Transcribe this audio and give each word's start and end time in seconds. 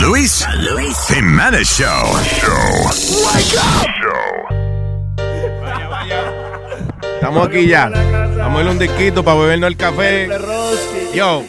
Luis, 0.00 0.46
Luis 0.72 0.96
Jiménez 1.08 1.66
Show. 1.66 1.88
Show. 2.40 2.90
Wake 3.24 3.56
up. 3.56 3.86
Estamos 7.14 7.48
aquí 7.48 7.66
ya. 7.66 7.88
Vamos 7.88 8.60
a 8.60 8.62
ir 8.62 8.68
a 8.68 8.70
un 8.72 8.78
disquito 8.78 9.24
para 9.24 9.40
bebernos 9.40 9.68
el 9.68 9.76
café. 9.76 10.28
Yo, 11.14 11.44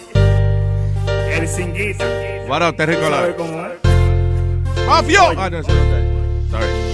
El 1.29 1.47
cinguita. 1.47 2.05
¿Sabe 3.17 3.35
cómo 3.35 3.65
es? 3.65 3.73
Off 4.87 5.07
yo. 5.09 5.33
Ah, 5.37 5.49
no, 5.49 5.57
ese 5.59 5.73
no. 5.73 6.49
Sorry. 6.49 6.86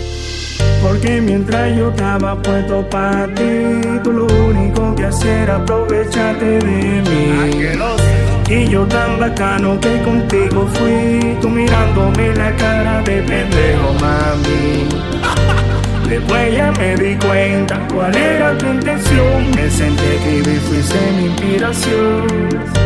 Porque 0.84 1.22
mientras 1.22 1.76
yo 1.78 1.90
estaba 1.90 2.36
puesto 2.42 2.88
para 2.90 3.26
ti, 3.34 3.82
tú 4.04 4.12
lo 4.12 4.26
único 4.26 4.94
que 4.96 5.06
hacías 5.06 5.44
era 5.44 5.56
aprovecharte 5.56 6.46
de 6.60 7.02
mí. 7.10 7.54
Y 8.50 8.68
yo 8.68 8.86
tan 8.86 9.18
bacano 9.18 9.80
que 9.80 10.02
contigo 10.02 10.68
fui, 10.74 11.38
tú 11.42 11.50
mirándome 11.50 12.36
la 12.36 12.54
cara 12.58 13.02
de 13.02 13.22
pendejo, 13.24 13.94
mami. 14.02 14.90
Después 16.10 16.54
ya 16.54 16.72
me 16.74 16.96
di 16.98 17.16
cuenta 17.16 17.80
cuál 17.92 18.16
era 18.16 18.58
tu 18.58 18.66
intención. 18.66 19.52
Me 19.56 19.70
senté 19.70 20.18
que 20.24 20.40
y 20.40 20.60
fuiste 20.60 21.00
mi 21.18 21.26
inspiración. 21.28 22.83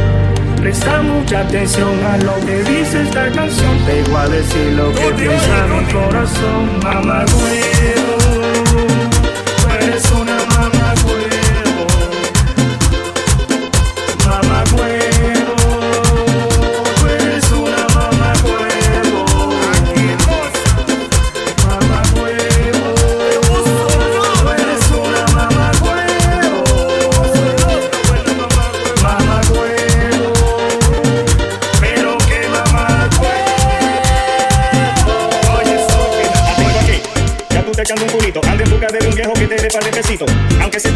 Presta 0.68 1.02
mucha 1.02 1.40
atención 1.40 1.98
a 2.04 2.18
lo 2.18 2.46
que 2.46 2.62
dice 2.62 3.04
esta 3.04 3.32
canción. 3.32 3.86
Te 3.86 4.04
voy 4.12 4.20
a 4.20 4.28
decir 4.28 4.74
lo 4.74 4.92
que 4.92 5.14
piensa 5.14 5.66
mi 5.68 5.94
corazón, 5.94 6.80
mamá 6.84 7.24
huevo. 7.24 8.57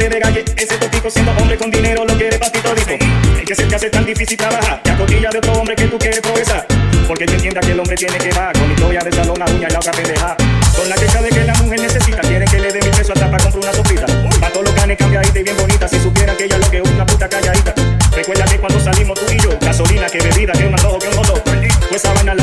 Te 0.02 0.10
regalle, 0.10 0.44
ese 0.58 0.78
topico 0.78 1.12
siendo 1.12 1.32
hombre 1.34 1.56
con 1.60 1.70
dinero 1.70 2.04
lo 2.04 2.18
quiere 2.18 2.40
pa' 2.40 2.52
ti 2.52 2.58
todito. 2.58 2.90
El 3.38 3.46
que 3.46 3.54
se 3.54 3.66
te 3.66 3.76
hace 3.76 3.88
tan 3.92 4.04
difícil 4.04 4.36
trabajar, 4.36 4.82
te 4.82 4.90
acotilla 4.90 5.30
de 5.30 5.38
otro 5.38 5.54
hombre 5.54 5.76
que 5.76 5.86
tú 5.86 6.00
quieres 6.00 6.22
progresar. 6.22 6.66
Porque 7.08 7.28
te 7.28 7.36
entienda 7.36 7.62
que 7.62 7.72
el 7.72 7.80
hombre 7.80 7.96
tiene 7.96 8.18
que 8.18 8.30
bajar, 8.30 8.58
con 8.58 8.72
historia 8.72 9.02
de 9.02 9.12
salón, 9.12 9.38
la 9.38 9.46
uña 9.46 9.68
y 9.70 9.72
la 9.72 9.78
otra 9.78 9.92
pendeja. 9.92 10.36
Con 10.76 10.90
la 10.90 10.96
queja 10.96 11.22
de 11.22 11.30
que 11.30 11.44
la 11.44 11.54
mujer 11.54 11.82
necesita, 11.82 12.22
quiere 12.22 12.46
que 12.46 12.58
le 12.58 12.74
dé 12.74 12.80
mil 12.82 12.90
pesos 12.90 13.12
hasta 13.12 13.30
para 13.30 13.44
comprar 13.44 13.64
una 13.64 13.74
sopita. 13.74 14.06
Pa' 14.40 14.50
todos 14.50 14.66
los 14.66 14.74
canes 14.74 14.98
cambiadita 14.98 15.40
y 15.40 15.44
bien 15.44 15.58
bonita, 15.58 15.88
si 15.88 16.00
supiera 16.00 16.36
que 16.36 16.46
ella 16.46 16.58
lo 16.58 16.72
que 16.72 16.78
es 16.80 16.90
una 16.90 17.06
puta 17.06 17.30
calladita. 17.30 17.76
Recuerda 18.12 18.46
que 18.46 18.58
cuando 18.58 18.80
salimos 18.80 19.20
tú 19.20 19.32
y 19.32 19.38
yo, 19.38 19.50
gasolina, 19.62 20.08
que 20.08 20.18
bebida, 20.18 20.54
que 20.54 20.66
un 20.66 20.74
antojo, 20.74 20.98
que 20.98 21.10
un 21.10 21.16
motor. 21.16 21.44
Pues 21.44 22.04
esa 22.04 22.12
vaina 22.16 22.34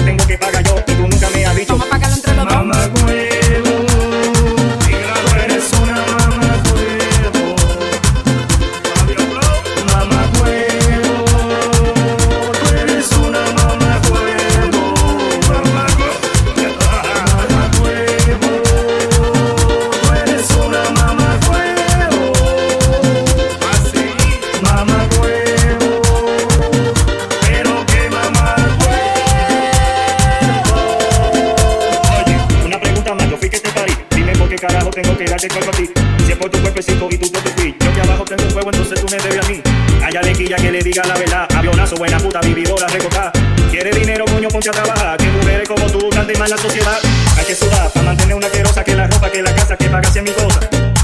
le 40.78 40.84
diga 40.84 41.02
la 41.05 41.14
verdad. 41.14 41.48
Avionazo, 41.56 41.96
buena 41.96 42.18
puta, 42.18 42.40
vividora, 42.40 42.86
recocada. 42.86 43.33
Quiere 43.70 43.90
dinero, 43.90 44.24
coño, 44.27 44.48
ponte 44.48 44.68
a 44.68 44.72
trabajar. 44.72 45.16
Que 45.16 45.27
mujeres 45.27 45.68
como 45.68 45.86
tú 45.86 46.08
de 46.08 46.39
mal 46.39 46.50
la 46.50 46.56
sociedad. 46.56 46.98
Hay 47.36 47.44
que 47.44 47.55
sudar 47.55 47.90
para 47.90 48.06
mantener 48.06 48.36
una 48.36 48.48
querosa 48.48 48.84
que 48.84 48.94
la 48.94 49.06
ropa, 49.08 49.30
que 49.30 49.42
la 49.42 49.55
casa, 49.55 49.77
que 49.77 49.88
pagarse 49.88 50.22
mi 50.22 50.30
cosa. 50.30 50.61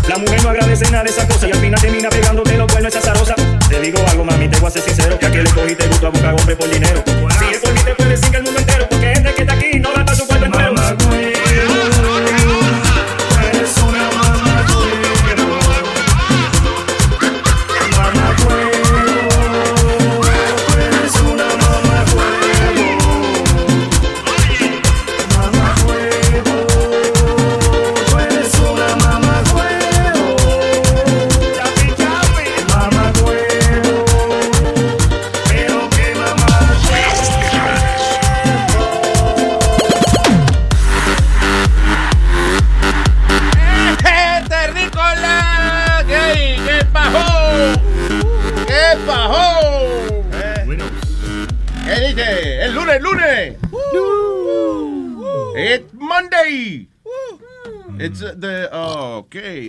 La 0.09 0.17
mujer 0.17 0.43
no 0.43 0.51
agradece 0.51 0.85
nada 0.91 1.05
de 1.05 1.11
esa 1.11 1.27
cosa 1.27 1.49
y 1.49 1.53
al 1.53 1.59
final 1.59 1.81
termina 1.81 2.09
pegándote 2.09 2.57
los 2.57 2.71
cuernos 2.71 2.95
esa 2.95 3.01
zarosa. 3.01 3.35
Te 3.69 3.81
digo 3.81 3.99
algo, 4.09 4.25
mami, 4.25 4.49
te 4.49 4.59
voy 4.61 4.69
a 4.69 4.71
ser 4.71 4.83
sincero. 4.83 5.19
Que 5.19 5.27
a 5.27 5.31
quien 5.31 5.45
le 5.45 5.51
cogiste 5.51 5.89
gusto 5.89 6.07
a 6.07 6.11
buscar 6.11 6.35
hombre 6.35 6.57
por 6.57 6.71
dinero. 6.71 7.03
Si 7.39 7.55
es 7.55 7.59
por 7.59 7.73
mí, 7.73 7.81
te 7.85 7.95
puedes 7.95 8.21
decir 8.21 8.31
que 8.31 8.37
el 8.37 8.43
mundo 8.45 8.61
entero. 8.61 8.89
Porque 8.89 9.07
gente 9.15 9.35
que 9.35 9.43
está 9.43 9.55
aquí 9.55 9.81
no 9.81 9.93
para 9.93 10.15
su 10.15 10.27
cuerpo 10.27 10.47
entero. 10.47 10.73
Mamá 10.73 11.34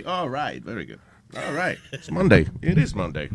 Oh, 0.04 0.10
all 0.10 0.28
right, 0.28 0.62
very 0.64 0.84
good. 0.86 0.98
All 1.36 1.54
right, 1.54 1.78
it's 1.92 2.10
Monday. 2.10 2.46
It 2.62 2.78
is 2.78 2.94
Monday. 2.94 3.28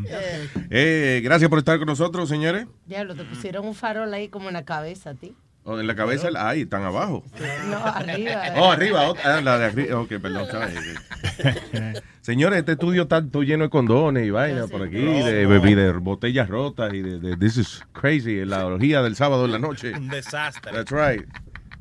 Eh, 0.69 1.21
gracias 1.23 1.49
por 1.49 1.59
estar 1.59 1.77
con 1.77 1.87
nosotros, 1.87 2.29
señores. 2.29 2.65
Diablo, 2.85 3.15
te 3.15 3.23
pusieron 3.25 3.65
un 3.65 3.75
farol 3.75 4.13
ahí 4.13 4.29
como 4.29 4.47
en 4.47 4.53
la 4.53 4.63
cabeza 4.65 5.13
ti. 5.13 5.35
Oh, 5.63 5.79
en 5.79 5.85
la 5.85 5.95
cabeza, 5.95 6.29
ahí, 6.37 6.61
están 6.61 6.83
abajo. 6.83 7.23
No, 7.69 7.77
arriba. 7.85 8.43
Oh, 8.55 8.71
arriba, 8.71 9.07
otra- 9.07 9.37
ah, 9.37 9.41
la 9.41 9.59
de 9.59 9.65
arriba. 9.65 9.99
Ok, 9.99 10.13
perdón. 10.19 10.47
Señores, 12.21 12.59
este 12.59 12.71
estudio 12.71 13.03
está 13.03 13.23
todo 13.23 13.43
lleno 13.43 13.65
de 13.65 13.69
condones 13.69 14.25
y 14.25 14.31
vainas 14.31 14.71
por 14.71 14.81
aquí, 14.81 14.97
de, 14.97 15.45
de, 15.45 15.75
de 15.75 15.91
botellas 15.93 16.49
rotas 16.49 16.93
y 16.93 17.01
de, 17.01 17.19
de- 17.19 17.37
This 17.37 17.57
is 17.57 17.83
crazy, 17.93 18.43
la 18.45 18.65
orgía 18.65 19.03
del 19.03 19.15
sábado 19.15 19.45
en 19.45 19.51
la 19.51 19.59
noche. 19.59 19.91
Un 19.95 20.07
desastre. 20.09 20.71
That's 20.71 20.91
right. 20.91 21.27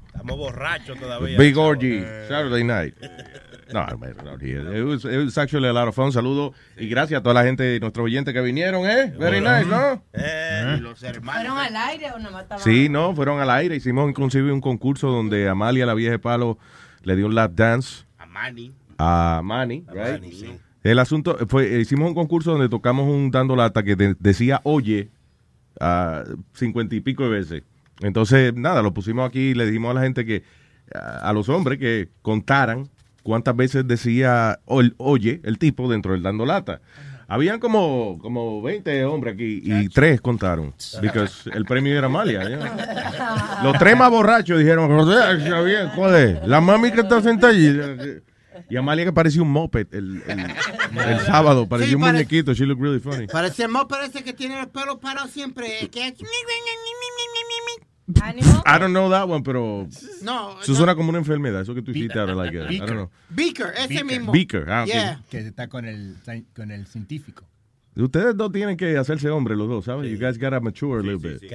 Estamos 0.06 0.36
borrachos 0.36 0.98
todavía. 0.98 1.38
Big 1.38 1.56
orgy, 1.56 2.00
Saturday 2.28 2.64
night. 2.64 2.94
No, 3.72 3.86
it 4.40 4.84
was, 4.84 5.04
it 5.04 5.24
was 5.24 5.38
actually 5.38 5.68
a 5.68 5.72
lot 5.72 5.86
of 5.88 5.94
fun. 5.94 6.12
Saludos 6.12 6.54
y 6.76 6.88
gracias 6.88 7.20
a 7.20 7.22
toda 7.22 7.34
la 7.34 7.44
gente, 7.44 7.78
nuestros 7.80 8.04
oyentes 8.04 8.34
que 8.34 8.40
vinieron, 8.40 8.88
¿eh? 8.88 9.12
Very 9.18 9.40
nice, 9.40 9.66
¿no? 9.66 10.02
Eh, 10.12 10.80
¿Fueron 11.22 11.56
al 11.58 11.76
aire 11.76 12.10
o 12.12 12.18
no 12.18 12.30
mataban? 12.30 12.62
Sí, 12.64 12.88
no, 12.88 13.14
fueron 13.14 13.40
al 13.40 13.50
aire. 13.50 13.76
Hicimos 13.76 14.08
inclusive 14.08 14.52
un 14.52 14.60
concurso 14.60 15.08
donde 15.08 15.48
Amalia, 15.48 15.86
la 15.86 15.94
vieja 15.94 16.12
de 16.12 16.18
palo, 16.18 16.58
le 17.02 17.16
dio 17.16 17.26
un 17.26 17.34
lap 17.34 17.52
dance 17.54 18.04
A 18.18 18.26
Manny. 18.26 18.72
a 18.98 19.40
Manny, 19.44 19.84
A 19.88 19.92
right? 19.92 20.20
Manny, 20.20 20.32
sí. 20.32 20.58
El 20.82 20.98
asunto 20.98 21.36
fue, 21.48 21.78
hicimos 21.80 22.08
un 22.08 22.14
concurso 22.14 22.52
donde 22.52 22.68
tocamos 22.68 23.06
un 23.06 23.30
dando 23.30 23.54
lata 23.54 23.82
que 23.82 23.96
de- 23.96 24.16
decía 24.18 24.60
oye 24.64 25.10
a 25.78 26.24
cincuenta 26.54 26.94
y 26.94 27.00
pico 27.00 27.22
de 27.24 27.28
veces. 27.30 27.62
Entonces, 28.00 28.54
nada, 28.54 28.80
lo 28.82 28.92
pusimos 28.94 29.28
aquí 29.28 29.50
y 29.50 29.54
le 29.54 29.66
dijimos 29.66 29.90
a 29.90 29.94
la 29.94 30.00
gente 30.02 30.24
que, 30.24 30.42
a, 30.94 31.28
a 31.28 31.32
los 31.34 31.48
hombres 31.50 31.78
que 31.78 32.08
contaran 32.22 32.88
cuántas 33.22 33.54
veces 33.56 33.86
decía 33.86 34.60
oye 34.66 35.40
el 35.44 35.58
tipo 35.58 35.90
dentro 35.90 36.12
del 36.12 36.22
dando 36.22 36.44
lata. 36.46 36.80
Habían 37.28 37.60
como, 37.60 38.18
como 38.20 38.60
20 38.60 39.04
hombres 39.04 39.34
aquí 39.34 39.62
y 39.64 39.88
tres 39.88 40.20
contaron. 40.20 40.74
Because 41.00 41.48
el 41.54 41.64
premio 41.64 41.96
era 41.96 42.06
Amalia. 42.08 42.42
Los 43.62 43.78
tres 43.78 43.96
más 43.96 44.10
borrachos 44.10 44.58
dijeron, 44.58 44.88
José, 44.88 45.48
¿sabía 45.48 45.92
cuál 45.94 46.14
es? 46.16 46.46
La 46.48 46.60
mami 46.60 46.90
que 46.90 47.02
está 47.02 47.22
sentada 47.22 47.52
allí. 47.52 47.78
Y 48.68 48.76
Amalia 48.76 49.04
que 49.04 49.12
parecía 49.12 49.42
un 49.42 49.50
moped 49.50 49.86
el, 49.92 50.22
el- 50.26 51.00
el 51.08 51.20
sábado, 51.20 51.68
parecía 51.68 51.90
Sí, 51.90 51.94
un 51.96 52.00
muñequito. 52.02 52.52
She 52.52 52.66
looked 52.66 52.82
really 52.82 52.98
funny. 53.00 53.26
Parece 53.28 53.62
el 53.64 53.68
mo 53.68 53.86
parece 53.88 54.22
que 54.24 54.32
tiene 54.32 54.60
el 54.60 54.68
pelo 54.68 54.98
parado 54.98 55.28
siempre. 55.28 55.88
Que 55.90 56.08
es- 56.08 56.14
Animal. 58.22 58.62
I 58.66 58.78
don't 58.78 58.92
know 58.92 59.10
that 59.10 59.28
one, 59.28 59.42
pero 59.42 59.86
No, 60.22 60.60
eso 60.60 60.72
no. 60.72 60.76
suena 60.78 60.94
como 60.94 61.10
una 61.10 61.18
enfermedad. 61.18 61.62
Eso 61.62 61.74
que 61.74 61.82
tú 61.82 61.90
hiciste 61.92 62.18
ahora, 62.18 62.34
like, 62.34 62.56
uh, 62.58 62.70
I 62.70 62.78
don't 62.78 62.90
know. 62.92 63.10
Beaker, 63.30 63.72
ese 63.76 64.04
mismo. 64.04 64.32
Beaker, 64.32 64.70
ah, 64.70 64.82
ok. 64.82 64.88
Yeah. 64.88 65.22
Que 65.30 65.38
está 65.38 65.68
con 65.68 65.84
el, 65.86 66.16
con 66.54 66.70
el 66.70 66.86
científico. 66.86 67.44
Ustedes 67.96 68.36
dos 68.36 68.52
tienen 68.52 68.76
que 68.76 68.96
hacerse 68.96 69.28
hombres 69.30 69.58
los 69.58 69.68
dos, 69.68 69.84
¿sabes? 69.84 70.10
You 70.10 70.16
guys 70.18 70.38
gotta 70.38 70.60
mature 70.60 71.00
a 71.00 71.02
little 71.02 71.18
bit. 71.18 71.52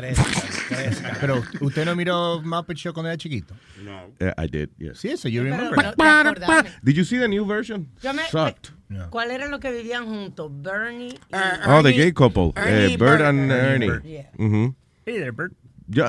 Pero, 1.21 1.41
¿usted 1.61 1.85
no 1.85 1.95
miró 1.95 2.41
Muppet 2.43 2.77
Show 2.77 2.93
cuando 2.93 3.09
era 3.09 3.17
chiquito? 3.17 3.55
No. 3.83 4.11
Yeah, 4.19 4.33
I 4.37 4.47
did, 4.47 4.69
yes. 4.77 4.99
Sí, 4.99 5.09
eso, 5.09 5.29
yo 5.29 5.43
Pero 5.43 5.55
remember. 5.71 5.85
acordás. 5.85 6.65
Did 6.83 6.95
you 6.95 7.05
see 7.05 7.17
the 7.17 7.27
new 7.27 7.45
version? 7.45 7.87
Yo 8.03 8.13
me- 8.13 8.23
Sucked. 8.29 8.71
¿Cuál 9.09 9.31
era 9.31 9.47
lo 9.47 9.59
que 9.59 9.71
vivían 9.71 10.05
juntos? 10.05 10.51
Bernie 10.61 11.13
y... 11.31 11.35
Oh, 11.67 11.81
the 11.81 11.91
gay 11.93 12.11
couple. 12.11 12.51
Ernie 12.55 12.93
eh, 12.93 12.97
Bert 12.97 13.19
Bert. 13.19 13.21
and 13.21 13.51
Ernie. 13.51 13.87
Yeah. 14.03 14.29
Ujú. 14.37 14.75
Hey 15.05 15.17
there, 15.19 15.31
Bert. 15.31 15.53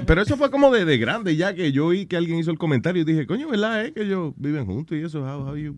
Pero 0.06 0.22
eso 0.22 0.36
fue 0.36 0.50
como 0.50 0.70
de, 0.72 0.84
de 0.84 0.98
grande 0.98 1.36
ya 1.36 1.54
que 1.54 1.70
yo 1.72 1.86
oí 1.86 2.06
que 2.06 2.16
alguien 2.16 2.38
hizo 2.38 2.50
el 2.50 2.58
comentario 2.58 3.02
y 3.02 3.04
dije, 3.04 3.26
coño, 3.26 3.48
¿verdad? 3.48 3.84
Eh? 3.84 3.92
Que 3.92 4.02
ellos 4.02 4.32
viven 4.36 4.64
juntos 4.66 4.96
y 4.96 5.02
eso, 5.02 5.20
how, 5.20 5.48
how 5.48 5.56
you... 5.56 5.76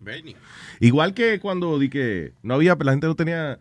Igual 0.79 1.13
que 1.13 1.39
cuando 1.39 1.77
di 1.79 1.89
que 1.89 2.33
no 2.41 2.55
había, 2.55 2.75
la 2.75 2.91
gente 2.91 3.07
no 3.07 3.15
tenía... 3.15 3.59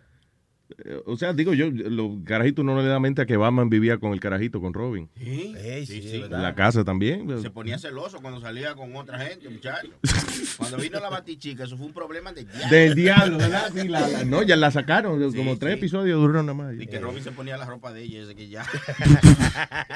O 1.06 1.16
sea, 1.16 1.32
digo 1.32 1.54
yo, 1.54 1.70
los 1.70 2.18
carajitos 2.24 2.64
no 2.64 2.80
le 2.80 2.86
da 2.86 3.00
mente 3.00 3.22
a 3.22 3.26
que 3.26 3.36
Batman 3.36 3.70
vivía 3.70 3.98
con 3.98 4.12
el 4.12 4.20
carajito, 4.20 4.60
con 4.60 4.74
Robin. 4.74 5.08
Sí, 5.16 5.54
sí, 5.86 6.02
sí, 6.02 6.22
En 6.30 6.42
la 6.42 6.54
casa 6.54 6.84
también. 6.84 7.40
Se 7.40 7.50
ponía 7.50 7.78
celoso 7.78 8.20
cuando 8.20 8.40
salía 8.40 8.74
con 8.74 8.94
otra 8.94 9.18
gente, 9.18 9.48
muchacho. 9.48 9.88
Cuando 10.58 10.76
vino 10.78 10.98
la 11.00 11.08
batichica, 11.08 11.64
eso 11.64 11.76
fue 11.76 11.86
un 11.86 11.92
problema 11.92 12.32
del 12.32 12.46
diablo. 12.46 12.68
Del 12.70 12.94
diablo, 12.94 13.38
¿verdad? 13.38 13.70
Sí, 13.74 13.88
la- 13.88 14.08
la- 14.08 14.24
no, 14.24 14.42
ya 14.42 14.56
la 14.56 14.70
sacaron, 14.72 15.32
como 15.32 15.56
tres 15.56 15.74
sí. 15.74 15.78
episodios 15.78 16.20
duraron 16.20 16.46
nada 16.46 16.58
más. 16.58 16.74
Y 16.80 16.86
que 16.86 16.98
Robin 16.98 17.22
se 17.22 17.30
ponía 17.32 17.56
la 17.56 17.64
ropa 17.64 17.92
de 17.92 18.02
ella, 18.02 18.22
ese 18.22 18.34
que 18.34 18.48
ya. 18.48 18.64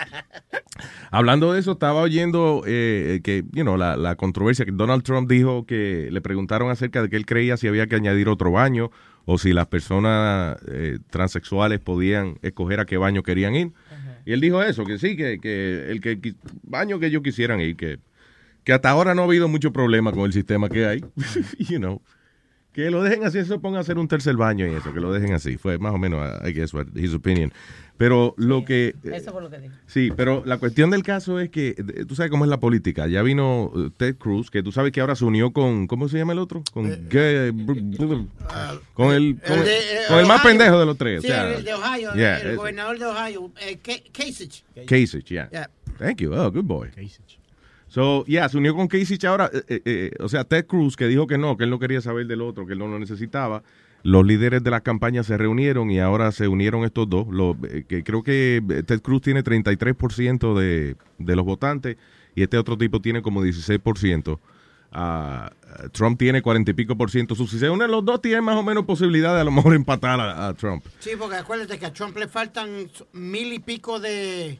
Hablando 1.10 1.52
de 1.52 1.60
eso, 1.60 1.72
estaba 1.72 2.00
oyendo 2.00 2.62
eh, 2.66 3.20
que, 3.22 3.44
you 3.52 3.62
know, 3.62 3.76
la, 3.76 3.96
la 3.96 4.16
controversia 4.16 4.64
que 4.64 4.72
Donald 4.72 5.02
Trump 5.02 5.30
dijo 5.30 5.66
que 5.66 6.08
le 6.10 6.20
preguntaron 6.20 6.70
acerca 6.70 7.02
de 7.02 7.08
que 7.08 7.16
él 7.16 7.26
creía 7.26 7.56
si 7.56 7.68
había 7.68 7.86
que 7.86 7.96
añadir 7.96 8.28
otro 8.28 8.50
baño 8.52 8.90
o 9.24 9.38
si 9.38 9.52
las 9.52 9.66
personas 9.66 10.56
eh, 10.68 10.98
transexuales 11.10 11.78
podían 11.80 12.38
escoger 12.42 12.80
a 12.80 12.86
qué 12.86 12.96
baño 12.96 13.22
querían 13.22 13.54
ir. 13.54 13.72
Y 14.24 14.32
él 14.32 14.40
dijo 14.40 14.62
eso, 14.62 14.84
que 14.84 14.98
sí, 14.98 15.16
que, 15.16 15.38
que 15.40 15.90
el 15.90 16.00
que, 16.00 16.20
qui- 16.20 16.36
baño 16.62 16.98
que 17.00 17.06
ellos 17.06 17.22
quisieran 17.22 17.60
ir, 17.60 17.76
que, 17.76 17.98
que 18.64 18.72
hasta 18.72 18.90
ahora 18.90 19.14
no 19.14 19.22
ha 19.22 19.24
habido 19.24 19.48
mucho 19.48 19.72
problema 19.72 20.12
con 20.12 20.22
el 20.22 20.32
sistema 20.32 20.68
que 20.68 20.86
hay. 20.86 21.04
you 21.58 21.78
know. 21.78 22.00
Que 22.72 22.90
lo 22.90 23.02
dejen 23.02 23.22
así, 23.24 23.38
eso 23.38 23.60
ponga 23.60 23.78
a 23.78 23.80
hacer 23.82 23.98
un 23.98 24.08
tercer 24.08 24.34
baño 24.34 24.66
y 24.66 24.70
eso, 24.74 24.94
que 24.94 25.00
lo 25.00 25.12
dejen 25.12 25.34
así. 25.34 25.58
Fue 25.58 25.76
más 25.78 25.92
o 25.92 25.98
menos, 25.98 26.26
I 26.42 26.52
guess, 26.54 26.72
what 26.72 26.86
his 26.94 27.12
opinion. 27.12 27.52
Pero 27.98 28.34
lo 28.38 28.64
que... 28.64 28.94
Eso 29.04 29.30
fue 29.30 29.42
lo 29.42 29.50
que 29.50 29.58
dijo. 29.58 29.74
Sí, 29.86 30.10
pero 30.16 30.42
la 30.46 30.56
cuestión 30.56 30.90
del 30.90 31.02
caso 31.02 31.38
es 31.38 31.50
que 31.50 31.74
eh, 31.76 32.04
tú 32.08 32.14
sabes 32.14 32.30
cómo 32.30 32.44
es 32.44 32.48
la 32.50 32.58
política. 32.58 33.06
Ya 33.06 33.22
vino 33.22 33.70
eh, 33.76 33.90
Ted 33.96 34.16
Cruz, 34.16 34.50
que 34.50 34.62
tú 34.62 34.72
sabes 34.72 34.90
que 34.90 35.02
ahora 35.02 35.14
se 35.14 35.24
unió 35.26 35.52
con, 35.52 35.86
¿cómo 35.86 36.08
se 36.08 36.16
llama 36.16 36.32
el 36.32 36.38
otro? 36.38 36.64
Con, 36.72 36.84
con 36.88 36.92
el, 37.20 37.52
con 38.94 39.12
el, 39.12 39.38
de, 39.38 39.78
eh, 39.78 40.00
con 40.08 40.18
el 40.18 40.26
más 40.26 40.42
pendejo 40.42 40.80
de 40.80 40.86
los 40.86 40.96
tres. 40.96 41.20
Sí, 41.20 41.28
o 41.28 41.30
sea, 41.30 41.54
el 41.54 41.64
de 41.64 41.74
Ohio, 41.74 42.14
yeah, 42.14 42.38
el 42.38 42.56
gobernador 42.56 42.98
de 42.98 43.04
Ohio, 43.04 43.50
eh, 43.60 43.78
Ka- 43.82 44.02
Kasich. 44.12 44.64
Kasich, 44.86 45.26
yeah. 45.26 45.48
Yeah. 45.52 45.68
Thank 45.98 46.22
you. 46.22 46.32
Oh, 46.34 46.50
good 46.50 46.64
boy. 46.64 46.88
So, 47.92 48.24
yeah, 48.24 48.48
se 48.48 48.56
unió 48.56 48.74
con 48.74 48.88
Kasich 48.88 49.22
ahora. 49.26 49.50
eh, 49.52 49.64
eh, 49.68 49.82
eh, 49.84 50.10
o 50.20 50.26
sea, 50.30 50.44
Ted 50.44 50.64
Cruz, 50.64 50.96
que 50.96 51.06
dijo 51.08 51.26
que 51.26 51.36
no, 51.36 51.58
que 51.58 51.64
él 51.64 51.70
no 51.70 51.78
quería 51.78 52.00
saber 52.00 52.26
del 52.26 52.40
otro, 52.40 52.64
que 52.64 52.72
él 52.72 52.78
no 52.78 52.88
lo 52.88 52.98
necesitaba. 52.98 53.62
Los 54.02 54.24
líderes 54.24 54.64
de 54.64 54.70
la 54.70 54.80
campaña 54.80 55.22
se 55.22 55.36
reunieron 55.36 55.90
y 55.90 56.00
ahora 56.00 56.32
se 56.32 56.48
unieron 56.48 56.84
estos 56.84 57.06
dos. 57.10 57.26
Los, 57.28 57.54
eh, 57.68 57.84
que 57.86 58.02
creo 58.02 58.22
que 58.22 58.62
Ted 58.86 59.02
Cruz 59.02 59.20
tiene 59.20 59.44
33% 59.44 60.58
de, 60.58 60.96
de 61.18 61.36
los 61.36 61.44
votantes 61.44 61.98
y 62.34 62.42
este 62.42 62.56
otro 62.56 62.78
tipo 62.78 63.02
tiene 63.02 63.20
como 63.20 63.44
16%. 63.44 64.38
Ah, 64.90 65.52
Trump 65.92 66.18
tiene 66.18 66.40
40 66.40 66.70
y 66.70 66.74
pico 66.74 66.96
por 66.96 67.10
ciento. 67.10 67.34
Si 67.34 67.58
se 67.58 67.68
unen 67.68 67.90
los 67.90 68.02
dos, 68.06 68.22
tienen 68.22 68.42
más 68.42 68.56
o 68.56 68.62
menos 68.62 68.86
posibilidad 68.86 69.34
de 69.34 69.42
a 69.42 69.44
lo 69.44 69.50
mejor 69.50 69.74
empatar 69.74 70.18
a, 70.18 70.48
a 70.48 70.54
Trump. 70.54 70.82
Sí, 70.98 71.10
porque 71.18 71.36
acuérdate 71.36 71.78
que 71.78 71.84
a 71.84 71.92
Trump 71.92 72.16
le 72.16 72.26
faltan 72.26 72.88
mil 73.12 73.52
y 73.52 73.58
pico 73.58 74.00
de... 74.00 74.58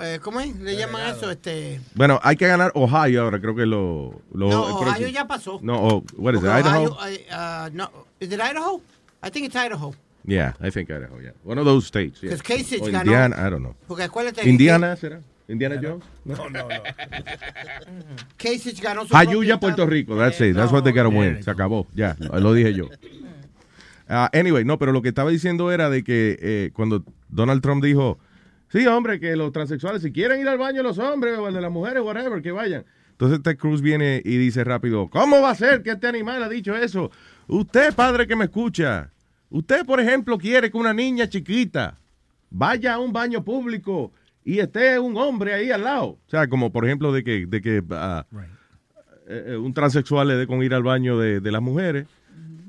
eh, 0.00 0.18
¿Cómo 0.22 0.40
es? 0.40 0.56
¿Le 0.56 0.76
llaman 0.76 1.14
eso? 1.14 1.30
Este... 1.30 1.80
Bueno, 1.94 2.18
hay 2.22 2.36
que 2.36 2.46
ganar 2.46 2.72
Ohio 2.74 3.22
ahora, 3.22 3.40
creo 3.40 3.54
que 3.54 3.66
lo... 3.66 4.20
lo 4.32 4.48
No, 4.48 4.62
Ohio 4.62 4.80
próximo- 4.80 5.08
ya 5.08 5.26
pasó. 5.26 5.58
No, 5.62 5.74
oh, 5.82 6.04
what 6.16 6.34
is 6.34 6.40
it, 6.40 6.46
Porque 6.46 6.60
Idaho? 6.60 6.84
Ohio, 6.84 7.14
eh, 7.16 7.26
uh, 7.30 7.70
no, 7.74 7.90
is 8.20 8.32
it 8.32 8.40
Idaho? 8.40 8.80
I 9.22 9.30
think 9.30 9.46
it's 9.46 9.56
Idaho. 9.56 9.94
Yeah, 10.24 10.54
I 10.60 10.70
think 10.70 10.90
Idaho, 10.90 11.18
yeah. 11.20 11.32
One 11.44 11.58
of 11.58 11.64
those 11.64 11.86
states, 11.86 12.20
yeah. 12.22 12.30
Because 12.30 12.42
Kasich 12.42 12.80
O 12.80 12.86
ganó. 12.86 13.00
Indiana, 13.00 13.36
I 13.38 13.50
don't 13.50 13.62
know. 13.62 13.74
Porque 13.88 14.04
acuérdate 14.04 14.48
Indiana, 14.48 14.96
¿será? 14.96 15.20
Indiana 15.48 15.78
Jones? 15.82 16.04
No, 16.24 16.48
no, 16.48 16.68
no. 16.68 16.68
Kasich 18.36 18.80
ganó 18.80 19.02
su 19.02 19.08
propio 19.08 19.58
Puerto. 19.60 19.86
Rico, 19.86 20.16
that's 20.16 20.40
it. 20.40 20.54
That's 20.54 20.72
what 20.72 20.84
they 20.84 20.92
gotta 20.92 21.08
win. 21.08 21.42
Se 21.42 21.50
acabó, 21.50 21.86
ya, 21.94 22.16
lo 22.18 22.52
dije 22.54 22.74
yo. 22.74 22.88
Ah, 24.14 24.28
anyway, 24.34 24.62
no, 24.62 24.78
pero 24.78 24.92
lo 24.92 25.00
que 25.00 25.08
estaba 25.08 25.30
diciendo 25.30 25.72
era 25.72 25.88
de 25.88 26.04
que 26.04 26.36
eh, 26.42 26.70
cuando 26.74 27.02
Donald 27.30 27.62
Trump 27.62 27.82
dijo, 27.82 28.18
sí, 28.72 28.86
hombre, 28.86 29.20
que 29.20 29.36
los 29.36 29.52
transexuales, 29.52 30.02
si 30.02 30.10
quieren 30.10 30.40
ir 30.40 30.48
al 30.48 30.58
baño 30.58 30.82
los 30.82 30.98
hombres 30.98 31.38
o 31.38 31.46
el 31.46 31.54
de 31.54 31.60
las 31.60 31.70
mujeres, 31.70 32.02
whatever, 32.02 32.42
que 32.42 32.50
vayan. 32.50 32.84
Entonces 33.12 33.42
Ted 33.42 33.56
Cruz 33.56 33.82
viene 33.82 34.20
y 34.24 34.36
dice 34.38 34.64
rápido, 34.64 35.08
¿cómo 35.08 35.40
va 35.40 35.50
a 35.50 35.54
ser 35.54 35.82
que 35.82 35.90
este 35.90 36.08
animal 36.08 36.42
ha 36.42 36.48
dicho 36.48 36.74
eso? 36.74 37.10
Usted, 37.46 37.94
padre 37.94 38.26
que 38.26 38.34
me 38.34 38.46
escucha, 38.46 39.12
usted, 39.50 39.84
por 39.84 40.00
ejemplo, 40.00 40.38
quiere 40.38 40.70
que 40.70 40.76
una 40.78 40.92
niña 40.92 41.28
chiquita 41.28 41.98
vaya 42.50 42.94
a 42.94 42.98
un 42.98 43.12
baño 43.12 43.44
público 43.44 44.12
y 44.44 44.58
esté 44.58 44.98
un 44.98 45.16
hombre 45.16 45.54
ahí 45.54 45.70
al 45.70 45.84
lado. 45.84 46.06
O 46.06 46.30
sea, 46.30 46.48
como 46.48 46.72
por 46.72 46.84
ejemplo 46.84 47.12
de 47.12 47.22
que, 47.22 47.46
de 47.46 47.60
que 47.60 47.82
ah, 47.90 48.26
eh, 49.28 49.44
eh, 49.48 49.56
un 49.56 49.72
transexual 49.72 50.26
le 50.28 50.34
dé 50.34 50.46
con 50.46 50.62
ir 50.62 50.74
al 50.74 50.82
baño 50.82 51.18
de, 51.18 51.40
de 51.40 51.52
las 51.52 51.62
mujeres. 51.62 52.06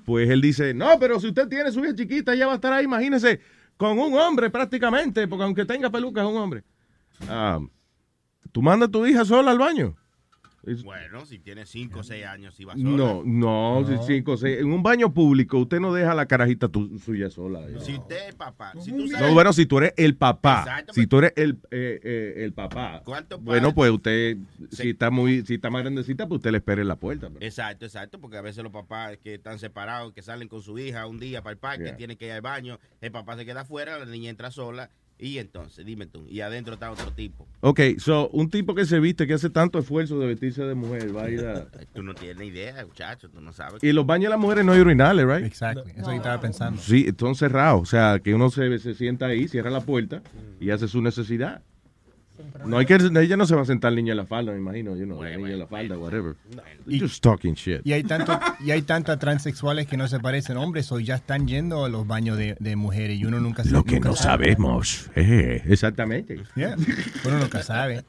Pues 0.06 0.30
él 0.30 0.42
dice, 0.42 0.74
no, 0.74 1.00
pero 1.00 1.20
si 1.20 1.28
usted 1.28 1.48
tiene 1.48 1.72
su 1.72 1.84
hija 1.84 1.96
chiquita, 1.96 2.34
ella 2.34 2.46
va 2.46 2.52
a 2.54 2.56
estar 2.56 2.74
ahí, 2.74 2.84
imagínese, 2.84 3.40
con 3.78 4.00
un 4.00 4.14
hombre 4.16 4.50
prácticamente, 4.50 5.28
porque 5.28 5.44
aunque 5.44 5.66
tenga 5.66 5.90
peluca 5.90 6.22
es 6.22 6.28
un 6.28 6.38
hombre. 6.38 6.64
Ah, 7.28 7.60
¿Tú 8.52 8.62
mandas 8.62 8.90
a 8.90 8.92
tu 8.92 9.06
hija 9.06 9.26
sola 9.26 9.52
al 9.52 9.58
baño? 9.58 9.96
Bueno, 10.86 11.26
si 11.26 11.40
tiene 11.40 11.66
5 11.66 12.00
o 12.00 12.04
6 12.04 12.26
años, 12.26 12.56
si 12.56 12.64
va 12.64 12.74
sola. 12.74 12.84
No, 12.90 13.22
no, 13.26 13.86
si- 13.86 13.98
cinco, 14.16 14.38
seis. 14.38 14.60
en 14.60 14.72
un 14.72 14.82
baño 14.82 15.14
público 15.14 15.58
usted 15.60 15.80
no 15.82 15.94
deja 15.94 16.14
la 16.14 16.26
carajita 16.26 16.70
tu- 16.70 16.98
suya 17.00 17.30
sola. 17.30 17.60
Si 17.82 17.96
usted 17.96 18.30
es 18.30 18.36
papá, 18.36 18.72
si 18.80 18.92
tú 18.92 19.08
sabes. 19.10 19.28
No, 19.28 19.34
bueno, 19.34 19.52
si 19.52 19.66
tú 19.66 19.78
eres 19.80 19.94
el 19.98 20.16
papá, 20.16 20.62
Exacto, 20.62 20.94
si 20.94 21.06
tú 21.06 21.18
eres 21.18 21.34
el, 21.36 21.60
eh, 21.72 22.00
eh, 22.02 22.34
el 22.46 22.54
papá, 22.54 23.02
¿Cuántos 23.04 23.44
bueno, 23.44 23.74
pues 23.74 23.92
usted, 23.92 24.38
si 24.72 24.92
está 24.92 25.10
muy, 25.12 25.46
si 25.46 25.56
está 25.56 25.70
más 25.70 25.82
grandecita, 25.82 26.28
pues 26.28 26.38
usted 26.40 26.52
le 26.52 26.60
espere 26.60 26.82
en 26.84 26.88
la 26.88 26.96
puerta. 26.96 27.28
pero- 27.30 27.46
Exacto, 27.46 27.86
exacto, 27.86 28.20
porque 28.22 28.38
a 28.38 28.42
veces 28.42 28.64
los 28.64 28.72
papás 28.72 29.18
que 29.18 29.34
están 29.34 29.60
separados, 29.60 30.14
que 30.14 30.22
salen 30.22 30.48
con 30.48 30.62
su 30.62 30.80
hija 30.80 31.06
un 31.08 31.20
día 31.20 31.42
para 31.42 31.54
el 31.54 31.60
parque, 31.60 31.84
Yeah. 31.84 31.98
tienen 31.98 32.16
que 32.18 32.28
ir 32.28 32.32
al 32.32 32.42
baño, 32.42 32.80
el 33.02 33.12
papá 33.12 33.36
se 33.36 33.46
queda 33.46 33.62
afuera, 33.62 34.00
la 34.00 34.06
niña 34.06 34.30
entra 34.30 34.50
sola, 34.50 34.90
y 35.20 35.38
entonces, 35.38 35.86
dime 35.86 36.06
tú, 36.06 36.26
y 36.28 36.42
adentro 36.42 36.74
está 36.74 36.92
otro 36.92 37.12
tipo. 37.12 37.48
Ok, 37.62 37.80
so, 37.98 38.30
un 38.30 38.50
tipo 38.50 38.76
que 38.76 38.86
se 38.86 39.00
viste, 39.00 39.26
que 39.26 39.34
hace 39.34 39.50
tanto 39.50 39.80
esfuerzo 39.80 40.20
de 40.20 40.28
vestirse 40.28 40.64
de 40.64 40.76
mujer, 40.76 41.16
va 41.16 41.24
a 41.24 41.30
ir 41.30 41.46
a... 41.46 41.66
Tú 41.94 42.04
no 42.04 42.14
tienes 42.14 42.48
idea, 42.48 42.86
muchacho, 42.86 43.30
tú 43.30 43.40
no 43.40 43.54
sabes. 43.54 43.84
Y 43.84 43.92
los 43.92 44.06
baños 44.06 44.26
de 44.26 44.30
las 44.32 44.40
mujeres 44.40 44.66
no 44.66 44.72
hay 44.72 44.82
urinales, 44.82 45.26
right? 45.26 45.46
Exacto, 45.46 45.86
eso 45.96 46.10
que 46.10 46.16
estaba 46.16 46.42
pensando. 46.42 46.82
Sí, 46.82 47.06
están 47.08 47.36
cerrados. 47.36 47.82
O 47.82 47.86
sea, 47.86 48.20
que 48.20 48.34
uno 48.34 48.50
se, 48.50 48.80
se 48.80 48.94
sienta 48.96 49.28
ahí, 49.28 49.48
cierra 49.48 49.70
la 49.70 49.82
puerta 49.82 50.22
y 50.60 50.72
hace 50.72 50.88
su 50.88 51.02
necesidad. 51.02 51.62
No 52.66 52.78
hay 52.78 52.86
que, 52.86 52.96
ella 52.96 53.36
no 53.38 53.46
se 53.46 53.56
va 53.56 53.62
a 53.64 53.66
sentar 53.66 53.92
niña 53.94 54.12
en 54.12 54.18
la 54.18 54.26
falda, 54.26 54.52
me 54.54 54.58
imagino. 54.58 54.96
Yo 54.96 55.06
no, 55.06 55.22
niña 55.24 55.50
en 55.52 55.60
la 55.60 55.68
falda, 55.68 55.98
whatever. 55.98 56.36
Just 56.88 57.22
talking 57.22 57.54
shit. 57.56 57.82
Y 57.84 57.92
hay 57.94 58.04
tanto, 58.04 58.40
y 58.64 58.72
hay 58.72 58.82
tantas 58.84 59.20
transexuales 59.20 59.86
que 59.88 59.98
no 59.98 60.08
se 60.08 60.20
parecen 60.20 60.58
hombres 60.58 60.92
o 60.92 61.00
ya 61.00 61.16
están 61.16 61.48
yendo 61.48 61.84
a 61.86 61.90
los 61.90 62.08
baños 62.08 62.38
de, 62.38 62.56
de 62.60 62.76
mujeres 62.76 63.18
y 63.20 63.26
uno 63.26 63.40
nunca 63.40 63.64
Lo 63.66 63.84
que 63.84 63.96
nunca 63.96 64.10
no 64.10 64.16
sabe. 64.16 64.46
sabemos. 64.46 65.10
Eh, 65.16 65.62
exactamente. 65.68 66.40
Yeah, 66.56 66.76
Uno 67.26 67.40
nunca 67.40 67.62
sabe. 67.64 68.04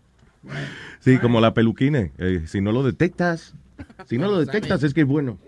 Sí, 1.01 1.19
como 1.19 1.41
la 1.41 1.55
peluquine. 1.55 2.13
Eh, 2.19 2.43
si 2.47 2.61
no 2.61 2.71
lo 2.73 2.83
detectas, 2.83 3.55
si 4.07 4.19
no 4.19 4.29
lo 4.31 4.39
detectas 4.39 4.83
es 4.83 4.95
que 4.95 5.01
es 5.01 5.07
bueno. 5.07 5.39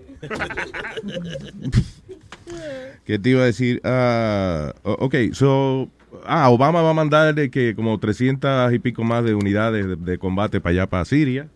¿Qué 3.05 3.19
te 3.19 3.31
iba 3.31 3.43
a 3.43 3.47
decir? 3.47 3.81
Ah, 3.85 4.75
o- 4.83 4.93
ok, 5.01 5.15
so, 5.33 5.91
ah, 6.25 6.51
Obama 6.51 6.83
va 6.83 6.91
a 6.91 6.95
mandar 6.95 7.35
de 7.35 7.51
que 7.51 7.75
como 7.75 7.99
300 7.99 8.73
y 8.73 8.79
pico 8.79 9.05
más 9.05 9.25
de 9.25 9.35
unidades 9.35 9.87
de, 9.87 9.97
de 9.97 10.19
combate 10.19 10.61
para 10.61 10.71
allá, 10.73 10.87
para 10.87 11.05
Siria. 11.05 11.49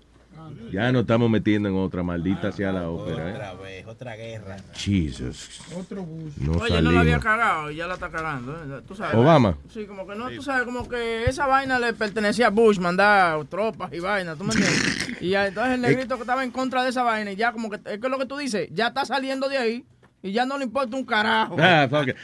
Ya 0.72 0.92
nos 0.92 1.02
estamos 1.02 1.28
metiendo 1.28 1.68
en 1.68 1.76
otra 1.76 2.02
maldita 2.02 2.52
sea 2.52 2.70
la 2.70 2.88
ópera. 2.88 3.28
¿eh? 3.28 3.34
Otra 3.34 3.54
vez, 3.54 3.86
otra 3.86 4.16
guerra. 4.16 4.56
Jesus. 4.74 5.60
Otro 5.76 6.02
bus. 6.02 6.38
No 6.38 6.52
Oye, 6.52 6.80
no 6.80 6.92
la 6.92 7.00
había 7.00 7.18
cagado 7.18 7.70
y 7.70 7.76
ya 7.76 7.86
la 7.88 7.94
está 7.94 8.08
cagando. 8.08 8.52
¿eh? 8.54 8.82
¿Tú 8.86 8.94
sabes? 8.94 9.14
Obama. 9.16 9.56
Sí, 9.72 9.86
como 9.86 10.06
que 10.06 10.14
no, 10.14 10.30
tú 10.30 10.42
sabes, 10.42 10.64
como 10.64 10.88
que 10.88 11.24
esa 11.24 11.46
vaina 11.46 11.78
le 11.78 11.92
pertenecía 11.92 12.48
a 12.48 12.50
Bush, 12.50 12.78
mandar 12.78 13.44
tropas 13.46 13.92
y 13.92 13.98
vainas, 13.98 14.38
¿tú 14.38 14.44
me 14.44 14.54
entiendes? 14.54 15.08
Y 15.20 15.30
ya, 15.30 15.46
entonces 15.46 15.74
el 15.74 15.82
negrito 15.82 16.14
que 16.14 16.22
estaba 16.22 16.42
en 16.44 16.50
contra 16.50 16.82
de 16.82 16.88
esa 16.88 17.02
vaina, 17.02 17.32
y 17.32 17.36
ya 17.36 17.52
como 17.52 17.68
que, 17.68 17.78
es 17.84 17.98
que 17.98 18.08
lo 18.08 18.16
que 18.16 18.24
tú 18.24 18.38
dices, 18.38 18.70
ya 18.72 18.86
está 18.86 19.04
saliendo 19.04 19.50
de 19.50 19.58
ahí 19.58 19.84
y 20.22 20.32
ya 20.32 20.44
no 20.46 20.58
le 20.58 20.64
importa 20.64 20.96
un 20.96 21.04
carajo. 21.04 21.56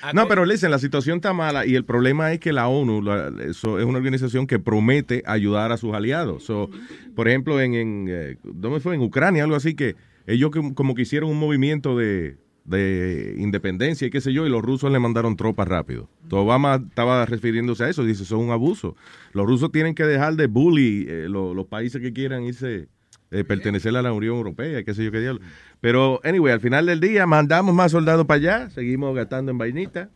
Ah. 0.03 0.13
No, 0.13 0.29
pero 0.29 0.45
listen, 0.45 0.71
la 0.71 0.79
situación 0.79 1.17
está 1.17 1.33
mala 1.33 1.65
y 1.67 1.75
el 1.75 1.85
problema 1.85 2.33
es 2.33 2.41
que 2.41 2.53
la 2.53 2.69
ONU 2.69 3.01
la- 3.03 3.33
eso 3.45 3.79
es 3.79 3.85
una 3.87 3.99
organización 3.99 4.47
que 4.47 4.59
promete 4.59 5.23
ayudar 5.27 5.73
a 5.73 5.77
sus 5.77 5.95
aliados. 5.95 6.45
So, 6.45 6.69
por 7.15 7.29
ejemplo, 7.29 7.61
en, 7.61 7.75
en 7.75 8.07
eh, 8.09 8.37
¿dónde 8.45 8.81
fue? 8.81 8.95
En 8.95 9.01
Ucrania, 9.03 9.45
algo 9.45 9.57
así 9.57 9.75
que 9.75 9.97
ellos 10.27 10.51
que- 10.51 10.75
como 10.75 10.95
que 10.95 11.03
hicieron 11.03 11.31
un 11.31 11.39
movimiento 11.39 11.97
de, 11.97 12.37
de 12.65 13.37
independencia 13.39 14.07
y 14.07 14.11
qué 14.11 14.21
sé 14.21 14.33
yo, 14.33 14.45
y 14.45 14.51
los 14.51 14.61
rusos 14.63 14.91
le 14.91 14.99
mandaron 14.99 15.37
tropas 15.37 15.69
rápido. 15.69 16.09
Obama 16.31 16.83
estaba 16.89 17.25
refiriéndose 17.25 17.85
a 17.85 17.89
eso, 17.89 18.05
dice, 18.05 18.25
eso 18.25 18.37
es 18.37 18.43
un 18.45 18.51
abuso. 18.51 18.97
Los 19.33 19.47
rusos 19.47 19.71
tienen 19.73 19.95
que 19.95 20.03
dejar 20.05 20.35
de 20.35 20.49
bully 20.49 21.07
eh, 21.09 21.27
lo- 21.29 21.55
los 21.55 21.67
países 21.67 22.03
que 22.03 22.13
quieran 22.13 22.43
irse, 22.43 22.89
eh, 23.31 23.45
pertenecer 23.45 23.97
a 23.97 24.03
la 24.03 24.13
Unión 24.13 24.37
Europea, 24.37 24.83
qué 24.85 24.95
sé 24.95 25.05
yo 25.05 25.13
qué 25.13 25.21
diablo. 25.21 25.41
Pero, 25.81 26.21
anyway, 26.25 26.53
al 26.53 26.61
final 26.61 26.87
del 26.87 27.01
día 27.01 27.27
mandamos 27.27 27.75
más 27.75 27.93
soldados 27.93 28.27
para 28.27 28.39
allá, 28.39 28.71
seguimos 28.71 29.15
gastando 29.15 29.51
en 29.51 29.59
vainita. 29.59 30.11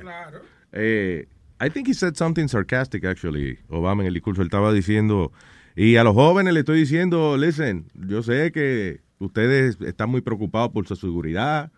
Claro. 0.00 0.40
Eh, 0.72 1.28
I 1.60 1.70
think 1.70 1.88
he 1.88 1.94
said 1.94 2.14
something 2.16 2.48
sarcastic, 2.48 3.04
actually, 3.04 3.58
Obama 3.68 4.02
en 4.02 4.08
el 4.08 4.14
discurso. 4.14 4.42
Él 4.42 4.46
estaba 4.46 4.72
diciendo, 4.72 5.32
y 5.74 5.96
a 5.96 6.04
los 6.04 6.14
jóvenes 6.14 6.52
le 6.54 6.60
estoy 6.60 6.78
diciendo, 6.80 7.36
listen, 7.36 7.86
yo 7.94 8.22
sé 8.22 8.52
que 8.52 9.00
ustedes 9.18 9.78
están 9.80 10.10
muy 10.10 10.20
preocupados 10.20 10.70
por 10.70 10.86
su 10.86 10.96
seguridad, 10.96 11.72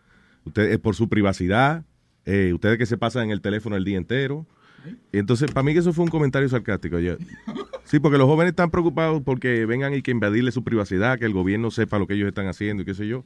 ustedes 0.45 0.79
por 0.79 0.95
su 0.95 1.09
privacidad, 1.09 1.85
eh, 2.25 2.53
ustedes 2.53 2.79
que 2.79 2.87
se 2.87 2.99
pasan 2.99 3.25
en 3.25 3.31
el 3.31 3.41
teléfono 3.41 3.77
el 3.77 3.85
día 3.85 3.99
entero. 3.99 4.47
Y 5.13 5.19
entonces, 5.19 5.51
para 5.51 5.65
mí 5.65 5.73
que 5.73 5.81
eso 5.81 5.93
fue 5.93 6.05
un 6.05 6.11
comentario 6.11 6.49
sarcástico. 6.49 6.99
yo- 6.99 7.17
Sí, 7.85 7.99
porque 8.01 8.19
los 8.19 8.27
jóvenes 8.27 8.51
están 8.53 8.71
preocupados 8.71 9.23
porque 9.25 9.65
vengan 9.65 9.95
y 9.95 10.03
que 10.03 10.11
invadirle 10.11 10.53
su 10.53 10.63
privacidad, 10.63 11.19
que 11.19 11.25
el 11.25 11.33
gobierno 11.33 11.71
sepa 11.71 11.99
lo 11.99 12.07
que 12.07 12.15
ellos 12.15 12.29
están 12.29 12.47
haciendo 12.47 12.83
y 12.83 12.87
qué 12.87 12.95
sé 12.95 13.07
yo. 13.09 13.25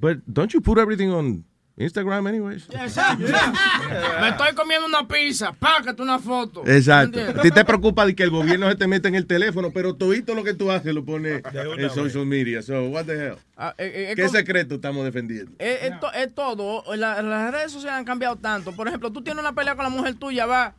But 0.00 0.18
don't 0.26 0.52
you 0.52 0.60
put 0.60 0.78
everything 0.78 1.08
on 1.08 1.44
Instagram 1.76 2.26
anyways? 2.28 2.68
Exacto. 2.70 3.24
Me 4.20 4.28
estoy 4.28 4.54
comiendo 4.54 4.86
una 4.86 5.06
pizza, 5.08 5.52
págate 5.52 6.00
una 6.02 6.18
foto. 6.20 6.62
Exacto. 6.66 7.18
A 7.36 7.42
ti 7.42 7.50
te 7.50 7.64
preocupa 7.64 8.06
de 8.06 8.14
que 8.14 8.22
el 8.22 8.30
gobierno 8.30 8.68
se 8.70 8.76
te 8.76 8.86
mete 8.86 9.08
en 9.08 9.16
el 9.16 9.26
teléfono, 9.26 9.72
pero 9.72 9.94
todito 9.96 10.34
lo 10.34 10.44
que 10.44 10.54
tú 10.54 10.70
haces 10.70 10.94
lo 10.94 11.04
pone 11.04 11.42
en 11.76 11.90
social 11.90 12.26
media. 12.26 12.62
So, 12.62 12.84
what 12.90 13.06
the 13.06 13.14
hell? 13.14 13.36
Ah, 13.56 13.74
eh, 13.76 14.10
eh, 14.10 14.12
¿Qué 14.14 14.22
con- 14.22 14.30
secreto 14.30 14.76
estamos 14.76 15.04
defendiendo? 15.04 15.52
Es, 15.58 15.82
es 15.82 16.00
to- 16.00 16.12
es 16.12 16.32
todo. 16.34 16.84
La- 16.94 17.20
las 17.22 17.50
redes 17.52 17.72
sociales 17.72 17.98
han 17.98 18.04
cambiado 18.04 18.36
tanto. 18.36 18.70
Por 18.72 18.86
ejemplo, 18.86 19.10
tú 19.10 19.22
tienes 19.22 19.40
una 19.42 19.52
pelea 19.54 19.74
con 19.74 19.82
la 19.84 19.90
mujer 19.90 20.14
tuya, 20.14 20.46
va. 20.46 20.74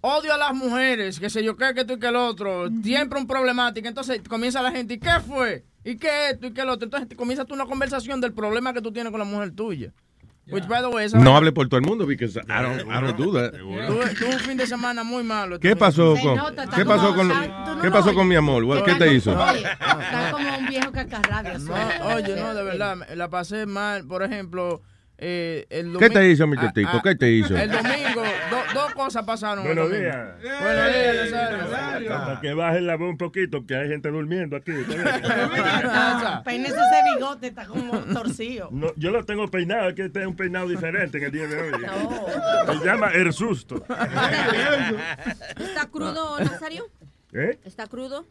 Odio 0.00 0.34
a 0.34 0.38
las 0.38 0.54
mujeres, 0.54 1.18
que 1.18 1.30
sé 1.30 1.42
yo 1.42 1.56
qué, 1.56 1.72
que 1.74 1.84
tú 1.84 1.94
y 1.94 1.98
que 1.98 2.06
el 2.08 2.16
otro. 2.16 2.68
Siempre 2.82 3.18
un 3.18 3.26
problemático. 3.26 3.86
Entonces 3.88 4.20
comienza 4.28 4.60
la 4.62 4.70
gente, 4.72 4.94
¿y 4.94 4.98
qué 4.98 5.20
fue? 5.26 5.64
¿Y 5.84 5.96
qué 5.96 6.30
esto 6.30 6.48
y 6.48 6.52
qué 6.52 6.60
el 6.62 6.68
otro? 6.68 6.84
Entonces 6.84 7.08
comienza 7.16 7.44
tú 7.44 7.54
una 7.54 7.64
conversación 7.66 8.20
del 8.20 8.32
problema 8.32 8.72
que 8.72 8.80
tú 8.82 8.92
tienes 8.92 9.10
con 9.12 9.20
la 9.20 9.24
mujer 9.24 9.52
tuya. 9.52 9.92
Which, 10.48 10.68
by 10.68 10.80
the 10.80 10.88
way, 10.88 11.04
esa 11.06 11.16
No 11.18 11.24
vaina- 11.32 11.36
hable 11.38 11.52
por 11.52 11.68
todo 11.68 11.78
el 11.80 11.86
mundo, 11.86 12.06
because 12.06 12.36
I 12.36 12.62
don't, 12.62 12.80
I 12.88 13.00
don't 13.00 13.16
do 13.16 13.32
that. 13.32 13.52
Tuve, 13.52 14.14
tuve 14.14 14.32
un 14.34 14.38
fin 14.40 14.56
de 14.56 14.66
semana 14.66 15.02
muy 15.02 15.24
malo. 15.24 15.58
¿Qué 15.58 15.74
pasó 15.74 16.14
con, 16.22 16.38
qué 16.76 16.84
pasó 16.84 17.14
con, 17.16 17.32
qué 17.82 17.90
pasó 17.90 18.14
con 18.14 18.28
mi 18.28 18.36
amor? 18.36 18.62
What- 18.64 18.84
¿Qué 18.84 18.94
te 18.94 19.12
hizo? 19.12 19.32
Está 19.32 20.30
como 20.30 20.56
un 20.58 20.66
viejo 20.66 20.92
cacarrabia. 20.92 21.58
No, 21.58 21.74
oye, 22.14 22.36
no, 22.36 22.54
de 22.54 22.62
verdad, 22.62 22.96
me- 22.96 23.16
la 23.16 23.28
pasé 23.28 23.66
mal. 23.66 24.06
Por 24.06 24.22
ejemplo, 24.22 24.82
eh, 25.18 25.66
el 25.70 25.92
domingo... 25.92 26.00
¿Qué 26.00 26.10
te 26.10 26.28
hizo, 26.28 26.46
mi 26.46 26.56
Ah, 26.58 26.60
tetico? 26.72 26.90
ah, 26.94 27.00
¿Qué 27.02 27.14
te 27.14 27.30
hizo? 27.30 27.56
El 27.56 27.70
domingo, 27.70 28.22
do- 28.50 28.74
dos 28.74 28.94
cosas 28.94 29.24
pasaron. 29.24 29.64
Buenos 29.64 29.90
días. 29.90 30.28
Buenos 30.42 30.86
días, 30.94 31.30
Nazario. 31.30 32.08
Para 32.08 32.40
que 32.40 32.52
bajen 32.54 32.86
la 32.86 32.96
voz 32.96 33.10
un 33.10 33.16
poquito, 33.18 33.64
que 33.66 33.74
hay 33.76 33.88
gente 33.88 34.10
durmiendo 34.10 34.56
aquí. 34.56 34.72
Peínese 36.44 36.74
ese 36.76 37.14
bigote, 37.14 37.46
está 37.48 37.66
como 37.66 37.98
torcido. 38.12 38.68
No, 38.70 38.92
yo 38.96 39.10
lo 39.10 39.24
tengo 39.24 39.48
peinado, 39.50 39.88
es 39.88 39.94
que 39.94 40.04
este 40.06 40.20
es 40.20 40.26
un 40.26 40.36
peinado 40.36 40.68
diferente 40.68 41.18
en 41.18 41.24
el 41.24 41.32
día 41.32 41.46
de 41.46 41.60
hoy. 41.62 41.72
Se 42.78 42.84
llama 42.84 43.08
El 43.14 43.32
Susto. 43.32 43.84
¿Está 45.58 45.86
crudo, 45.90 46.38
Nazario? 46.40 46.86
¿Eh? 47.32 47.58
¿Está 47.64 47.86
crudo? 47.86 48.24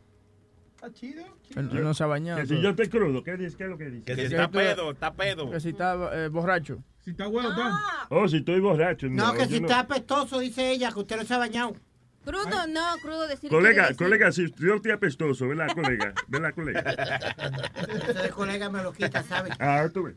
Está 0.85 0.99
chido. 0.99 1.23
Él 1.55 1.83
no 1.83 1.93
se 1.93 2.03
ha 2.03 2.07
bañado. 2.07 2.41
Que 2.41 2.47
si 2.47 2.61
yo 2.61 2.69
estoy 2.69 2.89
crudo, 2.89 3.23
¿qué, 3.23 3.37
dice? 3.37 3.57
¿qué 3.57 3.63
es 3.63 3.69
lo 3.69 3.77
que 3.77 3.89
dice? 3.89 4.05
Que 4.05 4.15
si 4.15 4.21
está 4.21 4.49
pedo, 4.49 4.91
está 4.91 5.13
pedo. 5.13 5.49
Que 5.49 5.59
si 5.59 5.69
está 5.69 5.97
eh, 6.13 6.27
borracho. 6.27 6.77
Si 7.03 7.11
está 7.11 7.27
bueno, 7.27 7.49
está. 7.49 7.79
Oh, 8.09 8.27
si 8.27 8.37
estoy 8.37 8.59
borracho. 8.59 9.07
No, 9.09 9.33
que 9.33 9.47
si 9.47 9.55
está 9.55 9.79
apestoso, 9.79 10.39
dice 10.39 10.71
ella, 10.71 10.91
que 10.91 10.99
usted 10.99 11.17
no 11.17 11.23
se 11.23 11.33
ha 11.33 11.37
bañado. 11.37 11.73
Crudo, 12.23 12.67
no, 12.67 12.81
crudo 13.03 13.27
decir 13.27 13.51
Colega, 13.51 13.89
decir- 13.89 13.97
colega, 13.97 14.31
si 14.31 14.51
yo 14.57 14.75
estoy 14.75 14.91
apestoso, 14.91 15.47
¿verdad, 15.47 15.67
colega? 15.75 16.13
¿Verdad, 16.27 16.53
colega? 16.55 16.81
Ese 18.09 18.29
colega 18.29 18.69
me 18.71 18.81
lo 18.81 18.93
quita, 18.93 19.21
¿sabe? 19.21 19.51
Ah, 19.59 19.87
tú 19.93 20.03
ves. 20.03 20.15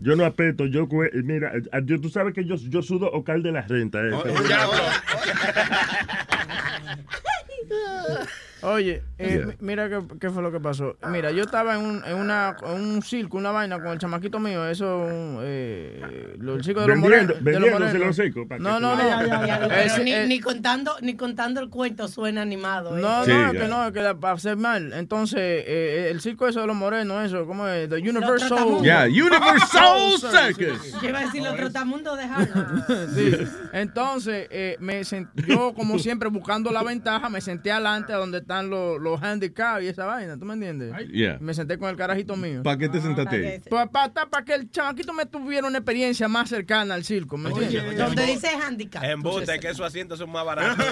Yo 0.00 0.16
no 0.16 0.24
apeto, 0.24 0.64
yo, 0.66 0.88
mira, 1.24 1.52
eh, 1.54 1.62
yo, 1.84 2.00
tú 2.00 2.08
sabes 2.08 2.32
que 2.32 2.46
yo, 2.46 2.56
yo 2.56 2.82
sudo 2.82 3.10
ocal 3.10 3.42
de 3.42 3.52
la 3.52 3.62
renta. 3.62 4.00
Eh, 4.00 4.12
Oye, 8.62 9.02
eh, 9.18 9.28
Yeah. 9.36 9.46
mi- 9.46 9.54
mira 9.60 9.88
qué, 9.88 10.00
qué 10.20 10.30
fue 10.30 10.42
lo 10.42 10.50
que 10.50 10.58
pasó. 10.60 10.96
Mira, 11.08 11.30
yo 11.30 11.42
estaba 11.44 11.74
en 11.76 11.80
un, 11.84 12.04
en 12.04 12.16
una, 12.16 12.56
en 12.64 12.72
un 12.80 13.02
circo, 13.02 13.36
una 13.36 13.50
vaina 13.50 13.78
con 13.80 13.88
el 13.92 13.98
chamaquito 13.98 14.38
mío, 14.40 14.66
eso, 14.66 14.98
un, 14.98 15.38
eh, 15.42 16.36
el 16.40 16.64
circo 16.64 16.80
de 16.80 16.88
los 16.88 16.96
Vendiendo- 16.96 17.00
morenos. 17.00 17.28
de 17.28 17.34
los 17.34 17.44
vendiéndose 17.44 17.84
morenos. 17.98 18.06
los 18.06 18.16
circos, 18.16 18.46
No, 18.48 18.56
que 18.56 18.62
no, 18.62 18.80
no. 18.80 18.96
Ya, 18.98 19.26
ya, 19.26 19.86
ya, 19.86 19.98
ni, 19.98 20.12
eh, 20.12 20.26
ni 20.26 20.40
contando, 20.40 20.92
ni 21.02 21.14
contando 21.16 21.60
el 21.60 21.68
cuento 21.68 22.08
suena 22.08 22.42
animado. 22.42 22.96
¿eh? 22.96 23.00
No, 23.00 23.24
Sí, 23.24 23.30
no, 23.32 23.52
ya. 23.52 23.60
que 23.60 23.68
no, 23.68 23.92
que 23.92 24.00
la- 24.00 24.14
para 24.18 24.34
hacer 24.34 24.56
mal. 24.56 24.92
Entonces, 24.92 25.38
eh, 25.40 26.08
el 26.10 26.20
circo 26.20 26.48
eso 26.48 26.60
de 26.60 26.66
los 26.66 26.76
morenos, 26.76 27.24
eso, 27.24 27.46
¿cómo 27.46 27.66
es? 27.68 27.88
The 27.88 27.96
Universal. 27.96 28.82
Yeah, 28.82 29.04
Universal 29.04 30.10
Circus. 30.56 31.00
Yo 31.02 31.08
iba 31.08 31.18
a 31.20 31.24
decir 31.26 31.42
los 31.42 31.56
trotamundos 31.56 32.16
de. 32.18 32.28
Sí. 33.14 33.36
Entonces, 33.72 34.46
eh, 34.50 34.76
me 34.80 35.00
sent- 35.02 35.28
yo 35.46 35.72
como 35.74 35.98
siempre 35.98 36.28
buscando 36.28 36.70
la 36.72 36.82
ventaja, 36.82 37.28
me 37.28 37.40
senté 37.40 37.70
adelante 37.72 38.12
a 38.12 38.16
donde 38.16 38.40
están 38.48 38.70
los, 38.70 38.98
los 38.98 39.22
handicaps 39.22 39.82
y 39.84 39.88
esa 39.88 40.06
vaina, 40.06 40.38
¿tú 40.38 40.46
me 40.46 40.54
entiendes? 40.54 40.94
Yeah. 41.12 41.36
Me 41.38 41.52
senté 41.52 41.76
con 41.78 41.90
el 41.90 41.96
carajito 41.96 42.34
mío. 42.34 42.62
¿Para 42.62 42.78
qué 42.78 42.88
te 42.88 42.98
sentaste 42.98 43.36
ahí? 43.36 43.60
Pues 43.68 43.88
para 43.90 44.42
que 44.44 44.54
el 44.54 44.70
chamaquito 44.70 45.12
me 45.12 45.26
tuviera 45.26 45.66
una 45.68 45.78
experiencia 45.78 46.28
más 46.28 46.48
cercana 46.48 46.94
al 46.94 47.04
circo, 47.04 47.36
¿me 47.36 47.50
entiendes? 47.50 47.98
Donde 47.98 48.24
dice 48.24 48.48
handicap. 48.48 49.04
Embuste, 49.04 49.60
que 49.60 49.68
esos 49.68 49.84
asientos 49.86 50.18
son 50.18 50.30
más 50.32 50.46
baratos. 50.46 50.82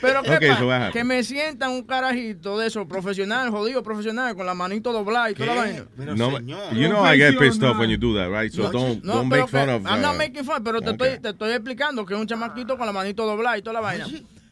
Pero 0.00 0.22
¿qué 0.22 0.30
Ok, 0.36 0.46
pasa? 0.48 0.64
baja. 0.64 0.90
Que 0.90 1.04
me 1.04 1.22
sientan 1.22 1.70
un 1.70 1.82
carajito 1.84 2.58
de 2.58 2.66
esos 2.66 2.86
profesional, 2.86 3.50
jodido 3.50 3.82
profesional, 3.82 4.34
con 4.34 4.46
la 4.46 4.54
manito 4.54 4.92
doblada 4.92 5.30
y 5.30 5.34
toda 5.34 5.54
la 5.54 5.62
vaina. 5.62 5.84
No, 5.96 6.38
you 6.72 6.88
know 6.88 7.04
I 7.06 7.16
get 7.16 7.38
pissed 7.38 7.62
off 7.62 7.78
when 7.78 7.88
you 7.90 7.96
do 7.96 8.14
that, 8.16 8.28
right? 8.30 8.52
So 8.52 8.70
don't, 8.70 9.02
No, 9.04 9.14
don't 9.14 9.30
pero 9.30 9.42
make 9.42 9.50
fun 9.50 9.66
que- 9.66 9.74
of. 9.74 9.86
I'm 9.86 10.02
not 10.02 10.14
uh, 10.14 10.18
making 10.18 10.44
fun, 10.44 10.62
pero 10.64 10.80
te, 10.80 10.90
ok. 10.90 11.00
estoy, 11.00 11.18
te 11.20 11.28
estoy 11.30 11.52
explicando 11.52 12.04
que 12.04 12.14
es 12.14 12.20
un 12.20 12.26
chamaquito 12.26 12.76
con 12.76 12.86
la 12.86 12.92
manito 12.92 13.21
doblada 13.26 13.58
y 13.58 13.62
toda 13.62 13.74
la 13.74 13.80
vaina. 13.80 14.06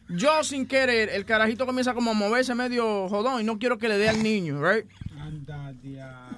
Yo 0.09 0.43
sin 0.43 0.65
querer, 0.67 1.09
el 1.09 1.25
carajito 1.25 1.65
comienza 1.65 1.93
como 1.93 2.11
a 2.11 2.13
moverse 2.13 2.53
medio 2.53 3.07
jodón 3.07 3.41
y 3.41 3.43
no 3.43 3.57
quiero 3.57 3.77
que 3.77 3.87
le 3.87 3.97
dé 3.97 4.09
al 4.09 4.21
niño, 4.21 4.61
right? 4.61 4.85
Anda, 5.17 5.73
diablo. 5.81 6.37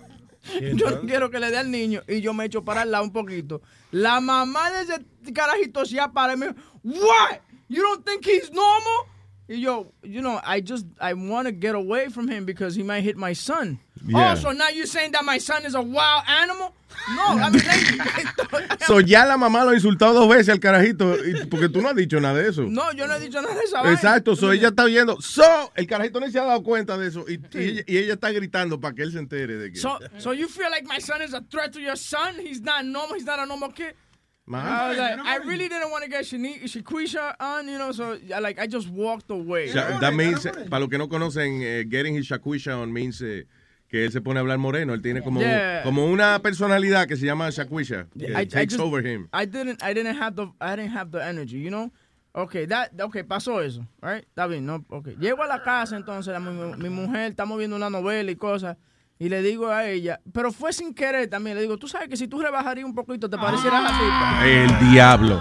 Yo 0.75 0.91
no 0.91 1.01
quiero 1.01 1.31
que 1.31 1.39
le 1.39 1.49
dé 1.49 1.57
al 1.57 1.71
niño 1.71 2.01
y 2.07 2.21
yo 2.21 2.33
me 2.33 2.45
echo 2.45 2.63
para 2.63 2.83
el 2.83 2.91
lado 2.91 3.05
un 3.05 3.13
poquito. 3.13 3.61
La 3.91 4.19
mamá 4.19 4.69
de 4.71 4.81
ese 4.81 5.33
carajito 5.33 5.85
se 5.85 5.97
para 6.13 6.33
y 6.33 6.37
me 6.37 6.47
dijo, 6.49 6.59
What? 6.83 7.39
You 7.69 7.81
don't 7.81 8.05
think 8.05 8.25
he's 8.25 8.51
normal? 8.51 9.07
Y 9.47 9.61
yo, 9.61 9.91
you 10.03 10.21
know, 10.21 10.39
I 10.43 10.61
just, 10.61 10.85
I 10.99 11.13
want 11.13 11.47
to 11.47 11.51
get 11.51 11.75
away 11.75 12.09
from 12.09 12.29
him 12.29 12.45
because 12.45 12.75
he 12.75 12.83
might 12.83 13.03
hit 13.03 13.17
my 13.17 13.33
son. 13.33 13.79
Yeah. 14.05 14.33
Oh, 14.33 14.35
so 14.35 14.51
now 14.51 14.67
you're 14.69 14.85
saying 14.85 15.11
that 15.13 15.23
my 15.23 15.37
son 15.37 15.65
is 15.65 15.75
a 15.75 15.81
wild 15.81 16.23
animal? 16.27 16.73
No, 17.15 17.23
I 17.41 17.49
mean, 17.49 17.61
like, 17.65 18.83
So 18.83 18.99
ya 18.99 19.23
la 19.23 19.37
mamá 19.37 19.63
lo 19.63 19.71
ha 19.71 19.75
insultado 19.75 20.13
dos 20.13 20.27
veces 20.29 20.49
al 20.49 20.59
carajito, 20.59 21.15
porque 21.49 21.69
tú 21.69 21.81
no 21.81 21.89
has 21.89 21.95
dicho 21.95 22.19
nada 22.19 22.39
de 22.41 22.49
eso. 22.49 22.63
no, 22.63 22.91
yo 22.93 23.07
no 23.07 23.15
he 23.15 23.19
dicho 23.21 23.41
nada 23.41 23.53
de 23.55 23.61
vaina. 23.71 23.93
Exacto, 23.93 24.35
so 24.35 24.51
ella 24.51 24.69
está 24.69 24.85
viendo. 24.85 25.21
So, 25.21 25.71
el 25.75 25.87
carajito 25.87 26.19
no 26.19 26.29
se 26.29 26.37
ha 26.39 26.43
dado 26.43 26.61
cuenta 26.63 26.97
de 26.97 27.07
eso 27.07 27.25
y, 27.27 27.39
y 27.53 27.57
ella, 27.69 27.83
y 27.87 27.97
ella 27.97 28.13
está 28.13 28.31
gritando 28.31 28.79
para 28.79 28.93
que 28.93 29.03
él 29.03 29.11
se 29.11 29.19
entere 29.19 29.57
de 29.57 29.71
que. 29.71 29.79
So, 29.79 29.97
so 30.17 30.33
you 30.33 30.47
feel 30.47 30.69
like 30.69 30.85
my 30.85 30.99
son 30.99 31.21
is 31.21 31.33
a 31.33 31.41
threat 31.49 31.71
to 31.73 31.79
your 31.79 31.95
son? 31.97 32.35
He's 32.39 32.61
not 32.61 32.83
normal. 32.85 33.15
He's 33.15 33.25
not 33.25 33.39
a 33.39 33.45
normal 33.45 33.71
kid. 33.71 33.95
I 34.53 34.89
was 34.89 34.97
like, 34.97 35.19
I 35.19 35.37
really 35.37 35.69
didn't 35.69 35.89
want 35.89 36.03
to 36.03 36.09
get 36.09 36.25
Shani- 36.25 36.63
Shaquisha 36.63 37.35
on, 37.39 37.65
you 37.69 37.77
know. 37.77 37.93
So, 37.93 38.17
I, 38.35 38.39
like, 38.39 38.59
I 38.59 38.67
just 38.67 38.89
walked 38.89 39.31
away. 39.31 39.71
Sha- 39.71 39.99
that 39.99 40.13
means, 40.13 40.45
para 40.69 40.81
los 40.81 40.89
que 40.89 40.97
no 40.97 41.07
conocen, 41.07 41.61
eh, 41.63 41.83
getting 41.83 42.13
his 42.13 42.27
shakusha 42.27 42.77
on 42.77 42.91
means 42.91 43.21
eh, 43.21 43.43
que 43.93 44.05
él 44.05 44.11
se 44.11 44.21
pone 44.21 44.39
a 44.39 44.41
hablar 44.41 44.57
moreno. 44.57 44.95
Él 44.95 45.03
tiene 45.03 45.21
como, 45.21 45.39
Yeah. 45.39 45.83
como 45.83 46.07
una 46.07 46.39
personalidad 46.39 47.05
que 47.07 47.15
se 47.15 47.27
llama 47.27 47.47
shakusha. 47.51 48.07
que 48.17 48.25
I, 48.25 48.41
I 48.41 48.45
takes 48.47 48.75
just- 48.75 48.79
over 48.79 49.05
him. 49.05 49.27
I 49.31 49.45
didn't, 49.45 49.83
I 49.83 49.93
didn't 49.93 50.19
have 50.19 50.35
the, 50.35 50.47
I 50.59 50.75
didn't 50.75 50.97
have 50.97 51.11
the 51.11 51.19
energy, 51.23 51.61
you 51.61 51.69
know. 51.69 51.91
Okay, 52.33 52.65
that, 52.65 52.89
okay, 52.99 53.21
pasó 53.21 53.61
eso, 53.61 53.85
right? 54.01 54.25
Está 54.27 54.47
bien, 54.47 54.65
no, 54.65 54.83
okay. 54.89 55.15
Llego 55.19 55.43
a 55.43 55.47
la 55.47 55.61
casa 55.61 55.95
entonces, 55.95 56.33
la- 56.33 56.39
mi, 56.39 56.75
mi 56.81 56.89
mujer, 56.89 57.29
estamos 57.29 57.55
viendo 57.59 57.75
una 57.75 57.91
novela 57.91 58.31
y 58.31 58.35
cosas, 58.35 58.77
y 59.19 59.29
le 59.29 59.43
digo 59.43 59.67
a 59.69 59.85
ella, 59.87 60.19
pero 60.33 60.51
fue 60.51 60.73
sin 60.73 60.95
querer 60.95 61.29
también, 61.29 61.55
le 61.55 61.61
digo, 61.61 61.77
tú 61.77 61.87
sabes 61.87 62.09
que 62.09 62.17
si 62.17 62.27
tú 62.27 62.41
rebajarías 62.41 62.87
un 62.87 62.95
poquito, 62.95 63.29
te 63.29 63.37
parecieras 63.37 63.79
a 63.79 63.83
la 63.83 63.89
tipa. 63.91 64.47
El 64.47 64.91
diablo. 64.91 65.39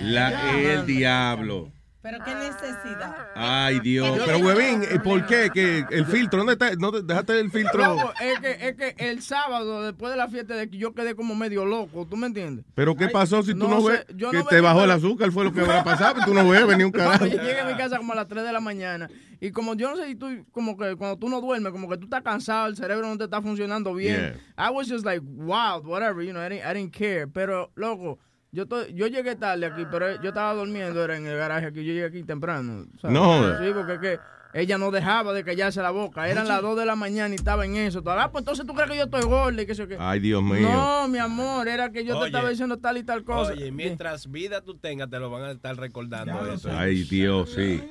La, 0.00 0.52
el 0.60 0.84
diablo. 0.84 1.72
Pero 2.08 2.24
qué 2.24 2.34
necesidad. 2.36 3.16
Ay, 3.34 3.80
Dios. 3.80 4.20
Pero, 4.24 4.38
huevín, 4.38 4.84
¿y 4.94 4.98
¿por 5.00 5.26
qué? 5.26 5.50
que 5.52 5.84
¿El 5.90 6.06
filtro? 6.06 6.38
¿Dónde 6.38 6.52
está? 6.52 6.70
¿No 6.76 6.92
te- 6.92 7.02
dejaste 7.02 7.40
el 7.40 7.50
filtro? 7.50 7.84
Loco, 7.84 8.12
es 8.20 8.38
que, 8.38 8.68
es 8.68 8.76
que 8.76 8.94
el 9.10 9.22
sábado, 9.22 9.82
después 9.82 10.12
de 10.12 10.16
la 10.16 10.28
fiesta 10.28 10.54
de 10.54 10.70
que 10.70 10.78
yo 10.78 10.94
quedé 10.94 11.16
como 11.16 11.34
medio 11.34 11.64
loco, 11.64 12.06
¿tú 12.08 12.16
me 12.16 12.28
entiendes? 12.28 12.64
¿Pero 12.76 12.94
qué 12.94 13.08
pasó 13.08 13.42
si 13.42 13.54
tú 13.54 13.68
no 13.68 13.68
no, 13.68 13.80
sé, 13.80 13.90
ves? 13.90 14.06
yo 14.14 14.30
que 14.30 14.38
no 14.38 14.44
te 14.44 14.60
bajó 14.60 14.84
el 14.84 14.92
azúcar, 14.92 15.32
fue 15.32 15.42
lo 15.42 15.52
que 15.52 15.60
habrá 15.62 15.82
pasado. 15.82 16.20
Tú 16.24 16.32
no 16.32 16.48
ves, 16.48 16.64
venía 16.64 16.86
un 16.86 16.92
carajo. 16.92 17.24
No, 17.24 17.30
yo 17.30 17.42
llegué 17.42 17.58
a 17.58 17.64
mi 17.64 17.74
casa 17.74 17.96
como 17.96 18.12
a 18.12 18.16
las 18.16 18.28
3 18.28 18.44
de 18.44 18.52
la 18.52 18.60
mañana 18.60 19.10
y 19.40 19.50
como 19.50 19.74
yo 19.74 19.90
no 19.90 19.96
sé 19.96 20.06
si 20.06 20.14
tú, 20.14 20.46
como 20.52 20.76
que 20.76 20.96
cuando 20.96 21.18
tú 21.18 21.28
no 21.28 21.40
duermes, 21.40 21.72
como 21.72 21.88
que 21.88 21.96
tú 21.98 22.04
estás 22.04 22.22
cansado, 22.22 22.68
el 22.68 22.76
cerebro 22.76 23.08
no 23.08 23.18
te 23.18 23.24
está 23.24 23.42
funcionando 23.42 23.92
bien. 23.94 24.40
I 24.56 24.70
was 24.70 24.88
just 24.88 25.04
like, 25.04 25.20
wild, 25.24 25.86
whatever, 25.86 26.24
you 26.24 26.32
know, 26.32 26.40
I 26.40 26.48
didn't, 26.48 26.64
I 26.64 26.74
didn't 26.74 26.92
care. 26.96 27.26
Pero, 27.26 27.70
loco, 27.74 28.18
yo, 28.56 28.66
to- 28.66 28.88
yo 28.88 29.06
llegué 29.06 29.36
tarde 29.36 29.66
aquí, 29.66 29.84
pero 29.90 30.20
yo 30.22 30.30
estaba 30.30 30.54
durmiendo, 30.54 31.04
era 31.04 31.16
en 31.18 31.26
el 31.26 31.36
garaje 31.36 31.66
aquí, 31.66 31.84
yo 31.84 31.92
llegué 31.92 32.06
aquí 32.06 32.22
temprano. 32.24 32.86
¿sabes? 33.00 33.14
No. 33.14 33.58
Sí, 33.58 33.70
porque 33.74 33.92
es 33.94 33.98
que 34.00 34.18
ella 34.56 34.78
no 34.78 34.90
dejaba 34.90 35.34
de 35.34 35.44
callarse 35.44 35.82
la 35.82 35.90
boca. 35.90 36.28
Eran 36.28 36.48
las 36.48 36.62
2 36.62 36.78
de 36.78 36.86
la 36.86 36.96
mañana 36.96 37.34
y 37.34 37.36
estaba 37.36 37.66
en 37.66 37.76
eso. 37.76 38.02
Todavía, 38.02 38.32
pues 38.32 38.40
entonces 38.40 38.64
tú 38.64 38.72
crees 38.72 38.90
que 38.90 38.96
yo 38.96 39.04
estoy 39.04 39.22
gorda 39.24 39.60
y 39.60 39.66
que 39.66 39.74
yo 39.74 39.86
qué. 39.86 39.98
Ay, 40.00 40.18
Dios 40.20 40.42
mío. 40.42 40.62
No, 40.62 41.08
mi 41.08 41.18
amor, 41.18 41.68
era 41.68 41.92
que 41.92 42.06
yo 42.06 42.18
te 42.20 42.26
estaba 42.26 42.48
diciendo 42.48 42.78
tal 42.78 42.96
y 42.96 43.04
tal 43.04 43.22
cosa. 43.22 43.52
Oye, 43.52 43.70
mientras 43.70 44.30
vida 44.30 44.62
tú 44.62 44.78
tengas, 44.78 45.10
te 45.10 45.18
lo 45.18 45.28
van 45.28 45.42
a 45.42 45.50
estar 45.50 45.76
recordando 45.76 46.50
eso. 46.50 46.70
Ay, 46.72 47.04
Dios, 47.04 47.52
sí. 47.54 47.82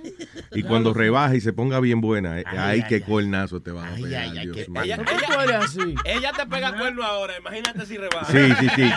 Y 0.53 0.63
cuando 0.63 0.91
rebaja 0.91 1.35
y 1.35 1.41
se 1.41 1.53
ponga 1.53 1.79
bien 1.79 2.01
buena, 2.01 2.39
eh, 2.39 2.45
ay, 2.47 2.83
qué 2.89 3.01
cuernazo 3.01 3.61
te 3.61 3.69
van 3.69 3.93
a 3.93 3.95
pegar, 3.95 4.31
Dios 4.31 4.67
mío. 4.67 4.81
Ella, 4.81 4.97
¿Cómo 4.97 5.19
tú 5.19 5.39
eres 5.41 5.55
así? 5.55 5.95
ella 6.03 6.31
te 6.35 6.47
pega 6.47 6.75
cuerno 6.75 7.03
ahora, 7.03 7.37
imagínate 7.37 7.85
si 7.85 7.97
rebaja. 7.97 8.25
Sí, 8.31 8.53
sí, 8.59 8.69
sí. 8.75 8.89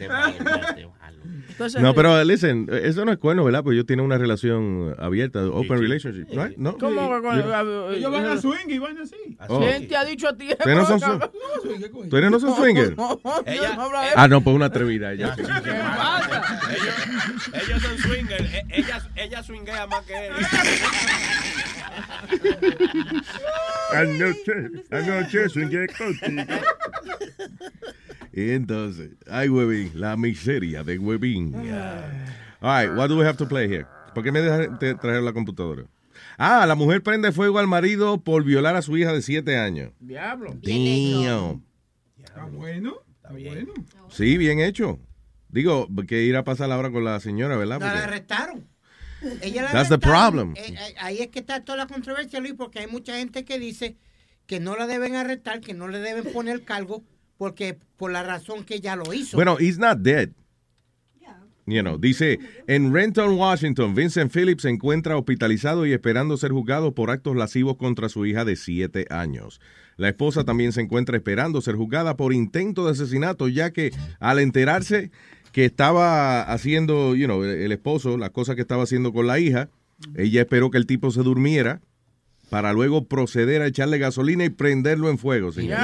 Entonces, 0.00 1.80
No, 1.82 1.94
pero 1.94 2.24
listen, 2.24 2.66
eso 2.72 3.04
no 3.04 3.12
es 3.12 3.18
cuerno, 3.18 3.44
¿verdad? 3.44 3.62
Pues 3.62 3.74
ellos 3.74 3.86
tienen 3.86 4.04
una 4.04 4.18
relación 4.18 4.94
abierta, 4.98 5.44
open 5.44 5.78
relationship, 5.78 6.26
right? 6.30 6.56
¿no? 6.56 6.76
¿Cómo 6.78 7.14
que 7.14 7.22
con- 7.22 7.36
Yo- 7.38 7.90
Ellos 7.92 8.10
van 8.12 8.26
a 8.26 8.36
swing 8.40 8.68
y 8.68 8.78
van 8.78 8.98
así. 8.98 9.36
Oh. 9.48 9.60
¿Quién 9.60 9.86
te 9.86 9.96
ha 9.96 10.04
dicho 10.04 10.28
a 10.28 10.36
ti? 10.36 10.48
Ustedes 10.50 10.76
no 10.76 10.86
son 10.86 10.98
su- 11.00 11.06
cabrón? 11.06 11.30
¿Ustedes 11.94 12.30
no 12.30 12.40
son 12.40 12.54
Ah, 14.16 14.28
no, 14.28 14.40
pues 14.42 14.56
una 14.56 14.66
atrevida 14.66 15.12
ella. 15.12 15.34
¿Qué 15.36 15.42
pasa? 15.44 16.60
Ellos, 16.70 17.64
ellos 17.68 17.82
son 17.82 17.98
swingers. 17.98 18.52
e- 18.54 18.66
Ella, 18.70 19.02
ella 19.16 19.42
swinguea 19.42 19.86
más 19.86 20.02
que 20.02 20.26
él. 20.26 20.32
Anoche, 23.94 24.70
anoche 24.90 25.48
swingué 25.48 25.86
contigo. 25.88 26.42
Y 28.32 28.50
entonces, 28.50 29.10
ay, 29.28 29.48
huevín, 29.48 29.92
la 29.94 30.16
miseria 30.16 30.82
de 30.82 30.98
huevín. 30.98 31.54
All 31.54 32.86
right, 32.86 32.96
what 32.96 33.08
do 33.08 33.18
we 33.18 33.26
have 33.26 33.36
to 33.36 33.46
play 33.46 33.68
here? 33.68 33.86
¿Por 34.14 34.22
qué 34.22 34.32
me 34.32 34.40
traer 34.94 35.22
la 35.22 35.32
computadora? 35.32 35.84
Ah, 36.38 36.64
la 36.66 36.74
mujer 36.74 37.02
prende 37.02 37.32
fuego 37.32 37.58
al 37.58 37.66
marido 37.66 38.22
por 38.22 38.44
violar 38.44 38.76
a 38.76 38.82
su 38.82 38.96
hija 38.96 39.12
de 39.12 39.22
7 39.22 39.58
años. 39.58 39.92
Diablo. 40.00 40.54
Damn. 40.62 41.62
Está 42.18 42.44
bueno. 42.44 43.02
Está 43.16 43.30
bueno. 43.32 43.72
Sí, 44.10 44.36
bien 44.36 44.60
hecho. 44.60 44.98
Digo, 45.48 45.86
que 46.06 46.22
ir 46.22 46.36
a 46.36 46.44
pasar 46.44 46.68
la 46.68 46.78
hora 46.78 46.90
con 46.90 47.04
la 47.04 47.20
señora, 47.20 47.56
¿verdad? 47.56 47.80
La 47.80 48.04
arrestaron. 48.04 48.66
Ella 49.42 49.62
la 49.62 49.72
That's 49.72 49.88
the 49.88 49.98
problem. 49.98 50.54
Eh, 50.56 50.74
eh, 50.74 50.94
ahí 50.98 51.20
es 51.20 51.28
que 51.28 51.40
está 51.40 51.62
toda 51.62 51.78
la 51.78 51.86
controversia, 51.86 52.40
Luis, 52.40 52.54
porque 52.54 52.80
hay 52.80 52.86
mucha 52.86 53.16
gente 53.16 53.44
que 53.44 53.58
dice 53.58 53.96
que 54.46 54.58
no 54.58 54.76
la 54.76 54.86
deben 54.86 55.14
arrestar, 55.14 55.60
que 55.60 55.74
no 55.74 55.88
le 55.88 56.00
deben 56.00 56.32
poner 56.32 56.64
cargo, 56.64 57.04
porque 57.42 57.76
por 57.96 58.12
la 58.12 58.22
razón 58.22 58.62
que 58.62 58.76
ella 58.76 58.94
lo 58.94 59.12
hizo. 59.12 59.36
Bueno, 59.36 59.56
he's 59.58 59.76
not 59.76 59.98
dead. 59.98 60.28
You 61.66 61.80
know, 61.80 61.98
dice, 61.98 62.38
en 62.68 62.94
Renton, 62.94 63.36
Washington, 63.36 63.96
Vincent 63.96 64.32
Phillips 64.32 64.62
se 64.62 64.68
encuentra 64.68 65.16
hospitalizado 65.16 65.84
y 65.84 65.92
esperando 65.92 66.36
ser 66.36 66.52
juzgado 66.52 66.94
por 66.94 67.10
actos 67.10 67.34
lascivos 67.34 67.78
contra 67.78 68.08
su 68.08 68.26
hija 68.26 68.44
de 68.44 68.54
7 68.54 69.06
años. 69.10 69.60
La 69.96 70.08
esposa 70.08 70.44
también 70.44 70.70
se 70.70 70.82
encuentra 70.82 71.16
esperando 71.16 71.60
ser 71.60 71.74
juzgada 71.74 72.16
por 72.16 72.32
intento 72.32 72.84
de 72.84 72.92
asesinato, 72.92 73.48
ya 73.48 73.72
que 73.72 73.90
al 74.20 74.38
enterarse 74.38 75.10
que 75.50 75.64
estaba 75.64 76.42
haciendo, 76.42 77.16
you 77.16 77.26
know, 77.26 77.42
el 77.42 77.72
esposo, 77.72 78.18
las 78.18 78.30
cosas 78.30 78.54
que 78.54 78.62
estaba 78.62 78.84
haciendo 78.84 79.12
con 79.12 79.26
la 79.26 79.40
hija, 79.40 79.68
ella 80.14 80.42
esperó 80.42 80.70
que 80.70 80.78
el 80.78 80.86
tipo 80.86 81.10
se 81.10 81.24
durmiera 81.24 81.80
para 82.52 82.74
luego 82.74 83.06
proceder 83.08 83.62
a 83.62 83.66
echarle 83.66 83.96
gasolina 83.96 84.44
y 84.44 84.50
prenderlo 84.50 85.08
en 85.08 85.16
fuego, 85.16 85.52
señor. 85.52 85.78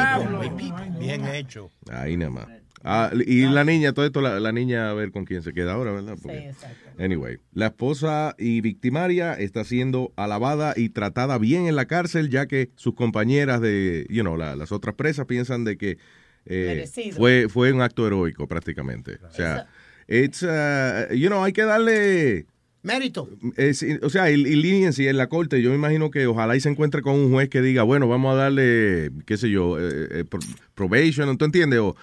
Bien 1.01 1.25
hecho. 1.29 1.71
Ahí 1.91 2.19
nada 2.19 2.31
más. 2.31 2.47
Ah, 2.85 3.11
y 3.27 3.43
la 3.47 3.65
niña, 3.65 3.93
todo 3.95 4.05
esto, 4.05 4.21
la, 4.21 4.39
la 4.39 4.53
niña 4.53 4.91
a 4.91 4.95
ver 4.95 5.11
con 5.11 5.25
quién 5.25 5.43
se 5.43 5.53
queda 5.55 5.73
ahora, 5.73 5.93
¿verdad? 5.93 6.17
Porque- 6.23 6.53
Anyway, 6.99 7.39
la 7.55 7.67
esposa 7.69 8.35
y 8.39 8.61
victimaria 8.61 9.33
está 9.33 9.65
siendo 9.65 10.13
alabada 10.17 10.75
y 10.77 10.91
tratada 10.91 11.39
bien 11.39 11.67
en 11.67 11.75
la 11.75 11.87
cárcel, 11.87 12.29
ya 12.29 12.47
que 12.47 12.69
sus 12.77 12.95
compañeras 12.95 13.61
de, 13.63 14.07
you 14.11 14.21
know, 14.23 14.37
la- 14.37 14.55
las 14.55 14.71
otras 14.71 14.95
presas 14.95 15.25
piensan 15.27 15.65
de 15.65 15.77
que 15.79 15.97
eh, 16.45 16.85
fue, 17.17 17.49
fue 17.49 17.73
un 17.73 17.81
acto 17.81 18.07
heroico 18.07 18.47
prácticamente. 18.47 19.19
O 19.27 19.33
sea, 19.33 19.67
it's, 20.07 20.43
uh, 20.43 21.13
you 21.15 21.29
know, 21.29 21.43
hay 21.43 21.53
que 21.55 21.65
darle... 21.65 22.45
Mérito. 22.89 23.29
Es- 23.57 23.85
o 24.03 24.11
sea, 24.11 24.31
el, 24.31 24.47
el 24.47 24.63
leniency 24.63 25.07
en 25.09 25.17
la 25.19 25.29
corte, 25.29 25.61
yo 25.63 25.71
me 25.71 25.77
imagino 25.77 26.11
que 26.11 26.27
ojalá 26.27 26.57
y 26.57 26.61
se 26.61 26.69
encuentre 26.71 27.03
con 27.03 27.15
un 27.15 27.31
juez 27.31 27.49
que 27.49 27.61
diga, 27.63 27.83
bueno, 27.83 28.09
vamos 28.09 28.33
a 28.33 28.37
darle, 28.37 29.11
qué 29.27 29.37
sé 29.37 29.51
yo, 29.51 29.79
eh, 29.79 30.09
eh, 30.21 30.25
pro- 30.25 30.41
probation, 30.75 31.37
¿tú 31.39 31.45
entiendes? 31.45 31.81
O, 31.81 31.95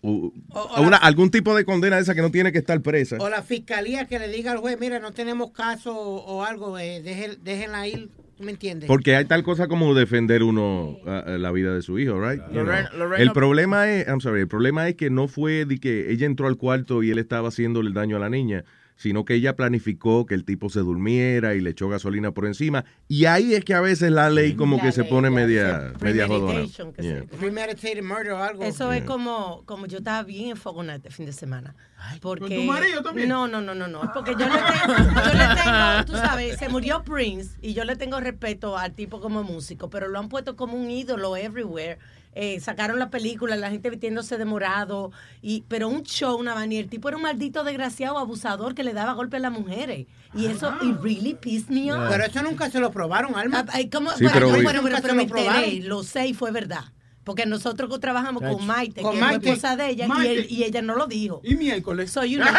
o- 0.00 0.32
o 0.54 0.80
una- 0.80 0.90
la- 0.92 0.96
algún 0.96 1.30
tipo 1.30 1.54
de 1.54 1.64
condena 1.64 1.98
esa 1.98 2.14
que 2.14 2.22
no 2.22 2.30
tiene 2.30 2.50
que 2.50 2.58
estar 2.58 2.80
presa. 2.80 3.16
O 3.20 3.28
la 3.28 3.42
fiscalía 3.42 4.06
que 4.06 4.18
le 4.18 4.28
diga 4.28 4.52
al 4.52 4.58
juez, 4.58 4.76
mira, 4.80 4.98
no 4.98 5.12
tenemos 5.12 5.52
caso 5.52 5.94
o, 5.96 6.16
o 6.38 6.44
algo, 6.44 6.78
eh, 6.78 7.02
dejen- 7.04 7.38
déjenla 7.44 7.86
ir, 7.86 8.08
¿tú 8.36 8.42
me 8.44 8.50
entiendes? 8.52 8.88
Porque 8.88 9.14
hay 9.14 9.24
tal 9.26 9.42
cosa 9.44 9.68
como 9.68 9.94
defender 9.94 10.42
uno 10.42 10.98
la 11.04 11.52
vida 11.52 11.74
de 11.74 11.82
su 11.82 11.98
hijo, 11.98 12.20
right? 12.20 12.40
You 12.52 12.62
know. 12.62 13.14
El 13.16 13.32
problema 13.32 13.90
es, 13.90 14.06
I'm 14.08 14.20
sorry, 14.20 14.40
el 14.40 14.48
problema 14.48 14.88
es 14.88 14.96
que 14.96 15.10
no 15.10 15.28
fue 15.28 15.64
de 15.66 15.78
que 15.78 16.10
ella 16.10 16.26
entró 16.26 16.46
al 16.48 16.56
cuarto 16.56 17.02
y 17.02 17.10
él 17.10 17.18
estaba 17.18 17.48
haciéndole 17.48 17.88
el 17.88 17.94
daño 17.94 18.16
a 18.16 18.20
la 18.20 18.30
niña, 18.30 18.64
sino 19.02 19.24
que 19.24 19.34
ella 19.34 19.56
planificó 19.56 20.26
que 20.26 20.34
el 20.34 20.44
tipo 20.44 20.70
se 20.70 20.78
durmiera 20.78 21.56
y 21.56 21.60
le 21.60 21.70
echó 21.70 21.88
gasolina 21.88 22.30
por 22.30 22.46
encima. 22.46 22.84
Y 23.08 23.24
ahí 23.24 23.52
es 23.52 23.64
que 23.64 23.74
a 23.74 23.80
veces 23.80 24.12
la 24.12 24.30
ley 24.30 24.54
como 24.54 24.80
que 24.80 24.92
se 24.92 25.02
pone 25.02 25.28
media, 25.28 25.92
media 26.00 26.28
jodona. 26.28 26.52
Premeditation, 26.52 26.92
que 26.92 27.02
Yeah. 27.02 27.24
Premeditated 27.24 28.04
murder 28.04 28.30
o 28.30 28.42
algo. 28.44 28.62
Eso 28.62 28.92
es 28.92 29.02
como, 29.02 29.64
como 29.66 29.86
yo 29.86 29.98
estaba 29.98 30.22
bien 30.22 30.50
enfogonada 30.50 30.98
este 30.98 31.10
fin 31.10 31.26
de 31.26 31.32
semana. 31.32 31.74
Porque, 32.20 32.46
¿con 32.46 32.54
tu 32.54 32.62
marido 32.62 33.02
también? 33.02 33.28
No, 33.28 33.48
no, 33.48 33.60
no, 33.60 33.74
no, 33.74 33.88
no. 33.88 34.08
Porque 34.14 34.32
yo 34.38 34.46
le, 34.46 34.54
tengo, 34.54 34.94
yo 34.96 35.32
le 35.32 35.54
tengo, 35.56 36.04
tú 36.06 36.12
sabes, 36.12 36.58
se 36.58 36.68
murió 36.68 37.02
Prince 37.02 37.58
y 37.60 37.74
yo 37.74 37.84
le 37.84 37.96
tengo 37.96 38.20
respeto 38.20 38.78
al 38.78 38.92
tipo 38.94 39.20
como 39.20 39.42
músico, 39.42 39.90
pero 39.90 40.06
lo 40.06 40.20
han 40.20 40.28
puesto 40.28 40.54
como 40.54 40.76
un 40.76 40.88
ídolo 40.92 41.36
everywhere. 41.36 41.98
Eh, 42.34 42.60
sacaron 42.60 42.98
la 42.98 43.10
película, 43.10 43.56
la 43.56 43.70
gente 43.70 43.90
vistiéndose 43.90 44.38
de 44.38 44.44
morado, 44.46 45.12
y, 45.42 45.64
pero 45.68 45.88
un 45.88 46.02
show, 46.02 46.34
una 46.38 46.54
vaina, 46.54 46.74
y 46.74 46.78
el 46.78 46.88
tipo 46.88 47.08
era 47.08 47.16
un 47.18 47.22
maldito 47.24 47.62
desgraciado 47.62 48.16
abusador 48.18 48.74
que 48.74 48.82
le 48.84 48.94
daba 48.94 49.12
golpe 49.12 49.36
a 49.36 49.40
las 49.40 49.52
mujeres. 49.52 50.06
Y 50.34 50.46
eso, 50.46 50.74
it 50.82 50.96
really 51.02 51.34
pissed 51.34 51.68
me 51.68 51.92
off. 51.92 52.08
Pero 52.10 52.24
eso 52.24 52.42
nunca 52.42 52.70
se 52.70 52.80
lo 52.80 52.90
probaron, 52.90 53.36
Alma. 53.36 53.66
Ay, 53.70 53.90
¿cómo? 53.90 54.10
Sí, 54.12 54.24
bueno, 54.24 54.32
pero- 54.34 54.48
bueno, 54.62 54.80
pero 54.82 54.96
se 54.98 55.12
me 55.12 55.22
lo 55.24 55.28
probaron. 55.28 55.64
enteré, 55.64 55.84
lo 55.86 56.02
sé 56.02 56.28
y 56.28 56.32
fue 56.34 56.50
verdad. 56.52 56.84
Porque 57.24 57.46
nosotros 57.46 57.88
que 57.88 57.98
trabajamos 58.00 58.42
con 58.42 58.66
Maite, 58.66 59.00
Con 59.02 59.14
que 59.14 59.20
Maite. 59.20 59.48
es 59.50 59.56
esposa 59.58 59.76
de 59.76 59.90
ella, 59.90 60.08
y, 60.22 60.26
él- 60.26 60.46
y 60.48 60.64
ella 60.64 60.82
no 60.82 60.96
lo 60.96 61.06
dijo. 61.06 61.40
Y 61.44 61.54
miércoles. 61.54 62.10
So, 62.10 62.24
you 62.24 62.40
know, 62.40 62.50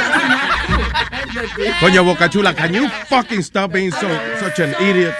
Coño, 1.81 2.03
Boca 2.03 2.29
Chula, 2.29 2.53
can 2.55 2.71
you 2.73 2.87
fucking 3.09 3.39
stop 3.41 3.73
being 3.73 3.91
so, 3.91 4.07
such 4.39 4.59
an 4.59 4.73
idiot? 4.79 5.13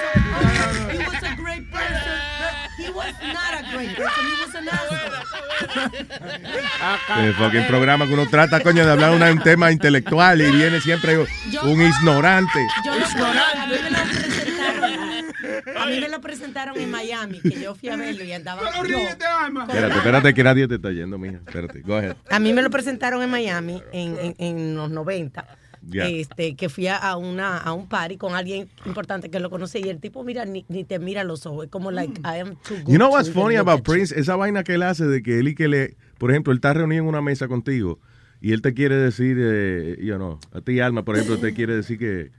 Asshole. 6.81 7.27
El 7.27 7.33
fucking 7.35 7.67
programa 7.67 8.07
que 8.07 8.13
uno 8.13 8.27
trata, 8.29 8.59
coño, 8.61 8.85
de 8.85 8.91
hablar 8.91 9.17
de 9.19 9.31
un 9.31 9.41
tema 9.41 9.71
intelectual 9.71 10.41
y 10.41 10.51
viene 10.51 10.79
siempre 10.81 11.17
un 11.17 11.81
ignorante. 11.81 12.59
Yo 12.85 12.95
lo 12.95 13.05
a 13.05 13.65
mí 13.67 13.79
me 13.79 13.89
lo 13.89 13.91
presentaron. 14.11 15.77
A 15.77 15.85
mí 15.85 15.99
me 15.99 16.09
lo 16.09 16.21
presentaron 16.21 16.77
en 16.79 16.91
Miami, 16.91 17.39
que 17.41 17.59
yo 17.61 17.75
fui 17.75 17.89
a 17.89 17.95
verlo 17.95 18.23
y 18.23 18.31
andaba. 18.33 18.61
Yo- 18.75 18.83
ríete, 18.83 19.25
Alma. 19.25 19.65
Espérate, 19.67 19.95
espérate 19.97 20.33
que 20.33 20.43
nadie 20.43 20.67
te 20.67 20.75
está 20.75 20.91
yendo, 20.91 21.17
mija. 21.17 21.37
Espérate, 21.45 21.81
go 21.81 21.95
ahead. 21.97 22.15
A 22.29 22.39
mí 22.39 22.53
me 22.53 22.61
lo 22.61 22.69
presentaron 22.69 23.21
en 23.21 23.29
Miami 23.29 23.81
en, 23.91 24.17
en, 24.19 24.35
en 24.37 24.75
los 24.75 24.89
90. 24.89 25.45
Ya. 25.85 26.07
Este, 26.07 26.55
que 26.55 26.69
fui 26.69 26.87
a- 26.87 27.15
una 27.17 27.57
a 27.57 27.73
un 27.73 27.87
party 27.87 28.17
con 28.17 28.35
alguien 28.35 28.69
importante 28.85 29.29
que 29.29 29.39
lo 29.39 29.49
conocí 29.49 29.79
y 29.83 29.89
el 29.89 29.99
tipo 29.99 30.23
mira 30.23 30.45
ni, 30.45 30.65
ni 30.69 30.83
te 30.85 30.97
mira 30.97 31.23
los 31.23 31.45
ojos, 31.45 31.65
es 31.65 31.71
como 31.71 31.91
like 31.91 32.21
I 32.21 32.39
am 32.39 32.55
too 32.67 32.75
good 32.83 32.91
You 32.93 32.95
know 32.97 33.11
what's 33.11 33.29
funny 33.29 33.55
about. 33.55 33.83
Prince? 33.83 34.17
Esa 34.17 34.35
vaina 34.37 34.63
que 34.63 34.75
él 34.75 34.83
hace 34.83 35.05
de 35.05 35.21
que 35.21 35.39
él 35.39 35.49
y 35.49 35.55
que 35.55 35.67
le, 35.67 35.97
por 36.17 36.31
ejemplo, 36.31 36.51
él 36.53 36.57
está 36.57 36.73
reunido 36.73 37.03
en 37.03 37.09
una 37.09 37.21
mesa 37.21 37.47
contigo 37.47 37.99
y 38.39 38.53
él 38.53 38.61
te 38.61 38.73
quiere 38.73 38.95
decir, 38.95 39.37
eh, 39.39 39.97
yo 40.01 40.17
no, 40.17 40.39
a 40.53 40.61
ti 40.61 40.79
Alma, 40.79 41.03
por 41.03 41.15
ejemplo, 41.15 41.37
te 41.39 41.53
quiere 41.53 41.75
decir 41.75 41.97
que, 41.99 42.31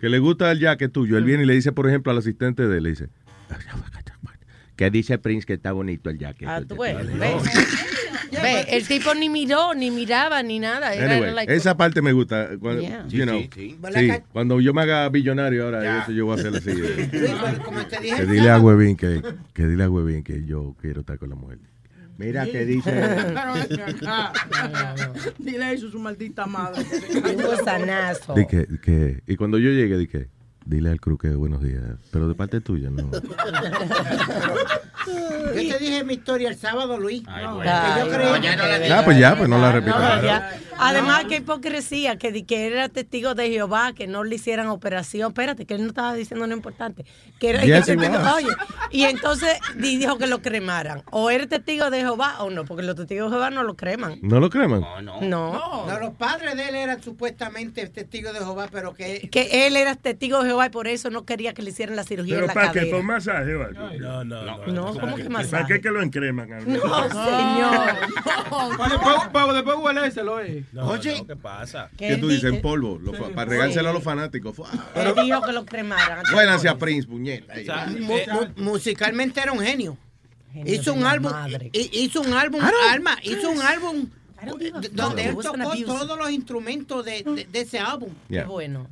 que 0.00 0.08
le 0.08 0.18
gusta 0.18 0.50
el 0.50 0.58
jacket 0.58 0.90
tuyo. 0.92 1.16
Él 1.16 1.24
viene 1.24 1.44
y 1.44 1.46
le 1.46 1.54
dice, 1.54 1.72
por 1.72 1.88
ejemplo, 1.88 2.10
al 2.12 2.18
asistente 2.18 2.66
de 2.66 2.78
él, 2.78 2.82
le 2.84 2.90
dice, 2.90 3.08
¿qué 4.76 4.90
dice 4.90 5.18
Prince 5.18 5.46
que 5.46 5.54
está 5.54 5.72
bonito 5.72 6.10
el 6.10 6.18
jacket? 6.18 6.48
Ah, 6.48 6.62
tú 6.66 6.76
ves. 6.76 6.96
Ve, 8.30 8.66
el 8.68 8.86
tipo 8.86 9.14
ni 9.14 9.28
miró, 9.28 9.74
ni 9.74 9.90
miraba, 9.90 10.42
ni 10.42 10.58
nada. 10.58 10.94
Era, 10.94 11.12
Anyway, 11.14 11.34
like- 11.34 11.54
esa 11.54 11.76
parte 11.76 12.00
me 12.02 12.12
gusta. 12.12 12.50
Cuando, 12.60 12.82
Yeah. 12.82 13.06
you 13.08 13.24
know, 13.24 13.40
sí, 13.40 13.50
sí. 13.54 13.76
¿Verdad 13.80 14.00
sí, 14.00 14.06
que- 14.08 14.22
cuando 14.32 14.60
yo 14.60 14.72
me 14.74 14.82
haga 14.82 15.08
billonario 15.08 15.64
ahora, 15.64 16.02
eso 16.02 16.12
yo 16.12 16.26
voy 16.26 16.36
a 16.36 16.40
hacer 16.40 16.54
así. 16.56 16.70
eh. 16.70 17.08
Luis, 17.12 17.32
pero 17.42 17.64
como 17.64 17.86
te 17.86 18.00
dije 18.00 18.16
que 18.16 18.26
dile 18.26 18.50
a 18.50 18.58
Huevín 18.60 18.96
que, 18.96 19.22
que 19.54 19.66
dile 19.66 19.84
a 19.84 19.90
Huevín 19.90 20.22
que 20.22 20.44
yo 20.44 20.74
quiero 20.80 21.00
estar 21.00 21.18
con 21.18 21.28
la 21.30 21.34
mujer. 21.36 21.58
Mira 22.18 22.44
que 22.52 22.64
dice. 22.66 22.90
Acá. 23.02 24.32
Dile 25.38 25.72
eso 25.72 25.90
su 25.90 25.98
maldita 25.98 26.46
madre. 26.46 26.84
Un 27.14 27.42
gusanazo. 27.42 28.34
di 28.34 28.46
que, 28.46 28.66
que- 28.82 29.22
y 29.26 29.36
cuando 29.36 29.58
yo 29.58 29.70
llegue, 29.70 29.96
di 29.96 30.06
que 30.06 30.28
dile 30.70 30.90
al 30.90 31.00
Cruz 31.00 31.18
que 31.20 31.30
buenos 31.30 31.60
días. 31.62 31.82
Pero 32.12 32.28
de 32.28 32.34
parte 32.34 32.60
tuya, 32.60 32.90
no. 32.90 33.10
Yo 35.10 35.52
te 35.54 35.78
dije 35.78 36.04
mi 36.04 36.14
historia 36.14 36.48
el 36.48 36.56
sábado, 36.56 36.96
Luis. 36.98 37.22
Ay, 37.26 37.46
bueno. 37.46 37.70
Ay, 37.74 38.02
yo 38.02 38.08
creo 38.08 38.30
no, 38.30 38.36
ya 38.36 38.56
no 38.56 38.66
la 38.66 38.98
Ah, 38.98 39.02
pues 39.04 39.18
ya, 39.18 39.36
pues 39.36 39.48
no 39.48 39.58
la 39.58 39.72
repito. 39.72 39.96
No. 40.80 40.86
Además, 40.86 41.24
qué 41.28 41.36
hipocresía, 41.36 42.16
que, 42.16 42.32
di- 42.32 42.42
que 42.44 42.66
era 42.66 42.88
testigo 42.88 43.34
de 43.34 43.50
Jehová, 43.50 43.92
que 43.92 44.06
no 44.06 44.24
le 44.24 44.36
hicieran 44.36 44.68
operación. 44.68 45.28
Espérate, 45.28 45.66
que 45.66 45.74
él 45.74 45.82
no 45.82 45.88
estaba 45.88 46.14
diciendo 46.14 46.46
lo 46.46 46.54
importante. 46.54 47.04
Que 47.38 47.50
era, 47.50 47.62
Yes, 47.64 47.84
que- 47.86 47.92
he 47.92 47.96
was. 47.96 48.34
oye, 48.34 48.48
y 48.90 49.04
entonces 49.04 49.58
di- 49.76 49.96
dijo 49.98 50.16
que 50.18 50.26
lo 50.26 50.40
cremaran. 50.42 51.02
O 51.10 51.30
eres 51.30 51.48
testigo 51.48 51.90
de 51.90 51.98
Jehová 52.00 52.36
o 52.42 52.50
no, 52.50 52.64
porque 52.64 52.82
los 52.82 52.96
testigos 52.96 53.30
de 53.30 53.36
Jehová 53.36 53.50
no 53.50 53.62
lo 53.62 53.74
creman. 53.76 54.18
¿No 54.22 54.40
lo 54.40 54.48
creman? 54.50 54.80
No, 54.80 55.00
no. 55.02 55.20
No. 55.20 55.86
No, 55.86 55.98
los 56.00 56.14
padres 56.14 56.56
de 56.56 56.68
él 56.68 56.74
eran 56.74 57.02
supuestamente 57.02 57.86
testigos 57.88 58.32
de 58.32 58.38
Jehová, 58.40 58.68
pero 58.72 58.94
que 58.94 59.28
Que 59.30 59.66
él 59.66 59.76
era 59.76 59.94
testigo 59.96 60.40
de 60.42 60.48
Jehová 60.48 60.66
y 60.66 60.70
por 60.70 60.88
eso 60.88 61.10
no 61.10 61.24
quería 61.24 61.52
que 61.54 61.62
le 61.62 61.70
hicieran 61.70 61.94
la 61.96 62.04
cirugía 62.04 62.34
Pero 62.36 62.44
en 62.44 62.48
la 62.48 62.54
para 62.54 62.72
que 62.72 62.78
cadera. 62.80 62.96
por 62.96 63.04
masaje. 63.04 63.52
No, 63.52 64.24
no, 64.24 64.44
no. 64.44 64.66
No, 64.66 64.84
¿cómo 64.98 65.16
que 65.16 65.24
¿Para 65.24 65.28
masaje? 65.44 65.74
qué 65.74 65.80
que 65.80 65.90
lo 65.90 66.02
encreman? 66.02 66.48
No, 66.66 67.08
señor. 67.10 67.98
Para 68.78 68.88
después, 68.90 69.16
para 69.32 69.52
después 69.52 69.76
huelérselo, 69.78 70.40
eh. 70.40 70.64
No, 70.72 70.86
Oye. 70.88 71.18
no, 71.18 71.26
¿qué 71.26 71.36
pasa? 71.36 71.90
Que 71.96 72.08
¿Qué 72.08 72.16
tú 72.16 72.28
di- 72.28 72.34
dices? 72.36 72.52
En 72.52 72.60
polvo. 72.62 72.98
lo 73.02 73.12
para 73.12 73.44
regárselo 73.50 73.90
a 73.90 73.92
los 73.92 74.02
fanáticos. 74.04 74.54
Él 74.94 75.12
dijo 75.24 75.42
que 75.42 75.52
lo 75.52 75.64
cremaran. 75.64 76.24
Bueno, 76.32 76.52
hacia 76.52 76.76
Prince, 76.78 77.08
puñeta. 77.08 77.54
O 77.60 77.64
sea, 77.64 77.86
mu- 77.86 78.16
eh, 78.16 78.26
mu- 78.56 78.64
musicalmente 78.64 79.40
era 79.40 79.52
un 79.52 79.60
genio. 79.60 79.96
Genio 80.52 80.74
Hizo 80.74 80.94
un 80.94 81.04
álbum, 81.04 81.32
hizo 81.72 82.20
un 82.22 82.32
álbum, 82.34 82.60
Alma, 82.90 83.16
hizo 83.22 83.50
un 83.50 83.60
álbum 83.62 84.06
a 84.36 84.46
donde 84.92 85.24
él 85.24 85.36
tocó 85.36 85.74
todos 85.84 86.18
los 86.18 86.30
instrumentos 86.30 87.04
de, 87.04 87.22
de- 87.22 87.44
de 87.50 87.60
ese 87.60 87.78
álbum. 87.78 88.10
Qué 88.28 88.34
Yeah. 88.34 88.46
bueno. 88.46 88.86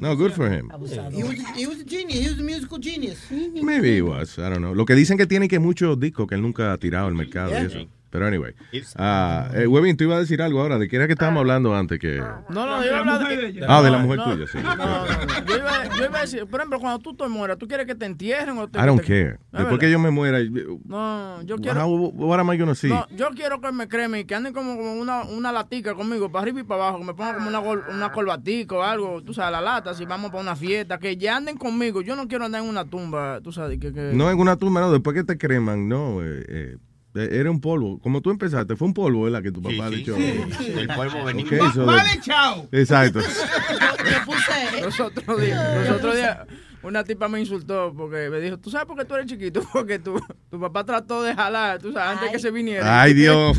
No, 0.00 0.16
good 0.16 0.32
for 0.32 0.50
him. 0.50 0.70
He 0.70 1.22
was, 1.22 1.38
he 1.54 1.66
was 1.66 1.80
a 1.80 1.84
genius, 1.84 2.20
he 2.24 2.30
was 2.30 2.38
a 2.38 2.42
musical 2.42 2.78
genius. 2.80 3.18
Maybe 3.30 3.94
he 3.98 4.00
was, 4.02 4.38
I 4.38 4.42
don't 4.48 4.58
know. 4.60 4.74
Lo 4.74 4.86
que 4.86 4.94
dicen 4.94 5.18
que 5.18 5.26
tiene 5.26 5.46
que 5.46 5.58
muchos 5.58 6.00
discos 6.00 6.26
que 6.26 6.36
él 6.36 6.42
nunca 6.42 6.72
ha 6.72 6.78
tirado 6.78 7.06
al 7.08 7.14
mercado 7.14 7.50
y 7.50 7.52
Yeah. 7.52 7.62
eso. 7.66 7.86
Pero 8.12 8.26
anyway. 8.26 8.52
Ah, 8.96 9.48
eh, 9.54 9.66
Webin, 9.66 9.96
tú 9.96 10.04
ibas 10.04 10.18
a 10.18 10.20
decir 10.20 10.42
algo 10.42 10.60
ahora. 10.60 10.76
¿De 10.78 10.86
qué 10.86 10.96
era 10.96 11.06
que 11.06 11.14
estábamos 11.14 11.40
hablando 11.40 11.74
antes? 11.74 11.98
que 11.98 12.18
No, 12.18 12.66
no, 12.66 12.82
yo 12.82 12.88
iba 12.88 12.96
a 12.98 13.00
hablar 13.00 13.26
de 13.26 13.46
ella. 13.48 13.66
Ah, 13.66 13.80
de 13.80 13.90
la 13.90 13.96
mujer 13.98 14.18
no, 14.18 14.34
tuya, 14.34 14.46
sí. 14.46 14.58
No, 14.62 14.76
no, 14.76 14.84
no. 15.06 15.46
Yo 15.46 15.56
iba, 15.56 15.84
yo 15.96 16.04
iba 16.04 16.18
a 16.18 16.20
decir, 16.20 16.46
por 16.46 16.60
ejemplo, 16.60 16.78
cuando 16.78 16.98
tú 16.98 17.14
te 17.16 17.26
mueras, 17.26 17.56
¿tú 17.56 17.66
quieres 17.66 17.86
que 17.86 17.94
te 17.94 18.04
entierren 18.04 18.58
o 18.58 18.68
te... 18.68 18.78
I 18.78 18.82
don't 18.84 19.00
te- 19.00 19.06
care. 19.06 19.28
Es 19.30 19.38
Después 19.50 19.64
verdad. 19.64 19.78
que 19.78 19.90
yo 19.90 19.98
me 19.98 20.10
muera, 20.10 20.40
No, 20.84 21.40
yo 21.42 21.56
quiero... 21.56 21.86
how, 21.86 22.10
what 22.14 22.38
am 22.38 22.52
I 22.52 22.58
gonna 22.58 22.74
see? 22.74 22.90
No, 22.90 23.06
yo 23.16 23.30
quiero 23.34 23.62
que 23.62 23.72
me 23.72 23.88
cremen 23.88 24.20
y 24.20 24.24
que 24.26 24.34
anden 24.34 24.52
como, 24.52 24.76
como 24.76 24.92
una, 24.94 25.22
una 25.24 25.50
latica 25.50 25.94
conmigo, 25.94 26.30
para 26.30 26.42
arriba 26.42 26.60
y 26.60 26.64
para 26.64 26.82
abajo, 26.82 26.98
que 26.98 27.04
me 27.06 27.14
pongan 27.14 27.36
como 27.36 27.48
una, 27.48 27.60
gol- 27.60 27.84
una 27.88 28.12
corbatica 28.12 28.74
o 28.76 28.82
algo, 28.82 29.22
tú 29.22 29.32
sabes, 29.32 29.52
la 29.52 29.62
lata, 29.62 29.94
si 29.94 30.04
vamos 30.04 30.30
para 30.30 30.42
una 30.42 30.54
fiesta, 30.54 30.98
que 30.98 31.16
ya 31.16 31.38
anden 31.38 31.56
conmigo. 31.56 32.02
Yo 32.02 32.14
no 32.14 32.28
quiero 32.28 32.44
andar 32.44 32.62
en 32.62 32.68
una 32.68 32.84
tumba, 32.84 33.40
tú 33.42 33.52
sabes, 33.52 33.78
que... 33.78 33.90
que... 33.90 34.10
No 34.12 34.30
en 34.30 34.38
una 34.38 34.56
tumba, 34.56 34.82
no. 34.82 34.92
Después 34.92 35.14
que 35.16 35.24
te 35.24 35.38
creman, 35.38 35.88
no. 35.88 36.22
eh, 36.22 36.44
eh, 36.46 36.76
era 37.14 37.50
un 37.50 37.60
polvo. 37.60 37.98
Como 38.00 38.20
tú 38.22 38.30
empezaste, 38.30 38.76
fue 38.76 38.88
un 38.88 38.94
polvo, 38.94 39.22
¿verdad? 39.24 39.42
Que 39.42 39.52
tu 39.52 39.60
Sí, 39.60 39.76
papá 39.76 39.88
sí, 39.90 39.96
le 39.96 40.02
echó. 40.02 40.16
sí. 40.16 40.72
El 40.78 40.88
polvo 40.88 41.24
benigno. 41.24 41.64
Ok, 41.66 41.74
so 41.74 41.84
Vale, 41.86 42.20
chao. 42.20 42.68
Exacto. 42.72 43.20
Yo, 43.20 43.26
yo 44.10 44.24
puse. 44.26 44.80
Los 44.82 44.98
otros 45.00 45.40
días, 45.40 45.88
los 45.88 45.96
otros 45.96 46.16
días, 46.16 46.38
una 46.82 47.04
tipa 47.04 47.28
me 47.28 47.38
insultó 47.38 47.94
porque 47.96 48.28
me 48.30 48.40
dijo, 48.40 48.58
¿tú 48.58 48.68
sabes 48.70 48.86
por 48.86 48.96
qué 48.98 49.04
tú 49.04 49.14
eres 49.14 49.26
chiquito? 49.26 49.62
Porque 49.72 49.98
tu, 50.00 50.20
tu 50.50 50.58
papá 50.58 50.84
trató 50.84 51.22
de 51.22 51.34
jalar, 51.34 51.78
tú 51.78 51.92
sabes, 51.92 52.08
antes 52.14 52.26
Ay. 52.28 52.32
que 52.32 52.38
se 52.40 52.50
viniera. 52.50 53.00
Ay, 53.02 53.14
Dios. 53.14 53.56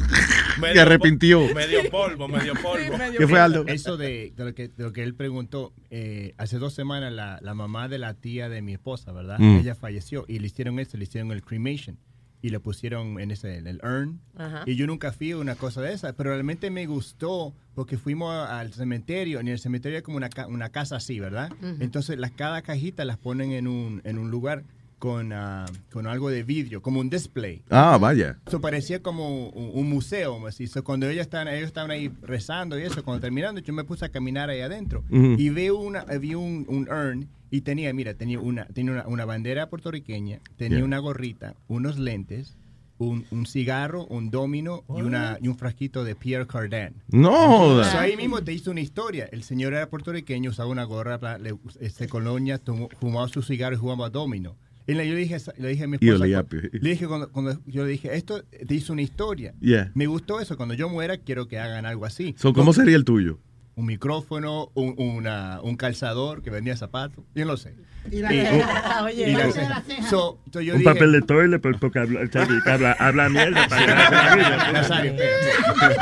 Se 0.74 0.80
arrepintió. 0.82 1.42
Medio 1.56 1.90
polvo, 1.90 2.28
medio 2.28 2.54
polvo. 2.56 2.98
medio 2.98 3.20
¿Qué 3.20 3.28
fue, 3.28 3.40
Aldo? 3.40 3.64
Eso 3.68 3.96
de, 3.96 4.34
de 4.36 4.44
lo, 4.46 4.54
que, 4.54 4.68
de 4.68 4.84
lo 4.84 4.92
que 4.92 5.04
él 5.04 5.16
preguntó, 5.16 5.72
eh, 5.90 6.34
hace 6.38 6.58
dos 6.58 6.74
semanas 6.74 7.14
la, 7.14 7.40
la 7.42 7.54
mamá 7.54 7.88
de 7.88 7.98
la 8.00 8.14
tía 8.16 8.50
de 8.50 8.62
mi 8.62 8.74
esposa, 8.74 9.14
¿verdad? 9.14 9.40
Mm. 9.40 9.60
Ella 9.60 9.76
falleció 9.76 10.26
y 10.28 10.40
le 10.40 10.48
hicieron 10.48 10.78
eso, 10.80 10.98
le 10.98 11.04
hicieron 11.06 11.32
el 11.32 11.42
cremation 11.42 11.98
y 12.44 12.50
le 12.50 12.60
pusieron 12.60 13.20
en 13.20 13.32
ese, 13.32 13.58
en 13.58 13.66
el 13.68 13.80
urn. 13.84 14.20
Ajá. 14.38 14.64
Y 14.68 14.76
yo 14.76 14.86
nunca 14.86 15.12
fui 15.14 15.32
a 15.32 15.38
una 15.38 15.56
cosa 15.56 15.82
de 15.82 15.94
esa, 15.94 16.14
pero 16.14 16.30
realmente 16.30 16.70
me 16.70 16.86
gustó 16.86 17.56
porque 17.74 17.98
fuimos 17.98 18.32
a- 18.34 18.60
al 18.60 18.74
cementerio, 18.74 19.40
y 19.40 19.42
en 19.42 19.48
el 19.48 19.58
cementerio 19.60 19.98
hay 19.98 20.04
como 20.04 20.18
una, 20.18 20.30
una 20.50 20.70
casa 20.70 20.98
así, 20.98 21.20
¿verdad? 21.20 21.52
Entonces 21.80 22.20
las, 22.20 22.32
cada 22.32 22.62
cajita 22.62 23.06
las 23.06 23.18
ponen 23.18 23.52
en 23.54 23.68
un, 23.68 24.02
en 24.04 24.20
un 24.20 24.30
lugar 24.30 24.64
con, 25.00 25.34
ah, 25.34 25.66
con 25.92 26.06
algo 26.08 26.30
de 26.30 26.44
vidrio, 26.44 26.82
como 26.82 27.00
un 27.00 27.10
display. 27.10 27.62
Ah, 27.70 27.98
vaya. 28.00 28.38
Eso 28.48 28.62
parecía 28.62 29.02
como 29.02 29.48
un, 29.50 29.72
un 29.74 29.90
museo, 29.90 30.46
así. 30.48 30.68
So, 30.68 30.84
cuando 30.84 31.10
ellos 31.10 31.22
estaban, 31.24 31.48
ellos 31.50 31.68
estaban 31.68 31.92
ahí 31.92 32.10
rezando 32.22 32.78
y 32.80 32.84
eso, 32.84 33.04
cuando 33.04 33.20
terminando, 33.22 33.60
yo 33.62 33.74
me 33.74 33.84
puse 33.84 34.06
a 34.06 34.10
caminar 34.10 34.50
ahí 34.50 34.62
adentro 34.62 35.04
Ujú. 35.10 35.36
y 35.38 35.50
veo 35.50 35.78
una, 35.78 36.04
vi 36.06 36.36
un, 36.36 36.66
un 36.70 36.88
urn 36.90 37.28
y 37.56 37.62
tenía, 37.62 37.94
mira, 37.94 38.16
tenía 38.16 38.40
una, 38.40 38.66
tenía 38.66 38.94
una, 38.94 39.08
una 39.08 39.26
bandera 39.26 39.70
puertorriqueña, 39.70 40.40
tenía 40.58 40.80
Yeah. 40.80 40.86
una 40.86 40.98
gorrita, 40.98 41.56
unos 41.68 42.00
lentes, 42.00 42.58
un, 42.98 43.26
un 43.30 43.46
cigarro, 43.46 44.06
un 44.08 44.32
domino 44.32 44.84
y, 44.90 45.02
una, 45.02 45.38
y 45.40 45.48
un 45.50 45.56
frasquito 45.58 46.04
de 46.04 46.16
Pierre 46.16 46.48
Cardin. 46.48 46.96
No. 47.10 47.32
Joda. 47.60 48.02
ahí 48.02 48.18
mismo 48.18 48.42
te 48.44 48.54
hizo 48.54 48.72
una 48.72 48.82
historia. 48.82 49.30
El 49.32 49.44
señor 49.44 49.74
era 49.74 49.88
puertorriqueño, 49.90 50.50
usaba 50.50 50.70
una 50.70 50.84
gorra, 50.84 51.38
le, 51.38 51.54
este, 51.80 52.08
colonia, 52.08 52.58
tomó- 52.58 52.90
fumaba 53.00 53.28
su 53.28 53.44
cigarro 53.44 53.76
y 53.76 53.80
jugaba 53.80 54.10
domino. 54.10 54.56
Y 54.88 54.96
le, 54.96 55.08
yo 55.08 55.16
dije, 55.16 55.38
le 55.60 55.68
dije 55.70 55.84
a 55.84 55.88
mi 55.88 55.98
Y 56.02 56.10
esposa, 56.10 56.44
pi- 56.44 56.58
le 56.72 56.90
dije 56.90 57.08
cuando, 57.08 57.32
cuando 57.32 57.60
yo 57.68 57.84
le 57.86 57.92
dije, 57.92 58.16
esto 58.16 58.44
te 58.44 58.74
hizo 58.74 58.94
una 58.94 59.02
historia. 59.04 59.54
Yeah. 59.62 59.92
Me 59.94 60.08
gustó 60.08 60.40
eso. 60.40 60.58
Cuando 60.58 60.74
yo 60.74 60.90
muera, 60.90 61.18
quiero 61.18 61.48
que 61.48 61.58
hagan 61.60 61.86
algo 61.86 62.06
así. 62.06 62.34
So, 62.38 62.52
¿Cómo 62.52 62.74
sería 62.74 62.96
el 62.96 63.06
tuyo? 63.06 63.38
Un 63.76 63.86
micrófono, 63.88 64.70
un, 64.76 64.94
una- 64.98 65.60
un 65.64 65.76
calzador 65.78 66.44
que 66.44 66.50
vendía 66.52 66.78
zapatos. 66.78 67.24
Yo 67.34 67.46
no 67.46 67.58
sé. 67.58 67.74
Y 68.12 68.18
la 68.18 68.34
Y- 68.34 68.40
ceja. 68.42 69.04
Oye, 69.06 69.30
y 69.32 69.34
la- 69.34 69.48
la 69.48 69.82
ceja. 69.82 70.10
so- 70.10 70.38
so 70.52 70.62
yo 70.62 70.74
Un 70.74 70.80
dije- 70.82 70.94
papel 70.94 71.12
de 71.12 71.22
toile 71.22 71.58
por- 71.60 71.80
porque 71.80 72.00
habla, 72.00 72.20
habla, 72.66 72.92
habla 73.00 73.30
mierda 73.30 73.68
para. 73.68 74.84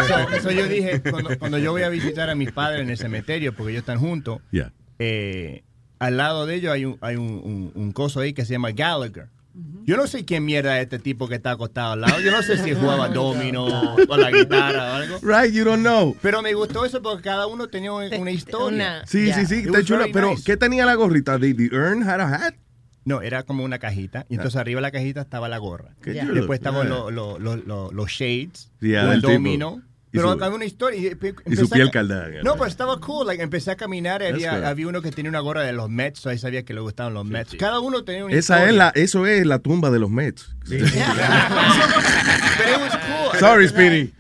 So- 0.08 0.42
so 0.42 0.52
yo 0.52 0.68
dije, 0.68 1.02
cuando, 1.02 1.38
cuando 1.40 1.58
yo 1.58 1.72
voy 1.72 1.84
a 1.84 1.90
visitar 1.90 2.30
a 2.30 2.36
mis 2.36 2.52
padres 2.52 2.82
en 2.82 2.90
el 2.90 2.98
cementerio, 2.98 3.54
porque 3.54 3.72
ellos 3.72 3.82
están 3.82 4.00
juntos, 4.00 4.40
Yeah. 4.52 4.72
eh, 5.00 5.64
al 6.00 6.18
lado 6.18 6.46
de 6.46 6.56
ellos 6.56 6.74
hay 6.74 6.86
un, 6.86 6.98
hay 7.02 7.16
un, 7.16 7.28
un- 7.44 7.72
un 7.76 7.92
coso 7.92 8.20
ahí 8.20 8.34
que 8.34 8.46
se 8.46 8.54
llama 8.54 8.72
Gallagher. 8.72 9.28
Yo 9.84 9.98
no 9.98 10.08
sé 10.08 10.24
quién 10.26 10.46
mierda 10.46 10.78
es 10.78 10.84
este 10.84 11.00
tipo 11.00 11.28
que 11.28 11.36
está 11.36 11.52
acostado 11.52 11.94
al 11.94 12.02
lado. 12.02 12.22
Yo 12.22 12.32
no 12.32 12.42
sé 12.42 12.58
si 12.58 12.74
jugaba 12.76 13.10
domino 13.10 13.66
o 13.66 14.18
la 14.18 14.32
guitarra 14.32 14.92
o 14.92 14.96
algo. 14.96 15.20
Right, 15.22 15.54
you 15.54 15.66
don't 15.66 15.82
know. 15.82 16.16
Pero 16.22 16.42
me 16.42 16.54
gustó 16.54 16.86
eso 16.86 17.02
porque 17.02 17.24
cada 17.24 17.48
uno 17.48 17.68
tenía 17.68 17.92
una 17.92 18.32
historia. 18.32 18.68
Una- 18.68 19.06
Sí, 19.08 19.28
ya. 19.28 19.36
sí, 19.36 19.46
sí, 19.46 19.56
está 19.66 19.84
chula. 19.84 20.06
Pero, 20.14 20.30
nice. 20.32 20.44
¿qué 20.46 20.56
tenía 20.56 20.86
la 20.86 20.94
gorrita? 20.96 21.38
¿The, 21.38 21.54
the 21.54 21.76
urn 21.76 22.04
had 22.04 22.22
a 22.22 22.28
hat? 22.48 22.54
No, 23.04 23.22
era 23.24 23.44
como 23.44 23.64
una 23.64 23.80
cajita. 23.80 24.26
Y 24.30 24.36
entonces 24.36 24.58
arriba 24.62 24.78
de 24.78 24.84
la 24.84 24.92
cajita 24.92 25.22
estaba 25.22 25.50
la 25.50 25.58
gorra. 25.58 25.96
Chulo. 26.04 26.34
Después 26.36 26.60
estaban 26.60 26.88
Yeah. 26.88 26.96
los 27.10 27.40
los- 27.42 27.66
los- 27.66 27.94
los- 27.94 28.10
shades, 28.12 28.72
Yeah, 28.80 29.12
el 29.14 29.22
tipo. 29.22 29.34
domino. 29.34 29.82
Y 29.82 29.91
Pero 30.12 30.34
su- 30.34 30.44
había 30.44 30.56
una 30.56 30.66
historia. 30.66 31.00
Y, 31.00 31.06
Y 31.52 31.56
su 31.56 31.70
piel 31.70 31.88
ca- 31.88 31.92
caldada. 32.00 32.28
No, 32.44 32.54
pero 32.54 32.66
estaba 32.66 33.00
cool. 33.00 33.28
Like, 33.28 33.42
empecé 33.42 33.72
a 33.72 33.76
caminar 33.76 34.22
y 34.22 34.26
había, 34.26 34.68
había 34.68 34.88
uno 34.88 35.02
que 35.02 35.12
tenía 35.12 35.30
una 35.30 35.40
gorra 35.40 35.62
de 35.64 35.72
los 35.74 35.90
Mets. 35.90 36.26
ahí 36.28 36.38
sabía 36.38 36.64
que 36.64 36.74
le 36.74 36.82
gustaban 36.82 37.14
los 37.14 37.26
Mets. 37.26 37.56
Cada 37.58 37.80
uno 37.80 38.04
tenía 38.04 38.26
una 38.26 38.34
Esa 38.36 38.56
historia. 38.56 38.70
es 38.72 38.76
la, 38.78 38.90
eso 39.02 39.26
es 39.26 39.46
la 39.46 39.60
tumba 39.60 39.90
de 39.90 40.00
los 40.00 40.10
Mets. 40.10 40.56
Pero 40.68 40.86
it 40.86 42.82
was 42.82 42.92
cool. 42.98 43.40
Sorry, 43.40 43.68
Speedy. 43.68 44.14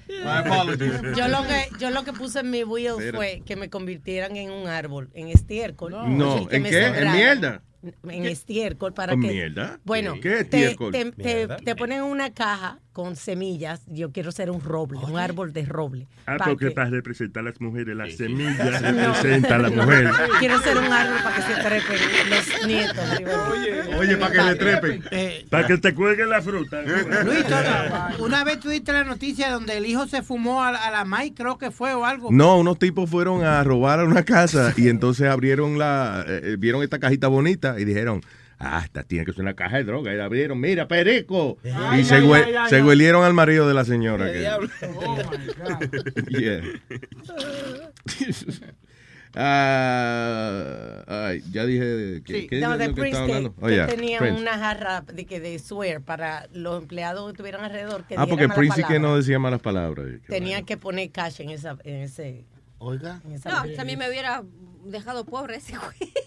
Yo 1.15 1.27
lo 1.27 1.43
que 1.47 1.69
yo 1.79 1.89
lo 1.89 2.03
que 2.03 2.13
puse 2.13 2.39
en 2.41 2.49
mi 2.51 2.63
will 2.63 2.93
fue 3.15 3.41
que 3.45 3.55
me 3.55 3.69
convirtieran 3.69 4.35
en 4.37 4.51
un 4.51 4.67
árbol, 4.67 5.09
en 5.13 5.29
estiércol. 5.29 5.91
No, 6.17 6.41
Y 6.43 6.45
que 6.47 6.55
¿en 6.57 6.61
me 6.63 6.69
qué? 6.69 6.77
¿En 6.77 6.83
sembraran. 6.93 7.15
mierda? 7.17 7.61
En 8.07 8.25
estiércol 8.25 8.93
para 8.93 9.13
¿En 9.13 9.21
que 9.21 9.27
mierda? 9.29 9.79
Bueno, 9.83 10.15
¿Qué 10.21 10.29
te, 10.29 10.39
estiércol? 10.41 10.91
te, 10.91 11.11
te- 11.11 11.23
Mierda. 11.23 11.57
te 11.57 11.75
ponen 11.75 12.03
una 12.03 12.31
caja 12.31 12.79
con 12.93 13.15
semillas. 13.15 13.81
Yo 13.87 14.11
quiero 14.11 14.31
ser 14.31 14.51
un 14.51 14.61
roble, 14.61 14.99
un 14.99 15.17
árbol 15.17 15.53
de 15.53 15.65
roble. 15.65 16.07
Ah, 16.25 16.35
Pa' 16.37 16.45
porque 16.45 16.65
que- 16.67 16.71
para 16.71 16.89
representar 16.89 17.41
a 17.41 17.45
las 17.49 17.61
mujeres, 17.61 17.95
las 17.95 18.13
semillas 18.17 18.81
representa 18.81 19.55
a 19.55 19.59
la 19.59 19.69
mujer. 19.69 20.09
Quiero 20.39 20.59
ser 20.59 20.77
un 20.77 20.91
árbol 20.91 21.17
para 21.23 21.35
que 21.35 21.41
se 21.41 21.53
trepen 21.61 22.29
los 22.29 22.67
nietos. 22.67 23.05
Oye, 23.97 24.17
para 24.17 24.31
que 24.31 24.41
le 24.43 24.55
trepen. 24.55 25.03
Eh, 25.11 25.45
Para 25.49 25.67
que 25.67 25.77
te 25.77 25.93
cuelgue 25.95 26.25
la 26.25 26.41
fruta. 26.41 26.81
Luis, 27.23 27.45
una 28.19 28.43
vez 28.43 28.59
tuviste 28.59 28.91
la 28.93 29.03
noticia 29.03 29.51
donde 29.51 29.77
el 29.77 29.85
hijo 29.85 30.07
se 30.07 30.21
fumó 30.21 30.61
a, 30.63 30.69
a 30.69 30.91
la 30.91 31.05
Mike, 31.05 31.35
creo 31.35 31.57
que 31.57 31.71
fue, 31.71 31.93
o 31.93 32.05
algo. 32.05 32.29
No, 32.31 32.57
unos 32.59 32.77
tipos 32.77 33.09
fueron 33.09 33.43
a 33.43 33.63
robar 33.63 33.99
a 34.01 34.05
una 34.05 34.23
casa 34.23 34.73
y 34.77 34.89
entonces 34.89 35.27
abrieron 35.27 35.77
la, 35.77 36.23
eh, 36.27 36.55
vieron 36.59 36.83
esta 36.83 36.99
cajita 36.99 37.27
bonita 37.27 37.70
y 37.79 37.85
dijeron, 37.85 38.21
Ah, 38.63 38.81
esta 38.85 39.01
tiene 39.01 39.25
que 39.25 39.31
ser 39.33 39.41
una 39.41 39.55
caja 39.55 39.77
de 39.77 39.85
droga. 39.85 40.13
Y 40.13 40.17
la 40.17 40.25
abrieron, 40.25 40.59
mira, 40.59 40.87
perico. 40.87 41.57
Ay, 41.73 42.01
y 42.01 42.03
se, 42.03 42.13
ay, 42.13 42.21
hue- 42.27 42.43
ay, 42.45 42.53
ay, 42.55 42.69
se 42.69 42.75
ay. 42.75 42.81
huelieron 42.83 43.23
al 43.23 43.33
marido 43.33 43.67
de 43.67 43.73
la 43.73 43.83
señora. 43.85 44.27
¿Qué 44.27 44.33
que- 44.33 44.39
diablo? 44.39 44.69
Yeah. 46.29 46.61
Ah, 49.33 51.03
ay, 51.07 51.41
ya 51.51 51.65
dije 51.65 52.21
que, 52.25 52.41
Sí, 52.41 52.47
¿qué 52.47 52.59
no, 52.59 52.73
es 52.73 52.79
de 52.79 52.93
que 52.93 53.15
hablando? 53.15 53.53
Oh, 53.61 53.67
que 53.67 53.75
yeah, 53.75 53.87
tenía 53.87 54.19
Prince. 54.19 54.41
una 54.41 54.57
jarra 54.57 55.01
de, 55.01 55.25
que 55.25 55.39
de 55.39 55.57
swear 55.57 56.01
para 56.01 56.47
los 56.53 56.81
empleados 56.81 57.25
que 57.27 57.31
estuvieran 57.31 57.63
alrededor. 57.63 58.03
Que 58.05 58.15
Ah, 58.17 58.25
porque 58.27 58.49
Prince 58.49 58.83
que 58.83 58.99
no 58.99 59.15
decía 59.15 59.39
malas 59.39 59.61
palabras. 59.61 60.07
Tenía 60.27 60.63
que 60.63 60.75
poner 60.77 61.11
cash 61.11 61.39
en, 61.41 61.49
esa, 61.51 61.77
en 61.85 61.95
ese. 62.01 62.45
Oiga. 62.79 63.21
En 63.25 63.33
esa 63.33 63.63
No, 63.65 63.71
también 63.73 63.99
me 63.99 64.09
hubiera 64.09 64.43
dejado 64.85 65.23
pobre 65.25 65.55
ese 65.55 65.77
güey. 65.77 66.11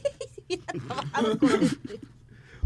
Si 0.48 0.54
hubiera 0.56 0.72
trabajado 0.86 1.38
con 1.38 1.50
este. 1.62 2.00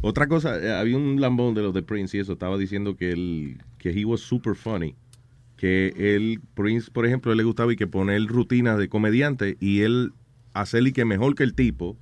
Otra 0.01 0.29
cosa, 0.29 0.59
eh, 0.63 0.73
había 0.73 0.97
un 0.97 1.21
lambón 1.21 1.55
de 1.55 1.63
los 1.63 1.75
de 1.75 1.83
Prince 1.83 2.17
y 2.17 2.21
eso 2.21 2.33
estaba 2.35 2.57
diciendo 2.57 2.97
que 2.97 3.11
él, 3.11 3.59
que 3.79 3.91
he 3.91 4.05
was 4.05 4.21
super 4.21 4.55
funny. 4.55 4.95
Que 5.57 5.93
él, 6.15 6.41
Prince, 6.55 6.89
por 6.91 7.05
ejemplo, 7.05 7.33
él 7.33 7.39
le 7.39 7.45
gustaba 7.45 7.73
y 7.73 7.77
que 7.77 7.89
poner 7.89 8.25
rutinas 8.27 8.79
de 8.79 8.89
comediante 8.89 9.57
y 9.61 9.81
él 9.81 10.13
hacerle 10.55 10.93
que 10.93 11.05
mejor 11.05 11.35
que 11.35 11.43
el 11.43 11.55
tipo, 11.55 11.97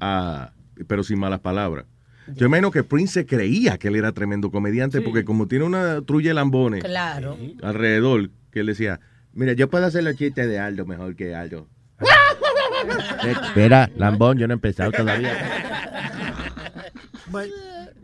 ah, 0.00 0.52
pero 0.88 1.04
sin 1.04 1.20
malas 1.20 1.38
palabras. 1.40 1.86
Yo 2.34 2.48
menos 2.48 2.72
que 2.72 2.82
Prince 2.84 3.12
se 3.14 3.26
creía 3.26 3.78
que 3.78 3.88
él 3.88 3.96
era 3.96 4.12
tremendo 4.12 4.50
comediante 4.50 5.00
porque 5.00 5.24
como 5.24 5.46
tiene 5.48 5.64
una 5.64 6.00
trulla 6.02 6.30
de 6.30 6.34
lambones 6.34 6.82
Claro. 6.84 7.36
alrededor, 7.62 8.30
que 8.52 8.60
él 8.60 8.66
decía, 8.66 9.00
mira, 9.32 9.52
yo 9.52 9.68
puedo 9.70 9.84
hacer 9.86 10.02
los 10.04 10.16
chistes 10.16 10.48
de 10.48 10.58
Aldo 10.58 10.84
mejor 10.86 11.14
que 11.16 11.34
Aldo. 11.34 11.68
Espera, 13.22 13.90
lambón, 13.96 14.38
yo 14.38 14.46
no 14.46 14.54
he 14.54 14.56
empezado 14.56 14.92
todavía. 14.92 15.34
But 17.30 17.48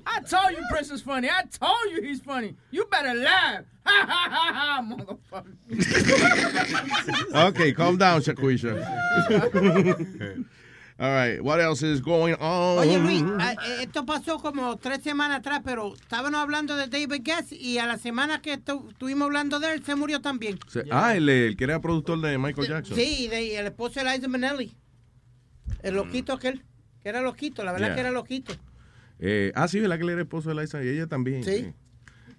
I 0.06 0.20
told 0.20 0.52
you 0.52 0.62
Prince 0.70 0.90
is 0.90 1.02
funny. 1.02 1.28
I 1.28 1.42
told 1.50 1.90
you 1.92 2.02
he's 2.02 2.20
funny. 2.20 2.54
You 2.70 2.86
better 2.86 3.14
laugh. 3.14 3.64
Ha 3.84 4.06
ha 4.06 4.28
ha 4.30 4.52
ha, 4.54 4.82
motherfucker. 4.82 5.56
Okay, 7.48 7.72
calm 7.72 7.96
down, 7.96 8.20
Shaquisha. 8.22 8.76
All 10.98 11.10
right, 11.12 11.42
what 11.42 11.60
else 11.60 11.82
is 11.82 12.00
going 12.00 12.34
on? 12.40 12.78
Oye, 12.78 12.98
Luis, 12.98 13.22
ah, 13.38 13.52
eh, 13.52 13.82
esto 13.82 14.06
pasó 14.06 14.38
como 14.38 14.78
tres 14.78 15.02
semanas 15.02 15.40
atrás, 15.40 15.60
pero 15.62 15.94
estábamos 15.94 16.40
hablando 16.40 16.74
de 16.74 16.86
David 16.86 17.20
Guest 17.22 17.52
y 17.52 17.76
a 17.76 17.86
la 17.86 17.98
semana 17.98 18.40
que 18.40 18.54
estu- 18.54 18.88
estuvimos 18.90 19.26
hablando 19.26 19.60
de 19.60 19.74
él, 19.74 19.84
se 19.84 19.94
murió 19.94 20.22
también. 20.22 20.58
Se- 20.68 20.84
Ah, 20.90 21.14
el, 21.14 21.28
el 21.28 21.54
que 21.58 21.64
era 21.64 21.82
productor 21.82 22.22
de 22.22 22.38
Michael 22.38 22.68
Jackson. 22.68 22.96
Sí, 22.96 23.24
y 23.24 23.28
de- 23.28 23.58
el 23.58 23.66
esposo 23.66 24.00
de 24.02 24.10
Liza 24.10 24.26
Minnelli. 24.26 24.74
El 25.82 25.92
Mm. 25.92 25.96
loquito 25.96 26.32
aquel, 26.32 26.64
que 27.02 27.10
era 27.10 27.20
loquito, 27.20 27.62
la 27.62 27.72
verdad 27.72 27.88
Yeah. 27.88 27.94
que 27.94 28.00
era 28.00 28.10
loquito. 28.10 28.54
Eh, 29.18 29.52
ah, 29.54 29.68
sí, 29.68 29.80
¿verdad 29.80 29.98
que 29.98 30.04
él 30.04 30.10
era 30.10 30.22
esposo 30.22 30.48
de 30.54 30.62
Liza? 30.62 30.82
Y 30.82 30.88
ella 30.88 31.06
también. 31.06 31.44
Sí. 31.44 31.74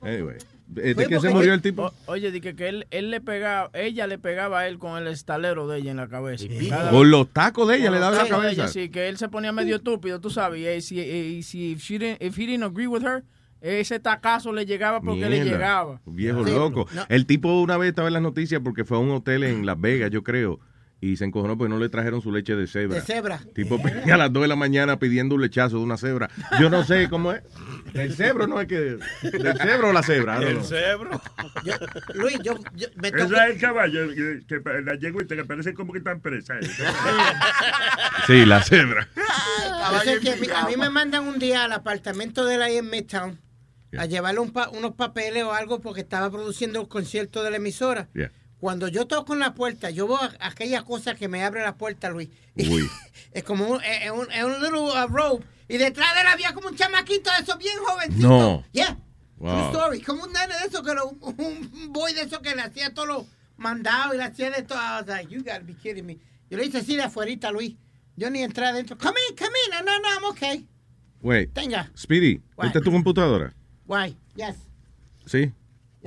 Anyway. 0.01 0.37
¿De, 0.67 0.81
de 0.81 0.93
Fue 0.95 1.07
qué 1.07 1.19
se 1.19 1.29
murió 1.29 1.53
el 1.53 1.61
tipo? 1.61 1.83
O- 1.85 2.11
oye, 2.11 2.29
dije 2.31 2.55
que 2.55 2.67
él, 2.67 2.87
él 2.91 3.09
le 3.09 3.21
pegaba, 3.21 3.69
ella 3.73 4.05
le 4.05 4.17
pegaba 4.17 4.59
a 4.59 4.67
él 4.67 4.77
con 4.79 5.01
el 5.01 5.07
estalero 5.07 5.67
de 5.67 5.79
ella 5.79 5.91
en 5.91 5.97
la 5.97 6.07
cabeza. 6.09 6.45
Cada- 6.69 6.91
Con 6.91 7.09
los 7.09 7.29
tacos 7.31 7.67
de 7.69 7.77
ella 7.77 7.85
con 7.85 7.93
le 7.95 7.99
daba 7.99 8.17
la 8.17 8.23
tacos 8.25 8.43
de 8.43 8.49
ella, 8.49 8.57
cabeza. 8.63 8.73
Sí, 8.73 8.89
que 8.89 9.07
él 9.07 9.17
se 9.17 9.29
ponía 9.29 9.51
medio 9.53 9.77
estúpido, 9.77 10.19
tú 10.19 10.29
sabes. 10.29 10.59
Y, 10.77 10.81
si, 10.81 10.99
y 10.99 11.43
si 11.43 11.71
if, 11.71 11.79
she 11.81 11.97
didn't, 11.97 12.21
if 12.21 12.37
he 12.37 12.45
didn't 12.45 12.63
agree 12.63 12.87
with 12.87 13.03
her, 13.03 13.23
ese 13.61 13.99
tacazo 13.99 14.51
le 14.51 14.65
llegaba 14.65 14.99
porque 15.01 15.21
le 15.21 15.41
Mierda, 15.41 15.51
llegaba. 15.51 16.01
Viejo 16.05 16.45
Sí. 16.45 16.51
loco. 16.53 16.85
No. 16.93 17.05
El 17.09 17.25
tipo 17.25 17.61
una 17.61 17.77
vez 17.77 17.89
estaba 17.89 18.07
en 18.09 18.13
las 18.15 18.21
noticias 18.21 18.61
porque 18.63 18.83
fue 18.83 18.97
a 18.97 18.99
un 18.99 19.09
hotel 19.11 19.43
en 19.43 19.65
Las 19.65 19.79
Vegas, 19.79 20.11
yo 20.11 20.21
creo. 20.23 20.59
Y 20.99 21.15
se 21.17 21.25
encojonó 21.25 21.55
porque 21.57 21.69
no 21.69 21.77
le 21.77 21.89
trajeron 21.89 22.21
su 22.23 22.31
leche 22.31 22.55
de 22.55 22.65
cebra. 22.65 22.95
De 22.95 23.01
cebra. 23.01 23.39
Tipo 23.53 23.77
a 24.11 24.17
las 24.17 24.33
2 24.33 24.41
de 24.41 24.47
la 24.47 24.55
mañana 24.55 24.97
pidiendo 24.97 25.35
un 25.35 25.41
lechazo 25.41 25.77
de 25.77 25.83
una 25.83 25.95
cebra. 25.97 26.27
Yo 26.59 26.71
no 26.71 26.83
sé 26.83 27.07
cómo 27.07 27.33
es. 27.33 27.43
El 27.93 28.15
cebro 28.15 28.47
no 28.47 28.59
es 28.59 28.67
que. 28.67 28.97
¿Del 29.21 29.57
cebro 29.59 29.89
o 29.89 29.93
la 29.93 30.01
cebra? 30.01 30.41
I 30.41 30.45
don't 30.45 30.57
El 30.57 30.63
cebro. 30.65 31.21
Luis, 32.15 32.39
yo, 32.43 32.55
yo 32.75 32.87
me 32.95 33.09
Eso 33.09 33.17
tocó- 33.27 33.35
es 33.35 33.49
el 33.55 33.61
caballo, 33.61 34.09
que, 34.09 34.41
que 34.47 34.81
la 34.81 34.95
yeguita 34.95 35.35
que 35.35 35.45
parece 35.45 35.73
como 35.75 35.93
que 35.93 35.99
están 35.99 36.19
presas. 36.19 36.65
Sí, 38.25 38.45
la 38.45 38.63
cebra. 38.63 39.07
Que 40.21 40.31
a 40.31 40.35
mí- 40.35 40.47
a 40.55 40.65
mí 40.67 40.77
me 40.77 40.89
mandan 40.89 41.23
un 41.27 41.39
día 41.39 41.63
al 41.65 41.73
apartamento 41.73 42.43
de 42.45 42.55
ahí 42.61 42.77
en 42.77 42.89
Midtown 42.89 43.39
a 43.97 44.05
llevarle 44.05 44.39
un 44.41 44.51
pa- 44.51 44.69
unos 44.69 44.93
papeles 44.95 45.43
o 45.43 45.53
algo 45.53 45.79
porque 45.79 46.01
estaba 46.01 46.29
produciendo 46.29 46.81
el 46.81 46.87
concierto 46.87 47.43
de 47.43 47.51
la 47.51 47.57
emisora. 47.57 48.09
Yeah. 48.13 48.31
Cuando 48.59 48.87
yo 48.87 49.05
toco 49.05 49.33
en 49.33 49.39
la 49.39 49.53
puerta, 49.53 49.89
yo 49.91 50.07
veo 50.07 50.17
a- 50.17 50.33
aquella 50.39 50.83
cosa 50.83 51.15
que 51.15 51.27
me 51.27 51.43
abre 51.43 51.61
la 51.61 51.75
puerta, 51.75 52.09
Luis. 52.09 52.29
Uy. 52.55 52.89
Es 53.31 53.43
como 53.43 53.67
un, 53.67 53.83
es 53.83 54.09
un, 54.11 54.31
es 54.31 54.43
un 54.43 54.53
little 54.61 54.79
uh, 54.79 55.07
robe. 55.07 55.43
Y 55.67 55.77
detrás 55.77 56.13
de 56.15 56.21
él 56.21 56.27
había 56.27 56.53
como 56.53 56.69
un 56.69 56.75
chamaquito 56.75 57.29
de 57.37 57.43
esos 57.43 57.57
bien 57.59 57.77
jovencito. 57.85 58.27
No. 58.27 58.63
Yeah. 58.71 58.87
True 59.37 59.51
Wow. 59.51 59.71
story. 59.71 60.01
Como 60.01 60.23
un 60.23 60.31
nene 60.33 60.53
de 60.61 60.65
eso, 60.67 60.81
que 60.81 60.89
era 60.91 61.03
un, 61.03 61.19
boy 61.93 62.11
de 62.13 62.21
eso 62.21 62.41
que 62.41 62.55
le 62.55 62.61
hacía 62.63 62.91
todos 62.93 63.07
los 63.07 63.25
mandados 63.57 64.15
y 64.15 64.17
le 64.17 64.23
hacía 64.23 64.49
de 64.49 64.63
todo. 64.63 64.79
I 64.79 65.01
was 65.01 65.07
like, 65.07 65.29
you 65.31 65.43
gotta 65.43 65.59
be 65.59 65.75
kidding 65.75 66.05
me. 66.07 66.17
Yo 66.49 66.57
le 66.57 66.65
hice 66.65 66.79
así 66.79 66.95
de 66.95 67.03
afuerita, 67.03 67.51
Luis. 67.51 67.75
Yo 68.15 68.31
ni 68.31 68.41
entré 68.41 68.65
adentro. 68.65 68.97
Come 68.97 69.19
in, 69.29 69.35
come 69.35 69.51
in. 69.67 69.71
No, 69.85 69.91
no, 69.91 69.99
no, 69.99 70.07
I'm 70.15 70.23
okay. 70.31 70.65
Wait. 71.21 71.53
Tenga. 71.53 71.91
Speedy? 71.95 72.41
¿esta 72.63 72.79
es 72.79 72.83
tu 72.83 72.91
computadora? 72.91 73.53
Why? 73.85 74.17
Yes. 74.35 74.55
Sí. 75.27 75.51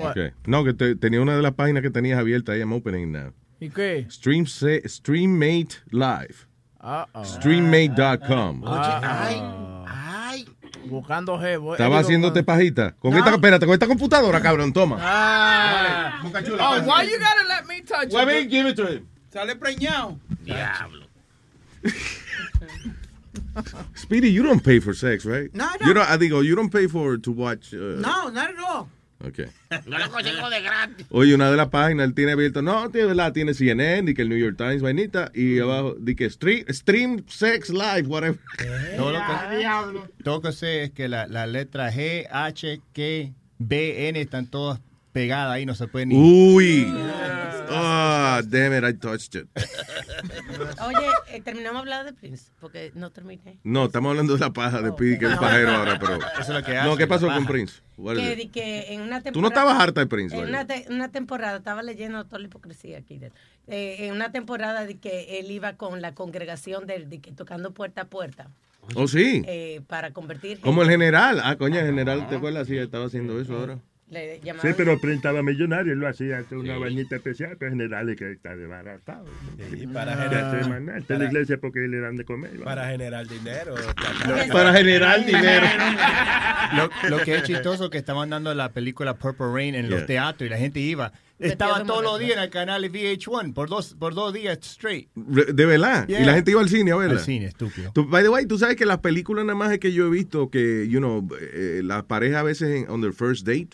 Okay. 0.08 0.30
No, 0.46 0.64
que 0.64 0.72
te- 0.74 0.96
tenía 0.96 1.20
una 1.20 1.36
de 1.36 1.42
las 1.42 1.52
páginas 1.54 1.82
que 1.82 1.90
tenías 1.90 2.18
abierta 2.18 2.52
ahí, 2.52 2.60
I'm 2.60 2.72
opening 2.72 3.12
now. 3.12 3.32
¿Y 3.60 3.68
qué? 3.70 4.06
Stream 4.10 4.46
se- 4.46 4.82
Streammate 4.88 5.76
Live. 5.90 6.34
Uh-oh. 6.82 7.24
Streammate.com. 7.24 8.62
Ah. 8.66 9.84
Ay. 10.30 10.48
Buscando 10.86 11.38
jevo. 11.38 11.72
Estaba 11.74 11.96
Eh, 11.96 11.98
digo, 11.98 12.06
haciéndote 12.06 12.42
pajita. 12.42 12.92
Con 12.98 13.12
No. 13.12 13.18
esta, 13.18 13.30
espérate, 13.34 13.66
con 13.66 13.74
esta 13.74 13.86
computadora, 13.86 14.40
cabrón, 14.40 14.72
toma. 14.72 14.96
Ah. 14.98 16.20
Boca 16.22 16.42
chula, 16.42 16.56
Oh, 16.70 16.78
pasa. 16.78 16.86
why 16.86 17.06
you 17.10 17.18
gotta 17.18 17.44
let 17.48 17.66
me 17.68 17.82
touch 17.82 18.12
Well, 18.12 18.28
it? 18.30 18.48
give 18.50 18.68
it 18.68 18.76
to 18.76 18.86
him. 18.86 19.06
Sale 19.30 19.54
preñado. 19.56 20.18
Diablo. 20.42 21.06
Speedy, 23.94 24.32
you 24.32 24.42
don't 24.42 24.62
pay 24.62 24.80
for 24.80 24.94
sex, 24.94 25.24
right? 25.24 25.52
No, 25.54 25.66
no. 25.80 25.86
You 25.86 25.94
don't, 25.94 26.08
I 26.08 26.16
digo, 26.16 26.42
you 26.44 26.54
don't 26.56 26.70
pay 26.70 26.86
for 26.86 27.16
to 27.18 27.30
watch. 27.32 27.74
uh, 27.74 28.00
No, 28.00 28.28
not 28.30 28.50
at 28.50 28.56
Okay. 29.22 29.46
No 29.86 29.98
lo 29.98 30.10
consigo 30.10 30.48
de 30.48 30.62
gratis. 30.62 31.06
Oye, 31.10 31.34
una 31.34 31.50
de 31.50 31.56
las 31.56 31.68
páginas 31.68 32.06
él 32.06 32.14
tiene 32.14 32.32
abierto, 32.32 32.62
no, 32.62 32.90
tiene 32.90 33.08
verdad, 33.08 33.32
tiene 33.32 33.52
CNN, 33.52 34.10
y 34.10 34.14
que 34.14 34.22
el 34.22 34.30
New 34.30 34.38
York 34.38 34.56
Times, 34.56 34.80
vainita, 34.80 35.30
y 35.34 35.58
abajo, 35.58 35.94
di 35.98 36.14
que 36.14 36.30
stream, 36.30 36.64
stream 36.70 37.24
sex 37.28 37.68
live, 37.68 38.06
whatever. 38.06 38.38
Todo 38.96 39.12
lo 39.12 39.18
que, 39.18 40.06
todo 40.24 40.34
lo 40.36 40.40
que 40.40 40.52
sé 40.52 40.84
es 40.84 40.90
que 40.90 41.08
la, 41.08 41.26
la 41.26 41.46
letra 41.46 41.92
G, 41.92 42.26
H, 42.30 42.80
K, 42.94 43.32
B, 43.58 44.08
N 44.08 44.20
están 44.20 44.46
todas 44.46 44.80
pegadas 45.12 45.52
ahí, 45.54 45.66
no 45.66 45.74
se 45.74 45.86
pueden 45.88 46.10
ni... 46.10 46.16
Uy. 46.16 46.92
Ah, 47.72 48.40
damn 48.46 48.72
it, 48.76 48.84
I 48.84 48.98
touched 48.98 49.36
it. 49.40 49.46
Oye, 50.84 51.06
eh, 51.28 51.40
terminamos 51.40 51.84
de 51.84 51.92
hablar 51.94 52.04
de 52.04 52.12
Prince, 52.12 52.50
porque 52.60 52.90
no 52.94 53.10
terminé. 53.10 53.58
No, 53.62 53.86
estamos 53.86 54.10
hablando 54.10 54.34
de 54.34 54.40
la 54.40 54.52
paja 54.52 54.82
de 54.82 54.90
Speedy, 54.90 55.18
que 55.18 55.26
es 55.26 55.32
el 55.32 55.38
pajero 55.38 55.70
ahora, 55.70 55.98
pero. 56.00 56.16
Eso 56.16 56.40
es 56.40 56.48
lo 56.48 56.62
que 56.64 56.74
No, 56.74 56.80
hace, 56.80 56.98
¿qué 56.98 57.06
pasó 57.06 57.28
con. 57.28 57.46
Prince? 57.46 57.80
Que, 57.96 58.50
que 58.52 58.92
en 58.94 59.02
una 59.02 59.20
temporada. 59.20 59.32
Tú 59.32 59.40
no 59.40 59.48
estabas 59.48 59.80
harta 59.80 60.00
de 60.00 60.06
Prince, 60.06 60.36
En 60.36 60.48
una, 60.48 60.66
te- 60.66 60.86
una 60.90 61.10
temporada, 61.12 61.58
estaba 61.58 61.82
leyendo 61.82 62.24
toda 62.24 62.40
la 62.40 62.46
hipocresía 62.46 62.98
aquí. 62.98 63.20
Eh, 63.68 64.06
en 64.06 64.14
una 64.14 64.32
temporada 64.32 64.84
de 64.84 64.96
que 64.98 65.38
él 65.38 65.50
iba 65.50 65.74
con 65.74 66.00
la 66.02 66.12
congregación 66.14 66.86
de, 66.88 67.04
de 67.06 67.20
que 67.20 67.30
tocando 67.30 67.70
puerta 67.72 68.02
a 68.02 68.04
puerta. 68.06 68.48
Oh, 68.96 69.06
sí. 69.06 69.42
eh, 69.46 69.80
para 69.86 70.10
convertir. 70.12 70.58
Como 70.60 70.82
el 70.82 70.88
general. 70.88 71.40
Ah, 71.44 71.54
coño, 71.56 71.78
el 71.78 71.86
general, 71.86 72.28
¿te 72.28 72.36
acuerdas? 72.36 72.66
Sí, 72.66 72.76
estaba 72.76 73.06
haciendo 73.06 73.40
eso 73.40 73.54
ahora. 73.56 73.78
Le 74.10 74.40
Sí, 74.60 74.68
pero 74.76 74.98
Prince 74.98 75.16
estaba 75.18 75.40
millonario, 75.42 75.92
él 75.92 76.00
lo 76.00 76.08
hacía 76.08 76.44
una 76.50 76.76
bañita 76.78 77.14
especial, 77.16 77.56
pero 77.58 77.70
generales 77.70 78.16
que 78.16 78.32
está 78.32 78.56
desbaratado. 78.56 79.24
Sí, 79.70 79.86
para 79.86 80.16
generar- 80.16 80.62
se 80.64 80.68
manda, 80.68 80.98
está 80.98 81.14
en 81.14 81.20
la 81.20 81.26
iglesia 81.26 81.58
porque 81.60 81.80
le 81.80 82.00
dan 82.00 82.16
de 82.16 82.24
comer. 82.24 82.58
Para 82.64 82.88
generar 82.88 83.26
dinero. 83.28 83.74
Para 84.52 84.72
generar 84.74 85.24
dinero. 85.26 85.66
Lo, 86.76 87.08
lo 87.08 87.24
que 87.24 87.36
es 87.36 87.42
chistoso 87.44 87.88
que 87.90 87.98
estaban 87.98 88.30
dando 88.30 88.54
la 88.54 88.72
película 88.72 89.14
Purple 89.14 89.46
Rain 89.52 89.74
en 89.74 89.86
Yeah. 89.86 89.96
los 89.96 90.06
teatros 90.06 90.46
y 90.46 90.50
la 90.50 90.58
gente 90.58 90.80
iba. 90.80 91.12
Estaba 91.38 91.84
todos 91.84 92.02
los 92.02 92.18
días 92.18 92.36
en 92.36 92.42
el 92.42 92.50
canal 92.50 92.82
de 92.82 92.90
VH1 92.90 93.54
por 93.54 93.68
dos, 93.68 93.94
por 93.98 94.14
dos 94.14 94.32
días 94.34 94.58
straight. 94.62 95.08
De 95.14 95.66
verdad. 95.66 96.06
Yeah. 96.06 96.20
Y 96.20 96.24
la 96.24 96.34
gente 96.34 96.50
iba 96.50 96.60
al 96.60 96.68
cine 96.68 96.92
a 96.92 96.96
verla. 96.96 97.14
Al 97.14 97.20
cine, 97.24 97.46
estúpido. 97.46 97.92
Tú- 97.94 98.06
by 98.06 98.22
the 98.22 98.28
way, 98.28 98.44
tú 98.46 98.58
sabes 98.58 98.76
que 98.76 98.84
las 98.86 98.98
películas 98.98 99.44
nada 99.46 99.56
más 99.56 99.72
es 99.72 99.78
que 99.78 99.92
yo 99.92 100.06
he 100.06 100.10
visto 100.10 100.50
que, 100.50 100.86
you 100.88 100.98
know, 100.98 101.26
eh, 101.40 101.80
las 101.84 102.02
parejas 102.04 102.40
a 102.40 102.42
veces 102.42 102.82
en, 102.84 102.90
on 102.90 103.00
their 103.00 103.12
first 103.14 103.46
date 103.46 103.70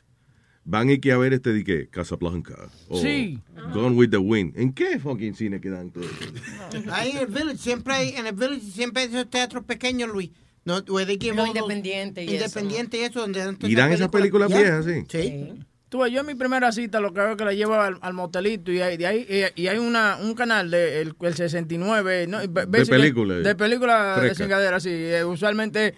van 0.66 0.90
y 0.90 0.98
que 0.98 1.12
a 1.12 1.16
ver 1.16 1.32
este 1.32 1.52
de 1.52 1.64
que 1.64 1.88
Casablanca 1.88 2.54
o 2.88 3.00
Sí. 3.00 3.38
Gone 3.72 3.96
with 3.96 4.10
the 4.10 4.18
Wind. 4.18 4.58
¿En 4.58 4.72
qué 4.74 4.98
fucking 4.98 5.34
cine 5.34 5.60
quedan 5.60 5.90
todo 5.90 6.04
eso? 6.04 6.82
Ahí 6.92 7.12
en 7.12 7.18
el 7.18 7.26
village, 7.28 7.56
siempre 7.58 7.94
hay, 7.94 8.08
en 8.10 8.26
el 8.26 8.34
village 8.34 8.60
siempre 8.60 9.04
hay 9.04 9.08
esos 9.08 9.30
teatros 9.30 9.64
pequeños, 9.64 10.10
Luis. 10.10 10.30
No, 10.64 10.74
all 10.76 10.84
those- 10.84 11.48
independiente 11.48 12.24
y 12.24 12.26
eso. 12.26 12.34
Independiente 12.46 12.98
y 12.98 13.00
eso, 13.02 13.20
donde 13.20 13.38
dan 13.38 13.56
todas 13.56 13.70
¿Y 13.70 13.76
dan 13.76 13.92
esas 13.92 14.08
películas 14.08 14.48
viejas, 14.48 14.84
sí? 14.84 15.04
Sí. 15.08 15.52
Tú, 15.88 16.04
yo 16.08 16.20
en 16.22 16.26
mi 16.26 16.34
primera 16.34 16.72
cita 16.72 16.98
lo 16.98 17.12
que 17.14 17.20
hago 17.20 17.30
es 17.30 17.36
que 17.36 17.44
la 17.44 17.52
llevo 17.52 17.74
al, 17.74 17.98
al 18.00 18.12
motelito 18.12 18.72
y 18.72 18.80
hay, 18.80 18.96
de 18.96 19.06
ahí, 19.06 19.24
y, 19.56 19.62
y 19.62 19.68
hay 19.68 19.78
una, 19.78 20.16
un 20.20 20.34
canal 20.34 20.68
de 20.72 21.00
el, 21.00 21.14
el 21.20 21.34
69 21.34 22.26
¿no? 22.26 22.38
Basically, 22.48 22.84
películas. 23.02 23.44
De 23.44 23.54
películas 23.54 24.20
de 24.20 24.34
cingadera, 24.34 24.80
sí. 24.80 24.90
Eh, 24.90 25.24
usualmente 25.24 25.86
eh, 25.88 25.94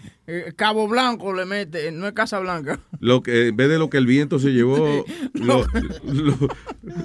Cabo 0.56 0.86
Blanco 0.88 1.32
le 1.32 1.44
mete, 1.46 1.88
eh, 1.88 1.92
no 1.92 2.06
es 2.06 2.12
Casa 2.12 2.38
Blanca. 2.38 2.78
Lo 3.00 3.22
que, 3.22 3.48
en 3.48 3.56
vez 3.56 3.68
de 3.68 3.78
lo 3.78 3.88
que 3.88 3.96
el 3.98 4.06
viento 4.06 4.38
se 4.38 4.50
llevó, 4.50 5.04
lo, 5.34 5.66
lo- 6.04 6.48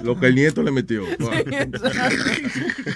lo 0.02 0.20
que 0.20 0.26
el 0.26 0.34
nieto 0.34 0.62
le 0.62 0.70
metió. 0.70 1.04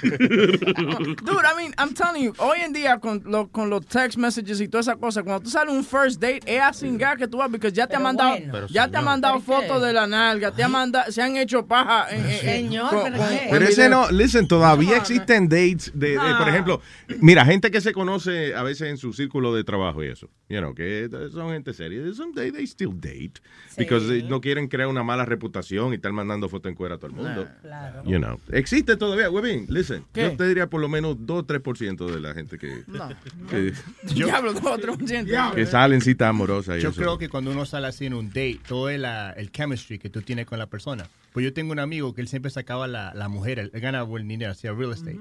Dude, 0.09 1.45
I 1.45 1.55
mean, 1.57 1.75
I'm 1.79 1.95
telling 1.95 2.25
you, 2.25 2.35
hoy 2.39 2.61
en 2.61 2.73
día 2.73 2.99
con, 2.99 3.23
lo- 3.27 3.49
con 3.49 3.71
los 3.71 3.87
text 3.87 4.19
messages 4.19 4.61
y 4.61 4.69
toda 4.69 4.81
esa 4.83 4.97
cosa, 4.97 5.23
cuando 5.23 5.43
tú 5.45 5.51
sales 5.51 5.73
un 5.75 5.85
first 5.85 6.21
date, 6.21 6.41
es 6.47 6.61
a 6.61 6.73
cingar 6.73 7.17
que 7.17 7.29
tú 7.29 7.39
vas, 7.39 7.49
porque 7.51 7.71
ya 7.73 7.87
te 7.87 7.95
ha 7.95 7.99
Pero 7.99 8.05
mandado, 8.05 8.37
bueno. 8.51 8.67
Ya 8.69 8.89
te 8.89 8.97
ha 8.97 9.01
señor. 9.01 9.05
mandado 9.05 9.41
fotos 9.41 9.83
de 9.83 9.93
la 9.93 10.07
nalga, 10.07 10.51
te 10.53 10.63
ha 10.63 10.69
mandado, 10.69 11.11
se 11.11 11.23
han 11.23 11.37
hecho 11.37 11.67
paja. 11.67 12.07
en- 12.11 12.29
Señor, 12.41 12.91
con- 12.91 13.03
¿pero 13.05 13.17
con- 13.17 13.27
Pero 13.51 13.65
ese 13.65 13.89
no, 13.89 14.11
listen, 14.11 14.47
todavía 14.49 14.97
existen 14.97 15.49
dates 15.49 15.91
de, 15.95 16.11
de, 16.11 16.35
por 16.39 16.49
ejemplo, 16.49 16.81
mira, 17.21 17.45
gente 17.45 17.71
que 17.71 17.81
se 17.81 17.93
conoce 17.93 18.55
a 18.55 18.63
veces 18.63 18.89
en 18.89 18.97
su 18.97 19.13
círculo 19.13 19.55
de 19.55 19.65
trabajo 19.65 20.03
y 20.03 20.09
eso, 20.09 20.18
you 20.49 20.59
know, 20.59 20.75
que 20.75 21.09
son 21.33 21.51
gente 21.51 21.73
seria, 21.75 22.13
someday 22.15 22.51
they 22.51 22.65
still 22.67 22.93
date, 22.95 23.41
because 23.77 24.07
they 24.09 24.23
no 24.23 24.41
quieren 24.41 24.69
crear 24.69 24.89
una 24.89 25.03
mala 25.03 25.25
reputación 25.25 25.93
y 25.93 25.97
estar 25.97 26.13
mandando 26.13 26.49
fotos 26.49 26.71
en 26.71 26.77
cuera 26.77 26.95
a 26.97 26.99
todo 26.99 27.09
el 27.11 27.17
mundo. 27.17 27.49
Claro. 27.63 28.03
You 28.05 28.19
know, 28.19 28.41
existe 28.53 28.97
todavía, 28.97 29.31
Webin, 29.31 29.67
listen, 29.69 30.05
¿Qué? 30.13 30.23
yo 30.23 30.37
te 30.37 30.47
diría 30.49 30.69
por 30.69 30.81
lo 30.81 30.89
menos 30.89 31.17
2 31.21 31.39
o 31.43 31.47
3% 31.47 32.07
de 32.13 32.21
la 32.21 32.35
gente 32.35 32.59
que, 32.59 32.83
No. 32.87 33.09
que, 33.51 33.73
Diablo, 34.15 34.53
dos 34.55 34.65
o 34.65 34.79
tres 34.79 34.97
por 34.97 35.07
ciento. 35.09 35.33
que 35.55 35.67
salen 35.67 36.01
citas 36.01 36.29
amorosas 36.31 36.79
y 36.79 36.81
Yo 36.81 36.91
eso. 36.91 37.01
creo 37.01 37.19
que 37.19 37.29
cuando 37.29 37.51
uno 37.51 37.65
sale 37.67 37.87
así 37.87 38.07
en 38.07 38.15
un 38.15 38.29
date, 38.29 38.61
todo 38.67 38.89
es 38.91 38.99
la- 39.01 39.33
el 39.33 39.51
chemistry 39.53 39.99
que 39.99 40.11
tú 40.11 40.23
tienes 40.23 40.47
con 40.47 40.59
la 40.59 40.67
persona. 40.67 41.07
Pues 41.33 41.45
yo 41.45 41.53
tengo 41.53 41.73
un 41.73 41.79
amigo 41.79 42.15
que 42.15 42.21
él 42.23 42.29
siempre 42.29 42.51
sacaba 42.51 42.89
la, 42.89 43.13
la 43.15 43.29
mujer, 43.29 43.59
él 43.59 43.71
ganaba 43.75 44.05
buen 44.05 44.27
dinero, 44.27 44.51
hacía 44.53 44.73
real 44.73 44.93
estate. 44.93 45.19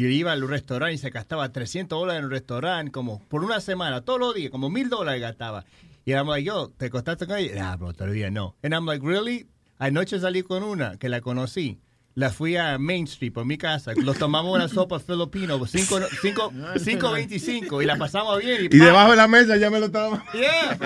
Y 0.00 0.06
iba 0.06 0.32
al 0.32 0.48
restaurante 0.48 0.94
y 0.94 0.96
se 0.96 1.10
gastaba 1.10 1.52
300 1.52 2.00
dólares 2.00 2.20
en 2.20 2.24
el 2.24 2.30
restaurante, 2.30 2.90
como 2.90 3.18
por 3.28 3.44
una 3.44 3.60
semana, 3.60 4.00
todos 4.00 4.18
los 4.18 4.34
días, 4.34 4.50
como 4.50 4.70
mil 4.70 4.88
dólares 4.88 5.20
gastaba. 5.20 5.66
Y 6.06 6.12
I'm 6.12 6.26
like, 6.26 6.42
yo, 6.42 6.70
¿te 6.74 6.88
costaste 6.88 7.26
con 7.26 7.36
ella? 7.36 7.70
Ah, 7.70 7.76
bro, 7.76 7.92
todavía 7.92 8.30
no. 8.30 8.56
And 8.62 8.72
I'm 8.72 8.86
like, 8.86 9.06
really? 9.06 9.46
Anoche 9.76 10.18
salí 10.18 10.42
con 10.42 10.62
una 10.62 10.96
que 10.96 11.10
la 11.10 11.20
conocí. 11.20 11.80
La 12.20 12.28
fui 12.28 12.54
a 12.54 12.76
Main 12.76 13.04
Street 13.04 13.32
por 13.32 13.46
mi 13.46 13.56
casa. 13.56 13.92
Los 13.96 14.18
tomamos 14.18 14.54
una 14.54 14.68
sopa 14.68 15.00
filipino, 15.00 15.58
5.25 15.58 17.82
y 17.82 17.86
la 17.86 17.96
pasamos 17.96 18.40
bien. 18.40 18.68
Y 18.70 18.76
debajo 18.76 19.12
de 19.12 19.16
la 19.16 19.26
mesa 19.26 19.56
ya 19.56 19.70
me 19.70 19.80
lo 19.80 19.86
estaba... 19.86 20.22
Yeah. 20.34 20.76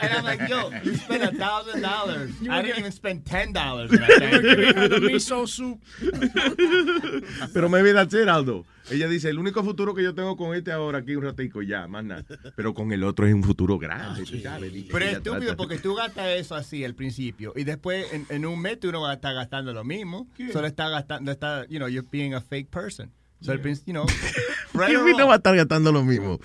and 0.00 0.14
I'm 0.14 0.24
like, 0.24 0.48
yo, 0.48 0.70
you 0.82 0.96
spent 0.96 1.24
a 1.24 1.32
thousand 1.32 1.82
dollars. 1.82 2.30
I 2.48 2.62
didn't 2.62 2.78
even 2.78 2.90
spend 2.90 3.26
ten 3.26 3.52
dollars. 3.52 3.90
miso 3.90 5.46
soup. 5.46 5.78
Pero 7.52 7.68
me 7.68 7.82
viene 7.82 7.98
a 7.98 8.04
hacer, 8.04 8.30
Aldo. 8.30 8.64
Ella 8.90 9.08
dice, 9.08 9.30
el 9.30 9.38
único 9.38 9.62
futuro 9.64 9.94
que 9.94 10.02
yo 10.02 10.14
tengo 10.14 10.36
con 10.36 10.54
este 10.54 10.72
ahora 10.72 10.98
aquí 10.98 11.14
un 11.14 11.22
ratico 11.24 11.62
ya, 11.62 11.86
más 11.86 12.04
nada. 12.04 12.24
Pero 12.56 12.74
con 12.74 12.92
el 12.92 13.04
otro 13.04 13.26
es 13.26 13.34
un 13.34 13.42
futuro 13.44 13.78
grande. 13.78 14.24
sabes, 14.42 14.72
dice, 14.72 14.88
Pero 14.92 15.04
es 15.04 15.12
estúpido 15.12 15.38
trata- 15.38 15.56
porque 15.56 15.78
tú 15.78 15.94
gastas 15.94 16.28
eso 16.36 16.54
así 16.54 16.84
al 16.84 16.94
principio 16.94 17.52
y 17.56 17.64
después 17.64 18.12
en, 18.12 18.26
en 18.28 18.46
un 18.46 18.60
mes 18.60 18.80
tú 18.80 18.90
no 18.92 19.00
vas 19.00 19.10
a 19.10 19.14
estar 19.14 19.34
gastando 19.34 19.72
lo 19.72 19.84
mismo. 19.84 20.28
Solo 20.52 20.66
está 20.66 20.88
gastando, 20.88 21.30
está, 21.30 21.66
you 21.68 21.78
know, 21.78 21.88
you're 21.88 22.08
being 22.10 22.34
a 22.34 22.40
fake 22.40 22.68
person. 22.70 23.10
So, 23.40 23.52
principio, 23.60 23.94
you 23.94 24.06
know, 24.06 24.06
right 24.74 24.94
or 24.96 25.16
no 25.16 25.26
va 25.26 25.34
a 25.34 25.36
estar 25.36 25.56
gastando 25.56 25.90
lo 25.92 26.04
mismo. 26.04 26.38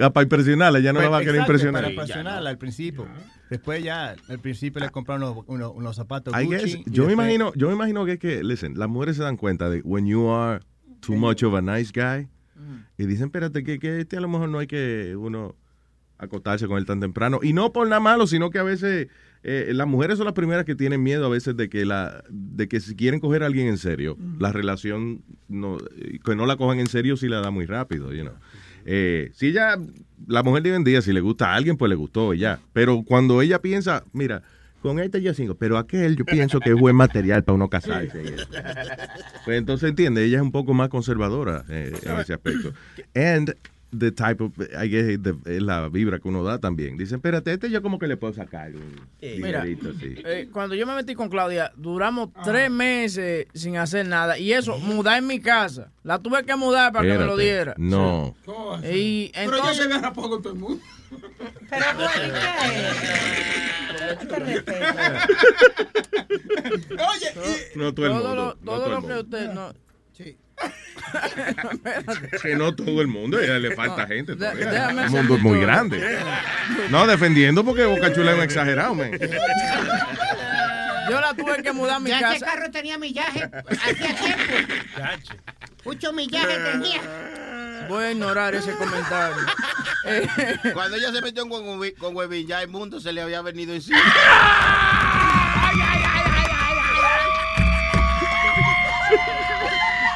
Ah, 0.00 0.10
para 0.10 0.22
impresionarla, 0.22 0.78
ya 0.78 0.92
no 0.92 1.00
la 1.02 1.08
va 1.08 1.16
a 1.18 1.20
querer 1.20 1.34
Exacto, 1.34 1.52
impresionar. 1.52 1.82
Para 1.82 1.92
impresionarla 1.92 2.50
al 2.50 2.58
principio. 2.58 3.08
Después 3.50 3.82
ya, 3.82 4.14
al 4.28 4.38
principio 4.38 4.80
le 4.80 4.88
compraron 4.90 5.24
unos, 5.32 5.44
unos, 5.48 5.72
unos 5.74 5.96
zapatos 5.96 6.32
Gucci. 6.32 6.76
guess- 6.76 6.84
yo 6.86 7.06
me 7.06 7.14
imagino, 7.14 7.52
yo 7.56 7.66
me 7.66 7.74
imagino 7.74 8.04
que 8.06 8.12
es 8.12 8.18
que, 8.20 8.44
listen, 8.44 8.78
las 8.78 8.88
mujeres 8.88 9.16
se 9.16 9.24
dan 9.24 9.36
cuenta 9.36 9.68
de 9.68 9.80
when 9.80 10.06
you 10.06 10.28
are 10.30 10.60
too 11.00 11.14
much 11.14 11.42
of 11.42 11.54
a 11.54 11.60
nice 11.60 11.90
guy 11.92 12.28
y 12.98 13.06
dicen, 13.06 13.26
espérate, 13.26 13.64
que, 13.64 13.78
que 13.78 14.00
este 14.00 14.16
a 14.16 14.20
lo 14.20 14.28
mejor 14.28 14.48
no 14.48 14.58
hay 14.58 14.66
que 14.66 15.16
uno 15.16 15.56
acostarse 16.18 16.66
con 16.66 16.76
él 16.76 16.84
tan 16.84 17.00
temprano. 17.00 17.40
Y 17.42 17.52
no 17.52 17.72
por 17.72 17.88
nada 17.88 18.00
malo, 18.00 18.26
sino 18.26 18.50
que 18.50 18.58
a 18.58 18.62
veces 18.62 19.08
eh, 19.42 19.70
las 19.74 19.86
mujeres 19.86 20.18
son 20.18 20.26
las 20.26 20.34
primeras 20.34 20.66
que 20.66 20.74
tienen 20.74 21.02
miedo 21.02 21.24
a 21.24 21.30
veces 21.30 21.56
de 21.56 21.70
que 21.70 21.86
la 21.86 22.22
de 22.28 22.68
que 22.68 22.80
si 22.80 22.94
quieren 22.94 23.20
coger 23.20 23.42
a 23.42 23.46
alguien 23.46 23.68
en 23.68 23.78
serio, 23.78 24.18
la 24.38 24.52
relación 24.52 25.22
no 25.48 25.78
que 26.24 26.36
no 26.36 26.44
la 26.44 26.56
cojan 26.56 26.78
en 26.78 26.88
serio 26.88 27.16
si 27.16 27.28
la 27.28 27.40
da 27.40 27.50
muy 27.50 27.64
rápido, 27.64 28.12
you 28.12 28.22
know. 28.22 28.34
Eh, 28.84 29.30
si 29.34 29.48
ella, 29.48 29.78
la 30.26 30.42
mujer 30.42 30.62
de 30.62 30.70
hoy 30.70 30.76
en 30.76 30.84
día, 30.84 31.02
si 31.02 31.12
le 31.12 31.20
gusta 31.20 31.52
a 31.52 31.54
alguien, 31.54 31.76
pues 31.76 31.88
le 31.88 31.96
gustó 31.96 32.34
ya. 32.34 32.60
Pero 32.72 33.02
cuando 33.02 33.40
ella 33.40 33.60
piensa, 33.60 34.04
mira, 34.12 34.42
con 34.80 34.98
este 34.98 35.22
yo 35.22 35.34
sigo, 35.34 35.54
pero 35.54 35.78
aquel 35.78 36.16
yo 36.16 36.24
pienso 36.24 36.60
que 36.60 36.70
es 36.70 36.76
buen 36.76 36.96
material 36.96 37.44
para 37.44 37.54
uno 37.54 37.68
casarse. 37.68 38.22
Pues 39.44 39.58
entonces 39.58 39.88
entiende, 39.88 40.24
ella 40.24 40.36
es 40.36 40.42
un 40.42 40.52
poco 40.52 40.74
más 40.74 40.90
conservadora 40.90 41.64
eh, 41.70 41.92
en 42.02 42.18
ese 42.18 42.34
aspecto. 42.34 42.74
And 43.14 43.54
the 43.96 44.12
type 44.12 44.40
of, 44.42 44.52
I 44.80 44.88
guess, 44.88 45.18
the- 45.22 45.36
es 45.56 45.62
la 45.62 45.88
vibra 45.88 46.18
que 46.20 46.28
uno 46.28 46.42
da 46.44 46.58
también. 46.58 46.96
Dicen, 46.96 47.16
espérate, 47.16 47.52
este 47.52 47.70
yo 47.70 47.82
como 47.82 47.98
que 47.98 48.06
le 48.06 48.16
puedo 48.16 48.32
sacar 48.32 48.70
un 48.74 49.00
Mira, 49.20 49.62
dinerito 49.64 49.90
así. 49.96 50.14
eh, 50.24 50.48
cuando 50.52 50.74
yo 50.74 50.86
me 50.86 50.94
metí 50.94 51.14
con 51.14 51.28
Claudia, 51.28 51.72
duramos 51.76 52.28
tres 52.44 52.70
meses 52.70 53.46
sin 53.54 53.76
hacer 53.76 54.06
nada. 54.06 54.38
Y 54.38 54.52
eso, 54.52 54.78
mudar 54.80 55.18
en 55.18 55.26
mi 55.26 55.40
casa. 55.40 55.90
La 56.04 56.18
tuve 56.18 56.44
que 56.44 56.54
mudar 56.56 56.92
para 56.92 57.04
que 57.06 57.18
me 57.18 57.24
lo 57.24 57.38
Espérate. 57.38 57.42
diera. 57.42 57.74
No. 57.78 58.34
Y 58.84 59.30
Pero 59.34 59.50
ya 59.50 59.56
entonces, 59.56 59.76
se 59.76 59.82
agarra 59.84 60.12
poco 60.12 60.30
con 60.30 60.42
todo 60.42 60.52
el 60.54 60.58
mundo. 60.58 60.82
Pero 61.68 61.84
bueno, 61.96 62.34
¿qué? 64.20 64.26
Te 64.26 64.36
respeto. 64.38 64.86
Oye, 66.90 67.70
No 67.76 67.94
todo 67.94 68.06
el 68.06 68.12
todo 68.12 68.24
mundo. 68.28 68.34
lo, 68.34 68.44
no 68.44 68.54
todo 68.54 68.76
todo 68.76 68.84
el 68.86 68.90
lo 68.92 69.00
que 69.00 69.06
mundo. 69.06 69.20
usted 69.20 69.52
no. 69.52 69.72
Sí. 70.12 70.36
Que 72.42 72.54
no 72.56 72.74
todo 72.74 73.00
el 73.00 73.08
mundo, 73.08 73.38
a 73.38 73.42
ella 73.42 73.58
le 73.58 73.74
falta 73.74 74.06
gente. 74.06 74.36
todavía. 74.36 74.90
El 74.90 75.10
mundo 75.10 75.36
es 75.36 75.42
muy 75.42 75.60
grande. 75.60 76.18
No, 76.90 77.06
defendiendo 77.06 77.64
porque 77.64 77.84
Boca 77.84 78.12
Chula 78.12 78.32
es 78.32 78.36
un 78.38 78.42
exagerado, 78.44 78.94
man. 78.94 79.10
Yo 81.10 81.20
la 81.20 81.34
tuve 81.34 81.62
que 81.62 81.72
mudar 81.72 81.96
a 81.96 82.00
mi 82.00 82.10
Ya 82.10 82.18
ese 82.18 82.40
casa. 82.40 82.46
carro 82.46 82.70
tenía 82.70 82.96
millaje 82.98 83.50
hacía 83.68 84.14
tiempo. 84.16 84.44
Mucho 85.84 86.12
millaje 86.12 86.56
tenía. 86.72 87.00
Voy 87.88 88.04
a 88.04 88.12
ignorar 88.12 88.54
ese 88.54 88.72
comentario. 88.76 89.36
Eh, 90.06 90.28
Cuando 90.74 90.96
ella 90.96 91.10
se 91.12 91.20
metió 91.22 91.48
con, 91.48 91.62
Huevín- 91.64 91.96
con 91.98 92.14
Huevín, 92.14 92.46
ya 92.46 92.62
el 92.62 92.68
mundo 92.68 93.00
se 93.00 93.12
le 93.12 93.20
había 93.22 93.42
venido 93.42 93.74
encima. 93.74 93.98
Güey, 95.72 96.02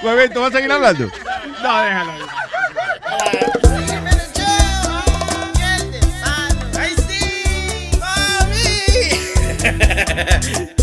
¿tú 0.05 0.41
vas 0.41 0.53
a 0.53 0.57
seguir 0.57 0.71
hablando? 0.71 1.09
no, 1.63 1.83
déjalo. 1.83 2.13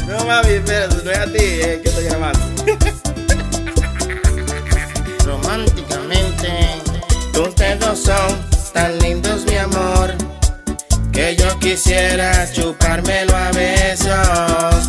No 0.07 0.25
mami, 0.25 0.53
espérate, 0.53 0.95
no 1.03 1.11
es 1.11 1.17
a 1.19 1.25
ti, 1.25 1.37
es 1.37 1.81
que 1.81 1.89
estoy 1.89 2.05
grabando. 2.05 2.39
Románticamente, 5.25 6.81
ustedes 7.39 7.79
dos 7.79 7.99
son 7.99 8.41
tan 8.73 8.97
lindos, 8.99 9.45
mi 9.45 9.57
amor, 9.57 10.13
que 11.11 11.35
yo 11.35 11.59
quisiera 11.59 12.51
chupármelo 12.51 13.37
a 13.37 13.51
besos, 13.51 14.80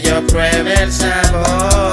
que 0.00 0.08
yo 0.08 0.26
pruebe 0.26 0.74
el 0.82 0.92
sabor. 0.92 1.85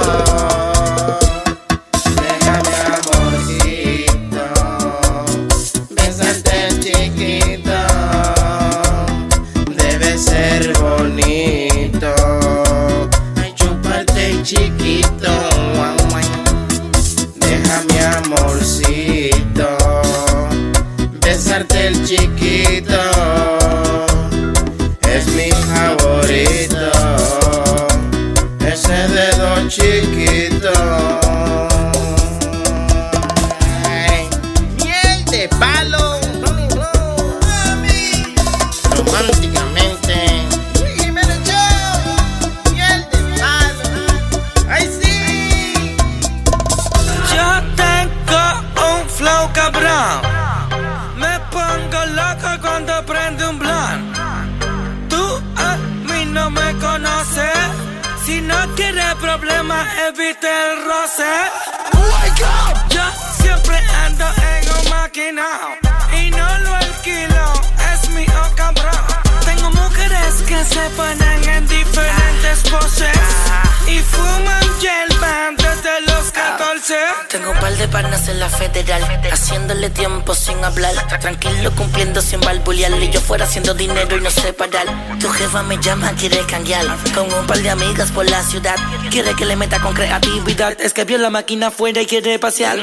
Haciendo 83.64 83.74
dinero 83.74 84.16
y 84.18 84.20
no 84.20 84.30
sé 84.30 84.52
parar. 84.52 84.86
Tu 85.18 85.28
jefa 85.28 85.62
me 85.62 85.78
llama, 85.78 86.12
quiere 86.12 86.44
cambiar. 86.46 86.84
Con 87.14 87.32
un 87.32 87.46
par 87.46 87.58
de 87.58 87.70
amigas 87.70 88.10
por 88.12 88.28
la 88.28 88.42
ciudad. 88.42 88.76
Quiere 89.10 89.34
que 89.34 89.46
le 89.46 89.56
meta 89.56 89.80
con 89.80 89.94
creatividad. 89.94 90.78
Es 90.80 90.92
que 90.92 91.04
vio 91.04 91.18
la 91.18 91.30
máquina 91.30 91.68
afuera 91.68 92.02
y 92.02 92.06
quiere 92.06 92.38
pasear. 92.38 92.78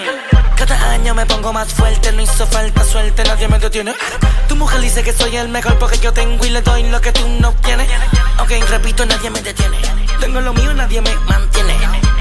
Cada 0.56 0.92
año 0.92 1.14
me 1.16 1.26
pongo 1.26 1.54
más 1.54 1.74
fuerte, 1.74 2.12
no 2.12 2.22
hizo 2.22 2.46
falta 2.46 2.84
suerte, 2.84 3.24
nadie 3.24 3.48
me 3.48 3.60
detiene. 3.60 3.94
Tu 4.48 4.56
mujer 4.56 4.80
dice 4.82 5.04
que 5.04 5.12
soy 5.12 5.36
el 5.36 5.50
mejor 5.50 5.78
porque 5.80 5.98
yo 5.98 6.14
tengo 6.14 6.46
y 6.46 6.50
le 6.50 6.62
doy 6.62 6.84
lo 6.84 7.02
que 7.02 7.12
tú 7.12 7.28
no 7.40 7.52
tienes. 7.64 7.88
Ok, 8.40 8.52
repito, 8.70 9.06
nadie 9.06 9.30
me 9.30 9.42
detiene. 9.42 9.78
Tengo 10.20 10.42
lo 10.42 10.54
mío, 10.54 10.74
nadie 10.74 11.02
me 11.02 11.16
mantiene. 11.28 11.76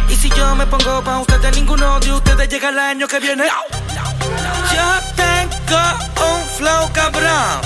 Y 0.08 0.16
si 0.16 0.30
yo 0.30 0.54
me 0.54 0.66
pongo 0.66 1.02
pa' 1.04 1.18
ustedes, 1.18 1.54
ninguno 1.54 2.00
de 2.00 2.12
ustedes 2.12 2.48
llega 2.48 2.70
el 2.70 2.78
año 2.78 3.06
que 3.06 3.20
viene. 3.20 3.44
Yo 4.74 5.00
tengo 5.16 6.09
flow 6.60 6.92
cabrón. 6.92 7.60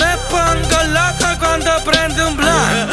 Me 0.00 0.12
pongo 0.30 0.78
loco 0.98 1.28
cuando 1.40 1.70
prende 1.84 2.24
un 2.24 2.36
blunt. 2.36 2.90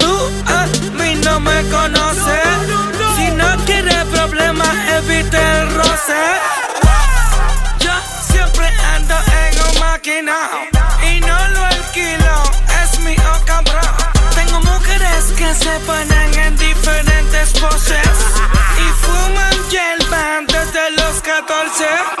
Tú 0.00 0.14
a 0.46 0.66
mí 0.98 1.14
no 1.24 1.38
me 1.38 1.58
conoces. 1.76 2.48
Si 3.16 3.26
no 3.40 3.48
quieres 3.66 4.04
problemas, 4.16 4.74
evite 4.98 5.38
el 5.60 5.74
roce. 5.74 6.22
Yo 7.84 7.94
siempre 8.32 8.66
ando 8.96 9.16
en 9.42 9.52
un 9.66 9.74
maquinao 9.80 10.58
y 11.10 11.20
no 11.20 11.38
lo 11.54 11.64
alquilo. 11.74 12.36
Es 12.82 12.98
mi 13.00 13.14
oh 13.14 13.40
cabrón. 13.46 13.94
Tengo 14.34 14.60
mujeres 14.60 15.24
que 15.38 15.54
se 15.54 15.74
ponen 15.86 16.30
en 16.46 16.56
diferentes 16.56 17.52
poses 17.60 18.16
y 18.84 18.86
fuman 19.04 19.50
band 20.10 20.50
desde 20.50 20.90
los 20.98 21.22
14. 21.22 22.19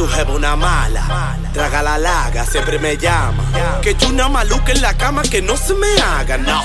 Tu 0.00 0.08
jeva 0.08 0.32
una 0.32 0.56
mala, 0.56 1.36
traga 1.52 1.82
la 1.82 1.98
laga, 1.98 2.46
siempre 2.46 2.78
me 2.78 2.96
llama. 2.96 3.44
Que 3.82 3.94
yo 3.94 4.08
una 4.08 4.30
maluca 4.30 4.72
en 4.72 4.80
la 4.80 4.96
cama 4.96 5.20
que 5.20 5.42
no 5.42 5.58
se 5.58 5.74
me 5.74 5.88
haga, 6.00 6.38
no. 6.38 6.62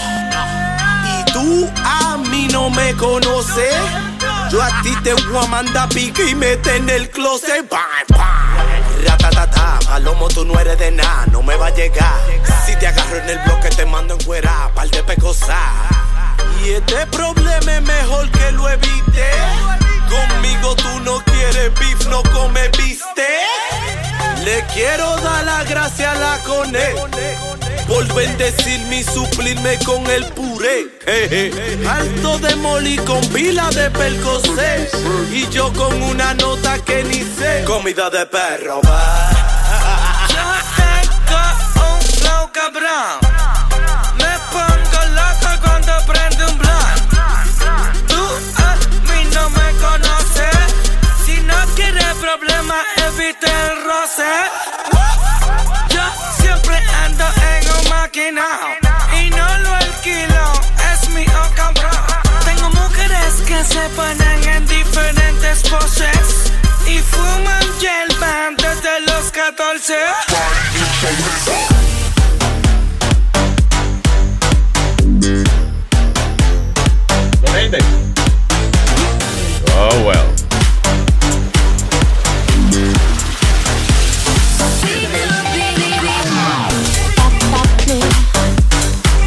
Y 1.03 1.33
tú 1.33 1.69
a 1.83 2.15
mí 2.15 2.47
no 2.49 2.69
me 2.69 2.93
conoces. 2.93 3.75
Yo 4.49 4.63
a 4.63 4.81
ti 4.83 4.95
te 5.03 5.13
voy 5.15 5.43
a 5.43 5.47
mandar 5.47 5.89
pique 5.89 6.29
y 6.29 6.33
mete 6.33 6.77
en 6.77 6.89
el 6.89 7.09
closet. 7.09 7.69
Bam, 7.69 7.81
bam. 8.17 9.03
Ratatata, 9.05 9.79
palomo, 9.85 10.29
tú 10.29 10.45
no 10.45 10.57
eres 10.57 10.79
de 10.79 10.91
nada, 10.91 11.25
no 11.29 11.43
me 11.43 11.57
va 11.57 11.67
a 11.67 11.71
llegar. 11.71 12.17
Si 12.65 12.73
te 12.77 12.87
agarro 12.87 13.17
en 13.17 13.31
el 13.31 13.39
bloque, 13.39 13.67
te 13.67 13.85
mando 13.85 14.13
en 14.13 14.23
cuera, 14.23 14.71
par 14.73 14.89
de 14.89 15.03
pecosas. 15.03 15.59
Y 16.63 16.69
este 16.69 17.05
problema 17.07 17.75
es 17.75 17.81
mejor 17.81 18.31
que 18.31 18.51
lo 18.53 18.69
evite. 18.69 19.29
Conmigo 20.07 20.73
tú 20.77 20.99
no 21.01 21.21
quieres 21.25 21.73
beef, 21.77 22.07
no 22.07 22.23
come 22.31 22.69
Le 24.43 24.63
quiero 24.73 25.15
dar 25.17 25.43
la 25.45 25.63
gracia 25.63 26.11
a 26.11 26.15
la 26.15 26.37
cone 26.43 26.93
por 27.87 28.13
bendecirme 28.13 28.99
y 28.99 29.03
suplirme 29.03 29.77
con 29.85 30.05
el 30.07 30.25
puré. 30.33 30.87
Alto 31.87 32.37
de 32.39 32.55
moli 32.55 32.97
con 32.97 33.21
pila 33.29 33.69
de 33.71 33.89
percocé 33.91 34.89
y 35.31 35.47
yo 35.49 35.71
con 35.73 36.01
una 36.03 36.33
nota 36.35 36.77
que 36.79 37.03
ni 37.05 37.21
sé. 37.23 37.63
Comida 37.65 38.09
de 38.09 38.25
perro. 38.25 38.81
Yo 40.29 40.47
tengo 40.77 41.95
un 41.95 42.01
flow 42.01 42.51
cabrón. 42.51 43.24
El 53.43 53.83
roce. 53.83 54.31
Yo 55.89 56.03
siempre 56.39 56.77
ando 57.03 57.25
en 57.51 57.71
un 57.77 57.89
maquinao 57.89 58.69
y 59.19 59.29
no 59.29 59.57
lo 59.59 59.75
alquilo. 59.75 60.53
Es 60.93 61.09
mi 61.09 61.25
oh 61.25 61.55
cabrón. 61.55 61.91
Tengo 62.45 62.69
mujeres 62.69 63.33
que 63.47 63.63
se 63.63 63.89
ponen 63.89 64.43
en 64.47 64.67
diferentes 64.67 65.69
poses 65.69 66.51
y 66.87 66.99
fuman 66.99 67.65
band 68.19 68.61
desde 68.61 69.01
los 69.01 69.31
14. 69.31 69.95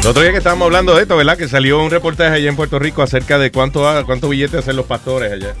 El 0.09 0.11
otro 0.13 0.23
día 0.23 0.31
que 0.31 0.39
estábamos 0.39 0.65
hablando 0.65 0.95
de 0.95 1.03
esto, 1.03 1.15
¿verdad? 1.15 1.37
Que 1.37 1.47
salió 1.47 1.83
un 1.83 1.91
reportaje 1.91 2.37
allá 2.37 2.49
en 2.49 2.55
Puerto 2.55 2.79
Rico 2.79 3.03
acerca 3.03 3.37
de 3.37 3.51
cuánto, 3.51 3.85
cuánto 4.07 4.27
billetes 4.27 4.61
hacen 4.61 4.75
los 4.75 4.87
pastores 4.87 5.31
allá. 5.31 5.53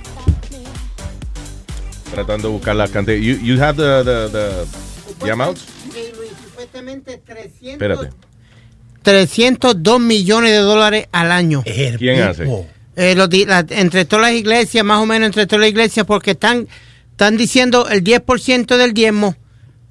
Tratando 2.11 2.47
de 2.47 2.53
buscar 2.55 2.75
las 2.75 2.89
cantidades. 2.89 3.23
You, 3.23 3.37
you 3.45 3.61
have 3.63 3.75
the, 3.77 4.03
the, 4.03 4.29
the, 4.31 5.23
the 5.23 5.31
amounts? 5.31 5.65
Sí, 5.93 5.99
Luis, 6.17 6.31
supuestamente 6.43 7.21
300, 7.23 7.63
Espérate. 7.73 8.09
302 9.03 9.99
millones 9.99 10.49
de 10.49 10.57
dólares 10.57 11.07
al 11.11 11.31
año. 11.31 11.61
¿Quién 11.99 12.23
hace? 12.23 12.45
Eh, 12.95 13.13
los 13.13 13.29
la- 13.45 13.67
entre 13.69 14.05
todas 14.05 14.31
las 14.31 14.33
iglesias, 14.33 14.83
más 14.83 14.97
o 14.97 15.05
menos 15.05 15.27
entre 15.27 15.45
todas 15.45 15.59
las 15.61 15.69
iglesias, 15.69 16.07
porque 16.07 16.31
están, 16.31 16.67
están 17.11 17.37
diciendo 17.37 17.87
el 17.87 18.03
10% 18.03 18.77
del 18.77 18.95
diezmo 18.95 19.35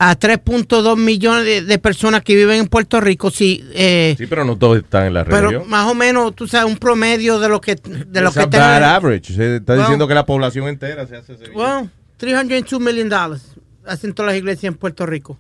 a 0.00 0.16
3.2 0.18 0.96
millones 0.96 1.44
de, 1.44 1.62
de 1.62 1.78
personas 1.78 2.22
que 2.22 2.36
viven 2.36 2.60
en 2.60 2.66
Puerto 2.68 3.00
Rico. 3.00 3.30
Sí, 3.30 3.64
eh, 3.74 4.14
Sí, 4.16 4.26
pero 4.26 4.44
no 4.44 4.56
todos 4.56 4.78
están 4.78 5.06
en 5.06 5.14
la 5.14 5.24
pero 5.24 5.48
religión. 5.48 5.68
más 5.68 5.86
o 5.90 5.94
menos, 5.94 6.34
tú 6.36 6.46
sabes, 6.46 6.70
un 6.72 6.78
promedio 6.78 7.40
de 7.40 7.48
lo 7.48 7.60
que 7.60 7.74
de 7.74 8.20
lo 8.20 8.28
It's 8.28 8.38
que 8.38 8.46
bad 8.46 8.84
average. 8.84 9.32
Se 9.34 9.56
está 9.56 9.72
Well- 9.72 9.80
diciendo 9.82 10.06
que 10.06 10.14
la 10.14 10.24
población 10.26 10.68
entera 10.68 11.06
se 11.06 11.16
hace 11.16 11.32
ese 11.34 11.44
billete. 11.44 11.58
Well, 11.58 11.90
302 12.16 12.80
million 12.80 13.08
dollars 13.08 13.54
hacen 13.86 14.12
todas 14.12 14.32
las 14.32 14.38
iglesias 14.38 14.72
en 14.72 14.78
Puerto 14.78 15.04
Rico. 15.06 15.38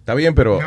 Está 0.00 0.14
bien, 0.14 0.34
pero 0.34 0.58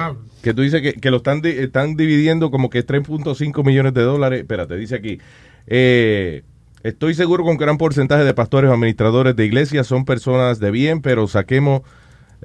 que 0.41 0.53
tú 0.53 0.61
dices 0.61 0.82
que, 0.82 0.93
que 0.93 1.11
lo 1.11 1.17
están, 1.17 1.41
di- 1.41 1.49
están 1.49 1.95
dividiendo 1.95 2.51
como 2.51 2.69
que 2.69 2.86
3.5 2.86 3.65
millones 3.65 3.93
de 3.93 4.01
dólares. 4.01 4.39
Espérate, 4.39 4.76
dice 4.78 4.95
aquí. 4.95 5.19
eh, 5.67 6.43
estoy 6.84 7.13
seguro 7.15 7.43
que 7.43 7.49
un 7.49 7.57
gran 7.57 7.78
porcentaje 7.78 8.23
de 8.23 8.34
pastores 8.34 8.69
o 8.69 8.73
administradores 8.73 9.36
de 9.36 9.45
iglesias 9.45 9.88
son 9.88 10.05
personas 10.05 10.59
de 10.59 10.71
bien, 10.71 11.01
pero 11.01 11.28
saquemos 11.28 11.82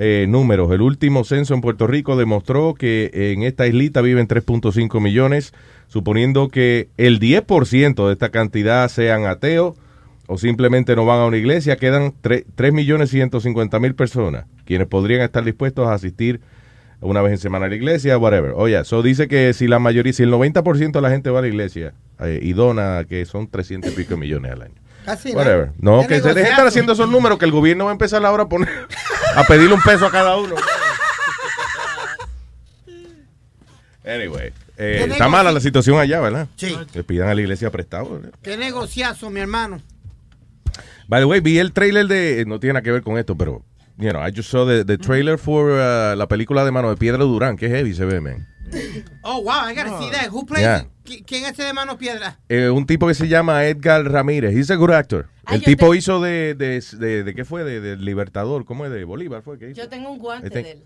eh, 0.02 0.24
números. 0.26 0.72
El 0.72 0.80
último 0.80 1.24
censo 1.24 1.52
en 1.52 1.60
Puerto 1.60 1.86
Rico 1.86 2.16
demostró 2.16 2.72
que 2.72 3.10
en 3.12 3.42
esta 3.42 3.66
islita 3.66 4.00
viven 4.00 4.26
3.5 4.26 4.98
millones, 4.98 5.52
suponiendo 5.88 6.48
que 6.48 6.88
el 6.96 7.20
10% 7.20 8.06
de 8.06 8.12
esta 8.14 8.30
cantidad 8.30 8.88
sean 8.88 9.26
ateos 9.26 9.74
o 10.26 10.38
simplemente 10.38 10.96
no 10.96 11.04
van 11.04 11.20
a 11.20 11.26
una 11.26 11.36
iglesia, 11.36 11.76
quedan 11.76 12.14
3 12.22 12.72
millones 12.72 13.10
150 13.10 13.78
mil 13.78 13.94
personas, 13.94 14.46
quienes 14.64 14.86
podrían 14.86 15.20
estar 15.20 15.44
dispuestos 15.44 15.86
a 15.86 15.92
asistir 15.92 16.40
una 17.02 17.20
vez 17.20 17.32
en 17.32 17.38
semana 17.38 17.66
a 17.66 17.68
la 17.68 17.74
iglesia, 17.74 18.16
whatever. 18.16 18.52
Oye, 18.56 18.80
eso 18.80 19.02
dice 19.02 19.28
que 19.28 19.52
si 19.52 19.68
la 19.68 19.80
mayoría, 19.80 20.14
si 20.14 20.22
el 20.22 20.32
90% 20.32 20.92
de 20.92 21.00
la 21.02 21.10
gente 21.10 21.28
va 21.28 21.40
a 21.40 21.42
la 21.42 21.48
iglesia 21.48 21.92
eh, 22.20 22.40
y 22.40 22.54
dona, 22.54 23.04
que 23.06 23.26
son 23.26 23.50
300 23.50 23.92
y 23.92 23.96
pico 23.96 24.16
millones 24.16 24.52
al 24.52 24.62
año. 24.62 24.74
Casi 25.04 25.32
Whatever. 25.32 25.72
No, 25.78 26.06
que 26.06 26.20
se 26.20 26.32
deje 26.32 26.48
estar 26.48 26.66
haciendo 26.66 26.94
esos 26.94 27.10
números 27.10 27.38
que 27.38 27.44
el 27.44 27.52
gobierno 27.52 27.84
va 27.84 27.90
a 27.90 27.92
empezar 27.92 28.24
ahora 28.24 28.44
a 28.44 28.48
poner 28.48 28.68
a 29.36 29.44
pedirle 29.44 29.74
un 29.74 29.82
peso 29.82 30.06
a 30.06 30.10
cada 30.10 30.36
uno. 30.36 30.54
Anyway, 34.04 34.52
eh, 34.76 35.04
¿Qué 35.04 35.12
está 35.12 35.28
mala 35.28 35.52
la 35.52 35.60
situación 35.60 35.98
allá, 35.98 36.20
¿verdad? 36.20 36.48
Sí. 36.56 36.76
Que 36.92 37.04
pidan 37.04 37.28
a 37.28 37.34
la 37.34 37.42
iglesia 37.42 37.70
prestado. 37.70 38.14
¿verdad? 38.14 38.30
Qué 38.42 38.56
negociazo, 38.56 39.28
mi 39.28 39.40
hermano. 39.40 39.82
By 41.06 41.20
the 41.20 41.26
way, 41.26 41.40
vi 41.40 41.58
el 41.58 41.72
trailer 41.72 42.06
de. 42.06 42.44
No 42.46 42.60
tiene 42.60 42.74
nada 42.74 42.82
que 42.82 42.92
ver 42.92 43.02
con 43.02 43.18
esto, 43.18 43.36
pero. 43.36 43.62
You 44.00 44.10
know, 44.12 44.20
I 44.20 44.30
just 44.30 44.48
saw 44.50 44.64
the, 44.66 44.84
the 44.84 44.96
trailer 44.98 45.36
for 45.38 45.70
uh, 45.70 46.16
la 46.16 46.26
película 46.26 46.64
de 46.64 46.70
Mano 46.70 46.88
de 46.90 46.96
Piedra 46.96 47.22
Durán. 47.24 47.56
Que 47.56 47.68
heavy 47.68 47.92
se 47.94 48.04
ve, 48.04 48.20
man. 48.20 48.46
Oh, 49.22 49.40
wow, 49.42 49.66
I 49.68 49.74
gotta 49.74 49.98
see 49.98 50.10
that. 50.10 50.28
Who 50.30 50.46
plays 50.46 50.62
Yeah. 50.62 50.86
¿Quién 51.26 51.44
es 51.44 51.52
ese 51.52 51.64
de 51.64 51.72
mano 51.72 51.98
piedra? 51.98 52.38
Eh, 52.48 52.70
un 52.70 52.86
tipo 52.86 53.08
que 53.08 53.14
se 53.14 53.26
llama 53.26 53.64
Edgar 53.64 54.04
Ramírez. 54.04 54.54
He's 54.54 54.70
a 54.70 54.76
good 54.76 54.92
actor. 54.92 55.26
Ah, 55.44 55.56
el 55.56 55.62
tipo 55.64 55.90
te- 55.90 55.96
hizo 55.98 56.20
de, 56.20 56.54
de, 56.54 56.80
de, 56.98 57.24
de- 57.24 57.34
¿Qué 57.34 57.44
fue? 57.44 57.64
De, 57.64 57.80
de 57.80 57.96
Libertador. 57.96 58.64
¿Cómo 58.64 58.84
es? 58.86 58.92
De 58.92 59.02
Bolívar 59.04 59.42
fue 59.42 59.58
que 59.58 59.70
hizo. 59.70 59.82
Yo 59.82 59.88
tengo 59.88 60.10
un 60.12 60.18
guante 60.20 60.46
Este- 60.46 60.62
de 60.62 60.70
él. 60.70 60.84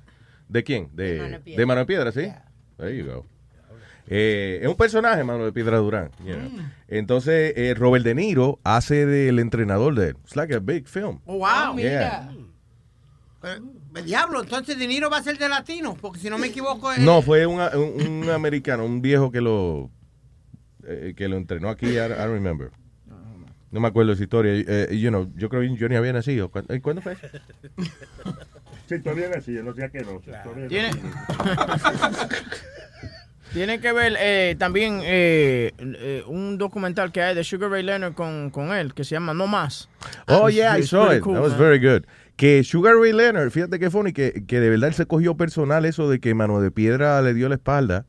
¿De 0.48 0.64
quién? 0.64 0.88
De, 0.94 1.18
Mano 1.18 1.30
de 1.30 1.40
Piedra. 1.40 1.60
de 1.60 1.66
Mano 1.66 1.80
de 1.80 1.86
Piedra, 1.86 2.12
sí. 2.12 2.32
There 2.78 2.96
you 2.96 3.04
go. 3.04 3.26
Eh, 4.06 4.60
es 4.62 4.68
un 4.68 4.76
personaje, 4.76 5.22
Mano 5.24 5.44
de 5.44 5.52
Piedra 5.52 5.76
Durán. 5.78 6.10
you 6.24 6.34
know. 6.36 6.48
Mm. 6.48 6.70
Entonces, 6.88 7.52
eh, 7.56 7.74
Robert 7.76 8.04
De 8.04 8.14
Niro 8.14 8.60
hace 8.64 9.04
del 9.06 9.38
entrenador 9.38 9.94
de 9.94 10.08
él. 10.08 10.16
It's 10.24 10.36
like 10.36 10.54
a 10.54 10.58
big 10.60 10.86
film. 10.86 11.20
Oh, 11.26 11.36
wow. 11.38 11.76
Yeah. 11.76 12.30
Eh, 13.44 14.02
diablo, 14.04 14.42
entonces 14.42 14.78
De 14.78 14.86
Niro 14.86 15.10
va 15.10 15.18
a 15.18 15.22
ser 15.22 15.38
de 15.38 15.48
latino, 15.48 15.96
porque 16.00 16.20
si 16.20 16.30
no 16.30 16.38
me 16.38 16.48
equivoco. 16.48 16.92
eh, 16.92 16.96
No, 17.00 17.22
fue 17.22 17.46
un, 17.46 17.60
un- 17.60 18.22
un 18.24 18.30
americano, 18.30 18.84
un 18.84 19.02
viejo 19.02 19.30
que 19.30 19.40
lo 19.40 19.90
eh, 20.86 21.14
que 21.16 21.28
lo 21.28 21.36
entrenó 21.36 21.68
aquí, 21.70 21.86
I, 21.86 21.98
remember. 22.08 22.70
No 23.70 23.80
me 23.80 23.88
acuerdo 23.88 24.12
esa 24.12 24.22
historia. 24.22 24.52
Eh, 24.54 24.96
you 24.98 25.08
know, 25.10 25.28
yo 25.34 25.48
creo 25.48 25.62
que 25.62 25.76
yo 25.76 25.88
ni 25.88 25.96
había 25.96 26.12
nacido. 26.12 26.48
¿Cuándo, 26.48 26.72
eh, 26.74 26.80
¿cuándo 26.80 27.02
fue? 27.02 27.16
Sí, 28.86 29.00
todavía 29.00 29.30
así, 29.34 29.52
no 29.52 29.72
sea 29.72 29.88
que 29.88 30.00
no. 30.00 30.20
todavía 30.20 30.68
Tiene- 30.68 30.90
no. 30.90 31.00
Tiene 33.54 33.80
que 33.80 33.92
ver 33.92 34.16
eh, 34.18 34.56
también 34.58 35.00
eh, 35.04 35.72
eh, 35.78 36.24
un 36.26 36.58
documental 36.58 37.12
que 37.12 37.22
hay 37.22 37.36
de 37.36 37.44
Sugar 37.44 37.70
Ray 37.70 37.84
Leonard 37.84 38.14
con, 38.14 38.50
con 38.50 38.72
él, 38.72 38.92
que 38.94 39.04
se 39.04 39.14
llama 39.14 39.32
No 39.32 39.46
Más. 39.46 39.88
Oh, 40.26 40.48
yeah, 40.50 40.76
I 40.76 40.82
saw 40.82 41.12
it. 41.14 41.22
cool, 41.22 41.34
That 41.34 41.42
was 41.42 41.52
man. 41.52 41.60
very 41.60 41.78
good. 41.78 42.04
Que 42.36 42.64
Sugar 42.64 42.96
Ray 42.96 43.12
Leonard, 43.12 43.50
fíjate 43.50 43.78
qué 43.78 43.90
funny, 43.90 44.12
que, 44.12 44.44
que 44.46 44.60
de 44.60 44.70
verdad 44.70 44.88
él 44.88 44.94
se 44.94 45.06
cogió 45.06 45.36
personal 45.36 45.84
eso 45.84 46.10
de 46.10 46.18
que 46.18 46.34
Mano 46.34 46.60
de 46.60 46.70
Piedra 46.70 47.22
le 47.22 47.32
dio 47.32 47.48
la 47.48 47.54
espalda 47.54 48.06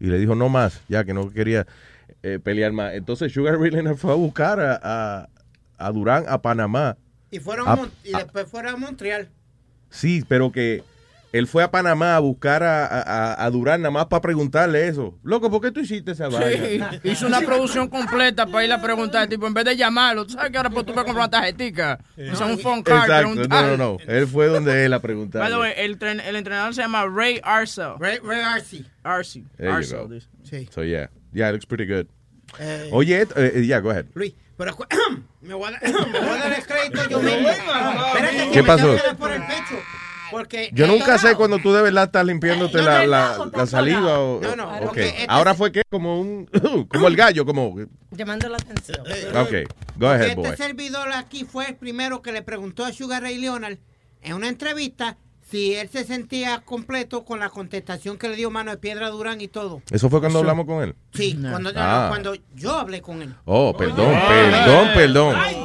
y 0.00 0.06
le 0.06 0.18
dijo 0.18 0.34
no 0.34 0.48
más, 0.48 0.82
ya 0.88 1.04
que 1.04 1.14
no 1.14 1.30
quería 1.30 1.66
eh, 2.22 2.40
pelear 2.42 2.72
más. 2.72 2.94
Entonces 2.94 3.32
Sugar 3.32 3.58
Ray 3.58 3.70
Leonard 3.70 3.96
fue 3.96 4.12
a 4.12 4.16
buscar 4.16 4.60
a, 4.60 4.80
a, 4.82 5.28
a 5.78 5.92
Durán 5.92 6.24
a 6.28 6.42
Panamá. 6.42 6.96
Y, 7.30 7.38
fueron 7.38 7.68
a 7.68 7.88
y 8.02 8.12
después 8.12 8.48
fueron 8.48 8.74
a 8.74 8.76
Montreal. 8.76 9.28
Sí, 9.90 10.24
pero 10.26 10.50
que 10.50 10.82
él 11.32 11.46
fue 11.46 11.62
a 11.62 11.70
Panamá 11.70 12.16
a 12.16 12.18
buscar 12.20 12.62
a, 12.62 12.86
a, 12.86 13.44
a 13.44 13.50
Durán 13.50 13.82
nada 13.82 13.90
más 13.90 14.06
para 14.06 14.20
preguntarle 14.22 14.88
eso. 14.88 15.18
Loco, 15.22 15.50
¿por 15.50 15.60
qué 15.60 15.70
tú 15.70 15.80
hiciste 15.80 16.12
esa 16.12 16.30
Sí, 16.30 16.36
vaina? 16.36 16.90
hizo 17.04 17.26
una 17.26 17.40
producción 17.40 17.88
completa 17.88 18.46
para 18.46 18.64
ir 18.64 18.72
a 18.72 18.80
preguntar, 18.80 19.28
tipo, 19.28 19.46
en 19.46 19.54
vez 19.54 19.64
de 19.64 19.76
llamarlo, 19.76 20.26
tú 20.26 20.32
sabes 20.34 20.50
que 20.50 20.56
ahora 20.56 20.70
pues, 20.70 20.86
tú 20.86 20.92
puedes 20.94 21.06
comprar 21.06 21.28
una 21.28 21.30
tarjetica, 21.30 21.98
hizo 22.16 22.46
un 22.46 22.58
phone 22.58 22.82
card, 22.82 23.02
Exacto, 23.04 23.28
no, 23.28 23.34
preguntar. 23.34 23.64
no, 23.66 23.76
no. 23.76 23.96
Él 24.06 24.26
fue 24.26 24.46
donde 24.46 24.84
él 24.84 24.92
a 24.92 24.98
By 24.98 25.02
preguntarle. 25.02 25.50
the 25.54 25.60
way, 25.60 25.72
el, 25.76 25.98
tren- 25.98 26.22
el 26.24 26.36
entrenador 26.36 26.74
se 26.74 26.82
llama 26.82 27.06
Ray 27.06 27.40
Arcel. 27.42 27.92
Ray, 27.98 28.18
Ray 28.22 28.40
you 28.40 28.88
Arcel, 29.70 29.98
go. 29.98 30.08
dice. 30.14 30.28
Sí. 30.44 30.68
So 30.72 30.82
yeah, 30.82 31.08
yeah, 31.32 31.48
it 31.50 31.52
looks 31.52 31.66
pretty 31.66 31.84
good. 31.86 32.06
Eh, 32.58 32.88
Oye, 32.92 33.20
eh, 33.20 33.26
eh, 33.36 33.62
yeah, 33.66 33.80
go 33.80 33.90
ahead. 33.90 34.06
Luis, 34.14 34.32
pero 34.56 34.74
me, 35.42 35.52
voy 35.52 35.68
a 35.68 35.72
dar, 35.72 35.82
me 36.10 36.18
voy 36.18 36.28
a 36.30 36.36
dar 36.38 36.52
el 36.58 36.64
crédito 36.66 37.08
yo 37.10 37.20
mismo. 37.20 37.42
¿Qué 38.52 38.62
pasó? 38.62 38.96
por 39.18 39.30
el 39.30 39.42
pecho. 39.42 39.76
Porque 40.30 40.70
Yo 40.72 40.84
eh, 40.84 40.88
nunca 40.88 41.18
sé 41.18 41.34
cuando 41.34 41.58
tú 41.58 41.72
de 41.72 41.82
verdad 41.82 42.04
estás 42.04 42.24
limpiándote 42.24 42.82
la, 42.82 43.06
la, 43.06 43.50
la 43.52 43.66
saliva 43.66 44.18
o... 44.18 44.40
No, 44.40 44.56
no, 44.56 44.68
ok. 44.70 44.82
porque 44.86 45.06
este- 45.08 45.26
Ahora 45.28 45.54
fue 45.54 45.72
que 45.72 45.82
como 45.90 46.20
un... 46.20 46.46
como 46.90 47.08
el 47.08 47.16
gallo, 47.16 47.44
como... 47.44 47.74
Llamando 48.10 48.48
la 48.48 48.56
atención. 48.56 49.00
Ok, 49.36 49.70
go 49.96 50.08
ahead, 50.08 50.28
este 50.30 50.34
boy. 50.48 50.56
servidor 50.56 51.12
aquí 51.12 51.44
fue 51.44 51.68
el 51.68 51.76
primero 51.76 52.22
que 52.22 52.32
le 52.32 52.42
preguntó 52.42 52.84
a 52.84 52.92
Sugar 52.92 53.22
Ray 53.22 53.38
Leonard 53.38 53.78
en 54.22 54.34
una 54.34 54.48
entrevista 54.48 55.16
si 55.50 55.74
él 55.74 55.88
se 55.88 56.04
sentía 56.04 56.60
completo 56.60 57.24
con 57.24 57.40
la 57.40 57.48
contestación 57.48 58.18
que 58.18 58.28
le 58.28 58.36
dio 58.36 58.50
Mano 58.50 58.70
de 58.70 58.76
Piedra 58.76 59.08
Durán 59.08 59.40
y 59.40 59.48
todo. 59.48 59.80
¿Eso 59.90 60.10
fue 60.10 60.20
cuando 60.20 60.40
hablamos 60.40 60.66
con 60.66 60.82
él? 60.82 60.94
Sí, 61.14 61.38
cuando, 61.40 61.70
Ah. 61.74 62.06
cuando 62.10 62.34
yo 62.54 62.76
hablé 62.76 63.00
con 63.00 63.22
él. 63.22 63.34
Oh, 63.46 63.74
perdón, 63.74 64.14
perdón, 64.28 64.88
perdón. 64.94 65.36
Él. 65.48 65.56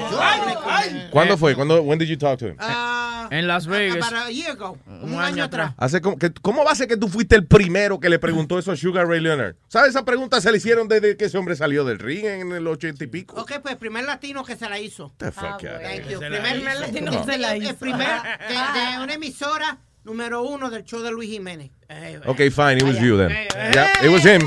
¿Cuándo 1.11 1.37
fue? 1.37 1.55
¿Cuándo, 1.55 1.81
when 1.81 1.99
did 1.99 2.07
you 2.07 2.17
talk 2.17 2.37
to 2.39 2.47
him? 2.47 2.55
Ah, 2.59 3.27
En 3.31 3.47
Las 3.47 3.65
Vegas. 3.67 3.97
about 4.11 4.27
a 4.27 4.31
year 4.31 4.51
ago, 4.51 4.77
un, 4.87 5.13
Un 5.13 5.19
año, 5.21 5.43
atrás. 5.43 5.73
Hace 5.77 6.01
como, 6.01 6.17
que, 6.17 6.31
¿Cómo 6.33 6.63
va 6.63 6.71
a 6.71 6.75
ser 6.75 6.87
que 6.87 6.97
tú 6.97 7.07
fuiste 7.07 7.35
el 7.35 7.45
primero 7.47 7.99
que 7.99 8.09
le 8.09 8.19
preguntó 8.19 8.59
eso 8.59 8.71
a 8.71 8.75
Sugar 8.75 9.07
Ray 9.07 9.19
Leonard? 9.21 9.55
¿Sabes? 9.67 9.91
Esa 9.91 10.05
pregunta 10.05 10.39
se 10.41 10.51
le 10.51 10.57
hicieron 10.57 10.87
desde 10.87 11.17
que 11.17 11.25
ese 11.25 11.37
hombre 11.37 11.55
salió 11.55 11.83
del 11.85 11.99
ring 11.99 12.25
en 12.25 12.51
el 12.51 12.67
ochenta 12.67 13.03
y 13.03 13.07
pico. 13.07 13.39
Ok, 13.39 13.53
pues 13.61 13.73
el 13.73 13.77
primer 13.77 14.03
latino 14.05 14.43
que 14.43 14.55
se 14.55 14.69
la 14.69 14.79
hizo. 14.79 15.13
The 15.17 15.31
fuck 15.31 15.45
out 15.45 15.63
of 15.63 15.81
Thank 15.81 16.07
you. 16.09 16.19
Se 16.19 16.27
Primer, 16.29 16.57
la 16.63 16.71
hizo. 16.73 16.79
latino 16.81 17.11
No. 17.11 17.25
que 17.25 17.31
se 17.31 17.37
la 17.37 17.57
hizo. 17.57 17.69
El 17.69 17.75
primer 17.75 18.07
de, 18.47 18.53
de 18.97 19.03
una 19.03 19.13
emisora 19.13 19.77
número 20.03 20.43
uno 20.43 20.69
del 20.69 20.83
show 20.83 21.01
de 21.01 21.11
Luis 21.11 21.29
Jiménez. 21.29 21.71
Eh, 21.89 22.19
Ok, 22.25 22.37
fine, 22.51 22.77
it 22.77 22.83
was 22.83 22.99
you 22.99 23.17
then. 23.17 23.31
eh, 23.31 23.47
Yeah, 23.73 24.05
it 24.05 24.11
was 24.11 24.23
him. 24.25 24.41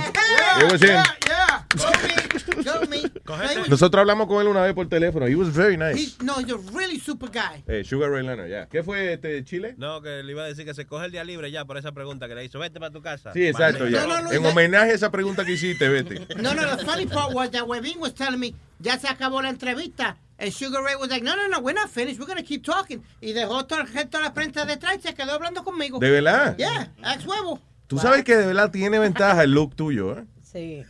It 0.61 0.71
was 0.73 0.83
him. 0.83 0.89
Yeah, 0.91 1.05
yeah. 1.27 1.36
Go 1.77 1.91
me. 2.03 2.63
Go 2.65 2.87
me. 2.89 3.03
No, 3.27 3.35
he 3.53 3.59
was- 3.59 3.69
Nosotros 3.69 4.01
hablamos 4.01 4.27
con 4.27 4.41
él 4.41 4.49
una 4.49 4.63
vez 4.63 4.75
por 4.75 4.89
teléfono. 4.89 5.27
He 5.27 5.35
was 5.37 5.53
very 5.53 5.77
nice. 5.77 5.97
he- 5.99 6.25
no, 6.25 6.35
he's 6.41 6.51
a 6.53 6.57
really 6.77 6.99
super 7.01 7.29
guy. 7.31 7.63
Eh, 7.67 7.85
Sugar 7.85 8.11
Ray 8.11 8.25
Leonard, 8.25 8.49
ya. 8.49 8.67
¿Qué 8.69 8.83
fue 8.83 9.13
este 9.13 9.45
Chile? 9.45 9.75
No, 9.79 10.01
que 10.03 10.23
le 10.23 10.33
iba 10.33 10.45
a 10.45 10.47
decir 10.47 10.65
que 10.65 10.75
se 10.75 10.87
coge 10.87 11.07
el 11.07 11.13
día 11.13 11.25
libre 11.25 11.51
ya 11.51 11.65
por 11.65 11.77
esa 11.77 11.93
pregunta 11.93 12.29
que 12.29 12.35
le 12.35 12.45
hizo. 12.45 12.59
Vete 12.59 12.79
para 12.81 12.93
tu 12.93 13.03
casa. 13.03 13.33
Sí, 13.33 13.47
exacto, 13.47 13.87
ya. 13.89 14.03
No, 14.07 14.17
no, 14.17 14.23
Luis, 14.25 14.37
en 14.37 14.43
no. 14.43 14.49
homenaje 14.51 14.91
a 14.93 14.95
esa 14.95 15.11
pregunta 15.11 15.45
que 15.45 15.53
hiciste, 15.53 15.89
vete. 15.89 16.27
No, 16.37 16.55
no, 16.55 16.77
the 16.77 16.85
funny 16.85 17.07
part 17.07 17.33
was 17.35 17.51
that 17.51 17.65
Webin 17.67 17.99
was 17.99 18.15
telling 18.15 18.39
me, 18.41 18.55
ya 18.79 18.99
se 18.99 19.09
acabó 19.09 19.43
la 19.43 19.51
entrevista. 19.51 20.17
And 20.39 20.53
Sugar 20.53 20.83
Ray 20.83 20.97
was 20.97 21.09
like, 21.09 21.25
no, 21.25 21.35
no, 21.35 21.49
no, 21.49 21.61
we're 21.61 21.73
not 21.79 21.89
finished. 21.89 22.19
We're 22.21 22.27
going 22.27 22.37
to 22.37 22.45
keep 22.47 22.63
talking. 22.63 23.03
Y 23.23 23.33
dejó 23.33 23.65
todo 23.67 23.81
el 23.81 23.87
resto 23.89 24.19
de 24.19 24.25
la 24.25 24.35
prensa 24.35 24.67
detrás 24.67 24.97
y 24.99 25.01
se 25.01 25.15
quedó 25.15 25.33
hablando 25.33 25.65
conmigo. 25.65 25.99
¿De 25.99 26.11
verdad? 26.11 26.57
Yeah, 26.59 26.93
ex 27.15 27.25
huevo. 27.25 27.59
Tú 27.87 27.99
sabes 27.99 28.23
que 28.25 28.37
de 28.37 28.47
verdad 28.47 28.71
tiene 28.71 28.99
ventaja 28.99 29.45
el 29.45 29.53
look 29.53 29.75
tuyo, 29.77 30.19
¿eh? 30.19 30.25
Sí. 30.57 30.83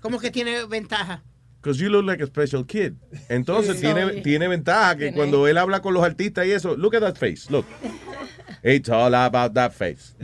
¿Cómo 0.00 0.18
que 0.18 0.30
tiene 0.30 0.64
ventaja? 0.66 1.22
Because 1.62 1.78
you 1.82 1.88
look 1.88 2.04
like 2.04 2.22
a 2.22 2.26
special 2.26 2.66
kid. 2.66 2.92
Entonces 3.28 3.76
Sí. 3.76 3.82
tiene, 3.82 4.20
tiene 4.22 4.48
ventaja 4.48 4.94
que 4.96 5.04
Tiene- 5.04 5.16
cuando 5.16 5.46
él 5.48 5.56
habla 5.56 5.80
con 5.80 5.94
los 5.94 6.02
artistas 6.04 6.46
y 6.46 6.50
eso, 6.50 6.76
look 6.76 6.94
at 6.96 7.00
that 7.00 7.16
face, 7.16 7.50
look. 7.50 7.64
It's 8.62 8.88
all 8.88 9.14
about 9.14 9.54
that 9.54 9.72
face. 9.72 10.14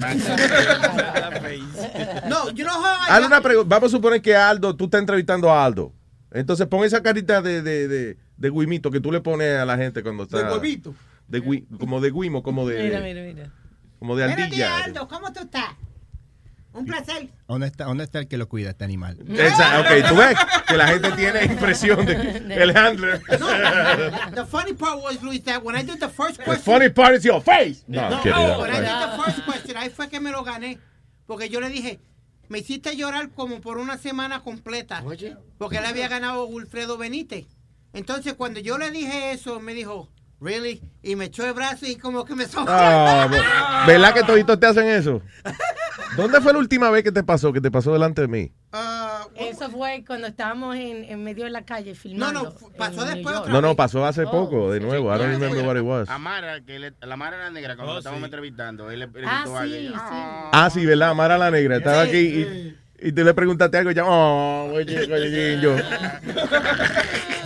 No, 2.28 2.50
you 2.50 2.64
know 2.64 2.74
how 2.74 3.20
I 3.20 3.24
una 3.24 3.40
pregunta. 3.40 3.68
Vamos 3.68 3.92
a 3.92 3.96
suponer 3.96 4.20
que 4.22 4.34
Aldo, 4.34 4.74
tú 4.76 4.84
estás 4.84 5.00
entrevistando 5.00 5.50
a 5.50 5.64
Aldo. 5.64 5.92
Entonces 6.32 6.66
pon 6.66 6.84
esa 6.84 7.02
carita 7.02 7.42
de, 7.42 7.62
de, 7.62 7.88
de, 7.88 8.16
de 8.36 8.50
guimito 8.50 8.90
que 8.90 9.00
tú 9.00 9.10
le 9.10 9.20
pones 9.20 9.58
a 9.58 9.64
la 9.64 9.76
gente 9.76 10.02
cuando 10.02 10.24
está. 10.24 10.42
¿De 10.42 10.52
huevito? 10.52 10.94
De 11.28 11.42
gui- 11.42 11.66
como 11.78 12.00
de 12.00 12.10
guimo, 12.10 12.42
como 12.42 12.68
de. 12.68 12.82
Mira, 12.84 13.00
mira, 13.00 13.22
mira. 13.22 13.52
Como 13.98 14.16
de 14.16 14.24
ardilla. 14.24 14.84
Aldo, 14.84 15.08
¿cómo 15.08 15.32
tú 15.32 15.40
estás? 15.40 15.74
Un 16.72 16.86
placer. 16.86 17.28
¿Dónde 17.48 17.66
está, 17.66 17.84
¿Dónde 17.84 18.04
está 18.04 18.20
el 18.20 18.28
que 18.28 18.36
lo 18.38 18.48
cuida, 18.48 18.70
este 18.70 18.84
animal? 18.84 19.18
Exacto, 19.28 19.80
ok, 19.80 20.08
tú 20.08 20.14
ves 20.16 20.36
que 20.68 20.76
la 20.76 20.86
gente 20.88 21.10
tiene 21.12 21.44
impresión 21.46 22.06
de 22.06 22.14
el 22.62 22.76
handler. 22.76 23.20
The 24.34 24.44
funny 24.46 24.72
part 24.74 25.02
was, 25.02 25.20
Luis, 25.22 25.42
that 25.44 25.62
when 25.64 25.74
I 25.76 25.82
did 25.82 25.98
the 25.98 26.08
first 26.08 26.36
The 26.38 26.44
question. 26.44 26.62
funny 26.64 26.88
part 26.90 27.16
is 27.16 27.24
your 27.24 27.42
face. 27.42 27.82
No, 27.88 28.08
No, 28.08 28.22
kidding, 28.22 28.32
no, 28.38 28.60
when 28.60 28.70
I 28.70 28.80
did 28.80 28.86
the 28.86 29.22
first 29.22 29.44
question, 29.44 29.76
ahí 29.76 29.90
fue 29.90 30.08
que 30.08 30.20
me 30.20 30.30
lo 30.30 30.44
gané. 30.44 30.78
Porque 31.26 31.48
yo 31.48 31.60
le 31.60 31.68
dije, 31.70 32.00
me 32.48 32.58
hiciste 32.58 32.94
llorar 32.96 33.30
como 33.30 33.60
por 33.60 33.78
una 33.78 33.98
semana 33.98 34.40
completa. 34.42 35.02
Porque 35.58 35.78
él 35.78 35.86
había 35.86 36.08
ganado 36.08 36.46
Wilfredo 36.46 36.96
Benítez. 36.98 37.46
Entonces, 37.92 38.34
cuando 38.34 38.60
yo 38.60 38.78
le 38.78 38.90
dije 38.92 39.32
eso, 39.32 39.58
me 39.60 39.74
dijo, 39.74 40.08
¿really? 40.40 40.82
Y 41.02 41.16
me 41.16 41.26
echó 41.26 41.44
el 41.46 41.52
brazo 41.52 41.86
y 41.86 41.96
como 41.96 42.24
que 42.24 42.34
me 42.34 42.46
sonrió. 42.46 42.74
Ah, 42.76 43.28
ve- 43.30 43.92
¿Verdad 43.92 44.14
que 44.14 44.22
toditos 44.22 44.58
te 44.58 44.66
hacen 44.66 44.88
eso? 44.88 45.22
¿Dónde 46.16 46.40
fue 46.40 46.52
la 46.52 46.58
última 46.58 46.90
vez 46.90 47.04
que 47.04 47.12
te 47.12 47.22
pasó? 47.22 47.52
Que 47.52 47.60
te 47.60 47.70
pasó 47.70 47.92
delante 47.92 48.22
de 48.22 48.28
mí. 48.28 48.52
Eso 49.36 49.70
fue 49.70 50.02
cuando 50.06 50.26
estábamos 50.26 50.74
en, 50.76 51.04
en 51.04 51.22
medio 51.22 51.44
de 51.44 51.50
la 51.50 51.62
calle 51.64 51.92
No, 51.92 51.96
filmando. 51.96 52.42
no, 52.42 52.52
pasó 52.76 53.02
en 53.02 53.06
New 53.06 53.14
después 53.16 53.34
York. 53.36 53.48
No, 53.48 53.60
no, 53.62 53.76
pasó 53.76 54.04
hace 54.04 54.22
Oh. 54.24 54.30
poco, 54.30 54.72
de 54.72 54.80
nuevo. 54.80 55.14
I 55.14 55.18
don't 55.18 55.30
remember 55.32 55.64
what 55.66 55.76
it 55.76 55.82
was. 55.82 56.08
Amara, 56.08 56.60
que 56.62 56.78
le- 56.78 56.92
la 57.00 57.16
Mara 57.16 57.36
era 57.36 57.50
negra 57.50 57.76
cuando 57.76 57.92
Oh, 57.92 57.94
lo 57.94 57.98
estábamos 58.00 58.20
sí. 58.22 58.24
entrevistando. 58.26 58.90
Él 58.90 58.98
le, 59.00 59.06
le 59.06 59.26
Ah, 59.26 59.44
sí, 59.64 59.70
sí. 59.88 59.92
Ah, 60.52 60.70
sí, 60.72 60.84
¿verdad? 60.84 61.14
Mara 61.14 61.38
la 61.38 61.50
negra 61.50 61.76
estaba 61.76 62.02
aquí 62.02 62.16
y, 62.18 62.76
y 63.00 63.12
tú 63.12 63.22
le 63.24 63.32
preguntaste 63.34 63.78
algo 63.78 63.90
y 63.92 63.94
ya, 63.94 64.04
oh, 64.04 64.72
oye, 64.74 64.98
oye, 65.14 65.60
yo. 65.60 65.76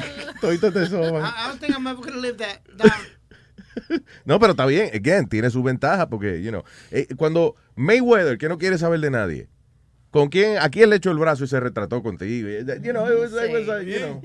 Toditos 0.46 0.72
te 0.74 0.86
soban. 0.86 1.24
I, 1.24 1.28
I 1.28 1.48
don't 1.48 1.60
think 1.60 1.74
I'm 1.76 1.86
ever 1.86 2.00
going 2.00 2.14
to 2.14 2.20
live 2.20 2.36
that 2.38 2.60
down. 2.76 2.90
No, 4.24 4.38
pero 4.38 4.52
está 4.52 4.66
bien. 4.66 4.90
Again, 4.94 5.28
tiene 5.28 5.50
su 5.50 5.60
ventaja 5.62 6.08
porque, 6.08 6.40
you 6.40 6.50
know, 6.50 6.62
eh, 6.92 7.08
cuando 7.16 7.56
Mayweather, 7.74 8.38
que 8.38 8.48
no 8.48 8.56
quiere 8.56 8.78
saber 8.78 9.00
de 9.00 9.10
nadie, 9.10 9.48
¿Con 10.14 10.28
quién? 10.28 10.58
¿A 10.58 10.68
quién 10.68 10.90
le 10.90 10.96
echó 10.96 11.10
el 11.10 11.18
brazo 11.18 11.42
y 11.42 11.48
se 11.48 11.58
retrató 11.58 12.00
contigo? 12.00 12.48
You 12.48 12.92
know, 12.92 13.04
it 13.08 13.18
was, 13.18 13.32
it 13.32 13.52
was, 13.52 13.68
uh, 13.68 13.82
you 13.84 13.98
know, 13.98 14.22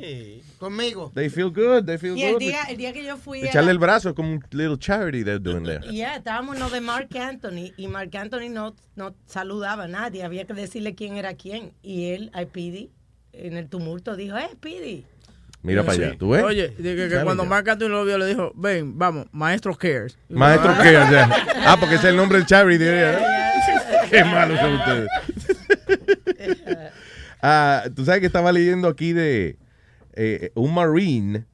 Conmigo. 0.60 1.12
they 1.16 1.32
feel 1.32 1.50
good, 1.50 1.84
they 1.86 1.98
feel 1.98 2.16
Y 2.16 2.22
el 2.26 2.34
good. 2.34 2.42
día, 2.42 2.62
el 2.70 2.78
día 2.78 2.94
que 2.94 3.04
yo 3.04 3.18
fui 3.18 3.42
Echarle 3.42 3.72
el 3.72 3.80
brazo 3.80 4.10
es 4.10 4.16
como 4.16 4.34
un 4.34 4.44
little 4.52 4.78
charity 4.78 5.24
they're 5.24 5.40
doing 5.40 5.64
there. 5.64 5.82
Yeah, 5.92 6.18
estábamos 6.18 6.58
en 6.58 6.62
lo 6.62 6.70
de 6.70 6.80
Mark 6.80 7.10
Anthony 7.18 7.74
y 7.76 7.88
Mark 7.88 8.16
Anthony 8.16 8.50
no, 8.52 8.76
no 8.96 9.16
saludaba 9.26 9.86
a 9.86 9.88
nadie, 9.88 10.24
había 10.24 10.46
que 10.46 10.54
decirle 10.54 10.94
quién 10.94 11.18
era 11.18 11.34
quién. 11.34 11.74
Y 11.82 12.12
él, 12.12 12.30
a 12.36 12.46
Pidi, 12.46 12.92
en 13.34 13.58
el 13.58 13.68
tumulto 13.68 14.16
dijo, 14.16 14.38
eh, 14.38 14.52
Pidi. 14.60 15.08
Mira 15.62 15.84
para 15.84 15.94
allá, 16.06 16.18
¿tú 16.18 16.30
ves? 16.30 16.44
Oye, 16.44 16.74
que, 16.74 17.20
cuando 17.24 17.44
ya. 17.44 17.50
Marc 17.50 17.68
Anthony 17.68 17.90
lo 17.90 18.06
vio, 18.06 18.18
le 18.18 18.28
dijo, 18.28 18.52
ven, 18.56 18.98
vamos, 18.98 19.28
Maestro 19.32 19.76
Cares. 19.76 20.18
Maestro 20.30 20.72
Ah. 20.72 20.80
o 20.80 21.10
sea, 21.10 21.30
ah, 21.66 21.78
porque 21.80 21.96
es 21.96 22.04
el 22.06 22.16
nombre 22.16 22.38
del 22.38 22.48
charity. 22.48 22.86
Qué 24.10 24.24
malos 24.24 24.60
son 24.60 24.74
ustedes. 24.76 25.10
Ah, 27.42 27.86
Tú 27.96 28.04
sabes 28.04 28.20
que 28.20 28.26
estaba 28.26 28.52
leyendo 28.52 28.90
aquí 28.90 29.14
de 29.14 29.58
eh, 30.14 30.52
un 30.56 30.74
marine 30.74 31.46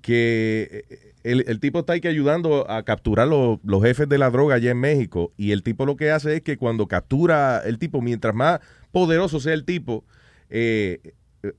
que 0.00 0.86
eh, 0.88 1.12
el, 1.24 1.44
el 1.46 1.60
tipo 1.60 1.80
está 1.80 1.92
aquí 1.92 2.08
ayudando 2.08 2.70
a 2.70 2.82
capturar 2.84 3.28
los, 3.28 3.58
los 3.62 3.82
jefes 3.82 4.08
de 4.08 4.16
la 4.16 4.30
droga 4.30 4.54
allá 4.54 4.70
en 4.70 4.80
México 4.80 5.32
y 5.36 5.52
el 5.52 5.62
tipo 5.62 5.84
lo 5.84 5.96
que 5.96 6.10
hace 6.10 6.36
es 6.36 6.40
que 6.42 6.56
cuando 6.56 6.86
captura 6.86 7.60
el 7.66 7.78
tipo, 7.78 8.00
mientras 8.00 8.34
más 8.34 8.60
poderoso 8.92 9.38
sea 9.38 9.52
el 9.52 9.64
tipo, 9.66 10.04
eh, 10.48 11.00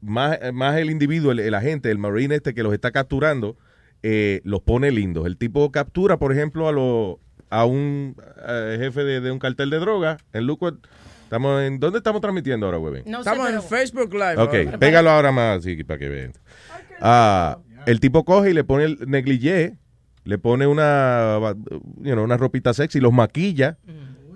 más, 0.01 0.38
más 0.53 0.77
el 0.77 0.89
individuo, 0.89 1.31
el, 1.31 1.39
el 1.39 1.53
agente, 1.53 1.89
el 1.91 1.97
marine 1.97 2.35
este 2.35 2.53
que 2.53 2.63
los 2.63 2.73
está 2.73 2.91
capturando, 2.91 3.57
eh, 4.03 4.41
los 4.43 4.61
pone 4.61 4.91
lindos. 4.91 5.25
El 5.25 5.38
tipo 5.38 5.71
captura, 5.71 6.17
por 6.17 6.31
ejemplo, 6.31 6.67
a 6.67 6.71
los 6.71 7.17
a 7.49 7.65
un 7.65 8.15
eh, 8.47 8.77
jefe 8.79 9.03
de, 9.03 9.21
de 9.21 9.31
un 9.31 9.39
cartel 9.39 9.69
de 9.69 9.79
droga 9.79 10.17
en 10.33 10.45
Luco. 10.45 10.71
Estamos 11.23 11.61
en, 11.61 11.79
¿Dónde 11.79 11.97
estamos 11.97 12.21
transmitiendo 12.21 12.65
ahora, 12.67 12.77
güey? 12.77 13.03
No 13.05 13.17
sé, 13.23 13.29
Estamos 13.29 13.47
pero- 13.47 13.61
en 13.61 13.63
Facebook 13.67 14.13
Live. 14.13 14.38
Ok, 14.38 14.53
ahora. 14.65 14.77
pégalo 14.77 15.09
ahora 15.09 15.31
más 15.31 15.59
así 15.59 15.83
para 15.83 15.97
que 15.99 16.09
vean. 16.09 16.33
Ah, 17.01 17.59
el 17.85 17.99
tipo 17.99 18.23
coge 18.25 18.51
y 18.51 18.53
le 18.53 18.63
pone 18.63 18.85
el 18.85 18.97
negligé, 19.07 19.77
le 20.23 20.38
pone 20.38 20.67
una, 20.67 21.38
you 22.01 22.11
know, 22.13 22.23
una 22.23 22.38
ropita 22.38 22.73
sexy, 22.73 22.99
los 22.99 23.13
maquilla 23.13 23.77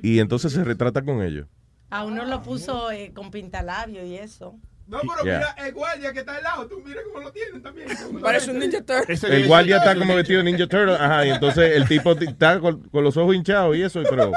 y 0.02 0.20
entonces 0.20 0.52
se 0.54 0.64
retrata 0.64 1.02
con 1.02 1.22
ellos. 1.22 1.48
A 1.90 2.06
uno 2.06 2.24
lo 2.26 2.42
puso 2.42 2.92
eh, 2.92 3.12
con 3.14 3.32
pintalabio 3.32 4.06
y 4.06 4.16
eso. 4.16 4.56
No, 4.92 5.00
pero 5.00 5.24
Yeah. 5.24 5.38
mira, 5.38 5.68
el 5.68 5.74
guardia 5.74 6.12
que 6.14 6.20
está 6.20 6.36
al 6.36 6.44
lado, 6.44 6.68
tú 6.68 6.82
mira 6.86 7.00
cómo 7.08 7.24
lo 7.24 7.32
tienen 7.32 7.62
también. 7.62 7.88
Parece 8.22 8.52
un 8.52 8.60
Ninja 8.60 8.82
Turtle. 8.84 9.18
El 9.38 9.48
guardia 9.48 9.78
está 9.78 9.96
como 9.96 10.16
vestido 10.16 10.40
de 10.44 10.52
Ninja 10.52 10.68
Turtle, 10.68 10.96
ajá, 10.96 11.26
y 11.26 11.30
entonces 11.30 11.76
el 11.78 11.88
tipo 11.88 12.12
está 12.12 12.60
con, 12.60 12.82
con 12.90 13.04
los 13.04 13.16
ojos 13.16 13.34
hinchados 13.36 13.76
y 13.78 13.84
eso, 13.84 14.04
pero, 14.10 14.32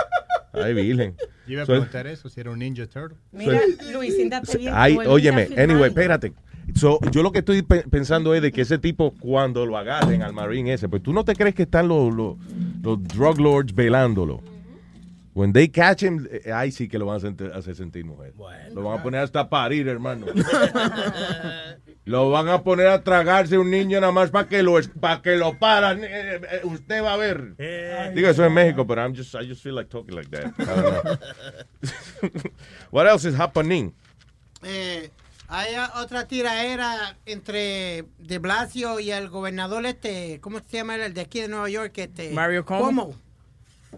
ay, 0.52 0.72
virgen. 0.72 1.16
Yo 1.46 1.52
iba 1.54 1.62
a 1.62 1.66
So- 1.66 1.72
preguntar 1.72 2.06
eso, 2.06 2.28
si 2.28 2.40
era 2.40 2.50
un 2.52 2.60
Ninja 2.60 2.86
Turtle. 2.86 3.18
Mira, 3.32 3.60
Luis, 3.92 4.14
siéntate 4.14 4.56
bien. 4.56 4.72
Ay, 4.76 4.96
óyeme, 4.96 5.48
anyway, 5.58 5.88
espérate. 5.88 6.32
So, 6.74 6.98
yo 7.10 7.22
lo 7.22 7.30
que 7.32 7.40
estoy 7.40 7.60
pe- 7.62 7.84
pensando 7.90 8.32
es 8.34 8.40
de 8.40 8.50
que 8.52 8.62
ese 8.62 8.78
tipo, 8.78 9.12
cuando 9.20 9.66
lo 9.66 9.76
agarren 9.76 10.22
al 10.22 10.32
Marine 10.32 10.72
ese, 10.72 10.88
pues 10.88 11.02
tú 11.02 11.12
no 11.12 11.22
te 11.24 11.34
crees 11.34 11.54
que 11.54 11.64
están 11.64 11.88
los, 11.88 12.14
los, 12.14 12.36
los 12.82 13.02
drug 13.02 13.38
lords 13.40 13.74
velándolo. 13.74 14.40
When 15.34 15.52
they 15.52 15.66
catch 15.68 16.00
him, 16.02 16.28
eh, 16.30 16.52
ay 16.52 16.70
sí 16.70 16.88
que 16.88 16.96
lo 16.96 17.06
van 17.06 17.16
a 17.16 17.20
sentir- 17.20 17.52
hacer 17.52 17.74
sentir 17.74 18.04
mujer. 18.04 18.34
Lo 18.72 18.82
van 18.82 19.00
a 19.00 19.02
poner 19.02 19.20
hasta 19.20 19.48
parir, 19.48 19.88
hermano. 19.88 20.26
lo 22.04 22.30
van 22.30 22.48
a 22.48 22.62
poner 22.62 22.86
a 22.86 23.02
tragarse 23.02 23.58
un 23.58 23.68
niño 23.68 24.00
nada 24.00 24.12
más 24.12 24.30
para 24.30 24.48
que 24.48 24.62
lo 24.62 24.80
para 25.00 25.22
que 25.22 25.36
lo 25.36 25.58
paran. 25.58 26.04
Eh, 26.04 26.08
eh, 26.36 26.60
usted 26.62 27.02
va 27.02 27.14
a 27.14 27.16
ver. 27.16 27.56
Digo 28.14 28.28
eso 28.28 28.44
en 28.44 28.52
México, 28.52 28.86
pero 28.86 29.02
I'm 29.02 29.12
just 29.12 29.34
I 29.34 29.48
just 29.48 29.60
feel 29.60 29.74
like 29.74 29.90
talking 29.90 30.14
like 30.14 30.30
that. 30.30 30.52
I 30.56 30.64
don't 30.64 31.04
know. 31.04 32.50
What 32.92 33.08
else 33.08 33.28
is 33.28 33.34
happening? 33.34 33.92
Eh, 34.62 35.10
hay 35.48 35.74
otra 35.96 36.28
tiraera 36.28 37.16
entre 37.26 38.04
De 38.18 38.38
Blasio 38.38 39.00
y 39.00 39.10
el 39.10 39.28
gobernador 39.28 39.84
este, 39.84 40.38
¿cómo 40.40 40.60
se 40.60 40.76
llama? 40.76 40.94
El 40.94 41.12
de 41.12 41.22
aquí 41.22 41.40
de 41.40 41.48
Nueva 41.48 41.68
York, 41.68 41.98
este. 41.98 42.30
Mario 42.30 42.64
Cuomo. 42.64 43.14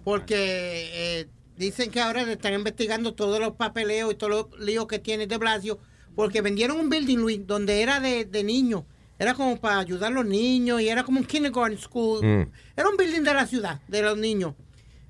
Porque 0.05 0.91
eh, 0.93 1.29
dicen 1.57 1.91
que 1.91 2.01
ahora 2.01 2.25
le 2.25 2.33
están 2.33 2.55
investigando 2.55 3.15
todos 3.15 3.41
los 3.41 3.53
papeleos 3.53 4.13
y 4.13 4.17
todos 4.17 4.49
los 4.51 4.61
líos 4.61 4.87
que 4.87 4.99
tiene 4.99 5.27
De 5.27 5.37
Blasio, 5.37 5.79
porque 6.15 6.41
vendieron 6.41 6.79
un 6.79 6.89
building, 6.89 7.19
Luis, 7.19 7.47
donde 7.47 7.83
era 7.83 8.01
de, 8.01 8.25
de 8.25 8.45
niños. 8.45 8.85
Era 9.19 9.35
como 9.35 9.59
para 9.59 9.79
ayudar 9.79 10.13
a 10.13 10.15
los 10.15 10.27
niños 10.27 10.81
y 10.81 10.89
era 10.89 11.03
como 11.03 11.21
un 11.21 11.27
kindergarten 11.27 11.79
school. 11.79 12.25
Mm. 12.25 12.51
Era 12.77 12.89
un 12.89 12.97
building 12.97 13.23
de 13.23 13.35
la 13.35 13.47
ciudad, 13.47 13.81
de 13.89 14.03
los 14.03 14.19
niños. 14.19 14.55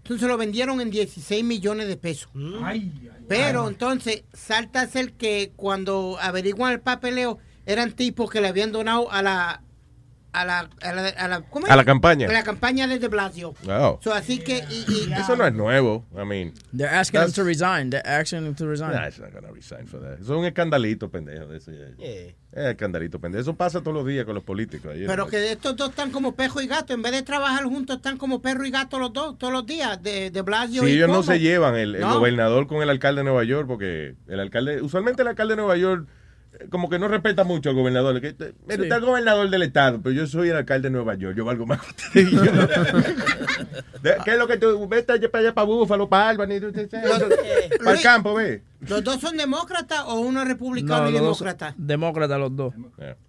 Entonces 0.07 0.29
lo 0.29 0.37
vendieron 0.37 0.81
en 0.81 0.91
16 0.91 1.43
millones 1.43 1.89
de 1.89 1.97
pesos. 1.97 2.31
Pero 3.27 3.69
entonces 3.69 4.23
salta 4.33 4.83
a 4.83 4.87
ser 4.87 5.15
que 5.15 5.53
cuando 5.57 6.17
averiguan 6.21 6.73
el 6.73 6.81
papeleo 6.81 7.39
eran 7.67 7.91
tipos 7.91 8.31
que 8.31 8.41
le 8.41 8.47
habían 8.47 8.71
donado 8.71 9.11
a 9.11 9.21
la 9.23 9.63
a 10.41 10.45
la 10.45 10.69
a 10.83 10.93
la, 10.93 11.09
a 11.09 11.29
la, 11.29 11.41
¿cómo 11.43 11.67
es? 11.67 11.73
A 11.73 11.77
la 11.77 11.85
campaña. 11.85 12.29
A 12.29 12.33
la 12.33 12.43
campaña 12.43 12.87
de 12.87 12.99
De 12.99 13.09
Blasio. 13.09 13.55
Oh. 13.69 13.99
So, 14.03 14.13
así 14.13 14.39
que 14.39 14.65
y, 14.71 14.85
y- 15.09 15.13
Eso 15.13 15.35
no 15.37 15.47
es 15.47 15.55
nuevo. 15.55 16.05
I 16.15 16.25
mean, 16.25 16.53
They're 16.77 16.95
asking 16.95 17.23
him 17.23 17.33
to 17.33 17.43
resign. 17.45 17.91
They're 17.91 18.07
asking 18.07 18.45
him 18.47 18.55
to 18.55 18.67
resign. 18.67 18.93
nah, 18.93 19.07
he's 19.07 19.19
not 19.19 19.33
gonna 19.33 19.51
resign 19.53 19.87
for 19.87 20.01
that. 20.01 20.15
Eso 20.21 20.35
es 20.35 20.39
un 20.41 20.45
escandalito, 20.45 21.11
pendejo. 21.11 21.47
de 21.47 21.57
ese. 21.59 21.73
Es 22.53 22.65
escandalito, 22.67 23.19
pendejo. 23.21 23.43
Eso 23.43 23.55
pasa 23.55 23.81
todos 23.81 23.95
los 23.95 24.07
días 24.07 24.25
con 24.25 24.35
los 24.35 24.45
políticos. 24.45 24.93
ahí, 24.95 25.05
pero 25.07 25.27
que 25.27 25.53
estos 25.53 25.77
dos 25.77 25.91
están 25.91 26.11
como 26.11 26.35
perro 26.35 26.61
y 26.61 26.67
gato. 26.67 26.93
En 26.95 27.03
vez 27.03 27.13
de 27.13 27.23
trabajar 27.23 27.65
juntos, 27.65 27.97
están 27.97 28.17
como 28.19 28.41
perro 28.43 28.65
y 28.67 28.71
gato 28.71 28.99
los 28.99 29.13
dos, 29.13 29.39
todos 29.39 29.53
los 29.53 29.67
días. 29.67 30.03
De, 30.03 30.31
de 30.31 30.43
Blasio 30.43 30.83
Si 30.83 30.91
y 30.91 30.93
ellos 30.95 31.09
no 31.09 31.23
se 31.23 31.39
llevan, 31.41 31.77
el, 31.77 31.95
el 31.95 32.01
No. 32.03 32.15
gobernador 32.19 32.67
con 32.67 32.83
el 32.83 32.91
alcalde 32.91 33.21
de 33.21 33.25
Nueva 33.25 33.45
York, 33.45 33.67
porque 33.67 34.15
el 34.29 34.41
alcalde, 34.41 34.81
usualmente 34.83 35.23
el 35.23 35.29
alcalde 35.29 35.53
de 35.53 35.57
Nueva 35.57 35.77
York 35.77 36.07
como 36.71 36.89
que 36.89 36.99
no 36.99 37.09
respeta 37.09 37.45
mucho 37.45 37.71
al 37.71 37.77
gobernador. 37.77 38.21
Que, 38.21 38.29
eh, 38.29 38.35
mira, 38.67 38.77
Sí. 38.77 38.83
está 38.83 38.97
el 38.97 39.05
gobernador 39.05 39.49
del 39.51 39.63
estado, 39.63 40.01
pero 40.03 40.15
yo 40.15 40.27
soy 40.27 40.49
el 40.51 40.57
alcalde 40.57 40.89
de 40.89 40.93
Nueva 40.93 41.15
York, 41.15 41.37
yo 41.37 41.45
valgo 41.45 41.67
más 41.67 41.81
que 42.13 42.21
usted. 42.21 42.27
¿Qué 44.25 44.31
es 44.33 44.39
lo 44.39 44.47
que 44.47 44.57
tú 44.57 44.87
ves 44.89 45.09
allá 45.09 45.31
para 45.31 45.43
allá, 45.43 45.55
para 45.55 45.67
Búfalo, 45.67 46.09
para 46.09 46.29
Albany? 46.31 46.61
tú- 46.61 46.73
para 47.85 47.97
el 47.97 48.03
campo, 48.03 48.35
ve. 48.35 48.63
¿Los 48.89 49.03
dos 49.03 49.21
son 49.21 49.37
demócratas 49.37 50.03
o 50.07 50.21
uno 50.21 50.43
es 50.43 50.49
republicano 50.49 51.05
No, 51.05 51.11
y 51.11 51.13
demócrata? 51.15 51.75
Demócrata 51.77 52.39
los 52.39 52.55
dos. 52.55 52.75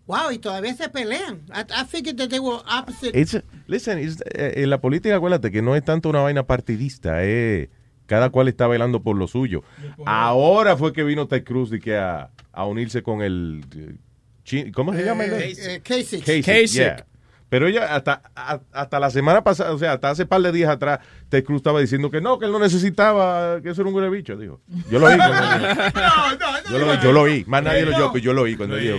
Wow, 0.05 0.31
y 0.31 0.37
todavía 0.39 0.73
se 0.75 0.89
pelean. 0.89 1.41
I, 1.49 1.61
I 1.81 1.85
figured 1.87 2.17
that 2.17 2.29
they 2.29 2.39
were 2.39 2.59
opposite. 2.79 3.17
It's- 3.19 3.41
listen, 3.67 3.97
it's- 3.99 4.21
eh, 4.33 4.53
en 4.63 4.69
la 4.69 4.79
política, 4.79 5.15
acuérdate 5.15 5.51
que 5.51 5.61
no 5.61 5.75
es 5.75 5.83
tanto 5.83 6.09
una 6.09 6.21
vaina 6.21 6.43
partidista, 6.43 7.23
es 7.23 7.69
cada 8.07 8.31
cual 8.31 8.47
está 8.47 8.67
velando 8.67 9.03
por 9.03 9.15
lo 9.15 9.27
suyo. 9.27 9.63
Ahora 10.05 10.75
fue 10.75 10.93
que 10.93 11.03
vino 11.03 11.27
Ted 11.27 11.43
Cruz 11.43 11.71
y 11.71 11.79
que 11.79 11.95
a, 11.97 12.31
a 12.51 12.65
unirse 12.65 13.03
con 13.03 13.21
el 13.21 13.63
eh, 13.75 14.71
¿cómo 14.73 14.93
se 14.93 15.03
llama? 15.03 15.25
Eh, 15.25 15.53
eh, 15.57 15.81
Kasich. 15.83 16.21
Kasich, 16.23 16.45
Kasich. 16.45 16.73
yeah. 16.73 17.05
Pero 17.49 17.67
ella 17.67 17.95
hasta, 17.95 18.21
a- 18.35 18.59
hasta 18.73 18.99
la 18.99 19.09
semana 19.09 19.43
pasada, 19.43 19.71
o 19.73 19.77
sea, 19.79 19.93
hasta 19.93 20.09
hace 20.09 20.25
par 20.25 20.41
de 20.41 20.51
días 20.51 20.69
atrás, 20.69 20.99
Ted 21.29 21.43
Cruz 21.45 21.57
estaba 21.57 21.79
diciendo 21.79 22.11
que 22.11 22.19
no, 22.21 22.37
que 22.39 22.45
él 22.45 22.51
no 22.51 22.59
necesitaba, 22.59 23.61
que 23.61 23.69
eso 23.69 23.81
era 23.81 23.89
un 23.89 23.95
huele 23.95 24.09
bicho, 24.09 24.35
dijo. 24.35 24.59
Yo 24.91 24.99
lo 24.99 25.07
oí. 25.07 25.15
cuando 25.17 25.35
él 25.37 25.77
dijo. 25.93 26.71
yo, 26.71 26.79
lo, 26.79 27.01
yo 27.01 27.11
lo 27.13 27.21
oí, 27.21 27.43
más 27.47 27.63
nadie 27.63 27.85
lo 27.85 27.95
oyó, 27.95 28.11
pero 28.11 28.23
yo 28.23 28.33
lo 28.33 28.41
oí 28.43 28.55
cuando 28.57 28.75
dijo. 28.75 28.97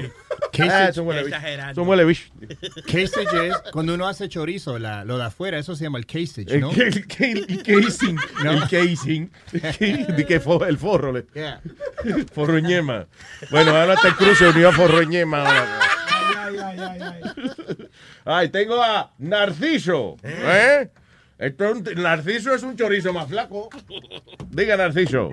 "Ah, 0.61 0.89
es 0.89 0.97
un 0.97 1.07
huele 1.07 1.25
bicho, 1.25 1.37
es 1.71 1.77
un 1.77 1.89
huele 1.89 2.05
bicho". 2.05 2.25
Casage 2.87 3.49
es 3.49 3.57
cuando 3.73 3.95
uno 3.95 4.09
hace 4.09 4.29
chorizo, 4.29 4.79
la, 4.79 5.05
lo 5.05 5.19
de 5.19 5.25
afuera, 5.25 5.59
eso 5.59 5.77
se 5.77 5.85
llama 5.85 5.99
el 5.99 6.07
casage, 6.07 6.47
El, 6.49 6.61
¿no? 6.61 6.71
el- 6.71 6.81
el- 7.19 7.47
el 7.49 7.63
casing. 7.85 8.17
No. 8.43 8.53
El 8.53 8.61
casing. 8.63 9.29
De 9.53 10.25
que 10.27 10.35
el 10.69 10.79
forro. 10.79 11.13
le- 11.13 11.27
Yeah. 11.35 11.61
Forroñema. 12.33 13.07
Bueno, 13.51 13.77
ahora 13.77 13.97
te 13.97 14.11
Cruz 14.13 14.39
se 14.39 14.49
unió 14.49 14.71
a 14.71 14.73
Forroñema. 14.73 15.39
ahora. 15.41 15.67
Ay, 18.25 18.49
tengo 18.51 18.83
a 18.83 19.11
Narciso. 19.19 20.17
¿Eh? 20.23 20.89
Esto 21.39 21.65
es 21.67 21.73
un- 21.77 22.03
Narciso 22.03 22.55
es 22.55 22.63
un 22.63 22.77
chorizo 22.77 23.13
más 23.13 23.29
flaco. 23.29 23.69
Diga, 24.51 24.77
Narciso. 24.77 25.31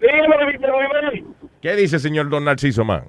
Dígame, 0.00 0.52
Víctor 0.52 0.70
¿Qué 1.62 1.76
dice 1.76 1.98
señor 1.98 2.28
Don 2.28 2.44
Narciso 2.44 2.84
Man? 2.84 3.04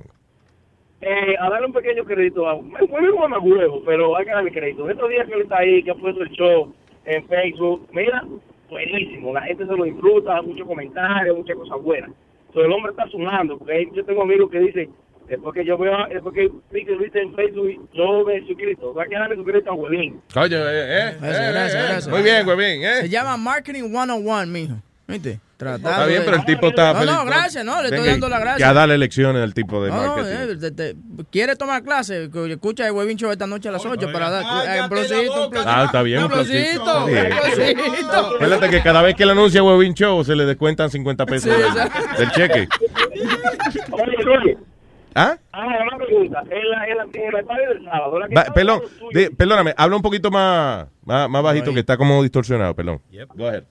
eh, 1.01 1.35
a 1.39 1.49
darle 1.49 1.67
un 1.67 1.73
pequeño 1.73 2.03
crédito 2.03 2.47
a 2.49 2.59
me 2.59 2.79
fue 2.87 3.01
me 3.01 3.37
huevo, 3.37 3.83
pero 3.85 4.15
hay 4.17 4.25
que 4.25 4.31
darle 4.31 4.51
crédito. 4.51 4.89
Estos 4.89 5.09
días 5.09 5.27
que 5.27 5.33
él 5.35 5.41
está 5.41 5.57
ahí, 5.59 5.83
que 5.83 5.91
ha 5.91 5.95
puesto 5.95 6.23
el 6.23 6.29
show 6.31 6.73
en 7.05 7.27
Facebook, 7.27 7.87
mira, 7.91 8.23
buenísimo, 8.69 9.33
la 9.33 9.41
gente 9.41 9.67
se 9.67 9.71
lo 9.75 9.83
disfruta, 9.83 10.41
muchos 10.41 10.65
comentarios, 10.65 11.37
muchas 11.37 11.57
cosas 11.57 11.79
buenas. 11.83 12.09
Entonces 12.47 12.65
el 12.65 12.71
hombre 12.71 12.91
está 12.91 13.07
sumando, 13.09 13.57
porque 13.57 13.87
yo 13.93 14.03
tengo 14.05 14.23
amigos 14.23 14.49
que 14.49 14.59
dicen, 14.59 14.89
después 15.29 15.53
que 15.53 15.65
yo 15.65 15.77
veo, 15.77 15.93
después 16.11 16.33
que 16.35 16.49
vi 16.71 16.85
que 16.85 16.95
viste 16.95 17.21
en 17.21 17.33
Facebook, 17.35 17.89
yo 17.93 18.23
me 18.25 18.39
suscrito, 18.47 18.93
va 18.93 19.03
a 19.03 19.07
quedarle 19.07 19.35
suscrito 19.35 19.71
a 19.71 19.73
Huevín. 19.73 20.21
Oye, 20.35 20.55
eh, 20.55 20.59
eh, 20.59 21.17
Gracias, 21.19 21.39
eh, 21.47 21.51
gracias, 21.51 21.73
eh, 21.83 21.87
gracias. 21.87 22.07
Muy 22.07 22.21
bien, 22.21 22.47
Huevín, 22.47 22.81
Se 22.81 23.05
¿eh? 23.05 23.09
llama 23.09 23.37
Marketing 23.37 23.83
101, 23.89 24.45
mijo. 24.47 24.75
¿Viste? 25.07 25.39
Tratando 25.55 25.87
Está 25.89 26.05
bien, 26.07 26.19
de- 26.21 26.25
pero 26.25 26.37
el 26.37 26.45
tipo 26.45 26.67
está 26.67 26.91
No, 26.93 26.99
feliz. 26.99 27.13
no, 27.13 27.25
gracias, 27.25 27.63
no, 27.63 27.81
le 27.81 27.89
estoy 27.89 28.07
dando 28.09 28.27
la 28.27 28.39
gracia. 28.39 28.65
Ya 28.67 28.73
dale 28.73 28.97
lecciones 28.97 29.41
al 29.43 29.53
tipo 29.53 29.81
de 29.83 29.91
No, 29.91 30.01
no, 30.01 30.15
marketing. 30.17 30.35
eh, 30.35 30.55
te- 30.59 30.71
te- 30.71 30.95
quiere 31.31 31.55
tomar 31.55 31.83
clase, 31.83 32.27
escucha 32.49 32.87
el 32.87 32.91
Webin 32.91 33.15
Show 33.15 33.31
esta 33.31 33.45
noche 33.47 33.69
a 33.69 33.71
las 33.71 33.85
8 33.85 34.11
para 34.11 34.31
dar 34.31 34.43
eh, 34.77 34.81
un 34.81 34.89
plosito, 34.89 35.43
un 35.45 35.49
plosito. 35.51 35.71
Ah, 35.73 35.83
está 35.85 36.01
bien, 36.01 36.17
Un 36.17 36.25
un 36.25 36.31
plosito. 36.31 37.05
un 37.05 37.11
plosito. 37.11 38.35
Acuérdate 38.35 38.69
que 38.69 38.81
cada 38.81 39.01
vez 39.03 39.15
que 39.15 39.23
él 39.23 39.29
anuncia 39.29 39.63
Webin 39.63 39.93
Show 39.93 40.23
se 40.25 40.35
le 40.35 40.43
descuentan 40.45 40.89
50 40.89 41.25
pesos 41.27 41.53
Sí, 41.53 41.61
del, 41.61 42.17
del 42.17 42.31
cheque. 42.31 42.67
Oye, 43.91 44.29
oye. 44.41 44.57
¿Ah? 45.15 45.37
Ah, 45.53 45.67
una 45.87 45.97
pregunta. 46.05 46.43
En 46.49 46.69
la, 46.69 46.87
en 46.87 46.97
la, 46.97 47.03
en 47.13 47.31
la 47.31 47.55
del 47.69 47.83
sábado, 47.85 48.19
la 48.19 48.27
que 48.27 48.35
Va- 48.35 48.43
perdón, 48.53 48.81
perdóname, 49.37 49.73
habla 49.77 49.95
un 49.95 50.01
poquito 50.01 50.29
más, 50.29 50.87
más, 51.05 51.29
más 51.29 51.41
bajito 51.43 51.73
que 51.73 51.79
está 51.79 51.95
como 51.97 52.21
distorsionado, 52.21 52.75
perdón. 52.75 52.99
Go 53.35 53.47
ahead. 53.47 53.63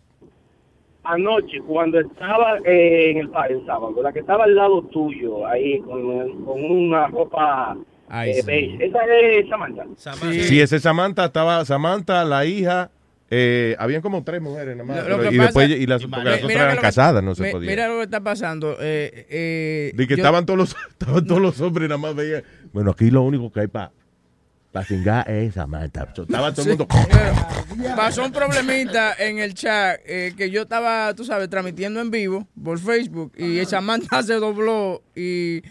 Anoche, 1.06 1.60
cuando 1.66 2.00
estaba 2.00 2.56
eh, 2.64 3.10
en 3.10 3.18
el 3.18 3.30
el 3.50 3.66
sábado, 3.66 3.94
la 4.02 4.10
que 4.10 4.20
estaba 4.20 4.44
al 4.44 4.54
lado 4.54 4.82
tuyo, 4.84 5.46
ahí 5.46 5.78
con, 5.80 6.44
con 6.46 6.64
una 6.64 7.08
ropa 7.08 7.76
Ay, 8.08 8.30
eh, 8.30 8.34
sí. 8.36 8.46
beige. 8.46 8.86
Esa 8.86 8.98
es 9.04 9.48
Samantha. 9.50 9.84
Sí. 9.96 10.60
ese 10.62 10.80
Samantha 10.80 11.26
estaba, 11.26 11.62
Samantha, 11.66 12.24
la 12.24 12.46
hija, 12.46 12.90
eh, 13.30 13.74
habían 13.78 14.02
como 14.02 14.22
tres 14.22 14.40
mujeres 14.42 14.76
nada 14.76 14.84
más. 14.86 14.96
Lo- 15.04 15.08
lo 15.08 15.16
pero- 15.18 15.30
que 15.30 15.36
y 15.36 15.38
después, 15.38 15.70
y 15.70 15.86
las, 15.86 16.02
porque 16.02 16.16
mira 16.18 16.30
las 16.30 16.44
otras 16.44 16.56
eran 16.62 16.76
lo 16.76 16.82
casadas, 16.82 17.22
no 17.24 17.34
se 17.34 17.50
podía. 17.50 17.70
Mira 17.70 17.88
lo 17.88 17.96
que 17.98 18.02
está 18.04 18.20
pasando. 18.20 18.76
Eh, 18.80 19.26
eh, 19.30 19.92
De 19.94 20.06
que 20.06 20.14
yo- 20.14 20.22
estaban 20.22 20.44
todos 20.46 20.58
los, 20.58 20.76
estaban 20.90 21.26
todos 21.26 21.40
los 21.40 21.60
hombres 21.60 21.88
nada 21.88 21.98
más 21.98 22.14
veían. 22.14 22.42
Bueno, 22.72 22.90
aquí 22.92 23.10
lo 23.10 23.22
único 23.22 23.50
que 23.52 23.60
hay 23.60 23.66
para 23.68 23.90
pa 24.72 24.84
cingar 24.84 25.30
es 25.30 25.54
Samantha. 25.54 26.08
Estaba 26.16 26.52
todo 26.52 26.62
el 26.70 26.78
mundo. 26.78 26.88
Pasó 27.96 28.24
un 28.24 28.32
problemita 28.32 29.14
en 29.18 29.38
el 29.38 29.54
chat 29.54 30.00
eh, 30.04 30.34
que 30.36 30.50
yo 30.50 30.62
estaba, 30.62 31.14
tú 31.14 31.24
sabes, 31.24 31.48
transmitiendo 31.48 32.00
en 32.00 32.10
vivo 32.10 32.46
por 32.62 32.78
Facebook 32.80 33.32
y 33.38 33.64
Samantha 33.66 34.22
se 34.24 34.34
dobló 34.34 35.02
y 35.14 35.62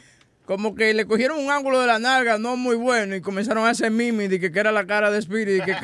como 0.46 0.74
que 0.76 0.94
le 0.94 1.06
cogieron 1.06 1.38
un 1.40 1.52
ángulo 1.52 1.80
de 1.82 1.88
la 1.88 2.00
nalga 2.00 2.38
no 2.38 2.56
muy 2.58 2.76
bueno 2.76 3.16
y 3.16 3.22
comenzaron 3.22 3.66
a 3.66 3.70
hacer 3.70 3.92
mimi 3.92 4.28
de 4.28 4.40
que, 4.42 4.52
que 4.52 4.60
era 4.60 4.72
la 4.74 4.86
cara 4.86 5.10
de 5.12 5.20
Spirit 5.20 5.62
y 5.62 5.66
que 5.66 5.72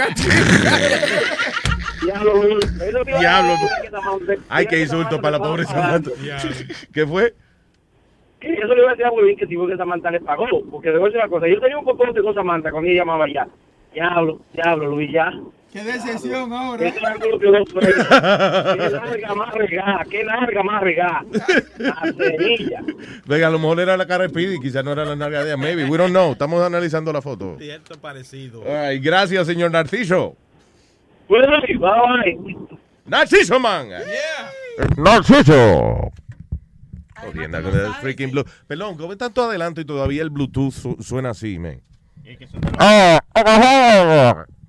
Diablo, 2.04 2.60
Diablo. 3.20 3.54
Ay, 4.50 4.66
qué 4.66 4.82
insulto 4.82 5.22
para 5.22 5.38
la 5.38 5.44
pobre 5.44 5.66
Samantha. 5.66 6.12
¿Qué 6.94 7.06
fue? 7.06 7.34
Eso 8.42 8.74
le 8.74 8.82
iba 8.82 8.90
a 8.90 8.92
decir 8.92 9.06
a 9.06 9.12
Webin 9.12 9.36
que 9.36 9.46
tipo 9.48 9.68
que 9.68 9.76
Samantha 9.76 10.12
le 10.12 10.22
pagó. 10.22 10.46
Porque 10.72 10.90
debo 10.92 11.06
decir 11.06 11.20
una 11.20 11.30
cosa. 11.30 11.48
Yo 11.48 11.60
tenía 11.60 11.78
un 11.78 11.86
popote 11.86 12.22
con 12.22 12.34
Samantha 12.34 12.72
cuando 12.72 12.90
ella 12.90 13.02
llamaba 13.02 13.26
ya. 13.32 13.48
Diablo, 13.94 14.40
diablo, 14.54 14.92
Luis, 14.92 15.12
ya. 15.12 15.32
Qué 15.74 15.84
decepción 15.84 16.52
ahora. 16.52 16.92
Qué 16.92 17.00
largo 17.00 17.38
que 17.38 17.52
no 17.52 17.66
fue. 17.66 17.82
Qué 17.82 18.90
larga 18.90 19.36
más 19.36 19.54
regada. 19.54 20.06
Qué 20.10 20.24
larga 20.24 20.64
más 20.64 20.82
regada. 20.82 21.26
La 21.78 22.14
cerilla. 22.18 22.82
Venga, 23.28 23.48
a 23.48 23.50
lo 23.52 23.60
mejor 23.60 23.80
era 23.80 23.98
la 23.98 24.08
cara 24.08 24.24
de 24.24 24.30
Speedy, 24.30 24.60
quizás 24.60 24.84
no 24.84 24.94
era 24.94 25.06
la 25.06 25.16
nalga 25.16 25.44
de 25.44 25.52
ella. 25.52 25.58
Maybe, 25.58 25.86
we 25.86 25.98
don't 25.98 26.12
know. 26.12 26.32
Estamos 26.32 26.64
analizando 26.64 27.14
la 27.14 27.22
foto. 27.22 27.58
Cierto 27.60 28.00
parecido. 28.00 28.64
Ay, 28.68 29.00
gracias, 29.00 29.46
señor 29.46 29.72
Narciso. 29.72 30.36
Bye. 31.30 32.58
Narciso, 33.06 33.60
man. 33.60 33.90
Narciso. 34.98 36.12
Jodienda 37.22 37.62
con 37.62 37.78
el 37.78 37.94
freaking 37.96 38.32
blue. 38.32 38.46
Perdón, 38.68 38.98
¿cómo 38.98 39.12
está 39.12 39.30
todo 39.30 39.50
adelante 39.50 39.82
y 39.82 39.86
todavía 39.86 40.22
el 40.22 40.30
Bluetooth 40.30 40.72
su- 40.72 40.98
suena 41.02 41.32
así, 41.32 41.60
man? 41.60 41.82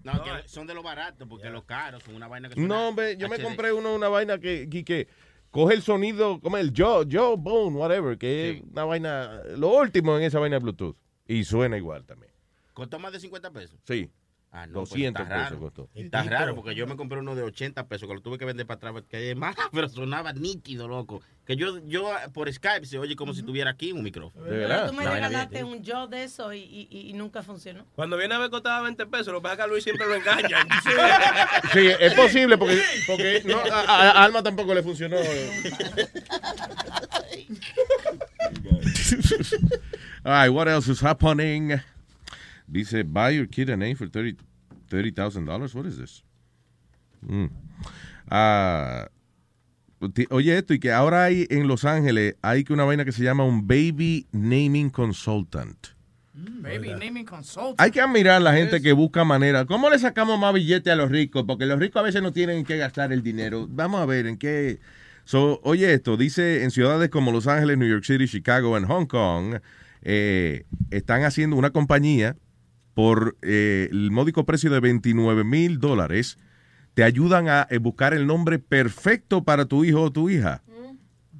No, 0.02 0.22
que 0.24 0.30
son 0.48 0.66
de 0.66 0.74
los 0.74 0.82
baratos, 0.82 1.28
porque 1.28 1.48
los 1.50 1.64
caros 1.64 2.02
son 2.02 2.14
una 2.16 2.26
vaina 2.26 2.48
que 2.48 2.60
No, 2.60 2.88
hombre, 2.88 3.16
yo 3.16 3.28
me 3.28 3.36
compré 3.38 3.72
uno, 3.72 3.94
una 3.94 4.08
vaina 4.08 4.38
que, 4.38 4.68
que, 4.68 4.84
que 4.84 5.08
coge 5.50 5.74
el 5.74 5.82
sonido, 5.82 6.40
como 6.40 6.56
el 6.56 6.72
Joe, 6.76 7.06
Joe 7.10 7.36
Bone, 7.38 7.76
whatever, 7.76 8.18
que 8.18 8.50
es 8.50 8.62
una 8.72 8.84
vaina, 8.84 9.42
lo 9.56 9.68
último 9.68 10.16
en 10.16 10.24
esa 10.24 10.38
vaina 10.40 10.56
de 10.56 10.60
Bluetooth. 10.62 10.96
Y 11.28 11.44
suena 11.44 11.76
igual 11.76 12.04
también. 12.04 12.32
¿Costó 12.72 12.98
más 12.98 13.12
de 13.12 13.20
50 13.20 13.50
pesos? 13.52 13.78
Sí. 13.84 14.10
Ah, 14.52 14.66
no, 14.66 14.80
pues 14.80 14.90
200 14.90 15.22
está 15.22 15.44
pesos 15.44 15.58
costó. 15.60 15.88
Está 15.94 16.24
raro 16.24 16.56
porque 16.56 16.74
yo 16.74 16.84
me 16.88 16.96
compré 16.96 17.20
uno 17.20 17.36
de 17.36 17.42
80 17.44 17.86
pesos 17.86 18.08
que 18.08 18.14
lo 18.14 18.20
tuve 18.20 18.36
que 18.36 18.44
vender 18.44 18.66
para 18.66 18.78
atrás 18.90 19.04
que 19.08 19.30
es 19.30 19.36
más, 19.36 19.54
pero 19.72 19.88
sonaba 19.88 20.32
nítido, 20.32 20.88
loco. 20.88 21.22
Que 21.46 21.54
yo, 21.56 21.78
yo 21.86 22.10
por 22.32 22.52
Skype 22.52 22.84
se 22.84 22.98
oye 22.98 23.14
como 23.14 23.32
si 23.32 23.40
estuviera 23.40 23.70
aquí 23.70 23.92
un 23.92 24.02
micrófono. 24.02 24.44
De 24.44 24.50
Pero 24.66 24.86
tú 24.88 24.92
me 24.94 25.00
bien, 25.02 25.12
regalaste 25.12 25.62
un 25.64 25.82
yo 25.84 26.06
de 26.08 26.24
eso 26.24 26.52
y, 26.52 26.58
y- 26.60 26.88
y 27.10 27.12
nunca 27.12 27.42
funcionó. 27.44 27.86
Cuando 27.94 28.16
viene 28.16 28.34
a 28.34 28.38
ver 28.38 28.50
costaba 28.50 28.82
20 28.82 29.06
pesos, 29.06 29.28
lo 29.28 29.38
que 29.40 29.42
pasa 29.44 29.52
es 29.54 29.56
que 29.58 29.62
a 29.62 29.66
Luis 29.68 29.84
siempre 29.84 30.06
lo 30.06 30.14
engaña. 30.16 30.66
Sí, 31.72 31.86
es 32.00 32.14
posible 32.14 32.58
porque, 32.58 32.80
porque 33.06 33.42
no, 33.46 33.58
a, 33.58 33.80
a- 33.82 34.10
a 34.10 34.24
Alma 34.24 34.42
tampoco 34.42 34.74
le 34.74 34.82
funcionó. 34.82 35.16
All 40.24 40.32
right, 40.32 40.50
what 40.50 40.68
else 40.68 40.88
is 40.88 41.00
happening? 41.00 41.80
Dice, 42.70 43.02
buy 43.04 43.30
your 43.30 43.46
kid 43.46 43.70
an 43.70 43.82
A 43.82 43.94
for 43.94 44.06
$30,000. 44.06 44.36
$30, 44.90 45.74
what 45.74 45.86
is 45.86 45.98
this? 45.98 46.22
Mm. 47.26 47.50
Ah, 48.28 49.08
oye 50.30 50.56
esto, 50.56 50.74
y 50.74 50.80
que 50.80 50.92
ahora 50.92 51.24
hay 51.24 51.46
en 51.50 51.68
Los 51.68 51.84
Ángeles, 51.84 52.36
hay 52.42 52.64
que 52.64 52.72
una 52.72 52.84
vaina 52.84 53.04
que 53.04 53.12
se 53.12 53.22
llama 53.22 53.44
un 53.44 53.66
Baby 53.66 54.26
Naming 54.32 54.90
Consultant. 54.90 55.88
Baby 56.32 56.94
naming 56.98 57.24
consult. 57.24 57.78
Hay 57.80 57.90
que 57.90 58.00
admirar 58.00 58.36
a 58.36 58.40
la 58.40 58.54
gente 58.54 58.80
que 58.80 58.92
busca 58.92 59.24
manera. 59.24 59.66
¿Cómo 59.66 59.90
le 59.90 59.98
sacamos 59.98 60.38
más 60.38 60.54
billete 60.54 60.90
a 60.90 60.96
los 60.96 61.10
ricos? 61.10 61.44
Porque 61.46 61.66
los 61.66 61.78
ricos 61.78 62.00
a 62.00 62.02
veces 62.02 62.22
no 62.22 62.32
tienen 62.32 62.64
que 62.64 62.76
gastar 62.76 63.12
el 63.12 63.22
dinero. 63.22 63.66
Vamos 63.68 64.00
a 64.00 64.06
ver 64.06 64.26
en 64.26 64.38
qué. 64.38 64.78
So, 65.24 65.60
oye, 65.64 65.92
esto 65.92 66.16
dice 66.16 66.62
en 66.62 66.70
ciudades 66.70 67.10
como 67.10 67.30
Los 67.30 67.46
Ángeles, 67.46 67.76
New 67.76 67.88
York 67.88 68.04
City, 68.04 68.26
Chicago, 68.26 68.76
en 68.76 68.84
Hong 68.84 69.06
Kong, 69.06 69.56
eh, 70.02 70.64
están 70.90 71.24
haciendo 71.24 71.56
una 71.56 71.70
compañía 71.70 72.36
por 72.94 73.36
eh, 73.42 73.88
el 73.90 74.10
módico 74.10 74.44
precio 74.44 74.70
de 74.70 74.80
29 74.80 75.44
mil 75.44 75.78
dólares. 75.78 76.38
Te 76.94 77.04
ayudan 77.04 77.48
a 77.48 77.66
eh, 77.70 77.78
buscar 77.78 78.14
el 78.14 78.26
nombre 78.26 78.58
perfecto 78.58 79.44
para 79.44 79.64
tu 79.66 79.84
hijo 79.84 80.02
o 80.02 80.10
tu 80.10 80.28
hija. 80.28 80.62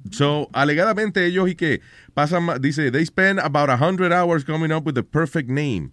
So, 0.09 0.49
alegadamente 0.53 1.25
ellos 1.25 1.47
y 1.49 1.55
que 1.55 1.81
pasan, 2.15 2.47
dice, 2.59 2.89
they 2.91 3.05
spend 3.05 3.39
about 3.39 3.69
100 3.69 4.11
hours 4.11 4.43
coming 4.43 4.71
up 4.71 4.85
with 4.85 4.95
the 4.95 5.03
perfect 5.03 5.47
name. 5.49 5.91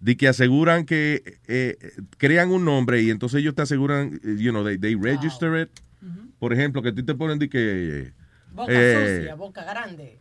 De 0.00 0.16
que 0.16 0.28
aseguran 0.28 0.84
que 0.84 1.38
eh, 1.48 1.78
crean 2.18 2.50
un 2.50 2.64
nombre 2.66 3.00
y 3.02 3.10
entonces 3.10 3.40
ellos 3.40 3.54
te 3.54 3.62
aseguran, 3.62 4.20
eh, 4.22 4.36
you 4.38 4.50
know, 4.50 4.62
they, 4.62 4.76
they 4.76 4.94
register 4.94 5.58
it. 5.58 5.70
Por 6.38 6.52
ejemplo, 6.52 6.82
que 6.82 6.90
a 6.90 6.94
ti 6.94 7.02
te 7.02 7.14
ponen 7.14 7.38
de 7.38 7.48
que 7.48 8.12
Boca 8.52 8.70
eh, 8.74 9.16
sucia, 9.20 9.34
boca 9.34 9.64
grande. 9.64 10.18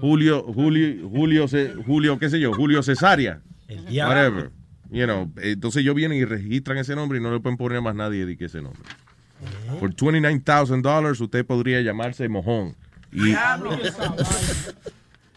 Julio, 0.00 0.42
Julio, 0.42 1.08
Julio, 1.08 1.46
Ce- 1.48 1.74
Julio, 1.86 2.18
qué 2.18 2.28
sé 2.28 2.40
yo, 2.40 2.52
Julio 2.56 2.82
Cesárea. 2.82 3.40
Diablo. 3.76 4.14
Whatever. 4.14 4.50
You 4.90 5.04
know, 5.04 5.32
entonces 5.40 5.82
ellos 5.82 5.94
vienen 5.94 6.18
y 6.18 6.24
registran 6.24 6.76
ese 6.76 6.94
nombre 6.94 7.18
y 7.18 7.22
no 7.22 7.32
le 7.32 7.40
pueden 7.40 7.56
poner 7.56 7.78
a 7.78 7.80
más 7.80 7.94
nadie 7.94 8.26
de 8.26 8.36
que 8.36 8.44
ese 8.44 8.60
nombre. 8.60 8.82
Por 9.80 9.94
$29,000 9.94 11.20
usted 11.20 11.46
podría 11.46 11.80
llamarse 11.80 12.28
Mojón. 12.28 12.76
Y, 13.12 13.34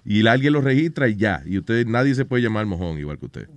y 0.06 0.28
alguien 0.28 0.54
lo 0.54 0.62
registra 0.62 1.08
y 1.08 1.16
ya. 1.16 1.42
Y 1.46 1.58
usted, 1.58 1.86
nadie 1.88 2.16
se 2.16 2.26
puede 2.26 2.44
llamar 2.44 2.66
Mojón 2.66 3.00
igual 3.00 3.18
que 3.18 3.26
usted. 3.26 3.48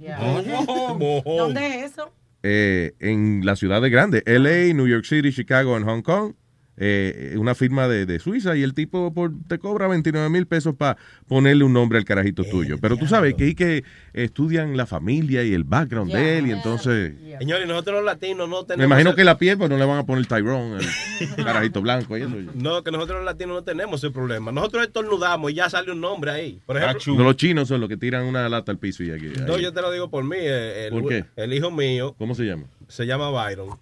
¿Dónde 1.24 1.66
es 1.66 1.92
eso? 1.92 2.12
Eh, 2.42 2.94
en 3.00 3.44
las 3.44 3.58
ciudades 3.58 3.90
grandes, 3.90 4.22
LA, 4.24 4.72
New 4.72 4.86
York 4.86 5.04
City, 5.04 5.32
Chicago, 5.32 5.76
en 5.76 5.84
Hong 5.84 6.02
Kong. 6.02 6.34
Eh, 6.80 7.34
una 7.38 7.54
firma 7.54 7.88
de, 7.88 8.06
de 8.06 8.18
Suiza 8.20 8.56
y 8.56 8.62
el 8.62 8.72
tipo 8.74 9.12
por- 9.12 9.32
te 9.48 9.58
cobra 9.58 9.88
29 9.88 10.28
mil 10.30 10.46
pesos 10.46 10.74
para 10.76 10.96
ponerle 11.26 11.64
un 11.64 11.72
nombre 11.72 11.98
al 11.98 12.04
carajito 12.04 12.44
tuyo. 12.44 12.78
Pero 12.80 12.96
tú 12.96 13.06
sabes 13.06 13.34
que 13.34 13.44
hay 13.44 13.54
que 13.54 13.84
estudian 14.12 14.76
la 14.76 14.86
familia 14.86 15.42
y 15.44 15.52
el 15.54 15.64
background 15.64 16.12
de 16.12 16.38
él 16.38 16.46
y 16.46 16.52
entonces... 16.52 17.14
Señores, 17.38 17.66
nosotros 17.68 17.96
los 17.96 18.04
latinos 18.04 18.48
no 18.48 18.64
tenemos. 18.64 18.78
Me 18.78 18.84
imagino 18.94 19.14
que 19.14 19.24
la 19.24 19.38
piel 19.38 19.58
pues 19.58 19.70
no 19.70 19.76
le 19.76 19.84
van 19.84 19.98
a 19.98 20.06
poner 20.06 20.26
Tyrone, 20.26 20.78
el 20.78 21.34
carajito 21.44 21.82
blanco. 21.82 22.16
y 22.16 22.22
eso. 22.22 22.30
No, 22.54 22.82
que 22.82 22.90
nosotros 22.90 23.18
los 23.18 23.24
latinos 23.24 23.56
no 23.56 23.62
tenemos 23.64 24.02
ese 24.02 24.12
problema. 24.12 24.50
Nosotros 24.52 24.86
estornudamos 24.86 25.50
y 25.50 25.54
ya 25.54 25.68
sale 25.68 25.92
un 25.92 26.00
nombre 26.00 26.30
ahí. 26.30 26.60
Por 26.66 26.76
ejemplo, 26.76 27.14
No, 27.14 27.24
los 27.24 27.36
chinos 27.36 27.68
son 27.68 27.80
los 27.80 27.88
que 27.88 27.96
tiran 27.96 28.24
una 28.24 28.48
lata 28.48 28.72
al 28.72 28.78
piso 28.78 29.02
y 29.02 29.10
aquí. 29.10 29.26
no, 29.46 29.54
ahí. 29.54 29.62
yo 29.62 29.72
te 29.72 29.80
lo 29.82 29.90
digo 29.90 30.08
por 30.10 30.24
mí. 30.24 30.36
eh, 30.38 30.86
El, 30.86 30.90
¿Por 30.92 31.08
qué? 31.08 31.24
el 31.36 31.52
hijo 31.52 31.70
mío 31.70 32.14
¿Cómo 32.18 32.34
se 32.34 32.44
llama? 32.44 32.64
se 32.88 33.06
llama 33.06 33.30
Byron. 33.30 33.78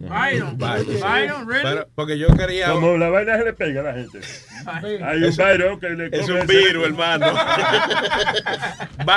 Byron. 0.00 0.56
Byron, 0.56 1.46
really? 1.46 1.62
Pero- 1.62 1.86
porque 1.94 2.18
yo 2.18 2.28
quería. 2.34 2.70
Como 2.72 2.96
la 2.96 3.10
vaina 3.10 3.36
se 3.36 3.44
le 3.44 3.52
pega 3.52 3.82
a 3.82 3.84
la 3.84 3.92
gente. 3.92 4.18
Hay 4.66 5.22
un 5.24 5.36
virus 5.36 5.78
que 5.80 5.90
le 5.90 6.06
Es 6.06 6.22
come 6.22 6.32
un 6.32 6.38
ese- 6.38 6.46
virus, 6.56 6.86
hermano. 6.86 7.26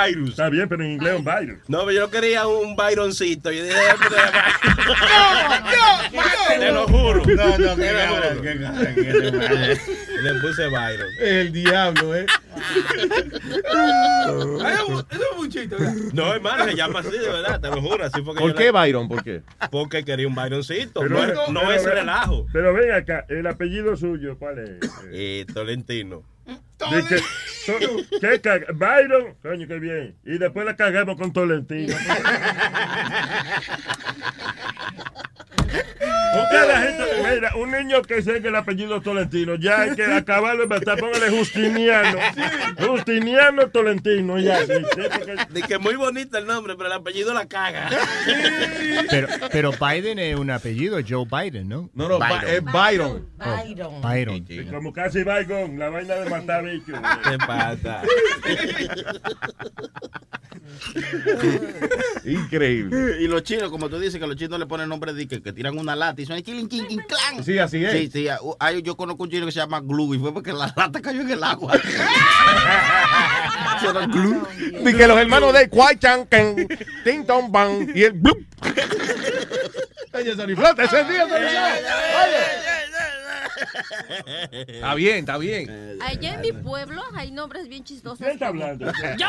virus. 0.06 0.30
Está 0.30 0.48
bien, 0.50 0.68
pero 0.68 0.84
en 0.84 0.90
inglés 0.92 1.14
es 1.14 1.18
un 1.20 1.24
virus. 1.24 1.58
No, 1.68 1.78
pero 1.80 1.92
yo 1.92 2.10
quería 2.10 2.46
un 2.46 2.76
Byroncito. 2.76 3.50
Y 3.50 3.60
dije, 3.62 3.74
te 6.58 6.72
lo 6.72 6.86
juro. 6.86 7.22
No, 7.26 7.58
no, 7.58 7.74
Te 7.76 7.82
que 7.82 7.92
lo 7.92 8.06
juro. 8.08 8.42
que 8.42 8.60
cabrón, 8.60 8.94
que. 8.94 9.78
Le 10.24 10.40
puse 10.40 10.66
Byron. 10.68 11.08
El 11.20 11.52
diablo, 11.52 12.14
¿eh? 12.16 12.26
Eso 14.26 15.06
es 15.10 15.18
un 15.38 15.50
chiste, 15.50 15.76
¿verdad? 15.76 15.92
No, 16.12 16.32
hermano, 16.34 16.64
se 16.64 16.74
llama 16.76 17.00
así, 17.00 17.10
de 17.10 17.28
verdad, 17.28 17.60
te 17.60 17.68
lo 17.68 17.80
juro. 17.82 18.04
Así 18.04 18.22
fue 18.22 18.34
que 18.34 18.40
¿Por 18.40 18.54
qué 18.54 18.64
le- 18.64 18.70
Byron? 18.72 19.08
¿Por 19.08 19.22
qué? 19.22 19.42
Porque 19.70 20.04
quería 20.04 20.26
un 20.26 20.34
Byroncito. 20.34 21.00
Pero- 21.00 21.14
no 21.50 21.60
pero- 21.60 21.72
es 21.72 21.84
relajo. 21.84 22.46
Pero 22.52 22.72
ven 22.72 22.92
acá, 22.92 23.26
el 23.28 23.46
apellido 23.46 23.96
suyo, 23.96 24.38
¿cuál 24.38 24.58
es? 24.60 24.70
Eh, 25.12 25.44
Tolentino. 25.52 26.22
De 26.46 27.02
que- 27.08 27.16
to- 27.66 28.18
¿Qué 28.20 28.40
caga? 28.40 28.66
Byron, 28.74 29.34
coño, 29.42 29.66
qué 29.66 29.78
bien. 29.78 30.14
Y 30.24 30.38
después 30.38 30.66
la 30.66 30.76
cagamos 30.76 31.16
con 31.16 31.32
Tolentino. 31.32 31.94
Porque 36.34 36.56
la 36.66 36.80
gente, 36.82 37.04
mira, 37.34 37.54
un 37.56 37.70
niño 37.70 38.02
que 38.02 38.22
sé 38.22 38.40
que 38.42 38.48
el 38.48 38.56
apellido 38.56 38.96
es 38.96 39.02
Tolentino, 39.02 39.54
ya 39.56 39.82
hay 39.82 39.94
que 39.94 40.04
acabarlo 40.04 40.66
matar, 40.66 40.98
póngale 40.98 41.30
Justiniano. 41.30 42.18
Justiniano 42.78 43.68
Tolentino, 43.68 44.38
ya. 44.38 44.64
sí, 44.66 44.72
sí, 44.94 45.00
porque- 45.10 45.34
De 45.54 45.62
que 45.62 45.78
muy 45.78 45.94
bonito 45.96 46.36
el 46.38 46.46
nombre, 46.46 46.74
pero 46.76 46.86
el 46.88 46.92
apellido 46.94 47.32
la 47.34 47.46
caga. 47.46 47.88
Pero, 49.10 49.28
pero 49.52 49.72
Biden 49.72 50.18
es 50.18 50.36
un 50.36 50.50
apellido, 50.50 50.98
Joe 51.06 51.26
Biden, 51.30 51.68
¿no? 51.68 51.90
No, 51.94 52.08
no, 52.08 52.18
Byron. 52.18 52.44
es 52.48 52.64
Byron. 52.64 53.28
Byron. 53.36 54.00
Byron. 54.02 54.44
Y 54.48 54.64
Como 54.66 54.92
casi 54.92 55.22
Byron, 55.22 55.78
la 55.78 55.90
vaina 55.90 56.14
de 56.16 56.30
matar 56.30 56.64
bichos. 56.64 56.98
¿Qué 57.30 57.38
pasa? 57.38 58.02
Increíble. 62.24 63.16
Y 63.20 63.26
los 63.28 63.42
chinos, 63.42 63.70
como 63.70 63.88
tú 63.88 63.98
dices, 63.98 64.20
que 64.20 64.26
los 64.26 64.36
chinos 64.36 64.58
le 64.58 64.66
ponen 64.66 64.88
nombre 64.88 65.12
de 65.12 65.26
que, 65.28 65.42
que 65.42 65.52
tiran 65.52 65.78
una 65.78 65.94
lata 65.96 66.20
y 66.24 66.26
suenan 66.26 66.42
chilin, 66.42 66.68
chin, 66.68 66.88
chin, 66.88 67.00
clan. 67.06 67.44
Sí, 67.44 67.58
así 67.58 67.84
es. 67.84 67.92
Sí, 67.92 68.10
sí. 68.12 68.26
hay- 68.58 68.82
yo 68.82 68.96
conozco 68.96 69.22
un 69.24 69.30
chino 69.30 69.46
que 69.46 69.52
se 69.52 69.60
llama 69.60 69.80
Glue 69.80 70.16
y 70.16 70.18
fue 70.18 70.32
porque 70.32 70.52
la 70.52 70.72
lata 70.74 71.00
cayó 71.00 71.20
en 71.20 71.30
el 71.30 71.44
agua. 71.44 71.74
Suena 73.80 74.06
Glue. 74.06 74.42
Y 74.80 74.94
que 74.94 75.06
los 75.06 75.18
hermanos 75.18 75.52
de 75.52 75.68
Kwai 75.68 75.98
Chan, 75.98 76.26
Ken, 76.26 76.66
Ting 77.04 77.24
Tong 77.26 77.50
Bang 77.52 77.90
y 77.94 78.04
el 78.04 78.12
Blup. 78.12 78.38
Oye, 80.14 80.34
Sony 80.36 80.54
Flota, 80.56 80.84
ese 80.84 81.00
es 81.00 81.06
el 81.06 81.12
día, 81.12 81.26
Flota. 81.26 82.73
Está 84.50 84.94
bien, 84.94 85.18
está 85.18 85.38
bien. 85.38 85.98
Allá 86.02 86.34
en 86.34 86.40
mi 86.40 86.52
pueblo 86.52 87.02
hay 87.14 87.30
nombres 87.30 87.68
bien 87.68 87.84
chistosos. 87.84 88.18
¿Quién 88.18 88.30
está 88.32 88.48
hablando? 88.48 88.86
¡Yo! 89.18 89.26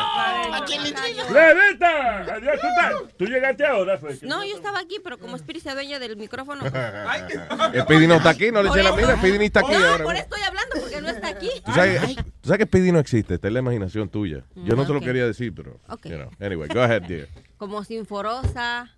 ¡Levita! 1.34 2.21
Adiós, 2.36 2.55
¿tú, 2.61 3.07
tú 3.17 3.26
llegaste 3.26 3.65
ahora, 3.65 3.97
fue. 3.97 4.17
No, 4.23 4.43
yo 4.43 4.55
estaba 4.55 4.80
aquí, 4.80 4.97
pero 5.03 5.17
como 5.17 5.38
Speedy 5.38 5.59
se 5.59 5.69
adueña 5.69 5.99
del 5.99 6.17
micrófono. 6.17 6.63
Speedy 7.82 8.07
no 8.07 8.15
está 8.15 8.30
aquí, 8.30 8.51
no 8.51 8.61
le 8.63 8.69
eche 8.69 8.84
la 8.84 8.91
mira. 8.93 9.17
Speedy 9.17 9.39
ni 9.39 9.45
está 9.45 9.61
aquí 9.61 9.71
No, 9.73 9.86
ahora. 9.86 10.03
por 10.03 10.15
eso 10.15 10.23
estoy 10.23 10.41
hablando, 10.41 10.76
porque 10.80 11.01
no 11.01 11.09
está 11.09 11.28
aquí. 11.30 11.49
¿Tú 11.65 11.71
sabes, 11.71 12.01
tú 12.15 12.49
sabes 12.49 12.57
que 12.59 12.65
Speedy 12.65 12.91
no 12.91 12.99
existe, 12.99 13.36
está 13.36 13.47
en 13.47 13.53
la 13.53 13.59
imaginación 13.59 14.09
tuya. 14.09 14.43
Yo 14.55 14.76
no 14.76 14.86
te 14.86 14.93
lo 14.93 15.01
quería 15.01 15.26
decir, 15.26 15.53
pero. 15.55 15.80
Ok. 15.89 16.05
You 16.07 16.17
know. 16.17 16.32
Anyway, 16.39 16.67
go 16.73 16.82
ahead, 16.82 17.03
dear. 17.03 17.28
Como 17.57 17.84
Sinforosa. 17.84 18.91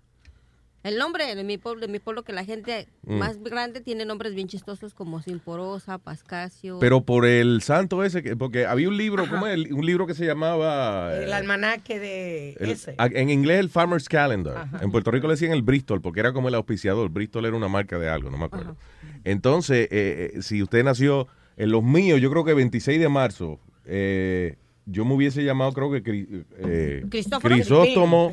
El 0.84 0.96
nombre 0.96 1.34
de 1.34 1.42
mi 1.42 1.58
pueblo, 1.58 1.80
de 1.80 1.88
mi 1.92 1.98
pueblo 1.98 2.22
que 2.22 2.32
la 2.32 2.44
gente 2.44 2.86
Mm. 3.02 3.14
más 3.18 3.42
grande 3.42 3.80
tiene 3.80 4.04
nombres 4.04 4.34
bien 4.34 4.46
chistosos 4.46 4.94
como 4.94 5.20
Sinforosa, 5.20 5.98
Pascasio. 5.98 6.78
Pero 6.78 7.00
por 7.02 7.26
el 7.26 7.62
santo 7.62 8.04
ese, 8.04 8.22
que, 8.22 8.36
porque 8.36 8.64
había 8.64 8.88
un 8.88 8.96
libro, 8.96 9.28
¿cómo 9.28 9.46
es? 9.48 9.54
El- 9.54 9.72
Un 9.72 9.84
libro 9.84 10.06
que 10.06 10.14
se 10.14 10.24
llamaba. 10.24 11.12
El 11.16 11.30
eh, 11.30 11.34
almanaque 11.34 11.98
de 11.98 12.52
el- 12.60 12.70
ese. 12.70 12.94
en 12.98 13.28
inglés 13.30 13.58
el 13.58 13.70
Farmer's 13.70 14.08
Calendar. 14.08 14.56
Ajá. 14.56 14.78
En 14.82 14.92
Puerto 14.92 15.10
Rico 15.10 15.26
le 15.26 15.32
decían 15.34 15.52
el 15.52 15.62
Bristol 15.62 16.00
porque 16.00 16.20
era 16.20 16.32
como 16.32 16.48
el 16.48 16.54
auspiciador. 16.54 17.08
Bristol 17.10 17.44
era 17.46 17.56
una 17.56 17.68
marca 17.68 17.98
de 17.98 18.08
algo, 18.08 18.30
no 18.30 18.38
me 18.38 18.44
acuerdo. 18.44 18.76
Entonces, 19.24 19.88
eh, 19.90 20.32
eh, 20.36 20.42
si 20.42 20.62
usted 20.62 20.84
nació 20.84 21.26
en 21.56 21.72
los 21.72 21.82
míos, 21.82 22.20
yo 22.20 22.30
creo 22.30 22.44
que 22.44 22.54
26 22.54 23.00
de 23.00 23.08
marzo, 23.08 23.58
eh, 23.84 24.56
yo 24.86 25.04
me 25.04 25.14
hubiese 25.14 25.42
llamado, 25.42 25.72
creo 25.72 25.90
que 25.90 26.02
eh, 26.06 27.04
Crisóstomo. 27.10 28.32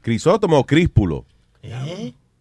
Crisóstomo 0.00 0.58
o 0.58 0.64
Críspulo. 0.66 1.26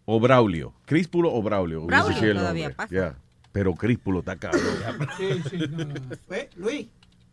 O 0.06 0.20
Braulio. 0.20 0.74
Críspulo 0.86 1.34
o 1.34 1.42
Braulio. 1.42 1.86
Braulio 1.86 2.24
el 2.24 2.38
todavía 2.38 2.64
nombre. 2.70 2.76
pasa. 2.76 2.94
Ya. 2.94 3.16
Pero 3.52 3.74
Críspulo 3.76 4.20
está 4.20 4.36
cabrón. 4.38 4.62
Sí, 5.18 5.42
sí, 5.50 5.58
no, 5.70 5.86
no. 5.86 5.94
Fue, 6.28 6.50
Luis, 6.56 6.88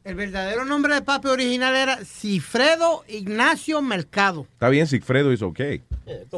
el 0.05 0.15
verdadero 0.15 0.65
nombre 0.65 0.95
de 0.95 1.03
papi 1.03 1.29
original 1.29 1.75
era 1.75 2.05
Cifredo 2.05 3.05
Ignacio 3.09 3.81
Mercado. 3.83 4.47
Está 4.53 4.69
bien, 4.69 4.87
Sigfredo 4.87 5.33
es 5.33 5.43
ok. 5.43 5.61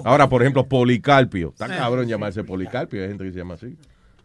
Ahora, 0.04 0.28
por 0.28 0.42
ejemplo, 0.42 0.66
Policarpio. 0.66 1.48
Está 1.50 1.66
Sí. 1.66 1.74
cabrón 1.74 2.06
llamarse 2.08 2.44
Policarpio. 2.44 3.02
Hay 3.02 3.08
gente 3.08 3.24
que 3.24 3.32
se 3.32 3.38
llama 3.38 3.54
así. 3.54 3.76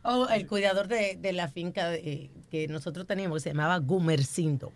Oh, 0.08 0.28
el 0.30 0.46
cuidador 0.48 0.88
de, 0.88 1.18
de 1.20 1.34
la 1.34 1.48
finca 1.48 1.90
de- 1.90 2.30
que 2.52 2.68
nosotros 2.68 3.06
teníamos, 3.08 3.38
que 3.38 3.50
se 3.50 3.56
llamaba 3.56 3.80
Gumercindo. 3.80 4.72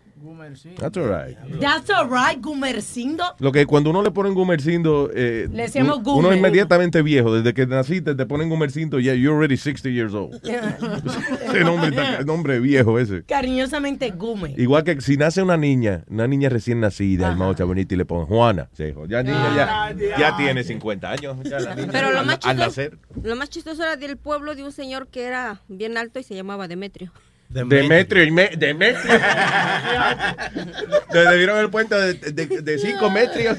That's 0.78 0.98
all 0.98 1.08
right. 1.08 1.38
That's 1.60 1.88
alright, 1.88 2.42
Gumercindo. 2.42 3.24
Lo 3.38 3.52
que 3.52 3.64
cuando 3.64 3.88
uno 3.88 4.02
le 4.02 4.10
ponen 4.10 4.34
Gumercindo, 4.34 5.08
eh, 5.14 5.48
Le 5.50 5.62
decíamos 5.62 5.96
uno- 5.96 6.04
Gumer. 6.04 6.18
uno 6.18 6.30
es 6.32 6.36
inmediatamente 6.36 7.00
viejo. 7.00 7.32
Desde 7.34 7.54
que 7.54 7.66
naciste 7.66 8.14
te 8.14 8.26
ponen 8.26 8.50
Gumercindo, 8.50 8.98
ya 9.00 9.14
you're 9.14 9.34
already 9.34 9.56
60 9.56 9.88
years 9.88 10.12
old. 10.12 10.38
Ese 10.44 11.60
nombre, 11.64 12.24
nombre 12.26 12.60
viejo 12.60 12.98
ese. 12.98 13.22
Cariñosamente 13.24 14.10
Gume. 14.10 14.54
Igual 14.58 14.84
que 14.84 15.00
si 15.00 15.16
nace 15.16 15.42
una 15.42 15.56
niña, 15.56 16.04
una 16.08 16.26
niña 16.26 16.48
recién 16.48 16.80
nacida, 16.80 17.26
Ajá. 17.26 17.32
hermosa, 17.32 17.64
bonita, 17.64 17.94
y 17.94 17.96
le 17.96 18.04
ponen 18.04 18.26
Juana. 18.26 18.68
se 18.72 18.86
dijo, 18.86 19.06
ya 19.06 19.22
niña 19.22 19.56
ya, 19.56 19.84
Ah, 19.86 19.92
ya 20.18 20.36
tiene 20.36 20.64
50 20.64 21.10
años. 21.10 21.36
ya 21.44 21.60
la 21.60 21.74
niña, 21.74 21.88
Pero 21.92 22.10
lo 22.12 22.20
al- 22.20 22.26
más, 22.26 22.34
al 22.34 22.56
chistoso, 22.56 22.66
nacer. 22.66 22.98
lo 23.22 23.36
más 23.36 23.48
chistoso 23.48 23.82
era 23.82 23.96
del 23.96 24.16
pueblo 24.16 24.54
de 24.54 24.64
un 24.64 24.72
señor 24.72 25.08
que 25.08 25.19
era 25.26 25.60
bien 25.68 25.96
alto 25.96 26.18
y 26.18 26.22
se 26.22 26.34
llamaba 26.34 26.68
Demetrio. 26.68 27.12
Demetrio 27.48 28.24
y 28.24 28.30
me- 28.30 28.50
Demetrio. 28.56 29.12
Le 31.12 31.20
debieron 31.20 31.58
el 31.58 31.70
puente 31.70 31.94
de, 31.96 32.14
de, 32.14 32.46
de 32.62 32.78
cinco 32.78 33.10
metros. 33.10 33.58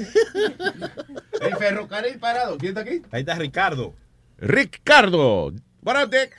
El 1.42 1.56
ferrocarril 1.58 2.18
parado. 2.20 2.58
¿Quién 2.58 2.70
está 2.70 2.82
aquí? 2.82 3.02
Ahí 3.12 3.22
está 3.22 3.36
Ricardo. 3.36 3.94
Ricardo. 4.38 5.52
Dick? 5.52 6.36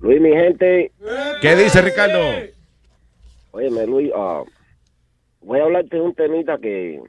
Luis, 0.00 0.20
mi 0.20 0.30
gente. 0.30 0.92
¿Qué 1.40 1.56
dice 1.56 1.80
Ricardo? 1.80 2.20
Óyeme, 3.52 3.86
Luis, 3.86 4.10
ah, 4.14 4.42
voy 5.40 5.60
a 5.60 5.64
hablarte 5.64 5.96
de 5.96 6.02
un 6.02 6.14
temita 6.14 6.58
que 6.58 7.00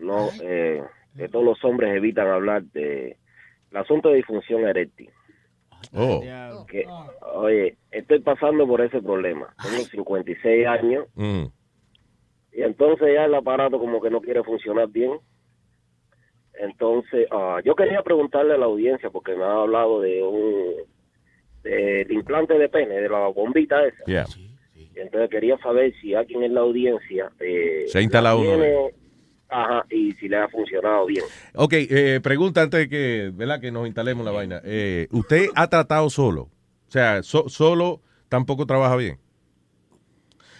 no 0.00 0.30
eh, 0.42 0.82
que 1.16 1.28
todos 1.28 1.44
los 1.44 1.62
hombres 1.64 1.94
evitan 1.94 2.28
hablar 2.28 2.62
de 2.72 3.16
el 3.70 3.76
asunto 3.76 4.08
de 4.08 4.16
disfunción 4.16 4.66
eréctil. 4.66 5.10
Oh. 5.92 6.64
Que, 6.66 6.86
oye, 7.34 7.76
estoy 7.90 8.20
pasando 8.20 8.66
por 8.66 8.80
ese 8.80 9.00
problema. 9.02 9.54
Tengo 9.62 9.84
56 9.84 10.66
años 10.66 11.06
Mm. 11.14 11.44
y 12.52 12.62
entonces 12.62 13.08
ya 13.14 13.24
el 13.24 13.34
aparato 13.34 13.78
como 13.78 14.00
que 14.00 14.10
no 14.10 14.20
quiere 14.20 14.42
funcionar 14.42 14.88
bien. 14.88 15.12
Entonces, 16.54 17.26
ah, 17.30 17.60
yo 17.64 17.74
quería 17.74 18.02
preguntarle 18.02 18.54
a 18.54 18.58
la 18.58 18.66
audiencia 18.66 19.10
porque 19.10 19.34
me 19.34 19.42
ha 19.44 19.62
hablado 19.62 20.00
de 20.00 20.22
un 20.22 20.74
del 21.62 22.12
implante 22.12 22.58
de 22.58 22.68
pene, 22.68 22.94
de 23.00 23.08
la 23.08 23.26
bombita 23.28 23.84
esa. 23.86 24.04
Yeah. 24.04 24.26
Entonces 24.96 25.30
quería 25.30 25.56
saber 25.58 25.92
si 26.00 26.14
alguien 26.14 26.42
en 26.44 26.54
la 26.54 26.60
audiencia 26.60 27.32
eh, 27.40 27.84
Se 27.88 27.98
ha 27.98 28.02
instalado 28.02 28.44
la 28.44 28.50
uno, 28.50 28.62
tiene, 28.62 28.94
ajá, 29.54 29.86
y 29.90 30.12
si 30.12 30.28
le 30.28 30.36
ha 30.38 30.48
funcionado 30.48 31.06
bien. 31.06 31.24
Ok, 31.54 31.72
eh, 31.74 32.20
pregunta 32.22 32.62
antes 32.62 32.80
de 32.80 32.88
que, 32.88 33.30
¿verdad? 33.34 33.60
que 33.60 33.70
nos 33.70 33.86
instalemos 33.86 34.24
la 34.24 34.32
vaina. 34.32 34.60
Eh, 34.64 35.08
¿Usted 35.10 35.48
ha 35.54 35.68
tratado 35.68 36.10
solo? 36.10 36.42
O 36.42 36.90
sea, 36.90 37.22
so- 37.22 37.48
solo 37.48 38.00
tampoco 38.28 38.66
trabaja 38.66 38.96
bien. 38.96 39.18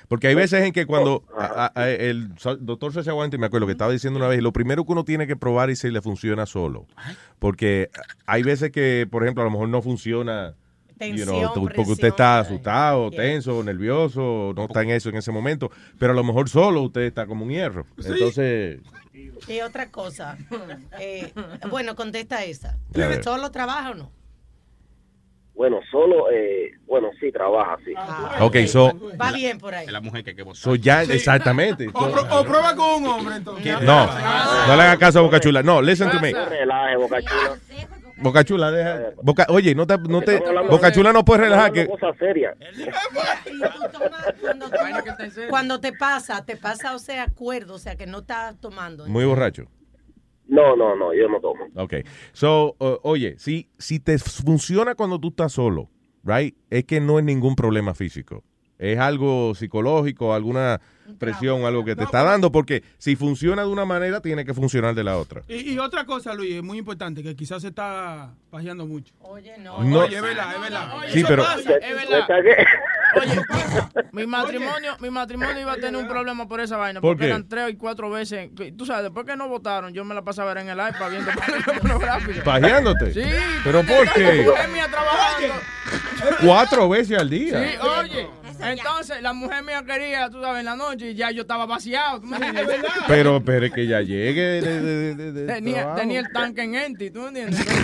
Porque 0.08 0.26
hay 0.28 0.34
veces 0.34 0.62
en 0.62 0.72
que 0.72 0.84
cuando 0.86 1.24
a- 1.36 1.72
a- 1.74 1.80
a- 1.82 1.90
el 1.90 2.34
doctor 2.60 2.92
César 2.92 3.12
Aguante, 3.12 3.38
me 3.38 3.46
acuerdo 3.46 3.66
que 3.66 3.72
estaba 3.72 3.90
diciendo 3.90 4.18
una 4.18 4.28
vez, 4.28 4.42
lo 4.42 4.52
primero 4.52 4.84
que 4.84 4.92
uno 4.92 5.04
tiene 5.04 5.26
que 5.26 5.34
probar 5.34 5.70
es 5.70 5.78
si 5.78 5.90
le 5.90 6.02
funciona 6.02 6.44
solo. 6.46 6.86
Porque 7.38 7.88
hay 8.26 8.42
veces 8.42 8.70
que, 8.70 9.08
por 9.10 9.22
ejemplo, 9.22 9.42
a 9.42 9.46
lo 9.46 9.50
mejor 9.50 9.68
no 9.70 9.80
funciona. 9.82 10.54
You 11.00 11.24
know, 11.24 11.52
porque 11.54 11.74
presión, 11.74 11.92
usted 11.92 12.08
está 12.08 12.38
asustado, 12.40 13.10
tenso, 13.10 13.62
nervioso, 13.62 14.52
no 14.56 14.64
está 14.64 14.82
en 14.82 14.90
eso 14.90 15.08
en 15.08 15.16
ese 15.16 15.32
momento, 15.32 15.70
pero 15.98 16.12
a 16.12 16.16
lo 16.16 16.24
mejor 16.24 16.48
solo 16.48 16.82
usted 16.82 17.02
está 17.02 17.26
como 17.26 17.44
un 17.44 17.50
hierro. 17.50 17.86
Entonces, 17.98 18.80
Y 19.48 19.60
otra 19.60 19.90
cosa. 19.90 20.36
eh, 21.00 21.32
bueno, 21.70 21.94
contesta 21.96 22.44
esa. 22.44 22.78
¿Solo 23.22 23.50
trabaja 23.50 23.90
o 23.90 23.94
no? 23.94 24.10
Bueno, 25.54 25.78
solo, 25.88 26.32
eh, 26.32 26.72
bueno, 26.84 27.10
sí, 27.20 27.30
trabaja, 27.30 27.76
sí. 27.84 27.92
ok, 28.40 28.56
so, 28.66 28.92
Va 29.20 29.30
bien 29.30 29.58
por 29.58 29.72
ahí. 29.72 29.86
La 29.86 30.00
mujer 30.00 30.24
que 30.24 30.30
hay 30.30 30.36
que 30.36 30.42
votar. 30.42 30.56
so 30.60 30.74
ya, 30.74 31.04
exactamente. 31.04 31.86
O, 31.94 32.10
pro- 32.10 32.26
o 32.40 32.44
prueba 32.44 32.74
con 32.74 33.04
un 33.04 33.06
hombre, 33.08 33.36
entonces. 33.36 33.80
No, 33.82 34.06
no 34.66 34.76
le 34.76 34.82
hagan 34.82 34.98
caso 34.98 35.20
a 35.20 35.22
Boca 35.22 35.38
Chula. 35.38 35.62
No, 35.62 35.80
listen 35.80 36.10
to 36.10 36.18
me. 36.20 36.32
No 36.32 36.44
relaje, 36.46 36.96
Boca 36.96 37.20
Chula. 37.22 37.56
Boca 38.16 38.44
Chula, 38.44 38.70
deja. 38.70 39.12
Boca, 39.22 39.46
oye, 39.48 39.74
no 39.74 39.86
te, 39.86 39.98
no 39.98 40.22
te, 40.22 40.40
Boca 40.70 40.92
Chula 40.92 41.12
no 41.12 41.24
puede 41.24 41.42
relajar 41.42 41.72
que. 41.72 41.86
cosas 41.86 42.16
serias. 42.18 42.56
Cuando, 45.48 45.80
te 45.80 45.92
pasa, 45.92 46.44
te 46.44 46.56
pasa, 46.56 46.94
o 46.94 46.98
sea, 46.98 47.24
acuerdo, 47.24 47.74
o 47.74 47.78
sea, 47.78 47.96
que 47.96 48.06
no 48.06 48.20
estás 48.20 48.60
tomando. 48.60 49.06
Muy 49.06 49.24
borracho. 49.24 49.64
No, 50.46 50.76
no, 50.76 50.94
no, 50.94 51.14
yo 51.14 51.28
no 51.28 51.40
tomo. 51.40 51.66
Ok. 51.74 51.94
So, 52.32 52.76
uh, 52.78 52.98
oye, 53.02 53.36
si, 53.38 53.70
si 53.78 53.98
te 53.98 54.18
funciona 54.18 54.94
cuando 54.94 55.18
tú 55.18 55.28
estás 55.28 55.52
solo, 55.52 55.88
right, 56.22 56.56
es 56.70 56.84
que 56.84 57.00
no 57.00 57.18
es 57.18 57.24
ningún 57.24 57.56
problema 57.56 57.94
físico. 57.94 58.44
Es 58.78 58.98
algo 58.98 59.54
psicológico, 59.54 60.34
alguna 60.34 60.80
presión, 61.18 61.64
algo 61.64 61.84
que 61.84 61.94
te 61.94 62.02
está 62.04 62.22
dando, 62.22 62.50
porque 62.50 62.82
si 62.98 63.14
funciona 63.14 63.62
de 63.62 63.68
una 63.68 63.84
manera, 63.84 64.20
tiene 64.20 64.44
que 64.44 64.52
funcionar 64.54 64.94
de 64.94 65.04
la 65.04 65.16
otra. 65.18 65.42
Y, 65.48 65.72
y 65.74 65.78
otra 65.78 66.04
cosa, 66.06 66.34
Luis, 66.34 66.54
es 66.56 66.62
muy 66.62 66.78
importante, 66.78 67.22
que 67.22 67.36
quizás 67.36 67.62
se 67.62 67.68
está 67.68 68.32
pajeando 68.50 68.86
mucho. 68.86 69.12
Oye, 69.20 69.54
no. 69.58 69.82
No. 69.84 70.00
Oye, 70.00 70.16
es 70.16 70.22
verdad, 70.22 70.54
es 70.54 70.60
verdad. 70.60 70.88
Sí, 71.12 71.18
Eso 71.20 71.28
pero- 71.28 71.42
pasa. 71.44 71.70
Es 71.76 71.94
verdad. 72.10 72.28
Oye, 73.16 73.40
mi 74.10 74.26
matrimonio, 74.26 74.96
mi 74.98 75.08
matrimonio 75.10 75.60
iba 75.60 75.72
a 75.72 75.76
tener 75.76 75.96
un 75.96 76.08
problema 76.08 76.48
por 76.48 76.60
esa 76.60 76.76
vaina, 76.76 77.00
¿Por 77.00 77.10
porque 77.10 77.24
qué? 77.24 77.28
eran 77.30 77.48
tres 77.48 77.70
y 77.70 77.76
cuatro 77.76 78.10
veces. 78.10 78.50
Tú 78.76 78.84
sabes, 78.86 79.04
después 79.04 79.24
que 79.24 79.36
no 79.36 79.46
votaron, 79.46 79.92
yo 79.94 80.04
me 80.04 80.14
la 80.16 80.22
pasaba 80.22 80.52
en 80.60 80.68
el 80.68 80.78
iPad 80.78 81.10
viendo 81.10 81.30
películas 81.30 81.80
pornográficas. 81.80 82.42
¿Pajeándote? 82.44 83.14
Sí. 83.14 83.22
¿Pero 83.62 83.84
por 83.84 84.12
qué? 84.14 84.46
Cuatro 86.44 86.88
veces 86.88 87.18
al 87.18 87.30
día. 87.30 87.68
Sí, 87.70 87.76
oye. 87.78 88.28
Entonces, 88.60 89.20
la 89.22 89.32
mujer 89.32 89.62
mía 89.62 89.82
quería, 89.86 90.28
tú 90.30 90.40
sabes, 90.40 90.60
en 90.60 90.66
la 90.66 90.76
noche 90.76 91.10
y 91.10 91.14
ya 91.14 91.30
yo 91.30 91.42
estaba 91.42 91.66
vaciado. 91.66 92.20
¿tú 92.20 92.26
me 92.26 92.36
entiendes? 92.36 92.66
Pero, 93.06 93.42
pero 93.44 93.66
es 93.66 93.72
que 93.72 93.86
ya 93.86 94.00
llegue 94.00 94.40
de, 94.40 94.80
de- 94.80 95.14
de- 95.14 95.32
de 95.32 95.52
Tenía, 95.54 95.94
tenía 95.94 96.20
el 96.20 96.32
tanque 96.32 96.62
en 96.62 96.74
empty, 96.74 97.10
¿tú 97.10 97.20
me 97.20 97.28
entiendes? 97.28 97.66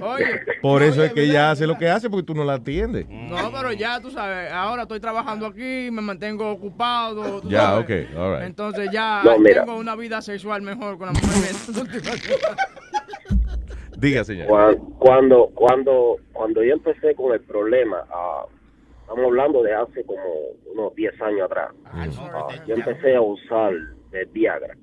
Oye. 0.00 0.24
Por 0.62 0.82
eso 0.82 1.04
es 1.04 1.12
que 1.12 1.22
ella 1.24 1.50
hace 1.50 1.66
lo 1.66 1.76
que 1.78 1.88
hace, 1.88 2.08
porque 2.10 2.24
tú 2.26 2.34
no 2.34 2.44
la 2.44 2.54
atiendes. 2.54 3.06
No, 3.08 3.50
pero 3.52 3.72
ya, 3.72 4.00
tú 4.00 4.10
sabes, 4.10 4.50
ahora 4.52 4.82
estoy 4.82 5.00
trabajando 5.00 5.46
aquí, 5.46 5.88
me 5.90 6.00
mantengo 6.02 6.50
ocupado. 6.50 7.40
tú 7.40 7.48
Ya, 7.50 7.60
sabes. 7.62 7.84
ok, 7.84 7.90
all 8.18 8.34
right. 8.36 8.46
Entonces 8.46 8.88
ya 8.92 9.22
No, 9.24 9.36
tengo 9.42 9.76
una 9.76 9.96
vida 9.96 10.20
sexual 10.22 10.62
mejor 10.62 10.98
con 10.98 11.06
la 11.08 11.12
mujer. 11.12 11.30
Diga, 14.00 14.24
señor. 14.24 14.48
Cuan- 14.48 14.76
Cuando, 14.98 15.48
cuando, 15.54 16.16
cuando 16.32 16.62
yo 16.62 16.72
empecé 16.74 17.14
con 17.14 17.32
el 17.32 17.40
problema, 17.40 18.04
ah, 18.10 18.46
estamos 19.02 19.24
hablando 19.26 19.62
de 19.62 19.74
hace 19.74 20.04
como 20.04 20.22
unos 20.72 20.94
10 20.94 21.20
años 21.20 21.42
atrás, 21.42 21.72
ah, 22.32 22.46
yo 22.66 22.74
empecé 22.74 23.14
a 23.16 23.20
usar 23.20 23.72
el 24.12 24.26
Viagra. 24.26 24.74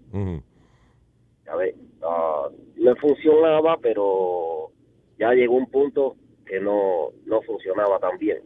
Ves, 1.58 1.76
ah, 2.04 2.50
me 2.76 2.94
funcionaba, 2.96 3.78
pero 3.82 4.70
ya 5.18 5.32
llegó 5.34 5.56
un 5.56 5.68
punto 5.72 6.16
que 6.46 6.60
no, 6.60 7.10
no 7.26 7.42
funcionaba 7.42 8.00
tan 8.00 8.18
bien. 8.18 8.42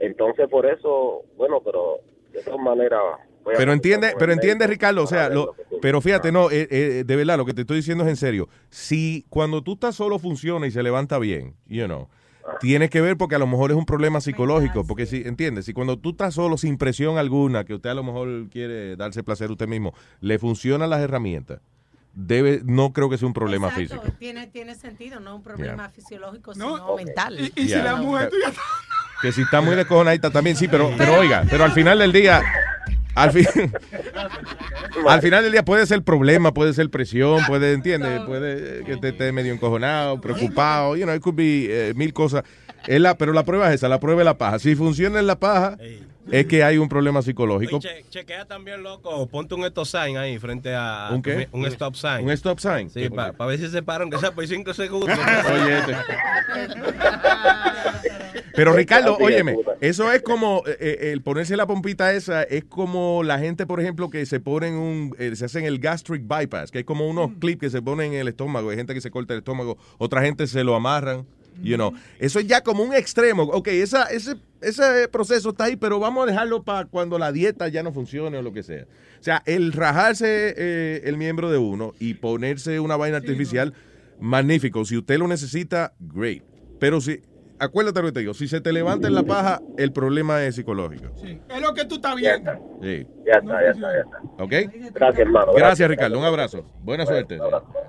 Entonces, 0.00 0.48
por 0.48 0.66
eso, 0.66 1.22
bueno, 1.36 1.60
pero 1.64 1.98
de 2.32 2.42
todas 2.42 2.60
maneras... 2.60 3.00
Pero 3.56 3.72
entiende, 3.72 4.14
pero 4.18 4.32
entiende, 4.32 4.66
Ricardo, 4.66 5.02
o 5.02 5.06
sea, 5.06 5.28
lo, 5.28 5.54
pero 5.82 6.00
fíjate, 6.00 6.32
no, 6.32 6.50
eh, 6.50 6.66
eh, 6.70 7.04
de 7.06 7.16
verdad, 7.16 7.36
lo 7.36 7.44
que 7.44 7.52
te 7.54 7.60
estoy 7.62 7.76
diciendo 7.78 8.04
es 8.04 8.10
en 8.10 8.16
serio. 8.16 8.48
Si 8.70 9.26
cuando 9.28 9.62
tú 9.62 9.74
estás 9.74 9.94
solo 9.94 10.18
funciona 10.18 10.66
y 10.66 10.70
se 10.70 10.82
levanta 10.82 11.18
bien, 11.18 11.54
you 11.66 11.84
know, 11.84 12.08
tiene 12.60 12.88
que 12.88 13.00
ver 13.00 13.16
porque 13.16 13.34
a 13.34 13.38
lo 13.38 13.46
mejor 13.46 13.70
es 13.70 13.76
un 13.76 13.86
problema 13.86 14.20
psicológico, 14.20 14.86
porque 14.86 15.06
si, 15.06 15.22
entiendes, 15.26 15.66
si 15.66 15.72
cuando 15.72 15.98
tú 15.98 16.10
estás 16.10 16.34
solo 16.34 16.56
sin 16.56 16.78
presión 16.78 17.18
alguna, 17.18 17.64
que 17.64 17.74
usted 17.74 17.90
a 17.90 17.94
lo 17.94 18.02
mejor 18.02 18.48
quiere 18.50 18.96
darse 18.96 19.22
placer 19.22 19.50
usted 19.50 19.68
mismo, 19.68 19.94
le 20.20 20.38
funcionan 20.38 20.90
las 20.90 21.00
herramientas, 21.00 21.60
debe, 22.14 22.60
no 22.64 22.92
creo 22.92 23.10
que 23.10 23.18
sea 23.18 23.26
un 23.26 23.34
problema 23.34 23.68
Exacto, 23.68 23.96
físico. 23.96 24.16
Tiene, 24.18 24.46
tiene 24.46 24.74
sentido, 24.74 25.20
no 25.20 25.36
un 25.36 25.42
problema 25.42 25.84
Yeah. 25.84 25.88
fisiológico, 25.90 26.54
sino 26.54 26.96
mental. 26.96 27.40
Y, 27.40 27.52
y 27.60 27.68
si 27.68 27.74
la 27.74 27.96
mujer 27.96 28.30
tuya 28.30 28.52
Que 29.20 29.32
si 29.32 29.42
está 29.42 29.60
muy 29.60 29.74
descojonadita 29.74 30.30
también, 30.30 30.56
sí, 30.56 30.68
pero, 30.68 30.92
pero 30.96 31.14
oiga, 31.18 31.44
pero 31.50 31.64
al 31.64 31.72
final 31.72 31.98
del 31.98 32.12
día, 32.12 32.42
al, 33.14 33.32
fin, 33.32 33.46
al 35.08 35.22
final 35.22 35.42
del 35.42 35.52
día 35.52 35.64
puede 35.64 35.86
ser 35.86 36.02
problema, 36.02 36.52
puede 36.52 36.72
ser 36.72 36.90
presión, 36.90 37.44
puede, 37.46 37.72
¿entiendes? 37.72 38.20
Puede 38.22 38.84
que 38.84 38.96
te 38.96 39.10
esté 39.10 39.32
medio 39.32 39.52
encojonado, 39.52 40.20
preocupado, 40.20 40.96
you 40.96 41.04
know, 41.04 41.14
it 41.14 41.22
could 41.22 41.36
be 41.36 41.66
eh, 41.70 41.94
mil 41.94 42.12
cosas. 42.12 42.42
Es 42.86 43.00
la, 43.00 43.16
pero 43.16 43.32
la 43.32 43.44
prueba 43.44 43.68
es 43.68 43.76
esa, 43.76 43.88
la 43.88 43.98
prueba 43.98 44.20
es 44.20 44.26
la 44.26 44.36
paja. 44.36 44.58
Si 44.58 44.74
funciona 44.74 45.18
en 45.18 45.26
la 45.26 45.40
paja, 45.40 45.78
es 46.30 46.46
que 46.46 46.64
hay 46.64 46.76
un 46.76 46.88
problema 46.88 47.22
psicológico. 47.22 47.80
Che- 47.80 48.04
chequea 48.10 48.44
también, 48.44 48.82
loco. 48.82 49.26
Ponte 49.26 49.54
un 49.54 49.64
stop 49.64 49.86
sign 49.86 50.18
ahí 50.18 50.38
frente 50.38 50.74
a. 50.74 51.08
¿Un 51.10 51.22
qué? 51.22 51.48
Un 51.52 51.64
stop 51.66 51.94
sign. 51.94 52.24
Un 52.24 52.30
stop 52.32 52.58
sign. 52.58 52.90
Sí, 52.90 53.08
para 53.08 53.32
ver 53.46 53.58
si 53.58 53.68
se 53.68 53.82
paran, 53.82 54.10
que 54.10 54.18
sea 54.18 54.32
por 54.32 54.46
5 54.46 54.74
segundos. 54.74 55.18
Oye, 55.52 55.78
este. 55.78 55.94
Pero 58.54 58.72
Ricardo, 58.72 59.16
óyeme, 59.20 59.56
eso 59.80 60.12
es 60.12 60.22
como 60.22 60.62
eh, 60.66 60.76
eh, 60.78 61.12
el 61.12 61.22
ponerse 61.22 61.56
la 61.56 61.66
pompita 61.66 62.12
esa, 62.12 62.42
es 62.42 62.64
como 62.64 63.22
la 63.22 63.38
gente, 63.38 63.66
por 63.66 63.80
ejemplo, 63.80 64.10
que 64.10 64.26
se 64.26 64.40
ponen 64.40 64.74
un, 64.74 65.14
eh, 65.18 65.34
se 65.34 65.44
hacen 65.44 65.64
el 65.64 65.78
gastric 65.78 66.22
bypass, 66.26 66.70
que 66.70 66.80
es 66.80 66.84
como 66.84 67.08
unos 67.08 67.32
clips 67.40 67.60
que 67.60 67.70
se 67.70 67.82
ponen 67.82 68.12
en 68.12 68.20
el 68.20 68.28
estómago, 68.28 68.70
hay 68.70 68.76
gente 68.76 68.94
que 68.94 69.00
se 69.00 69.10
corta 69.10 69.34
el 69.34 69.38
estómago, 69.38 69.76
otra 69.98 70.22
gente 70.22 70.46
se 70.46 70.62
lo 70.62 70.74
amarran, 70.74 71.26
you 71.62 71.76
know. 71.76 71.92
Eso 72.18 72.38
es 72.38 72.46
ya 72.46 72.62
como 72.62 72.82
un 72.82 72.94
extremo. 72.94 73.44
Ok, 73.44 73.68
esa, 73.68 74.04
ese, 74.04 74.36
ese 74.60 75.08
proceso 75.08 75.50
está 75.50 75.64
ahí, 75.64 75.76
pero 75.76 75.98
vamos 75.98 76.24
a 76.24 76.30
dejarlo 76.30 76.62
para 76.62 76.86
cuando 76.86 77.18
la 77.18 77.32
dieta 77.32 77.68
ya 77.68 77.82
no 77.82 77.92
funcione 77.92 78.38
o 78.38 78.42
lo 78.42 78.52
que 78.52 78.62
sea. 78.62 78.86
O 79.20 79.22
sea, 79.22 79.42
el 79.46 79.72
rajarse 79.72 80.54
eh, 80.56 81.02
el 81.04 81.16
miembro 81.16 81.50
de 81.50 81.58
uno 81.58 81.94
y 81.98 82.14
ponerse 82.14 82.80
una 82.80 82.96
vaina 82.96 83.16
artificial, 83.16 83.74
magnífico. 84.20 84.84
Si 84.84 84.96
usted 84.96 85.18
lo 85.18 85.28
necesita, 85.28 85.94
great. 85.98 86.42
Pero 86.78 87.00
si, 87.00 87.22
acuérdate 87.58 88.00
lo 88.00 88.06
que 88.06 88.12
te 88.12 88.20
digo, 88.20 88.34
si 88.34 88.48
se 88.48 88.60
te 88.60 88.72
levanta 88.72 89.08
en 89.08 89.14
la 89.14 89.22
paja, 89.22 89.60
el 89.78 89.92
problema 89.92 90.42
es 90.44 90.56
psicológico. 90.56 91.12
es 91.22 91.60
lo 91.60 91.74
que 91.74 91.84
tú 91.84 91.96
estás 91.96 92.16
viendo. 92.16 92.52
Sí. 92.82 93.06
Ya 93.26 93.38
está, 93.38 93.62
ya 93.62 93.70
está, 93.70 93.92
ya 93.92 94.00
está. 94.00 94.42
¿Ok? 94.42 94.92
Gracias, 94.92 95.18
hermano. 95.20 95.52
Gracias, 95.54 95.88
Ricardo. 95.88 96.18
Un 96.18 96.24
abrazo. 96.24 96.64
Buena 96.80 97.06
suerte. 97.06 97.38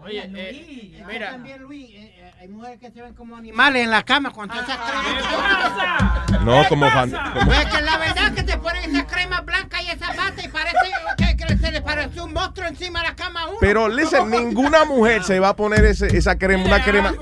Oye, 0.03 0.23
eh, 0.35 1.03
mira. 1.07 1.31
También, 1.31 1.61
Luis, 1.61 1.89
eh, 1.93 2.14
hay 2.39 2.47
mujeres 2.49 2.79
que 2.79 2.91
se 2.91 3.01
ven 3.01 3.13
como 3.13 3.35
animales 3.35 3.83
en 3.83 3.89
la 3.91 4.03
cama 4.03 4.31
con 4.31 4.47
todas 4.47 4.63
esas 4.63 4.77
cremas. 4.77 6.41
No, 6.43 6.63
como 6.69 6.89
fan. 6.91 7.11
como- 7.33 7.45
Pues 7.45 7.65
que 7.65 7.81
la 7.81 7.97
verdad 7.97 8.33
que 8.33 8.43
te 8.43 8.57
ponen 8.57 8.95
esa 8.95 9.07
crema 9.07 9.41
blanca 9.41 9.81
y 9.81 9.87
esa 9.89 10.07
bata 10.13 10.43
y 10.43 10.47
parece 10.49 10.77
que, 11.17 11.37
que 11.37 11.57
se 11.57 11.71
le 11.71 11.81
parece 11.81 12.21
un 12.21 12.33
monstruo 12.33 12.67
encima 12.67 13.01
de 13.01 13.07
la 13.09 13.15
cama 13.15 13.41
a 13.43 13.47
uno. 13.47 13.57
Pero, 13.61 13.87
listen, 13.87 14.29
ninguna 14.31 14.85
mujer 14.85 15.23
se 15.23 15.39
va 15.39 15.49
a 15.49 15.55
poner 15.55 15.85
ese- 15.85 16.15
esa 16.15 16.37
crema, 16.37 16.65
una 16.65 16.83
crema. 16.83 17.13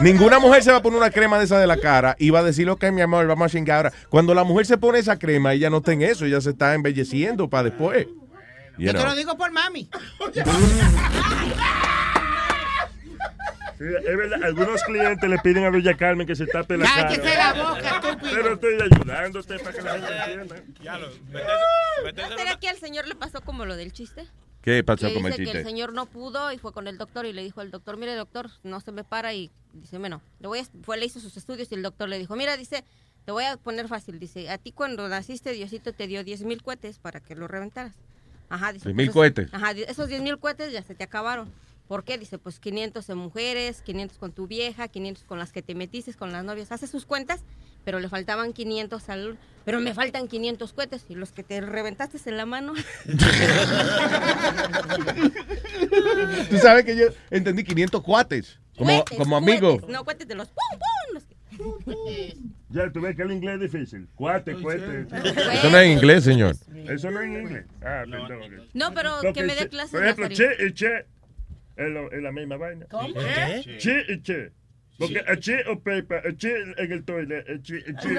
Ninguna 0.00 0.38
mujer 0.40 0.62
se 0.62 0.70
va 0.72 0.78
a 0.78 0.82
poner 0.82 0.98
una 0.98 1.10
crema 1.10 1.38
de 1.38 1.44
esa 1.44 1.58
de 1.58 1.66
la 1.66 1.78
cara 1.78 2.16
y 2.18 2.28
va 2.30 2.40
a 2.40 2.42
decir, 2.42 2.68
ok, 2.68 2.84
mi 2.92 3.00
amor, 3.00 3.26
vamos 3.26 3.46
a 3.46 3.50
chingar 3.50 3.76
ahora. 3.76 3.92
Cuando 4.10 4.34
la 4.34 4.44
mujer 4.44 4.66
se 4.66 4.76
pone 4.76 4.98
esa 4.98 5.18
crema, 5.18 5.52
ella 5.54 5.70
no 5.70 5.78
está 5.78 5.92
en 5.92 6.02
eso, 6.02 6.26
ella 6.26 6.40
se 6.40 6.50
está 6.50 6.74
embelleciendo 6.74 7.48
para 7.48 7.64
después. 7.64 8.06
Yo 8.78 8.92
te 8.92 9.02
lo 9.02 9.14
digo 9.14 9.38
por 9.38 9.50
mami. 9.52 9.88
Sí, 13.78 13.84
es 13.84 14.16
verdad, 14.16 14.42
algunos 14.42 14.82
clientes 14.84 15.28
le 15.28 15.38
piden 15.38 15.64
a 15.64 15.70
Doña 15.70 15.94
Carmen 15.96 16.26
que 16.26 16.34
se 16.34 16.46
tape 16.46 16.76
la 16.78 16.86
cara. 16.86 17.08
Cállese 17.08 17.36
la 17.36 17.52
boca, 17.52 17.88
estúpido. 17.96 18.32
Pero 18.34 18.52
estoy 18.54 18.74
ayudándote 18.80 19.58
para 19.58 19.72
que 19.72 19.82
la 19.82 19.92
gente 20.24 20.56
entienda. 20.56 20.98
¿No 22.28 22.36
será 22.36 22.58
que 22.58 22.68
al 22.68 22.78
señor 22.78 23.06
le 23.06 23.14
pasó 23.14 23.40
como 23.42 23.64
lo 23.64 23.76
del 23.76 23.92
chiste? 23.92 24.26
¿Qué 24.62 24.82
pasó 24.82 25.06
que 25.08 25.14
con 25.14 25.26
el 25.26 25.32
dice 25.32 25.36
que 25.38 25.44
chiste? 25.44 25.58
el 25.60 25.64
señor 25.64 25.92
no 25.92 26.06
pudo 26.06 26.50
y 26.52 26.58
fue 26.58 26.72
con 26.72 26.88
el 26.88 26.98
doctor 26.98 27.24
y 27.26 27.32
le 27.32 27.42
dijo 27.42 27.60
al 27.60 27.70
doctor, 27.70 27.96
mire 27.98 28.14
doctor, 28.14 28.50
no 28.64 28.80
se 28.80 28.90
me 28.92 29.04
para 29.04 29.32
y 29.32 29.50
dice, 29.74 29.98
bueno, 29.98 30.20
le 30.40 30.48
voy 30.48 30.58
a, 30.58 30.64
fue, 30.82 30.96
le 30.96 31.06
hizo 31.06 31.20
sus 31.20 31.36
estudios 31.36 31.70
y 31.70 31.74
el 31.76 31.82
doctor 31.82 32.08
le 32.08 32.18
dijo, 32.18 32.34
mira, 32.34 32.56
dice, 32.56 32.82
te 33.24 33.30
voy 33.32 33.44
a 33.44 33.56
poner 33.58 33.86
fácil, 33.86 34.18
dice, 34.18 34.50
a 34.50 34.58
ti 34.58 34.72
cuando 34.72 35.08
naciste 35.08 35.52
Diosito 35.52 35.92
te 35.92 36.08
dio 36.08 36.24
10 36.24 36.42
mil 36.42 36.62
cohetes 36.62 36.98
para 36.98 37.20
que 37.20 37.36
lo 37.36 37.46
reventaras. 37.46 37.94
Ajá, 38.48 38.72
dice. 38.72 38.84
10,000 38.88 39.06
"Pues, 39.06 39.14
cohetes. 39.14 39.54
Ajá, 39.54 39.70
esos 39.72 40.08
10 40.08 40.22
mil 40.22 40.38
cohetes 40.38 40.72
ya 40.72 40.82
se 40.82 40.94
te 40.94 41.04
acabaron. 41.04 41.52
¿Por 41.88 42.02
qué? 42.04 42.18
Dice, 42.18 42.38
pues 42.38 42.58
500 42.58 43.08
en 43.10 43.18
mujeres, 43.18 43.80
500 43.82 44.18
con 44.18 44.32
tu 44.32 44.46
vieja, 44.48 44.88
500 44.88 45.22
con 45.24 45.38
las 45.38 45.52
que 45.52 45.62
te 45.62 45.74
metiste, 45.74 46.12
con 46.14 46.32
las 46.32 46.44
novias. 46.44 46.72
Hace 46.72 46.86
sus 46.88 47.06
cuentas, 47.06 47.42
pero 47.84 48.00
le 48.00 48.08
faltaban 48.08 48.52
500 48.52 49.08
al... 49.08 49.38
Pero 49.64 49.80
me 49.80 49.94
faltan 49.94 50.26
500 50.28 50.72
cohetes 50.72 51.04
y 51.08 51.14
los 51.14 51.32
que 51.32 51.42
te 51.44 51.60
reventaste 51.60 52.18
en 52.28 52.36
la 52.36 52.46
mano. 52.46 52.72
Tú 56.50 56.58
sabes 56.58 56.84
que 56.84 56.96
yo 56.96 57.06
entendí 57.30 57.64
500 57.64 58.02
cuates, 58.02 58.58
como, 58.76 59.04
como 59.16 59.36
amigo. 59.36 59.80
No, 59.88 60.04
cohetes 60.04 60.28
de 60.28 60.34
los 60.34 60.48
pum, 60.48 60.78
pum. 60.78 61.14
los 61.14 61.24
que- 61.24 62.36
Ya, 62.70 62.90
tú 62.92 63.00
ves 63.00 63.16
que 63.16 63.22
el 63.22 63.32
inglés 63.32 63.60
es 63.62 63.72
difícil. 63.72 64.08
Cuate, 64.14 64.54
cuete. 64.60 65.06
Eso 65.54 65.70
no 65.70 65.78
es 65.78 65.86
en 65.86 65.92
inglés, 65.92 66.24
señor. 66.24 66.56
Eso 66.88 67.10
no 67.10 67.20
es 67.20 67.26
en 67.26 67.42
inglés. 67.42 67.64
Ah, 67.80 68.04
perdón. 68.10 68.68
No, 68.74 68.92
pero 68.92 69.20
que 69.32 69.42
me 69.42 69.54
dé 69.54 69.68
clases. 69.68 69.90
Por 69.92 70.02
ejemplo, 70.04 70.28
che 70.28 70.48
y 70.66 70.72
che 70.72 71.06
es, 71.76 71.90
lo- 71.90 72.10
es 72.10 72.22
la 72.22 72.32
misma 72.32 72.56
vaina. 72.56 72.86
¿Cómo? 72.90 73.12
¿Qué? 73.14 73.76
Che 73.78 74.04
y 74.08 74.20
che. 74.22 74.50
Porque 74.98 75.20
a 75.26 75.36
che 75.36 75.62
o 75.68 75.76
pepa, 75.78 76.16
a 76.24 76.32
che 76.36 76.54
en 76.78 76.92
el 76.92 77.04
toilet, 77.04 77.46
a 77.48 77.58
che, 77.62 77.84
a 77.86 77.92
che. 78.00 78.16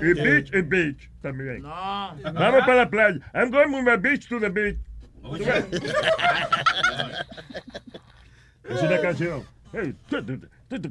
Y 0.00 0.12
beach 0.14 0.50
y 0.52 0.60
beach 0.62 1.08
también. 1.22 1.62
Vamos 1.62 2.64
para 2.66 2.76
la 2.76 2.86
playa. 2.90 3.20
I'm 3.34 3.50
going 3.50 3.72
with 3.72 3.84
my 3.84 3.96
beach 3.96 4.28
to 4.28 4.38
the 4.40 4.50
beach. 4.50 4.76
¿Tú 5.22 5.38
ves? 5.38 5.64
es 8.68 8.82
una 8.82 9.00
canción. 9.00 9.44
Hey, 9.72 9.94
to 10.10 10.20
the- 10.22 10.38
to 10.68 10.78
the- 10.78 10.88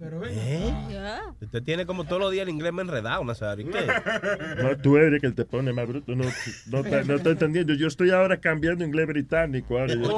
Hey, 0.00 0.74
¿Eh? 0.90 1.18
Usted 1.40 1.62
tiene 1.62 1.86
como 1.86 2.04
todos 2.04 2.20
los 2.20 2.32
días 2.32 2.42
el 2.42 2.48
inglés 2.50 2.72
me 2.72 2.82
enredado, 2.82 3.24
Nazario. 3.24 3.68
¿y 3.68 3.70
¿Qué? 3.70 3.78
No, 4.62 4.76
tú 4.76 4.96
eres 4.96 5.20
que 5.20 5.30
te 5.30 5.44
pone 5.44 5.72
más 5.72 5.86
bruto. 5.86 6.14
No, 6.16 6.24
no, 6.24 6.78
está, 6.80 7.04
no 7.04 7.14
está 7.14 7.30
entendiendo. 7.30 7.74
Yo 7.74 7.86
estoy 7.86 8.10
ahora 8.10 8.38
cambiando 8.38 8.84
inglés 8.84 9.06
británico. 9.06 9.78
Ahora 9.78 9.94
yo 9.94 10.02
estoy 10.02 10.16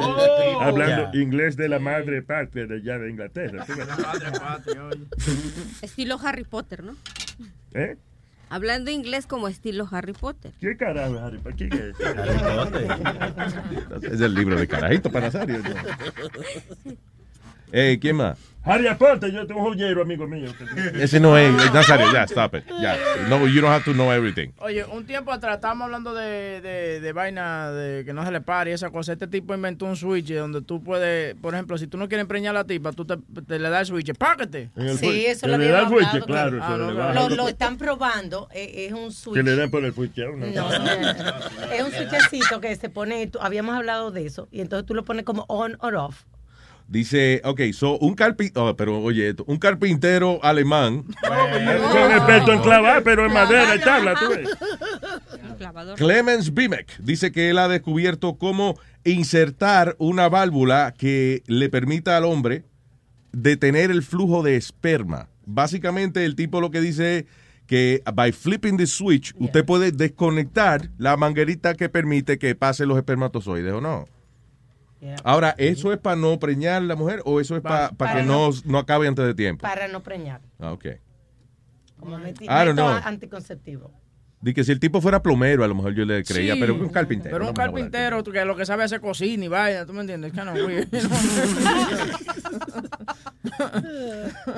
Oh. 0.54 0.60
hablando 0.60 1.10
Ya. 1.12 1.20
inglés 1.20 1.56
de 1.56 1.68
la 1.68 1.78
madre 1.78 2.22
patria 2.22 2.66
de 2.66 2.76
allá 2.76 2.98
de 2.98 3.10
Inglaterra. 3.10 3.66
Estilo 5.82 6.18
Harry 6.22 6.44
Potter, 6.44 6.82
¿no? 6.82 6.96
¿Eh? 7.74 7.96
Hablando 8.48 8.92
inglés 8.92 9.26
como 9.26 9.48
estilo 9.48 9.88
Harry 9.90 10.12
Potter. 10.12 10.52
¿Qué 10.60 10.76
carajo, 10.76 11.18
Harry? 11.18 11.38
¿Para 11.38 11.56
quién 11.56 11.70
es? 11.72 11.96
Es 14.12 14.20
el 14.20 14.34
libro 14.34 14.56
de 14.56 14.68
carajito 14.68 15.10
para 15.10 15.26
Nazario. 15.26 15.58
Eh, 17.72 17.98
¿Quién 18.00 18.14
más? 18.14 18.38
Harry 18.66 18.92
Potter, 18.96 19.30
yo 19.30 19.46
tengo 19.46 19.60
un 19.60 19.66
joyero, 19.74 20.02
amigo 20.02 20.26
mío. 20.26 20.52
Ese 20.94 21.20
no 21.20 21.38
es 21.38 21.52
Nazario, 21.72 22.12
ya, 22.12 22.24
stop 22.24 22.56
it. 22.56 22.64
Ya. 22.80 22.96
No, 23.28 23.46
you 23.46 23.60
don't 23.60 23.72
have 23.72 23.84
to 23.84 23.92
know 23.92 24.10
everything. 24.12 24.48
Oye, 24.58 24.84
un 24.84 25.06
tiempo 25.06 25.30
atrás 25.32 25.54
estábamos 25.56 25.84
hablando 25.86 26.12
de, 26.14 26.60
de, 26.60 27.00
de 27.00 27.12
vaina 27.12 27.70
de 27.70 28.04
que 28.04 28.12
no 28.12 28.24
se 28.24 28.32
le 28.32 28.40
pare 28.40 28.72
y 28.72 28.74
esa 28.74 28.90
cosa. 28.90 29.12
Este 29.12 29.28
tipo 29.28 29.54
inventó 29.54 29.84
un 29.86 29.94
switch 29.96 30.32
donde 30.34 30.62
tú 30.62 30.82
puedes, 30.82 31.36
por 31.36 31.54
ejemplo, 31.54 31.78
si 31.78 31.86
tú 31.86 31.96
no 31.96 32.08
quieres 32.08 32.26
preñar 32.26 32.56
a 32.56 32.60
la 32.60 32.64
tipa, 32.64 32.90
tú 32.92 33.04
te, 33.04 33.16
te 33.46 33.58
le 33.60 33.70
das 33.70 33.82
el 33.82 33.86
switch, 33.86 34.12
págate. 34.18 34.70
Sí, 34.98 35.26
eso 35.26 35.46
lo 35.46 35.52
Que 35.52 35.58
le 35.64 35.68
da 35.70 35.80
el 35.82 35.86
fuiche, 35.86 36.20
claro, 36.26 36.58
baja. 36.58 37.14
lo, 37.14 37.28
lo 37.28 37.48
están 37.48 37.76
probando. 37.78 38.48
eh, 38.52 38.86
Es 38.88 38.92
un 38.92 39.12
switch. 39.12 39.36
Que 39.36 39.42
le 39.44 39.54
den 39.54 39.70
por 39.70 39.84
el 39.84 39.92
fuiche 39.92 40.24
a 40.26 40.30
uno. 40.30 40.44
No, 40.46 40.68
es 41.72 41.82
un 41.84 41.92
switchecito 41.92 42.60
que 42.60 42.74
se 42.74 42.88
pone, 42.88 43.28
tú- 43.28 43.38
habíamos 43.40 43.76
hablado 43.76 44.10
de 44.10 44.26
eso, 44.26 44.48
y 44.50 44.60
entonces 44.60 44.86
tú 44.86 44.94
lo 44.94 45.04
pones 45.04 45.24
como 45.24 45.44
on 45.48 45.76
or 45.80 45.94
off. 45.94 46.24
Dice, 46.88 47.40
ok, 47.44 47.60
so 47.72 47.98
un 47.98 48.14
carpintero, 48.14 48.76
pero 48.76 49.02
oye, 49.02 49.30
esto, 49.30 49.44
un 49.48 49.58
carpintero 49.58 50.38
alemán. 50.44 51.04
Son 51.22 52.12
expertos 52.12 52.54
en 52.54 52.60
clavar, 52.60 53.02
pero 53.02 53.26
en 53.26 53.32
madera 53.32 53.74
y 53.74 53.80
tabla, 53.80 54.14
tú 54.14 54.28
ves. 54.28 54.48
Clemens 55.96 56.54
Bimek 56.54 56.96
dice 56.98 57.32
que 57.32 57.50
él 57.50 57.58
ha 57.58 57.66
descubierto 57.66 58.36
cómo 58.38 58.78
insertar 59.04 59.96
una 59.98 60.28
válvula 60.28 60.94
que 60.96 61.42
le 61.46 61.68
permita 61.68 62.16
al 62.16 62.24
hombre 62.24 62.64
detener 63.32 63.90
el 63.90 64.02
flujo 64.02 64.42
de 64.42 64.56
esperma. 64.56 65.28
Básicamente 65.44 66.24
el 66.24 66.36
tipo 66.36 66.60
lo 66.60 66.70
que 66.70 66.80
dice 66.80 67.18
es 67.18 67.24
que 67.66 68.02
by 68.14 68.32
flipping 68.32 68.76
the 68.76 68.86
switch 68.86 69.34
usted 69.38 69.64
puede 69.64 69.90
desconectar 69.90 70.90
la 70.98 71.16
manguerita 71.16 71.74
que 71.74 71.88
permite 71.88 72.38
que 72.38 72.54
pasen 72.54 72.88
los 72.88 72.96
espermatozoides 72.96 73.72
o 73.72 73.80
no. 73.80 74.06
Ahora, 75.24 75.54
¿eso 75.58 75.92
es 75.92 75.98
para 75.98 76.16
no 76.16 76.38
preñar 76.38 76.82
la 76.82 76.96
mujer 76.96 77.22
o 77.24 77.40
eso 77.40 77.56
es 77.56 77.62
para 77.62 77.90
Para 77.90 78.16
que 78.16 78.22
no- 78.22 78.50
no, 78.64 78.78
acabe 78.78 79.08
antes 79.08 79.24
de 79.24 79.34
tiempo? 79.34 79.62
Para 79.62 79.88
no 79.88 80.02
preñar. 80.02 80.40
Ah, 80.58 80.72
ok. 80.72 80.86
Como 81.98 82.18
meti- 82.18 82.44
I 82.44 82.48
don't 82.48 82.76
método 82.76 82.98
know. 82.98 83.08
anticonceptivo. 83.08 83.90
Di 84.40 84.52
que 84.52 84.64
si 84.64 84.72
el 84.72 84.78
tipo 84.78 85.00
fuera 85.00 85.22
plomero, 85.22 85.64
a 85.64 85.68
lo 85.68 85.74
mejor 85.74 85.94
yo 85.94 86.04
le 86.04 86.22
creía, 86.22 86.54
Sí, 86.54 86.60
pero 86.60 86.74
un 86.74 86.90
carpintero. 86.90 87.34
Pero 87.34 87.44
un 87.46 87.50
no 87.50 87.54
carpintero 87.54 88.22
que 88.22 88.44
lo 88.44 88.54
que 88.54 88.66
sabe 88.66 88.84
hacer 88.84 89.00
cocina 89.00 89.44
y 89.44 89.48
vaya, 89.48 89.86
¿tú 89.86 89.92
me 89.94 90.02
entiendes? 90.02 90.32
Que 90.32 90.44
no, 90.44 90.52
güey. 90.52 90.86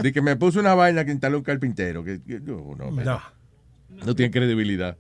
Di 0.02 0.12
que 0.12 0.22
me 0.22 0.36
puso 0.36 0.60
una 0.60 0.74
vaina 0.74 1.04
que 1.04 1.12
instaló 1.12 1.38
un 1.38 1.44
carpintero. 1.44 2.04
Que, 2.04 2.20
que- 2.22 2.40
no, 2.40 2.74
no, 2.76 2.90
no. 2.90 3.20
No 4.04 4.14
tiene 4.14 4.30
credibilidad. 4.30 4.96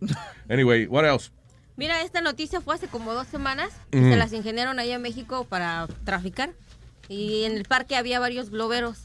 Anyway, 0.50 0.86
what 0.86 1.04
else? 1.04 1.30
Mira, 1.76 2.02
esta 2.02 2.20
noticia 2.20 2.60
fue 2.60 2.74
hace 2.74 2.86
como 2.86 3.12
dos 3.14 3.26
semanas. 3.26 3.70
Se 3.90 4.16
las 4.16 4.32
ingeniaron 4.32 4.78
allá 4.78 4.94
en 4.94 5.02
México 5.02 5.44
para 5.48 5.88
traficar. 6.04 6.52
Y 7.08 7.44
en 7.44 7.52
el 7.52 7.64
parque 7.64 7.96
había 7.96 8.20
varios 8.20 8.50
globeros. 8.50 8.98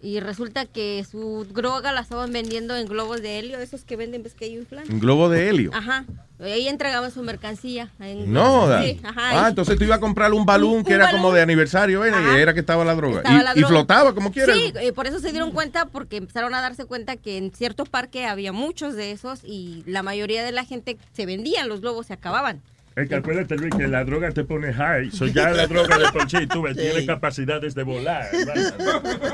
Y 0.00 0.18
resulta 0.18 0.66
que 0.66 1.06
su 1.08 1.44
droga 1.44 1.92
la 1.92 2.00
estaban 2.00 2.32
vendiendo 2.32 2.76
en 2.76 2.88
globos 2.88 3.22
de 3.22 3.38
helio, 3.38 3.60
esos 3.60 3.84
que 3.84 3.96
venden, 3.96 4.24
ves 4.24 4.34
que 4.34 4.46
hay. 4.46 4.58
Un 4.58 4.98
globo 4.98 5.28
de 5.28 5.48
helio. 5.48 5.70
Ajá. 5.72 6.04
Ahí 6.42 6.68
entregaban 6.68 7.10
su 7.10 7.22
mercancía. 7.22 7.88
en- 8.00 8.32
No. 8.32 8.66
Sí, 8.82 9.00
ajá. 9.02 9.20
Ah, 9.30 9.42
y- 9.46 9.50
entonces 9.50 9.78
tú 9.78 9.84
ibas 9.84 9.98
a 9.98 10.00
comprar 10.00 10.32
un 10.32 10.44
balón 10.44 10.84
que 10.84 10.94
un 10.94 11.00
era 11.00 11.10
como 11.10 11.32
de 11.32 11.42
aniversario, 11.42 12.04
¿eh? 12.04 12.12
y 12.34 12.38
era 12.38 12.52
que 12.54 12.60
estaba 12.60 12.84
la 12.84 12.94
droga. 12.94 13.18
Estaba 13.18 13.40
y, 13.40 13.44
la 13.44 13.50
y 13.52 13.60
droga. 13.60 13.68
flotaba 13.68 14.14
como 14.14 14.32
quiera. 14.32 14.52
Sí, 14.54 14.72
eh, 14.80 14.92
por 14.92 15.06
eso 15.06 15.20
se 15.20 15.30
dieron 15.30 15.52
cuenta, 15.52 15.86
porque 15.86 16.16
empezaron 16.16 16.54
a 16.54 16.60
darse 16.60 16.84
cuenta 16.84 17.16
que 17.16 17.38
en 17.38 17.52
cierto 17.52 17.84
parque 17.84 18.26
había 18.26 18.52
muchos 18.52 18.94
de 18.96 19.12
esos 19.12 19.40
y 19.44 19.82
la 19.86 20.02
mayoría 20.02 20.42
de 20.44 20.52
la 20.52 20.64
gente 20.64 20.96
se 21.12 21.26
vendían, 21.26 21.68
los 21.68 21.80
globos 21.80 22.06
se 22.06 22.12
acababan. 22.14 22.60
Es 22.94 23.08
que 23.08 23.14
acuérdate, 23.14 23.56
Luis, 23.56 23.74
que 23.74 23.88
la 23.88 24.04
droga 24.04 24.32
te 24.32 24.44
pone 24.44 24.70
high. 24.74 25.10
So 25.12 25.26
ya 25.26 25.48
la 25.48 25.66
droga 25.66 25.96
de 25.96 26.12
por 26.12 26.28
sí, 26.30 26.46
tú 26.46 26.60
ves, 26.60 26.76
tiene 26.76 27.06
capacidades 27.06 27.74
de 27.74 27.82
volar. 27.84 28.26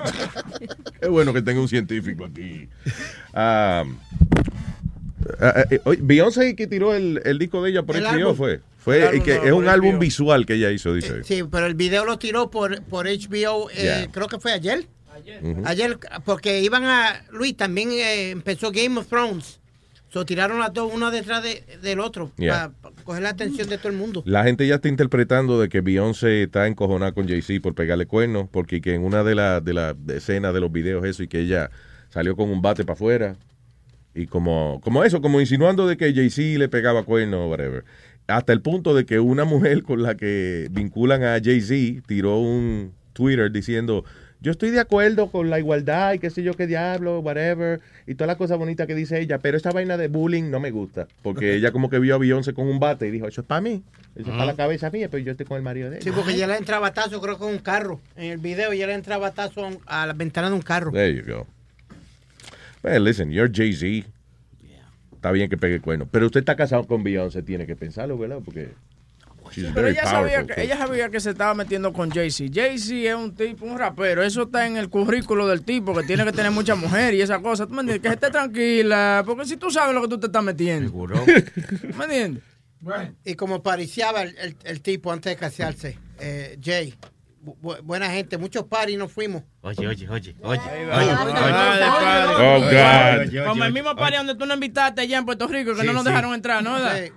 Es 1.01 1.09
bueno 1.09 1.33
que 1.33 1.43
tenga 1.43 1.61
un 1.61 1.69
científico 1.69 2.25
aquí. 2.25 2.69
Ah, 3.33 3.85
eh, 5.71 5.81
oye, 5.85 5.99
Beyoncé 6.03 6.55
que 6.57 6.67
tiró 6.67 6.95
el, 6.95 7.21
el 7.25 7.39
disco 7.39 7.63
de 7.63 7.71
ella 7.71 7.83
por 7.83 7.97
El 7.97 8.05
HBO 8.05 8.09
álbum. 8.11 8.37
fue. 8.37 8.61
Fue 8.79 8.99
El 9.03 9.09
álbum 9.09 9.25
que 9.25 9.35
es 9.37 9.53
un 9.53 9.69
álbum 9.69 9.95
HBO. 9.95 9.99
visual 9.99 10.47
que 10.47 10.55
ella 10.55 10.71
hizo, 10.71 10.95
dice. 10.95 11.23
Sí, 11.25 11.43
pero 11.51 11.67
el 11.67 11.75
video 11.75 12.05
lo 12.05 12.19
tiró 12.19 12.51
por, 12.51 12.83
por 12.85 13.07
HBO, 13.07 13.71
eh, 13.71 13.75
Yeah. 13.83 14.09
creo 14.13 14.29
que 14.29 14.39
fue 14.39 14.53
ayer. 14.53 14.87
Ujú. 15.43 15.63
Ayer, 15.67 15.99
porque 16.25 16.61
iban 16.63 16.85
a. 16.85 17.23
Luis 17.33 17.57
también 17.57 17.91
eh, 17.91 18.31
empezó 18.31 18.71
Game 18.71 18.99
of 18.99 19.09
Thrones. 19.09 19.61
So 20.11 20.25
tiraron 20.25 20.59
las 20.59 20.73
dos 20.73 20.91
uno 20.95 21.11
detrás 21.11 21.43
de- 21.43 21.63
del 21.83 22.01
otro 22.01 22.31
Yeah. 22.39 22.71
para 22.81 22.95
coger 23.05 23.23
la 23.25 23.29
atención 23.31 23.69
de 23.69 23.77
todo 23.77 23.89
el 23.89 23.97
mundo. 23.99 24.23
La 24.25 24.45
gente 24.45 24.67
ya 24.67 24.77
está 24.77 24.89
interpretando 24.89 25.61
de 25.61 25.69
que 25.69 25.83
Beyoncé 25.83 26.45
está 26.45 26.67
encojonada 26.67 27.13
con 27.13 27.29
Jay-Z 27.29 27.61
por 27.61 27.75
pegarle 27.75 28.07
cuernos, 28.07 28.49
porque 28.51 28.81
que 28.81 28.95
en 28.95 29.05
una 29.05 29.23
de 29.23 29.35
las 29.35 29.63
de 29.63 29.75
las 29.75 29.95
escenas 30.09 30.55
de 30.55 30.61
los 30.61 30.73
videos 30.73 31.05
eso 31.05 31.23
y 31.23 31.29
que 31.29 31.41
ella 31.41 31.71
salió 32.09 32.37
con 32.37 32.49
un 32.49 32.63
bate 32.63 32.85
para 32.85 32.95
afuera 32.95 33.37
y 34.19 34.27
como 34.27 34.81
como 34.83 35.05
eso, 35.05 35.21
como 35.21 35.41
insinuando 35.41 35.87
de 35.87 35.97
que 35.97 36.13
Jay-Z 36.13 36.59
le 36.59 36.69
pegaba 36.69 37.05
cuernos 37.05 37.41
o 37.41 37.49
whatever. 37.49 37.85
Hasta 38.27 38.53
el 38.53 38.61
punto 38.61 38.95
de 38.95 39.07
que 39.07 39.21
una 39.21 39.45
mujer 39.45 39.85
con 39.85 40.03
la 40.03 40.17
que 40.17 40.69
vinculan 40.71 41.23
a 41.23 41.39
Jay-Z 41.43 42.03
tiró 42.07 42.39
un 42.41 42.93
Twitter 43.13 43.51
diciendo 43.51 44.05
yo 44.41 44.53
estoy 44.53 44.71
de 44.71 44.79
acuerdo 44.79 45.31
con 45.31 45.51
la 45.51 45.59
igualdad 45.59 46.13
y 46.13 46.19
qué 46.21 46.31
sé 46.31 46.43
yo 46.43 46.55
qué 46.55 46.67
diablo, 46.69 47.19
whatever, 47.21 47.81
y 48.07 48.15
toda 48.15 48.29
la 48.29 48.37
cosa 48.37 48.55
bonita 48.55 48.87
que 48.87 48.95
dice 48.95 49.21
ella, 49.21 49.39
pero 49.39 49.57
esa 49.57 49.73
vaina 49.73 49.97
de 49.97 50.07
bullying 50.07 50.51
no 50.51 50.61
me 50.61 50.71
gusta, 50.71 51.09
porque 51.23 51.57
ella 51.57 51.73
como 51.73 51.91
que 51.91 51.99
vio 51.99 52.15
a 52.15 52.19
Beyoncé 52.19 52.55
con 52.55 52.69
un 52.69 52.79
bate 52.79 53.09
y 53.09 53.11
dijo, 53.11 53.27
eso 53.27 53.41
es 53.41 53.47
para 53.49 53.61
mí, 53.61 53.83
eso 54.15 54.31
es 54.31 54.37
para 54.37 54.47
la 54.47 54.55
cabeza 54.55 54.91
mía, 54.91 55.09
pero 55.11 55.25
yo 55.25 55.33
estoy 55.33 55.45
con 55.45 55.57
el 55.57 55.65
marido 55.65 55.91
de 55.91 55.97
ella. 55.97 56.05
Sí, 56.05 56.13
porque 56.15 56.37
ya 56.37 56.47
le 56.47 56.57
entra 56.57 56.79
batazo, 56.79 57.21
creo 57.21 57.35
que 57.35 57.41
con 57.41 57.51
un 57.51 57.59
carro. 57.59 58.01
En 58.15 58.31
el 58.31 58.39
video 58.39 58.73
ya 58.73 58.87
le 58.87 58.95
entra 58.95 59.19
batazo 59.19 59.69
a 59.87 60.07
la 60.07 60.13
ventana 60.13 60.51
de 60.51 60.55
un 60.55 60.63
carro. 60.63 60.93
There 60.93 61.13
you 61.13 61.25
go. 61.27 61.47
Well, 62.83 63.03
listen, 63.05 63.31
you're 63.31 63.51
Jay-Z. 63.53 64.09
Está 65.15 65.33
bien 65.33 65.51
que 65.51 65.57
pegue 65.57 65.81
cuerno. 65.81 66.07
Pero 66.11 66.27
usted 66.27 66.41
está 66.41 66.55
casado 66.55 66.87
con 66.87 67.03
Beyoncé, 67.03 67.43
tiene 67.43 67.67
que 67.67 67.75
pensarlo, 67.75 68.17
¿verdad? 68.17 68.39
Porque 68.45 68.69
she's 69.51 69.67
Pero 69.75 69.89
ella 69.89 70.05
sabía, 70.07 70.47
que, 70.47 70.55
so- 70.55 70.61
ella 70.61 70.77
sabía 70.77 71.09
que 71.09 71.19
se 71.21 71.31
estaba 71.31 71.55
metiendo 71.55 71.93
con 71.93 72.11
Jay-Z. 72.11 72.53
Jay-Z 72.55 72.95
es 73.11 73.15
un 73.17 73.35
tipo, 73.35 73.65
un 73.67 73.77
rapero. 73.79 74.23
Eso 74.23 74.43
está 74.45 74.65
en 74.67 74.77
el 74.77 74.89
currículo 74.89 75.49
del 75.49 75.63
tipo, 75.65 75.93
que 75.93 76.05
tiene 76.05 76.25
que 76.25 76.31
tener 76.33 76.53
mucha 76.53 76.77
mujer 76.77 77.15
y 77.15 77.21
esa 77.23 77.41
cosa. 77.41 77.67
¿Tú 77.67 77.75
me 77.75 77.81
entiendes? 77.81 78.03
Que 78.09 78.15
esté 78.15 78.31
tranquila, 78.31 79.25
porque 79.27 79.45
si 79.47 79.57
tú 79.57 79.71
sabes 79.73 79.93
lo 79.93 80.03
que 80.03 80.09
tú 80.09 80.21
te 80.21 80.27
estás 80.27 80.45
metiendo. 80.45 80.93
¿Me 81.97 82.05
entiendes? 82.05 82.43
Y 83.25 83.35
como 83.35 83.61
pariciaba 83.61 84.23
el, 84.23 84.39
el- 84.39 84.57
el 84.63 84.81
tipo 84.83 85.11
antes 85.11 85.33
de 85.33 85.37
casarse, 85.37 85.99
eh, 86.21 86.57
Jay, 86.63 86.95
bu- 87.45 87.57
bu- 87.61 87.83
buena 87.83 88.11
gente, 88.11 88.37
muchos 88.39 88.65
paris 88.65 88.97
nos 88.99 89.11
fuimos. 89.13 89.43
Oye, 89.63 89.87
oye, 89.87 90.09
oye, 90.09 90.35
oye. 90.43 90.61
Oh, 92.41 92.61
God. 92.61 93.47
Como 93.47 93.65
el 93.65 93.73
mismo 93.73 93.95
party 93.97 94.17
donde 94.17 94.35
tú 94.35 94.47
no 94.47 94.55
invitaste 94.55 95.01
allá 95.03 95.19
en 95.19 95.25
Puerto 95.25 95.47
Rico, 95.47 95.75
que 95.75 95.81
Sí, 95.83 95.87
no 95.87 95.93
nos 95.93 96.03
sí. 96.03 96.09
dejaron 96.09 96.35
entrar, 96.35 96.63
¿no? 96.63 96.75
¿Verdad? 96.75 97.11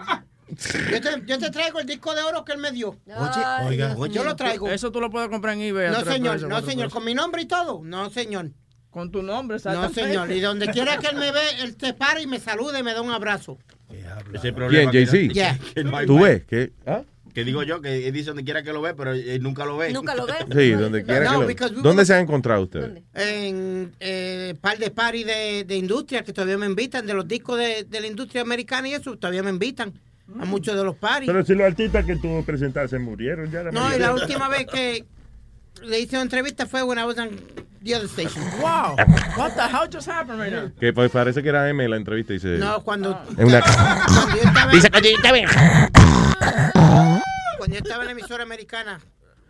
Yo 0.92 1.00
te, 1.02 1.24
yo 1.26 1.40
te 1.40 1.50
traigo 1.50 1.80
el 1.80 1.86
disco 1.86 2.14
de 2.14 2.24
oro 2.24 2.44
que 2.44 2.52
él 2.52 2.58
me 2.58 2.72
dio. 2.72 2.90
Oye, 3.08 3.68
oiga, 3.68 3.96
oye. 3.98 4.14
Yo 4.14 4.24
lo 4.26 4.36
traigo. 4.36 4.70
Eso 4.70 4.92
tú 4.92 5.00
lo 5.00 5.10
puedes 5.10 5.30
comprar 5.30 5.54
en 5.54 5.62
eBay. 5.62 5.92
No, 5.92 6.02
señor, 6.04 6.34
pesos, 6.36 6.50
no, 6.50 6.60
señor, 6.62 6.88
pesos. 6.88 6.94
con 6.94 7.06
mi 7.06 7.14
nombre 7.14 7.42
y 7.44 7.46
todo. 7.46 7.82
No, 7.84 8.10
señor. 8.10 8.50
Con 8.90 9.10
tu 9.10 9.22
nombre, 9.24 9.58
No, 9.64 9.90
señor. 9.90 10.30
Y 10.32 10.42
donde 10.42 10.68
quiera 10.74 10.98
que 10.98 11.08
él 11.08 11.16
me 11.16 11.32
ve, 11.32 11.40
él 11.62 11.78
se 11.80 11.94
para 11.94 12.20
y 12.20 12.28
me 12.28 12.40
saluda 12.40 12.78
y 12.80 12.84
me 12.84 12.94
da 12.94 13.02
un 13.02 13.12
abrazo. 13.12 13.58
Ese 13.90 14.42
¿Quién, 14.42 14.56
problema 14.56 14.92
que- 14.92 15.06
Jay-Z? 15.06 15.34
Yeah. 15.34 15.58
¿Tú 16.06 16.20
ves? 16.20 16.44
¿Qué? 16.46 16.74
¿Ah? 16.86 17.02
Que 17.34 17.44
digo 17.46 17.64
yo, 17.64 17.82
que 17.82 18.08
él 18.08 18.14
dice 18.14 18.28
donde 18.28 18.44
quiera 18.44 18.62
que 18.64 18.74
lo 18.74 18.82
ve, 18.82 18.94
pero 18.94 19.14
él 19.14 19.42
nunca 19.42 19.66
lo 19.66 19.78
ve. 19.78 19.92
Nunca 19.94 20.16
lo 20.16 20.26
ve. 20.26 20.34
Sí, 20.56 20.72
donde 20.72 21.04
quiera 21.04 21.26
No, 21.26 21.32
que 21.32 21.38
lo... 21.42 21.48
because 21.48 21.74
we 21.76 21.82
¿Dónde 21.82 22.06
se 22.06 22.14
han 22.14 22.22
encontrado 22.22 22.64
ustedes? 22.64 23.04
En 23.14 23.94
eh, 24.00 24.56
par 24.60 24.78
de 24.78 24.92
paris 24.92 25.26
de, 25.26 25.64
de 25.66 25.76
industria 25.78 26.24
que 26.24 26.34
todavía 26.34 26.58
me 26.58 26.66
invitan, 26.66 27.06
de 27.06 27.14
los 27.14 27.28
discos 27.28 27.58
de, 27.58 27.86
de 27.86 28.02
la 28.02 28.08
industria 28.08 28.42
americana 28.42 28.90
y 28.90 28.94
eso, 28.94 29.18
todavía 29.18 29.44
me 29.44 29.50
invitan 29.50 29.94
a 30.40 30.46
muchos 30.46 30.76
de 30.76 30.84
los 30.84 30.96
paris. 30.96 31.28
Pero 31.28 31.46
si 31.46 31.54
los 31.56 31.66
artistas 31.68 32.06
que 32.06 32.16
tú 32.18 32.44
presentaste 32.46 33.00
murieron 33.00 33.50
ya. 33.52 33.64
La 33.64 33.72
No, 33.72 33.96
y 33.96 34.00
la 34.00 34.14
última 34.14 34.48
vez 34.50 34.66
que 34.68 35.06
le 35.84 36.00
hice 36.00 36.16
una 36.16 36.24
entrevista 36.24 36.66
fue 36.66 36.84
when 36.84 37.00
I 37.00 37.04
was 37.04 37.18
on 37.18 37.30
the 37.84 37.96
other 37.96 38.08
station. 38.08 38.44
Wow. 38.62 38.96
What 39.38 39.56
the 39.56 39.68
hell 39.68 39.88
just 39.92 40.08
happened 40.08 40.40
right 40.40 40.52
now? 40.54 40.72
Que 40.80 40.94
pues, 40.94 41.12
parece 41.12 41.42
que 41.42 41.50
era 41.50 41.70
M 41.70 41.88
la 41.88 41.98
entrevista. 41.98 42.34
Dice, 42.34 42.58
No, 42.58 42.84
cuando, 42.84 43.20
Es 43.38 43.46
una- 43.46 43.62
cuando 44.06 44.36
yo 44.36 44.44
estaba 44.44 44.72
Dice 44.72 44.90
que 44.90 45.14
está 45.14 45.32
bien. 45.34 45.48
Cuando 47.58 47.76
yo 47.76 47.82
estaba 47.82 48.04
en 48.04 48.08
la 48.08 48.12
emisora 48.12 48.44
americana, 48.44 49.00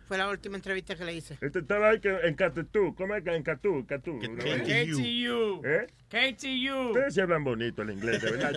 Fue 0.06 0.18
la 0.18 0.28
última 0.28 0.56
entrevista 0.56 0.94
que 0.94 1.04
le 1.06 1.14
hice. 1.14 1.38
Este 1.40 1.60
estaba 1.60 1.88
ahí 1.90 2.00
que 2.00 2.10
en 2.24 2.34
Catú. 2.34 2.94
¿Cómo 2.94 3.14
es 3.14 3.24
que 3.24 3.34
en 3.34 3.42
Catú? 3.42 3.86
Catú. 3.86 4.18
KTU. 4.20 5.62
¿Eh? 5.64 5.86
KTU. 6.08 6.88
Ustedes 6.90 7.14
sí 7.14 7.20
hablan 7.20 7.44
bonito 7.44 7.80
el 7.82 7.90
inglés, 7.92 8.20
de 8.20 8.30
verdad. 8.32 8.52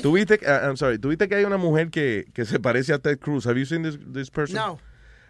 ¿Tuviste, 0.00 0.38
que- 0.38 0.46
ah, 0.46 0.60
I'm 0.66 0.76
sorry, 0.76 0.98
¿tuviste 0.98 1.28
que 1.28 1.34
hay 1.34 1.44
una 1.44 1.56
mujer 1.56 1.90
que, 1.90 2.26
que 2.32 2.44
se 2.44 2.60
parece 2.60 2.92
a 2.92 2.98
Ted 3.00 3.18
Cruz? 3.18 3.46
Have 3.46 3.58
you 3.58 3.66
seen 3.66 3.82
this, 3.82 3.98
this 4.12 4.30
person? 4.30 4.54
No. 4.56 4.78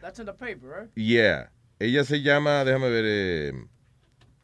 That's 0.03 0.19
in 0.19 0.27
the 0.27 0.33
paper, 0.35 0.69
right? 0.69 0.91
Yeah. 0.95 1.51
Ella 1.81 2.05
se 2.05 2.21
llama, 2.21 2.65
déjame 2.65 2.91
ver, 2.91 3.05
eh, 3.07 3.53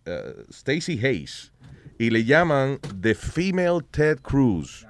uh, 0.07 0.51
Stacy 0.51 0.99
Hayes. 0.99 1.53
Y 1.99 2.09
le 2.11 2.25
llaman 2.25 2.79
The 3.01 3.15
Female 3.15 3.81
Ted 3.91 4.21
Cruz. 4.23 4.87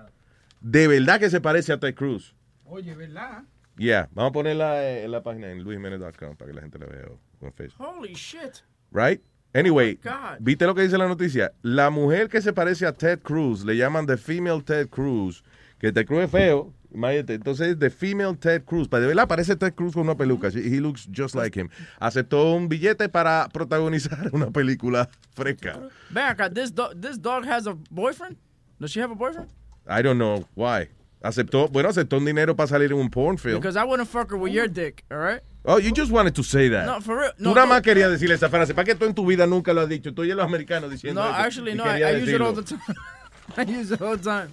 De 0.62 0.86
verdad 0.88 1.18
que 1.18 1.28
se 1.30 1.40
parece 1.40 1.72
a 1.72 1.78
Ted 1.80 1.94
Cruz. 1.94 2.34
Oye, 2.64 2.94
¿verdad? 2.94 3.42
Yeah. 3.76 4.08
Vamos 4.12 4.30
a 4.30 4.32
ponerla 4.32 4.82
eh, 4.84 5.04
en 5.04 5.10
la 5.10 5.22
página 5.22 5.50
en 5.50 5.62
luisjimenez.com 5.62 6.36
para 6.36 6.50
que 6.50 6.54
la 6.54 6.60
gente 6.62 6.78
la 6.78 6.86
vea 6.86 7.06
en 7.40 7.52
Facebook. 7.52 7.86
Holy 7.86 8.12
shit. 8.14 8.62
Right? 8.92 9.20
Anyway, 9.54 9.98
Oh. 10.06 10.36
¿viste 10.40 10.64
lo 10.66 10.74
que 10.74 10.82
dice 10.82 10.96
la 10.96 11.08
noticia? 11.08 11.52
La 11.62 11.90
mujer 11.90 12.28
que 12.28 12.40
se 12.40 12.52
parece 12.52 12.86
a 12.86 12.92
Ted 12.92 13.20
Cruz 13.20 13.64
le 13.64 13.76
llaman 13.76 14.06
The 14.06 14.16
Female 14.16 14.62
Ted 14.62 14.88
Cruz. 14.88 15.42
Que 15.78 15.90
Ted 15.92 16.06
Cruz 16.06 16.24
es 16.24 16.30
feo. 16.30 16.72
imagínate. 16.94 17.34
Entonces, 17.34 17.78
The 17.78 17.90
Female 17.90 18.36
Ted 18.36 18.62
Cruz. 18.64 18.88
De 18.88 19.00
verdad 19.06 19.26
parece 19.26 19.56
Ted 19.56 19.74
Cruz 19.74 19.94
con 19.94 20.02
una 20.04 20.16
peluca. 20.16 20.48
He 20.48 20.80
looks 20.80 21.08
just 21.14 21.34
like 21.34 21.58
him. 21.58 21.68
Aceptó 21.98 22.54
un 22.54 22.68
billete 22.68 23.08
para 23.08 23.48
protagonizar 23.52 24.30
una 24.32 24.50
película 24.50 25.08
fresca. 25.34 25.80
Ven 26.10 26.24
acá, 26.24 26.48
this, 26.48 26.72
do- 26.74 26.94
this 27.00 27.20
dog 27.20 27.44
has 27.46 27.66
a 27.66 27.74
boyfriend? 27.90 28.36
Does 28.78 28.90
she 28.92 29.00
have 29.00 29.10
a 29.12 29.16
boyfriend? 29.16 29.48
I 29.88 30.02
don't 30.02 30.18
know 30.18 30.44
why. 30.54 30.88
Aceptó, 31.24 31.68
bueno, 31.70 31.88
aceptó 31.88 32.16
un 32.18 32.24
dinero 32.24 32.56
para 32.56 32.66
salir 32.68 32.90
en 32.90 32.98
un 32.98 33.08
porn 33.08 33.38
film. 33.38 33.60
Because 33.60 33.76
I 33.76 33.84
wouldn't 33.84 34.08
fuck 34.08 34.30
her 34.32 34.36
with 34.36 34.52
your 34.52 34.66
dick, 34.68 35.04
all 35.10 35.18
right? 35.18 35.40
Oh, 35.64 35.78
you 35.78 35.92
just 35.92 36.10
wanted 36.10 36.34
to 36.34 36.42
say 36.42 36.68
that. 36.70 36.84
No, 36.86 37.00
for 37.00 37.16
real. 37.16 37.30
Tú 37.38 37.44
No, 37.44 37.54
nada 37.54 37.66
no. 37.66 37.74
más 37.74 37.82
querías 37.82 38.10
decirle 38.10 38.34
esa 38.34 38.48
frase. 38.48 38.74
¿Para 38.74 38.84
qué 38.86 38.96
tú 38.96 39.04
en 39.06 39.14
tu 39.14 39.24
vida 39.24 39.46
nunca 39.46 39.72
lo 39.72 39.82
has 39.82 39.88
dicho? 39.88 40.12
Tú 40.12 40.24
y 40.24 40.32
los 40.34 40.44
americanos 40.44 40.90
diciendo 40.90 41.22
No, 41.22 41.28
eso. 41.30 41.36
actually, 41.38 41.72
Y 41.72 41.74
no. 41.76 41.84
I, 41.84 42.02
I 42.02 42.16
use 42.22 42.32
it 42.34 42.40
all 42.40 42.52
the 42.52 42.62
time. 42.64 42.80
I 43.56 43.62
use 43.62 43.92
it 43.92 44.02
all 44.02 44.16
the 44.16 44.24
time. 44.24 44.50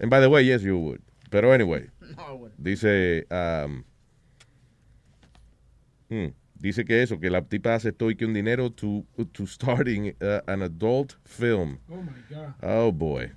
And 0.00 0.08
by 0.10 0.20
the 0.20 0.30
way, 0.30 0.42
yes, 0.42 0.62
you 0.62 0.78
would. 0.78 1.02
Pero 1.30 1.50
anyway, 1.52 1.88
No, 2.16 2.22
I 2.22 2.32
wouldn't. 2.32 2.62
dice, 2.62 3.24
um, 3.30 3.84
hmm, 6.08 6.28
dice 6.58 6.84
que 6.86 7.02
eso, 7.02 7.18
que 7.18 7.28
la 7.28 7.42
tipa 7.42 7.74
aceptó 7.74 8.10
y 8.10 8.14
que 8.14 8.24
un 8.24 8.32
dinero 8.32 8.70
to, 8.70 9.04
to 9.34 9.46
starting 9.46 10.14
uh, 10.22 10.40
an 10.46 10.62
adult 10.62 11.16
film. 11.26 11.78
Oh 11.92 11.96
my 11.96 12.12
God. 12.34 12.54
Oh 12.62 12.90
boy. 12.92 13.32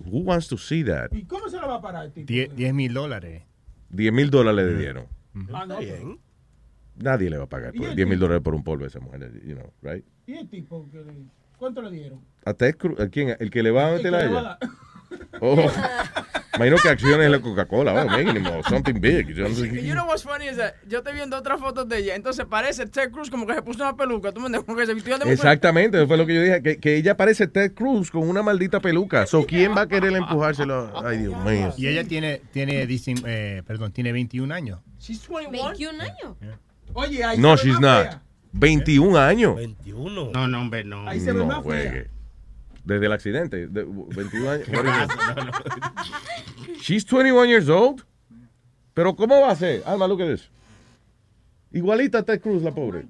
Who 0.00 0.18
wants 0.20 0.48
to 0.48 0.58
see 0.58 0.84
that? 0.84 1.08
¿Y 1.12 1.24
cómo 1.24 1.48
se 1.48 1.56
la 1.56 1.66
va 1.66 1.76
a 1.76 1.80
parar, 1.82 2.10
tipo? 2.10 2.26
10 2.26 2.74
mil 2.74 2.92
dólares. 2.92 3.42
10 3.90 4.12
mil 4.12 4.30
dólares 4.30 4.72
le 4.72 4.78
dieron. 4.78 5.06
Ah, 5.52 5.64
no, 5.66 5.78
pero- 5.78 6.18
Nadie 6.96 7.28
le 7.28 7.38
va 7.38 7.44
a 7.44 7.48
pagar 7.48 7.74
¿Y 7.74 7.78
por 7.78 7.88
el 7.88 7.96
10 7.96 8.08
mil 8.08 8.18
dólares 8.18 8.42
por 8.42 8.54
un 8.54 8.62
polvo 8.62 8.84
a 8.84 8.86
esa 8.86 9.00
mujer, 9.00 9.32
you 9.44 9.54
know, 9.56 9.72
right? 9.82 10.04
¿Y 10.26 10.34
el 10.34 10.48
tipo? 10.48 10.88
que 10.90 10.98
le- 10.98 11.12
¿Cuánto 11.58 11.82
le 11.82 11.90
dieron? 11.90 12.20
¿A 12.44 12.52
Ted 12.54 12.76
Cruz? 12.76 13.00
¿A 13.00 13.08
quién? 13.08 13.36
¿El 13.40 13.50
que 13.50 13.62
le 13.62 13.70
va 13.70 13.88
a 13.88 13.92
meter 13.96 14.14
a 14.14 14.18
a 14.18 14.24
ella? 14.24 14.42
dar. 14.42 14.58
Oh, 15.40 15.56
imagino 16.56 16.76
que 16.76 16.88
acciones 16.88 17.30
la 17.30 17.40
Coca-Cola, 17.40 18.04
oh, 18.04 18.16
mínimo, 18.16 18.62
something 18.68 19.00
big. 19.00 19.34
Yo 19.34 19.48
no 19.48 19.54
sé 19.54 19.68
You 19.82 19.94
know 19.94 20.06
what's 20.06 20.22
funny 20.22 20.46
is 20.48 20.56
that 20.56 20.74
yo 20.86 20.98
estoy 20.98 21.14
viendo 21.14 21.36
otras 21.36 21.60
fotos 21.60 21.88
de 21.88 21.98
ella, 21.98 22.14
entonces 22.14 22.44
parece 22.46 22.86
Ted 22.86 23.10
Cruz 23.10 23.30
como 23.30 23.46
que 23.46 23.54
se 23.54 23.62
puso 23.62 23.82
una 23.82 23.96
peluca, 23.96 24.32
tú 24.32 24.40
me 24.40 24.46
entiendes, 24.46 24.66
como 24.66 24.78
que 24.78 24.86
se 24.86 24.94
vistió 24.94 25.14
de 25.14 25.24
mujer. 25.24 25.32
Exactamente, 25.34 25.98
eso 25.98 26.06
fue 26.06 26.16
lo 26.16 26.26
que 26.26 26.34
yo 26.34 26.42
dije, 26.42 26.62
que, 26.62 26.78
que 26.78 26.96
ella 26.96 27.16
parece 27.16 27.46
Ted 27.46 27.72
Cruz 27.74 28.10
con 28.10 28.28
una 28.28 28.42
maldita 28.42 28.80
peluca. 28.80 29.26
So, 29.26 29.44
¿quién 29.46 29.76
va 29.76 29.82
a 29.82 29.88
querer 29.88 30.12
empujárselo? 30.12 30.92
Ay, 31.04 31.18
Dios 31.18 31.44
mío. 31.44 31.72
Y 31.76 31.88
ella 31.88 32.04
tiene, 32.04 32.40
tiene, 32.52 32.86
dicen, 32.86 33.16
eh, 33.26 33.62
perdón, 33.66 33.92
tiene 33.92 34.12
21 34.12 34.54
años. 34.54 34.80
She's 34.98 35.28
21. 35.28 35.68
21 35.70 36.02
años. 36.02 36.36
Oye, 36.92 37.24
ahí 37.24 37.38
No, 37.38 37.56
she's 37.56 37.80
not. 37.80 38.04
fea. 38.06 38.22
21 38.52 39.18
años. 39.18 39.56
21. 39.56 40.30
No, 40.32 40.48
no, 40.48 40.60
hombre, 40.60 40.84
no. 40.84 41.08
Ahí 41.08 41.20
se 41.20 41.32
ve 41.32 41.40
No, 41.40 41.46
más. 41.46 41.64
Desde 42.84 43.06
el 43.06 43.12
accidente, 43.12 43.66
de- 43.66 43.84
21 43.84 44.50
años. 44.50 44.68
She's 46.80 47.04
21 47.04 47.46
years 47.46 47.68
old. 47.68 48.02
Pero 48.92 49.16
¿cómo 49.16 49.40
va 49.40 49.50
a 49.50 49.56
ser? 49.56 49.82
Alma, 49.86 50.06
look 50.06 50.22
at 50.22 50.28
this. 50.28 50.48
Igualita 51.72 52.18
a 52.18 52.22
Ted 52.22 52.40
Cruz, 52.40 52.62
la 52.62 52.72
pobre. 52.72 53.06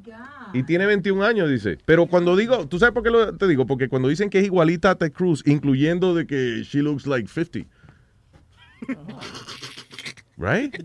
Y 0.54 0.62
tiene 0.62 0.86
21 0.86 1.22
años, 1.22 1.50
dice. 1.50 1.76
Pero 1.84 2.06
cuando 2.06 2.34
digo, 2.36 2.66
¿tú 2.66 2.78
sabes 2.78 2.94
por 2.94 3.02
qué 3.02 3.10
lo, 3.10 3.36
te 3.36 3.46
digo? 3.46 3.66
Porque 3.66 3.90
cuando 3.90 4.08
dicen 4.08 4.30
que 4.30 4.38
es 4.38 4.46
igualita 4.46 4.90
a 4.90 4.94
Ted 4.94 5.12
Cruz, 5.12 5.42
incluyendo 5.44 6.14
de 6.14 6.26
que 6.26 6.62
she 6.62 6.80
looks 6.80 7.06
like 7.06 7.28
50. 7.28 7.68
Right? 10.38 10.82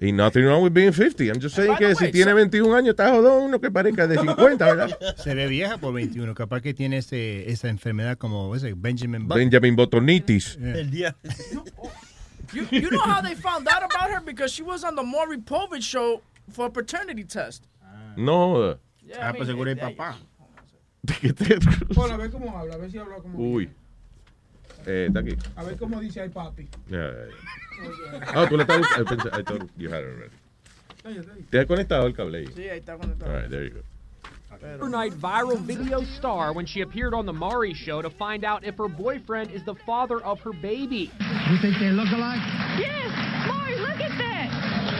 Ain't 0.00 0.16
nothing 0.16 0.44
wrong 0.44 0.62
with 0.62 0.74
being 0.74 0.92
50. 0.92 1.28
I'm 1.30 1.40
just 1.40 1.54
saying 1.54 1.76
que 1.76 1.94
si 1.94 2.04
way, 2.04 2.12
tiene 2.12 2.30
so- 2.32 2.36
21 2.36 2.74
años, 2.74 2.90
está 2.90 3.10
jodón 3.10 3.44
uno 3.44 3.60
que 3.60 3.70
parezca 3.70 4.06
de 4.08 4.18
50, 4.18 4.64
¿verdad? 4.64 5.16
Se 5.16 5.34
ve 5.34 5.46
vieja 5.46 5.78
por 5.78 5.94
21. 5.94 6.34
Capaz 6.34 6.60
que 6.62 6.74
tiene 6.74 6.98
ese, 6.98 7.48
esa 7.50 7.68
enfermedad 7.68 8.18
como 8.18 8.54
ese 8.56 8.74
Benjamin 8.74 9.28
Button. 9.28 9.38
Benjamin 9.38 9.76
Botonitis. 9.76 10.58
El 10.60 10.90
día. 10.90 11.14
You, 12.52 12.66
you 12.70 12.90
know 12.90 13.00
how 13.00 13.20
they 13.20 13.34
found 13.34 13.66
out 13.66 13.82
about 13.82 14.10
her? 14.10 14.20
Because 14.20 14.52
she 14.52 14.62
was 14.62 14.84
on 14.84 14.94
the 14.94 15.02
Maury 15.02 15.38
Povich 15.38 15.82
show 15.82 16.20
for 16.50 16.66
a 16.66 16.70
paternity 16.70 17.24
test. 17.24 17.64
No. 18.16 18.76
Yeah, 19.02 19.28
I 19.28 19.32
mean, 19.32 19.36
pues 19.36 19.48
seguro 19.48 19.70
es 19.70 19.76
yeah, 19.76 19.90
papá. 19.90 20.16
Hola, 21.96 22.14
a 22.14 22.16
ver 22.16 22.30
cómo 22.30 22.56
habla, 22.56 22.74
a 22.74 22.78
ver 22.78 22.90
si 22.90 22.98
habla 22.98 23.16
como. 23.16 23.38
Uy. 23.38 23.70
Eh, 24.86 25.06
está 25.08 25.20
aquí. 25.20 25.36
A 25.56 25.64
ver 25.64 25.76
cómo 25.76 25.98
dice 26.00 26.20
ay 26.20 26.28
papi. 26.28 26.68
Ya, 26.88 26.98
ya, 26.98 27.12
ya. 27.12 27.34
Ah, 28.34 28.46
tú 28.48 28.56
le 28.56 28.62
estás 28.64 28.80
I 28.98 29.02
pensé- 29.02 29.32
I 29.38 29.42
thought 29.42 29.68
you 29.76 29.88
had 29.90 30.02
it 30.04 30.08
already. 30.08 30.30
Ay, 31.04 31.18
ay. 31.18 31.44
¿Te 31.50 31.58
has 31.60 31.66
conectado 31.66 32.06
el 32.06 32.12
cable 32.14 32.38
ahí? 32.38 32.46
Sí, 32.54 32.68
ahí 32.68 32.78
está 32.80 32.96
conectado. 32.96 33.30
All 33.30 33.40
right, 33.40 33.50
there 33.50 33.64
you 33.64 33.70
go. 33.70 33.80
overnight 34.80 35.12
viral 35.20 35.58
video 35.58 36.02
star 36.16 36.54
when 36.54 36.64
she 36.64 36.80
appeared 36.80 37.12
on 37.12 37.26
the 37.26 37.32
Maury 37.32 37.74
show 37.74 38.00
to 38.00 38.08
find 38.08 38.44
out 38.44 38.64
if 38.64 38.78
her 38.78 38.88
boyfriend 38.88 39.50
is 39.50 39.62
the 39.64 39.74
father 39.84 40.20
of 40.24 40.40
her 40.40 40.52
baby. 40.54 41.10
You 41.50 41.58
think 41.58 41.78
they 41.78 41.90
look 41.90 42.08
alike? 42.10 42.40
Yes, 42.78 43.10
Maury, 43.46 43.76
look 43.78 44.00
at 44.00 44.16
that. 44.16 44.48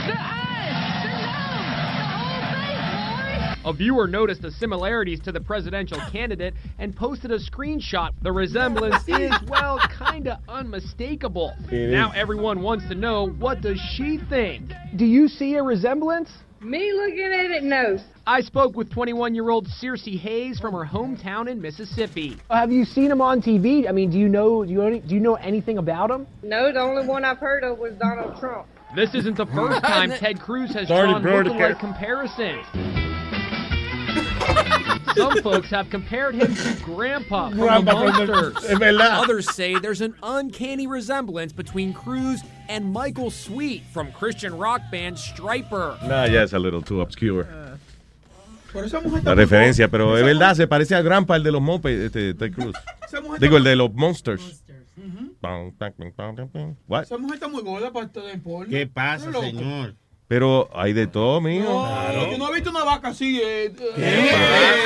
The 0.07 0.21
eyes, 0.21 1.03
the 1.07 1.15
nose, 1.25 1.65
the 1.97 2.05
whole 2.13 2.43
face, 2.53 2.85
Maury. 2.93 3.54
A 3.67 3.73
viewer 3.73 4.07
noticed 4.07 4.43
the 4.43 4.51
similarities 4.51 5.21
to 5.21 5.33
the 5.33 5.41
presidential 5.41 5.99
candidate 6.13 6.53
and 6.79 6.95
posted 6.95 7.31
a 7.31 7.39
screenshot. 7.39 8.11
The 8.21 8.31
resemblance 8.31 9.03
is, 9.09 9.33
well, 9.49 9.81
kinda 9.99 10.39
unmistakable. 10.49 11.55
It 11.71 11.91
now 11.91 12.11
is. 12.11 12.17
everyone 12.17 12.61
wants 12.61 12.87
to 12.89 12.95
know 12.95 13.29
what 13.29 13.63
does 13.63 13.81
she 13.97 14.19
think? 14.29 14.71
Do 14.97 15.07
you 15.07 15.29
see 15.29 15.55
a 15.55 15.63
resemblance? 15.63 16.29
Me 16.61 16.93
looking 16.93 17.33
at 17.33 17.51
it, 17.51 17.63
no. 17.63 17.99
I 18.27 18.41
spoke 18.43 18.75
with 18.77 18.91
21-year-old 18.91 19.67
Circe 19.69 20.07
Hayes 20.07 20.59
from 20.59 20.73
her 20.75 20.85
hometown 20.85 21.49
in 21.49 21.61
Mississippi. 21.61 22.39
Have 22.51 22.71
you 22.73 22.85
seen 22.85 23.11
him 23.11 23.21
on 23.21 23.41
TV? 23.43 23.89
I 23.89 23.93
mean, 23.93 24.11
do 24.11 24.19
you 24.19 24.29
know 24.29 24.65
do 24.65 24.71
you 24.71 24.83
any, 24.83 25.01
do 25.01 25.15
you 25.15 25.21
know 25.21 25.35
anything 25.37 25.79
about 25.79 26.11
him? 26.11 26.27
No, 26.43 26.73
the 26.73 26.81
only 26.81 27.07
one 27.07 27.25
I've 27.25 27.39
heard 27.39 27.65
of 27.65 27.79
was 27.79 27.95
Donald 27.95 28.39
Trump. 28.41 28.67
This 28.95 29.15
isn't 29.15 29.37
the 29.37 29.47
first 29.47 29.83
time 29.85 30.11
Ted 30.11 30.41
Cruz 30.41 30.73
has 30.75 30.89
Sorry, 30.89 31.09
drawn 31.09 31.23
bro, 31.23 31.43
lookalike 31.45 31.81
comparisons. 31.81 33.14
Some 35.15 35.43
folks 35.43 35.71
have 35.71 35.91
compared 35.91 36.35
him 36.35 36.55
to 36.55 36.75
Grandpa 36.85 37.51
from 37.51 37.59
Grandpa 37.59 38.05
the 38.05 38.13
from 38.13 38.27
the- 38.27 38.33
Monsters. 38.33 39.01
Others 39.01 39.55
say 39.55 39.79
there's 39.79 40.01
an 40.01 40.15
uncanny 40.23 40.87
resemblance 40.87 41.53
between 41.53 41.93
Cruz 41.93 42.43
and 42.69 42.93
Michael 42.93 43.31
Sweet 43.31 43.83
from 43.93 44.13
Christian 44.13 44.57
rock 44.57 44.83
band 44.91 45.19
Striper. 45.19 45.99
Nah, 46.05 46.25
yeah, 46.25 46.43
it's 46.43 46.53
a 46.53 46.59
little 46.59 46.83
too 46.83 47.01
obscure. 47.01 47.47
Por 48.73 48.85
esa 48.85 49.01
mujer 49.01 49.23
La 49.25 49.35
referencia, 49.37 49.89
pero 49.89 50.17
es 50.17 50.25
verdad, 50.25 50.57
se 50.57 50.67
parece 50.67 50.97
al 50.97 51.05
Grandpa, 51.05 51.37
el 51.37 51.45
de 51.45 51.53
los 51.53 51.63
mopes, 51.63 51.97
este, 51.97 52.35
Ted 52.35 52.53
Cruz. 52.53 52.75
Digo, 53.39 53.57
el 53.57 53.65
de 53.65 53.77
los 53.77 53.93
Monsters. 53.95 54.65
Bang, 55.41 55.75
bang. 55.79 56.77
What? 56.89 57.03
Esa 57.03 57.19
mujer 57.19 57.35
está 57.35 57.49
muy 57.49 57.63
gorda 57.63 57.93
para 57.93 58.07
estar 58.07 58.25
en 58.25 58.41
porno. 58.41 58.71
¿Qué 58.71 58.87
pasa, 58.87 59.31
señor? 59.33 59.95
Pero 60.27 60.71
hay 60.75 60.93
de 60.95 61.07
todo, 61.07 61.41
mijo. 61.41 61.69
No, 61.87 62.31
yo 62.31 62.39
no 62.39 62.49
he 62.51 62.55
visto 62.55 62.71
una 62.71 62.83
vaca 62.85 63.09
así. 63.09 63.41
Eh, 63.43 63.73
eh, 63.97 64.33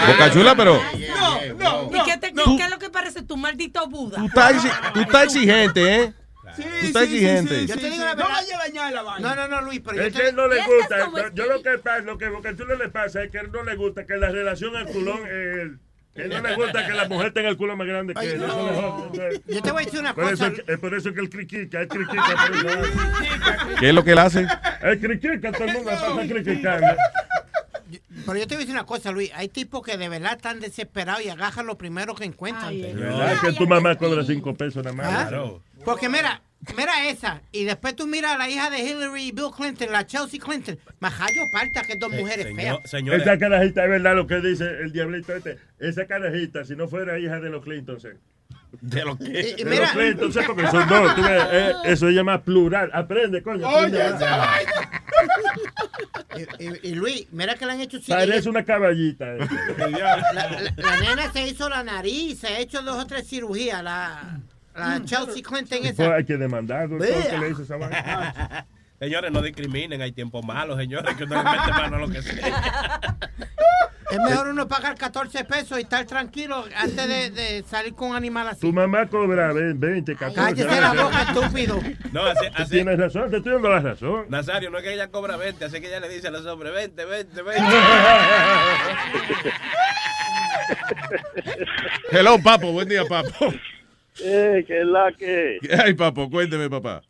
Boca 0.08 0.30
Chula, 0.32 0.54
pero 0.56 0.74
No, 0.74 1.54
no, 1.54 1.90
no. 1.90 1.96
¿Y 1.96 2.04
qué, 2.04 2.18
te- 2.18 2.32
qué 2.34 2.62
es 2.64 2.70
lo 2.70 2.78
que 2.78 2.90
parece 2.90 3.22
tu 3.22 3.36
maldito 3.36 3.86
Buda? 3.88 4.16
tú 4.18 4.26
estás, 4.26 4.54
exi- 4.56 4.92
tú 4.92 5.00
estás 5.00 5.24
exigente, 5.24 5.94
¿eh? 5.96 6.12
Sí, 6.56 6.62
tú 6.62 6.86
estás 6.86 7.02
exigente. 7.04 7.66
Yo 7.66 7.76
te 7.76 7.88
digo 7.90 8.04
la 8.04 8.14
verdad. 8.16 8.24
No 8.28 8.34
vaya 8.34 8.56
a 8.56 8.58
dañar 8.58 8.92
la 8.92 9.02
vaina. 9.02 9.28
No, 9.28 9.36
no, 9.36 9.48
no, 9.48 9.62
Luis, 9.62 9.80
pero 9.84 10.02
Es 10.02 10.12
yo 10.12 10.18
que 10.18 10.24
te... 10.24 10.28
él 10.30 10.36
no 10.36 10.48
le 10.48 10.56
gusta. 10.64 10.98
Yo, 10.98 11.34
yo 11.34 11.46
lo 11.46 11.62
que 11.62 11.78
pasa, 11.78 11.98
lo 12.00 12.18
que 12.18 12.28
Boca 12.30 12.56
Chula 12.56 12.74
le 12.74 12.88
pasa 12.88 13.22
es 13.22 13.30
que 13.30 13.38
a 13.38 13.42
él 13.42 13.52
no 13.52 13.62
le 13.62 13.76
gusta 13.76 14.06
que 14.06 14.16
la 14.16 14.30
relación 14.30 14.74
al 14.74 14.86
culón 14.86 15.20
es 15.30 15.70
él. 16.22 16.30
Que 16.30 16.36
él 16.36 16.42
no 16.42 16.48
le 16.48 16.54
gusta 16.56 16.86
que 16.86 16.92
la 16.92 17.08
mujer 17.08 17.32
tenga 17.32 17.48
el 17.48 17.56
culo 17.56 17.76
más 17.76 17.86
grande 17.86 18.14
que 18.14 18.20
Ay, 18.20 18.28
él. 18.28 18.38
no. 18.40 19.12
Yo 19.46 19.62
te 19.62 19.72
voy 19.72 19.82
a 19.82 19.84
decir 19.86 20.00
una 20.00 20.14
por 20.14 20.30
cosa. 20.30 20.46
Eso 20.48 20.62
es, 20.66 20.78
por 20.78 20.94
eso 20.94 21.14
que 21.14 21.20
el 21.20 21.30
criquica, 21.30 21.80
el 21.80 21.88
criquica. 21.88 22.34
¿Qué 23.78 23.88
es 23.88 23.94
lo 23.94 24.04
que 24.04 24.12
él 24.12 24.18
hace? 24.18 24.46
El 24.82 25.00
criquica, 25.00 25.52
todo 25.52 25.64
el 25.64 25.72
mundo 25.74 25.90
pasa 25.90 26.26
criquicando. 26.28 26.86
Pero 28.26 28.38
yo 28.38 28.46
te 28.46 28.54
voy 28.54 28.62
a 28.62 28.66
decir 28.66 28.74
una 28.74 28.84
cosa, 28.84 29.10
Luis. 29.10 29.30
Hay 29.34 29.48
tipos 29.48 29.82
que 29.82 29.96
de 29.96 30.08
verdad 30.08 30.34
están 30.36 30.60
desesperados 30.60 31.24
y 31.24 31.30
agarran 31.30 31.66
lo 31.66 31.78
primero 31.78 32.14
que 32.14 32.24
encuentran. 32.24 32.78
De 32.78 32.92
verdad 32.92 33.40
que 33.40 33.52
tu 33.52 33.66
mamá 33.66 33.96
cobra 33.96 34.22
cinco 34.24 34.54
pesos 34.54 34.84
nada 34.84 34.94
más. 34.94 35.32
¿Ah? 35.32 35.50
Porque 35.84 36.08
mira, 36.10 36.42
Mira 36.76 37.08
esa. 37.08 37.40
Y 37.52 37.64
después 37.64 37.94
tú 37.96 38.06
miras 38.06 38.32
a 38.32 38.38
la 38.38 38.48
hija 38.50 38.68
de 38.68 38.80
Hillary 38.80 39.28
y 39.28 39.32
Bill 39.32 39.50
Clinton, 39.56 39.90
la 39.92 40.06
Chelsea 40.06 40.40
Clinton. 40.40 40.78
Majayo 41.00 41.42
parta 41.52 41.82
que 41.82 41.94
dos 41.96 42.10
mujeres 42.10 42.54
feas. 42.54 42.78
Esa 42.84 43.38
carajita 43.38 43.84
es 43.84 43.90
verdad 43.90 44.14
lo 44.16 44.26
que 44.26 44.40
dice 44.40 44.64
el 44.64 44.92
diablito 44.92 45.34
este. 45.34 45.58
Esa 45.78 46.06
carajita, 46.06 46.64
si 46.64 46.74
no 46.76 46.88
fuera 46.88 47.18
hija 47.18 47.40
de 47.40 47.48
los 47.50 47.62
Clinton, 47.64 48.00
¿sí? 48.00 48.08
¿De 48.82 49.02
lo 49.04 49.16
que? 49.16 49.54
De 49.54 49.64
los 49.78 49.90
Clinton, 49.92 50.32
¿sí? 50.32 50.40
porque 50.46 50.66
son 50.68 50.86
dos. 50.88 51.14
tú 51.14 51.22
ves, 51.22 51.42
eh, 51.52 51.72
eso 51.86 52.06
se 52.08 52.12
llama 52.12 52.42
plural. 52.42 52.90
Aprende, 52.92 53.42
coño. 53.42 53.66
aprende. 53.66 53.98
Y, 56.36 56.64
y- 56.64 56.80
y 56.90 56.94
Luis, 56.94 57.26
mira 57.32 57.54
que 57.54 57.64
le 57.66 57.72
han 57.72 57.80
hecho 57.80 57.98
Parece 58.06 58.48
una 58.48 58.64
caballita. 58.64 59.34
eh. 59.36 59.38
La, 59.78 59.88
la- 60.32 60.72
la 60.76 61.00
nena 61.00 61.32
se 61.32 61.46
hizo 61.48 61.68
la 61.68 61.82
nariz, 61.82 62.40
se 62.40 62.48
ha 62.48 62.58
hecho 62.58 62.82
dos 62.82 62.96
o 63.02 63.06
tres 63.06 63.26
cirugías. 63.26 63.82
La, 63.82 64.38
la 64.78 65.04
Chelsea 65.04 65.42
Clinton 65.42 65.78
Pues 65.80 65.90
esa. 65.98 66.14
hay 66.14 66.24
que 66.24 66.36
demandar, 66.36 66.88
doctor, 66.88 67.08
que 67.08 67.38
le 67.38 67.50
hizo 67.50 67.62
esa 67.62 67.76
vaina. 67.76 68.66
Señores, 68.98 69.30
no 69.30 69.40
discriminen, 69.42 70.02
hay 70.02 70.10
tiempos 70.10 70.44
malos, 70.44 70.76
señores, 70.76 71.14
que 71.16 71.22
uno 71.22 71.36
le 71.36 71.50
mete 71.50 71.70
mano 71.70 71.96
a 71.96 71.98
lo 72.00 72.08
que 72.08 72.20
sea. 72.22 73.16
Es 74.10 74.18
mejor 74.20 74.48
uno 74.48 74.66
pagar 74.66 74.94
14 74.96 75.44
pesos 75.44 75.78
y 75.78 75.82
estar 75.82 76.06
tranquilo 76.06 76.64
antes 76.74 77.06
de, 77.08 77.28
de 77.30 77.62
salir 77.68 77.92
con 77.94 78.08
un 78.08 78.16
animal 78.16 78.48
así. 78.48 78.62
Tu 78.62 78.72
mamá 78.72 79.06
cobra 79.06 79.52
20, 79.52 80.16
14. 80.16 80.34
Cállese 80.34 80.80
la 80.80 80.94
boca, 80.94 81.22
estúpido. 81.24 81.78
No, 82.10 82.22
así, 82.24 82.46
así. 82.54 82.70
Tienes 82.70 82.98
razón, 82.98 83.30
te 83.30 83.36
estoy 83.36 83.52
dando 83.52 83.68
la 83.68 83.80
razón. 83.80 84.24
Nazario, 84.30 84.70
no 84.70 84.78
es 84.78 84.84
que 84.84 84.94
ella 84.94 85.08
cobra 85.08 85.36
20, 85.36 85.62
así 85.62 85.78
que 85.82 85.88
ella 85.88 86.00
le 86.00 86.08
dice 86.08 86.28
a 86.28 86.30
los 86.30 86.46
hombres, 86.46 86.72
20, 86.72 87.04
20, 87.04 87.42
20. 87.42 87.64
Hello, 92.10 92.38
papo. 92.42 92.72
Buen 92.72 92.88
día, 92.88 93.04
papo. 93.04 93.52
Eh, 94.22 94.64
que 94.66 94.80
es 94.80 94.86
la 94.86 95.12
que. 95.12 95.58
Ay, 95.84 95.94
papo, 95.94 96.28
cuénteme, 96.30 96.68
papá. 96.68 97.02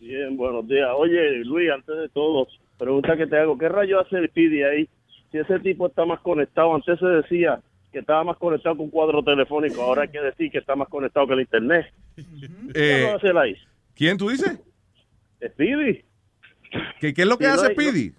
Bien, 0.00 0.36
buenos 0.36 0.66
días. 0.66 0.88
Oye, 0.96 1.44
Luis, 1.44 1.70
antes 1.70 1.96
de 1.96 2.08
todo, 2.10 2.46
pregunta 2.78 3.16
que 3.16 3.26
te 3.26 3.36
hago: 3.38 3.56
¿qué 3.58 3.68
rayo 3.68 4.00
hace 4.00 4.16
el 4.16 4.28
Pidi 4.30 4.62
ahí? 4.62 4.88
Si 5.30 5.38
ese 5.38 5.58
tipo 5.60 5.86
está 5.86 6.04
más 6.04 6.20
conectado, 6.20 6.74
antes 6.74 6.98
se 6.98 7.06
decía 7.06 7.60
que 7.92 8.00
estaba 8.00 8.24
más 8.24 8.36
conectado 8.38 8.76
con 8.76 8.86
un 8.86 8.90
cuadro 8.90 9.22
telefónico, 9.22 9.82
ahora 9.82 10.02
hay 10.02 10.08
que 10.08 10.20
decir 10.20 10.50
que 10.50 10.58
está 10.58 10.74
más 10.74 10.88
conectado 10.88 11.26
que 11.28 11.34
el 11.34 11.40
internet. 11.40 11.86
¿Qué 12.16 12.22
Eh, 12.74 13.04
va 13.04 13.12
a 13.12 13.16
hacer 13.16 13.36
ahí? 13.36 13.56
¿Quién 13.94 14.16
tú 14.16 14.28
dices? 14.30 14.58
Speedy. 15.46 16.02
¿Qué, 17.00 17.14
¿Qué 17.14 17.22
es 17.22 17.28
lo 17.28 17.38
que 17.38 17.44
Sí, 17.44 17.50
hace 17.50 17.72
Speedy? 17.72 18.12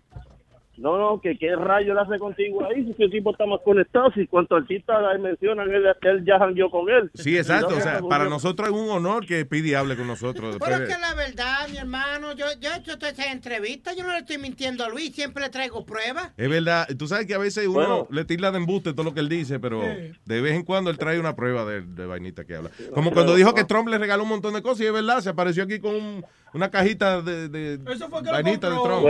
No, 0.77 0.97
no, 0.97 1.21
que 1.21 1.37
qué 1.37 1.55
rayo 1.55 1.93
le 1.93 2.01
hace 2.01 2.19
contigo 2.19 2.65
ahí, 2.65 2.83
si 2.83 2.91
ese 2.91 3.07
tipo 3.09 3.31
está 3.31 3.45
más 3.45 3.59
conectado, 3.63 4.11
si 4.13 4.27
cuanto 4.27 4.55
artistas 4.55 4.97
ahí 5.11 5.21
mencionan, 5.21 5.69
él, 5.69 5.83
él 6.01 6.25
ya 6.25 6.37
jangueó 6.39 6.69
con 6.69 6.89
él. 6.89 7.09
Sí, 7.13 7.37
exacto. 7.37 7.69
No 7.71 7.77
O 7.77 7.79
se 7.79 7.83
sea, 7.83 7.99
para 8.01 8.25
nosotros 8.25 8.67
es 8.69 8.73
un 8.75 8.89
honor 8.89 9.25
que 9.25 9.41
Speedy 9.43 9.73
hable 9.73 9.95
con 9.95 10.07
nosotros. 10.07 10.57
Pero 10.59 10.75
es 10.83 10.93
que 10.93 10.99
la 10.99 11.13
verdad, 11.13 11.67
mi 11.71 11.77
hermano, 11.77 12.33
yo, 12.33 12.45
yo 12.59 12.69
he 12.73 12.77
hecho 12.77 12.97
todas 12.97 13.17
esas 13.17 13.31
entrevistas, 13.33 13.95
yo 13.95 14.03
no 14.03 14.11
le 14.11 14.19
estoy 14.19 14.37
mintiendo 14.37 14.83
a 14.83 14.89
Luis, 14.89 15.13
siempre 15.15 15.43
le 15.43 15.49
traigo 15.49 15.85
pruebas. 15.85 16.31
Es 16.37 16.49
verdad. 16.49 16.87
Tú 16.97 17.07
sabes 17.07 17.25
que 17.25 17.33
a 17.35 17.39
veces 17.39 17.67
uno 17.67 17.75
Bueno. 17.75 18.07
le 18.11 18.25
tira 18.25 18.51
de 18.51 18.57
embuste 18.57 18.91
todo 18.93 19.03
lo 19.05 19.13
que 19.13 19.19
él 19.21 19.29
dice, 19.29 19.59
pero 19.59 19.81
Sí. 19.81 20.11
de 20.25 20.41
vez 20.41 20.53
en 20.53 20.63
cuando 20.63 20.89
él 20.89 20.97
trae 20.97 21.19
una 21.19 21.35
prueba 21.35 21.65
de, 21.65 21.81
de 21.81 22.05
vainita 22.05 22.43
que 22.45 22.55
habla. 22.55 22.69
Como 22.93 23.11
cuando 23.11 23.35
dijo 23.35 23.53
que 23.53 23.63
Trump 23.63 23.87
le 23.87 23.97
regaló 23.97 24.23
un 24.23 24.29
montón 24.29 24.53
de 24.53 24.61
cosas 24.61 24.81
y 24.81 24.85
es 24.87 24.93
verdad, 24.93 25.19
se 25.21 25.29
apareció 25.29 25.63
aquí 25.63 25.79
con 25.79 25.95
un- 25.95 26.25
una 26.55 26.71
cajita 26.71 27.21
de, 27.21 27.49
de 27.49 27.77
vainita 28.31 28.69
de 28.69 28.75
Trump. 28.77 29.05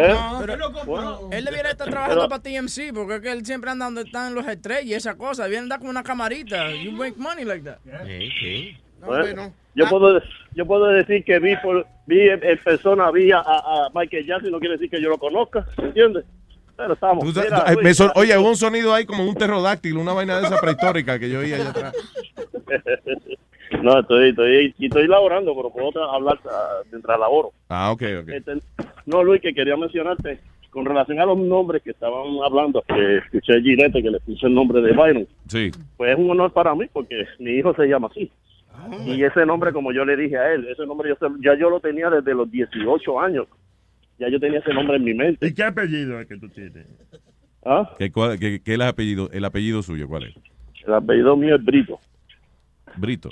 Pero 0.86 1.30
él 1.32 1.46
debiera 1.46 1.70
estar 1.72 1.88
trabajando 1.90 2.28
para 2.28 2.42
TMC, 2.42 2.92
porque 2.94 3.16
es 3.16 3.22
que 3.22 3.32
él 3.32 3.46
siempre 3.46 3.70
anda 3.70 3.86
donde 3.86 4.02
están 4.02 4.34
los 4.34 4.48
estrellas 4.48 4.86
y 4.86 4.94
esa 4.96 5.16
cosa. 5.16 5.46
Viene 5.46 5.60
a 5.60 5.64
andar 5.64 5.80
con 5.80 5.90
una 5.90 6.02
camarita. 6.02 6.72
You 6.72 6.92
make 6.92 7.14
money 7.18 7.46
like 7.46 7.64
that. 7.64 7.78
Bueno, 9.06 9.54
yo 9.76 9.88
puedo 9.88 10.20
yo 10.54 10.66
puedo 10.66 10.88
decir 10.88 11.24
que 11.24 11.38
vi 11.38 11.56
por 11.58 11.86
vi 12.08 12.22
en, 12.30 12.44
en 12.44 12.58
persona 12.64 13.12
vi 13.12 13.32
a, 13.32 13.40
a 13.42 13.90
Michael 13.94 14.26
Jackson 14.26 14.50
no 14.52 14.60
quiere 14.60 14.76
decir 14.76 14.90
que 14.90 15.00
yo 15.02 15.10
lo 15.10 15.18
conozca 15.20 15.66
¿entiendes? 15.78 16.24
pero 16.78 16.94
estamos 16.94 17.24
Tú 17.34 17.40
mira, 17.82 17.94
son- 17.94 18.12
oye, 18.16 18.36
hubo 18.38 18.50
un 18.50 18.56
sonido 18.56 18.94
ahí 18.94 19.06
como 19.06 19.24
un 19.26 19.36
pterodáctilo, 19.36 20.00
una 20.00 20.14
vaina 20.14 20.40
de 20.40 20.48
esa 20.48 20.60
prehistórica 20.60 21.20
que 21.20 21.30
yo 21.30 21.40
oí 21.40 21.54
allá 21.54 21.70
atrás. 21.70 21.94
no 23.84 24.00
estoy 24.00 24.30
estoy 24.30 24.74
y 24.78 24.86
estoy 24.88 25.08
laborando 25.08 25.56
pero 25.56 25.70
puedo 25.72 26.12
hablar 26.12 26.40
ah, 26.50 26.82
mientras 26.92 27.20
laboro 27.20 27.52
Ah, 27.70 27.92
ok, 27.92 28.02
ok. 28.22 28.30
Este, 28.30 28.54
no 29.06 29.24
Luis 29.24 29.42
que 29.42 29.54
quería 29.54 29.76
mencionarte 29.78 30.40
con 30.70 30.86
relación 30.86 31.20
a 31.20 31.26
los 31.26 31.38
nombres 31.38 31.82
que 31.84 31.92
estaban 31.92 32.24
hablando 32.44 32.82
que 32.88 33.18
escuché 33.18 33.54
a 33.58 33.62
Ginette 33.62 34.02
que 34.02 34.10
le 34.12 34.20
puso 34.20 34.48
el 34.48 34.54
nombre 34.54 34.82
de 34.82 34.92
Byron 34.94 35.28
Sí. 35.48 35.72
pues 35.98 36.12
es 36.14 36.18
un 36.20 36.30
honor 36.32 36.52
para 36.52 36.76
mí 36.76 36.86
porque 36.92 37.26
mi 37.40 37.52
hijo 37.52 37.74
se 37.76 37.86
llama 37.88 38.08
así 38.12 38.32
y 39.06 39.24
ese 39.24 39.46
nombre 39.46 39.72
como 39.72 39.92
yo 39.94 40.04
le 40.06 40.18
dije 40.18 40.38
a 40.38 40.54
él 40.54 40.68
ese 40.68 40.86
nombre 40.86 41.10
yo 41.10 41.16
se- 41.16 41.34
ya 41.44 41.58
yo 41.58 41.70
lo 41.70 41.80
tenía 41.80 42.10
desde 42.10 42.34
los 42.36 42.52
18 42.52 43.20
años 43.20 43.48
ya 44.20 44.28
yo 44.30 44.40
tenía 44.40 44.60
ese 44.60 44.74
nombre 44.74 44.98
en 44.98 45.04
mi 45.04 45.14
mente 45.14 45.48
¿Y 45.48 45.54
qué 45.54 45.64
apellido 45.64 46.20
es 46.20 46.28
que 46.28 46.38
tú 46.38 46.50
tienes? 46.50 46.86
¿Ah? 47.66 47.90
¿Qué, 47.98 48.12
cuál- 48.12 48.38
qué- 48.38 48.62
qué 48.64 48.72
es 48.74 48.76
el 48.76 48.82
apellido, 48.84 49.30
el 49.32 49.44
apellido 49.46 49.82
suyo? 49.82 50.08
¿Cuál 50.08 50.24
es? 50.26 50.36
el 50.86 50.94
apellido 50.94 51.36
mío 51.36 51.56
es 51.56 51.64
Brito 51.66 52.00
Brito. 52.98 53.30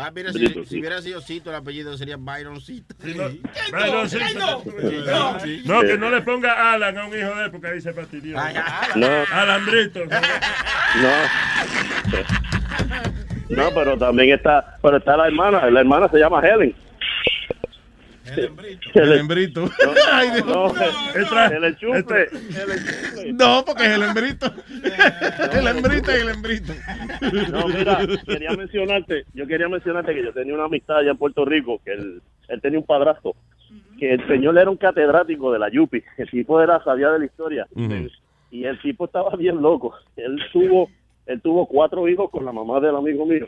Ah, 0.00 0.10
mira, 0.14 0.32
si, 0.32 0.46
hubiera 0.78 1.02
sido 1.02 1.20
Cito, 1.20 1.50
el 1.50 1.56
apellido 1.56 1.96
sería 1.98 2.16
Byroncito. 2.16 2.94
Sí. 3.02 3.14
No, 5.64 5.80
que 5.82 5.98
no 5.98 6.10
le 6.10 6.22
ponga 6.22 6.72
Alan 6.72 6.96
a 6.96 7.06
un 7.06 7.18
hijo 7.18 7.34
de 7.34 7.44
él 7.44 7.50
porque 7.50 7.66
ahí 7.66 7.80
se 7.80 7.92
fastidió. 7.92 8.36
No. 8.96 9.08
Alambrito. 9.30 10.00
no. 11.02 11.10
No 13.50 13.68
pero 13.74 13.98
también 13.98 14.30
está 14.32 14.78
pero 14.80 14.98
está 14.98 15.16
la 15.16 15.26
hermana 15.26 15.68
la 15.68 15.80
hermana 15.80 16.08
se 16.08 16.18
llama 16.18 16.40
Helen 16.40 16.74
El 18.94 19.12
hembrito. 19.12 19.64
Ay, 20.12 20.30
Dios. 20.30 20.46
no, 20.46 20.72
el 21.50 21.64
enchufe 21.64 22.28
No, 23.32 23.64
porque 23.64 23.84
es 23.84 23.90
el 23.90 24.02
hembrito. 24.02 24.52
El 25.52 25.66
hembrito 25.66 26.10
y 26.10 26.20
el 26.20 26.28
hembrito. 26.28 26.72
No, 27.50 27.68
mira, 27.68 27.98
quería 28.26 28.52
mencionarte, 28.52 29.24
yo 29.34 29.46
quería 29.46 29.68
mencionarte 29.68 30.14
que 30.14 30.24
yo 30.24 30.32
tenía 30.32 30.54
una 30.54 30.64
amistad 30.64 30.98
allá 30.98 31.10
en 31.10 31.16
Puerto 31.16 31.44
Rico, 31.44 31.80
que 31.84 31.92
él, 31.92 32.22
él 32.48 32.60
tenía 32.60 32.78
un 32.78 32.86
padrastro, 32.86 33.34
que 33.98 34.14
el 34.14 34.26
señor 34.26 34.56
era 34.58 34.70
un 34.70 34.76
catedrático 34.76 35.52
de 35.52 35.58
la 35.58 35.70
Yupi, 35.70 36.02
el 36.16 36.30
tipo 36.30 36.60
era, 36.60 36.82
sabía 36.84 37.10
de 37.10 37.18
la 37.20 37.24
historia, 37.24 37.66
y 38.50 38.64
el 38.64 38.80
tipo 38.80 39.04
estaba 39.04 39.36
bien 39.36 39.60
loco, 39.60 39.94
él 40.16 40.38
tuvo, 40.52 40.90
él 41.26 41.40
tuvo 41.40 41.66
cuatro 41.66 42.08
hijos 42.08 42.30
con 42.30 42.44
la 42.44 42.52
mamá 42.52 42.80
del 42.80 42.96
amigo 42.96 43.24
mío. 43.26 43.46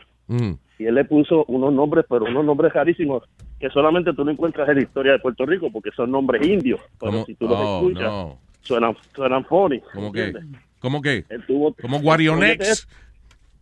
Y 0.79 0.85
él 0.85 0.95
le 0.95 1.05
puso 1.05 1.45
unos 1.45 1.71
nombres, 1.73 2.05
pero 2.09 2.25
unos 2.25 2.43
nombres 2.45 2.73
rarísimos, 2.73 3.23
que 3.59 3.69
solamente 3.69 4.13
tú 4.13 4.23
no 4.25 4.31
encuentras 4.31 4.67
en 4.69 4.75
la 4.75 4.81
historia 4.83 5.11
de 5.13 5.19
Puerto 5.19 5.45
Rico, 5.45 5.69
porque 5.71 5.91
son 5.91 6.11
nombres 6.11 6.45
indios, 6.45 6.79
pero 6.99 7.11
¿Cómo? 7.11 7.25
si 7.25 7.35
tú 7.35 7.47
los 7.47 7.57
Oh, 7.59 7.77
escuchas, 7.87 8.11
no. 8.11 8.37
suenan, 8.61 8.97
suenan 9.15 9.45
funny. 9.45 9.79
¿Cómo 9.93 10.11
que? 10.11 10.33
¿Cómo 10.79 11.01
que? 11.01 11.25
Él 11.29 11.43
tuvo, 11.47 11.73
Como 11.81 11.97
Óyete 11.97 12.05
Guarionex. 12.05 12.87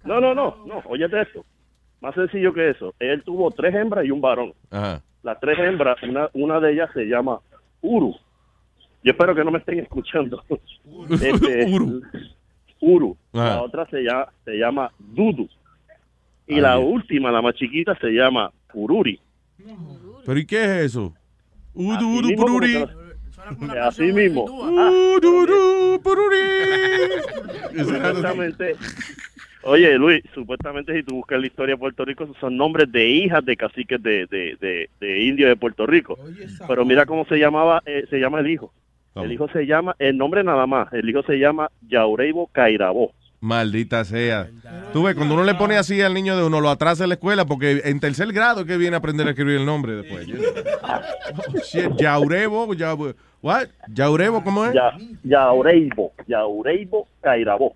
No, 0.04 0.20
no, 0.20 0.34
no, 0.34 0.58
no, 0.66 0.82
óyete 0.88 1.22
esto. 1.22 1.46
Más 2.02 2.16
sencillo 2.16 2.52
que 2.54 2.72
eso. 2.72 2.96
Él 3.00 3.22
tuvo 3.24 3.52
tres 3.52 3.76
hembras 3.76 4.04
y 4.06 4.10
un 4.12 4.22
varón. 4.22 4.54
Ajá. 4.72 5.02
Las 5.22 5.40
tres 5.40 5.60
hembras, 5.60 6.02
una, 6.02 6.30
una 6.34 6.60
de 6.60 6.74
ellas 6.74 6.90
se 6.96 7.06
llama 7.06 7.40
Uru. 7.82 8.16
Yo 9.04 9.12
espero 9.12 9.36
que 9.36 9.44
no 9.44 9.52
me 9.52 9.60
estén 9.60 9.80
escuchando. 9.80 10.44
Este, 11.12 11.66
Uru. 11.70 12.02
Uru. 12.80 13.18
Ajá. 13.34 13.46
La 13.58 13.62
otra 13.62 13.86
se 13.92 14.02
llama, 14.02 14.28
se 14.46 14.54
llama 14.58 14.92
Dudu. 14.98 15.48
Y 16.52 16.56
Ay, 16.56 16.62
la 16.62 16.78
última, 16.80 17.32
la 17.32 17.42
más 17.42 17.56
chiquita, 17.56 17.96
se 18.00 18.10
llama 18.10 18.52
Ururi. 18.74 19.20
¿Pero 20.26 20.40
y 20.40 20.46
qué 20.46 20.62
es 20.64 20.70
eso? 20.88 21.14
Udu, 21.74 22.20
udu, 22.34 22.60
lo- 22.74 22.90
Así 23.84 24.04
mismo. 24.12 24.44
Udu, 24.44 25.44
udu, 25.44 26.02
pururi. 26.02 26.38
Supuestamente, 27.86 28.76
oye 29.64 29.98
Luis, 29.98 30.22
supuestamente 30.34 30.94
si 30.96 31.04
tú 31.04 31.16
buscas 31.16 31.40
la 31.40 31.48
historia 31.48 31.76
de 31.76 31.80
Puerto 31.80 32.04
Rico, 32.06 32.24
esos 32.26 32.38
son 32.38 32.58
nombres 32.58 32.92
de 32.92 33.08
hijas 33.08 33.44
de 33.46 33.56
caciques 33.58 34.02
de, 34.04 34.26
de, 34.28 34.58
de, 34.60 34.90
de 35.00 35.24
indios 35.24 35.50
de 35.50 35.56
Puerto 35.56 35.86
Rico. 35.88 36.18
Pero 36.68 36.86
mira 36.86 37.06
cómo 37.06 37.26
se 37.26 37.38
llamaba, 37.38 37.82
eh, 37.86 38.06
se 38.10 38.20
llama 38.20 38.40
el 38.42 38.50
hijo. 38.50 38.74
El 39.16 39.32
hijo 39.34 39.48
se 39.50 39.66
llama, 39.66 39.96
el 40.00 40.18
nombre 40.18 40.44
nada 40.44 40.68
más, 40.68 40.92
el 40.94 41.10
hijo 41.10 41.24
se 41.24 41.38
llama 41.40 41.70
Yaureibo 41.88 42.48
Cairabó. 42.48 43.14
Maldita 43.42 44.06
sea. 44.06 44.50
Tú 44.94 45.04
ves, 45.04 45.16
cuando 45.16 45.34
uno 45.34 45.44
le 45.44 45.56
pone 45.56 45.76
así 45.76 46.00
al 46.02 46.14
niño 46.14 46.38
de 46.38 46.44
uno, 46.44 46.62
lo 46.62 46.70
atrasa 46.70 47.04
en 47.04 47.10
la 47.10 47.16
escuela 47.16 47.46
porque 47.46 47.82
en 47.86 48.00
tercer 48.00 48.32
grado 48.32 48.62
es 48.62 48.68
que 48.68 48.78
viene 48.78 48.96
a 48.96 49.00
aprender 49.00 49.26
a 49.26 49.32
escribir 49.32 49.58
el 49.58 49.66
nombre 49.66 49.94
después. 49.96 50.28
Oh, 50.84 51.58
shit, 51.64 51.92
Yaurebo, 51.98 52.72
ya, 52.76 52.94
what? 53.42 53.68
Yaurebo, 53.88 54.44
¿cómo 54.44 54.66
es? 54.66 54.74
Ya, 54.76 54.92
Yaureibo, 55.24 56.12
Yaureibo 56.28 57.08
Cairabó. 57.20 57.76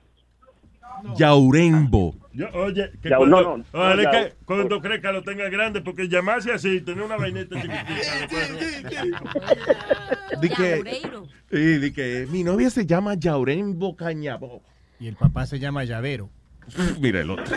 Yaurembo. 1.17 2.15
Yo, 2.33 2.47
oye, 2.53 2.91
que 3.01 3.09
Ya, 3.09 3.17
cuando, 3.17 3.41
no, 3.41 3.57
no, 3.57 3.63
ojalá 3.71 3.95
no, 3.95 4.03
ya. 4.03 4.11
que 4.11 4.33
cuando 4.45 4.81
crezca 4.81 5.11
lo 5.11 5.23
tenga 5.23 5.49
grande, 5.49 5.81
porque 5.81 6.07
llamarse 6.09 6.51
así, 6.51 6.81
tener 6.81 7.03
una 7.03 7.15
vainita 7.17 7.55
chiquitita. 7.61 7.85
Di 10.41 10.49
que, 10.49 10.83
sí, 11.49 11.77
di 11.79 11.91
que 11.93 12.27
mi 12.29 12.43
novia 12.43 12.69
se 12.69 12.85
llama 12.85 13.15
Yaurembo 13.15 13.95
Cañabó. 13.95 14.61
Y 15.05 15.07
el 15.07 15.17
papá 15.17 15.45
se 15.45 15.59
llama 15.59 15.83
Llavero. 15.83 16.31
Mira 16.99 17.21
el 17.21 17.29
otro. 17.29 17.45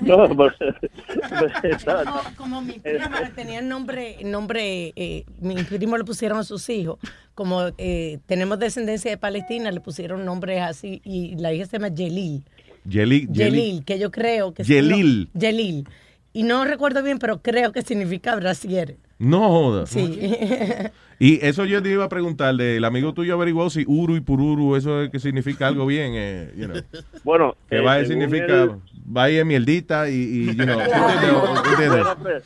No, 0.00 0.28
pero, 0.28 2.04
Como, 2.04 2.36
como 2.36 2.62
mi 2.62 2.78
prima 2.78 3.30
tenía 3.34 3.58
el 3.58 3.68
nombre, 3.68 4.16
nombre 4.24 4.92
eh, 4.94 5.24
mi 5.40 5.56
primo 5.64 5.96
le 5.96 6.04
pusieron 6.04 6.38
a 6.38 6.44
sus 6.44 6.68
hijos, 6.68 6.98
como 7.34 7.72
eh, 7.78 8.20
tenemos 8.26 8.60
descendencia 8.60 9.10
de 9.10 9.16
Palestina, 9.16 9.72
le 9.72 9.80
pusieron 9.80 10.24
nombres 10.24 10.62
así, 10.62 11.00
y 11.04 11.34
la 11.36 11.52
hija 11.52 11.66
se 11.66 11.78
llama 11.78 11.88
Yelil. 11.88 12.44
Yelil. 12.84 13.28
Yelil, 13.32 13.84
que 13.84 13.98
yo 13.98 14.10
creo 14.12 14.54
que... 14.54 14.62
Yelil. 14.62 15.30
Yelil. 15.34 15.88
Y 16.32 16.44
no 16.44 16.64
recuerdo 16.64 17.02
bien, 17.02 17.18
pero 17.18 17.42
creo 17.42 17.72
que 17.72 17.82
significa 17.82 18.36
brasier. 18.36 18.96
No 19.18 19.48
joda. 19.48 19.86
Sí. 19.86 20.20
Y 21.20 21.44
eso 21.44 21.64
yo 21.64 21.82
te 21.82 21.90
iba 21.90 22.04
a 22.04 22.08
preguntar, 22.08 22.54
el 22.60 22.84
amigo 22.84 23.12
tuyo 23.12 23.34
averiguó 23.34 23.68
si 23.70 23.82
Uru 23.88 24.14
y 24.14 24.20
Pururu, 24.20 24.76
eso 24.76 25.02
es 25.02 25.10
que 25.10 25.18
significa 25.18 25.66
algo 25.66 25.84
bien, 25.84 26.12
eh, 26.14 26.52
you 26.56 26.66
know. 26.66 26.76
Bueno, 27.24 27.56
Que 27.68 27.78
eh, 27.78 27.80
vaya 27.80 28.04
significa, 28.04 28.62
él- 28.62 28.70
vaya 29.04 29.44
mierdita 29.44 30.08
y, 30.08 30.14
y 30.14 30.46
you 30.54 30.62
know, 30.64 30.78
pre- 32.22 32.40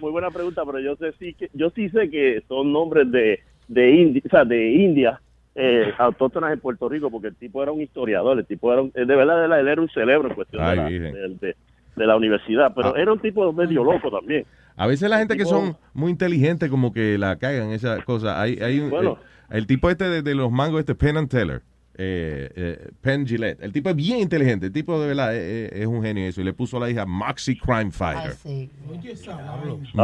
Muy 0.00 0.10
buena 0.12 0.30
pregunta, 0.30 0.62
pero 0.66 0.78
yo 0.78 0.94
sé 0.96 1.12
sí 1.18 1.32
que 1.32 1.48
yo 1.54 1.70
sí 1.70 1.88
sé 1.88 2.10
que 2.10 2.42
son 2.48 2.70
nombres 2.70 3.10
de 3.10 3.40
de 3.68 3.90
India, 3.92 4.22
o 4.26 4.28
sea, 4.28 4.44
de 4.44 4.72
India, 4.72 5.20
eh, 5.54 5.92
autóctonas 5.96 6.52
en 6.52 6.60
Puerto 6.60 6.86
Rico, 6.88 7.10
porque 7.10 7.28
el 7.28 7.34
tipo 7.36 7.62
era 7.62 7.72
un 7.72 7.80
historiador, 7.80 8.38
el 8.38 8.44
tipo 8.44 8.70
era 8.72 8.82
un- 8.82 8.90
de 8.92 9.04
verdad 9.06 9.44
él 9.58 9.68
era 9.68 9.80
un 9.80 9.88
cerebro 9.88 10.28
en 10.28 10.34
cuestión 10.34 10.62
Ay, 10.62 10.70
de, 10.70 10.76
la, 10.82 10.88
virgen. 10.88 11.14
de- 11.14 11.46
de- 11.46 11.56
de 11.96 12.06
la 12.06 12.14
universidad, 12.16 12.72
pero 12.76 12.88
Ah. 12.94 13.00
era 13.00 13.10
un 13.12 13.18
tipo 13.20 13.50
medio 13.54 13.82
loco 13.84 14.10
también. 14.10 14.44
A 14.78 14.86
veces 14.86 15.10
la 15.10 15.18
gente 15.18 15.36
que 15.36 15.44
son 15.44 15.76
muy 15.92 16.10
inteligentes 16.10 16.70
como 16.70 16.92
que 16.92 17.18
la 17.18 17.36
cagan 17.36 17.70
esas 17.72 18.04
cosas. 18.04 18.36
Hay, 18.36 18.58
hay 18.62 18.80
un- 18.80 18.90
Bueno. 18.90 19.18
el, 19.50 19.58
el 19.58 19.66
tipo 19.66 19.90
este 19.90 20.04
de, 20.08 20.22
de 20.22 20.34
los 20.34 20.50
mangos, 20.52 20.80
este 20.80 20.94
Penn 20.94 21.16
and 21.16 21.28
Teller, 21.28 21.62
eh, 22.00 22.48
eh, 22.54 22.90
Penn 23.00 23.26
Gillette, 23.26 23.60
el 23.60 23.72
tipo 23.72 23.90
es 23.90 23.96
bien 23.96 24.20
inteligente, 24.20 24.66
el 24.66 24.72
tipo 24.72 25.00
de 25.00 25.08
verdad 25.08 25.34
es, 25.34 25.72
es 25.72 25.86
un 25.86 26.00
genio 26.00 26.28
eso 26.28 26.40
y 26.40 26.44
le 26.44 26.52
puso 26.52 26.76
a 26.76 26.80
la 26.80 26.90
hija 26.90 27.04
Moxie 27.04 27.58
Crime 27.58 27.90
Fighter. 27.90 28.34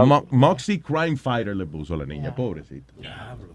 Mo- 0.07 0.27
Moxie 0.31 0.81
Crime 0.81 1.17
Fighter 1.17 1.55
le 1.55 1.67
puso 1.67 1.95
a 1.95 1.99
la 1.99 2.07
niña, 2.07 2.35
pobrecita. 2.35 2.93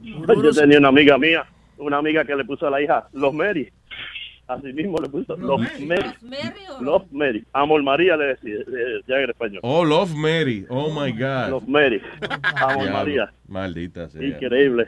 Yo 0.02 0.52
tenía 0.62 0.80
una 0.80 0.88
amiga 0.88 1.18
mía, 1.18 1.46
una 1.78 1.98
amiga 1.98 2.24
que 2.24 2.34
le 2.36 2.46
puso 2.46 2.66
a 2.68 2.70
la 2.72 2.82
hija 2.82 3.10
Los 3.12 3.34
Mary. 3.34 3.70
Así 4.50 4.74
mismo 4.74 4.98
le 4.98 5.08
puso 5.10 5.38
Los 5.38 5.62
Mary. 5.80 6.12
Los 6.82 7.12
Mary. 7.12 7.46
Amor 7.54 7.84
María 7.84 8.18
le 8.18 8.26
decía, 8.30 8.56
eh, 8.56 9.02
ya 9.08 9.18
en 9.18 9.30
español. 9.30 9.60
Oh, 9.62 9.86
Love 9.86 10.16
Mary, 10.16 10.66
oh 10.70 10.90
my 10.90 11.12
God. 11.12 11.50
Los 11.52 11.68
Mary. 11.68 12.02
Amor 12.56 12.90
María. 12.90 13.32
Maldita 13.48 14.10
sea. 14.10 14.24
Increíble. 14.26 14.88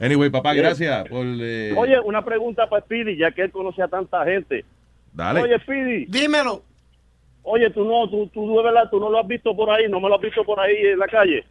Anyway, 0.00 0.28
papá, 0.28 0.54
gracias 0.54 1.08
por... 1.08 1.24
eh, 1.24 1.72
Oye, 1.76 2.00
una 2.00 2.24
pregunta 2.24 2.68
para 2.68 2.82
Speedy, 2.84 3.16
ya 3.16 3.30
que 3.30 3.42
él 3.42 3.52
conoce 3.52 3.80
a 3.80 3.86
tanta 3.86 4.24
gente. 4.24 4.64
Dale. 5.12 5.40
Oye, 5.42 5.56
Speedy. 5.60 6.06
Dímelo. 6.06 6.64
Oye, 7.44 7.70
tú 7.70 7.84
no, 7.84 8.10
tú, 8.10 8.26
tú, 8.34 8.44
tú 8.44 8.98
no 8.98 9.08
lo 9.08 9.20
has 9.20 9.28
visto 9.28 9.54
por 9.54 9.70
ahí, 9.70 9.88
no 9.88 10.00
me 10.00 10.08
lo 10.08 10.16
has 10.16 10.20
visto 10.20 10.42
por 10.42 10.58
ahí 10.58 10.74
en 10.78 10.98
la 10.98 11.06
calle. 11.06 11.44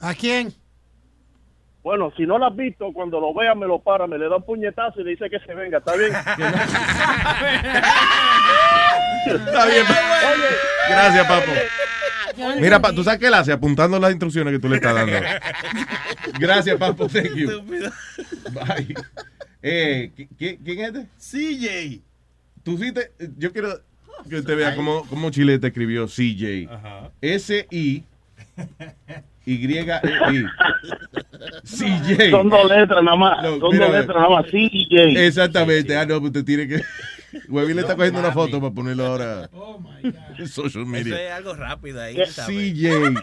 ¿A 0.00 0.12
quién? 0.12 0.48
Bueno, 1.82 2.12
si 2.16 2.26
no 2.26 2.36
lo 2.38 2.46
has 2.46 2.54
visto, 2.56 2.92
cuando 2.92 3.18
lo 3.20 3.32
veas 3.32 3.56
me 3.56 3.66
lo 3.66 3.78
para, 3.80 4.06
me 4.06 4.18
le 4.18 4.28
da 4.28 4.36
un 4.36 4.44
puñetazo 4.44 5.00
y 5.00 5.04
le 5.04 5.10
dice 5.12 5.30
que 5.30 5.38
se 5.40 5.54
venga, 5.54 5.78
¿está 5.78 5.94
bien? 5.96 6.12
Está 9.26 9.66
bien. 9.66 9.84
Gracias, 10.88 11.26
papo. 11.26 11.52
Mira, 12.60 12.80
pa, 12.80 12.92
tú 12.92 13.04
sabes 13.04 13.20
qué 13.20 13.26
él 13.26 13.34
hace 13.34 13.52
apuntando 13.52 13.98
las 13.98 14.10
instrucciones 14.10 14.52
que 14.52 14.58
tú 14.58 14.68
le 14.68 14.76
estás 14.76 14.94
dando. 14.94 15.16
Gracias, 16.38 16.76
papo. 16.78 17.06
Thank 17.08 17.34
you. 17.34 17.62
Bye. 18.52 18.94
Eh, 19.62 20.10
¿qui- 20.16 20.28
qui- 20.38 20.58
¿Quién 20.64 20.80
es 20.80 20.94
este? 20.94 21.08
CJ. 21.98 22.02
Tú 22.62 22.78
sí 22.78 22.92
te, 22.92 23.10
yo 23.36 23.52
quiero 23.52 23.68
que 24.28 24.36
usted 24.36 24.56
vea 24.56 24.74
cómo, 24.74 25.06
cómo 25.08 25.30
Chile 25.30 25.58
te 25.58 25.66
escribió 25.68 26.06
CJ. 26.06 26.68
S-I. 27.20 28.04
Y-E-I. 29.54 30.44
CJ. 31.64 32.30
Son 32.30 32.48
dos 32.48 32.68
letras 32.70 33.02
nada 33.02 33.16
más, 33.16 33.42
No, 33.42 33.58
son 33.58 33.70
mira, 33.72 33.86
dos 33.86 33.94
letras 33.96 34.16
nada 34.16 34.28
más, 34.28 34.46
CJ. 34.46 35.26
Exactamente. 35.26 35.96
Ah, 35.96 36.04
no, 36.06 36.18
pues 36.20 36.28
usted 36.30 36.44
tiene 36.44 36.68
que. 36.68 36.82
Huevín 37.48 37.76
le 37.76 37.82
está 37.82 37.94
cogiendo 37.94 38.18
una 38.18 38.32
foto 38.32 38.60
para 38.60 38.74
ponerlo 38.74 39.06
ahora 39.06 39.48
en 40.02 40.12
social 40.48 40.82
Eso 40.82 40.84
media. 40.84 41.26
es 41.28 41.32
algo 41.32 41.54
rápido 41.54 42.00
ahí. 42.02 42.16
CJ. 42.16 43.14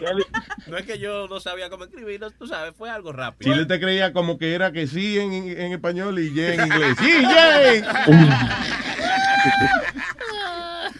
No 0.66 0.78
es 0.78 0.86
que 0.86 0.98
yo 0.98 1.28
no 1.28 1.40
sabía 1.40 1.68
cómo 1.68 1.84
escribir, 1.84 2.18
no, 2.20 2.30
tú 2.30 2.46
sabes, 2.46 2.72
fue 2.76 2.88
algo 2.88 3.12
rápido. 3.12 3.52
Chile 3.52 3.66
te 3.66 3.78
creía 3.78 4.12
como 4.14 4.38
que 4.38 4.54
era 4.54 4.72
que 4.72 4.86
sí 4.86 5.18
en, 5.18 5.32
en 5.34 5.72
español 5.72 6.18
y 6.18 6.32
ye 6.32 6.54
en 6.54 6.60
inglés. 6.66 6.96
¡Sí, 7.00 7.10
ye! 7.20 7.84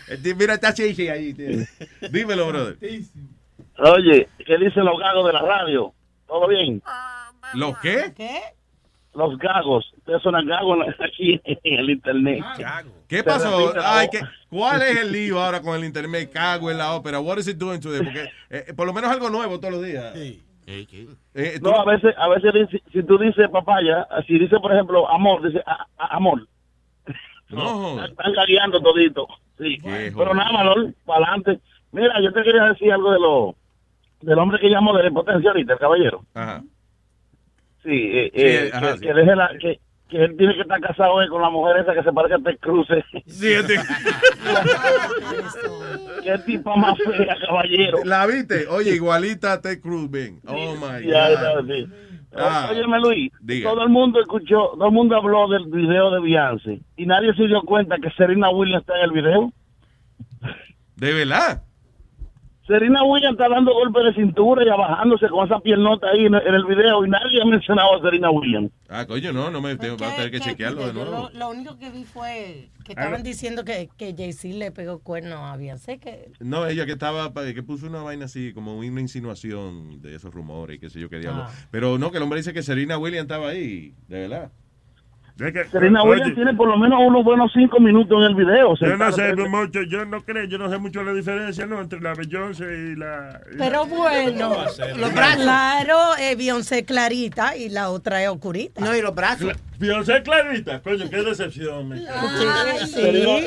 Este, 0.09 0.35
Mira, 0.35 0.55
está 0.55 0.73
CJ 0.75 1.11
ahí. 1.11 1.35
tío. 1.35 1.67
Dímelo, 2.11 2.47
brother. 2.49 2.77
Oye, 3.79 4.29
¿qué 4.45 4.59
dicen 4.59 4.85
los 4.85 4.99
gagos 4.99 5.27
de 5.27 5.33
la 5.33 5.41
radio? 5.43 5.93
¿Todo 6.27 6.49
bien? 6.49 6.83
¿Los 7.55 7.79
qué? 7.79 8.13
¿Qué? 8.17 8.41
Los 9.15 9.39
gagos. 9.39 9.93
Ustedes 9.99 10.23
son 10.23 10.35
gagos 10.47 10.79
aquí 11.01 11.41
en 11.45 11.79
el 11.79 11.91
internet. 11.91 12.45
¿Qué 13.09 13.19
Se 13.19 13.25
pasó? 13.25 13.73
Ay. 13.83 14.09
¿qué- 14.11 14.21
¿Cuál 14.51 14.83
es 14.83 14.99
el 15.01 15.13
lío 15.13 15.41
ahora 15.43 15.61
con 15.61 15.77
el 15.77 15.85
internet? 15.85 16.31
Cago 16.33 16.71
en 16.71 16.79
la 16.79 16.95
ópera. 16.95 17.21
What 17.21 17.39
is 17.39 17.49
it 17.49 17.57
doing 17.57 17.81
today? 17.81 18.03
Porque 18.05 18.29
eh, 18.51 18.73
por 18.77 18.87
lo 18.87 18.93
menos 18.93 19.11
algo 19.11 19.31
nuevo 19.31 19.59
todos 19.59 19.75
los 19.75 19.83
días. 19.85 20.15
Eh, 20.17 21.59
tú 21.63 21.71
No, 21.71 21.81
a 21.81 21.85
veces, 21.85 22.15
a 22.19 22.29
veces 22.29 22.53
dice- 22.53 22.83
si 22.93 23.03
tú 23.03 23.17
dices 23.19 23.49
papaya, 23.51 24.07
si 24.27 24.39
dice 24.39 24.59
por 24.61 24.73
ejemplo 24.73 25.09
amor, 25.11 25.43
dice 25.43 25.63
a- 25.67 25.87
a- 25.99 26.17
amor. 26.17 26.47
No. 27.49 28.05
Están 28.05 28.35
cariando 28.35 28.79
todito. 28.83 29.27
Sí. 29.57 29.79
Qué 29.83 30.13
Pero 30.15 30.35
nada, 30.35 30.53
Manol, 30.53 30.95
para 31.07 31.25
adelante. 31.29 31.61
Mira, 31.93 32.21
yo 32.23 32.31
te 32.35 32.43
quería 32.43 32.65
decir 32.65 32.93
algo 32.93 33.11
de 33.11 33.19
lo 33.19 33.55
del 34.21 34.39
hombre 34.39 34.59
que 34.61 34.69
llamó 34.71 34.95
de 34.97 35.03
la 35.03 35.09
impotencia 35.09 35.51
ahorita, 35.51 35.73
el 35.75 35.79
caballero. 35.79 36.25
Ajá. 36.35 36.63
Sí, 37.83 37.91
eh, 37.93 38.31
Sí, 38.35 38.41
eh, 38.43 38.71
ajá, 38.73 38.93
que, 38.93 38.99
sí. 38.99 39.01
que 39.07 39.15
deje 39.15 39.37
la, 39.37 39.49
que, 39.61 39.81
que 40.09 40.25
él 40.25 40.37
tiene 40.37 40.55
que 40.55 40.63
estar 40.63 40.81
casado 40.81 41.23
eh, 41.23 41.29
con 41.29 41.41
la 41.43 41.51
mujer 41.51 41.77
esa 41.79 41.95
que 41.95 42.03
se 42.03 42.13
parece 42.13 42.35
a 42.35 42.39
Ted 42.39 42.59
Cruz. 42.61 42.87
eh. 42.91 43.05
Sí, 43.27 43.55
Qué 46.25 46.39
tipo 46.47 46.77
más 46.77 46.97
fea, 46.99 47.37
caballero. 47.47 47.99
¿La 48.05 48.27
viste? 48.27 48.67
Oye, 48.69 48.95
igualita 48.95 49.53
a 49.55 49.61
Ted 49.61 49.81
Cruz, 49.81 50.11
ven. 50.11 50.41
Oh 50.47 50.75
my 50.75 51.07
ya, 51.09 51.31
God. 51.31 51.67
sí. 51.69 51.87
Ah. 52.37 52.69
Óyeme, 52.71 53.01
Luis, 53.01 53.33
Diga. 53.41 53.71
todo 53.71 53.83
el 53.85 53.89
mundo 53.89 54.21
escuchó, 54.21 54.73
todo 54.75 54.87
el 54.87 54.93
mundo 54.93 55.17
habló 55.17 55.49
del 55.49 55.65
video 55.67 56.11
de 56.11 56.21
Beyoncé 56.21 56.81
y 56.97 57.07
nadie 57.07 57.33
se 57.35 57.47
dio 57.47 57.63
cuenta 57.63 57.97
que 57.97 58.11
Serena 58.11 58.51
Williams 58.51 58.83
está 58.83 58.99
en 58.99 59.05
el 59.05 59.13
video. 59.13 59.53
¿De 60.97 61.15
verdad? 61.15 61.63
Serena 62.69 63.03
Williams 63.03 63.33
está 63.33 63.49
dando 63.49 63.73
golpes 63.73 64.05
de 64.05 64.23
cintura 64.23 64.63
y 64.63 64.69
abajándose 64.69 65.27
con 65.29 65.47
esa 65.47 65.59
piernota 65.59 66.07
ahí 66.11 66.27
en 66.27 66.35
el, 66.35 66.47
en 66.47 66.55
el 66.55 66.65
video 66.67 67.05
y 67.05 67.09
nadie 67.09 67.41
ha 67.41 67.47
mencionado 67.47 67.97
a 67.97 68.03
Serena 68.03 68.31
Williams. 68.31 68.71
Ah, 68.91 69.07
coño, 69.07 69.33
no, 69.33 69.51
no 69.51 69.63
me 69.63 69.75
tengo, 69.77 69.97
voy 69.97 70.07
a 70.07 70.15
tener 70.15 70.31
que 70.31 70.41
chequearlo 70.41 70.87
de 70.87 70.93
nuevo. 70.93 71.11
Lo, 71.11 71.39
lo 71.39 71.51
único 71.51 71.79
que 71.79 71.91
vi 71.91 72.05
fue 72.05 72.69
que 72.85 72.93
Ah, 72.93 73.05
estaban 73.05 73.23
diciendo 73.23 73.65
que, 73.65 73.89
que 73.97 74.15
Jay-Z 74.17 74.57
le 74.59 74.71
pegó 74.71 74.99
cuerno 74.99 75.47
a 75.47 75.57
Beyoncé, 75.57 75.99
que 75.99 76.31
No, 76.41 76.67
ella 76.67 76.85
que 76.85 76.93
estaba, 76.93 77.33
que 77.33 77.63
puso 77.63 77.87
una 77.87 78.03
vaina 78.03 78.27
así, 78.27 78.53
como 78.53 78.77
una 78.77 79.01
insinuación 79.01 80.03
de 80.03 80.15
esos 80.15 80.33
rumores 80.35 80.77
y 80.77 80.81
qué 80.81 80.91
sé 80.91 81.01
yo 81.01 81.09
qué 81.09 81.21
diablo. 81.21 81.45
Ah. 81.47 81.51
Pero 81.71 81.99
no, 81.99 82.11
que 82.11 82.19
el 82.19 82.23
hombre 82.23 82.39
dice 82.41 82.53
que 82.53 82.63
Serena 82.63 82.99
Williams 82.99 83.23
estaba 83.25 83.49
ahí, 83.49 83.95
de 84.09 84.21
verdad. 84.29 84.53
Serena 85.71 86.03
Williams 86.03 86.35
tiene 86.35 86.53
por 86.55 86.69
lo 86.69 86.77
menos 86.77 86.99
unos 87.01 87.25
buenos 87.25 87.53
cinco 87.55 87.79
minutos 87.79 88.19
en 88.19 88.25
el 88.25 88.35
video. 88.35 88.75
Yo 88.75 88.97
no 88.97 89.13
sé 89.13 89.35
mucho, 89.37 89.83
yo 89.83 90.05
no 90.05 90.21
creo, 90.23 90.45
yo 90.45 90.59
no 90.59 90.69
sé 90.69 90.79
mucho 90.79 91.05
la 91.05 91.13
diferencia, 91.13 91.65
¿no? 91.65 91.81
Entre 91.81 92.01
la 92.01 92.13
Beyoncé 92.15 92.65
y 92.65 92.97
la... 92.97 93.41
y 93.53 93.57
Pero 93.57 93.87
bueno, 93.87 94.51
Los 94.97 95.15
brazos. 95.15 95.43
claro, 95.43 96.17
eh, 96.19 96.35
Beyoncé 96.35 96.85
clarita 96.85 97.57
y 97.57 97.69
la 97.69 97.91
otra 97.91 98.21
es 98.23 98.29
oscurita. 98.29 98.81
No, 98.81 98.97
y 98.97 99.01
los 99.01 99.15
brazos. 99.15 99.55
Beyoncé 99.79 100.23
clarita, 100.25 100.83
coño, 100.83 101.09
qué 101.09 101.23
decepción. 101.23 101.89
me 101.89 101.97
Ay, 102.09 102.85
sí, 102.85 103.01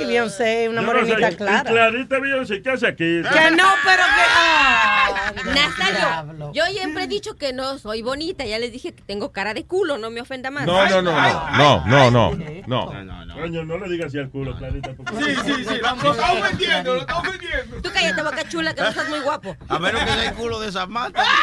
Beyoncé 0.05 0.69
una 0.69 0.79
no 0.81 0.87
morenita 0.87 1.27
sé, 1.27 1.33
y 1.33 1.35
clara. 1.35 1.69
Clarita 1.69 2.19
Beyoncé, 2.19 2.61
¿qué 2.61 2.69
hace 2.69 2.87
aquí? 2.87 3.03
Que 3.21 3.51
no, 3.51 3.65
pero 3.83 4.01
que... 4.03 4.23
ah, 4.29 5.33
Nazario, 5.53 6.51
yo 6.53 6.63
siempre 6.67 7.03
he 7.03 7.07
dicho 7.07 7.35
que 7.35 7.51
no 7.51 7.77
soy 7.79 8.01
bonita. 8.01 8.45
Ya 8.45 8.59
les 8.59 8.71
dije 8.71 8.93
que 8.93 9.01
tengo 9.03 9.33
cara 9.33 9.53
de 9.53 9.65
culo, 9.65 9.97
no 9.97 10.09
me 10.09 10.21
ofenda 10.21 10.51
más. 10.51 10.65
No, 10.65 10.87
no, 10.87 11.01
no, 11.01 11.11
no, 11.11 11.85
no, 11.85 12.11
no, 12.11 12.31
no, 12.65 13.25
no. 13.25 13.33
Coño, 13.35 13.65
no 13.65 13.77
le 13.77 13.89
digas 13.89 14.07
así 14.07 14.19
al 14.19 14.29
culo, 14.29 14.55
Clarita. 14.57 14.91
porque- 14.95 15.13
Sí, 15.13 15.35
sí, 15.45 15.53
sí, 15.67 15.75
lo, 15.81 16.11
está 16.11 16.31
ofendiendo, 16.31 16.95
lo 16.95 17.01
está 17.01 17.17
ofendiendo. 17.17 17.81
Tú 17.81 17.89
cállate, 17.93 18.21
boca 18.23 18.47
chula, 18.47 18.73
que 18.73 18.81
no 18.81 18.87
estás 18.87 19.09
muy 19.09 19.19
guapo. 19.19 19.57
A 19.67 19.79
menos 19.79 20.01
que 20.01 20.07
sea 20.11 20.29
el 20.29 20.35
culo 20.35 20.61
de 20.61 20.71
Samantha. 20.71 21.25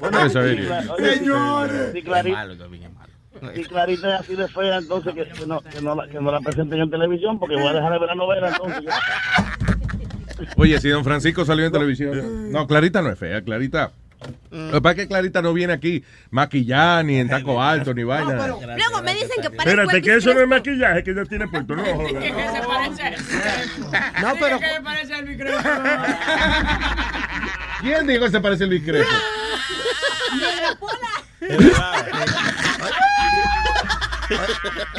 Bueno, 0.00 0.20
Eso 0.26 0.42
es 0.44 0.68
Señores. 1.18 1.92
si 1.92 2.02
Clarita- 2.02 2.36
malo 2.36 2.52
es 2.52 2.58
malo. 2.60 3.52
si 3.54 3.64
Clarita 3.64 4.14
es 4.14 4.20
así 4.20 4.36
de 4.36 4.48
fea, 4.48 4.76
entonces 4.78 5.14
que, 5.14 5.24
que 5.28 5.46
no, 5.46 5.60
que, 5.60 5.80
no 5.80 5.94
la, 5.94 6.08
que 6.08 6.20
no 6.20 6.32
la 6.32 6.40
presenten 6.40 6.80
en 6.80 6.90
televisión 6.90 7.38
porque 7.38 7.54
voy 7.56 7.68
a 7.68 7.72
dejar 7.72 7.92
de 7.92 7.98
ver 7.98 8.08
la 8.08 8.14
novela 8.14 8.48
entonces. 8.48 8.84
Oye, 10.56 10.80
si 10.80 10.88
don 10.88 11.04
Francisco 11.04 11.44
salió 11.44 11.66
en 11.66 11.72
televisión. 11.72 12.52
No, 12.52 12.66
Clarita 12.66 13.02
no 13.02 13.10
es 13.10 13.18
fea, 13.18 13.42
Clarita. 13.42 13.90
Lo 14.50 14.72
que 14.72 14.80
pasa 14.80 14.90
es 14.90 14.96
que 15.02 15.08
Clarita 15.08 15.42
no 15.42 15.52
viene 15.52 15.72
aquí 15.74 16.02
maquillada, 16.30 17.04
ni 17.04 17.18
en 17.18 17.28
taco 17.28 17.62
alto, 17.62 17.94
ni 17.94 18.02
vaina. 18.02 18.48
Luego 18.48 19.02
me 19.04 19.14
dicen 19.14 19.30
que 19.40 19.48
parezco 19.50 19.80
Espérate, 19.82 20.02
que 20.02 20.14
eso 20.16 20.34
no 20.34 20.40
es 20.40 20.48
maquillaje 20.48 21.04
que 21.04 21.12
ella 21.12 21.24
tiene 21.24 21.46
puesto. 21.46 21.76
No, 21.76 21.84
joder. 21.94 22.22
se 22.24 22.66
parece? 22.66 23.16
No, 24.20 24.32
pero- 24.40 24.58
¿Qué 24.58 24.66
se 24.74 24.80
parece 24.82 25.14
al 25.14 25.24
micrófono? 25.24 25.62
¿Quién 27.80 28.06
dijo 28.08 28.24
que 28.24 28.30
se 28.30 28.40
parece 28.40 28.64
el 28.64 28.84
Crespo? 28.84 29.08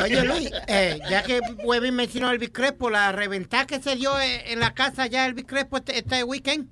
Oye, 0.03 0.23
Luis, 0.23 0.49
eh, 0.67 0.99
ya 1.09 1.21
que 1.23 1.39
Webby 1.63 1.91
mencionó 1.91 2.31
el 2.31 2.51
Crespo, 2.51 2.89
la 2.89 3.11
reventada 3.11 3.65
que 3.67 3.79
se 3.81 3.95
dio 3.95 4.19
eh, 4.19 4.51
en 4.51 4.59
la 4.59 4.73
casa 4.73 5.05
ya 5.07 5.25
el 5.27 5.45
Crespo 5.45 5.77
este, 5.77 5.97
este 5.99 6.23
weekend, 6.23 6.67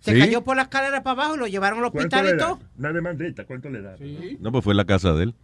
se 0.00 0.12
¿Sí? 0.14 0.18
cayó 0.18 0.42
por 0.42 0.56
la 0.56 0.62
escalera 0.62 1.02
para 1.02 1.12
abajo 1.22 1.36
y 1.36 1.38
lo 1.38 1.46
llevaron 1.46 1.84
al 1.84 1.92
¿Cuánto 1.92 2.16
hospital 2.16 2.34
y 2.34 2.38
todo. 2.38 2.58
Una 2.76 2.92
demandita, 2.92 3.44
¿cuánto 3.44 3.68
le 3.70 3.82
da? 3.82 3.94
No, 4.40 4.50
pues 4.50 4.64
fue 4.64 4.72
en 4.72 4.78
la 4.78 4.84
casa 4.84 5.12
de 5.12 5.24
él. 5.24 5.34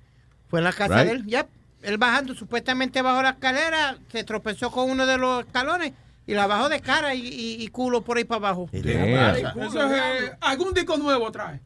Fue 0.48 0.58
en 0.60 0.64
la 0.64 0.72
casa 0.72 0.96
Right. 1.02 1.06
de 1.06 1.12
él, 1.12 1.26
ya. 1.26 1.46
Él 1.82 1.96
bajando 1.96 2.34
supuestamente 2.34 3.02
bajo 3.02 3.22
la 3.22 3.30
escalera, 3.30 3.96
se 4.10 4.24
tropezó 4.24 4.72
con 4.72 4.90
uno 4.90 5.06
de 5.06 5.16
los 5.16 5.44
escalones 5.46 5.92
y 6.28 6.34
la 6.34 6.46
bajó 6.46 6.68
de 6.68 6.80
cara 6.80 7.14
y, 7.14 7.26
y- 7.26 7.62
y 7.64 7.68
culo 7.68 8.04
por 8.04 8.18
ahí 8.18 8.24
para 8.24 8.36
abajo. 8.48 8.68
Eso 8.72 8.86
es, 8.86 10.00
eh, 10.22 10.32
algún 10.42 10.74
disco 10.74 10.96
nuevo 10.98 11.32
trae. 11.32 11.60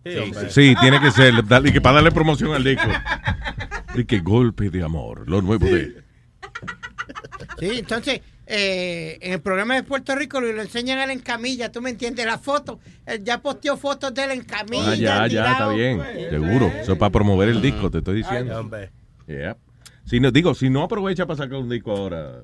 Sí, 0.51 0.75
tiene 0.81 1.01
que 1.01 1.11
ser. 1.11 1.45
dale- 1.47 1.69
y 1.69 1.73
que 1.73 1.81
para 1.81 1.97
darle 1.97 2.13
promoción 2.13 2.55
al 2.55 2.65
disco. 2.65 2.87
Y 3.95 4.07
que 4.07 4.21
golpe 4.21 4.71
de 4.71 4.83
amor. 4.83 5.29
Lo 5.29 5.43
nuevo 5.43 5.67
de. 5.67 6.03
Sí, 7.59 7.71
entonces, 7.81 8.21
eh, 8.47 9.19
en 9.21 9.33
el 9.35 9.41
programa 9.43 9.75
de 9.75 9.83
Puerto 9.83 10.15
Rico 10.15 10.41
lo, 10.41 10.51
lo 10.51 10.63
enseñan 10.63 10.99
a 10.99 11.05
él 11.05 11.11
en 11.11 11.19
camilla, 11.19 11.71
¿tú 11.71 11.83
me 11.83 11.91
entiendes? 11.91 12.25
La 12.25 12.39
foto, 12.39 12.81
él 13.05 13.23
ya 13.23 13.43
posteó 13.43 13.77
fotos 13.77 14.15
de 14.15 14.25
él 14.25 14.31
en 14.31 14.45
camilla. 14.45 14.93
Ah, 14.93 15.27
ya, 15.27 15.27
ya, 15.27 15.53
está 15.53 15.69
bien. 15.69 16.03
Seguro. 16.31 16.69
Eso 16.69 16.93
es 16.93 16.99
para 16.99 17.11
promover 17.11 17.51
el 17.51 17.61
disco, 17.61 17.91
te 17.91 17.99
estoy 17.99 18.17
diciendo. 18.17 18.71
Yeah. 19.27 19.57
Si 20.07 20.19
no, 20.21 20.31
digo, 20.31 20.55
si 20.55 20.71
no 20.71 20.83
aprovecha 20.85 21.27
para 21.27 21.37
sacar 21.37 21.59
un 21.59 21.69
disco 21.69 21.93
ahora, 21.93 22.41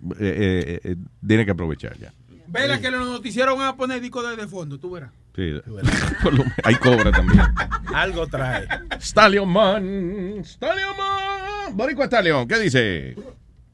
eh, 0.00 0.14
eh, 0.20 0.80
eh, 0.84 0.96
tiene 1.26 1.44
que 1.44 1.50
aprovechar 1.50 1.96
ya. 1.98 2.12
Vela 2.46 2.80
que 2.80 2.90
los 2.90 3.06
noticieros 3.06 3.58
van 3.58 3.68
a 3.68 3.76
poner 3.76 4.00
disco 4.00 4.22
de, 4.22 4.34
de 4.36 4.46
fondo, 4.46 4.78
tú 4.78 4.90
verás. 4.92 5.10
Sí. 5.36 5.52
Por 6.22 6.34
lo- 6.34 6.44
Hay 6.64 6.74
cobra 6.76 7.10
también. 7.12 7.40
Algo 7.94 8.26
trae. 8.26 8.66
Stallion 9.00 9.48
Man. 9.48 10.38
Stallion 10.42 10.96
Man. 10.96 11.76
Boricua 11.76 12.06
Stallion, 12.06 12.48
¿qué 12.48 12.58
dice? 12.58 13.14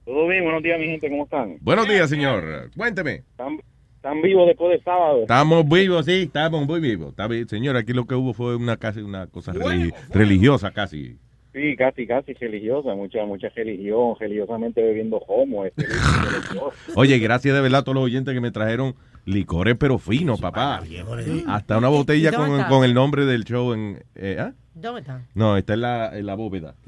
Todo 0.04 0.26
bien, 0.28 0.42
buenos 0.44 0.62
días, 0.62 0.78
mi 0.78 0.86
gente, 0.86 1.08
¿cómo 1.08 1.24
están? 1.24 1.56
Buenos 1.60 1.88
días, 1.88 2.10
señor. 2.10 2.70
Cuénteme. 2.76 3.12
¿Están, 3.30 3.58
están 3.96 4.20
vivos 4.20 4.46
después 4.48 4.72
del 4.72 4.82
sábado? 4.84 5.22
Estamos 5.22 5.66
vivos, 5.68 6.04
sí, 6.04 6.22
estamos 6.24 6.66
muy 6.66 6.80
vivos. 6.80 7.10
Está 7.10 7.28
bien, 7.28 7.48
señor, 7.48 7.76
aquí 7.76 7.92
lo 7.92 8.04
que 8.06 8.14
hubo 8.14 8.34
fue 8.34 8.56
una 8.56 8.76
casi 8.76 9.00
una 9.00 9.28
cosa 9.28 9.52
religi- 9.52 9.94
religiosa 10.10 10.72
casi. 10.72 11.16
Sí, 11.54 11.76
casi, 11.76 12.04
casi 12.06 12.32
religiosa, 12.34 12.94
mucha, 12.96 13.24
mucha 13.24 13.48
religión, 13.50 14.16
religiosamente 14.18 14.82
bebiendo 14.82 15.18
homo. 15.28 15.64
Este, 15.64 15.86
religioso. 15.86 16.72
Oye, 16.96 17.18
gracias 17.20 17.54
de 17.54 17.60
verdad 17.60 17.80
a 17.80 17.84
todos 17.84 17.94
los 17.94 18.04
oyentes 18.04 18.34
que 18.34 18.40
me 18.40 18.50
trajeron 18.50 18.96
licores 19.24 19.76
pero 19.78 19.98
finos, 19.98 20.40
papá. 20.40 20.82
Hasta 21.46 21.78
una 21.78 21.88
botella 21.88 22.30
¿Y 22.30 22.32
dónde 22.32 22.64
con, 22.68 22.84
el 22.84 22.92
nombre 22.92 23.24
del 23.24 23.44
show 23.44 23.72
en... 23.72 24.02
eh, 24.16 24.36
¿ah? 24.40 24.52
¿Dónde 24.74 25.02
está? 25.02 25.22
No, 25.34 25.56
está 25.56 25.74
en 25.74 25.80
la, 25.82 26.18
en 26.18 26.26
la 26.26 26.34
bóveda. 26.34 26.74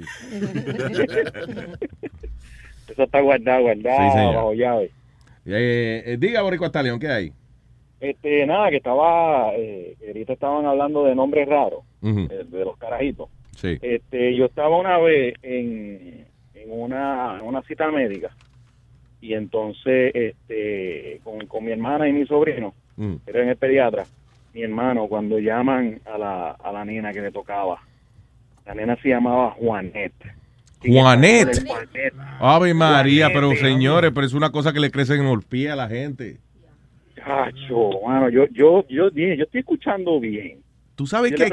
Eso 2.89 3.03
está 3.03 3.21
guardado, 3.21 3.63
guardado, 3.63 4.11
Sí, 4.11 4.19
señor. 4.19 4.35
bajo 4.35 4.55
llave. 4.55 4.91
Eh, 5.47 6.03
eh, 6.07 6.17
diga, 6.19 6.43
Boricua 6.43 6.69
Stallion, 6.69 6.99
¿qué 6.99 7.09
hay? 7.09 7.33
Este, 8.01 8.45
nada, 8.47 8.69
que 8.71 8.77
estaba, 8.77 9.53
eh, 9.55 9.95
que 10.01 10.09
ahorita 10.09 10.33
estaban 10.35 10.67
hablando 10.67 11.05
de 11.05 11.15
nombres 11.15 11.49
raros, 11.49 11.81
Ujú. 12.03 12.21
eh, 12.31 12.45
de 12.49 12.65
los 12.65 12.77
carajitos. 12.79 13.29
Sí. 13.57 13.77
Este, 13.83 14.35
yo 14.37 14.47
estaba 14.47 14.79
una 14.79 14.97
vez 14.99 15.35
en, 15.43 16.25
en 16.55 16.71
una, 16.71 17.43
una 17.43 17.61
cita 17.63 17.91
médica 17.91 18.31
y 19.21 19.35
entonces, 19.35 20.13
este, 20.15 21.21
con, 21.25 21.45
con 21.47 21.65
mi 21.65 21.73
hermana 21.73 22.09
y 22.09 22.13
mi 22.13 22.25
sobrino, 22.27 22.75
Mm. 22.99 23.17
era 23.27 23.43
en 23.43 23.49
el 23.51 23.57
pediatra, 23.57 24.05
mi 24.55 24.63
hermano, 24.63 25.07
cuando 25.07 25.39
llaman 25.39 26.01
a 26.07 26.17
la, 26.17 26.51
a 26.53 26.73
la 26.73 26.83
nena 26.83 27.13
que 27.13 27.21
le 27.21 27.31
tocaba, 27.31 27.79
la 28.65 28.75
nena 28.75 28.97
se 29.03 29.11
llamaba 29.11 29.51
Juanet. 29.51 30.15
Juanet. 30.81 31.67
Juanet. 31.67 32.15
Ave 32.41 32.73
María, 32.73 33.29
pero 33.35 33.55
señores, 33.57 34.13
pero 34.15 34.27
es 34.27 34.33
una 34.33 34.51
cosa 34.51 34.73
que 34.73 34.81
le 34.81 34.91
crece 34.91 35.15
en 35.15 35.25
los 35.27 35.45
pies 35.45 35.73
a 35.73 35.77
la 35.77 35.89
gente. 35.89 36.39
Chacho, 37.17 37.91
mano, 38.07 38.29
yo, 38.31 38.47
yo, 38.53 38.87
yo, 38.89 39.11
yo 39.11 39.45
estoy 39.45 39.61
escuchando 39.61 40.19
bien. 40.21 40.61
Tú 40.97 41.07
sabes 41.07 41.33
que, 41.35 41.45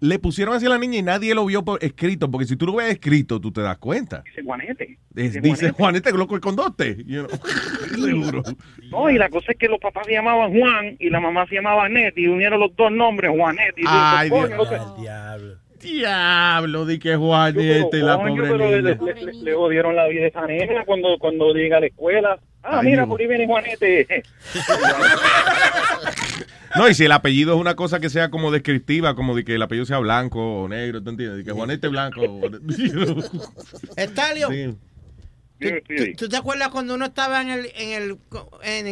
le 0.00 0.14
que 0.14 0.18
pusieron 0.20 0.54
así 0.54 0.66
a 0.66 0.68
la 0.68 0.78
niña 0.78 0.98
y 0.98 1.02
nadie 1.02 1.34
lo 1.34 1.44
vio 1.44 1.64
por 1.64 1.82
escrito, 1.82 2.30
porque 2.30 2.46
si 2.46 2.56
tú 2.56 2.64
lo 2.66 2.76
ves 2.76 2.92
escrito, 2.92 3.40
tú 3.40 3.50
te 3.52 3.60
das 3.60 3.76
cuenta. 3.78 4.22
Dice 4.24 4.42
Juanete. 4.42 4.98
Es- 5.16 5.42
dice 5.42 5.70
Juanete, 5.72 6.12
loco 6.12 6.34
el 6.36 6.40
condote. 6.40 6.96
you 7.04 7.26
know. 7.26 7.38
Seguro. 8.04 8.42
No, 8.90 9.10
y 9.10 9.18
la 9.18 9.28
cosa 9.28 9.52
es 9.52 9.58
que 9.58 9.68
los 9.68 9.80
papás 9.80 10.06
se 10.06 10.12
llamaban 10.12 10.56
Juan 10.58 10.96
y 11.00 11.10
la 11.10 11.20
mamá 11.20 11.44
se 11.48 11.56
llamaba 11.56 11.88
Net 11.88 12.14
y 12.16 12.28
unieron 12.28 12.60
los 12.60 12.74
dos 12.76 12.90
nombres, 12.92 13.30
Juanet. 13.36 13.76
Y 13.76 13.82
Ay, 13.86 14.30
Dios. 14.30 14.50
no 14.50 14.64
sé. 14.64 14.78
Diablo. 15.00 15.56
Diablo, 15.80 16.86
di 16.86 16.98
que 16.98 17.16
Juanete, 17.16 17.98
la 17.98 18.16
pobre 18.16 18.42
pero 18.42 18.56
niña. 18.58 18.80
le- 18.80 19.14
le- 19.24 19.32
le 19.42 19.54
jodieron 19.54 19.94
la 19.96 20.06
vida 20.06 20.24
a 20.24 20.26
esa 20.28 20.46
nena 20.46 20.84
cuando, 20.84 21.18
cuando 21.18 21.52
llega 21.52 21.76
a 21.78 21.80
la 21.80 21.86
escuela. 21.86 22.38
Ah, 22.64 22.80
mira, 22.82 23.06
por 23.06 23.20
ahí 23.20 23.26
viene 23.26 23.46
Juanete. 23.46 24.06
No, 26.76 26.88
y 26.88 26.94
si 26.94 27.04
el 27.04 27.12
apellido 27.12 27.54
es 27.54 27.60
una 27.60 27.76
cosa 27.76 28.00
que 28.00 28.10
sea 28.10 28.30
como 28.30 28.50
descriptiva, 28.50 29.14
como 29.14 29.36
de 29.36 29.44
que 29.44 29.54
el 29.54 29.62
apellido 29.62 29.86
sea 29.86 29.98
blanco 30.00 30.62
o 30.62 30.68
negro, 30.68 31.00
¿tú 31.00 31.10
entiendes? 31.10 31.38
De 31.38 31.44
que 31.44 31.52
Juanete 31.52 31.86
blanco. 31.86 32.20
Estalio, 33.96 34.48
Sí. 34.50 34.74
¿tú, 35.60 35.68
tú- 35.86 36.12
tú 36.16 36.28
te 36.28 36.36
acuerdas 36.36 36.70
cuando 36.70 36.94
uno 36.96 37.04
estaba 37.06 37.40
en 37.42 37.50
el, 37.50 37.70
en 37.76 37.90
el, 38.02 38.18
en, 38.64 38.86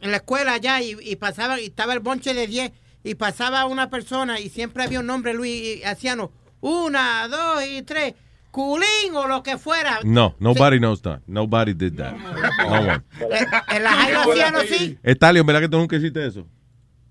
en 0.00 0.10
la 0.10 0.16
escuela 0.16 0.54
allá 0.54 0.80
y, 0.80 0.96
y 1.02 1.16
pasaba, 1.16 1.60
y 1.60 1.66
estaba 1.66 1.92
el 1.92 2.00
bonche 2.00 2.32
de 2.32 2.46
10 2.46 2.72
y 3.04 3.14
pasaba 3.14 3.66
una 3.66 3.90
persona 3.90 4.40
y 4.40 4.48
siempre 4.48 4.82
había 4.82 5.00
un 5.00 5.06
nombre, 5.06 5.34
Luis, 5.34 5.80
y 5.80 5.84
hacían 5.84 6.20
una, 6.62 7.28
dos 7.28 7.62
y 7.66 7.82
tres, 7.82 8.14
culín 8.50 9.14
o 9.14 9.26
lo 9.26 9.42
que 9.42 9.56
fuera. 9.58 10.00
No, 10.04 10.34
nobody 10.38 10.78
knows 10.78 11.02
that. 11.02 11.20
Nobody 11.26 11.74
did 11.74 11.96
that. 11.96 12.14
No 12.16 12.80
one. 12.80 13.02
Eh, 13.20 13.46
En 13.76 13.82
la 13.82 13.90
hacían 13.92 14.56
así. 14.56 14.98
Estalio, 15.02 15.44
¿verdad 15.44 15.60
que 15.60 15.68
tú 15.68 15.78
nunca 15.78 15.96
hiciste 15.96 16.26
eso? 16.26 16.46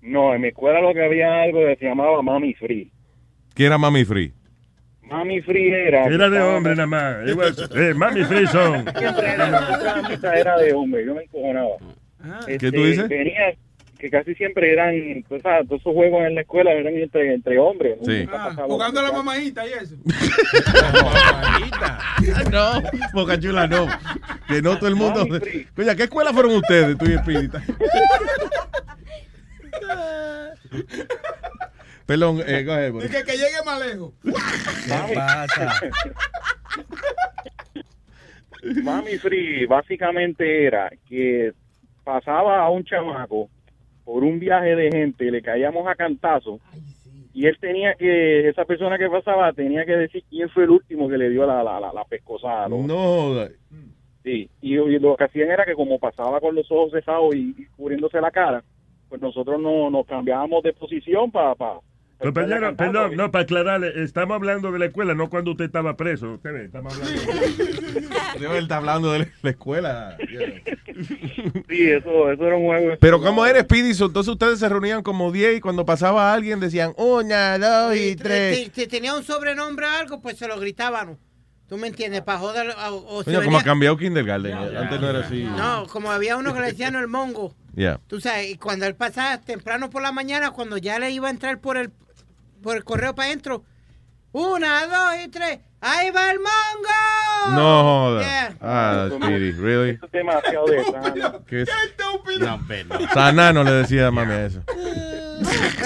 No, 0.02 0.34
en 0.34 0.40
mi 0.40 0.48
escuela 0.48 0.80
lo 0.80 0.94
que 0.94 1.04
había 1.04 1.42
algo 1.42 1.60
que 1.60 1.76
se 1.76 1.86
llamaba 1.86 2.22
Mami 2.22 2.54
Free. 2.54 2.90
¿Quién 3.54 3.66
era 3.66 3.78
Mami 3.78 4.04
Free? 4.04 4.32
Mami 5.02 5.40
Free 5.42 5.68
era... 5.70 6.04
Era 6.06 6.30
de 6.30 6.40
hombre 6.40 6.76
nada 6.76 6.86
más. 6.86 7.16
Eh, 7.74 7.94
mami 7.94 8.24
Frison. 8.24 8.84
Siempre 8.96 9.28
era, 9.34 9.50
la 9.50 10.38
era 10.38 10.56
de 10.58 10.72
hombre, 10.72 11.04
yo 11.04 11.14
me 11.14 11.24
encojonaba. 11.24 11.76
¿Qué 12.46 12.70
tú 12.70 12.84
dices? 12.84 13.08
Venía, 13.08 13.54
que 14.00 14.10
casi 14.10 14.34
siempre 14.34 14.72
eran, 14.72 15.22
pues, 15.28 15.44
ah, 15.44 15.60
todos 15.66 15.82
esos 15.82 15.92
juegos 15.92 16.24
en 16.24 16.34
la 16.34 16.40
escuela 16.40 16.72
eran 16.72 16.96
entre, 16.96 17.34
entre 17.34 17.58
hombres. 17.58 17.98
Sí. 18.02 18.26
Ah, 18.32 18.56
jugando 18.66 19.00
a 19.00 19.02
la 19.02 19.12
mamadita 19.12 19.66
y 19.66 19.72
eso. 19.72 19.96
no, 22.50 22.82
Boca 23.12 23.38
Chula 23.38 23.66
no. 23.66 23.86
Que 24.48 24.62
no 24.62 24.78
todo 24.78 24.88
el 24.88 24.96
mundo. 24.96 25.26
Oye, 25.76 25.90
¿a 25.90 25.94
qué 25.94 26.04
escuela 26.04 26.32
fueron 26.32 26.56
ustedes, 26.56 26.96
tú 26.96 27.04
y 27.06 27.12
Espírita? 27.12 27.62
Perdón, 32.06 32.42
eh, 32.46 32.64
go 32.64 32.72
ahead, 32.72 32.92
Boris. 32.92 33.10
Dice 33.10 33.22
que 33.24 33.32
llegue 33.32 33.62
más 33.64 33.86
lejos. 33.86 34.12
¿Qué 34.24 34.32
pasa? 35.14 35.74
Mami 38.82 39.18
Free 39.18 39.66
básicamente 39.66 40.64
era 40.66 40.90
que 41.08 41.52
pasaba 42.02 42.64
a 42.64 42.70
un 42.70 42.82
chamaco 42.84 43.48
por 44.12 44.24
un 44.24 44.40
viaje 44.40 44.74
de 44.74 44.90
gente, 44.90 45.30
le 45.30 45.40
caíamos 45.40 45.86
a 45.86 45.94
cantazo 45.94 46.58
y 47.32 47.46
él 47.46 47.56
tenía 47.60 47.94
que, 47.94 48.48
esa 48.48 48.64
persona 48.64 48.98
que 48.98 49.08
pasaba 49.08 49.52
tenía 49.52 49.84
que 49.86 49.96
decir 49.96 50.24
quién 50.28 50.48
fue 50.48 50.64
el 50.64 50.70
último 50.70 51.08
que 51.08 51.16
le 51.16 51.30
dio 51.30 51.46
la, 51.46 51.62
la, 51.62 51.78
la, 51.78 51.92
la 51.92 52.04
pescosada. 52.04 52.68
¿no? 52.68 52.78
No, 52.88 53.48
Sí, 54.24 54.50
y, 54.60 54.74
y 54.74 54.98
lo 54.98 55.14
que 55.16 55.24
hacían 55.24 55.48
era 55.52 55.64
que 55.64 55.74
como 55.74 56.00
pasaba 56.00 56.40
con 56.40 56.56
los 56.56 56.68
ojos 56.72 56.90
cejados 56.90 57.36
y, 57.36 57.54
y 57.56 57.66
cubriéndose 57.76 58.20
la 58.20 58.32
cara, 58.32 58.64
pues 59.08 59.20
nosotros 59.22 59.60
no, 59.60 59.88
nos 59.90 60.04
cambiábamos 60.06 60.64
de 60.64 60.72
posición 60.72 61.30
para... 61.30 61.54
Pa, 61.54 61.74
pa- 61.76 61.80
Compañero, 62.20 62.76
perdón, 62.76 63.16
no, 63.16 63.30
para 63.30 63.44
aclararle, 63.44 64.02
estamos 64.02 64.34
hablando 64.34 64.70
de 64.70 64.78
la 64.78 64.86
escuela, 64.86 65.14
no 65.14 65.30
cuando 65.30 65.52
usted 65.52 65.64
estaba 65.64 65.96
preso. 65.96 66.34
Usted 66.34 66.52
ve, 66.52 66.64
estamos 66.66 66.94
hablando. 66.94 68.56
Él 68.56 68.62
está 68.62 68.76
hablando 68.76 69.12
de 69.12 69.30
la 69.42 69.50
escuela. 69.50 70.16
Sí, 71.68 71.90
eso, 71.90 72.30
eso 72.30 72.46
era 72.46 72.56
un 72.56 72.66
juego. 72.66 72.96
Pero 73.00 73.22
¿cómo 73.22 73.46
eres, 73.46 73.62
Speedy? 73.62 73.94
So, 73.94 74.06
Entonces 74.06 74.32
ustedes 74.32 74.58
se 74.58 74.68
reunían 74.68 75.02
como 75.02 75.32
10 75.32 75.56
y 75.56 75.60
cuando 75.60 75.86
pasaba 75.86 76.32
alguien 76.32 76.60
decían 76.60 76.92
una, 76.96 77.58
dos 77.58 77.96
y 77.96 78.16
tres. 78.16 78.70
Si, 78.74 78.86
tenía 78.86 79.14
un 79.14 79.22
sobrenombre 79.22 79.86
o 79.86 79.90
algo, 79.90 80.20
pues 80.20 80.36
se 80.36 80.46
lo 80.46 80.60
gritaban. 80.60 81.18
¿Tú 81.68 81.78
me 81.78 81.86
entiendes? 81.86 82.20
Para 82.20 82.38
joder. 82.38 82.74
O, 82.90 83.16
o 83.16 83.22
si 83.22 83.30
Coño, 83.30 83.44
como 83.44 83.58
ha 83.58 83.62
cambiado 83.62 83.96
Kindergarten. 83.96 84.52
Antes 84.52 85.00
no 85.00 85.08
era 85.08 85.20
así. 85.20 85.44
No, 85.44 85.86
como 85.86 86.10
había 86.10 86.36
uno 86.36 86.52
que 86.52 86.60
le 86.60 86.66
decían 86.66 86.96
el 86.96 87.08
mongo. 87.08 87.54
Yeah. 87.74 88.00
Tú 88.08 88.20
sabes, 88.20 88.50
y 88.50 88.56
cuando 88.56 88.84
él 88.86 88.96
pasaba 88.96 89.38
temprano 89.38 89.88
por 89.88 90.02
la 90.02 90.12
mañana, 90.12 90.50
cuando 90.50 90.76
ya 90.76 90.98
le 90.98 91.12
iba 91.12 91.28
a 91.28 91.30
entrar 91.30 91.60
por 91.60 91.76
el, 91.76 91.92
por 92.62 92.76
el 92.76 92.84
correo 92.84 93.14
para 93.14 93.28
adentro, 93.28 93.64
una, 94.32 94.86
dos 94.86 95.14
y 95.24 95.28
tres, 95.28 95.58
¡ahí 95.80 96.10
va 96.10 96.30
el 96.30 96.38
mongo! 96.38 97.56
No 97.56 97.82
joda. 97.82 98.20
Yeah. 98.22 98.56
Ah, 98.60 99.08
Speedy, 99.10 99.52
really? 99.52 99.98
Es 100.02 100.10
demasiado 100.12 100.66
de 100.66 100.84
sana. 100.84 101.14
¿Qué 101.46 101.62
es? 101.62 101.68
No. 102.38 102.60
Sanano 103.12 103.64
le 103.64 103.72
decía 103.72 104.06
a 104.08 104.10
mami 104.10 104.34
eso. 104.34 104.62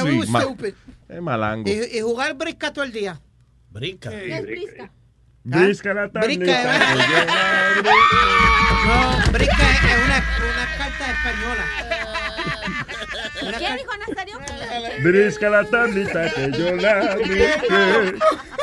Was 0.05 0.29
ma- 0.29 0.41
stupid. 0.43 0.75
es 1.09 1.23
malango. 1.23 1.69
Y, 1.71 1.97
y 1.97 2.01
jugar 2.01 2.35
brisca 2.35 2.73
todo 2.73 2.85
el 2.85 2.93
día. 2.93 3.21
Brinca. 3.71 4.11
¿Qué 4.11 4.35
es 4.37 4.43
brisca? 4.43 4.91
Brisca 5.45 5.95
la 5.95 6.07
Brisca, 6.09 6.21
tablita. 6.21 6.95
No, 8.87 9.33
brisca 9.33 9.71
es 9.71 9.85
es 9.85 10.05
una, 10.05 10.25
una 10.53 10.67
carta 10.79 11.05
española. 11.13 11.65
Una 13.49 13.59
¿Quién 13.59 13.71
car- 13.71 13.79
dijo 13.79 13.93
Nazario? 14.09 14.39
Brisca 15.03 15.51
la 15.51 15.65
tablita 15.65 16.31
que 16.35 16.51
yo 16.59 16.77
la 16.77 17.17
brinqué. 17.17 18.19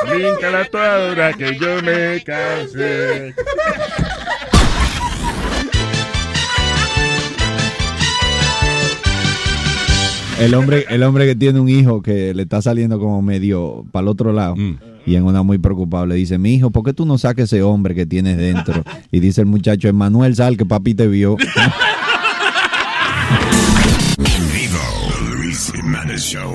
Brinca 0.10 0.50
la 0.52 0.66
toadora 0.66 1.34
que 1.34 1.58
yo 1.58 1.82
me 1.82 2.24
cansé. 2.24 3.34
El 10.40 10.56
hombre, 10.56 10.86
el 10.90 11.04
hombre 11.04 11.28
que 11.28 11.36
tiene 11.36 11.60
un 11.60 11.70
hijo 11.70 12.02
que 12.02 12.34
le 12.34 12.44
está 12.44 12.62
saliendo 12.64 13.00
como 13.00 13.22
medio 13.22 13.86
para 13.92 14.02
el 14.04 14.08
otro 14.08 14.34
lado 14.34 14.56
y 15.06 15.16
en 15.16 15.24
una 15.24 15.44
muy 15.44 15.60
preocupado 15.60 16.08
le 16.08 16.16
dice, 16.16 16.40
mi 16.40 16.56
hijo, 16.56 16.72
¿por 16.72 16.84
qué 16.84 16.94
tú 16.94 17.06
no 17.06 17.20
sacas 17.20 17.46
ese 17.46 17.62
hombre 17.62 17.94
que 17.94 18.08
tienes 18.08 18.38
dentro? 18.38 18.84
Y 19.12 19.20
dice 19.20 19.42
el 19.42 19.48
muchacho, 19.48 19.88
Emanuel, 19.88 20.36
sal 20.36 20.58
que 20.58 20.66
papi 20.66 20.96
te 20.96 21.08
vio. 21.08 21.38
Jiménez 26.22 26.30
Show. 26.30 26.52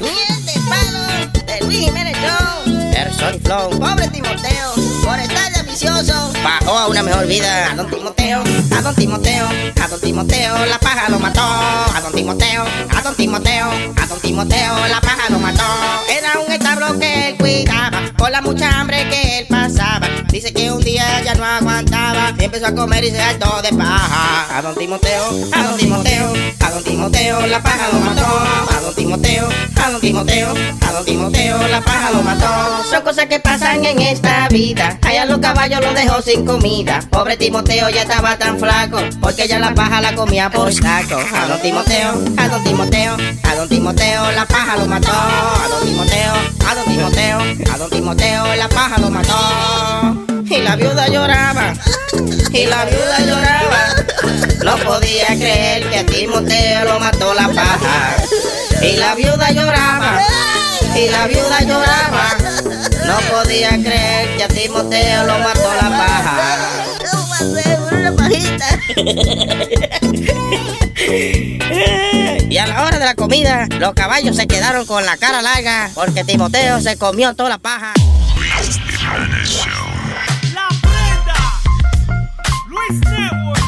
Miel 0.00 0.36
de 0.44 0.54
palo 0.68 1.66
Luis 1.66 1.84
Jiménez 1.86 2.14
Show. 2.14 2.92
Person 2.92 3.40
Flow, 3.44 3.70
pobre 3.70 4.10
Timoteo, 4.12 4.68
por 5.06 5.20
estar 5.20 5.52
de 5.52 5.60
ambicioso, 5.60 6.32
bajó 6.42 6.76
a 6.76 6.88
una 6.88 7.02
mejor 7.02 7.26
vida. 7.28 7.70
A 7.70 7.76
don 7.76 7.88
Timoteo, 7.88 8.42
a 8.76 8.82
don 8.82 8.94
Timoteo, 8.96 9.46
a 9.80 9.88
don 9.88 10.00
Timoteo, 10.00 10.66
la 10.66 10.78
paja 10.80 11.08
lo 11.08 11.20
mató. 11.20 11.42
A 11.42 12.00
don 12.02 12.12
Timoteo, 12.12 12.64
a 12.90 13.02
don 13.02 13.14
Timoteo, 13.14 13.70
a 14.02 14.06
don 14.06 14.20
Timoteo, 14.20 14.86
la 14.88 15.00
paja 15.00 15.30
lo 15.30 15.38
mató. 15.38 15.62
Era 16.10 16.40
un 16.44 16.52
establo 16.52 16.98
que 16.98 17.28
él 17.28 17.36
cuidaba, 17.36 18.02
por 18.16 18.32
la 18.32 18.42
mucha 18.42 18.80
hambre 18.80 19.08
que 19.08 19.38
él 19.38 19.46
pasaba. 19.48 20.08
Dice 20.28 20.52
que 20.52 20.72
un 20.72 20.82
día 20.82 21.22
ya 21.22 21.34
no 21.34 21.44
aguantaba, 21.44 22.34
empezó 22.36 22.66
a 22.66 22.74
comer 22.74 23.04
y 23.04 23.10
se 23.12 23.22
hartó 23.22 23.62
de 23.62 23.72
paja. 23.72 24.58
A 24.58 24.62
don 24.62 24.74
Timoteo, 24.74 25.24
a 25.52 25.62
don 25.62 25.76
Timoteo, 25.78 26.32
a 26.60 26.70
don 26.70 26.82
Timoteo, 26.82 27.46
la 27.46 27.62
paja 27.62 27.88
lo 27.92 28.00
mató. 28.00 28.26
A 28.76 28.80
don 28.80 28.94
Timoteo, 28.94 29.48
a 29.76 29.90
don 29.90 30.00
Timoteo, 30.00 30.54
a 30.80 30.92
don 30.92 31.04
Timoteo, 31.04 31.68
la 31.68 31.80
paja 31.80 32.10
lo 32.10 32.22
mató. 32.22 32.84
Son 32.90 33.02
cosas 33.02 33.26
que 33.26 33.38
pasan 33.38 33.84
en 33.84 34.00
esta 34.00 34.48
vida. 34.48 34.95
Allá 35.02 35.24
los 35.26 35.38
caballos 35.38 35.80
los 35.80 35.94
dejó 35.94 36.22
sin 36.22 36.44
comida. 36.44 37.00
Pobre 37.10 37.36
Timoteo 37.36 37.88
ya 37.90 38.02
estaba 38.02 38.36
tan 38.36 38.58
flaco, 38.58 38.98
porque 39.20 39.46
ya 39.48 39.58
la 39.58 39.74
paja 39.74 40.00
la 40.00 40.14
comía 40.14 40.50
por 40.50 40.72
saco. 40.72 41.16
A 41.34 41.46
don 41.46 41.60
Timoteo, 41.60 42.14
a 42.36 42.48
don 42.48 42.64
Timoteo, 42.64 43.16
a 43.44 43.54
don 43.54 43.68
Timoteo, 43.68 44.32
la 44.32 44.46
paja 44.46 44.76
lo 44.76 44.86
mató. 44.86 45.12
A 45.12 45.68
don 45.68 45.86
Timoteo, 45.86 46.32
a 46.68 46.74
don 46.74 46.84
Timoteo, 46.84 47.38
a 47.72 47.78
don 47.78 47.90
Timoteo, 47.90 48.56
la 48.56 48.68
paja 48.68 48.98
lo 48.98 49.10
mató. 49.10 50.26
Y 50.48 50.58
la 50.58 50.76
viuda 50.76 51.08
lloraba, 51.08 51.72
y 52.52 52.66
la 52.66 52.84
viuda 52.84 53.18
lloraba. 53.20 53.96
No 54.64 54.76
podía 54.78 55.26
creer 55.26 55.88
que 55.90 55.98
a 55.98 56.06
Timoteo 56.06 56.84
lo 56.84 57.00
mató 57.00 57.34
la 57.34 57.48
paja. 57.48 58.16
Y 58.80 58.96
la 58.96 59.14
viuda 59.14 59.50
lloraba, 59.50 60.20
y 60.94 61.08
la 61.08 61.26
viuda 61.26 61.60
lloraba. 61.62 62.85
No 63.06 63.18
podía 63.30 63.70
creer 63.70 64.36
que 64.36 64.44
a 64.44 64.48
Timoteo 64.48 65.24
lo 65.26 65.38
mató 65.38 65.74
la 65.80 65.88
paja. 65.88 66.84
una 67.92 68.12
pajita. 68.16 68.66
Y 72.48 72.58
a 72.58 72.66
la 72.66 72.84
hora 72.84 72.98
de 72.98 73.04
la 73.04 73.14
comida, 73.14 73.66
los 73.78 73.92
caballos 73.94 74.36
se 74.36 74.46
quedaron 74.46 74.86
con 74.86 75.04
la 75.04 75.16
cara 75.16 75.42
larga 75.42 75.90
porque 75.94 76.24
Timoteo 76.24 76.80
se 76.80 76.96
comió 76.96 77.34
toda 77.34 77.50
la 77.50 77.58
paja. 77.58 77.92
La 80.54 80.68
prenda. 80.80 81.60
Luis 82.68 83.00
Network. 83.00 83.64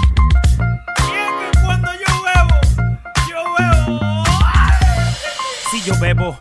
Y 0.99 1.13
es 1.15 1.31
que 1.53 1.61
cuando 1.65 1.91
yo 1.93 2.23
bebo, 2.23 2.57
yo 3.29 3.41
bebo. 3.59 4.25
Si 5.71 5.83
yo 5.83 5.99
bebo, 5.99 6.41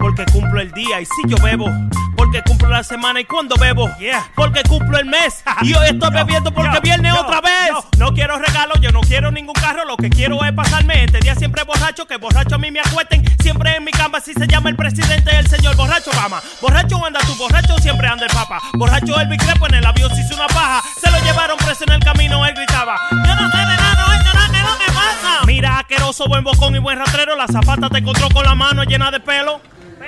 porque 0.00 0.24
cumplo 0.32 0.60
el 0.60 0.72
día. 0.72 1.00
Y 1.00 1.04
si 1.04 1.28
yo 1.28 1.36
bebo, 1.36 1.66
porque 2.16 2.42
cumplo 2.42 2.68
la 2.68 2.82
semana. 2.82 3.20
Y 3.20 3.24
cuando 3.24 3.54
bebo, 3.56 3.88
porque 4.34 4.62
cumplo 4.64 4.98
el 4.98 5.06
mes. 5.06 5.44
Y 5.62 5.74
hoy 5.74 5.88
estoy 5.88 6.10
bebiendo 6.10 6.50
porque 6.52 6.80
viene 6.80 7.12
otra 7.12 7.40
vez. 7.42 7.72
No 7.98 8.14
quiero 8.14 8.38
regalos, 8.38 8.80
yo 8.80 8.90
no 8.92 9.02
quiero 9.02 9.30
ningún 9.30 9.54
carro. 9.54 9.84
Lo 9.84 9.96
que 9.96 10.08
quiero 10.08 10.42
es 10.42 10.52
pasarme 10.52 11.04
este 11.04 11.20
día 11.20 11.34
siempre 11.34 11.62
borracho. 11.64 12.06
Que 12.06 12.16
borracho 12.16 12.54
a 12.54 12.58
mí 12.58 12.70
me 12.70 12.80
acuesten. 12.80 13.22
Siempre 13.42 13.76
en 13.76 13.84
mi 13.84 13.90
cama, 13.90 14.20
si 14.20 14.32
se 14.32 14.46
llama 14.46 14.70
el 14.70 14.76
presidente, 14.76 15.36
el 15.38 15.46
señor 15.48 15.76
borracho 15.76 16.10
Obama. 16.12 16.40
Borracho 16.62 17.04
anda 17.04 17.20
tú, 17.26 17.34
borracho 17.36 17.76
siempre 17.78 18.08
anda 18.08 18.24
el 18.24 18.32
papa. 18.32 18.58
Borracho 18.72 19.20
el 19.20 19.28
Crepo 19.36 19.66
en 19.66 19.74
el 19.74 19.86
avión 19.86 20.14
se 20.14 20.22
hizo 20.22 20.34
una 20.34 20.46
paja. 20.46 20.82
Se 20.98 21.10
lo 21.10 21.18
llevaron 21.18 21.58
preso 21.58 21.84
en 21.84 21.92
el 21.92 22.00
camino, 22.00 22.44
él 22.46 22.54
gritaba. 22.54 22.96
Yo 23.10 23.34
no 23.34 23.50
sé 23.50 23.58
de 23.58 23.64
nada, 23.64 24.06
no 24.06 24.12
esto 24.14 24.34
nada, 24.34 24.46
que 24.48 24.62
no 24.62 24.78
me 24.78 24.86
pasa. 24.86 25.46
Mira, 25.46 25.78
asqueroso, 25.78 26.26
buen 26.26 26.42
bocón 26.42 26.74
y 26.74 26.78
buen 26.78 26.98
rastrero. 26.98 27.36
La 27.36 27.46
zapata 27.46 27.90
te 27.90 27.98
encontró 27.98 28.28
con 28.30 28.44
la 28.44 28.54
mano 28.54 28.82
llena 28.84 29.10
de 29.10 29.20
pelo. 29.20 29.60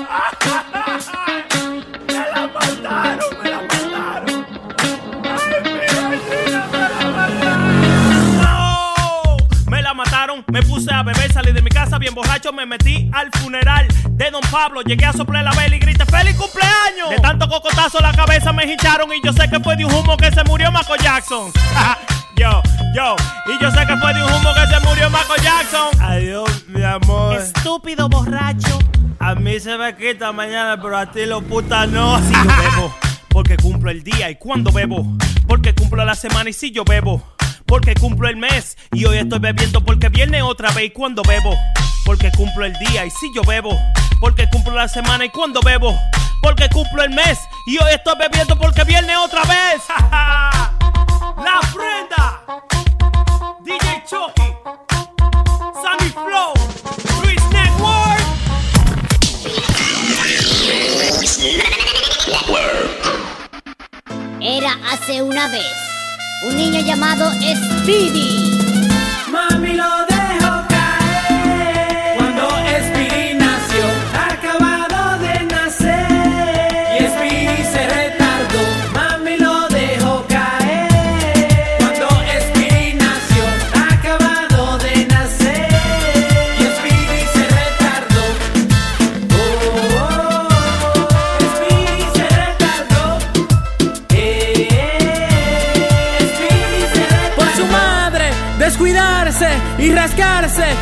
Me 0.00 0.06
la 2.14 2.48
mataron, 2.48 3.30
me 3.42 3.50
la 3.50 3.60
mataron. 3.60 4.46
Ay, 5.24 5.54
mi 5.62 5.72
gallina, 5.78 6.60
me 6.72 6.78
la 6.88 7.00
mataron. 7.16 7.76
Me 9.66 9.82
la 9.82 9.92
mataron, 9.94 10.44
me 10.48 10.62
puse 10.62 10.92
a 10.92 11.02
beber, 11.02 11.30
salí 11.32 11.52
de 11.52 11.60
mi 11.60 11.70
casa 11.70 11.98
bien 11.98 12.14
borracho, 12.14 12.50
me 12.52 12.64
metí 12.64 13.10
al 13.12 13.30
funeral 13.40 13.88
de 14.10 14.30
Don 14.30 14.40
Pablo, 14.50 14.80
llegué 14.82 15.04
a 15.04 15.12
soplar 15.12 15.44
la 15.44 15.50
vela 15.52 15.76
y 15.76 15.78
grité 15.78 16.06
¡Feliz 16.06 16.34
cumpleaños! 16.36 17.10
De 17.10 17.18
tanto 17.18 17.46
cocotazo 17.48 18.00
la 18.00 18.12
cabeza 18.12 18.52
me 18.52 18.64
hincharon 18.64 19.12
y 19.12 19.20
yo 19.22 19.32
sé 19.34 19.50
que 19.50 19.60
fue 19.60 19.76
de 19.76 19.84
un 19.84 19.92
humo 19.92 20.16
que 20.16 20.30
se 20.32 20.42
murió 20.44 20.72
Michael 20.72 21.00
Jackson. 21.02 21.52
yo, 22.40 22.62
yo, 22.94 23.16
y 23.46 23.62
yo 23.62 23.70
sé 23.70 23.86
que 23.86 23.96
fue 23.98 24.14
de 24.14 24.22
un 24.24 24.32
humo 24.32 24.54
que 24.54 24.66
se 24.66 24.80
murió 24.80 25.10
Michael 25.10 25.42
Jackson. 25.42 25.88
Adiós, 26.00 26.64
mi 26.68 26.82
amor. 26.82 27.38
Estúpido 27.38 28.08
borracho. 28.08 28.78
A 29.18 29.34
mí 29.34 29.60
se 29.60 29.76
me 29.76 29.94
quita 29.94 30.32
mañana, 30.32 30.80
pero 30.80 30.96
a 30.96 31.04
ti 31.04 31.26
lo 31.26 31.42
puta 31.42 31.86
no. 31.86 32.18
Si 32.26 32.32
yo 32.32 32.44
bebo, 32.44 32.94
porque 33.28 33.58
cumplo 33.58 33.90
el 33.90 34.02
día 34.02 34.30
y 34.30 34.36
cuando 34.36 34.72
bebo, 34.72 35.06
porque 35.46 35.74
cumplo 35.74 36.02
la 36.02 36.14
semana 36.14 36.48
y 36.48 36.54
si 36.54 36.70
yo 36.70 36.82
bebo, 36.82 37.22
porque 37.66 37.94
cumplo 37.94 38.26
el 38.26 38.38
mes 38.38 38.78
y 38.92 39.04
hoy 39.04 39.18
estoy 39.18 39.38
bebiendo 39.38 39.84
porque 39.84 40.08
viene 40.08 40.40
otra 40.40 40.70
vez 40.70 40.86
y 40.86 40.90
cuando 40.90 41.22
bebo, 41.22 41.54
porque 42.06 42.30
cumplo 42.30 42.64
el 42.64 42.72
día 42.78 43.04
y 43.04 43.10
si 43.10 43.30
yo 43.34 43.42
bebo, 43.42 43.78
porque 44.18 44.48
cumplo 44.48 44.74
la 44.74 44.88
semana 44.88 45.26
y 45.26 45.28
cuando 45.28 45.60
bebo, 45.60 45.94
porque 46.40 46.70
cumplo 46.70 47.02
el 47.02 47.10
mes 47.10 47.38
y 47.66 47.76
hoy 47.76 47.92
estoy 47.92 48.14
bebiendo 48.18 48.56
porque 48.56 48.84
viene 48.84 49.14
otra 49.18 49.42
vez. 49.42 49.82
la 51.44 51.60
prenda, 51.74 52.40
DJ 53.64 54.02
Chucky, 54.06 54.54
Sammy 55.82 56.10
Flow, 56.10 56.52
Luis 57.22 57.42
Network. 57.50 58.20
Era 64.40 64.72
hace 64.90 65.22
una 65.22 65.48
vez 65.48 65.66
un 66.46 66.56
niño 66.56 66.80
llamado 66.80 67.30
Speedy. 67.32 68.50
descuidarse 69.80 70.49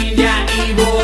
India 0.00 0.46
y 0.64 0.72
voy. 0.74 0.97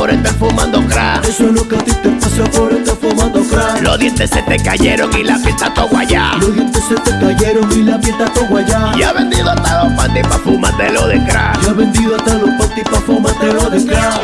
Por 0.00 0.08
estar 0.08 0.32
fumando 0.32 0.80
crack. 0.86 1.28
Eso 1.28 1.44
es 1.48 1.52
lo 1.52 1.68
que 1.68 1.76
a 1.76 1.78
ti 1.78 1.92
te 2.02 2.08
pasa 2.08 2.44
por 2.56 2.72
estar 2.72 2.96
fumando 2.96 3.42
crack. 3.42 3.82
Los 3.82 3.98
dientes 3.98 4.30
se 4.30 4.40
te 4.40 4.56
cayeron 4.56 5.10
y 5.12 5.24
la 5.24 5.36
piel 5.36 5.48
está 5.50 5.74
todo 5.74 5.88
guayá. 5.88 6.36
Los 6.40 6.54
dientes 6.54 6.82
se 6.88 6.94
te 6.94 7.10
cayeron 7.18 7.70
y 7.70 7.82
la 7.82 8.00
piel 8.00 8.14
está 8.14 8.32
todo 8.32 8.46
guayá. 8.46 8.92
Y 8.96 9.02
ha 9.02 9.12
vendido 9.12 9.50
hasta 9.50 9.84
los 9.84 9.92
panties 9.92 10.26
pa' 10.26 10.38
fumártelo 10.38 11.06
de 11.06 11.22
crack. 11.26 11.62
Y 11.62 11.68
ha 11.68 11.72
vendido 11.74 12.16
hasta 12.16 12.32
los 12.32 12.48
panties 12.48 12.88
pa' 12.88 13.00
fumártelo 13.00 13.68
de 13.68 13.84
crack. 13.84 14.20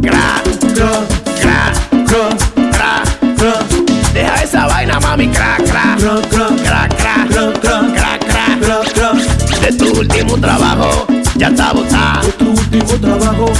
Crack, 0.00 0.44
crack, 0.72 1.08
crack, 1.42 2.06
crack, 2.06 2.38
crack, 2.72 3.36
crack. 3.36 4.12
Deja 4.14 4.42
esa 4.42 4.66
vaina, 4.68 4.98
mami, 5.00 5.28
crack, 5.28 5.64
crack, 5.64 5.98
crack, 5.98 6.28
crack, 6.30 6.62
crack, 6.64 6.96
crack, 6.96 7.28
crack, 7.28 7.60
crack, 7.60 7.92
crack, 7.92 8.60
crack, 8.60 8.92
crack. 8.94 9.60
De 9.60 9.72
tu 9.72 10.00
último 10.00 10.38
trabajo, 10.38 11.06
ya 11.36 11.48
está 11.48 11.74
botado. 11.74 12.22
De 12.22 12.32
tu 12.32 12.50
último 12.52 12.94
trabajo, 13.02 13.52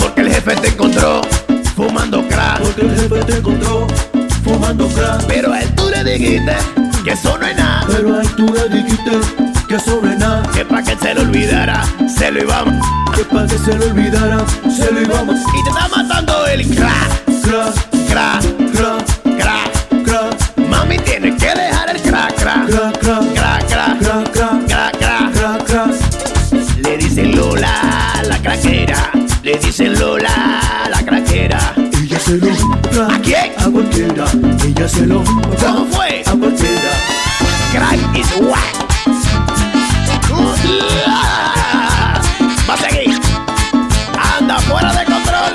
porque 0.00 0.22
el 0.22 0.32
jefe 0.32 0.56
te 0.56 0.68
encontró 0.68 1.20
fumando 1.76 2.26
crack. 2.26 2.60
Porque 2.60 2.80
el 2.80 2.90
jefe 2.90 3.24
te 3.24 3.36
encontró 3.36 3.86
fumando 4.42 4.88
crack. 4.88 5.24
Pero 5.26 5.52
a 5.52 5.60
él 5.60 5.72
tú 5.76 5.88
le 5.90 6.02
dijiste 6.02 6.56
que 7.04 7.12
eso 7.12 7.38
no 7.38 7.46
es 7.46 7.56
nada. 7.56 7.84
Pero 7.86 8.16
a 8.16 8.22
él 8.22 8.28
tú 8.36 8.52
le 8.52 8.68
dijiste 8.68 9.12
que 9.68 9.76
eso 9.76 10.00
no 10.02 10.10
es 10.10 10.18
nada. 10.18 10.42
Que 10.52 10.64
pa' 10.64 10.82
que 10.82 10.96
se 10.96 11.14
lo 11.14 11.20
olvidara, 11.20 11.84
se 12.08 12.32
lo 12.32 12.42
iba 12.42 12.60
a 12.60 12.64
Que 13.14 13.24
pa' 13.24 13.46
que 13.46 13.58
se 13.58 13.76
lo 13.76 13.84
olvidara, 13.86 14.44
se 14.68 14.90
lo 14.90 15.00
iba 15.00 15.20
a 15.20 15.22
Y 15.22 15.62
te 15.62 15.70
está 15.70 15.88
matando 15.88 16.46
el 16.48 16.74
crack. 16.74 17.24
Crack, 17.42 17.74
crack, 18.08 18.42
crack, 18.72 19.38
crack, 19.38 20.04
crack. 20.04 20.68
Mami, 20.68 20.98
tienes 20.98 21.40
que 21.40 21.54
dejar 21.54 21.90
el 21.90 22.02
crack, 22.02 22.34
crack. 22.34 22.66
Crack, 22.66 22.98
crack, 22.98 23.34
crack, 23.34 23.68
crack, 23.68 24.32
crack, 24.32 24.66
crack, 24.66 25.32
crack, 25.32 25.64
crack. 25.64 25.90
Le 26.82 26.96
dice 26.96 27.24
Lola, 27.24 28.20
la 28.26 28.38
craquera 28.38 28.91
dicen 29.72 29.98
Lola 29.98 30.60
la 30.90 31.02
craquera. 31.02 31.58
Ella 32.02 32.18
se 32.20 32.36
lo 32.36 33.04
¿A 33.04 33.18
quién? 33.20 33.52
A 33.56 33.70
cualquiera. 33.70 34.26
Ella 34.66 34.86
se 34.86 35.06
lo 35.06 35.24
¿Cómo 35.24 35.86
fue? 35.86 36.22
A 36.26 36.32
cualquiera. 36.32 36.92
Crack 37.72 38.18
is 38.18 38.26
whack. 38.42 38.74
Va 42.68 42.74
a 42.74 42.76
seguir. 42.76 43.18
Anda 44.38 44.58
fuera 44.58 44.92
de 44.92 45.04
control. 45.06 45.52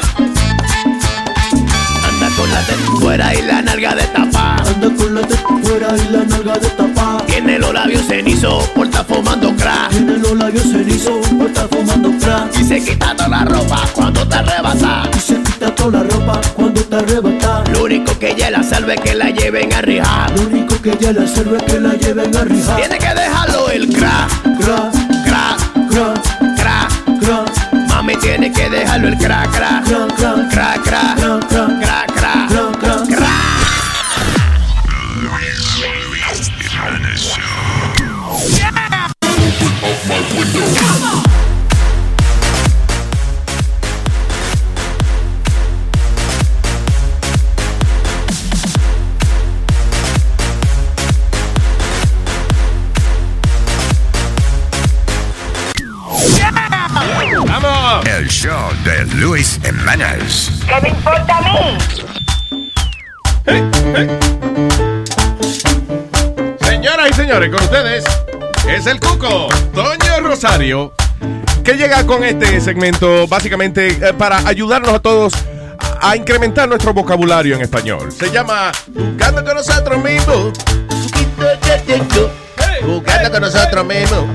Anda 2.10 2.30
con 2.35 2.52
la 2.52 2.61
teta 2.61 2.91
fuera 2.99 3.35
y 3.35 3.41
la 3.44 3.61
nalga 3.61 3.94
de 3.94 4.03
tapa. 4.07 4.56
Anda 4.65 4.95
con 4.98 5.14
la 5.14 5.22
teta 5.22 5.48
fuera 5.61 5.88
y 5.95 6.11
la 6.11 6.23
nalga 6.23 6.57
de 6.57 6.69
tapa. 6.69 7.23
Tiene 7.27 7.60
los 7.60 7.72
labios 7.72 8.07
cenizos 8.07 8.68
por 8.69 8.88
estar 8.88 9.06
fumando 9.06 9.56
crack. 9.56 9.89
Tiene 9.91 10.18
los 10.18 10.35
labios 10.35 10.64
cenizos 10.64 11.36
se 12.68 12.84
quita 12.84 13.15
toda 13.15 13.30
la 13.30 13.45
ropa 13.45 13.81
cuando 13.94 14.27
te 14.27 14.35
arrebata. 14.35 15.10
Y 15.15 15.19
se 15.19 15.41
quita 15.41 15.73
toda 15.73 16.03
la 16.03 16.03
ropa 16.03 16.41
cuando 16.53 16.81
te 16.81 16.95
arrebata. 16.98 17.64
Lo 17.72 17.85
único 17.85 18.18
que 18.19 18.31
ella 18.31 18.52
la 18.52 18.64
salve 18.64 18.95
es 18.95 19.02
que 19.02 19.15
la 19.15 19.30
lleven 19.30 19.73
a 19.73 19.81
rijar. 19.81 20.31
Lo 20.31 20.48
único 20.48 20.81
que 20.81 20.91
ella 20.91 21.14
la 21.14 21.27
salve 21.27 21.57
es 21.57 21.64
que 21.64 21.80
la 21.80 21.94
lleven 21.94 22.35
a 22.35 22.44
rijar. 22.44 22.77
Tiene 22.77 22.98
que 22.98 23.14
dejarlo 23.14 23.69
el 23.69 23.88
crack. 23.94 24.30
Crack, 24.60 24.91
crack, 25.26 25.89
crack, 25.89 26.22
crack, 26.57 27.19
crack. 27.22 27.88
Mami 27.88 28.18
tiene 28.18 28.52
que 28.52 28.69
dejarlo 28.69 29.07
el 29.07 29.18
crack, 29.18 29.49
crack, 29.52 29.85
crack, 29.85 30.18
crack, 30.18 30.84
crack, 30.84 30.84
crack, 30.84 31.80
crack, 31.80 32.07
señores, 67.38 67.55
con 67.55 67.64
ustedes 67.64 68.03
es 68.68 68.88
el 68.88 68.99
Cuco, 68.99 69.47
Toño 69.73 70.19
Rosario, 70.22 70.93
que 71.64 71.73
llega 71.73 72.03
con 72.05 72.23
este 72.23 72.59
segmento 72.59 73.27
básicamente 73.27 73.89
eh, 73.89 74.14
para 74.18 74.39
ayudarnos 74.47 74.93
a 74.93 74.99
todos 74.99 75.34
a, 76.01 76.11
a 76.11 76.18
incrementar 76.18 76.68
nuestro 76.68 76.93
vocabulario 76.93 77.55
en 77.55 77.61
español. 77.61 78.11
Se 78.11 78.31
llama 78.31 78.72
Jugando 78.91 79.43
con 79.43 79.55
nosotros 79.55 80.03
mismos. 80.03 80.53
Jugando 82.81 83.31
con 83.31 83.41
nosotros 83.41 83.85
mismos. 83.85 84.26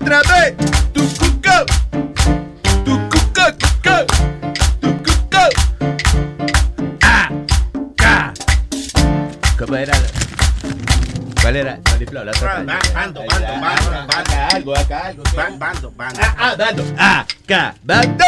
Otra 0.00 0.22
vez, 0.22 0.54
ah. 12.20 12.26
¿Cómo 12.26 12.26
era? 12.26 12.26
¿Cuál 12.26 12.26
era? 12.26 12.26
Maniflor, 12.26 12.26
la 12.26 12.32
otra. 12.32 12.56
Ando, 12.94 13.22
ando, 13.22 13.22
ando, 13.22 14.12
Acá 14.12 14.48
algo, 14.48 14.76
acá 14.76 15.06
algo. 15.06 15.22
Bando, 15.58 15.92
bando. 15.92 16.20
Ah, 16.22 16.54
bando. 16.56 16.84
Acá, 16.98 17.74
bando. 17.82 18.24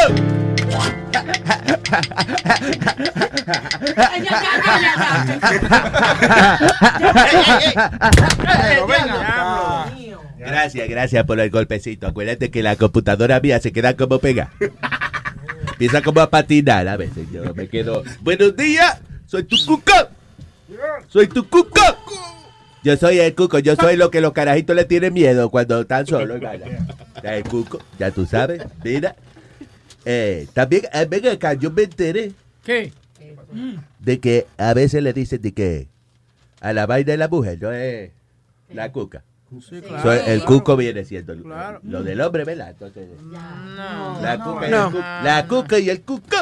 Gracias, 10.38 10.88
gracias 10.88 11.24
por 11.24 11.40
el 11.40 11.50
golpecito. 11.50 12.06
Acuérdate 12.06 12.50
que 12.50 12.62
la 12.62 12.76
computadora 12.76 13.40
mía 13.40 13.60
se 13.60 13.72
queda 13.72 13.96
como 13.96 14.18
pega. 14.18 14.50
Empieza 15.72 16.02
como 16.02 16.20
a 16.20 16.30
patinar 16.30 16.88
a 16.88 16.96
veces. 16.96 17.30
Yo 17.32 17.54
me 17.54 17.68
quedo. 17.68 18.02
Buenos 18.20 18.56
días, 18.56 19.00
soy 19.26 19.44
tu 19.44 19.56
cuco. 19.64 19.92
Soy 21.08 21.26
tu 21.28 21.48
cuco. 21.48 21.80
Yo 22.82 22.96
soy 22.96 23.20
el 23.20 23.34
cuco, 23.34 23.60
yo 23.60 23.76
soy 23.76 23.96
lo 23.96 24.10
que 24.10 24.20
los 24.20 24.32
carajitos 24.32 24.74
le 24.74 24.84
tienen 24.84 25.12
miedo 25.12 25.50
cuando 25.50 25.80
están 25.80 26.06
solos. 26.06 26.40
El 27.22 27.44
cuco, 27.44 27.78
ya 27.98 28.10
tú 28.10 28.26
sabes, 28.26 28.64
mira. 28.82 29.14
Eh, 30.04 30.48
también, 30.52 30.82
eh, 30.92 31.06
ven 31.08 31.28
acá, 31.28 31.54
yo 31.54 31.70
me 31.70 31.84
enteré 31.84 32.32
¿Qué? 32.64 32.92
de 34.00 34.18
que 34.18 34.46
a 34.58 34.74
veces 34.74 35.00
le 35.00 35.12
dicen 35.12 35.40
de 35.40 35.52
que 35.52 35.86
a 36.60 36.72
la 36.72 36.86
vaina 36.86 37.12
de 37.12 37.16
la 37.18 37.28
mujer, 37.28 37.58
no 37.60 37.70
es 37.70 38.10
la 38.68 38.90
cuca. 38.90 39.22
Sí, 39.60 39.82
claro, 39.82 39.98
o 39.98 40.02
sea, 40.02 40.32
el 40.32 40.44
cuco 40.44 40.76
viene 40.76 41.04
siendo 41.04 41.36
claro. 41.42 41.80
lo 41.82 42.02
del 42.02 42.20
hombre, 42.20 42.44
¿verdad? 42.44 42.70
Entonces, 42.70 43.08
no, 43.20 44.18
la, 44.20 44.36
no, 44.38 44.54
cuca 44.54 44.68
no. 44.68 44.90
la 45.22 45.46
cuca 45.46 45.78
y 45.78 45.90
el 45.90 46.02
cuco. 46.02 46.36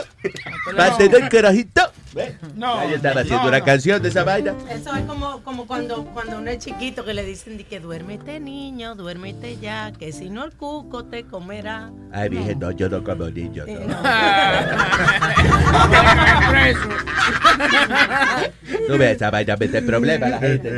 Va 0.78 0.86
a 0.86 0.96
tener 0.96 1.28
carajito. 1.28 1.82
¿Ves? 2.12 2.34
No, 2.56 2.74
Ahí 2.74 2.94
están 2.94 3.18
haciendo 3.18 3.42
no, 3.42 3.48
una 3.48 3.60
canción 3.60 4.02
de 4.02 4.08
esa 4.08 4.24
vaina. 4.24 4.54
Eso 4.68 4.94
es 4.94 5.04
como, 5.04 5.42
como 5.44 5.66
cuando, 5.66 6.04
cuando 6.06 6.38
uno 6.38 6.50
es 6.50 6.58
chiquito 6.58 7.04
que 7.04 7.14
le 7.14 7.24
dicen 7.24 7.56
que 7.64 7.80
duérmete 7.80 8.40
niño, 8.40 8.96
duérmete 8.96 9.58
ya, 9.58 9.92
que 9.92 10.12
si 10.12 10.28
no 10.28 10.44
el 10.44 10.52
cuco 10.52 11.04
te 11.04 11.24
comerá. 11.24 11.92
Ay, 12.12 12.30
dije, 12.30 12.56
no, 12.56 12.72
yo 12.72 12.88
no 12.88 13.04
como 13.04 13.26
niño. 13.26 13.64
No. 13.66 13.74
Tú 18.86 18.98
ves, 18.98 19.16
esa 19.16 19.30
vaina 19.30 19.56
mete 19.56 19.82
problema 19.82 20.26
a 20.26 20.30
la 20.30 20.38
gente. 20.38 20.70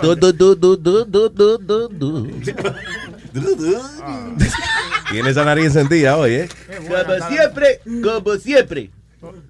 Tú, 0.00 0.16
tú, 0.16 0.32
tú, 0.34 0.56
tú, 0.56 0.76
tú, 0.76 1.06
tú, 1.06 1.58
tú. 1.58 1.73
Tiene 5.10 5.30
esa 5.30 5.44
nariz 5.44 5.66
encendida 5.66 6.16
hoy, 6.16 6.32
¿eh? 6.34 6.48
Como 6.88 7.28
siempre, 7.28 7.80
como 8.02 8.36
siempre. 8.36 8.90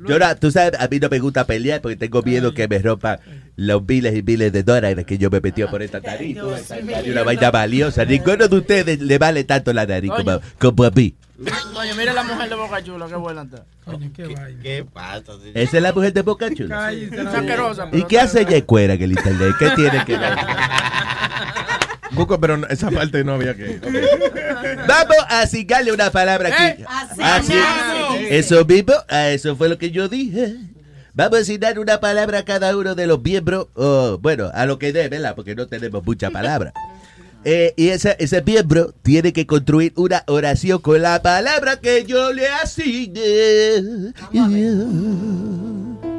Yo 0.06 0.18
no, 0.18 0.36
tú 0.36 0.50
sabes, 0.50 0.78
a 0.78 0.88
mí 0.88 0.98
no 1.00 1.08
me 1.08 1.18
gusta 1.18 1.46
pelear 1.46 1.80
porque 1.80 1.96
tengo 1.96 2.22
miedo 2.22 2.54
que 2.54 2.68
me 2.68 2.78
rompan 2.78 3.18
los 3.56 3.82
miles 3.86 4.14
y 4.14 4.22
miles 4.22 4.52
de 4.52 4.62
dólares 4.62 5.04
que 5.04 5.18
yo 5.18 5.30
me 5.30 5.40
metí 5.40 5.64
por 5.64 5.82
esta 5.82 6.00
nariz. 6.00 6.38
hay 6.70 7.10
una 7.10 7.22
vaina 7.22 7.50
valiosa. 7.50 8.04
Ninguno 8.04 8.48
de 8.48 8.56
ustedes 8.56 9.00
le 9.00 9.18
vale 9.18 9.44
tanto 9.44 9.72
la 9.72 9.86
nariz 9.86 10.10
como, 10.10 10.40
como 10.58 10.84
a 10.84 10.90
mí. 10.90 11.14
Oye, 11.76 11.94
mira 11.94 12.12
la 12.12 12.22
mujer 12.22 12.48
de 12.48 12.54
Boca 12.54 12.82
Chula, 12.82 13.06
qué 13.08 13.16
buena 13.16 13.42
está. 13.42 13.64
¿Qué 14.62 14.86
pasa? 14.92 15.32
Esa 15.54 15.76
es 15.76 15.82
la 15.82 15.92
mujer 15.92 16.12
de 16.12 16.22
Boca 16.22 16.52
Chula. 16.54 16.92
Es 16.92 17.12
asquerosa. 17.12 17.88
¿Y 17.92 18.04
qué 18.04 18.20
hace 18.20 18.42
ella 18.42 18.64
cuera 18.64 18.94
en 18.94 19.02
el 19.02 19.12
internet? 19.12 19.54
¿Qué 19.58 19.70
tiene 19.70 20.04
que 20.04 20.16
ver? 20.16 20.34
Cuco, 22.14 22.40
pero 22.40 22.56
no- 22.56 22.66
esa 22.68 22.90
parte 22.92 23.24
no 23.24 23.34
había 23.34 23.54
que. 23.54 23.78
Vamos 24.88 25.16
a 25.28 25.40
asignarle 25.42 25.92
una 25.92 26.10
palabra 26.10 26.48
aquí. 26.48 26.82
Eh, 26.82 26.84
Así- 27.22 27.52
Eso 28.30 28.64
mismo, 28.64 28.94
a 29.08 29.28
eso 29.30 29.56
fue 29.56 29.68
lo 29.68 29.78
que 29.78 29.90
yo 29.90 30.08
dije. 30.08 30.54
Vamos 31.14 31.38
a 31.38 31.42
asignar 31.42 31.78
una 31.78 32.00
palabra 32.00 32.38
a 32.40 32.44
cada 32.44 32.76
uno 32.76 32.94
de 32.96 33.06
los 33.06 33.22
miembros, 33.22 33.68
bueno, 34.20 34.50
a 34.52 34.66
lo 34.66 34.78
que 34.80 34.92
dé, 34.92 35.08
¿verdad? 35.08 35.34
Porque 35.36 35.54
no 35.54 35.66
tenemos 35.66 36.04
mucha 36.04 36.30
palabra. 36.30 36.72
Eh, 37.46 37.74
y 37.76 37.88
ese, 37.90 38.16
ese 38.20 38.40
miembro 38.40 38.94
tiene 39.02 39.34
que 39.34 39.46
construir 39.46 39.92
una 39.96 40.24
oración 40.28 40.78
con 40.78 41.02
la 41.02 41.20
palabra 41.20 41.76
que 41.78 42.04
yo 42.06 42.32
le 42.32 42.48
asigne. 42.48 44.14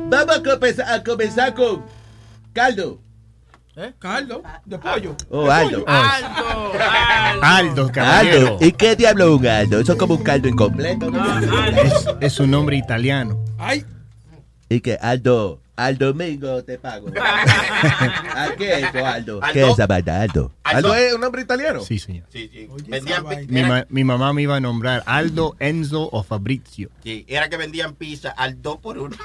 Vamos 0.07 0.35
a 0.37 0.43
comenzar, 0.43 0.87
a 0.93 1.03
comenzar 1.03 1.53
con 1.55 1.83
caldo. 2.53 2.99
¿Eh? 3.77 3.93
Caldo 3.99 4.41
de 4.63 4.79
pollo. 4.79 5.15
Oh, 5.29 5.49
Aldo. 5.51 5.83
Aldo. 5.85 7.41
Aldo, 7.41 7.91
caballero. 7.91 8.57
¿Y 8.61 8.71
qué 8.71 8.95
diablo 8.95 9.25
es 9.25 9.39
un 9.41 9.47
Aldo? 9.47 9.79
Eso 9.81 9.91
es 9.93 9.97
como 9.99 10.15
un 10.15 10.23
caldo 10.23 10.47
incompleto. 10.47 11.11
¿no? 11.11 11.39
Es, 11.69 12.07
es 12.21 12.39
un 12.39 12.51
nombre 12.51 12.77
italiano. 12.77 13.37
Ay. 13.57 13.85
Y 14.69 14.79
que 14.79 14.97
Aldo, 15.01 15.59
al 15.77 15.97
domingo 15.97 16.63
te 16.63 16.77
pago. 16.79 17.07
¿A 17.21 18.49
qué 18.57 18.73
es 18.79 18.89
eso, 18.95 19.05
Aldo? 19.05 19.39
¿Qué 19.41 19.59
Aldo. 19.61 19.67
es 19.67 19.73
esa 19.73 19.87
vaina, 19.87 20.21
Aldo? 20.21 20.51
¿Aldo 20.63 20.95
es 20.95 21.13
un 21.13 21.21
nombre 21.21 21.41
italiano? 21.41 21.81
Sí, 21.81 21.99
señor. 21.99 22.25
Sí, 22.31 22.49
sí. 22.51 22.67
Vendían 22.87 23.27
pi- 23.27 23.47
Mi, 23.47 23.59
era, 23.59 23.67
ma- 23.69 23.85
mi 23.89 24.03
mamá 24.03 24.31
me 24.33 24.41
iba 24.43 24.55
a 24.55 24.59
nombrar 24.59 25.03
Aldo, 25.05 25.55
Enzo 25.59 26.09
o 26.11 26.23
Fabrizio. 26.23 26.89
sí, 27.03 27.25
era 27.27 27.49
que 27.49 27.57
vendían 27.57 27.93
pizza 27.95 28.29
al 28.31 28.61
2 28.61 28.77
por 28.79 28.97
1 28.97 29.15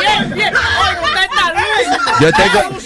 Bien, 0.00 0.34
bien. 0.34 0.54
Oye, 0.54 0.98
usted 1.04 1.22
está 1.24 1.52
Luis. 1.52 1.88
Yo 2.20 2.32
tengo. 2.32 2.78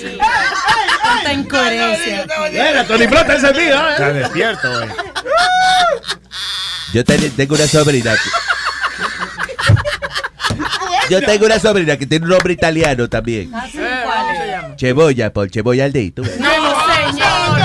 Tanta 1.02 1.32
incoherencia. 1.32 2.26
Mira, 2.50 2.86
Tony 2.86 3.06
Plata 3.06 3.34
encendido, 3.34 3.76
¿eh? 3.88 3.90
Está 3.92 4.12
despierto, 4.12 4.70
güey. 4.78 4.88
Yo 6.92 7.04
ten- 7.04 7.30
tengo 7.36 7.54
una 7.54 7.66
sobrina. 7.66 8.12
que- 8.14 8.51
Yo 11.12 11.20
tengo 11.20 11.44
una 11.44 11.58
sobrina 11.58 11.98
que 11.98 12.06
tiene 12.06 12.24
un 12.24 12.30
nombre 12.30 12.54
italiano 12.54 13.06
también. 13.06 13.52
Eh, 13.52 13.70
¿Cómo 14.04 14.32
se 14.34 14.46
llama? 14.46 14.74
Cebolla, 14.78 15.30
por 15.30 15.50
cebolla 15.50 15.84
al 15.84 15.92
dito. 15.92 16.22
No, 16.22 16.28
señor. 16.30 17.58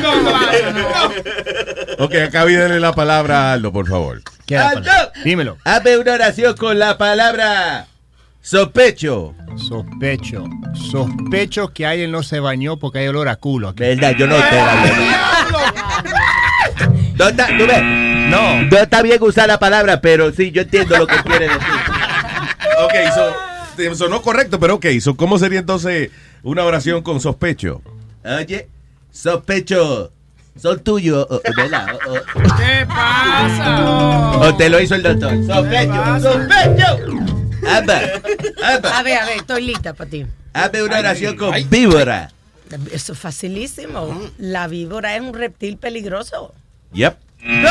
No, 0.00 0.22
no, 0.22 0.70
no. 0.70 2.04
Ok, 2.04 2.14
acá 2.28 2.44
viene 2.44 2.78
la 2.78 2.92
palabra 2.92 3.50
a 3.50 3.54
Aldo, 3.54 3.72
por 3.72 3.88
favor. 3.88 4.22
¿Qué 4.46 4.54
era, 4.54 4.68
Aldo. 4.68 4.92
Dímelo. 5.24 5.58
Hazme 5.64 5.98
una 5.98 6.12
oración 6.12 6.56
con 6.56 6.78
la 6.78 6.96
palabra 6.96 7.88
sospecho. 8.40 9.34
Sospecho. 9.56 10.44
Sospecho 10.72 11.72
que 11.72 11.84
alguien 11.84 12.12
no 12.12 12.22
se 12.22 12.38
bañó 12.38 12.76
porque 12.78 13.00
hay 13.00 13.08
olor 13.08 13.28
a 13.28 13.34
culo. 13.34 13.70
aquí. 13.70 13.80
¿Verdad? 13.80 14.14
Yo 14.16 14.28
no 14.28 14.36
te 14.36 14.42
No 17.18 17.28
está, 17.28 17.48
¿tú 17.48 17.66
ves? 17.66 17.82
No. 17.82 18.62
No 18.62 18.78
está 18.78 19.02
bien 19.02 19.20
usar 19.20 19.48
la 19.48 19.58
palabra, 19.58 20.00
pero 20.00 20.30
sí, 20.30 20.52
yo 20.52 20.62
entiendo 20.62 20.98
lo 20.98 21.08
que 21.08 21.16
quiere 21.24 21.48
decir. 21.48 21.91
Ok, 22.84 22.94
so, 23.14 23.94
sonó 23.96 24.22
correcto, 24.22 24.58
pero 24.60 24.74
ok, 24.76 24.86
so, 25.00 25.16
¿cómo 25.16 25.38
sería 25.38 25.60
entonces 25.60 26.10
una 26.42 26.64
oración 26.64 27.02
con 27.02 27.20
sospecho? 27.20 27.80
Oye, 28.24 28.68
sospecho. 29.10 30.12
Son 30.60 30.78
tuyos, 30.80 31.26
o- 31.30 31.40
¿verdad? 31.56 31.86
O, 32.06 32.12
o- 32.12 32.42
¿Qué 32.58 32.84
pasa? 32.86 34.38
o 34.38 34.54
te 34.56 34.68
lo 34.68 34.80
hizo 34.80 34.94
el 34.94 35.02
doctor. 35.02 35.32
Sospecho, 35.46 36.20
sospecho. 36.20 36.98
Amba, 37.66 38.00
amba. 38.62 38.98
A 38.98 39.02
ver, 39.02 39.18
a 39.18 39.24
ver, 39.26 39.36
estoy 39.38 39.62
lista 39.64 39.94
para 39.94 40.10
ti. 40.10 40.26
Hazme 40.52 40.82
una 40.82 40.98
oración 40.98 41.36
con 41.36 41.54
víbora. 41.70 42.30
Eso 42.90 43.12
es 43.14 43.18
facilísimo. 43.18 44.30
La 44.38 44.66
víbora 44.68 45.14
es 45.16 45.22
un 45.22 45.32
reptil 45.32 45.78
peligroso. 45.78 46.52
Yep. 46.92 47.16
No, 47.42 47.70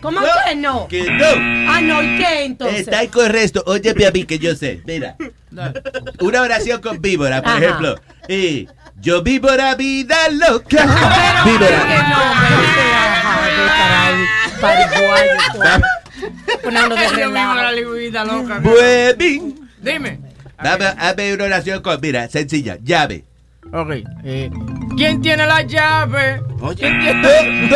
¿Cómo 0.00 0.20
No. 0.20 0.26
que 0.46 0.54
no? 0.54 0.88
que 0.88 1.10
no. 1.10 1.26
Ah, 1.70 1.80
no, 1.82 2.02
¿y 2.02 2.18
qué 2.18 2.44
entonces? 2.44 2.80
Está 2.80 3.02
incorrecto. 3.02 3.64
A 3.66 4.10
mí 4.12 4.24
que 4.24 4.38
yo 4.38 4.54
sé. 4.54 4.80
Mira. 4.86 5.16
Una 6.20 6.42
oración 6.42 6.80
con 6.80 7.00
víbora, 7.02 7.42
por 7.42 7.52
Ajá. 7.52 7.58
ejemplo. 7.64 8.00
Y 8.28 8.68
yo 9.00 9.22
víbora 9.22 9.74
vida 9.74 10.16
loca. 10.30 10.86
Que 11.44 11.50
Víbora. 11.50 11.78
no, 12.08 12.18
me 14.16 14.60
pariguayo. 14.60 15.32
Ponerlo 16.62 16.94
de 16.96 17.02
Yo 17.02 17.30
mismo 17.30 17.54
la 17.54 17.70
relajo. 17.70 17.94
liguita 17.94 18.24
loca. 18.24 18.60
Dime. 19.82 20.18
Dame, 20.62 20.84
hazme 20.98 21.34
una 21.34 21.44
oración 21.44 21.82
con, 21.82 22.00
mira, 22.00 22.28
sencilla, 22.28 22.78
llave. 22.82 23.24
Ok. 23.72 23.90
eh, 24.24 24.50
¿Quién 24.98 25.22
tiene 25.22 25.46
la 25.46 25.62
llave? 25.62 26.42
¿Quién 26.76 26.98
tiene. 26.98 27.70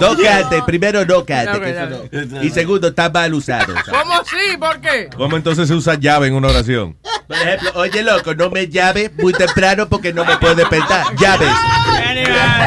No 0.00 0.16
cante, 0.16 0.62
primero 0.66 1.06
no 1.06 1.24
cante. 1.24 2.26
No. 2.26 2.42
Y 2.42 2.50
segundo, 2.50 2.88
está 2.88 3.08
mal 3.08 3.32
usado. 3.32 3.74
¿Cómo 3.88 4.14
así? 4.14 4.56
¿Por 4.58 4.80
qué? 4.80 5.08
¿Cómo 5.16 5.36
entonces 5.36 5.68
se 5.68 5.74
usa 5.74 5.94
llave 5.94 6.26
en 6.26 6.34
una 6.34 6.48
oración? 6.48 6.96
Por 7.28 7.36
ejemplo, 7.36 7.70
oye 7.76 8.02
loco, 8.02 8.34
no 8.34 8.50
me 8.50 8.66
llave 8.66 9.12
muy 9.16 9.32
temprano 9.32 9.88
porque 9.88 10.12
no 10.12 10.24
me 10.24 10.36
puedo 10.38 10.56
despertar. 10.56 11.14
Llaves. 11.14 11.48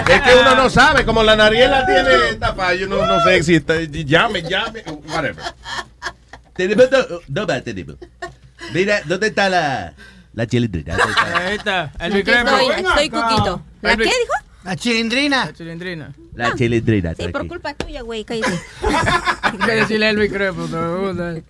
Es 0.08 0.22
que 0.22 0.36
uno 0.40 0.56
no 0.56 0.70
sabe, 0.70 1.04
como 1.04 1.22
la 1.22 1.36
nariela 1.36 1.86
tiene 1.86 2.36
tapada, 2.40 2.76
yo 2.76 2.88
no, 2.88 3.06
no 3.06 3.22
sé 3.26 3.44
si 3.44 3.56
está, 3.56 3.82
llame, 3.82 4.42
llame, 4.42 4.84
whatever. 5.10 5.44
Tenemos 6.54 6.90
dos, 6.90 7.08
no 7.28 7.46
más 7.46 7.62
tenemos. 7.62 7.98
Mira, 8.74 9.02
¿dónde 9.06 9.28
está 9.28 9.50
la, 9.50 9.94
la 10.36 10.46
chilindrina? 10.46 10.96
Ahí 11.36 11.56
está. 11.56 11.92
El 12.00 12.12
Aquí 12.12 12.18
bicrepo. 12.18 12.50
estoy, 12.50 12.86
estoy, 12.86 13.10
Cuquito. 13.10 13.62
¿La 13.82 13.92
El 13.94 13.98
qué 13.98 14.04
dijo? 14.04 14.34
La 14.64 14.76
chilindrina. 14.76 15.46
La 15.46 15.54
chilindrina. 15.54 16.14
La 16.34 16.56
chilindrina. 16.56 17.14
Sí, 17.16 17.28
por 17.30 17.48
culpa 17.48 17.74
tuya, 17.74 18.02
güey, 18.02 18.24
cállate. 18.24 18.60
Hay 19.42 19.58
que 19.58 19.72
decirle 19.72 20.10
el 20.10 20.18
gusta. 20.18 21.42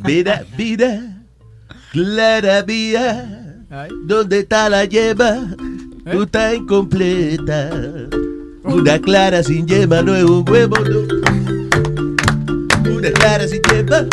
Mira, 0.04 0.44
mira. 0.56 1.00
Clara 1.92 2.64
mía, 2.66 3.54
¿dónde 4.06 4.38
está 4.40 4.70
la 4.70 4.86
yema? 4.86 5.54
Tú 6.10 6.22
estás 6.22 6.54
incompleta. 6.54 7.70
Una 8.64 8.98
clara 8.98 9.42
sin 9.42 9.66
yema 9.66 10.00
no 10.00 10.14
es 10.16 10.24
un 10.24 10.48
huevo, 10.48 10.76
no. 10.78 11.00
Una 12.90 13.10
clara 13.10 13.46
sin 13.46 13.60
yema 13.70 14.06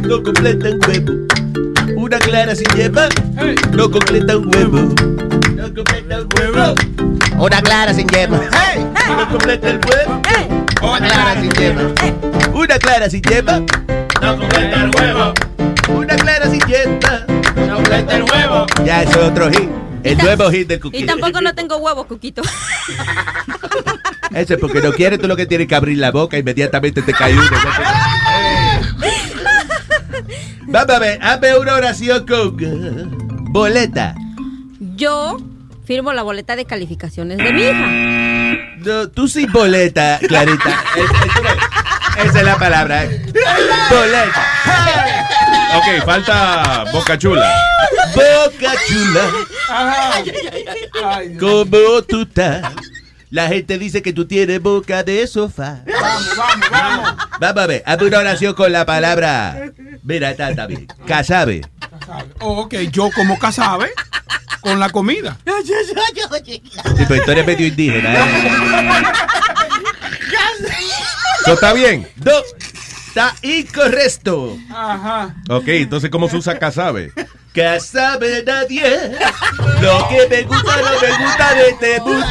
no 0.00 0.22
completa 0.22 0.70
un 0.70 0.80
huevo. 0.88 1.12
Una 2.10 2.18
clara 2.18 2.56
sin 2.56 2.66
yema 2.74 3.08
no 3.70 3.88
completa 3.88 4.36
un 4.36 4.52
huevo. 4.52 4.78
No 5.54 5.72
completa 5.72 6.22
un 6.22 6.28
huevo. 6.36 6.74
Una 7.38 7.62
clara 7.62 7.94
sin 7.94 8.08
yema. 8.08 8.40
No 9.06 9.28
completa 9.28 9.70
el 9.70 9.78
huevo. 9.78 10.20
Una 10.82 11.08
clara 11.08 11.40
sin 11.40 11.50
yema. 11.52 11.82
Una 12.52 12.78
clara 12.80 13.08
sin 13.10 13.22
yema. 13.22 13.60
No 14.20 14.36
completa 14.38 14.82
el 14.82 14.90
huevo. 14.96 15.34
Una 15.88 16.16
clara 16.16 16.50
sin 16.50 16.60
yema. 16.66 17.26
No 17.68 17.74
completa 17.76 18.16
el 18.16 18.22
huevo. 18.24 18.66
Ya, 18.84 19.02
eso 19.04 19.20
es 19.20 19.30
otro 19.30 19.48
hit. 19.52 19.70
El 20.02 20.18
nuevo 20.18 20.50
hit 20.50 20.66
del 20.66 20.78
Y 20.78 20.80
cookie. 20.80 21.06
tampoco 21.06 21.40
no 21.40 21.54
tengo 21.54 21.76
huevo, 21.76 22.08
Cuquito. 22.08 22.42
Eso 24.34 24.54
es 24.54 24.60
porque 24.60 24.80
no 24.80 24.92
quieres, 24.92 25.20
tú 25.20 25.28
lo 25.28 25.36
que 25.36 25.46
tienes 25.46 25.68
que 25.68 25.76
abrir 25.76 25.98
la 25.98 26.10
boca, 26.10 26.36
inmediatamente 26.36 27.02
te 27.02 27.12
cae 27.12 27.34
uno. 27.34 27.44
Vamos 30.66 30.94
a 30.94 30.98
ver, 30.98 31.18
hazme 31.22 31.56
una 31.58 31.74
oración 31.74 32.26
con 32.26 32.64
uh, 32.64 33.08
boleta. 33.50 34.14
Yo 34.96 35.38
firmo 35.84 36.12
la 36.12 36.22
boleta 36.22 36.56
de 36.56 36.64
calificaciones 36.64 37.38
de 37.38 37.52
mi 37.52 37.62
hija. 37.62 37.86
No, 38.84 39.08
tú 39.08 39.28
sin 39.28 39.50
boleta, 39.52 40.18
Clarita. 40.26 40.82
Es- 40.96 41.10
es- 42.24 42.26
esa 42.30 42.38
es 42.40 42.44
la 42.44 42.58
palabra. 42.58 43.04
eh. 43.04 43.22
Boleta. 43.90 44.46
Ok, 45.72 46.04
falta 46.04 46.84
Boca 46.92 47.16
Chula. 47.16 47.48
Boca 48.12 48.72
chula. 48.88 49.24
¿Cómo 51.38 52.02
tú 52.08 52.22
estás? 52.22 52.62
La 53.30 53.46
gente 53.46 53.78
dice 53.78 54.02
que 54.02 54.12
tú 54.12 54.26
tienes 54.26 54.60
boca 54.60 55.04
de 55.04 55.24
sofá. 55.26 55.82
Vamos, 55.86 56.36
vamos, 56.36 56.70
vamos. 56.70 57.14
Vamos 57.38 57.62
a 57.62 57.66
ver, 57.66 57.82
hazme 57.86 58.06
una 58.08 58.18
oración 58.18 58.54
con 58.54 58.72
la 58.72 58.84
palabra. 58.84 59.70
Mira, 60.02 60.32
está, 60.32 60.50
está 60.50 60.66
bien. 60.66 60.88
Casabe. 61.06 61.62
Oh, 62.40 62.62
ok, 62.62 62.74
yo 62.90 63.08
como 63.14 63.38
casabe 63.38 63.90
con 64.60 64.80
la 64.80 64.90
comida. 64.90 65.38
Sí, 66.96 67.04
pero 67.08 67.24
tú 67.24 67.30
eres 67.30 67.46
medio 67.46 67.66
indígena. 67.66 68.14
¿eh? 68.14 69.02
¿Eso 71.42 71.54
está 71.54 71.72
bien? 71.72 72.08
No, 72.24 72.32
está 73.08 73.34
incorrecto. 73.42 74.56
Ajá. 74.70 75.34
Ok, 75.48 75.68
entonces, 75.68 76.10
¿cómo 76.10 76.28
se 76.28 76.36
usa 76.36 76.58
casabe? 76.58 77.12
Casabe 77.52 78.44
nadie. 78.46 79.10
Lo 79.80 80.08
que 80.08 80.28
me 80.28 80.42
gusta, 80.42 80.76
no 80.76 81.00
me 81.00 81.24
gusta 81.24 81.54
de 81.54 81.68
este 81.70 82.00
mundo. 82.00 82.26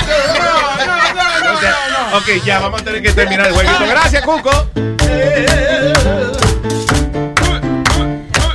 Ok, 2.13 2.43
ya, 2.45 2.59
vamos 2.59 2.81
a 2.81 2.85
tener 2.85 3.01
que 3.03 3.11
terminar 3.11 3.47
el 3.47 3.53
jueguito. 3.53 3.85
Gracias, 3.87 4.23
Cuco. 4.23 4.69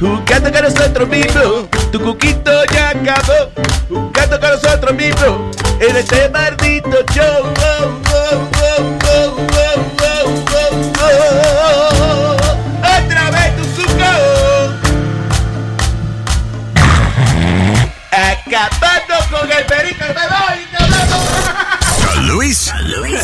Jugando 0.01 0.53
con 0.53 0.62
nosotros 0.62 1.09
mismos, 1.09 1.70
tu 1.93 2.01
cuquito 2.01 2.65
ya 2.73 2.91
acabó. 2.91 3.51
Jugando 3.89 4.41
con 4.41 4.51
nosotros 4.51 4.95
mismos, 4.95 5.57
en 5.81 5.97
este 5.97 6.28
maldito 6.31 7.05
show. 7.12 7.53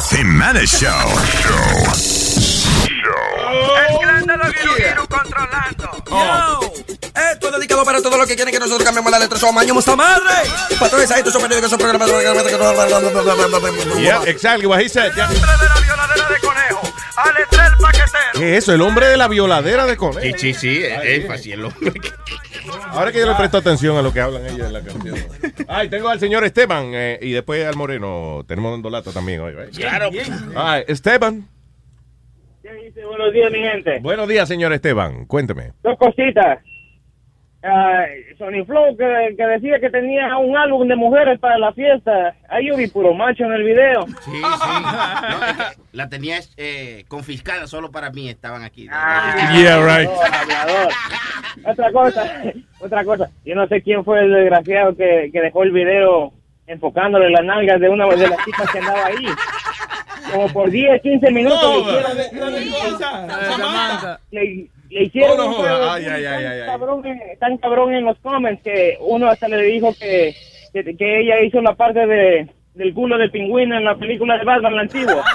Jimenez 0.09 0.71
Show. 0.71 0.91
El 3.89 3.99
grande 4.01 4.35
Viru 4.37 4.75
Viru 4.75 5.07
controlando. 5.09 6.73
Esto 7.33 7.47
es 7.49 7.53
dedicado 7.55 7.85
para 7.85 8.01
todos 8.01 8.17
los 8.17 8.27
que 8.27 8.35
quieren 8.35 8.53
que 8.53 8.61
nosotros 8.61 8.85
cambiemos 8.85 9.11
la 9.11 9.19
letra. 9.19 9.39
Somos 9.39 9.63
años 9.63 9.77
esta 9.77 9.97
madre. 9.97 10.23
Todos 10.79 11.11
estos 11.11 11.33
son 11.33 11.43
periódicos, 11.43 11.71
son 11.71 11.79
programas. 11.79 12.09
Yeah, 13.99 14.23
exactly 14.27 14.67
what 14.67 14.81
he 14.81 14.89
said. 14.89 15.13
yeah. 15.15 15.29
de 15.29 15.37
conejo. 16.41 16.81
Al 17.17 17.37
estrel 17.37 17.73
paquetero. 17.81 18.33
¿Qué 18.35 18.57
es 18.57 18.65
eso? 18.65 18.73
El 18.73 18.83
hombre 18.83 19.07
de 19.07 19.17
la 19.17 19.29
violadera 19.29 19.87
de 19.87 19.97
conejo. 19.97 20.39
Sí, 20.39 20.55
sí, 20.55 20.55
sí, 20.55 20.83
es 20.83 21.27
fácil 21.27 21.53
el 21.53 21.65
hombre. 21.67 21.93
Ahora 22.91 23.13
que 23.13 23.21
yo 23.21 23.27
le 23.27 23.35
presto 23.35 23.59
atención 23.59 23.97
a 23.97 24.03
lo 24.03 24.13
que 24.13 24.21
hablan 24.21 24.47
ellos 24.47 24.67
en 24.67 24.73
la 24.73 24.83
canción. 24.83 25.17
Ay, 25.69 25.89
tengo 25.89 26.09
al 26.09 26.21
señor 26.21 26.45
Esteban 26.45 26.91
eh, 26.95 27.19
y 27.21 27.33
después 27.33 27.65
al 27.65 27.77
Moreno. 27.77 28.45
Tenemos 28.47 28.75
un 28.75 28.83
dolato 28.83 29.13
también 29.13 29.41
hoy, 29.41 29.53
right? 29.53 29.77
Claro. 29.77 30.11
Ay, 30.57 30.85
Esteban. 30.89 31.49
Buenos 33.05 33.33
días, 33.33 33.51
mi 33.53 33.59
gente. 33.59 33.99
Buenos 34.01 34.29
días, 34.29 34.49
señor 34.49 34.73
Esteban. 34.73 35.27
Cuénteme. 35.27 35.73
Dos 35.83 35.99
cositas. 35.99 36.61
Ah, 37.63 38.07
Sony 38.39 38.65
Flow 38.65 38.97
que, 38.97 39.35
que 39.37 39.47
decía 39.47 39.79
que 39.81 39.91
tenía 39.91 40.35
un 40.39 40.57
álbum 40.57 40.89
de 40.89 40.97
mujeres 40.97 41.39
para 41.39 41.59
la 41.59 41.73
fiesta. 41.75 42.35
Ahí 42.49 42.69
yo 42.69 42.77
vi 42.77 42.87
puro 42.87 43.13
macho 43.13 43.45
en 43.45 43.53
el 43.53 43.65
video. 43.65 44.07
Sí, 44.07 44.31
sí. 44.33 44.41
No, 44.41 45.47
es 45.47 45.57
que 45.57 45.81
la 45.93 46.09
tenía 46.09 46.39
eh, 46.57 47.05
confiscada 47.09 47.67
solo 47.67 47.91
para 47.91 48.11
mí, 48.11 48.31
estaban 48.31 48.63
aquí. 48.63 48.85
Yeah, 48.85 49.81
right. 49.81 50.09
Hablador. 50.09 50.93
Otra 51.67 51.93
cosa, 51.93 52.43
otra 52.81 53.05
cosa. 53.05 53.31
Yo 53.45 53.55
no 53.55 53.67
sé 53.69 53.83
quién 53.83 54.05
fue 54.05 54.21
el 54.21 54.33
desgraciado 54.33 54.97
que, 54.97 55.29
que 55.31 55.41
dejó 55.41 55.63
el 55.63 55.73
video 55.73 56.33
enfocándole 56.67 57.29
las 57.31 57.45
nalgas 57.45 57.81
de 57.81 57.89
una 57.89 58.07
de 58.07 58.29
las 58.29 58.45
chicas 58.45 58.71
que 58.71 58.79
andaba 58.79 59.07
ahí. 59.07 59.27
Como 60.33 60.49
por 60.49 60.71
10, 60.71 61.03
15 61.03 61.31
minutos 61.31 61.87
le 61.87 62.63
hicieron, 62.63 64.19
le, 64.31 64.71
le 64.91 65.05
hicieron 65.05 65.37
no 65.37 65.59
un 65.61 65.67
Ay, 65.67 66.05
ay, 66.07 66.25
tan, 66.25 66.47
ay. 66.47 66.67
Cabrón, 66.67 67.07
en- 67.07 67.39
tan 67.39 67.57
cabrón 67.59 67.95
en 67.95 68.05
los 68.05 68.19
comments 68.19 68.63
que 68.63 68.97
uno 69.01 69.29
hasta 69.29 69.49
le 69.49 69.63
dijo 69.63 69.95
que, 69.99 70.35
que, 70.73 70.97
que 70.97 71.21
ella 71.21 71.41
hizo 71.43 71.61
la 71.63 71.75
parte 71.75 72.07
de 72.07 72.49
del 72.75 72.95
culo 72.95 73.19
de 73.19 73.29
pingüino 73.29 73.77
en 73.77 73.85
la 73.85 73.97
película 73.97 74.39
de 74.39 74.45
Batman, 74.45 74.77
la 74.77 74.83
antigua. 74.83 75.25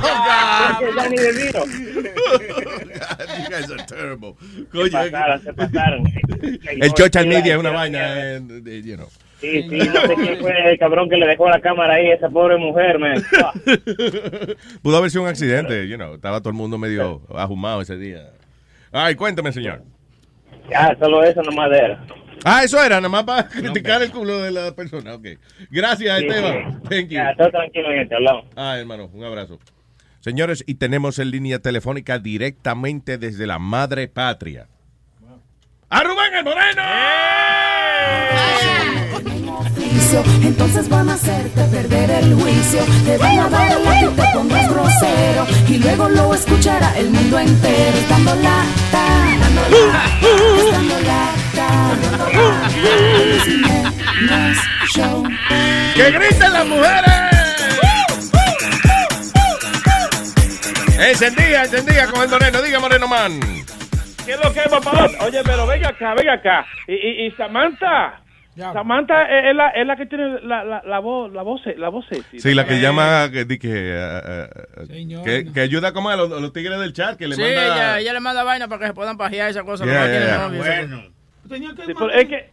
Oh, 0.00 0.94
Danny 0.94 1.16
DeVito. 1.16 1.64
You 1.66 3.48
guys 3.50 3.70
are 3.70 3.84
terrible. 3.86 4.34
Se 4.72 4.90
pasaron, 4.90 5.42
se 5.42 5.52
pasaron. 5.54 6.04
El 6.80 6.90
social 6.96 7.26
media 7.26 7.54
es 7.54 7.58
una 7.58 7.70
vaina, 7.70 8.36
eh, 8.36 8.40
you 8.84 8.96
know. 8.96 9.08
Sí, 9.40 9.62
sí, 9.68 9.76
no 9.76 10.00
sé 10.02 10.14
quién 10.14 10.38
fue 10.40 10.52
el 10.72 10.78
cabrón 10.78 11.08
que 11.08 11.16
le 11.16 11.26
dejó 11.26 11.48
la 11.48 11.60
cámara 11.60 11.94
ahí 11.94 12.10
a 12.10 12.14
esa 12.14 12.28
pobre 12.28 12.56
mujer, 12.58 12.98
man. 12.98 13.22
Pudo 14.82 14.96
haber 14.96 15.10
sido 15.10 15.22
un 15.22 15.28
accidente, 15.28 15.88
you 15.88 15.96
know. 15.96 16.14
Estaba 16.14 16.40
todo 16.40 16.50
el 16.50 16.56
mundo 16.56 16.76
medio 16.78 17.22
ajumado 17.34 17.80
ese 17.80 17.96
día. 17.96 18.30
Ay, 18.92 19.14
cuéntame, 19.14 19.52
señor. 19.52 19.82
Ya, 20.70 20.96
solo 20.98 21.22
eso 21.24 21.42
nomás 21.42 21.70
era. 21.72 22.04
Ah, 22.44 22.62
eso 22.62 22.82
era, 22.82 22.96
nada 22.96 23.08
más 23.08 23.24
para 23.24 23.48
criticar 23.48 24.02
el 24.02 24.10
culo 24.10 24.38
de 24.38 24.50
la 24.50 24.74
persona. 24.74 25.14
Ok. 25.14 25.26
Gracias, 25.70 26.18
Sí, 26.18 26.26
Esteban. 26.26 26.82
Thank 26.82 27.08
you. 27.08 27.14
Ya, 27.18 27.34
todo 27.36 27.50
tranquilo, 27.50 27.88
gente, 27.90 28.14
hablamos. 28.14 28.44
Ah, 28.56 28.76
hermano, 28.78 29.10
un 29.12 29.24
abrazo. 29.24 29.58
Señores, 30.20 30.62
y 30.66 30.74
tenemos 30.74 31.18
en 31.18 31.30
línea 31.30 31.58
telefónica 31.60 32.18
directamente 32.18 33.18
desde 33.18 33.46
la 33.46 33.58
madre 33.58 34.08
patria. 34.08 34.68
¡A 35.90 36.02
Rubén 36.02 36.34
el 36.34 36.44
Moreno! 36.44 36.82
Entonces 40.42 40.88
van 40.88 41.08
a 41.08 41.14
hacerte 41.14 41.62
perder 41.64 42.10
el 42.10 42.34
juicio. 42.34 42.80
Te 43.04 43.18
van 43.18 43.38
a 43.38 43.48
dar 43.48 43.80
la 43.80 44.00
que 44.00 44.06
te 44.06 44.22
pongas 44.32 44.68
grosero 44.70 45.46
y 45.68 45.78
luego 45.78 46.08
lo 46.08 46.34
escuchará 46.34 46.96
el 46.96 47.10
mundo 47.10 47.38
entero. 47.38 47.98
Dando 48.08 48.34
lata, 48.36 49.04
dando 49.40 49.62
lata, 49.86 50.38
dando 50.72 50.98
lata. 51.00 51.28
Show. 54.94 55.24
¡Que 55.94 56.10
griten 56.10 56.52
las 56.52 56.66
mujeres! 56.66 57.12
Encendía, 60.98 61.64
encendía 61.64 62.06
con 62.06 62.22
el 62.22 62.28
Moreno. 62.28 62.62
Diga, 62.62 62.80
Moreno 62.80 63.08
Man. 63.08 63.40
¿Qué 64.24 64.32
es 64.32 64.44
lo 64.44 64.52
que 64.52 64.60
es, 64.60 64.68
papá? 64.68 65.08
Oye, 65.20 65.40
pero 65.44 65.66
venga 65.66 65.88
acá, 65.88 66.14
venga 66.14 66.34
acá. 66.34 66.66
Y, 66.86 66.94
y, 66.94 67.26
y 67.26 67.30
Samantha, 67.32 68.20
Samantha 68.58 69.48
es, 69.50 69.54
la, 69.54 69.68
es 69.70 69.86
la 69.86 69.96
que 69.96 70.06
tiene 70.06 70.40
la, 70.42 70.64
la, 70.64 70.82
la 70.84 70.98
voz, 70.98 71.32
la 71.32 71.42
voz, 71.42 71.60
la 71.76 71.88
voz 71.88 72.06
sexy. 72.08 72.40
Sí, 72.40 72.54
la 72.54 72.66
que 72.66 72.80
llama, 72.80 73.30
que, 73.32 73.44
di 73.44 73.58
que, 73.58 73.68
eh, 73.72 74.48
eh, 74.90 75.18
que, 75.24 75.52
que 75.52 75.60
ayuda 75.60 75.92
como 75.92 76.10
a 76.10 76.16
los, 76.16 76.52
tigres 76.52 76.78
del 76.80 76.92
chat, 76.92 77.16
que 77.16 77.28
le 77.28 77.34
Sí, 77.36 77.42
manda... 77.42 77.64
ella, 77.64 78.00
ella 78.00 78.12
le 78.14 78.20
manda 78.20 78.42
vaina 78.44 78.68
para 78.68 78.80
que 78.80 78.86
se 78.88 78.94
puedan 78.94 79.16
pajear 79.16 79.50
esa 79.50 79.62
cosa. 79.62 79.84
Yeah, 79.84 80.00
porque 80.00 80.12
no 80.12 80.18
yeah, 80.18 80.26
tiene 80.26 80.36
yeah. 80.36 80.48
novio, 80.48 80.62
esa 80.64 81.70
cosa. 81.76 81.86
Sí, 81.86 81.92
pero 81.98 82.10
es 82.12 82.28
que, 82.28 82.50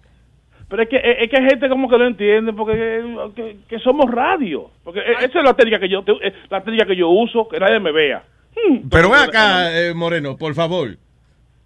pero 0.70 0.84
es 0.84 0.90
que, 0.90 0.96
es 1.22 1.30
que 1.30 1.38
hay 1.38 1.50
gente 1.50 1.70
como 1.70 1.90
que 1.90 1.98
lo 1.98 2.08
entiende, 2.08 2.54
porque 2.54 3.04
que, 3.36 3.58
que 3.68 3.80
somos 3.80 4.10
radio. 4.10 4.72
Porque 4.84 5.02
esa 5.02 5.26
es 5.40 5.44
la 5.44 5.54
técnica 5.54 5.80
que 5.80 5.90
yo, 5.90 6.04
te- 6.04 6.14
la 6.50 6.64
técnica 6.64 6.86
que 6.86 6.96
yo 6.96 7.10
uso, 7.10 7.48
que 7.48 7.60
nadie 7.60 7.80
me 7.80 7.92
vea. 7.92 8.24
Hmm, 8.56 8.88
Pero 8.90 9.10
ven 9.10 9.20
acá, 9.22 9.78
eh, 9.78 9.94
Moreno, 9.94 10.38
por 10.38 10.54
favor. 10.56 10.98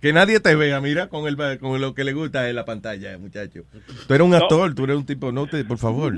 Que 0.01 0.13
nadie 0.13 0.39
te 0.39 0.55
vea, 0.55 0.80
mira, 0.80 1.07
con, 1.07 1.27
el, 1.27 1.59
con 1.59 1.81
lo 1.81 1.93
que 1.93 2.03
le 2.05 2.13
gusta 2.13 2.49
en 2.49 2.55
la 2.55 2.63
pantalla, 2.65 3.17
muchacho. 3.17 3.63
Tú 4.07 4.13
eres 4.13 4.26
un 4.26 4.34
actor, 4.34 4.73
tú 4.73 4.85
eres 4.85 4.95
un 4.95 5.05
tipo, 5.05 5.31
no 5.31 5.47
te, 5.47 5.65
por 5.65 5.77
favor. 5.77 6.13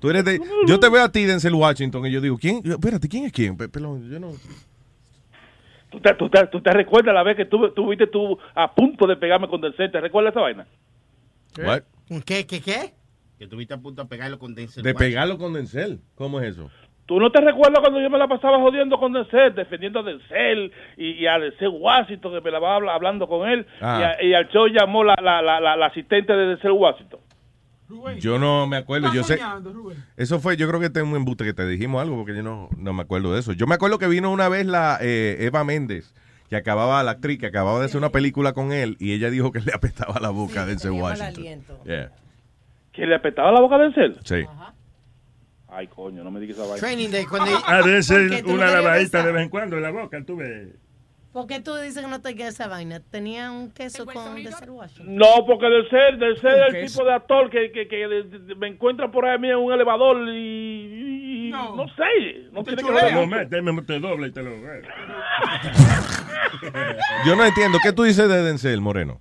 Tú 0.00 0.10
eres 0.10 0.24
de, 0.26 0.38
yo 0.66 0.78
te 0.78 0.90
veo 0.90 1.02
a 1.02 1.10
ti, 1.10 1.24
Denzel 1.24 1.54
Washington, 1.54 2.04
y 2.06 2.10
yo 2.10 2.20
digo, 2.20 2.36
¿quién? 2.36 2.60
Espérate, 2.62 3.08
¿quién 3.08 3.24
es 3.24 3.32
quién? 3.32 3.56
Pe- 3.56 3.68
Pelón, 3.70 4.10
yo 4.10 4.20
no. 4.20 4.32
¿Tú 5.90 6.00
te, 6.00 6.12
tú, 6.14 6.28
te, 6.28 6.46
tú 6.48 6.60
te 6.60 6.70
recuerdas 6.72 7.14
la 7.14 7.22
vez 7.22 7.36
que 7.36 7.44
tú, 7.46 7.70
tú 7.72 7.88
viste 7.88 8.06
tú 8.08 8.36
a 8.54 8.74
punto 8.74 9.06
de 9.06 9.16
pegarme 9.16 9.48
con 9.48 9.60
Denzel? 9.60 9.90
¿Te 9.90 10.00
recuerdas 10.00 10.32
esa 10.32 10.40
vaina? 10.40 10.66
What? 11.58 11.82
¿Qué, 12.26 12.46
qué, 12.46 12.60
qué? 12.60 12.92
Que 13.38 13.46
tuviste 13.46 13.74
a 13.74 13.78
punto 13.78 14.02
de 14.02 14.08
pegarlo 14.08 14.38
con 14.38 14.54
Denzel 14.54 14.82
De 14.82 14.90
Washington. 14.90 15.06
pegarlo 15.08 15.38
con 15.38 15.52
Denzel. 15.54 16.00
¿Cómo 16.16 16.40
es 16.40 16.52
eso? 16.54 16.70
¿Tú 17.06 17.20
no 17.20 17.30
te 17.30 17.40
recuerdas 17.40 17.80
cuando 17.80 18.00
yo 18.00 18.08
me 18.08 18.16
la 18.18 18.26
pasaba 18.26 18.58
jodiendo 18.58 18.98
con 18.98 19.12
Denzel, 19.12 19.54
defendiendo 19.54 20.00
a 20.00 20.02
Denzel 20.04 20.72
y, 20.96 21.10
y 21.22 21.26
a 21.26 21.38
Denzel 21.38 21.68
Washington, 21.68 22.32
que 22.32 22.40
me 22.40 22.50
la 22.50 22.58
va 22.58 22.76
habla- 22.76 22.94
hablando 22.94 23.28
con 23.28 23.46
él? 23.48 23.66
Ah. 23.80 23.98
Y, 24.00 24.02
a- 24.04 24.28
y 24.30 24.34
al 24.34 24.48
show 24.48 24.66
llamó 24.68 25.04
la, 25.04 25.14
la, 25.22 25.42
la, 25.42 25.60
la, 25.60 25.76
la 25.76 25.86
asistente 25.86 26.32
de 26.32 26.46
Denzel 26.46 26.72
Washington. 26.72 27.20
Yo 28.18 28.38
no 28.38 28.66
me 28.66 28.78
acuerdo. 28.78 29.12
Yo 29.12 29.22
sé. 29.22 29.36
soñando, 29.36 29.70
Rubén. 29.72 29.98
Eso 30.16 30.40
fue, 30.40 30.56
yo 30.56 30.66
creo 30.66 30.80
que 30.80 30.86
este 30.86 31.00
es 31.00 31.04
un 31.06 31.14
embuste 31.14 31.44
que 31.44 31.52
te 31.52 31.66
dijimos 31.66 32.00
algo 32.00 32.16
porque 32.16 32.34
yo 32.34 32.42
no, 32.42 32.70
no 32.78 32.92
me 32.94 33.02
acuerdo 33.02 33.34
de 33.34 33.40
eso. 33.40 33.52
Yo 33.52 33.66
me 33.66 33.74
acuerdo 33.74 33.98
que 33.98 34.08
vino 34.08 34.30
una 34.32 34.48
vez 34.48 34.64
la 34.66 34.96
eh, 35.02 35.36
Eva 35.40 35.62
Méndez, 35.64 36.14
que 36.48 36.56
acababa, 36.56 37.02
la 37.02 37.12
actriz, 37.12 37.38
que 37.38 37.46
acababa 37.46 37.78
de 37.80 37.84
hacer 37.84 37.98
una 37.98 38.08
película 38.08 38.54
con 38.54 38.72
él 38.72 38.96
y 38.98 39.12
ella 39.12 39.28
dijo 39.28 39.52
que 39.52 39.60
le 39.60 39.72
apestaba 39.74 40.18
la 40.20 40.30
boca 40.30 40.62
a 40.62 40.66
Denzel 40.66 40.92
Washington. 40.92 41.44
Yeah. 41.84 42.10
¿Que 42.92 43.06
le 43.06 43.14
apretaba 43.14 43.52
la 43.52 43.60
boca 43.60 43.74
a 43.74 43.78
Denzel? 43.78 44.16
Sí. 44.24 44.44
Ay, 45.76 45.88
coño, 45.88 46.22
no 46.22 46.30
me 46.30 46.38
digas 46.40 46.56
esa 46.56 46.66
vaina. 46.68 46.78
Training 46.80 47.10
Day, 47.10 47.24
cuando... 47.26 47.50
A 47.66 47.82
veces 47.82 48.16
¿Por 48.28 48.30
qué? 48.36 48.42
¿Tú 48.44 48.52
una 48.54 48.66
no 48.66 48.72
lavadita 48.74 49.24
de 49.24 49.32
vez 49.32 49.42
en 49.42 49.48
cuando 49.48 49.76
en 49.76 49.82
la 49.82 49.90
boca, 49.90 50.22
tú 50.24 50.36
ves. 50.36 50.68
¿Por 51.32 51.48
qué 51.48 51.58
tú 51.58 51.74
dices 51.74 52.00
que 52.04 52.08
no 52.08 52.20
te 52.22 52.36
queda 52.36 52.48
esa 52.50 52.68
vaina? 52.68 53.00
Tenía 53.10 53.50
un 53.50 53.72
queso 53.72 54.06
con 54.06 54.36
Denzel 54.36 54.70
Washington. 54.70 55.16
No, 55.16 55.44
porque 55.44 55.66
Denzel, 55.66 56.18
Denzel 56.20 56.60
es 56.68 56.70
¿Qué 56.70 56.80
el 56.82 56.86
tipo 56.86 57.04
de 57.04 57.12
actor 57.12 57.50
que, 57.50 57.72
que, 57.72 57.88
que 57.88 57.96
de- 58.06 58.22
de- 58.22 58.54
me 58.54 58.68
encuentra 58.68 59.10
por 59.10 59.24
ahí 59.26 59.34
a 59.34 59.38
mí 59.38 59.48
en 59.50 59.56
un 59.56 59.72
elevador 59.72 60.28
y, 60.28 61.48
y- 61.48 61.50
no. 61.50 61.74
sé, 61.88 62.04
no 62.52 62.62
tiene 62.62 62.82
que 62.84 62.90
ver 62.92 63.04
te 63.84 63.98
dobla 63.98 64.26
y 64.28 64.30
te 64.32 64.42
lo. 64.44 64.50
Yo 67.26 67.34
no 67.36 67.44
entiendo. 67.44 67.78
¿Qué 67.82 67.92
tú 67.92 68.04
dices 68.04 68.28
de 68.28 68.42
Denzel, 68.42 68.80
Moreno? 68.80 69.20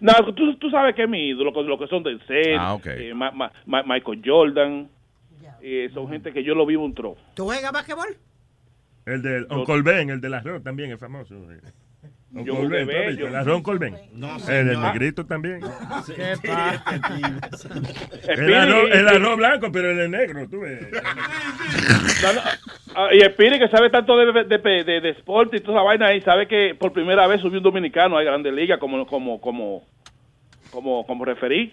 No, 0.00 0.12
tú, 0.34 0.56
tú 0.58 0.70
sabes 0.70 0.94
que 0.94 1.04
es 1.04 1.08
mi 1.08 1.28
ídolo, 1.28 1.52
lo 1.66 1.78
que 1.78 1.86
son 1.86 2.02
Denzel, 2.02 2.56
Ah, 2.58 2.74
ok. 2.74 2.86
eh, 2.86 3.14
Ma- 3.14 3.30
Ma- 3.30 3.52
Ma- 3.66 3.82
Michael 3.84 4.20
Jordan, 4.24 4.88
eh, 5.62 5.90
son 5.94 6.08
gente 6.08 6.32
que 6.32 6.42
yo 6.44 6.54
lo 6.54 6.66
vivo 6.66 6.84
un 6.84 6.94
tro. 6.94 7.16
¿Tú 7.34 7.44
juegas 7.44 7.72
basquetbol? 7.72 8.16
El 9.06 9.22
de 9.22 9.46
Uncle 9.50 9.82
Ben, 9.82 10.10
el 10.10 10.20
del 10.20 10.34
arroz 10.34 10.62
también 10.62 10.92
es 10.92 10.98
famoso. 11.00 11.34
Yo 12.34 12.54
Ben, 12.54 12.56
jugué 12.56 12.84
¿tú 12.84 12.90
has 12.90 13.06
visto? 13.06 13.24
bello. 13.24 13.26
el. 13.28 13.36
No, 14.14 14.36
el 14.48 14.80
negrito 14.80 15.26
también. 15.26 15.60
¿Qué 15.60 16.34
pasa? 16.42 17.74
El 18.28 18.54
arroz, 18.54 18.90
el 18.92 19.08
arroz 19.08 19.36
blanco, 19.36 19.72
pero 19.72 19.90
el 19.90 19.96
de 19.98 20.08
negro, 20.08 20.48
tú 20.48 20.60
ves. 20.60 20.80
No, 22.22 22.32
no, 22.32 22.40
ah, 22.94 23.08
y 23.12 23.18
el 23.20 23.34
Piri 23.34 23.58
que 23.58 23.68
sabe 23.68 23.90
tanto 23.90 24.16
de, 24.16 24.44
de, 24.44 24.58
de, 24.58 24.84
de- 24.84 25.00
de 25.00 25.08
sport 25.10 25.52
y 25.54 25.60
toda 25.60 25.78
esa 25.78 25.84
vaina 25.84 26.06
ahí, 26.06 26.20
sabe 26.22 26.46
que 26.48 26.74
por 26.78 26.92
primera 26.92 27.26
vez 27.26 27.40
subió 27.40 27.58
un 27.58 27.64
dominicano 27.64 28.16
a 28.16 28.22
Grande 28.22 28.50
Liga 28.52 28.78
como 28.78 29.06
como 29.06 29.40
como 29.40 29.82
como 30.70 31.04
como 31.06 31.24
referí. 31.24 31.72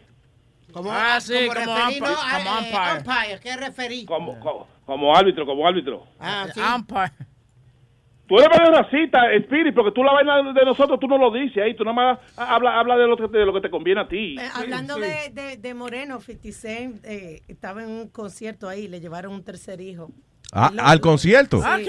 Como, 0.72 0.92
Ah, 0.92 1.20
sí, 1.20 1.34
como 1.48 1.48
como 1.48 1.76
referí, 1.76 1.84
umpire, 2.00 2.00
¿no? 2.00 2.16
como 2.16 2.28
Ah, 2.28 2.40
eh, 2.40 2.64
umpire. 2.64 2.98
umpire, 2.98 3.40
¿qué 3.42 3.58
referí? 3.58 4.06
Como, 4.06 4.40
como, 4.40 4.68
como 4.86 5.16
árbitro, 5.16 5.46
como 5.46 5.68
árbitro. 5.68 6.04
Ah, 6.20 6.48
sí. 6.54 6.60
Tú 8.28 8.38
eres 8.38 8.50
medio 8.60 8.72
racista, 8.80 9.34
Spirit, 9.34 9.74
porque 9.74 9.92
tú 9.92 10.04
la 10.04 10.14
vaina 10.14 10.54
de 10.54 10.64
nosotros 10.64 11.00
tú 11.00 11.08
no 11.08 11.18
lo 11.18 11.32
dices 11.32 11.64
ahí, 11.64 11.76
tú 11.76 11.84
nada 11.84 11.96
más 11.96 12.20
habla, 12.38 12.80
habla 12.80 12.96
de, 12.96 13.08
lo 13.08 13.18
que, 13.18 13.28
de 13.28 13.44
lo 13.44 13.52
que 13.52 13.62
te 13.62 13.72
conviene 13.72 14.02
a 14.02 14.08
ti. 14.08 14.36
Eh, 14.40 14.50
hablando 14.54 15.00
De, 15.00 15.30
de, 15.34 15.58
de 15.58 15.74
Moreno, 15.74 16.20
50 16.22 16.52
Cent 16.52 17.04
eh, 17.06 17.42
estaba 17.48 17.82
en 17.82 17.90
un 17.90 18.10
concierto 18.10 18.70
ahí, 18.70 18.88
le 18.88 19.00
llevaron 19.00 19.34
un 19.34 19.44
tercer 19.44 19.82
hijo. 19.82 20.12
Ah, 20.52 20.72
Lo- 20.74 20.82
¿Al 20.84 21.00
concierto? 21.00 21.62
Sí, 21.62 21.86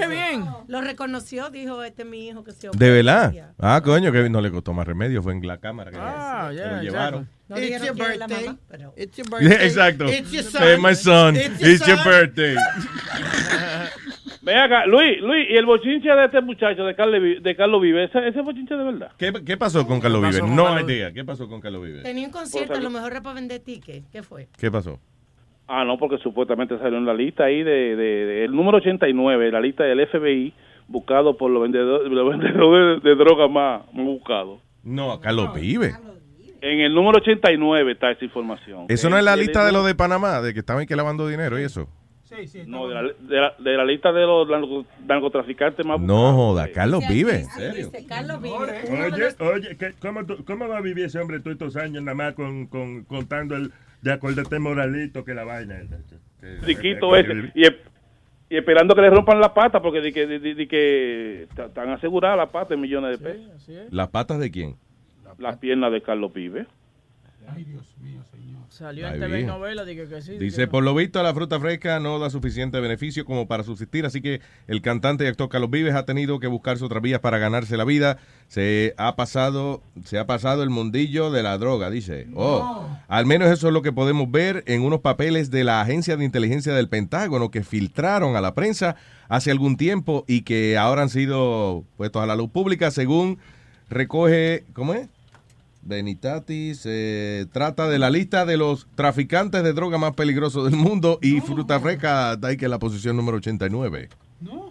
Lo 0.68 0.80
reconoció, 0.82 1.48
dijo, 1.50 1.82
este 1.82 2.02
es 2.02 2.08
mi 2.08 2.28
hijo 2.28 2.44
que 2.44 2.52
se 2.52 2.68
¿De 2.76 2.90
verdad? 2.90 3.32
Ah, 3.58 3.80
coño, 3.82 4.12
que 4.12 4.28
no 4.28 4.40
le 4.40 4.50
costó 4.50 4.72
más 4.74 4.86
remedio. 4.86 5.22
Fue 5.22 5.32
en 5.32 5.46
la 5.46 5.58
cámara 5.58 5.90
que 5.90 5.96
Ah, 5.98 6.48
se 6.50 6.56
yeah, 6.56 6.72
lo 6.76 6.82
llevaron. 6.82 7.28
No 7.48 7.58
It's 7.58 7.68
your 7.82 8.00
es 8.12 8.18
la 8.18 8.26
birthday. 8.26 8.46
mamá, 8.46 8.58
pero... 8.68 8.94
It's 8.96 9.16
your 9.16 9.26
Yeah, 9.28 9.38
birthday. 9.48 9.66
exacto. 9.66 10.04
It's 10.08 10.30
your 10.30 10.44
son. 10.44 10.62
Hey, 10.62 10.76
my 10.78 10.94
son. 10.94 11.36
It's 11.36 11.60
It's, 11.62 11.86
your 11.86 11.96
your 11.96 12.04
birthday. 12.04 12.54
Ven 14.42 14.56
acá, 14.56 14.86
Luis, 14.86 15.20
Luis, 15.20 15.46
y 15.50 15.56
el 15.56 15.66
bochinche 15.66 16.08
de 16.08 16.24
este 16.24 16.40
muchacho, 16.40 16.84
de 16.84 16.94
Carlos, 16.94 17.20
de 17.42 17.56
Carlos 17.56 17.82
Vive, 17.82 18.04
ese, 18.04 18.26
ese 18.28 18.40
bochinche 18.40 18.74
de 18.74 18.84
verdad. 18.84 19.12
¿Qué, 19.18 19.32
qué 19.44 19.56
pasó 19.58 19.86
con 19.86 20.00
Carlos 20.00 20.22
Vives? 20.22 20.40
con 20.40 20.56
No 20.56 20.64
Carlos 20.64 20.82
idea. 20.90 21.12
¿Qué 21.12 21.24
pasó 21.24 21.46
con 21.48 21.60
Carlos 21.60 21.82
Vives? 21.82 22.02
Tenía 22.02 22.26
un 22.26 22.32
concierto, 22.32 22.74
a 22.74 22.80
lo 22.80 22.88
mejor 22.90 23.10
era 23.12 23.22
para 23.22 23.34
vender 23.34 23.60
tickets. 23.60 24.08
¿Qué 24.10 24.22
fue? 24.22 24.48
¿Qué 24.56 24.70
pasó? 24.70 24.98
Ah, 25.72 25.84
no, 25.84 25.98
porque 25.98 26.18
supuestamente 26.18 26.76
salió 26.78 26.98
en 26.98 27.06
la 27.06 27.14
lista 27.14 27.44
ahí 27.44 27.62
de, 27.62 27.94
de- 27.94 28.26
de- 28.26 28.44
el 28.44 28.52
número 28.52 28.78
89, 28.78 29.52
la 29.52 29.60
lista 29.60 29.84
del 29.84 30.04
FBI, 30.08 30.52
buscado 30.88 31.36
por 31.36 31.50
los 31.50 31.62
vendedores, 31.62 32.10
los 32.10 32.28
vendedores 32.28 33.02
de, 33.02 33.08
de 33.10 33.14
drogas 33.16 33.48
más, 33.50 33.82
más 33.92 34.04
buscados. 34.04 34.60
No, 34.82 35.20
Carlos 35.20 35.54
Vives. 35.54 35.96
En 36.62 36.80
el 36.80 36.92
número 36.94 37.18
89 37.18 37.92
está 37.92 38.10
esa 38.10 38.24
información. 38.24 38.86
¿Eso 38.88 39.08
no 39.08 39.16
es 39.16 39.22
la 39.24 39.34
El- 39.34 39.40
lista 39.40 39.64
de 39.64 39.72
los 39.72 39.86
de 39.86 39.94
Panamá? 39.94 40.40
De 40.40 40.52
que 40.52 40.58
estaban 40.60 40.86
que 40.86 40.96
lavando 40.96 41.28
dinero 41.28 41.58
y 41.58 41.62
eso. 41.62 41.88
No, 42.66 42.86
de 42.88 42.94
la, 42.94 43.02
de, 43.02 43.36
la, 43.40 43.54
de 43.58 43.76
la 43.76 43.84
lista 43.84 44.12
de 44.12 44.20
los 44.22 44.48
narco- 44.48 44.84
narcotraficantes 45.06 45.84
más 45.84 46.00
No 46.00 46.32
joda, 46.32 46.68
Carlos 46.72 47.02
Vives. 47.08 47.48
¿En 47.58 47.72
serio? 47.72 47.90
Carlos 48.08 48.40
Vive. 48.40 48.56
Oye, 48.56 49.24
oye, 49.52 49.76
¿qué- 49.76 49.94
cómo, 50.00 50.20
¿cómo 50.46 50.68
va 50.68 50.78
a 50.78 50.80
vivir 50.80 51.06
ese 51.06 51.18
hombre 51.18 51.40
todos 51.40 51.54
estos 51.54 51.76
años 51.76 52.02
nada 52.04 52.14
más 52.14 52.34
con, 52.34 52.66
con, 52.66 53.04
contando 53.04 53.56
el 53.56 53.72
de 54.02 54.12
acordate 54.12 54.58
moralito 54.58 55.24
que 55.24 55.34
la 55.34 55.44
vaina? 55.44 55.80
Chiquito 56.64 57.14
ese. 57.16 57.52
Y, 57.54 57.66
y 58.50 58.56
esperando 58.56 58.94
que 58.94 59.02
le 59.02 59.10
rompan 59.10 59.40
la 59.40 59.54
pata 59.54 59.80
porque 59.80 60.00
di 60.00 60.12
que, 60.12 60.26
di 60.26 60.66
que 60.66 61.44
están 61.44 61.90
aseguradas 61.90 62.36
las 62.36 62.50
patas 62.50 62.72
en 62.72 62.80
millones 62.80 63.18
de 63.18 63.24
pesos. 63.24 63.68
¿Las 63.90 64.08
patas 64.08 64.40
de 64.40 64.50
quién? 64.50 64.76
Las 65.38 65.58
piernas 65.58 65.92
de 65.92 66.02
Carlos 66.02 66.32
Vive. 67.56 67.78
Salió 68.70 69.08
Ay, 69.08 69.14
en 69.14 69.20
TV 69.20 69.42
novela, 69.42 69.84
dije 69.84 70.06
que 70.06 70.22
sí. 70.22 70.38
Dice, 70.38 70.68
por 70.68 70.84
lo 70.84 70.94
visto 70.94 71.20
la 71.22 71.34
fruta 71.34 71.58
fresca 71.58 71.98
no 71.98 72.20
da 72.20 72.30
suficiente 72.30 72.78
beneficio 72.78 73.24
como 73.24 73.48
para 73.48 73.64
subsistir, 73.64 74.06
así 74.06 74.22
que 74.22 74.40
el 74.68 74.80
cantante 74.80 75.24
y 75.24 75.26
actor 75.26 75.48
Carlos 75.48 75.70
Vives 75.70 75.94
ha 75.94 76.04
tenido 76.04 76.38
que 76.38 76.46
buscarse 76.46 76.84
otras 76.84 77.02
vías 77.02 77.20
para 77.20 77.38
ganarse 77.38 77.76
la 77.76 77.84
vida. 77.84 78.18
Se 78.46 78.94
ha 78.96 79.16
pasado, 79.16 79.82
se 80.04 80.18
ha 80.18 80.26
pasado 80.26 80.62
el 80.62 80.70
mundillo 80.70 81.32
de 81.32 81.42
la 81.42 81.58
droga, 81.58 81.90
dice. 81.90 82.28
Oh, 82.34 82.88
al 83.08 83.26
menos 83.26 83.50
eso 83.50 83.66
es 83.66 83.74
lo 83.74 83.82
que 83.82 83.92
podemos 83.92 84.30
ver 84.30 84.62
en 84.66 84.82
unos 84.82 85.00
papeles 85.00 85.50
de 85.50 85.64
la 85.64 85.80
Agencia 85.80 86.16
de 86.16 86.24
Inteligencia 86.24 86.72
del 86.72 86.88
Pentágono 86.88 87.50
que 87.50 87.64
filtraron 87.64 88.36
a 88.36 88.40
la 88.40 88.54
prensa 88.54 88.94
hace 89.28 89.50
algún 89.50 89.76
tiempo 89.76 90.24
y 90.28 90.42
que 90.42 90.78
ahora 90.78 91.02
han 91.02 91.10
sido 91.10 91.84
puestos 91.96 92.22
a 92.22 92.26
la 92.26 92.36
luz 92.36 92.50
pública 92.50 92.92
según 92.92 93.38
recoge, 93.88 94.64
¿cómo 94.72 94.94
es? 94.94 95.08
Benitati 95.82 96.74
se 96.74 97.48
trata 97.52 97.88
de 97.88 97.98
la 97.98 98.10
lista 98.10 98.44
de 98.44 98.56
los 98.56 98.86
traficantes 98.94 99.62
de 99.62 99.72
droga 99.72 99.98
más 99.98 100.14
peligrosos 100.14 100.70
del 100.70 100.78
mundo 100.78 101.18
y 101.22 101.40
Fruta 101.40 101.80
Fresca 101.80 102.34
está 102.34 102.48
ahí 102.48 102.56
que 102.56 102.66
en 102.66 102.70
la 102.70 102.78
posición 102.78 103.16
número 103.16 103.38
89. 103.38 104.08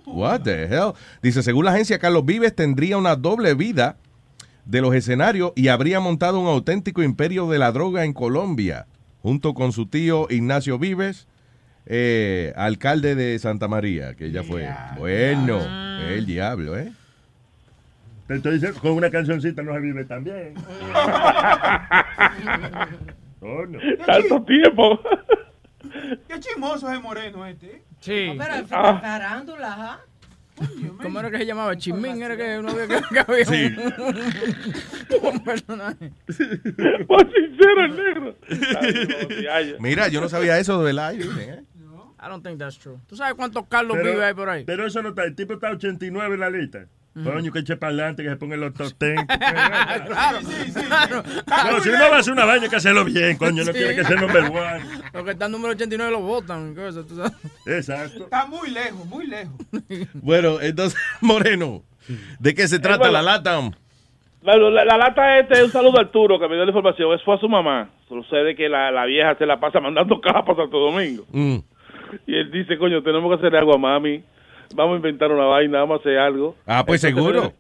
What 0.05 0.41
the 0.41 0.63
hell? 0.63 0.93
Dice, 1.21 1.43
según 1.43 1.65
la 1.65 1.71
agencia, 1.71 1.99
Carlos 1.99 2.25
Vives 2.25 2.55
tendría 2.55 2.97
una 2.97 3.15
doble 3.15 3.53
vida 3.53 3.97
de 4.65 4.81
los 4.81 4.93
escenarios 4.93 5.51
y 5.55 5.67
habría 5.67 5.99
montado 5.99 6.39
un 6.39 6.47
auténtico 6.47 7.03
imperio 7.03 7.47
de 7.49 7.59
la 7.59 7.71
droga 7.71 8.05
en 8.05 8.13
Colombia, 8.13 8.87
junto 9.21 9.53
con 9.53 9.71
su 9.71 9.87
tío 9.87 10.27
Ignacio 10.29 10.77
Vives, 10.79 11.27
eh, 11.85 12.53
alcalde 12.55 13.15
de 13.15 13.37
Santa 13.39 13.67
María, 13.67 14.13
que 14.15 14.31
ya 14.31 14.43
fue. 14.43 14.69
Bueno, 14.97 15.59
el 16.07 16.25
diablo, 16.25 16.77
¿eh? 16.77 16.93
Te 18.29 18.35
estoy 18.35 18.53
diciendo, 18.53 18.79
con 18.79 18.91
una 18.91 19.09
cancioncita 19.09 19.63
no 19.63 19.73
se 19.73 19.79
vive 19.79 20.05
tan 20.05 20.23
bien. 20.23 20.53
Oh, 23.41 23.65
no. 23.65 23.79
Tanto 24.05 24.43
tiempo. 24.43 24.99
Qué 26.27 26.39
chismoso 26.41 26.89
es 26.89 26.95
el 26.95 27.01
moreno 27.01 27.45
este. 27.45 27.67
¿eh? 27.67 27.81
Sí. 28.01 28.35
Pero 28.37 28.53
es 28.55 28.65
Ah. 28.69 28.99
farándula, 29.01 29.67
ajá. 29.73 29.99
¿Cómo 31.01 31.21
era 31.21 31.31
que 31.31 31.37
se 31.37 31.45
llamaba? 31.45 31.77
Chimín 31.77 32.21
era 32.21 32.35
que 32.35 32.59
uno 32.59 32.69
había 32.71 32.87
que, 32.87 33.01
que 33.13 33.19
había 33.19 33.45
Sí. 33.45 33.75
un, 35.23 35.25
un 35.33 35.39
personaje. 35.43 36.11
Más 37.07 37.23
sincero 37.33 37.85
el 37.85 37.95
negro. 37.95 38.35
Mira, 39.79 40.09
yo 40.09 40.19
no 40.19 40.27
sabía 40.27 40.59
eso 40.59 40.83
de 40.83 40.99
ahí 41.01 41.17
dicen, 41.19 41.39
¿eh? 41.39 41.63
I 42.21 42.27
don't 42.27 42.45
think 42.45 42.59
that's 42.59 42.77
true. 42.77 42.97
¿Tú 43.07 43.15
sabes 43.15 43.35
cuántos 43.35 43.65
Carlos 43.69 43.95
Pero- 44.01 44.11
vive 44.11 44.25
hay 44.25 44.33
por 44.33 44.49
ahí? 44.49 44.65
Pero 44.65 44.85
eso 44.85 45.01
no 45.01 45.09
está, 45.09 45.23
el 45.23 45.33
tipo 45.33 45.53
está 45.53 45.69
89 45.71 46.33
en 46.33 46.39
la 46.41 46.49
lista. 46.49 46.85
Coño, 47.23 47.51
que 47.51 47.59
eche 47.59 47.77
para 47.77 47.89
adelante, 47.93 48.23
que 48.23 48.29
se 48.29 48.35
pongan 48.37 48.59
los 48.61 48.73
10. 48.73 48.93
claro, 48.93 50.09
claro. 50.75 51.23
No, 51.71 51.79
si 51.81 51.89
uno 51.89 51.99
va 52.09 52.15
a 52.17 52.19
hacer 52.19 52.33
una 52.33 52.45
vaina, 52.45 52.63
hay 52.63 52.69
que 52.69 52.75
hacerlo 52.75 53.05
bien, 53.05 53.37
coño, 53.37 53.63
no 53.63 53.71
Sí. 53.71 53.77
tiene 53.79 53.95
que 53.95 54.03
ser 54.03 54.19
number 54.21 54.43
one. 54.43 54.83
Los 55.13 55.23
que 55.23 55.31
están 55.31 55.51
número 55.51 55.73
89 55.73 56.11
lo 56.11 56.21
votan. 56.21 56.75
¿qué 56.75 56.87
es 56.87 56.95
eso? 56.95 57.05
¿Tú 57.05 57.15
sabes? 57.15 57.33
Exacto. 57.65 58.23
Está 58.23 58.45
muy 58.45 58.69
lejos, 58.71 59.05
muy 59.05 59.27
lejos. 59.27 59.53
Bueno, 60.13 60.59
entonces, 60.61 60.99
Moreno, 61.21 61.83
¿de 62.39 62.53
qué 62.55 62.67
se 62.67 62.79
trata 62.79 62.99
bueno. 62.99 63.13
la 63.13 63.21
lata? 63.21 63.59
Bueno, 64.41 64.69
la, 64.69 64.85
la 64.85 64.97
lata 64.97 65.37
este, 65.39 65.63
un 65.63 65.71
saludo 65.71 65.97
a 65.97 66.01
Arturo 66.01 66.39
que 66.39 66.47
me 66.47 66.55
dio 66.55 66.63
la 66.63 66.71
información, 66.71 67.13
es 67.13 67.21
fue 67.23 67.35
a 67.35 67.39
su 67.39 67.49
mamá. 67.49 67.89
Sucede 68.07 68.55
que 68.55 68.69
la, 68.69 68.89
la 68.91 69.05
vieja 69.05 69.35
se 69.35 69.45
la 69.45 69.59
pasa 69.59 69.79
mandando 69.79 70.19
cajas 70.21 70.43
para 70.45 70.63
Santo 70.63 70.79
Domingo. 70.79 71.25
Mm. 71.31 71.57
Y 72.25 72.35
él 72.35 72.49
dice, 72.51 72.77
coño, 72.77 73.03
tenemos 73.03 73.29
que 73.29 73.35
hacer 73.45 73.55
algo 73.57 73.73
a 73.75 73.77
mami. 73.77 74.23
Vamos 74.75 74.93
a 74.93 74.97
inventar 74.97 75.31
una 75.31 75.45
vaina, 75.45 75.79
vamos 75.79 75.97
a 75.97 75.99
hacer 76.01 76.17
algo. 76.17 76.55
Ah, 76.65 76.83
pues 76.85 77.03
Entonces, 77.03 77.33
seguro. 77.33 77.53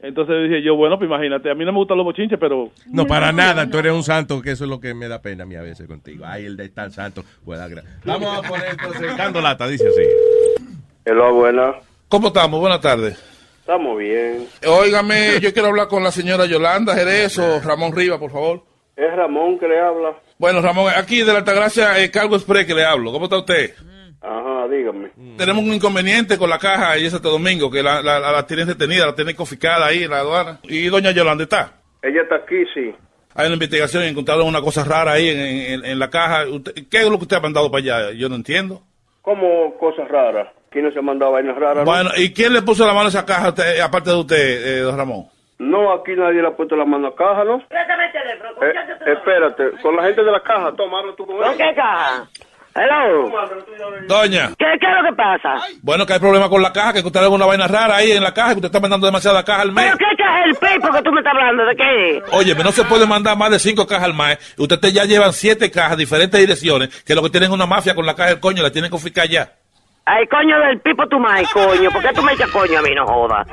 Entonces 0.00 0.36
dije 0.48 0.62
yo, 0.62 0.76
bueno, 0.76 0.98
pues 0.98 1.08
imagínate, 1.08 1.50
a 1.50 1.54
mí 1.54 1.64
no 1.64 1.72
me 1.72 1.78
gustan 1.78 1.96
los 1.96 2.04
bochinches, 2.04 2.38
pero... 2.38 2.70
No, 2.86 3.06
para 3.06 3.32
nada, 3.32 3.68
tú 3.68 3.78
eres 3.78 3.92
un 3.92 4.02
santo, 4.04 4.40
que 4.42 4.50
eso 4.52 4.64
es 4.64 4.70
lo 4.70 4.78
que 4.78 4.94
me 4.94 5.08
da 5.08 5.20
pena 5.22 5.44
a 5.44 5.46
mí 5.46 5.56
a 5.56 5.62
veces 5.62 5.86
contigo. 5.88 6.24
Ay, 6.26 6.44
el 6.44 6.56
de 6.56 6.68
tan 6.68 6.92
santo. 6.92 7.22
Gra- 7.44 7.82
Vamos 8.04 8.38
a 8.38 8.48
poner 8.48 8.66
entonces, 8.70 9.12
Cando 9.16 9.40
Lata, 9.40 9.66
dice 9.66 9.88
así. 9.88 10.02
Hello, 11.04 11.34
buena. 11.34 11.74
¿Cómo 12.08 12.28
estamos? 12.28 12.60
Buenas 12.60 12.80
tardes. 12.80 13.18
Estamos 13.60 13.98
bien. 13.98 14.46
Óigame, 14.68 15.40
yo 15.40 15.52
quiero 15.52 15.68
hablar 15.68 15.88
con 15.88 16.04
la 16.04 16.12
señora 16.12 16.46
Yolanda 16.46 16.94
Jerez 16.94 17.36
o 17.38 17.60
Ramón 17.60 17.92
Riva, 17.96 18.18
por 18.20 18.30
favor. 18.30 18.62
Es 18.94 19.12
Ramón 19.16 19.58
que 19.58 19.66
le 19.66 19.80
habla. 19.80 20.14
Bueno, 20.38 20.60
Ramón, 20.60 20.92
aquí 20.96 21.18
de 21.18 21.32
la 21.32 21.38
Altagracia, 21.38 22.00
eh, 22.00 22.10
Cargo 22.10 22.36
Express 22.36 22.66
que 22.66 22.74
le 22.74 22.84
hablo. 22.84 23.10
¿Cómo 23.12 23.24
está 23.24 23.38
usted? 23.38 23.74
Ajá, 24.28 24.66
dígame. 24.68 25.10
Tenemos 25.38 25.62
un 25.62 25.72
inconveniente 25.72 26.36
con 26.36 26.50
la 26.50 26.58
caja 26.58 26.90
ahí 26.90 27.04
en 27.04 27.10
Santo 27.12 27.30
Domingo, 27.30 27.70
que 27.70 27.80
la, 27.82 28.02
la, 28.02 28.18
la 28.18 28.46
tienen 28.46 28.66
detenida, 28.66 29.06
la 29.06 29.14
tienen 29.14 29.36
confiscada 29.36 29.86
ahí 29.86 30.02
en 30.02 30.10
la 30.10 30.18
aduana. 30.18 30.58
¿Y 30.64 30.86
doña 30.88 31.12
Yolanda 31.12 31.44
está? 31.44 31.74
Ella 32.02 32.22
está 32.22 32.36
aquí, 32.36 32.64
sí. 32.74 32.92
Hay 33.36 33.46
una 33.46 33.54
investigación 33.54 34.02
y 34.02 34.08
encontraron 34.08 34.46
una 34.48 34.60
cosa 34.60 34.82
rara 34.82 35.12
ahí 35.12 35.28
en, 35.28 35.38
en- 35.38 35.84
en 35.84 35.98
la 35.98 36.10
caja. 36.10 36.44
Usted- 36.48 36.72
¿Qué 36.90 36.98
es 36.98 37.04
lo 37.04 37.18
que 37.18 37.22
usted 37.24 37.36
ha 37.36 37.40
mandado 37.40 37.70
para 37.70 37.82
allá? 37.82 38.12
Yo 38.12 38.28
no 38.28 38.34
entiendo. 38.34 38.82
Como 39.22 39.76
cosas 39.78 40.08
raras. 40.08 40.48
¿Quién 40.70 40.86
no 40.86 40.90
se 40.92 40.98
ha 40.98 41.02
mandado 41.02 41.32
vainas 41.32 41.54
raras? 41.56 41.84
no? 41.84 41.90
Bueno, 41.90 42.10
¿y 42.16 42.32
quién 42.32 42.52
le 42.52 42.62
puso 42.62 42.84
la 42.86 42.92
mano 42.94 43.06
a 43.06 43.10
esa 43.10 43.24
caja, 43.24 43.50
usted, 43.50 43.78
aparte 43.80 44.10
de 44.10 44.16
usted, 44.16 44.66
eh, 44.66 44.80
don 44.80 44.96
Ramón? 44.96 45.26
No, 45.58 45.92
aquí 45.92 46.12
nadie 46.16 46.42
le 46.42 46.48
ha 46.48 46.56
puesto 46.56 46.74
la 46.76 46.84
mano 46.84 47.08
a 47.08 47.14
caja, 47.14 47.44
¿no? 47.44 47.58
Eh, 47.58 49.12
espérate, 49.12 49.70
con 49.82 49.96
la 49.96 50.04
gente 50.04 50.22
de 50.22 50.30
la 50.32 50.40
caja, 50.42 50.72
toma, 50.76 51.00
habla 51.00 51.14
tú 51.16 51.26
con 51.26 51.36
¿Con 51.38 51.56
qué 51.56 51.74
caja? 51.74 52.28
Hello. 52.76 53.30
Doña. 54.06 54.50
¿Qué, 54.58 54.66
¿Qué 54.78 54.86
es 54.86 55.02
lo 55.02 55.08
que 55.08 55.16
pasa? 55.16 55.54
Bueno, 55.80 56.04
que 56.04 56.12
hay 56.12 56.18
problema 56.18 56.48
con 56.50 56.60
la 56.60 56.72
caja, 56.72 56.92
que 56.92 57.00
usted 57.00 57.20
haga 57.20 57.30
una 57.30 57.46
vaina 57.46 57.66
rara 57.66 57.96
ahí 57.96 58.12
en 58.12 58.22
la 58.22 58.34
caja, 58.34 58.50
que 58.50 58.56
usted 58.56 58.66
está 58.66 58.80
mandando 58.80 59.06
demasiada 59.06 59.42
caja 59.44 59.62
al 59.62 59.72
mes. 59.72 59.94
¿Pero 59.96 59.98
qué 59.98 60.16
caja 60.22 60.40
es 60.40 60.46
el 60.46 60.56
pipo 60.56 60.92
que 60.92 61.02
tú 61.02 61.10
me 61.10 61.20
estás 61.20 61.32
hablando? 61.34 61.64
¿De 61.64 61.74
qué? 61.74 62.22
Oye, 62.32 62.54
no 62.54 62.72
se 62.72 62.84
puede 62.84 63.06
mandar 63.06 63.36
más 63.38 63.50
de 63.50 63.58
cinco 63.58 63.86
cajas 63.86 64.04
al 64.04 64.14
mes. 64.14 64.38
Ustedes 64.58 64.92
ya 64.92 65.04
llevan 65.04 65.32
siete 65.32 65.70
cajas, 65.70 65.96
diferentes 65.96 66.38
direcciones, 66.38 67.02
que 67.02 67.14
lo 67.14 67.22
que 67.22 67.30
tienen 67.30 67.48
es 67.48 67.54
una 67.54 67.66
mafia 67.66 67.94
con 67.94 68.04
la 68.04 68.14
caja 68.14 68.30
del 68.30 68.40
coño, 68.40 68.62
la 68.62 68.70
tienen 68.70 68.90
que 68.90 68.92
confiscar 68.92 69.26
ya. 69.26 69.50
Ay, 70.04 70.24
coño 70.28 70.58
del 70.60 70.78
pipo 70.80 71.04
tu 71.08 71.18
mai, 71.18 71.44
coño. 71.46 71.90
¿Por 71.90 72.00
qué 72.02 72.12
tú 72.12 72.22
me 72.22 72.32
echas 72.32 72.48
coño 72.50 72.78
a 72.78 72.82
mí, 72.82 72.94
no 72.94 73.06
jodas? 73.06 73.46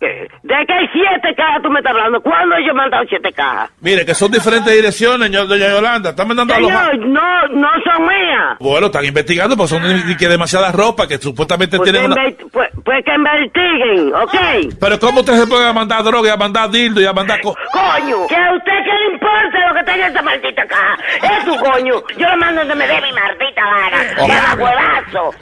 ¿Qué? 0.00 0.28
¿De 0.42 0.54
qué 0.66 0.74
siete 0.92 1.34
cajas 1.36 1.62
tú 1.62 1.70
me 1.70 1.78
estás 1.80 1.92
hablando? 1.92 2.20
¿Cuándo 2.20 2.56
yo 2.58 2.70
he 2.70 2.74
mandado 2.74 3.04
siete 3.08 3.32
cajas? 3.32 3.70
Mire, 3.80 4.04
que 4.04 4.14
son 4.14 4.30
diferentes 4.30 4.72
direcciones, 4.72 5.30
doña 5.30 5.68
Yolanda. 5.68 6.10
Están 6.10 6.28
mandando 6.28 6.54
a 6.54 6.60
los... 6.60 6.70
No, 6.70 7.48
no 7.48 7.68
son 7.84 8.02
mías. 8.06 8.56
Bueno, 8.60 8.86
están 8.86 9.04
investigando, 9.04 9.56
porque 9.56 9.68
son 9.70 10.16
que 10.16 10.28
demasiada 10.28 10.72
ropa, 10.72 11.06
que 11.06 11.18
supuestamente 11.18 11.76
Pues 11.76 11.90
tienen 11.90 12.10
una... 12.12 12.22
pues, 12.52 12.68
pues 12.84 13.04
que 13.04 13.14
investiguen, 13.14 14.14
¿ok? 14.14 14.76
Pero 14.80 14.98
¿cómo 14.98 15.20
usted 15.20 15.34
se 15.34 15.46
puede 15.46 15.72
mandar 15.72 16.02
droga 16.02 16.28
y 16.28 16.32
a 16.32 16.36
mandar 16.36 16.70
dildo 16.70 17.00
y 17.00 17.06
a 17.06 17.12
mandar... 17.12 17.40
co- 17.40 17.56
Coño, 17.72 18.26
que 18.28 18.36
a 18.36 18.52
usted 18.54 18.72
que 18.84 18.92
le 18.92 19.12
importa 19.14 19.68
lo 19.68 19.74
que 19.74 19.84
tenga 19.92 20.06
esta 20.08 20.22
maldita 20.22 20.66
caja. 20.66 20.98
Es 21.22 21.44
su 21.44 21.56
coño. 21.56 21.94
Yo 22.16 22.28
le 22.28 22.36
mando 22.36 22.60
donde 22.60 22.74
me 22.74 22.86
dé 22.86 23.00
mi 23.00 23.12
maldita. 23.12 23.62
Oh. 24.18 24.26
¡Ya 24.26 24.54
huevazo! 24.58 25.34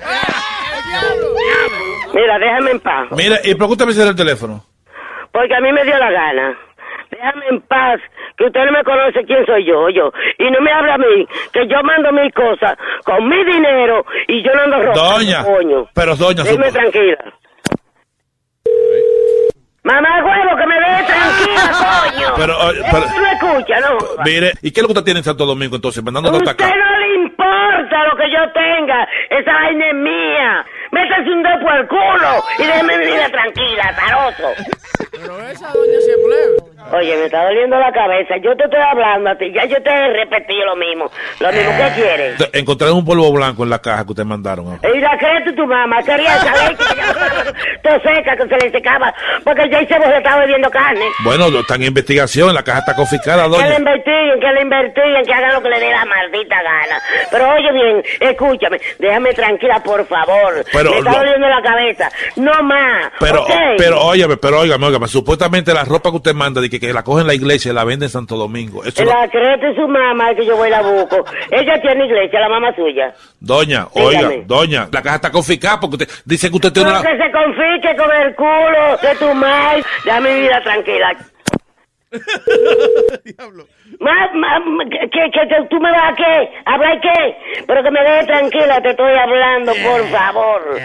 Mira, 2.15 2.39
déjame 2.39 2.71
en 2.73 2.81
paz. 2.81 3.09
Mire, 3.13 3.37
¿y 3.45 3.55
por 3.55 3.67
qué 3.69 3.73
usted 3.73 3.87
me 3.87 3.93
cierra 3.93 4.11
el 4.11 4.17
teléfono? 4.17 4.65
Porque 5.33 5.55
a 5.55 5.61
mí 5.61 5.73
me 5.73 5.85
dio 5.85 5.99
la 5.99 6.11
gana. 6.11 6.59
Déjame 7.11 7.47
en 7.51 7.61
paz, 7.63 8.01
que 8.37 8.45
usted 8.45 8.65
no 8.65 8.73
me 8.73 8.83
conoce 8.85 9.25
quién 9.27 9.45
soy 9.47 9.65
yo, 9.67 9.89
yo. 9.91 10.13
Y 10.39 10.51
no 10.51 10.61
me 10.61 10.73
habla 10.73 10.95
a 10.95 10.99
mí, 10.99 11.27
que 11.53 11.67
yo 11.69 11.83
mando 11.83 12.13
mis 12.13 12.33
cosas 12.35 12.77
con 13.05 13.29
mi 13.29 13.45
dinero 13.45 14.05
y 14.29 14.43
yo 14.45 14.53
no 14.55 14.63
ando 14.63 14.79
robando, 14.83 15.03
Doña, 15.19 15.45
coño. 15.45 15.89
pero 15.95 16.17
doña... 16.17 16.45
Su- 16.45 16.57
tranquila. 16.57 17.19
Mamá 19.85 20.09
huevo, 20.25 20.57
que 20.57 20.67
me 20.67 20.81
deje 20.81 21.05
tranquila, 21.05 22.11
coño. 22.15 22.29
Pero, 22.37 22.59
oye, 22.67 22.81
Eso 22.81 22.89
pero- 22.91 23.07
tú 23.07 23.21
no 23.21 23.27
escucha, 23.27 23.81
¿no? 23.81 23.99
Mire, 24.25 24.53
¿y 24.63 24.71
qué 24.73 24.81
es 24.81 24.83
lo 24.83 24.89
que 24.89 24.93
usted 24.93 25.05
tiene 25.05 25.21
en 25.21 25.25
Santo 25.25 25.45
Domingo 25.45 25.77
entonces? 25.77 26.03
Mandando 26.03 26.31
Usted 26.31 26.57
no 26.59 26.99
le 26.99 27.04
importa 27.39 28.05
lo 28.05 28.17
que 28.17 28.31
yo 28.31 28.53
tenga. 28.53 29.09
Esa 29.31 29.53
vaina 29.53 29.89
es 29.89 29.95
mía. 29.95 30.67
Métase 30.93 31.31
un 31.31 31.43
dedo 31.43 31.61
por 31.61 31.75
el 31.75 31.89
culo 31.89 32.45
y 32.59 32.63
déjeme 32.67 32.99
mi 32.99 33.07
vida 33.07 33.29
tranquila, 33.29 33.93
zaroso. 33.95 34.49
Pero 35.11 35.41
esa 35.49 35.69
doña 35.73 36.01
siempre. 36.01 36.65
Oye, 36.93 37.17
me 37.17 37.25
está 37.25 37.45
doliendo 37.45 37.79
la 37.79 37.91
cabeza. 37.93 38.37
Yo 38.43 38.55
te 38.57 38.65
estoy 38.65 38.81
hablando 38.81 39.31
a 39.31 39.35
ti. 39.37 39.51
Ya 39.53 39.65
yo 39.65 39.83
te 39.83 39.91
he 39.91 40.13
repetido 40.13 40.67
lo 40.67 40.77
mismo. 40.77 41.11
Lo 41.41 41.51
mismo 41.51 41.71
que 41.77 41.93
quieres. 42.01 42.37
Te- 42.37 42.59
Encontraron 42.59 42.99
un 42.99 43.05
polvo 43.05 43.33
blanco 43.33 43.65
en 43.65 43.71
la 43.71 43.79
caja 43.81 44.05
que 44.05 44.11
ustedes 44.11 44.27
mandaron. 44.29 44.79
Y 44.95 44.99
la 45.01 45.17
crees 45.19 45.55
tu 45.57 45.67
mamá. 45.67 46.03
Quería 46.03 46.35
leche 46.37 46.77
que 47.83 47.91
seca, 48.01 48.37
que 48.37 48.49
se 48.49 48.57
le 48.65 48.71
secaba. 48.71 49.15
Porque 49.45 49.69
ya 49.71 49.79
se 49.79 50.17
estaba 50.17 50.41
bebiendo 50.43 50.71
carne. 50.71 51.05
Bueno, 51.25 51.49
lo- 51.49 51.61
están 51.61 51.81
en 51.81 51.89
investigación, 51.89 52.53
la 52.55 52.63
caja 52.63 52.81
está 52.81 52.95
confiscada, 52.95 53.45
Que 53.45 53.51
le 53.51 53.57
doña. 53.57 53.79
investiguen, 53.79 54.41
que 54.41 54.53
le 54.53 54.61
investiguen, 54.63 55.25
que 55.25 55.33
hagan 55.33 55.55
lo 55.55 55.63
que 55.63 55.71
le 55.71 55.81
dé 55.81 55.91
la 55.91 56.05
maldita 56.05 56.57
gana. 56.63 57.01
Pero 57.31 57.51
oye 57.55 57.73
bien, 57.73 58.03
escúchame, 58.21 58.81
déjame 58.99 59.33
tranquila, 59.35 59.81
por 59.83 60.07
favor. 60.07 60.65
Pero 60.73 60.91
Me 60.91 60.99
está 60.99 61.11
lo- 61.13 61.19
doliendo 61.19 61.49
la 61.49 61.63
cabeza. 61.63 62.11
No 62.37 62.63
más. 62.63 63.11
Pero, 63.21 63.47
pero, 63.79 64.01
óigame, 64.05 64.37
pero 64.37 64.61
óigame, 64.61 64.87
óigame, 64.87 65.09
supuestamente 65.09 65.73
la 65.75 65.85
ropa 65.85 66.11
que 66.11 66.17
usted 66.17 66.35
manda, 66.35 66.61
de 66.61 66.69
que, 66.71 66.79
que 66.81 66.93
la 66.93 67.03
cogen 67.03 67.23
en 67.23 67.27
la 67.29 67.35
iglesia 67.35 67.71
y 67.71 67.75
la 67.75 67.85
venden 67.85 68.07
en 68.07 68.11
Santo 68.11 68.37
Domingo. 68.37 68.85
Eso 68.85 69.05
La 69.05 69.29
creta 69.29 69.69
es 69.69 69.77
su 69.77 69.87
mamá, 69.89 70.35
que 70.35 70.45
yo 70.47 70.57
voy 70.57 70.69
y 70.69 70.71
la 70.71 70.83
busco. 70.83 71.25
Ella 71.51 71.81
tiene 71.81 72.07
iglesia, 72.07 72.41
la 72.41 72.49
mamá 72.49 72.75
suya. 72.75 73.15
Doña, 73.41 73.87
Dígame. 73.95 74.17
oiga, 74.17 74.31
doña, 74.47 74.89
la 74.93 75.03
caja 75.03 75.17
está 75.17 75.31
confiscada 75.31 75.81
porque 75.81 75.97
usted 76.05 76.09
dice 76.25 76.49
que 76.51 76.57
usted 76.57 76.73
tiene 76.73 76.91
No, 76.91 77.01
una... 77.01 77.11
que 77.11 77.17
se 77.17 77.31
confisque 77.31 77.97
con 77.97 78.11
el 78.13 78.35
culo 78.35 78.97
de 79.03 79.15
tu 79.19 79.35
madre. 79.35 79.83
Déjame 80.05 80.35
mi 80.35 80.41
vida 80.43 80.61
tranquila. 80.63 81.17
Ma, 84.01 84.29
ma, 84.35 84.85
que, 84.91 85.09
que, 85.11 85.31
que 85.31 85.67
tú 85.71 85.79
me 85.81 85.91
vas 85.91 86.13
a 86.13 86.17
qué, 86.17 86.51
hablar 86.67 87.01
qué, 87.01 87.37
pero 87.67 87.83
que 87.83 87.91
me 87.91 88.01
deje 88.03 88.27
tranquila, 88.27 88.81
te 88.83 88.91
estoy 88.91 89.13
hablando, 89.13 89.73
por 89.73 90.05
favor. 90.09 90.77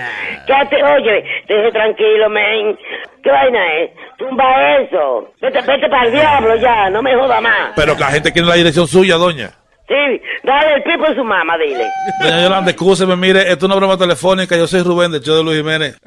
Que 0.45 0.65
te, 0.69 0.83
oye, 0.83 1.23
deje 1.47 1.71
tranquilo, 1.71 2.29
men. 2.29 2.77
¿Qué 3.23 3.31
vaina 3.31 3.59
es? 3.79 3.91
Tumba 4.17 4.77
eso. 4.77 5.33
Vete, 5.41 5.61
vete 5.61 5.89
para 5.89 6.05
el 6.05 6.11
diablo 6.11 6.55
ya, 6.57 6.89
no 6.89 7.01
me 7.01 7.15
joda 7.15 7.41
más. 7.41 7.73
Pero 7.75 7.95
que 7.95 8.01
la 8.01 8.11
gente 8.11 8.31
quiere 8.31 8.47
la 8.47 8.55
dirección 8.55 8.87
suya, 8.87 9.15
doña. 9.15 9.51
Sí, 9.87 10.21
dale 10.43 10.75
el 10.75 10.83
pipo 10.83 11.05
a 11.05 11.15
su 11.15 11.23
mamá, 11.23 11.57
dile. 11.57 11.87
Doña 12.21 12.43
Yolanda, 12.43 12.71
escúcheme, 12.71 13.15
mire, 13.15 13.41
esto 13.41 13.53
es 13.53 13.63
una 13.63 13.75
broma 13.75 13.97
telefónica, 13.97 14.55
yo 14.55 14.67
soy 14.67 14.83
Rubén 14.83 15.11
del 15.11 15.21
show 15.21 15.35
de 15.37 15.43
Luis 15.43 15.57
Jiménez. 15.57 15.97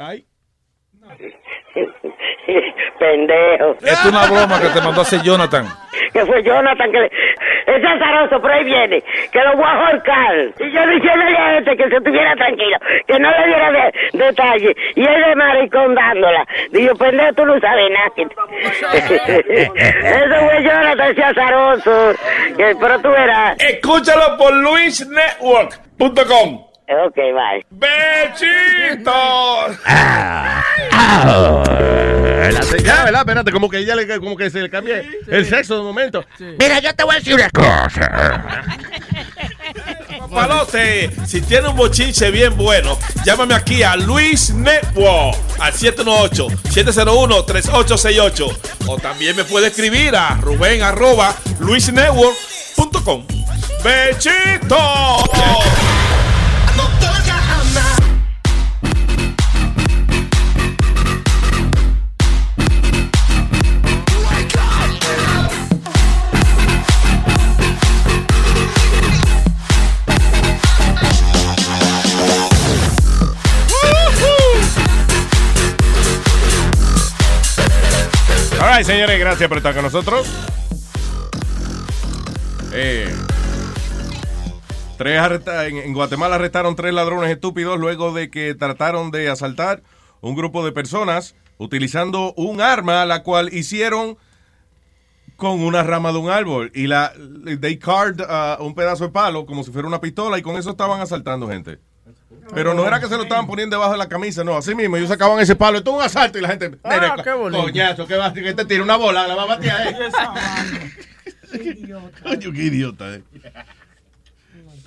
Pendejo. 3.02 3.74
Es 3.82 4.04
una 4.04 4.26
broma 4.26 4.60
que 4.60 4.68
te 4.68 4.80
mandó 4.80 5.00
a 5.00 5.02
hacer 5.02 5.20
Jonathan. 5.22 5.66
que 6.12 6.24
fue 6.24 6.40
Jonathan 6.44 6.92
que 6.92 7.00
le... 7.00 7.06
es 7.06 7.84
azaroso, 7.84 8.40
pero 8.40 8.54
ahí 8.54 8.62
viene, 8.64 9.02
que 9.32 9.40
lo 9.40 9.56
voy 9.56 9.64
a 9.64 9.72
ahorcar. 9.72 10.36
Y 10.60 10.70
yo 10.70 10.86
diciéndole 10.86 11.36
a 11.36 11.58
este 11.58 11.76
que 11.76 11.88
se 11.88 11.96
estuviera 11.96 12.36
tranquilo, 12.36 12.78
que 13.08 13.18
no 13.18 13.28
le 13.28 13.46
diera 13.46 13.72
de, 13.72 13.92
detalle. 14.12 14.76
Y 14.94 15.00
él 15.00 15.20
de 15.20 15.34
maricón 15.34 15.96
dándola. 15.96 16.46
Digo, 16.70 16.94
pendejo, 16.94 17.32
tú 17.32 17.44
no 17.44 17.58
sabes 17.58 17.90
nada. 17.90 18.12
Eso 19.48 20.46
fue 20.46 20.62
Jonathan, 20.62 21.10
ese 21.10 21.24
azaroso. 21.24 22.14
Que, 22.56 22.76
pero 22.80 23.00
tú 23.00 23.10
verás. 23.10 23.56
Escúchalo 23.58 24.36
por 24.38 24.54
luisnetwork.com. 24.54 26.71
Ok, 26.88 27.14
bye. 27.16 27.64
¡Besitos! 27.70 29.12
La 32.52 32.62
señora, 32.62 33.04
¿verdad? 33.04 33.20
Espérate, 33.20 33.52
como 33.52 33.68
que 33.70 33.78
ella 33.78 33.94
le, 33.94 34.18
como 34.18 34.36
que 34.36 34.50
se 34.50 34.60
le 34.60 34.68
cambie 34.68 35.06
el 35.28 35.46
sexo 35.46 35.76
de 35.76 35.82
momento. 35.82 36.24
Mira, 36.58 36.80
yo 36.80 36.92
te 36.94 37.04
voy 37.04 37.14
a 37.14 37.18
decir 37.18 37.34
una 37.34 37.48
cosa. 37.50 38.64
Palote, 40.30 41.10
si 41.26 41.40
tiene 41.42 41.68
un 41.68 41.76
bochinche 41.76 42.30
bien 42.30 42.56
bueno, 42.56 42.96
llámame 43.24 43.54
aquí 43.54 43.82
a 43.82 43.96
Luis 43.96 44.54
Network 44.54 45.36
al 45.60 45.72
718-701-3868. 45.74 48.58
O 48.86 48.96
también 48.98 49.36
me 49.36 49.44
puede 49.44 49.66
escribir 49.68 50.16
a 50.16 50.36
Rubén 50.40 50.82
arroba 50.82 51.34
luisnetwork.com. 51.60 53.26
¡Bechito! 53.84 54.78
señores, 78.84 79.18
gracias 79.20 79.48
por 79.48 79.58
estar 79.58 79.74
con 79.74 79.84
nosotros. 79.84 80.26
Eh, 82.72 83.14
tres 85.02 85.20
arresta- 85.20 85.66
en, 85.66 85.76
en 85.78 85.92
Guatemala 85.94 86.36
arrestaron 86.36 86.76
tres 86.76 86.94
ladrones 86.94 87.30
estúpidos 87.30 87.78
luego 87.78 88.12
de 88.12 88.30
que 88.30 88.54
trataron 88.54 89.10
de 89.10 89.28
asaltar 89.28 89.82
un 90.20 90.34
grupo 90.36 90.64
de 90.64 90.72
personas 90.72 91.34
utilizando 91.58 92.32
un 92.36 92.60
arma 92.60 93.04
la 93.04 93.22
cual 93.22 93.52
hicieron 93.52 94.16
con 95.36 95.60
una 95.62 95.82
rama 95.82 96.12
de 96.12 96.18
un 96.18 96.30
árbol 96.30 96.70
y 96.74 96.86
la 96.86 97.12
they 97.60 97.76
carved 97.78 98.20
uh, 98.20 98.62
un 98.64 98.74
pedazo 98.74 99.04
de 99.06 99.10
palo 99.10 99.44
como 99.46 99.64
si 99.64 99.72
fuera 99.72 99.88
una 99.88 100.00
pistola 100.00 100.38
y 100.38 100.42
con 100.42 100.56
eso 100.56 100.70
estaban 100.70 101.00
asaltando 101.00 101.48
gente. 101.48 101.78
Pero 102.54 102.74
no 102.74 102.86
era 102.86 103.00
que 103.00 103.06
se 103.06 103.16
lo 103.16 103.22
estaban 103.22 103.46
poniendo 103.46 103.76
debajo 103.76 103.92
de 103.92 103.98
la 103.98 104.08
camisa, 104.08 104.44
no, 104.44 104.56
así 104.56 104.74
mismo 104.74 104.96
ellos 104.96 105.08
sacaban 105.08 105.38
ese 105.40 105.56
palo, 105.56 105.78
esto 105.78 105.90
es 105.90 105.96
un 105.96 106.02
asalto 106.02 106.38
y 106.38 106.42
la 106.42 106.48
gente, 106.48 106.72
Ah, 106.84 106.96
"Nene, 106.96 107.22
qué 107.24 107.32
bonito. 107.32 107.62
coñazo, 107.62 108.06
que 108.06 108.16
va, 108.16 108.32
que 108.32 108.52
te 108.54 108.64
tira 108.64 108.82
una 108.82 108.96
bola, 108.96 109.26
la 109.26 109.34
va 109.34 109.42
a 109.44 109.46
batear, 109.46 109.86
eh. 109.88 109.96
Coño, 112.22 112.52
qué 112.52 112.62
idiota, 112.64 113.14
eh. 113.14 113.22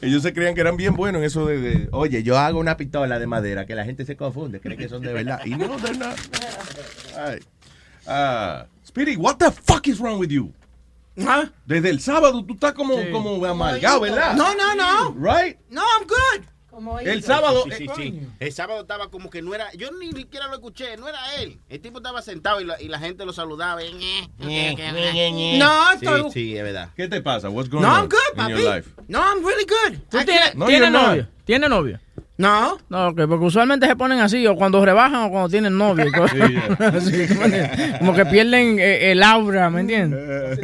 Ellos 0.01 0.23
se 0.23 0.33
creían 0.33 0.55
que 0.55 0.61
eran 0.61 0.77
bien 0.77 0.95
buenos 0.95 1.19
en 1.19 1.25
eso 1.25 1.45
de, 1.45 1.59
de, 1.59 1.89
oye, 1.91 2.21
yo 2.23 2.37
hago 2.37 2.59
una 2.59 2.77
pistola 2.77 3.17
de 3.17 3.27
madera, 3.27 3.65
que 3.65 3.75
la 3.75 3.85
gente 3.85 4.05
se 4.05 4.15
confunde, 4.15 4.59
cree 4.59 4.77
que 4.77 4.89
son 4.89 5.01
de 5.01 5.13
verdad. 5.13 5.41
Y 5.45 5.51
no, 5.51 5.77
they're 5.77 5.97
not. 5.97 6.17
Ay. 7.17 7.39
Ah, 8.05 8.65
Speedy, 8.85 9.15
what 9.15 9.37
the 9.37 9.51
fuck 9.51 9.87
is 9.87 9.99
wrong 9.99 10.19
with 10.19 10.29
you? 10.29 10.53
Desde 11.65 11.89
el 11.89 12.01
sábado 12.01 12.43
tú 12.43 12.55
estás 12.55 12.73
como, 12.73 12.95
como 13.11 13.43
amargado, 13.45 14.01
¿verdad? 14.01 14.35
No, 14.35 14.53
no, 14.53 14.75
no. 14.75 15.11
Right? 15.13 15.57
No, 15.69 15.81
I'm 15.81 16.07
good. 16.07 16.45
El 17.03 17.23
sábado. 17.23 17.63
Sí, 17.65 17.71
sí, 17.77 17.87
sí. 17.95 18.21
El 18.39 18.51
sábado 18.51 18.81
estaba 18.81 19.09
como 19.09 19.29
que 19.29 19.41
no 19.41 19.53
era. 19.55 19.71
Yo 19.73 19.89
ni 19.91 20.11
siquiera 20.11 20.47
lo 20.47 20.53
escuché, 20.55 20.97
no 20.97 21.07
era 21.07 21.19
él. 21.35 21.59
El 21.69 21.79
tipo 21.81 21.97
estaba 21.99 22.21
sentado 22.21 22.59
y 22.61 22.65
la, 22.65 22.81
y 22.81 22.87
la 22.87 22.99
gente 22.99 23.25
lo 23.25 23.33
saludaba. 23.33 23.83
y 23.83 23.93
ñe, 23.93 24.29
ñe. 24.39 25.57
No, 25.57 25.91
estoy- 25.91 26.31
sí, 26.31 26.57
es 26.57 26.63
verdad. 26.63 26.89
¿Qué 26.95 27.07
te 27.07 27.21
pasa? 27.21 27.49
What's 27.49 27.69
going 27.69 27.83
No, 27.83 27.89
on 27.93 27.95
I'm 28.01 28.09
good, 28.09 28.17
in 28.41 28.47
your 28.49 28.63
papi. 28.65 28.75
life? 28.77 28.89
No, 29.07 29.19
I'm 29.21 29.45
really 29.45 29.65
good. 29.65 29.99
¿Tú 30.09 30.23
tienes, 30.25 30.55
No, 30.55 30.65
¿tienes 30.65 30.89
you're 30.89 30.91
not. 30.91 31.07
novio? 31.09 31.27
¿Tienes 31.45 31.69
novio? 31.69 31.99
No. 32.37 32.77
No, 32.89 33.15
porque 33.15 33.45
usualmente 33.45 33.87
se 33.87 33.95
ponen 33.95 34.19
así, 34.19 34.45
o 34.45 34.55
cuando 34.55 34.83
rebajan 34.83 35.23
o 35.23 35.29
cuando 35.29 35.49
tienen 35.49 35.77
novio. 35.77 36.05
Sí, 36.05 36.57
Así, 36.83 37.27
como, 37.99 38.13
que 38.13 38.25
pierden 38.25 38.77
eh, 38.77 39.11
el 39.11 39.23
aura, 39.23 39.69
¿me 39.69 39.81
entiendes? 39.81 40.59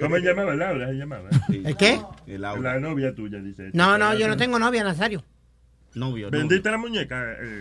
¿Cómo 0.00 0.16
se 0.16 0.22
llamaba? 0.22 0.52
Se 0.52 0.92
llamaba. 0.94 1.28
¿El 1.48 1.76
qué? 1.76 2.00
La 2.26 2.78
novia 2.80 3.14
tuya, 3.14 3.38
dice. 3.40 3.70
No, 3.74 3.98
no, 3.98 4.14
yo 4.14 4.26
no 4.28 4.36
tengo 4.36 4.58
novia, 4.58 4.84
Nazario. 4.84 5.22
Novio, 5.94 6.30
Vendiste 6.30 6.70
la 6.70 6.78
muñeca. 6.78 7.32
Eh, 7.32 7.60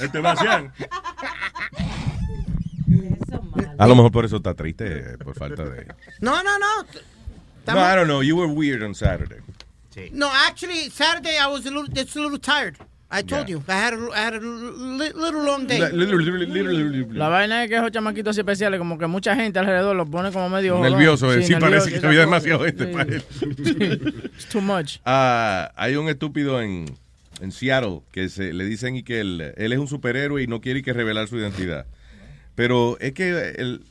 este. 0.00 0.18
A 3.78 3.86
lo 3.86 3.94
mejor 3.94 4.12
por 4.12 4.24
eso 4.24 4.36
está 4.36 4.54
triste, 4.54 4.98
eh, 4.98 5.18
por 5.18 5.34
falta 5.34 5.64
de... 5.64 5.86
No, 6.20 6.42
no, 6.42 6.58
no. 6.58 6.84
No, 7.66 7.80
I 7.80 7.94
don't 7.94 8.08
know. 8.08 8.20
You 8.22 8.36
were 8.36 8.52
weird 8.52 8.82
on 8.82 8.94
Saturday. 8.94 9.38
No, 10.12 10.28
actually, 10.48 10.90
Saturday 10.90 11.36
I 11.38 11.46
was 11.48 11.66
a 11.66 11.70
little, 11.70 11.86
just 11.92 12.16
a 12.16 12.20
little 12.20 12.38
tired. 12.38 12.76
I 13.12 13.22
told 13.22 13.48
you. 13.48 13.60
I 13.66 13.72
had 13.72 13.92
a, 13.94 14.08
I 14.14 14.18
had 14.20 14.34
a 14.34 14.38
li- 14.40 15.12
little 15.16 15.42
long 15.42 15.66
day. 15.66 15.80
La 15.80 17.28
vaina 17.28 17.64
es 17.64 17.68
que 17.68 17.76
esos 17.76 17.90
chamaquitos 17.90 18.38
especiales, 18.38 18.78
como 18.78 18.98
que 18.98 19.08
mucha 19.08 19.34
gente 19.34 19.58
alrededor 19.58 19.96
los 19.96 20.08
pone 20.08 20.30
como 20.30 20.48
medio. 20.48 20.78
Nervioso, 20.78 21.34
eh. 21.34 21.42
sí, 21.42 21.54
parece 21.56 21.90
que 21.90 22.00
nervioso, 22.00 22.06
había 22.06 22.20
esa 22.20 22.26
demasiada 22.26 22.58
cosa. 22.58 22.70
gente 22.70 22.84
Sí. 22.86 22.92
para 22.92 23.94
él. 23.94 24.30
It's 24.36 24.46
too 24.48 24.60
much. 24.60 24.98
Ah, 25.04 25.72
hay 25.74 25.96
un 25.96 26.08
estúpido 26.08 26.62
en, 26.62 26.84
en 27.40 27.50
Seattle 27.50 28.02
que 28.12 28.28
se, 28.28 28.52
le 28.52 28.64
dicen 28.64 28.94
y 28.94 29.02
que 29.02 29.18
él, 29.20 29.54
él 29.56 29.72
es 29.72 29.78
un 29.80 29.88
superhéroe 29.88 30.40
y 30.44 30.46
no 30.46 30.60
quiere 30.60 30.80
que 30.82 30.92
revelar 30.92 31.26
su 31.26 31.36
identidad. 31.36 31.86
Pero 32.54 32.96
es 33.00 33.12
que 33.12 33.54
el- 33.58 33.82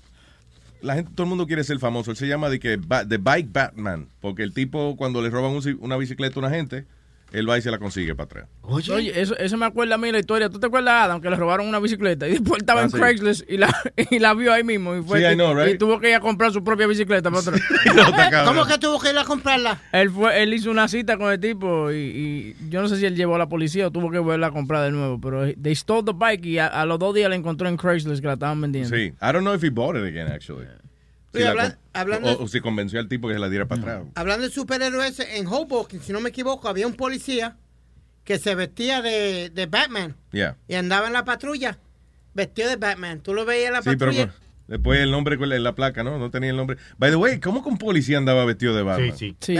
la 0.82 0.96
gente, 0.96 1.12
todo 1.14 1.24
el 1.26 1.30
mundo 1.30 1.48
quiere 1.48 1.64
ser 1.64 1.80
famoso. 1.80 2.12
Él 2.12 2.18
se 2.18 2.28
llama 2.28 2.50
de 2.50 2.60
que 2.60 2.78
The 2.78 3.18
Bike 3.18 3.52
Batman, 3.52 4.10
porque 4.22 4.44
el 4.44 4.54
tipo 4.54 4.96
cuando 4.96 5.22
le 5.22 5.30
roban 5.30 5.52
un 5.52 5.78
una 5.82 5.98
bicicleta 5.98 6.36
a 6.36 6.40
una 6.40 6.50
gente, 6.50 6.86
él 7.32 7.50
va 7.50 7.58
y 7.58 7.62
se 7.62 7.72
la 7.72 7.78
consigue 7.78 8.16
para 8.16 8.26
atrás. 8.26 8.46
Oye, 8.62 9.20
eso, 9.20 9.36
eso 9.38 9.58
me 9.58 9.66
acuerda 9.66 9.96
a 9.96 9.98
mí 9.98 10.12
la 10.12 10.20
historia. 10.20 10.50
¿Tú 10.50 10.60
te 10.60 10.68
acuerdas, 10.68 11.06
Adam, 11.06 11.22
que 11.22 11.30
le 11.30 11.36
robaron 11.36 11.68
una 11.68 11.80
bicicleta? 11.80 12.28
Y 12.28 12.32
después 12.34 12.54
él 12.54 12.62
estaba 12.62 12.82
Ah, 12.82 12.84
en 12.86 12.92
sí. 12.92 12.98
Craigslist 12.98 13.50
y 13.50 13.58
la, 13.58 13.76
y 14.12 14.20
la 14.20 14.34
vio 14.34 14.54
ahí 14.54 14.64
mismo. 14.64 14.96
Y, 14.96 15.02
fue 15.04 15.20
Sí, 15.20 15.26
I 15.26 15.36
know, 15.36 15.54
right? 15.56 15.76
y 15.76 15.78
tuvo 15.78 16.00
que 16.00 16.10
ir 16.10 16.16
a 16.16 16.20
comprar 16.20 16.52
su 16.52 16.64
propia 16.64 16.88
bicicleta 16.88 17.30
para 17.32 17.42
atrás. 17.42 17.62
¿Cómo 18.46 18.66
que 18.66 18.78
tuvo 18.78 19.00
que 19.00 19.10
ir 19.10 19.18
a 19.18 19.24
comprarla? 19.24 19.82
Él 19.92 20.10
fue, 20.12 20.42
él 20.42 20.54
hizo 20.54 20.70
una 20.72 20.88
cita 20.88 21.18
con 21.18 21.32
el 21.32 21.40
tipo 21.40 21.92
y, 21.92 21.96
y 21.96 22.56
yo 22.70 22.82
no 22.82 22.88
sé 22.88 22.98
si 22.98 23.06
él 23.06 23.16
llevó 23.16 23.36
a 23.36 23.38
la 23.40 23.50
policía 23.50 23.88
o 23.88 23.92
tuvo 23.92 24.10
que 24.12 24.20
volverla 24.20 24.48
a 24.48 24.52
comprar 24.52 24.84
de 24.84 24.92
nuevo, 24.92 25.20
pero 25.20 25.52
they 25.62 25.76
stole 25.76 26.04
the 26.04 26.14
bike 26.14 26.46
y 26.46 26.58
a, 26.60 26.68
a 26.68 26.86
los 26.86 27.00
dos 27.00 27.14
días 27.16 27.30
la 27.30 27.36
encontró 27.36 27.68
en 27.68 27.78
Craigslist 27.78 28.22
que 28.22 28.28
la 28.28 28.34
estaban 28.34 28.60
vendiendo. 28.62 28.96
Sí. 28.96 29.14
I 29.22 29.32
don't 29.32 29.42
know 29.42 29.54
if 29.54 29.64
he 29.64 29.70
bought 29.70 29.96
it 29.96 30.04
again, 30.04 30.28
actually. 30.32 30.66
Si 31.34 31.40
la 31.40 31.54
con- 31.54 31.78
hablando- 31.94 32.32
o, 32.32 32.44
o 32.44 32.48
si 32.48 32.60
convenció 32.62 33.00
al 33.00 33.08
tipo 33.08 33.28
que 33.28 33.36
se 33.36 33.40
la 33.40 33.50
diera 33.50 33.68
para 33.68 33.82
atrás. 33.82 34.04
Hablando 34.16 34.46
de 34.48 34.52
superhéroes, 34.54 35.20
en 35.20 35.48
Hoboken, 35.48 36.02
si 36.02 36.12
no 36.12 36.22
me 36.22 36.30
equivoco, 36.30 36.68
había 36.70 36.88
un 36.88 36.96
policía 36.96 37.58
que 38.24 38.38
se 38.40 38.56
vestía 38.56 39.02
de, 39.02 39.50
de 39.50 39.66
Batman 39.66 40.16
Yeah. 40.32 40.56
y 40.68 40.76
andaba 40.76 41.08
en 41.08 41.14
la 41.14 41.26
patrulla 41.26 41.80
vestido 42.34 42.70
de 42.70 42.76
Batman. 42.76 43.22
¿Tú 43.22 43.34
lo 43.34 43.46
veías 43.46 43.68
en 43.68 43.74
la 43.74 43.82
Sí, 43.82 43.90
pero 43.98 44.12
patrulla? 44.12 44.26
pues, 44.28 44.40
después 44.68 45.00
el 45.00 45.12
nombre 45.12 45.36
en 45.36 45.64
la 45.64 45.74
placa, 45.76 46.04
¿no? 46.04 46.18
No 46.20 46.30
tenía 46.30 46.52
el 46.52 46.58
nombre. 46.58 46.78
By 46.98 47.10
the 47.12 47.16
way, 47.16 47.40
¿cómo 47.40 47.64
que 47.64 47.70
un 47.70 47.78
policía 47.78 48.18
andaba 48.18 48.46
vestido 48.46 48.76
de 48.76 48.84
Batman? 48.84 49.18
Sí, 49.18 49.36
sí. 49.40 49.56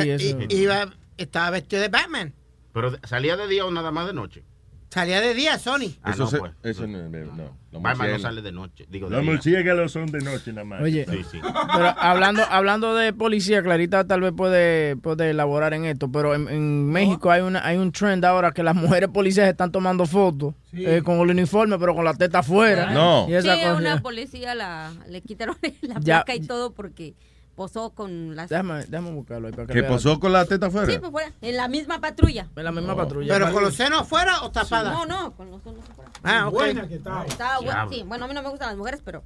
Iba, 0.50 0.94
estaba 1.18 1.50
vestido 1.52 1.82
de 1.82 1.90
Batman. 1.90 2.34
Pero 2.74 2.98
salía 3.08 3.36
de 3.38 3.48
día 3.48 3.66
o 3.66 3.72
nada 3.72 3.92
más 3.92 4.06
de 4.08 4.14
noche. 4.14 4.44
Salía 4.90 5.22
de 5.22 5.36
día, 5.36 5.60
Sony. 5.60 5.94
Ah, 6.02 6.12
Eso 6.12 6.24
no, 6.24 6.30
se- 6.32 6.38
pues. 6.40 6.52
eso 6.64 6.88
no, 6.88 7.10
no, 7.10 7.26
no. 7.72 7.80
Batman 7.80 8.12
no 8.14 8.20
sale 8.20 8.42
de 8.42 8.52
noche. 8.52 8.88
Digo, 8.90 9.08
de 9.08 9.18
Los 9.18 9.24
murciélagos 9.26 9.92
son 9.92 10.08
de 10.08 10.18
noche 10.20 10.52
nada 10.52 10.66
más. 10.66 10.82
Oye, 10.82 11.06
Sí, 11.08 11.24
sí. 11.32 11.40
pero 11.42 11.94
hablando 12.00 12.44
hablando 12.50 12.96
de 12.96 13.14
policía, 13.14 13.62
Clarita 13.62 14.06
tal 14.08 14.22
vez 14.22 14.34
puede, 14.36 14.96
puede 14.98 15.30
elaborar 15.30 15.76
en 15.76 15.86
esto, 15.86 16.12
pero 16.12 16.34
en, 16.34 16.48
en 16.50 16.88
México 16.88 17.30
hay 17.30 17.42
una 17.42 17.64
hay 17.64 17.78
un 17.78 17.92
trend 17.92 18.26
ahora 18.26 18.52
que 18.52 18.64
las 18.64 18.74
mujeres 18.76 19.10
policías 19.10 19.48
están 19.48 19.72
tomando 19.72 20.08
fotos 20.08 20.56
eh, 20.74 21.02
con 21.06 21.20
el 21.20 21.30
uniforme, 21.30 21.78
pero 21.78 21.94
con 21.94 22.04
la 22.06 22.16
teta 22.16 22.40
afuera. 22.40 22.90
No. 22.92 23.28
Y 23.30 23.36
esa 23.36 23.54
sí, 23.56 23.62
cosa. 23.62 23.76
una 23.76 24.02
policía 24.02 24.56
la, 24.56 24.92
le 25.08 25.22
quitaron 25.22 25.56
la 25.82 26.00
Ya. 26.00 26.24
placa 26.24 26.34
y 26.34 26.40
todo 26.42 26.74
porque 26.74 27.14
posó 27.60 27.90
con 27.90 28.38
las... 28.38 28.48
Déjame, 28.50 28.86
déjame 28.86 29.12
buscarlo 29.12 29.48
ahí 29.48 29.54
para 29.54 29.68
que 29.68 29.74
¿Que 29.74 29.82
vea. 29.82 29.90
posó 29.90 30.18
con 30.18 30.32
la 30.32 30.46
teta 30.46 30.68
afuera? 30.68 30.90
Sí, 30.90 30.98
pues 30.98 31.12
fuera, 31.12 31.34
en 31.42 31.58
la 31.58 31.68
misma 31.68 32.00
patrulla. 32.00 32.48
En 32.56 32.64
la 32.64 32.72
misma 32.72 32.96
patrulla. 32.96 33.34
¿Pero 33.34 33.52
con 33.52 33.62
los 33.64 33.76
senos 33.76 34.04
afuera 34.04 34.44
o 34.44 34.50
tapada? 34.50 34.90
No, 34.92 35.06
no, 35.06 35.34
con 35.36 35.52
los 35.52 35.60
ojos 35.66 35.84
afuera. 35.92 36.10
Ah, 36.24 36.48
ok. 36.48 36.54
Buena 36.54 36.88
que 36.88 36.96
está. 36.96 37.26
Estaba 37.26 37.58
guapa, 37.58 37.74
Diablo. 37.74 37.94
sí. 37.94 38.04
Bueno, 38.08 38.24
a 38.24 38.28
mí 38.30 38.34
no 38.34 38.44
me 38.44 38.50
gustan 38.50 38.70
las 38.70 38.78
mujeres, 38.78 39.02
pero 39.04 39.26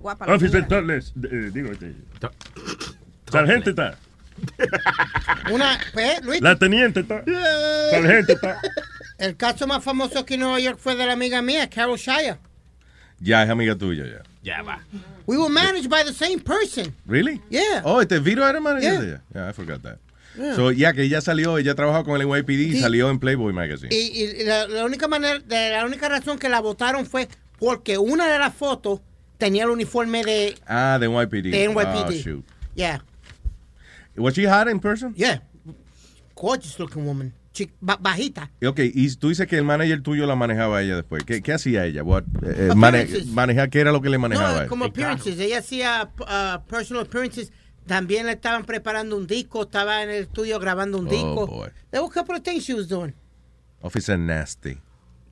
guapa. 0.00 0.26
la 0.26 0.34
Officer. 0.34 0.66
Torres, 0.66 1.12
eh, 1.30 1.50
digo, 1.52 1.72
este, 1.72 1.94
sargento 3.30 3.68
está. 3.68 3.98
Una, 5.52 5.78
pues, 5.92 6.24
Luis, 6.24 6.40
La 6.40 6.56
teniente 6.58 7.00
está. 7.00 7.22
Sargento 7.90 8.32
está. 8.32 8.60
el 9.18 9.36
caso 9.36 9.66
más 9.66 9.84
famoso 9.84 10.20
aquí 10.20 10.34
en 10.34 10.40
Nueva 10.40 10.58
York 10.58 10.78
fue 10.80 10.96
de 10.96 11.04
la 11.04 11.12
amiga 11.12 11.42
mía, 11.42 11.68
Carol 11.68 11.98
Shire. 11.98 12.38
Ya 13.20 13.42
es 13.42 13.50
amiga 13.50 13.74
tuya, 13.76 14.04
ya. 14.06 14.22
Ya 14.42 14.62
va. 14.62 14.80
We 15.26 15.38
were 15.38 15.48
managed 15.52 15.88
by 15.88 16.02
the 16.04 16.12
same 16.12 16.38
person. 16.40 16.94
¿Really? 17.06 17.40
Yeah. 17.48 17.82
Oh, 17.84 18.00
este 18.00 18.18
Viro 18.20 18.46
era 18.46 18.60
manager 18.60 18.92
Yeah. 18.92 19.00
de 19.00 19.06
ella. 19.08 19.22
Yeah, 19.34 19.48
I 19.48 19.52
forgot 19.52 19.82
that. 19.82 19.98
Yeah. 20.36 20.54
So, 20.56 20.70
ya 20.72 20.92
que 20.92 21.02
ella 21.02 21.20
salió, 21.20 21.56
ella 21.58 21.74
trabajó 21.74 22.04
con 22.04 22.20
el 22.20 22.26
NYPD 22.26 22.50
y 22.68 22.72
Sí. 22.72 22.80
salió 22.80 23.08
en 23.08 23.18
Playboy 23.20 23.52
Magazine. 23.52 23.88
Y, 23.94 24.20
y 24.20 24.44
la, 24.44 24.66
la 24.66 24.84
única 24.84 25.06
manera, 25.08 25.38
de, 25.38 25.70
la 25.70 25.84
única 25.86 26.08
razón 26.08 26.38
que 26.38 26.48
la 26.48 26.60
votaron 26.60 27.06
fue 27.06 27.28
porque 27.58 27.96
una 27.98 28.26
de 28.30 28.38
las 28.38 28.52
fotos 28.54 29.00
tenía 29.38 29.62
el 29.64 29.70
uniforme 29.70 30.22
de, 30.24 30.56
Ah, 30.66 30.98
de 31.00 31.08
NYPD. 31.08 31.50
de 31.50 31.68
Oh, 31.68 31.72
NYPD. 31.72 32.20
shoot. 32.22 32.44
yeah, 32.74 33.00
Was 34.16 34.34
she 34.34 34.44
hot 34.46 34.68
in 34.68 34.78
person? 34.80 35.14
yeah. 35.16 35.40
Gorgeous 36.34 36.78
looking 36.78 37.06
woman. 37.06 37.32
Bajita. 37.80 38.50
Ok, 38.66 38.80
y 38.82 39.14
tú 39.16 39.28
dices 39.28 39.46
que 39.46 39.56
el 39.56 39.64
manager 39.64 40.02
tuyo 40.02 40.26
la 40.26 40.34
manejaba 40.34 40.82
ella 40.82 40.96
después. 40.96 41.22
¿Qué, 41.24 41.40
qué 41.42 41.52
hacía 41.52 41.84
ella? 41.86 42.02
What, 42.02 42.24
eh, 42.42 42.68
eh, 42.70 42.74
mane- 42.74 43.06
manejar, 43.26 43.70
¿Qué 43.70 43.80
era 43.80 43.92
lo 43.92 44.00
que 44.00 44.10
le 44.10 44.18
manejaba 44.18 44.48
a 44.48 44.52
No, 44.52 44.58
ella? 44.60 44.68
como 44.68 44.86
appearances. 44.86 45.38
Ella 45.38 45.58
hacía 45.58 46.10
uh, 46.20 46.66
personal 46.68 47.04
appearances. 47.04 47.52
También 47.86 48.26
le 48.26 48.32
estaban 48.32 48.64
preparando 48.64 49.16
un 49.16 49.26
disco. 49.26 49.62
Estaba 49.62 50.02
en 50.02 50.10
el 50.10 50.22
estudio 50.22 50.58
grabando 50.58 50.98
un 50.98 51.06
Oh, 51.06 51.10
disco. 51.10 51.46
boy. 51.46 51.68
There 51.90 52.02
were 52.02 52.10
a 52.10 52.14
couple 52.14 52.34
of 52.36 52.42
things 52.42 52.64
she 52.64 52.74
was 52.74 52.88
doing. 52.88 53.14
Officer 53.82 54.18
Nasty. 54.18 54.78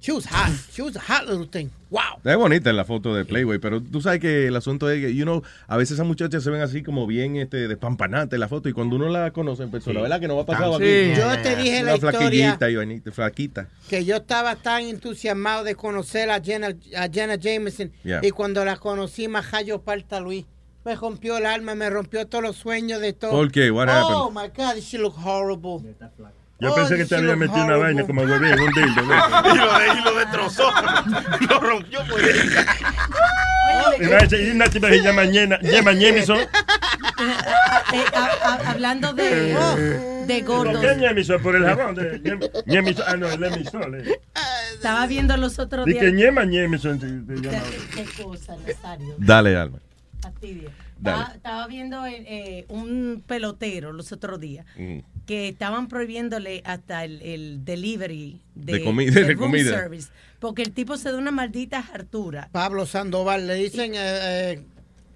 She 0.02 0.10
was 0.10 0.26
hot. 0.26 0.50
She 0.72 0.82
was 0.82 0.96
a 0.96 1.00
hot 1.00 1.28
little 1.28 1.46
thing. 1.46 1.70
Wow. 1.88 2.18
Es 2.24 2.36
bonita 2.36 2.70
en 2.70 2.76
la 2.76 2.84
foto 2.84 3.14
de 3.14 3.24
Playboy, 3.24 3.58
pero 3.60 3.80
tú 3.80 4.00
sabes 4.00 4.18
que 4.18 4.48
el 4.48 4.56
asunto 4.56 4.90
es 4.90 5.00
que, 5.00 5.14
you 5.14 5.22
know, 5.22 5.42
a 5.68 5.76
veces 5.76 5.92
esas 5.94 6.06
muchachas 6.06 6.42
se 6.42 6.50
ven 6.50 6.60
así 6.60 6.82
como 6.82 7.06
bien 7.06 7.36
este, 7.36 7.68
despampanantes 7.68 8.34
en 8.34 8.40
la 8.40 8.48
foto 8.48 8.68
y 8.68 8.72
cuando 8.72 8.96
uno 8.96 9.08
la 9.10 9.30
conoce 9.30 9.62
en 9.62 9.70
persona, 9.70 10.00
Sí. 10.00 10.02
¿verdad? 10.02 10.18
Que 10.18 10.26
no 10.26 10.34
va 10.34 10.42
a 10.42 10.46
pasar 10.46 10.68
Sí. 10.70 10.74
aquí. 10.74 11.14
Yo 11.20 11.42
te 11.42 11.54
dije 11.56 11.76
la 11.76 11.82
Una 11.82 11.94
historia 11.94 12.18
flaquillita 12.20 12.70
y 12.70 12.76
vainita, 12.76 13.12
flaquita. 13.12 13.68
que 13.88 14.04
yo 14.04 14.16
estaba 14.16 14.56
tan 14.56 14.82
entusiasmado 14.82 15.62
de 15.62 15.76
conocer 15.76 16.30
a 16.30 16.40
Jenna, 16.42 16.74
a 16.96 17.08
Jenna 17.08 17.36
Jameson 17.36 17.92
Yeah. 18.02 18.20
y 18.24 18.30
cuando 18.32 18.64
la 18.64 18.78
conocí, 18.78 19.28
Majayo 19.28 19.82
Parta 19.82 20.18
Luis, 20.18 20.46
me 20.84 20.96
rompió 20.96 21.36
el 21.36 21.46
alma, 21.46 21.76
me 21.76 21.88
rompió 21.90 22.26
todos 22.26 22.42
los 22.42 22.56
sueños 22.56 23.00
de 23.00 23.12
todo. 23.12 23.30
¿Por 23.30 23.52
qué? 23.52 23.70
What 23.70 23.86
Oh 23.88 24.30
happened? 24.32 24.34
my 24.34 24.48
God, 24.64 24.80
she 24.82 24.98
look 24.98 25.14
horrible. 25.24 25.94
Yo 26.62 26.70
Oh, 26.72 26.74
pensé 26.76 26.96
que 26.96 27.04
te 27.04 27.16
había 27.16 27.34
metido 27.34 27.64
una 27.64 27.76
vaina 27.76 28.04
como 28.06 28.22
huevín, 28.22 28.52
un 28.60 28.72
dildo. 28.72 29.02
y, 29.52 29.56
lo, 29.56 29.94
y 29.94 30.04
lo 30.04 30.14
destrozó. 30.18 30.70
lo 31.50 31.60
rompió 31.60 31.98
por 32.06 32.22
dentro. 32.22 32.60
Óyeme, 33.88 34.06
Y 34.06 34.08
va 34.10 34.16
a 34.18 34.20
decir, 34.22 34.46
y 34.46 34.50
una 34.52 34.66
tipa 34.66 34.88
que 34.88 34.98
se 34.98 35.02
llama 35.02 35.24
Ñema, 35.24 35.58
Ñema 35.60 35.92
Ñemison. 35.92 36.38
eh, 36.38 38.04
a- 38.14 38.48
a- 38.48 38.70
hablando 38.70 39.12
de, 39.12 39.54
de 40.26 40.44
¿Por 40.44 40.66
gordos, 40.66 40.80
qué 40.84 40.96
Ñemison? 40.96 41.42
Por 41.42 41.56
el 41.56 41.64
jabón. 41.64 41.94
de. 41.94 42.20
Ah, 43.06 43.16
no, 43.16 43.28
el 43.28 43.42
emisor. 43.44 43.96
eh. 43.96 44.20
estaba 44.74 45.06
viendo 45.06 45.36
los 45.36 45.58
otros 45.58 45.84
días. 45.86 45.98
que 45.98 46.12
Ñema 46.12 46.44
Ñemison. 46.44 46.98
Qué 47.94 48.22
cosa, 48.22 48.56
Nazario. 48.66 49.14
Dale, 49.18 49.56
Alma. 49.56 49.78
Fastidio. 50.20 50.70
Dale. 50.98 51.16
Estaba, 51.22 51.34
estaba 51.34 51.66
viendo 51.66 52.06
eh, 52.06 52.24
eh, 52.28 52.64
un 52.68 53.24
pelotero 53.26 53.92
los 53.92 54.12
otros 54.12 54.38
días 54.38 54.64
Mm. 54.76 55.00
Que 55.26 55.48
estaban 55.48 55.88
prohibiéndole 55.88 56.62
hasta 56.64 57.04
el, 57.04 57.22
el 57.22 57.64
delivery 57.64 58.40
de, 58.54 58.72
De 58.74 58.84
comi- 58.84 59.10
de 59.12 59.24
room 59.34 59.38
comida. 59.38 59.70
service 59.70 60.10
porque 60.40 60.62
el 60.62 60.72
tipo 60.72 60.96
se 60.96 61.12
da 61.12 61.18
una 61.18 61.30
maldita 61.30 61.78
hartura. 61.78 62.48
Pablo 62.50 62.84
Sandoval, 62.86 63.46
le 63.46 63.54
dicen 63.54 63.92
eh, 63.94 63.98
eh, 64.52 64.62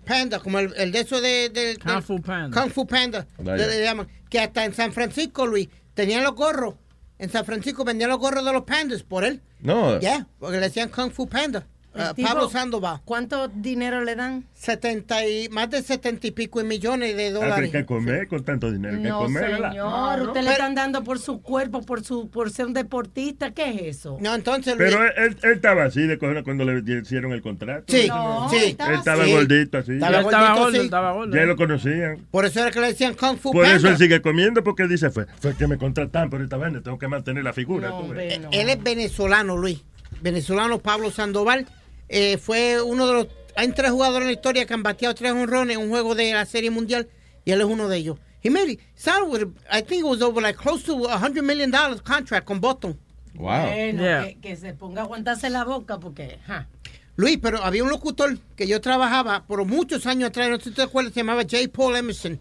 Panda, 0.06 0.38
como 0.38 0.60
el, 0.60 0.72
el 0.76 0.92
de 0.92 1.00
eso 1.00 1.20
de, 1.20 1.76
Kung 1.82 2.02
Fu 2.02 2.20
Panda. 2.22 2.60
Kung 2.60 2.70
Fu 2.72 2.86
Panda, 2.86 3.26
le, 3.44 3.56
le 3.56 3.82
llaman. 3.82 4.06
Que 4.30 4.38
hasta 4.38 4.64
en 4.64 4.72
San 4.72 4.92
Francisco, 4.92 5.44
Luis, 5.46 5.68
tenían 5.94 6.22
los 6.22 6.34
gorros. 6.36 6.74
En 7.18 7.28
San 7.30 7.44
Francisco 7.44 7.82
vendían 7.84 8.10
los 8.10 8.18
gorros 8.20 8.44
de 8.44 8.52
los 8.52 8.62
pandas 8.62 9.02
por 9.02 9.24
él. 9.24 9.40
No. 9.60 9.98
Ya, 10.00 10.28
porque 10.38 10.58
le 10.58 10.66
decían 10.68 10.90
Kung 10.90 11.10
Fu 11.10 11.26
Panda. 11.26 11.66
Ah, 11.98 12.12
tipo- 12.14 12.28
Pablo 12.28 12.48
Sandoval. 12.48 13.00
¿Cuánto 13.04 13.48
dinero 13.48 14.02
le 14.04 14.14
dan? 14.16 14.44
70 14.54 15.26
y, 15.26 15.48
más 15.50 15.70
de 15.70 15.82
70 15.82 16.26
y 16.26 16.30
pico 16.30 16.62
millones 16.64 17.16
de 17.16 17.28
Ah, 17.28 17.30
dólares. 17.32 17.70
que 17.70 17.84
comer 17.86 18.26
con 18.28 18.44
tanto 18.44 18.70
dinero. 18.70 18.96
Que 19.00 19.08
No, 19.08 19.18
comer, 19.20 19.50
¿verdad? 19.52 19.70
señor, 19.70 20.20
usted 20.22 20.42
le 20.42 20.50
están 20.52 20.74
dando 20.74 21.04
por 21.04 21.18
su 21.18 21.40
cuerpo, 21.42 21.82
por 21.82 22.02
su 22.04 22.28
por 22.30 22.50
ser 22.50 22.66
un 22.66 22.72
deportista, 22.74 23.52
¿qué 23.52 23.70
es 23.88 23.96
eso? 23.98 24.16
No, 24.20 24.34
entonces 24.34 24.74
Pero 24.76 25.02
él, 25.04 25.10
él- 25.16 25.36
él 25.42 25.52
estaba 25.52 25.84
así 25.84 26.02
de 26.06 26.18
cojones 26.18 26.44
cuando 26.44 26.64
le 26.64 26.82
hicieron 27.00 27.32
el 27.32 27.42
contrato. 27.42 27.84
Sí, 27.88 28.06
No, 28.08 28.48
sí. 28.50 28.56
él 28.56 28.64
estaba 28.70 28.90
Él 28.92 28.98
estaba 28.98 29.24
Sí. 29.24 29.32
gordito 29.32 29.78
así. 29.78 29.92
Estaba 29.92 30.20
estaba 30.20 30.42
gordito, 30.48 30.62
gordo, 30.64 30.78
sí. 30.80 30.84
estaba 30.84 31.12
gordo. 31.12 31.36
Ya 31.36 31.42
lo 31.44 31.56
conocían. 31.56 32.26
Por 32.30 32.44
eso 32.44 32.60
era 32.60 32.70
que 32.70 32.80
le 32.80 32.86
decían 32.88 33.14
Kung 33.14 33.36
Fu 33.38 33.52
Por 33.52 33.62
Panda. 33.62 33.76
eso 33.76 33.88
él 33.88 33.96
sigue 33.98 34.20
comiendo 34.22 34.62
porque 34.64 34.86
dice, 34.88 35.10
fue, 35.10 35.26
fue 35.40 35.54
que 35.56 35.66
me 35.66 35.78
contrataron 35.78 36.30
por 36.30 36.40
esta 36.42 36.56
vaina, 36.56 36.80
tengo 36.80 36.98
que 36.98 37.08
mantener 37.08 37.44
la 37.44 37.52
figura. 37.52 37.88
No, 37.88 38.00
tú 38.00 38.08
ves. 38.12 38.34
hombre, 38.34 38.38
no. 38.38 38.48
Él 38.52 38.68
es 38.68 38.82
venezolano, 38.82 39.56
Luis. 39.56 39.82
Venezolano 40.22 40.78
Pablo 40.78 41.10
Sandoval. 41.10 41.66
Eh, 42.08 42.38
fue 42.38 42.80
uno 42.82 43.06
de 43.06 43.12
los. 43.12 43.26
Hay 43.56 43.72
tres 43.72 43.90
jugadores 43.90 44.22
en 44.22 44.28
la 44.28 44.32
historia 44.34 44.66
que 44.66 44.74
han 44.74 44.82
bateado 44.82 45.14
tres 45.14 45.32
honrones 45.32 45.76
en 45.76 45.82
un 45.82 45.88
juego 45.90 46.14
de 46.14 46.32
la 46.34 46.44
Serie 46.44 46.70
Mundial 46.70 47.08
y 47.44 47.52
él 47.52 47.60
es 47.60 47.66
uno 47.66 47.88
de 47.88 47.96
ellos. 47.96 48.18
He 48.42 48.50
made 48.50 48.70
it. 48.70 48.80
With, 49.28 49.48
I 49.72 49.80
think 49.82 50.00
it 50.00 50.04
was 50.04 50.20
over 50.22 50.40
like 50.42 50.58
close 50.58 50.84
to 50.84 51.06
a 51.08 51.18
hundred 51.18 51.42
million 51.42 51.70
dollars 51.70 52.02
contract 52.02 52.46
con 52.46 52.60
Boston. 52.60 52.98
Wow. 53.34 53.46
Bueno, 53.66 54.02
Yeah. 54.02 54.22
que, 54.28 54.38
que 54.40 54.56
se 54.56 54.72
ponga 54.74 55.00
a 55.02 55.04
aguantarse 55.04 55.50
la 55.50 55.64
boca 55.64 55.98
porque, 55.98 56.38
ja. 56.46 56.68
Luis, 57.16 57.38
pero 57.40 57.62
había 57.64 57.82
un 57.82 57.88
locutor 57.90 58.38
que 58.56 58.66
yo 58.66 58.80
trabajaba 58.82 59.44
por 59.46 59.64
muchos 59.64 60.06
años 60.06 60.28
atrás, 60.28 60.50
no 60.50 60.58
sé 60.58 60.64
si 60.64 60.70
te 60.72 60.82
acuerdas, 60.82 61.14
se 61.14 61.20
llamaba 61.20 61.42
J. 61.42 61.56
Paul 61.72 61.96
Emerson, 61.96 62.38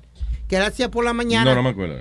que 0.50 0.58
él 0.58 0.64
hacía 0.64 0.92
por 0.92 1.06
la 1.06 1.14
mañana. 1.14 1.46
No, 1.46 1.56
no 1.56 1.64
me 1.64 1.70
acuerdo. 1.70 1.98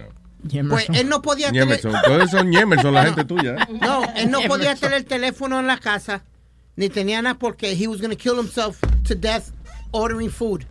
Pues 0.69 0.89
él 0.93 1.09
no 1.09 1.23
podía 1.23 1.51
tener. 1.53 1.81
Todos 1.81 2.31
son 2.31 2.51
Ñemerson, 2.51 2.93
la 2.93 3.05
gente 3.07 3.25
tuya. 3.25 3.55
¿eh? 3.55 3.79
No, 3.81 4.03
él 4.17 4.31
no 4.31 4.41
podía 4.43 4.75
tener 4.75 4.99
el 4.99 5.05
teléfono 5.07 5.59
en 5.61 5.67
la 5.69 5.79
casa, 5.79 6.25
ni 6.77 6.89
tenía 6.89 7.21
nada 7.23 7.39
porque 7.39 7.73
he 7.75 7.87
was 7.87 8.01
going 8.01 8.11
to 8.11 8.17
kill 8.17 8.37
himself 8.37 8.81
to 9.05 9.15
death 9.15 9.51
ordering 9.93 10.31
food. 10.31 10.65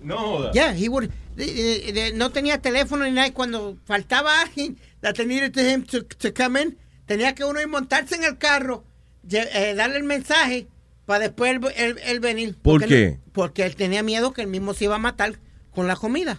No. 0.00 0.50
Yeah, 0.52 0.72
he 0.74 0.88
would. 0.88 1.10
eh, 1.36 1.92
eh, 1.94 2.12
no 2.14 2.30
tenía 2.30 2.58
teléfono 2.60 3.04
ni 3.04 3.10
nada. 3.12 3.26
y 3.28 3.32
Cuando 3.32 3.76
faltaba 3.86 4.40
alguien 4.42 4.76
that 5.00 5.14
they 5.16 5.26
needed 5.26 5.52
to 5.54 5.60
him 5.60 5.82
to, 5.84 6.02
to 6.04 6.32
come 6.32 6.60
in, 6.60 6.76
tenía 7.06 7.34
que 7.34 7.44
uno 7.44 7.60
ir 7.60 7.68
montarse 7.68 8.14
en 8.14 8.24
el 8.24 8.38
carro, 8.38 8.84
eh, 9.30 9.74
darle 9.76 9.96
el 9.96 10.04
mensaje 10.04 10.66
para 11.06 11.20
después 11.20 11.50
él, 11.56 11.60
él- 11.76 11.98
él 12.04 12.20
venir. 12.20 12.54
¿Por 12.54 12.80
Porque 12.80 12.86
qué? 12.88 13.10
no- 13.12 13.32
porque 13.32 13.64
él 13.64 13.74
tenía 13.76 14.02
miedo 14.02 14.32
que 14.32 14.42
él 14.42 14.48
mismo 14.48 14.74
se 14.74 14.84
iba 14.84 14.94
a 14.96 14.98
matar 14.98 15.38
con 15.74 15.86
la 15.88 15.96
comida. 15.96 16.38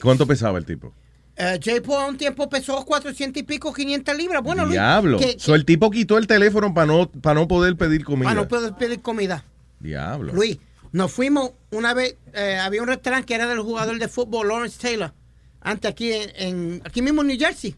¿Cuánto 0.00 0.26
pesaba 0.26 0.58
el 0.58 0.64
tipo? 0.64 0.94
Eh, 1.38 1.60
J. 1.62 1.82
Paul 1.82 2.00
a 2.02 2.06
un 2.06 2.16
tiempo 2.16 2.48
pesó 2.48 2.82
400 2.84 3.40
y 3.40 3.44
pico, 3.44 3.72
500 3.72 4.16
libras. 4.16 4.42
Bueno, 4.42 4.62
Luis, 4.64 4.72
Diablo. 4.74 5.18
que- 5.18 5.36
So, 5.38 5.54
el 5.54 5.64
tipo 5.66 5.90
quitó 5.90 6.16
el 6.16 6.26
teléfono 6.26 6.72
para 6.72 6.86
no, 6.86 7.10
para 7.10 7.34
no 7.38 7.46
poder 7.46 7.76
pedir 7.76 8.04
comida. 8.04 8.28
para 8.30 8.40
no 8.40 8.48
poder 8.48 8.72
pedir 8.74 9.02
comida. 9.02 9.44
Diablo. 9.78 10.32
Luis, 10.32 10.56
nos 10.92 11.12
fuimos 11.12 11.50
una 11.70 11.92
vez, 11.92 12.16
eh, 12.32 12.56
había 12.58 12.80
un 12.80 12.88
restaurante 12.88 13.26
que 13.26 13.34
era 13.34 13.46
del 13.46 13.60
jugador 13.60 13.98
de 13.98 14.08
fútbol 14.08 14.48
Lawrence 14.48 14.78
Taylor, 14.80 15.12
antes 15.60 15.90
aquí 15.90 16.10
en, 16.12 16.30
en- 16.36 16.82
aquí 16.86 17.02
mismo 17.02 17.20
en 17.20 17.28
New 17.28 17.38
Jersey. 17.38 17.76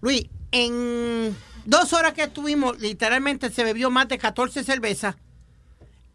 Luis, 0.00 0.26
en 0.50 1.36
dos 1.66 1.92
horas 1.92 2.12
que 2.14 2.24
estuvimos, 2.24 2.80
literalmente 2.80 3.50
se 3.50 3.62
bebió 3.62 3.88
más 3.90 4.08
de 4.08 4.18
14 4.18 4.64
cervezas 4.64 5.14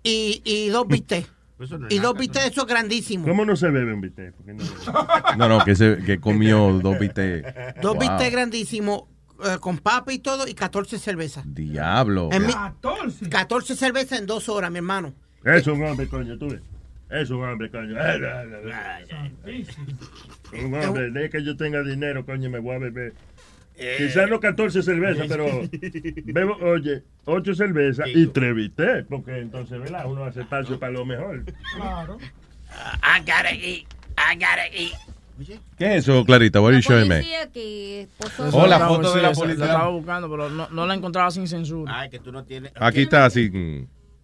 y, 0.03 0.41
y 0.43 0.67
dos 0.67 0.85
bistecs. 0.89 1.29
Eso 1.59 1.77
no 1.77 1.87
es 1.87 1.93
Y 1.93 1.99
dos 1.99 2.17
bistecs 2.17 2.47
esos 2.47 2.65
grandísimos. 2.65 3.27
¿Cómo 3.27 3.45
no 3.45 3.55
se 3.55 3.69
bebe 3.69 3.93
un 3.93 4.01
bistec? 4.01 4.33
No- 4.45 4.63
No, 5.37 5.49
no, 5.49 5.63
que, 5.65 5.75
se, 5.75 5.97
que 6.05 6.19
comió 6.19 6.71
dos 6.81 6.97
bistecs. 6.99 7.47
Dos 7.81 7.93
Wow. 7.95 8.01
bistecs 8.01 8.31
grandísimos 8.31 9.03
eh, 9.45 9.57
con 9.59 9.77
papa 9.77 10.11
y 10.13 10.19
todo 10.19 10.47
y 10.47 10.53
14 10.53 10.97
cervezas. 10.99 11.43
Diablo. 11.53 12.29
En 12.31 12.45
mi- 12.47 12.53
14 13.29 13.75
cervezas 13.75 14.19
en 14.19 14.25
dos 14.25 14.49
horas, 14.49 14.71
mi 14.71 14.77
hermano. 14.77 15.13
Es 15.43 15.67
un 15.67 15.83
hombre, 15.83 16.07
coño, 16.07 16.37
tú 16.37 16.49
ves. 16.49 16.61
Es 17.09 17.29
un 17.29 17.43
hombre, 17.43 17.71
coño. 17.71 17.95
Un 20.53 20.73
hombre, 20.75 21.11
de 21.11 21.29
que 21.29 21.43
yo 21.43 21.55
tenga 21.55 21.83
dinero, 21.83 22.25
coño, 22.25 22.49
me 22.49 22.59
voy 22.59 22.75
a 22.75 22.79
beber. 22.79 23.13
Quizás 23.97 24.29
no 24.29 24.39
14 24.39 24.83
cervezas, 24.83 25.27
pero 25.27 25.45
bebo, 26.25 26.57
oye, 26.61 27.03
8 27.25 27.55
cervezas 27.55 28.07
y 28.13 28.27
3 28.27 28.55
bistecs, 28.55 29.07
porque 29.07 29.39
entonces, 29.39 29.79
¿verdad? 29.79 30.05
Uno 30.05 30.25
hace 30.25 30.41
espacio 30.41 30.79
para 30.79 30.91
lo 30.91 31.05
mejor. 31.05 31.45
Claro. 31.75 32.17
I 33.01 33.19
gotta 33.19 33.51
eat. 33.51 33.85
I 34.17 34.35
gotta 34.35 34.67
eat. 34.73 34.93
¿Qué 35.77 35.95
es 35.95 36.03
eso, 36.07 36.25
Clarita? 36.25 36.59
What 36.59 36.73
are 36.73 36.77
you 36.77 36.81
showing 36.81 37.07
me? 37.07 37.23
Oh, 38.51 38.67
la 38.67 38.79
foto 38.79 39.15
de 39.15 39.21
la 39.21 39.31
policía. 39.31 39.65
La 39.65 39.71
estaba 39.71 39.89
buscando, 39.89 40.29
pero 40.29 40.49
no, 40.49 40.69
no 40.69 40.85
la 40.85 40.93
encontraba 40.93 41.31
sin 41.31 41.47
censura. 41.47 41.99
Ay, 41.99 42.09
que 42.09 42.19
tú 42.19 42.31
no 42.31 42.43
tienes. 42.43 42.73
Aquí 42.75 43.03
está 43.03 43.25
así, 43.25 43.49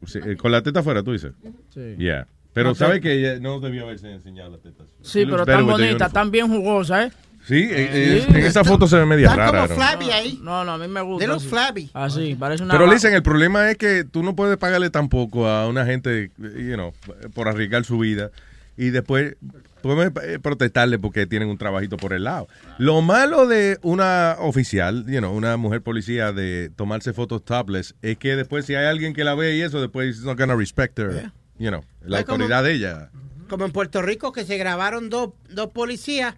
sí, 0.05 0.19
eh, 0.25 0.35
con 0.35 0.51
la 0.51 0.61
teta 0.61 0.81
afuera, 0.81 1.03
tú 1.03 1.13
dices. 1.13 1.33
Sí. 1.69 1.95
Yeah. 1.97 2.27
Pero 2.53 2.69
No, 2.69 2.75
sabe 2.75 3.01
que 3.01 3.13
ella 3.13 3.39
no 3.39 3.59
debió 3.59 3.83
haberse 3.83 4.11
enseñado 4.11 4.51
las 4.51 4.61
tetas. 4.61 4.87
Sí, 5.01 5.25
pero 5.25 5.45
tan 5.45 5.65
bonita, 5.65 6.09
tan 6.09 6.31
bien 6.31 6.47
jugosa, 6.47 7.05
¿eh? 7.05 7.11
Sí, 7.47 7.55
eh, 7.55 7.89
eh, 7.93 8.25
en 8.27 8.35
esa 8.37 8.63
foto 8.63 8.87
se 8.87 8.97
ve 8.97 9.05
media 9.05 9.27
Están 9.27 9.39
rara. 9.39 9.67
como 9.67 9.69
¿no? 9.69 9.75
flabby 9.75 10.09
ahí. 10.11 10.39
No, 10.41 10.65
no, 10.65 10.73
a 10.73 10.77
mí 10.77 10.87
me 10.87 11.01
gusta. 11.01 11.27
Look 11.27 11.37
así. 11.37 11.47
flabby. 11.47 11.91
Así, 11.93 12.35
parece 12.35 12.63
una. 12.63 12.73
Pero 12.77 12.91
dicen, 12.91 13.13
el 13.13 13.21
problema 13.23 13.69
es 13.69 13.77
que 13.77 14.03
tú 14.03 14.23
no 14.23 14.35
puedes 14.35 14.57
pagarle 14.57 14.89
tampoco 14.89 15.47
a 15.47 15.67
una 15.67 15.85
gente, 15.85 16.31
you 16.39 16.73
know, 16.73 16.93
por 17.33 17.47
arriesgar 17.47 17.85
su 17.85 17.99
vida 17.99 18.31
y 18.77 18.89
después 18.89 19.35
podemos 19.81 20.11
eh, 20.23 20.39
protestarle 20.39 20.97
porque 20.97 21.27
tienen 21.27 21.47
un 21.49 21.57
trabajito 21.59 21.97
por 21.97 22.13
el 22.13 22.23
lado. 22.23 22.47
Lo 22.79 23.01
malo 23.01 23.45
de 23.47 23.77
una 23.83 24.35
oficial, 24.39 25.05
you 25.07 25.19
know, 25.19 25.31
una 25.31 25.55
mujer 25.57 25.81
policía 25.81 26.31
de 26.31 26.71
tomarse 26.75 27.13
fotos 27.13 27.45
topless 27.45 27.93
es 28.01 28.17
que 28.17 28.35
después 28.35 28.65
si 28.65 28.73
hay 28.75 28.87
alguien 28.87 29.13
que 29.13 29.23
la 29.23 29.35
ve 29.35 29.55
y 29.55 29.61
eso, 29.61 29.79
después 29.79 30.15
it's 30.17 30.25
not 30.25 30.37
gonna 30.39 30.55
respect 30.55 30.97
her, 30.97 31.31
you 31.59 31.69
know, 31.69 31.83
la 32.01 32.19
Es 32.19 32.25
como- 32.25 32.35
autoridad 32.43 32.63
de 32.63 32.73
ella. 32.73 33.09
Como 33.47 33.63
en 33.65 33.71
Puerto 33.71 34.01
Rico, 34.01 34.31
que 34.31 34.43
se 34.43 34.57
grabaron 34.57 35.11
dos, 35.11 35.29
dos 35.51 35.69
policías, 35.69 36.33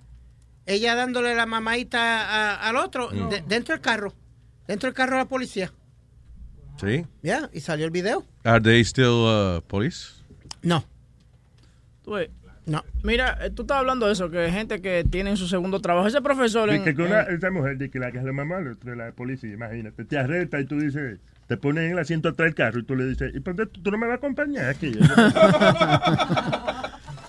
ella 0.68 0.94
dándole 0.96 1.34
la 1.36 1.46
mamadita 1.48 2.22
a- 2.22 2.70
al 2.70 2.76
otro 2.76 3.10
Mm. 3.12 3.30
de- 3.30 3.42
dentro 3.48 3.74
del 3.74 3.82
carro. 3.82 4.14
Dentro 4.68 4.88
del 4.88 4.94
carro 4.96 5.14
de 5.14 5.24
la 5.24 5.28
policía. 5.28 5.72
¿Sí? 6.80 7.06
Ya, 7.24 7.50
y 7.54 7.60
salió 7.62 7.86
el 7.86 7.92
video. 7.92 8.24
Are 8.44 8.62
they 8.62 8.82
still 8.84 9.08
uh, 9.26 9.62
police? 9.68 10.10
No. 10.62 10.86
Tú 12.04 12.12
ves, 12.12 12.30
No. 12.66 12.84
Mira, 13.02 13.38
eh, 13.46 13.50
tú 13.50 13.62
estás 13.62 13.78
hablando 13.78 14.06
de 14.08 14.12
eso, 14.14 14.30
que 14.30 14.40
hay 14.40 14.52
gente 14.52 14.82
que 14.82 15.06
tiene 15.10 15.38
su 15.38 15.48
segundo 15.48 15.80
trabajo. 15.80 16.06
Ese 16.08 16.22
profesor 16.22 16.70
en, 16.70 16.84
que 16.84 17.02
una, 17.02 17.22
en- 17.24 17.38
esa 17.38 17.50
mujer 17.50 17.78
dice 17.78 17.92
que 17.92 18.00
la 18.00 18.12
que 18.12 18.18
es 18.18 18.26
la 18.26 18.34
mamá 18.34 18.58
de 18.60 18.96
la 18.96 19.14
policía, 19.14 19.54
imagínate, 19.54 20.04
te 20.04 20.18
arresta 20.20 20.60
y 20.60 20.66
tú 20.66 20.78
dices, 20.78 21.20
te 21.48 21.56
pones 21.56 21.86
en 21.86 21.92
el 21.94 22.00
asiento 22.00 22.28
atrás 22.28 22.48
del 22.48 22.56
carro 22.56 22.80
y 22.80 22.84
tú 22.84 22.96
le 22.98 23.06
dices, 23.06 23.32
¿y 23.34 23.40
por 23.40 23.56
qué 23.56 23.68
tú, 23.68 23.82
tú 23.82 23.90
no 23.90 23.98
me 23.98 24.06
vas 24.08 24.16
a 24.16 24.18
acompañar 24.18 24.66
aquí? 24.66 24.92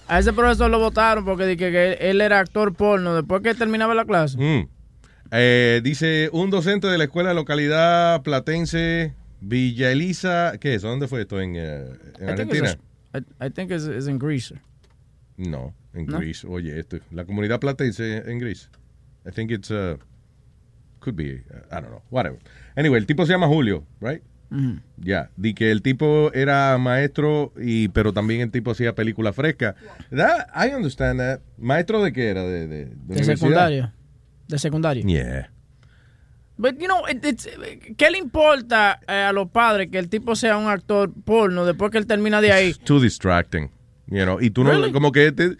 a 0.09 0.18
ese 0.18 0.32
profesor 0.32 0.70
lo 0.70 0.78
votaron 0.78 1.24
porque 1.24 1.47
dije 1.47 1.70
que 1.70 1.93
él 2.01 2.20
era 2.20 2.40
actor 2.40 2.74
porno 2.74 3.14
después 3.14 3.43
que 3.43 3.55
terminaba 3.55 3.94
la 3.94 4.05
clase. 4.05 4.39
Mm. 4.39 4.68
Eh, 5.30 5.80
dice 5.85 6.30
un 6.32 6.51
docente 6.51 6.86
de 6.86 6.97
la 6.97 7.05
escuela 7.05 7.35
localidad 7.35 8.22
platense 8.22 9.14
Villa 9.40 9.93
Elisa. 9.93 10.55
¿Qué 10.59 10.74
es? 10.74 10.82
¿Dónde 10.82 11.06
fue 11.06 11.22
esto? 11.22 11.40
¿En, 11.40 11.55
eh, 11.56 11.85
en 11.85 11.90
I 11.90 12.16
think 12.16 12.30
Argentina? 12.30 12.78
I, 13.14 13.47
I 13.47 13.51
think 13.51 13.70
it's, 13.70 13.86
it's 13.86 14.09
in 14.09 14.18
Greece. 14.18 14.55
No, 15.36 15.74
en 15.94 16.06
¿No? 16.06 16.18
Greece. 16.18 16.47
Oye, 16.47 16.78
esto, 16.78 16.98
la 17.10 17.24
comunidad 17.24 17.60
platense 17.60 18.18
en 18.26 18.39
Greece. 18.39 18.68
I 19.26 19.30
think 19.30 19.51
it's, 19.51 19.70
uh, 19.70 19.98
could 21.01 21.14
be, 21.14 21.44
uh, 21.51 21.59
I 21.70 21.80
don't 21.80 21.90
know, 21.90 22.02
whatever. 22.10 22.39
Anyway, 22.76 22.98
el 22.98 23.06
tipo 23.06 23.24
se 23.26 23.32
llama 23.32 23.47
Julio, 23.47 23.85
right? 24.01 24.22
Ujú. 24.51 24.79
Ya, 24.97 25.31
di 25.37 25.53
que 25.55 25.70
el 25.70 25.83
tipo 25.83 26.33
era 26.33 26.77
maestro 26.79 27.53
y 27.61 27.89
pero 27.89 28.12
también 28.12 28.41
el 28.41 28.51
tipo 28.51 28.70
hacía 28.70 28.95
película 28.95 29.33
fresca. 29.33 29.75
That, 30.11 30.49
I 30.55 30.75
understand 30.75 31.20
that. 31.20 31.41
¿Maestro 31.59 32.03
de 32.03 32.12
qué 32.12 32.29
era? 32.31 32.43
De, 32.45 32.66
de, 32.66 32.85
de 32.87 33.15
De 33.16 33.25
secundaria. 33.25 33.93
De 34.49 34.59
secundaria. 34.59 35.03
Yeah. 35.05 35.51
But, 36.57 36.79
you 36.81 36.87
know, 36.87 37.07
it- 37.09 37.25
it's- 37.25 37.49
¿qué 37.97 38.11
le 38.11 38.19
importa 38.19 38.99
eh, 39.07 39.12
a 39.29 39.33
los 39.33 39.49
padres 39.51 39.89
que 39.93 39.99
el 39.99 40.09
tipo 40.09 40.35
sea 40.35 40.57
un 40.57 40.66
actor 40.69 41.12
porno 41.25 41.65
después 41.65 41.91
que 41.93 41.99
él 41.99 42.07
termina 42.07 42.41
de 42.41 42.51
ahí? 42.53 42.75
Too 42.85 43.01
distracting. 43.01 43.70
You 44.09 44.25
know, 44.25 44.41
y 44.41 44.51
tú 44.51 44.65
no, 44.65 44.70
Really? 44.70 44.91
como 44.91 45.12
que, 45.12 45.31
te- 45.31 45.57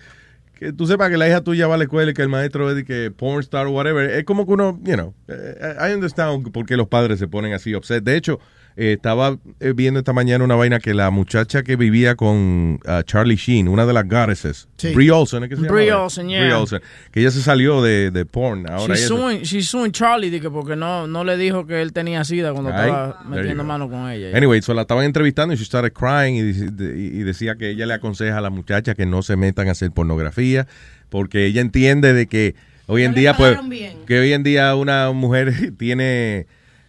que 0.55 0.73
tú 0.73 0.86
sepas 0.86 1.10
que 1.10 1.19
la 1.19 1.28
hija 1.28 1.43
tuya 1.43 1.66
va 1.69 1.74
a 1.74 1.78
la 1.78 1.85
escuela 1.85 2.10
y 2.10 2.15
que 2.15 2.23
el 2.23 2.28
maestro 2.31 2.69
es 2.70 2.74
de 2.77 2.85
que 2.85 3.10
porn 3.12 3.40
star 3.40 3.66
o 3.66 3.70
whatever. 3.70 4.10
Es 4.10 4.24
como 4.24 4.44
que 4.47 4.52
uno, 4.55 4.81
you 4.82 4.94
know, 4.94 5.15
eh, 5.28 5.77
I 5.89 5.93
understand 5.94 6.51
por 6.51 6.66
qué 6.66 6.77
los 6.77 6.89
padres 6.89 7.19
se 7.20 7.28
ponen 7.28 7.52
así 7.52 7.74
upset. 7.77 8.02
De 8.02 8.16
hecho, 8.16 8.40
eh, 8.80 8.92
estaba 8.92 9.36
eh, 9.59 9.72
viendo 9.74 9.98
esta 9.98 10.12
mañana 10.12 10.44
una 10.44 10.55
vaina 10.55 10.78
que 10.78 10.94
la 10.94 11.10
muchacha 11.10 11.64
que 11.64 11.74
vivía 11.74 12.14
con 12.14 12.78
ah, 12.86 13.02
Charlie 13.05 13.34
Sheen, 13.34 13.66
una 13.66 13.84
de 13.86 13.92
las 13.92 14.09
goddesses, 14.09 14.68
Sí. 14.76 14.94
Brie 14.94 15.10
Olsen, 15.10 15.42
¿es 15.42 15.48
que 15.48 15.56
se 15.56 15.62
llama? 15.62 15.74
Brie 15.74 15.92
Olsen, 15.92 16.28
yeah. 16.28 16.40
Brie 16.42 16.52
Olsen, 16.55 16.80
que 17.10 17.20
ella 17.20 17.32
se 17.32 17.42
salió 17.42 17.82
de, 17.82 18.12
de 18.12 18.24
porn. 18.24 18.70
Ahora 18.70 18.94
She's 18.94 19.09
suing, 19.09 19.40
she's 19.42 19.68
suing 19.68 19.90
Charlie 19.90 20.30
de 20.30 20.40
que 20.40 20.48
porque 20.50 20.76
no, 20.76 21.09
no 21.09 21.24
le 21.24 21.36
dijo 21.36 21.66
que 21.66 21.82
él 21.82 21.92
tenía 21.92 22.22
sida 22.24 22.52
cuando 22.52 22.70
Ay, 22.72 22.82
estaba 22.88 23.24
metiendo 23.28 23.64
mano 23.64 23.90
con 23.90 24.09
ella. 24.09 24.36
Anyway, 24.36 24.62
so 24.62 24.72
la 24.74 24.82
estaban 24.82 25.05
entrevistando 25.05 25.52
y 25.52 25.56
she 25.56 25.64
started 25.64 25.92
crying 25.92 26.36
y, 26.36 26.52
de- 26.52 26.96
y 26.96 27.18
decía 27.24 27.56
que 27.56 27.70
ella 27.70 27.86
le 27.86 27.94
aconseja 27.94 28.38
a 28.38 28.40
la 28.40 28.50
muchacha 28.50 28.94
que 28.94 29.05
no 29.06 29.22
se 29.22 29.34
metan 29.36 29.66
a 29.66 29.72
hacer 29.72 29.90
pornografía 29.90 30.68
porque 31.09 31.46
ella 31.46 31.60
entiende 31.60 32.12
de 32.12 32.26
que 32.28 32.55
hoy 32.86 33.02
en 33.02 33.14
día 33.14 33.34
pues 33.36 33.59
bien. 33.68 33.98
que 34.06 34.20
hoy 34.20 34.32
en 34.32 34.44
día 34.44 34.74
una 34.76 35.10
mujer 35.10 35.72
tiene 35.78 36.46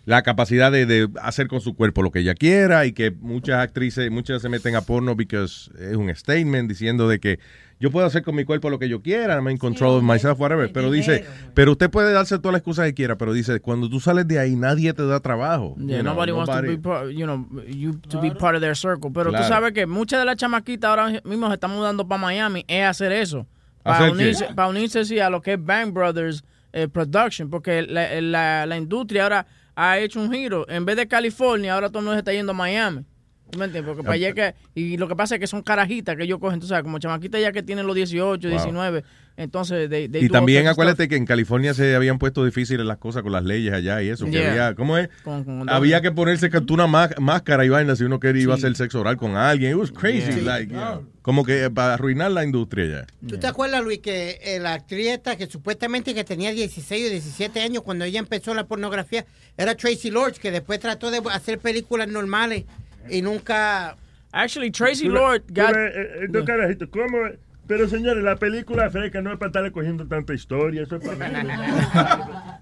la 0.10 0.23
capacidad 0.23 0.72
de, 0.72 0.88
de 0.88 1.07
hacer 1.22 1.48
con 1.48 1.61
su 1.61 1.76
cuerpo 1.76 2.02
lo 2.02 2.10
que 2.10 2.22
ella 2.22 2.34
quiera 2.34 2.88
y 2.88 2.94
que 2.94 3.11
muchas 3.11 3.60
actrices, 3.60 4.10
muchas 4.10 4.41
se 4.41 4.49
meten 4.49 4.76
a 4.76 4.81
porno 4.81 5.15
porque 5.15 5.44
es 5.44 5.69
un 5.95 6.11
statement 6.15 6.68
diciendo 6.68 7.07
de 7.07 7.19
que 7.19 7.40
yo 7.80 7.91
puedo 7.91 8.07
hacer 8.07 8.23
con 8.23 8.34
mi 8.34 8.44
cuerpo 8.44 8.72
lo 8.72 8.80
que 8.80 8.90
yo 8.90 9.03
quiera, 9.03 9.36
I'm 9.36 9.48
in 9.49 9.60
control 9.60 9.98
of 9.98 10.03
myself, 10.03 10.40
whatever. 10.40 10.72
Pero 10.73 10.90
dice, 10.90 11.26
pero 11.53 11.73
usted 11.73 11.91
puede 11.91 12.11
darse 12.11 12.40
todas 12.40 12.53
las 12.53 12.61
excusas 12.61 12.88
que 12.88 12.95
quiera, 12.95 13.19
pero 13.19 13.34
dice, 13.34 13.60
cuando 13.60 13.88
tú 13.88 13.99
sales 13.99 14.27
de 14.27 14.40
ahí 14.40 14.56
nadie 14.56 14.91
te 14.95 15.06
da 15.06 15.19
trabajo. 15.19 15.76
Yeah, 15.77 15.98
You 15.98 16.02
know, 16.02 16.14
nobody, 16.15 16.31
wants 16.31 16.56
to 16.56 16.61
be 16.64 16.77
part, 16.80 17.11
you 17.11 17.26
know, 17.26 17.45
you 17.68 17.99
to 18.10 18.19
be 18.19 18.31
part 18.31 18.56
of 18.56 18.61
their 18.61 18.76
circle. 18.76 19.11
Pero 19.14 19.30
Claro. 19.30 19.45
tú 19.45 19.48
sabes 19.48 19.73
que 19.73 19.86
muchas 19.86 20.19
de 20.19 20.26
las 20.26 20.38
chamaquitas 20.38 20.90
ahora 20.90 21.22
mismo 21.23 21.48
se 21.49 21.53
están 21.53 21.69
mudando 21.69 22.07
para 22.07 22.19
Miami 22.19 22.65
es 22.68 22.84
hacer 22.84 23.11
eso. 23.11 23.45
¿Hacer 23.84 24.10
Para 24.10 24.11
unirse, 24.11 24.45
para 24.56 24.69
unirse 24.69 25.06
sí, 25.06 25.19
a 25.19 25.30
lo 25.30 25.40
que 25.44 25.53
es 25.53 25.64
Bang 25.64 25.94
Brothers 25.94 26.44
eh, 26.73 26.88
Production. 26.88 27.52
Porque 27.52 27.84
la, 27.84 28.19
la, 28.22 28.65
la 28.65 28.76
industria 28.77 29.22
ahora 29.23 29.45
ha 29.81 29.97
hecho 29.99 30.19
un 30.19 30.31
giro. 30.31 30.68
En 30.69 30.85
vez 30.85 30.95
de 30.97 31.07
California, 31.07 31.73
ahora 31.76 31.88
todo 31.89 31.99
el 31.99 32.06
mundo 32.06 32.15
se 32.15 32.19
está 32.19 32.34
yendo 32.34 32.51
a 32.51 32.56
Miami. 32.56 33.06
¿Tú 33.49 33.57
me 33.57 33.65
entiendes? 33.65 33.88
Porque 33.89 34.03
para 34.03 34.14
allá 34.14 34.34
que... 34.34 34.53
Y 34.76 34.97
lo 34.97 35.07
que 35.07 35.15
pasa 35.15 35.35
es 35.35 35.41
que 35.41 35.47
son 35.47 35.64
carajitas 35.64 36.15
que 36.15 36.23
ellos 36.23 36.38
cogen, 36.39 36.61
sabes, 36.61 36.84
como 36.84 36.99
chamaquitas 36.99 37.41
ya 37.41 37.51
que 37.51 37.64
tienen 37.64 37.88
los 37.88 37.95
18, 37.95 38.47
Wow. 38.47 38.57
19. 38.57 39.03
Entonces, 39.38 39.89
they, 39.89 40.07
they 40.10 40.26
Y 40.26 40.30
también 40.30 40.68
acuérdate 40.68 41.07
que 41.07 41.15
en 41.15 41.26
California 41.26 41.73
se 41.73 41.95
habían 41.95 42.19
puesto 42.19 42.43
difíciles 42.45 42.85
las 42.85 42.97
cosas 42.97 43.23
con 43.23 43.31
las 43.31 43.43
leyes 43.43 43.73
allá 43.73 44.03
y 44.03 44.10
eso. 44.10 44.26
que 44.26 44.31
Yeah. 44.34 44.49
había, 44.51 44.76
¿Cómo 44.76 44.97
es? 44.97 45.10
Con- 45.23 45.43
con- 45.45 45.69
había 45.69 46.01
que 46.01 46.11
ponerse 46.11 46.51
una 46.69 46.85
má- 46.88 47.10
máscara 47.19 47.65
y 47.65 47.69
vaina 47.69 47.95
si 47.95 48.03
uno 48.03 48.19
quería 48.19 48.43
iba 48.43 48.53
a 48.53 48.57
hacer 48.57 48.76
sexo 48.76 48.99
oral 48.99 49.15
con 49.18 49.35
alguien. 49.38 49.72
It 49.72 49.77
was 49.77 49.91
crazy. 49.91 50.41
Yeah. 50.41 50.60
like, 50.60 50.72
you 50.72 50.77
know, 50.80 51.06
como 51.30 51.45
que 51.45 51.65
eh, 51.65 51.69
para 51.69 51.93
arruinar 51.93 52.31
la 52.31 52.43
industria 52.43 52.85
ya. 52.88 53.27
¿Tú 53.27 53.38
te 53.38 53.45
acuerdas, 53.45 53.84
Luis, 53.84 53.99
que 53.99 54.39
eh, 54.41 54.60
la 54.60 54.73
actriz 54.73 55.10
esta 55.10 55.35
que 55.35 55.45
supuestamente 55.45 56.15
que 56.15 56.23
tenía 56.23 56.51
16 56.51 57.06
o 57.06 57.11
17 57.11 57.61
años 57.61 57.84
cuando 57.84 58.03
ella 58.03 58.18
empezó 58.18 58.56
la 58.56 58.65
pornografía 58.65 59.27
era 59.56 59.76
Tracy 59.76 60.10
Lords, 60.10 60.39
que 60.39 60.49
después 60.49 60.80
trató 60.80 61.11
de 61.11 61.22
hacer 61.31 61.60
películas 61.60 62.07
normales 62.07 62.64
y 63.11 63.22
nunca... 63.22 63.95
Actually, 64.31 64.72
Tracy 64.72 65.07
Lord 65.07 65.43
tú 65.43 65.53
got... 65.53 65.76
le- 65.76 65.88
eh, 65.89 66.26
estos 66.26 66.45
carajitos, 66.45 66.89
¿cómo 66.89 67.27
es? 67.27 67.38
Pero 67.70 67.88
señores, 67.88 68.24
la 68.24 68.36
película 68.36 68.90
fresca 68.90 69.22
no 69.22 69.32
es 69.32 69.38
para 69.38 69.50
estarle 69.50 69.72
cogiendo 69.72 70.08
tanta 70.08 70.34
historia, 70.34 70.82
eso 70.82 70.96
es 70.96 71.08
para 71.08 71.30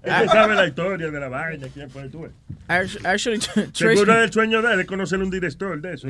Él 0.02 0.28
sabe 0.28 0.54
la 0.54 0.66
historia 0.66 1.10
de 1.10 1.18
la 1.18 1.28
vaina, 1.30 1.66
¿quién 1.72 1.88
puede 1.88 2.10
tú? 2.10 2.28
Actually. 2.68 3.40
Seguro 3.72 4.22
el 4.22 4.30
sueño 4.30 4.60
de 4.60 4.74
él 4.74 4.80
es 4.80 4.86
conocer 4.86 5.18
un 5.22 5.30
director 5.30 5.80
de 5.80 5.94
eso. 5.94 6.08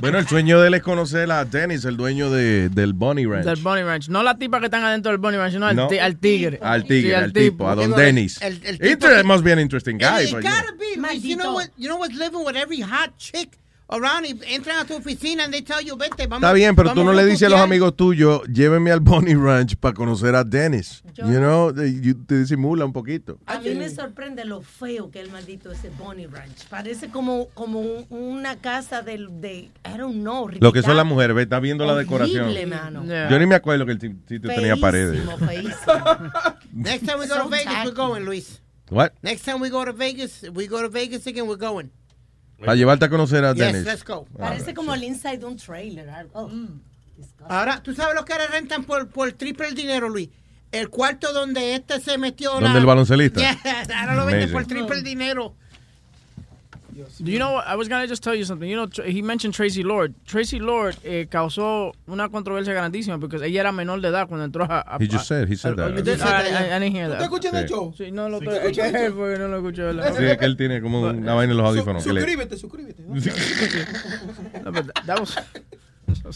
Bueno, 0.00 0.18
el 0.18 0.26
sueño 0.26 0.58
de 0.60 0.68
él 0.68 0.74
es 0.74 0.82
conocer 0.82 1.30
a 1.30 1.44
Dennis, 1.44 1.84
el 1.84 1.98
dueño 1.98 2.30
de, 2.30 2.70
del 2.70 2.94
Bunny 2.94 3.26
Ranch. 3.26 3.44
Del 3.44 3.56
Bunny 3.62 3.82
Ranch. 3.82 4.08
No 4.08 4.22
la 4.22 4.38
tipa 4.38 4.58
que 4.60 4.64
están 4.66 4.82
adentro 4.84 5.12
del 5.12 5.20
Bunny 5.20 5.36
Ranch, 5.36 5.52
sino 5.52 5.66
al, 5.66 5.76
No. 5.76 5.88
ti- 5.88 5.98
al 5.98 6.16
tigre. 6.16 6.58
Al 6.62 6.84
tigre, 6.84 7.10
Sí, 7.10 7.14
al 7.14 7.32
tipo, 7.34 7.68
a 7.68 7.74
don 7.74 7.94
Dennis. 7.94 8.40
El- 8.40 8.58
el 8.64 8.74
It 8.76 8.80
tipo 8.82 9.06
que- 9.06 9.22
must 9.24 9.44
be 9.44 9.52
an 9.52 9.58
interesting 9.60 9.98
guy. 9.98 10.24
It 10.24 10.30
you 10.30 10.36
gotta 10.36 10.62
know. 10.62 10.78
be. 10.78 11.18
You 11.28 11.36
know 11.36 11.52
what? 11.54 11.66
You 11.76 11.88
know 11.88 11.98
what's 11.98 12.14
living 12.16 12.42
with 12.46 12.56
every 12.56 12.80
hot 12.80 13.10
chick 13.18 13.50
around 13.90 14.26
y 14.26 14.38
entran 14.54 14.78
a 14.80 14.84
tu 14.84 14.94
oficina 14.96 15.44
and 15.44 15.52
they 15.52 15.62
tell 15.62 15.80
you, 15.82 15.96
vente, 15.96 16.26
vamos. 16.26 16.42
Está 16.42 16.52
bien, 16.52 16.76
pero 16.76 16.92
tú 16.92 17.02
no 17.04 17.12
le 17.12 17.24
dices 17.24 17.42
a 17.44 17.50
los 17.50 17.58
rututear". 17.60 17.64
amigos 17.64 17.96
tuyos, 17.96 18.42
llévenme 18.52 18.90
al 18.90 19.00
Bunny 19.00 19.34
Ranch 19.34 19.76
para 19.76 19.94
conocer 19.94 20.34
a 20.34 20.44
Dennis. 20.44 21.02
You 21.16 21.24
know, 21.38 21.72
de- 21.72 22.00
you- 22.00 22.14
te 22.26 22.38
disimula 22.38 22.84
un 22.84 22.92
poquito. 22.92 23.38
A 23.46 23.58
mí 23.58 23.74
me 23.74 23.88
sorprende 23.90 24.44
lo 24.44 24.60
feo 24.62 25.10
que 25.10 25.20
es 25.20 25.24
el 25.26 25.32
maldito 25.32 25.72
ese 25.72 25.90
Bonnie 25.98 26.26
Ranch. 26.26 26.66
Parece 26.68 27.08
como, 27.08 27.48
como 27.54 27.80
un- 27.80 28.06
una 28.10 28.56
casa 28.56 29.02
del, 29.02 29.40
de, 29.40 29.70
I 29.84 29.96
don't 29.96 30.16
know. 30.20 30.48
Lo 30.60 30.72
que 30.72 30.82
son 30.82 30.96
las 30.96 31.06
mujeres, 31.06 31.34
ve, 31.34 31.42
está 31.42 31.58
viendo 31.60 31.86
la 31.86 31.94
decoración. 31.94 32.52
Mano. 32.68 33.04
Yo 33.30 33.38
ni 33.38 33.46
me 33.46 33.54
acuerdo 33.54 33.86
que 33.86 33.92
el 33.92 33.98
ti- 33.98 34.14
sitio 34.28 34.50
tenía 34.54 34.76
paredes. 34.76 35.20
Feísimo. 35.38 35.72
Next 36.72 37.04
time 37.06 37.18
we 37.18 37.26
go 37.26 37.34
to 37.36 37.42
So 37.44 37.48
Vegas, 37.48 37.64
tacky. 37.74 37.88
we're 37.88 37.94
going, 37.96 38.24
Luis. 38.24 38.60
What? 38.90 39.12
Next 39.22 39.44
time 39.44 39.60
we 39.60 39.70
go 39.70 39.84
to 39.84 39.92
Vegas, 39.92 40.44
we 40.54 40.66
go 40.66 40.80
to 40.82 40.88
Vegas 40.88 41.26
again, 41.26 41.46
we're 41.46 41.56
going. 41.58 41.90
Para 42.58 42.74
llevarte 42.74 43.04
a 43.04 43.08
conocer 43.08 43.44
a 43.44 43.52
Yes, 43.54 43.58
Dennis. 43.72 43.84
let's 43.84 44.04
go. 44.04 44.26
Parece 44.36 44.74
como 44.74 44.92
el 44.94 45.04
inside 45.04 45.38
de 45.38 45.46
un 45.46 45.56
trailer. 45.56 46.08
algo. 46.10 46.50
Ahora, 47.48 47.82
¿tú 47.82 47.94
sabes 47.94 48.14
lo 48.14 48.24
que 48.24 48.32
ahora 48.32 48.46
rentan 48.48 48.84
por, 48.84 49.08
por 49.08 49.32
triple 49.32 49.68
el 49.68 49.74
dinero, 49.74 50.08
Luis? 50.08 50.28
El 50.70 50.90
cuarto 50.90 51.32
donde 51.32 51.74
este 51.74 51.98
se 52.00 52.18
metió 52.18 52.52
¿Donde 52.52 52.68
la- 52.68 52.78
el 52.78 52.84
baloncelista? 52.86 53.40
Yeah, 53.40 53.58
ahora 54.00 54.14
lo 54.14 54.26
vende 54.26 54.44
Amazing. 54.44 54.52
por 54.52 54.66
triple 54.66 54.96
el 54.96 55.02
dinero. 55.02 55.54
Do 57.20 57.30
you 57.30 57.38
know 57.38 57.52
what? 57.52 57.66
I 57.66 57.76
was 57.76 57.88
gonna 57.88 58.06
just 58.06 58.22
tell 58.22 58.34
you 58.34 58.44
something. 58.44 58.68
You 58.68 58.76
know, 58.76 58.88
he 59.04 59.22
mentioned 59.22 59.54
Tracy 59.54 59.82
Lord. 59.82 60.14
Tracy 60.26 60.58
Lord 60.58 60.96
eh, 61.04 61.26
causó 61.30 61.92
una 62.06 62.28
controversia 62.28 62.72
grandísima 62.74 63.18
porque 63.18 63.36
ella 63.44 63.60
era 63.60 63.72
menor 63.72 64.00
de 64.00 64.08
edad 64.08 64.26
cuando 64.28 64.44
entró 64.44 64.64
a. 64.64 64.80
a- 64.80 64.98
He 65.00 65.06
just 65.08 65.26
said, 65.26 65.48
he 65.48 65.56
said 65.56 65.72
a- 65.74 65.76
that. 65.76 65.96
You 65.96 66.02
did? 66.02 66.20
I, 66.20 66.24
I- 66.24 66.76
I 66.76 66.80
didn't 66.80 66.94
hear 66.96 67.08
that. 67.08 67.18
¿Tú 67.18 67.24
escuchas 67.24 67.54
el 67.54 67.68
Sí. 67.68 67.74
show? 67.74 67.94
Sí, 67.96 68.10
no 68.10 68.28
lo 68.28 68.38
Sí, 68.40 68.44
estoy. 68.46 68.58
escucha 68.58 68.86
el 68.88 68.92
show. 69.10 69.16
porque 69.18 69.38
no 69.38 69.48
lo 69.48 69.56
escuché. 69.58 69.82
¿verdad? 69.82 70.14
Sí, 70.16 70.24
es 70.24 70.38
que 70.38 70.44
él 70.44 70.56
tiene 70.56 70.80
como 70.80 71.00
una 71.02 71.34
vaina 71.34 71.52
en 71.52 71.56
los 71.58 71.66
audífonos. 71.66 72.02
Suscríbete, 72.04 72.56
suscríbete. 72.56 73.02
¿no? 73.02 73.14
No, 74.64 74.72
but 74.72 74.86
that- 74.86 75.06
that 75.06 75.20
was- 75.20 75.36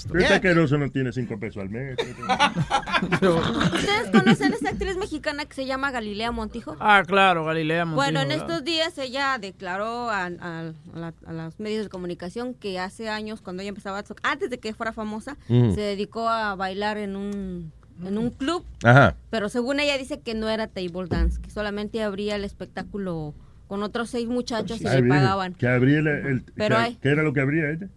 Pero 0.08 0.20
este 0.20 0.34
asqueroso 0.34 0.78
no 0.78 0.90
tiene 0.90 1.12
cinco 1.12 1.38
pesos 1.38 1.62
al 1.62 1.70
mes. 1.70 1.96
¿Ustedes 3.02 4.10
conocen 4.12 4.52
a 4.52 4.54
esta 4.56 4.68
actriz 4.70 4.96
mexicana 4.96 5.44
que 5.44 5.54
se 5.54 5.66
llama 5.66 5.90
Galilea 5.90 6.30
Montijo? 6.32 6.76
Ah, 6.80 7.02
claro, 7.06 7.44
Galilea 7.44 7.84
Montijo. 7.84 7.96
Bueno, 7.96 8.20
en 8.20 8.32
estos 8.32 8.64
días 8.64 8.96
ella 8.98 9.38
declaró 9.40 10.10
a, 10.10 10.24
a- 10.26 10.28
a 10.60 10.98
la- 10.98 11.14
a 11.26 11.32
los 11.32 11.58
medios 11.60 11.84
de 11.84 11.88
comunicación 11.90 12.54
que 12.54 12.78
hace 12.78 13.08
años, 13.08 13.40
cuando 13.40 13.62
ella 13.62 13.70
empezaba, 13.70 14.02
antes 14.22 14.50
de 14.50 14.58
que 14.58 14.74
fuera 14.74 14.92
famosa, 14.92 15.36
se 15.48 15.80
dedicó 15.80 16.28
a 16.28 16.54
bailar 16.54 16.98
en 16.98 17.16
un, 17.16 17.72
en 18.04 18.18
un 18.18 18.30
club. 18.30 18.64
Ajá. 18.84 19.16
Pero 19.30 19.48
según 19.48 19.80
ella 19.80 19.98
dice 19.98 20.20
que 20.20 20.34
no 20.34 20.48
era 20.48 20.66
table 20.68 21.06
dance, 21.08 21.40
que 21.40 21.50
solamente 21.50 22.02
abría 22.02 22.36
el 22.36 22.44
espectáculo 22.44 23.34
con 23.66 23.82
otros 23.82 24.10
seis 24.10 24.28
muchachos 24.28 24.80
y 24.82 24.86
Ay, 24.86 25.02
le 25.02 25.08
pagaban. 25.08 25.54
Que 25.54 25.66
abría 25.66 25.98
el, 26.00 26.06
el- 26.08 26.44
Pero 26.54 26.76
que- 26.76 26.82
hay- 26.82 26.94
¿Qué 26.96 27.08
era 27.08 27.22
lo 27.22 27.32
que 27.32 27.40
abría 27.40 27.70
ella? 27.70 27.88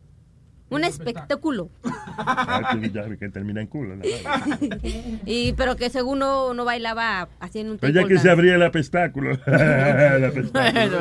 Un 0.70 0.84
espectáculo. 0.84 1.70
Ah, 2.18 2.78
que 3.20 3.30
termina 3.30 3.62
en 3.62 3.68
culo. 3.68 3.96
y 5.26 5.54
pero 5.54 5.76
que 5.76 5.90
según 5.90 6.20
no, 6.20 6.54
no 6.54 6.66
bailaba 6.66 7.30
haciendo 7.40 7.74
un 7.74 7.94
ya 7.94 8.06
que 8.06 8.18
se 8.18 8.30
abría 8.30 8.56
el 8.56 8.64
apestáculo. 8.64 9.38
Pero 9.46 11.00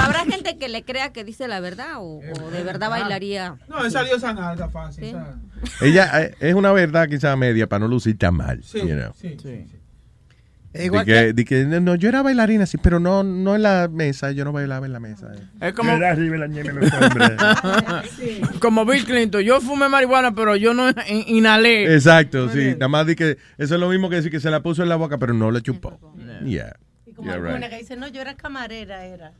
habrá 0.00 0.24
gente 0.24 0.56
que 0.58 0.68
le 0.68 0.84
crea 0.84 1.12
que 1.12 1.24
dice 1.24 1.48
la 1.48 1.60
verdad 1.60 1.96
o, 1.98 2.18
o 2.18 2.50
de 2.50 2.62
verdad 2.62 2.90
bailaría. 2.90 3.56
No, 3.68 3.84
esa 3.84 4.02
diosa 4.04 4.32
nada, 4.32 4.68
fácil. 4.68 5.04
Sí. 5.04 5.14
Ella 5.80 6.22
eh, 6.22 6.34
es 6.40 6.54
una 6.54 6.72
verdad 6.72 7.08
quizá 7.08 7.34
media 7.36 7.68
para 7.68 7.80
no 7.80 7.88
lucir 7.88 8.16
tan 8.16 8.34
mal. 8.34 8.62
Sí, 8.62 8.80
you 8.80 8.94
know. 8.94 9.12
sí, 9.14 9.36
Igual 10.84 11.04
que, 11.04 11.32
di 11.32 11.44
que, 11.44 11.64
no, 11.64 11.94
yo 11.96 12.08
era 12.08 12.22
bailarina, 12.22 12.66
sí, 12.66 12.78
pero 12.78 13.00
no, 13.00 13.22
no 13.24 13.54
en 13.56 13.62
la 13.62 13.88
mesa, 13.90 14.30
yo 14.32 14.44
no 14.44 14.52
bailaba 14.52 14.86
en 14.86 14.92
la 14.92 15.00
mesa. 15.00 15.32
Es 15.60 15.72
como, 15.74 15.90
arriba 15.92 16.36
la 16.36 16.46
Bill 18.84 19.04
Clinton. 19.04 19.42
Yo 19.42 19.60
fumé 19.60 19.88
marihuana, 19.88 20.34
pero 20.34 20.56
yo 20.56 20.74
no 20.74 20.88
in- 21.08 21.24
inhalé. 21.26 21.94
Exacto, 21.94 22.48
sí. 22.48 22.72
Nada 22.72 22.88
más 22.88 23.06
di 23.06 23.14
que 23.16 23.36
eso 23.58 23.74
es 23.74 23.80
lo 23.80 23.88
mismo 23.88 24.08
que 24.08 24.16
decir 24.16 24.30
que 24.30 24.40
se 24.40 24.50
la 24.50 24.62
puso 24.62 24.82
en 24.82 24.88
la 24.88 24.96
boca, 24.96 25.18
pero 25.18 25.34
no 25.34 25.50
le 25.50 25.62
chupó. 25.62 25.98
Yeah. 26.44 26.76
Y 27.06 27.12
como 27.12 27.30
Yeah, 27.30 27.38
right. 27.40 27.68
que 27.70 27.78
dice, 27.78 27.96
no, 27.96 28.08
yo 28.08 28.20
era 28.20 28.34
camarera, 28.36 29.04
era. 29.04 29.32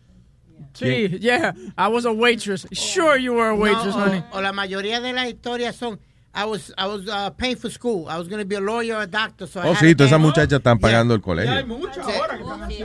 Sí, 0.74 1.18
yeah. 1.20 1.54
I 1.76 1.88
was 1.88 2.04
a 2.04 2.10
waitress. 2.10 2.66
Sure 2.72 3.20
you 3.20 3.32
were 3.34 3.50
a 3.50 3.54
waitress, 3.54 3.94
No, 3.94 4.02
honey. 4.04 4.22
o, 4.32 4.38
o 4.38 4.42
la 4.42 4.52
mayoría 4.52 5.00
de 5.00 5.12
las 5.12 5.28
historias 5.28 5.76
son 5.76 6.00
I 6.40 6.44
was 6.44 6.72
I 6.78 6.86
was 6.86 7.08
uh, 7.08 7.30
paying 7.30 7.56
for 7.56 7.68
school. 7.70 8.06
I 8.08 8.16
was 8.18 8.28
going 8.28 8.38
to 8.40 8.46
be 8.46 8.54
a 8.54 8.60
lawyer 8.60 8.94
or 8.96 9.02
a 9.02 9.06
doctor. 9.06 9.46
So 9.46 9.60
I 9.60 9.64
Oh, 9.68 9.74
had 9.74 9.82
sí, 9.82 9.88
to 9.90 9.96
todas 9.96 10.10
esas 10.12 10.18
pay- 10.20 10.26
muchachas 10.26 10.58
están 10.60 10.78
pagando 10.78 11.14
el 11.14 11.20
Ya 11.20 11.32
hay 11.32 11.64
colegio. 11.64 11.66
muchas 11.66 12.06
Sí. 12.06 12.12
ahora 12.12 12.36
que 12.36 12.42
están 12.44 12.62
así. 12.62 12.84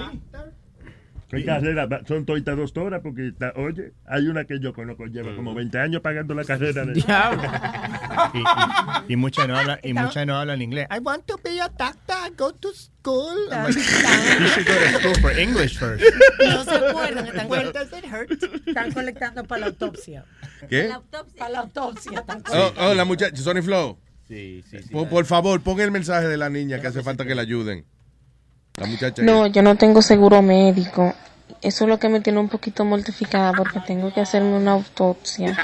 ¿Qué 1.30 1.43
carrera? 1.45 1.88
Son 2.07 2.25
todas 2.27 2.43
dos 2.45 2.77
horas 2.77 3.01
porque, 3.01 3.30
está- 3.30 3.53
oye, 3.55 3.93
hay 4.05 4.27
una 4.27 4.45
que 4.45 4.59
yo 4.59 4.71
conozco, 4.71 5.05
lleva 5.07 5.35
como 5.35 5.55
20 5.55 5.80
años 5.80 6.01
pagando 6.03 6.35
la 6.35 6.43
carrera. 6.43 6.85
De... 6.85 6.93
y, 6.99 8.38
y, 8.38 9.13
y 9.13 9.15
muchas 9.15 9.47
no 9.47 9.57
hablan 9.57 9.80
y 9.84 9.93
muchas 9.93 10.27
no 10.27 10.35
hablan 10.38 10.61
inglés. 10.61 10.88
I 10.91 10.99
want 10.99 11.25
to 11.25 11.38
be 11.43 11.59
a 11.59 11.69
doctor, 11.69 12.30
go 12.38 12.51
to 12.53 12.69
school. 12.73 13.35
I'm 13.51 13.63
like, 13.65 13.75
you 13.75 14.47
should 14.47 14.67
go 14.67 14.73
to 14.73 14.99
school 14.99 15.15
for 15.21 15.31
English 15.31 15.77
first. 15.80 16.03
No 16.39 16.63
se 16.65 16.75
acuerdan, 16.75 17.25
están, 17.27 18.27
están 18.67 18.91
colectando 18.93 19.43
para 19.45 19.61
la 19.61 19.67
autopsia. 19.67 20.25
¿Qué? 20.69 20.90
Para 21.38 21.49
la 21.52 21.60
autopsia. 21.60 22.23
Oh, 22.53 22.72
oh, 22.90 22.94
la 22.94 23.06
muchacha, 23.06 23.35
Sony 23.38 23.61
Flow. 23.61 23.98
Sí, 24.27 24.64
sí, 24.69 24.80
sí. 24.81 24.90
Por, 24.90 25.10
por 25.10 25.26
favor, 25.26 25.61
pon 25.61 25.80
el 25.81 25.91
mensaje 25.91 26.27
de 26.27 26.38
la 26.38 26.49
niña 26.49 26.80
que 26.80 26.88
hace 26.88 27.03
falta 27.03 27.26
que 27.26 27.35
la 27.35 27.41
ayuden. 27.44 27.85
La 28.77 28.88
muchacha. 28.88 29.22
No, 29.22 29.48
yo 29.48 29.61
no 29.61 29.76
tengo 29.76 30.02
seguro 30.02 30.41
médico. 30.41 31.14
Eso 31.61 31.85
es 31.85 31.90
lo 31.90 31.98
que 31.99 32.10
me 32.10 32.19
tiene 32.19 32.40
un 32.40 32.49
poquito 32.49 32.84
mortificada 32.84 33.53
porque 33.53 33.80
tengo 33.81 34.14
que 34.14 34.19
hacerme 34.22 34.57
una 34.57 34.73
autopsia 34.73 35.57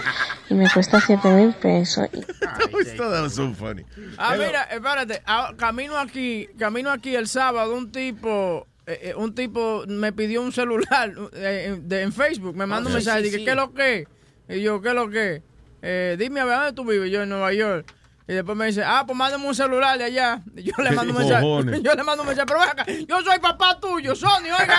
y 0.49 0.53
me 0.53 0.69
cuesta 0.71 0.99
7 1.01 1.27
mil 1.29 1.53
pesos. 1.53 2.07
Y- 2.13 3.29
so 3.29 3.53
funny. 3.53 3.83
Ah, 4.17 4.35
mira, 4.37 4.63
espérate, 4.63 5.21
ah, 5.25 5.53
camino 5.57 5.97
aquí, 5.97 6.47
camino 6.57 6.89
aquí 6.91 7.15
el 7.15 7.27
sábado, 7.27 7.75
un 7.75 7.91
tipo, 7.91 8.67
eh, 8.85 8.99
eh, 9.09 9.13
un 9.15 9.33
tipo 9.35 9.83
me 9.87 10.13
pidió 10.13 10.41
un 10.41 10.51
celular 10.51 11.13
eh, 11.33 11.77
de- 11.81 12.01
en 12.03 12.13
Facebook, 12.13 12.55
me 12.55 12.65
mandó 12.65 12.87
un 12.89 12.93
sí, 12.93 12.97
mensaje, 12.97 13.19
sí, 13.19 13.23
dije, 13.25 13.37
sí. 13.39 13.45
¿qué 13.45 13.51
es 13.51 13.55
lo 13.57 13.73
que? 13.73 14.07
Y 14.49 14.61
yo, 14.61 14.81
¿qué 14.81 14.89
es 14.89 14.95
lo 14.95 15.09
que? 15.09 15.43
Eh, 15.81 16.15
dime 16.19 16.41
a 16.41 16.45
ver 16.45 16.55
dónde 16.57 16.73
tú 16.73 16.83
vives, 16.85 17.09
yo 17.11 17.21
en 17.23 17.29
Nueva 17.29 17.53
York. 17.53 17.93
Y 18.27 18.33
después 18.33 18.55
me 18.55 18.67
dice, 18.67 18.83
ah, 18.85 19.03
pues 19.07 19.17
mándame 19.17 19.47
un 19.47 19.55
celular 19.55 19.97
de 19.97 20.03
allá. 20.03 20.41
Y 20.55 20.61
yo 20.63 20.73
le 20.83 20.89
¿Qué 20.89 20.95
mando 20.95 21.13
un 21.13 21.19
mensaje. 21.19 21.41
cojones? 21.41 21.81
Yo 21.83 21.95
le 21.95 22.03
mando 22.03 22.21
un 22.21 22.27
mensaje, 22.27 22.45
pero 22.45 22.59
ven 22.59 22.69
acá, 22.69 22.85
yo 23.07 23.21
soy 23.23 23.39
papá 23.39 23.79
tuyo, 23.79 24.13
Sony, 24.15 24.51
oiga 24.59 24.77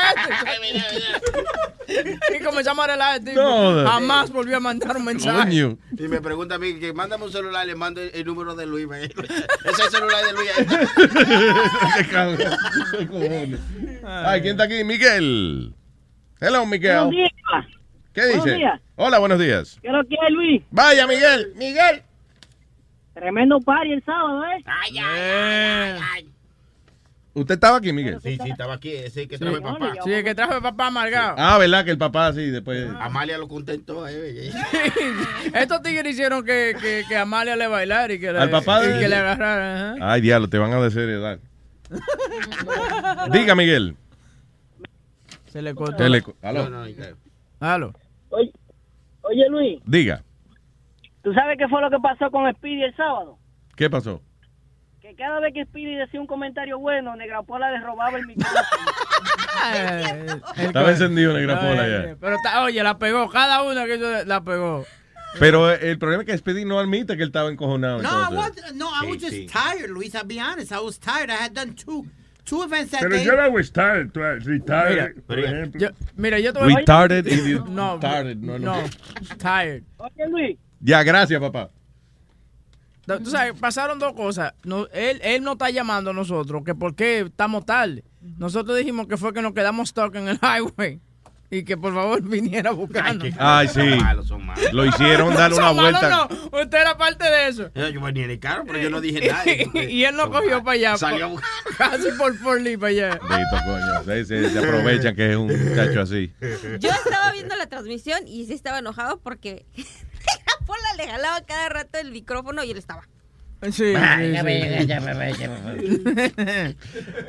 este. 1.88 2.04
y 2.38 2.44
comenzamos 2.44 2.84
a 2.84 2.88
relajar 2.92 3.16
el 3.18 3.24
tipo. 3.24 3.40
No. 3.40 3.84
Jamás 3.90 4.30
volvió 4.30 4.56
a 4.58 4.60
mandar 4.60 4.96
un 4.96 5.04
mensaje. 5.04 5.52
Y 5.98 6.02
me 6.08 6.20
pregunta 6.20 6.54
a 6.54 6.58
mí 6.58 6.78
que 6.78 6.92
mándame 6.92 7.24
un 7.24 7.32
celular, 7.32 7.66
le 7.66 7.74
mando 7.74 8.00
el, 8.00 8.12
el 8.14 8.24
número 8.24 8.54
de 8.54 8.66
Luis. 8.66 8.86
Ese 8.92 9.10
es 9.10 9.80
el 9.80 9.90
celular 9.90 10.24
de 10.26 10.32
Luis. 10.32 10.50
Qué 11.96 12.06
cabrón. 12.08 12.38
Qué 12.98 13.06
cojones. 13.08 13.60
Ay, 14.04 14.42
¿quién 14.42 14.52
está 14.52 14.64
aquí? 14.64 14.84
Miguel. 14.84 15.74
Hello, 16.40 16.64
Miguel. 16.66 17.10
¿Qué 18.12 18.22
Buenos 18.26 18.44
dice? 18.44 18.56
días. 18.56 18.80
Hola, 18.96 19.18
buenos 19.18 19.38
días. 19.38 19.78
¿Qué 19.80 19.88
es 19.88 19.92
lo 19.94 20.04
que 20.04 20.16
hay, 20.20 20.32
Luis? 20.32 20.62
Vaya, 20.70 21.06
Miguel. 21.06 21.52
Miguel. 21.56 22.02
Tremendo 23.14 23.60
party 23.60 23.92
el 23.92 24.04
sábado, 24.04 24.44
¿eh? 24.44 24.62
Ay, 24.64 24.98
ay, 24.98 26.00
ay, 26.14 26.28
¿Usted 27.32 27.54
estaba 27.54 27.76
aquí, 27.76 27.92
Miguel? 27.92 28.18
Sí, 28.20 28.36
sí, 28.42 28.50
estaba 28.50 28.74
aquí. 28.74 28.90
Ese 28.92 29.28
que 29.28 29.38
Sí. 29.38 29.44
trajo 29.44 29.56
el 29.56 29.62
papá. 29.62 29.92
Sí, 30.02 30.12
el 30.12 30.24
que 30.24 30.34
trajo 30.34 30.54
el 30.56 30.62
papá 30.62 30.88
amargado. 30.88 31.34
Ah, 31.38 31.58
¿verdad? 31.58 31.84
Que 31.84 31.92
el 31.92 31.98
papá 31.98 32.32
sí, 32.32 32.50
después. 32.50 32.88
Amalia 32.98 33.38
lo 33.38 33.46
contentó. 33.46 34.06
Eh, 34.08 34.50
Estos 35.54 35.80
tigres 35.82 36.12
hicieron 36.12 36.44
que, 36.44 36.74
que, 36.80 37.04
que 37.08 37.16
Amalia 37.16 37.54
le 37.54 37.68
bailara 37.68 38.12
y 38.12 38.18
que 38.18 38.32
le, 38.32 38.38
Al 38.40 38.50
papá 38.50 38.84
y 38.84 38.88
de- 38.88 38.98
que 38.98 39.08
le 39.08 39.14
agarrara. 39.16 39.92
ajá. 39.92 40.12
Ay, 40.12 40.20
diablo, 40.22 40.48
te 40.48 40.58
van 40.58 40.72
a 40.72 40.80
desheredar. 40.80 41.38
Diga, 43.32 43.54
Miguel. 43.54 43.96
Se 45.52 45.62
le 45.62 45.74
cortó. 45.74 45.96
Te 45.96 46.08
le 46.08 46.24
Aló. 46.42 46.68
Aló. 47.60 47.92
Oye, 48.30 48.52
oye, 49.22 49.48
Luis, 49.48 49.80
Diga. 49.86 50.22
¿tú 51.22 51.32
sabes 51.34 51.56
qué 51.58 51.68
fue 51.68 51.80
lo 51.82 51.90
que 51.90 51.98
pasó 51.98 52.30
con 52.30 52.50
Speedy 52.54 52.82
el 52.84 52.96
sábado? 52.96 53.38
¿Qué 53.76 53.88
pasó? 53.90 54.22
Que 55.00 55.14
cada 55.14 55.40
vez 55.40 55.52
que 55.54 55.64
Speedy 55.64 55.94
decía 55.96 56.20
un 56.20 56.26
comentario 56.26 56.78
bueno, 56.78 57.14
Negrapola 57.16 57.70
le 57.70 57.80
robaba 57.80 58.16
el 58.18 58.26
micrófono. 58.26 58.62
Estaba 60.56 60.90
encendido 60.90 61.32
Negra 61.34 61.58
Pola 61.60 61.82
Ay, 61.82 61.90
ya. 61.90 62.16
Pero 62.20 62.36
está- 62.36 62.62
oye, 62.62 62.82
la 62.82 62.98
pegó. 62.98 63.28
Cada 63.30 63.62
una 63.62 63.84
que 63.86 63.96
hizo 63.96 64.24
la 64.24 64.40
pegó. 64.42 64.84
Pero 65.38 65.70
eh, 65.70 65.90
el 65.90 65.98
problema 65.98 66.22
es 66.22 66.26
que 66.28 66.36
Speedy 66.38 66.64
no 66.64 66.78
admite 66.78 67.16
que 67.16 67.22
él 67.22 67.28
estaba 67.28 67.50
encojonado. 67.50 68.02
No, 68.02 68.08
I 68.08 68.26
entonces. 68.30 68.64
was, 68.64 68.74
no, 68.74 68.86
I 68.90 69.06
was 69.10 69.18
Sí, 69.18 69.20
just 69.20 69.32
sí. 69.32 69.46
tired, 69.46 69.90
Luis. 69.90 70.14
I'll 70.14 70.24
be 70.26 70.40
honest. 70.40 70.72
I 70.72 70.80
was 70.80 70.98
tired. 70.98 71.30
I 71.30 71.34
had 71.36 71.52
done 71.54 71.74
two, 71.74 72.04
two 72.44 72.62
events 72.62 72.90
that 72.92 73.00
Pero 73.00 73.16
day. 73.16 73.24
yo 73.24 73.34
la 73.34 73.44
hago 73.44 73.58
estar, 73.58 73.96
retire, 74.12 74.90
Mira, 74.90 75.12
por 75.26 75.38
ejemplo. 75.38 75.80
Yo- 75.80 75.88
mira, 76.16 76.38
yo 76.38 76.52
te 76.52 76.60
voy 76.60 76.72
a- 76.72 76.76
Retarded, 76.78 77.26
idiot. 77.26 77.66
No, 77.68 77.94
Retarded, 77.94 78.36
no, 78.36 78.58
no. 78.58 78.82
no. 78.82 78.88
Tired. 79.38 79.82
Oye, 79.98 80.28
Luis. 80.28 80.58
Ya, 80.80 81.02
gracias, 81.02 81.40
papá. 81.40 81.70
Tú 83.06 83.26
sabes, 83.30 83.54
pasaron 83.58 83.98
dos 83.98 84.12
cosas. 84.12 84.54
No, 84.64 84.86
él, 84.92 85.20
él 85.24 85.42
no 85.42 85.52
está 85.52 85.68
llamando 85.70 86.10
a 86.10 86.12
nosotros, 86.12 86.62
que 86.64 86.74
por 86.76 86.94
qué 86.94 87.20
estamos 87.20 87.66
tarde. 87.66 88.04
Nosotros 88.38 88.78
dijimos 88.78 89.08
que 89.08 89.16
fue 89.16 89.32
que 89.32 89.42
nos 89.42 89.52
quedamos 89.52 89.88
stuck 89.88 90.14
en 90.14 90.28
el 90.28 90.38
highway 90.42 91.00
y 91.50 91.64
que 91.64 91.76
por 91.76 91.92
favor 91.94 92.22
viniera 92.28 92.70
a 92.70 92.72
buscarnos. 92.72 93.26
Ay, 93.38 93.68
sí. 93.68 93.98
Lo 94.72 94.84
hicieron 94.86 95.34
dar 95.34 95.52
una 95.52 95.66
Son 95.68 95.76
malos, 95.76 96.00
vuelta. 96.00 96.08
No, 96.52 96.60
usted 96.62 96.78
era 96.80 96.96
parte 96.96 97.24
de 97.24 97.48
eso. 97.48 97.70
Yo 97.74 98.00
venía 98.00 98.24
en 98.24 98.30
el 98.30 98.38
carro, 98.40 98.64
pero 98.66 98.78
yo 98.78 98.90
no 98.90 99.00
dije 99.00 99.28
nada. 99.28 99.44
y 99.88 100.04
él 100.04 100.16
no 100.16 100.30
cogió 100.30 100.62
para 100.62 100.74
allá. 100.74 100.96
Salió 100.96 101.26
a 101.26 101.28
por- 101.30 101.40
buscar. 101.40 101.90
casi 101.90 102.08
por 102.18 102.36
Forley 102.38 102.76
para 102.76 102.88
allá. 102.90 103.20
Bendito, 103.28 103.56
coño. 103.64 104.04
Se, 104.04 104.24
se- 104.24 104.50
se 104.50 104.58
aprovechan 104.58 105.14
que 105.16 105.30
es 105.30 105.36
un 105.36 105.46
muchacho 105.68 106.00
así. 106.02 106.32
Yo 106.78 106.90
estaba 106.90 107.32
viendo 107.32 107.56
la 107.56 107.66
transmisión 107.66 108.26
y 108.26 108.46
sí 108.46 108.52
estaba 108.54 108.78
enojado 108.78 109.18
porque 109.20 109.66
la 109.76 110.66
Pola 110.66 110.94
le 110.96 111.08
jalaba 111.08 111.40
cada 111.42 111.68
rato 111.68 111.98
el 111.98 112.12
micrófono 112.12 112.62
y 112.62 112.70
él 112.70 112.78
estaba. 112.78 113.02
Sí, 113.72 113.92
Ah. 113.94 114.16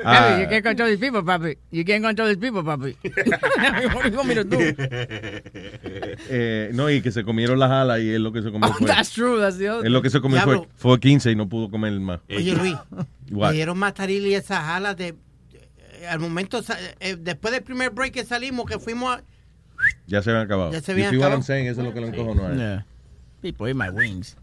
Papi, 0.03 0.41
you 0.41 0.47
can't 0.49 0.63
control 0.63 0.87
these 0.89 0.99
people, 0.99 1.23
papi. 1.23 1.57
You 1.71 1.83
can't 1.83 2.03
control 2.03 2.27
these 2.29 2.37
people, 2.39 2.63
papi. 2.63 2.95
Mira 4.25 4.45
tú. 4.45 4.57
Eh, 6.33 6.71
no, 6.73 6.89
y 6.89 7.01
que 7.01 7.11
se 7.11 7.23
comieron 7.23 7.59
las 7.59 7.71
alas 7.71 7.99
y 7.99 8.11
él 8.13 8.23
lo 8.23 8.31
que 8.31 8.41
se 8.41 8.51
comió 8.51 8.69
Oh, 8.69 8.73
fue. 8.73 8.87
that's 8.87 9.11
true, 9.11 9.39
that's 9.39 9.57
the 9.57 9.69
other. 9.69 9.85
Él 9.85 9.91
lo 9.93 10.01
que 10.01 10.09
se 10.09 10.21
comió 10.21 10.39
fue, 10.41 10.61
fue 10.75 10.99
15 10.99 11.31
y 11.31 11.35
no 11.35 11.49
pudo 11.49 11.69
comer 11.69 11.91
más. 11.99 12.21
Oye, 12.29 12.55
Luis, 12.55 12.75
me 13.29 13.51
dieron 13.51 13.77
mataril 13.77 14.25
y 14.27 14.35
esas 14.35 14.59
alas 14.63 14.95
de... 14.97 15.15
eh, 15.53 16.07
Al 16.07 16.19
momento, 16.19 16.61
sa- 16.63 16.77
eh, 16.99 17.17
después 17.19 17.53
del 17.53 17.63
primer 17.63 17.89
break 17.91 18.13
que 18.13 18.23
salimos, 18.23 18.65
que 18.65 18.79
fuimos 18.79 19.17
a... 19.17 19.23
Ya 20.07 20.21
se 20.21 20.29
habían 20.29 20.45
acabado. 20.45 20.71
Ya 20.71 20.81
se 20.81 20.91
habían 20.91 21.13
acabado. 21.15 21.39
Eso 21.41 21.53
es 21.53 21.77
lo 21.77 21.93
que 21.93 22.01
lo 22.01 22.07
encojonó. 22.07 22.53
Yeah. 22.55 22.85
People 23.41 23.67
eat 23.67 23.75
my 23.75 23.89
wings. 23.89 24.37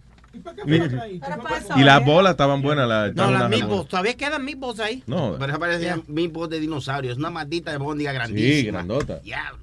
Y 1.77 1.83
las 1.85 2.05
bolas 2.05 2.33
estaban 2.33 2.63
buenas. 2.63 2.89
La, 2.89 3.11
No, 3.13 3.31
las 3.31 3.49
meatballs. 3.49 3.89
Todavía 3.89 4.17
quedan 4.17 4.45
meatballs 4.45 4.81
ahí. 4.81 5.03
No. 5.07 5.37
Pero 5.39 5.51
esa 5.53 5.59
parecía 5.59 5.99
meatballs 6.07 6.51
de 6.51 6.61
dinosaurios. 6.61 7.17
Una 7.19 7.31
maldita 7.31 7.71
de 7.71 7.79
bóndiga 7.79 8.13
grandísima. 8.13 8.57
Sí, 8.61 8.67
grandota. 8.67 9.19
Diablo. 9.21 9.59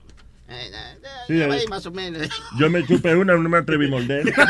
Eh, 0.47 0.69
eh, 0.71 0.97
Sí, 1.27 1.41
eh. 1.41 1.49
ahí 1.51 1.65
más 1.67 1.85
o 1.85 1.91
menos. 1.91 2.27
Yo 2.59 2.69
me 2.69 2.85
chupé 2.85 3.15
una, 3.15 3.33
no 3.35 3.49
me 3.49 3.57
atreví 3.57 3.87
a 3.87 3.89
morder. 3.89 4.33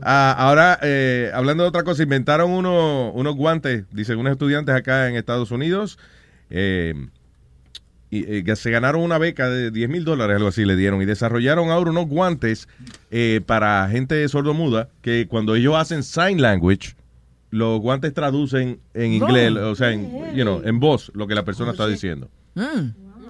Ah, 0.00 0.34
ahora, 0.38 0.78
eh, 0.82 1.30
hablando 1.34 1.64
de 1.64 1.68
otra 1.68 1.82
cosa, 1.82 2.02
inventaron 2.04 2.52
uno- 2.52 3.10
unos 3.10 3.34
guantes, 3.34 3.84
dicen 3.90 4.18
unos 4.18 4.32
estudiantes 4.32 4.72
acá 4.74 5.08
en 5.08 5.16
Estados 5.16 5.50
Unidos, 5.50 5.98
eh, 6.50 6.94
y, 8.10 8.32
eh, 8.32 8.44
que 8.44 8.56
se 8.56 8.70
ganaron 8.70 9.02
una 9.02 9.18
beca 9.18 9.48
de 9.48 9.70
10 9.70 9.88
mil 9.88 10.04
dólares, 10.04 10.36
algo 10.36 10.48
así 10.48 10.64
le 10.64 10.76
dieron, 10.76 11.02
y 11.02 11.04
desarrollaron 11.04 11.70
ahora 11.70 11.90
unos 11.90 12.06
guantes 12.06 12.68
eh, 13.10 13.40
para 13.44 13.88
gente 13.88 14.26
sordomuda, 14.28 14.88
que 15.02 15.26
cuando 15.28 15.54
ellos 15.54 15.74
hacen 15.76 16.02
sign 16.02 16.40
language, 16.40 16.94
los 17.50 17.80
guantes 17.80 18.12
traducen 18.12 18.80
en 18.94 19.12
inglés, 19.12 19.52
o 19.52 19.74
sea, 19.74 19.92
en, 19.92 20.34
you 20.34 20.42
know, 20.42 20.60
en 20.64 20.80
voz, 20.80 21.10
lo 21.14 21.26
que 21.26 21.34
la 21.34 21.44
persona 21.44 21.72
está 21.72 21.86
diciendo. 21.86 22.28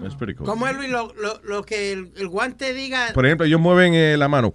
Es 0.05 0.15
pretty 0.15 0.35
cool. 0.35 0.47
¿Cómo 0.47 0.67
es, 0.69 0.77
Luis? 0.77 0.91
Lo, 0.91 1.13
lo, 1.21 1.41
lo 1.43 1.63
que 1.65 1.93
el, 1.93 2.13
el 2.17 2.29
guante 2.29 2.73
diga... 2.73 3.09
Por 3.15 3.27
ejemplo, 3.27 3.47
ellos 3.47 3.61
mueven 3.61 3.95
eh, 3.95 4.17
la 4.17 4.29
mano 4.29 4.55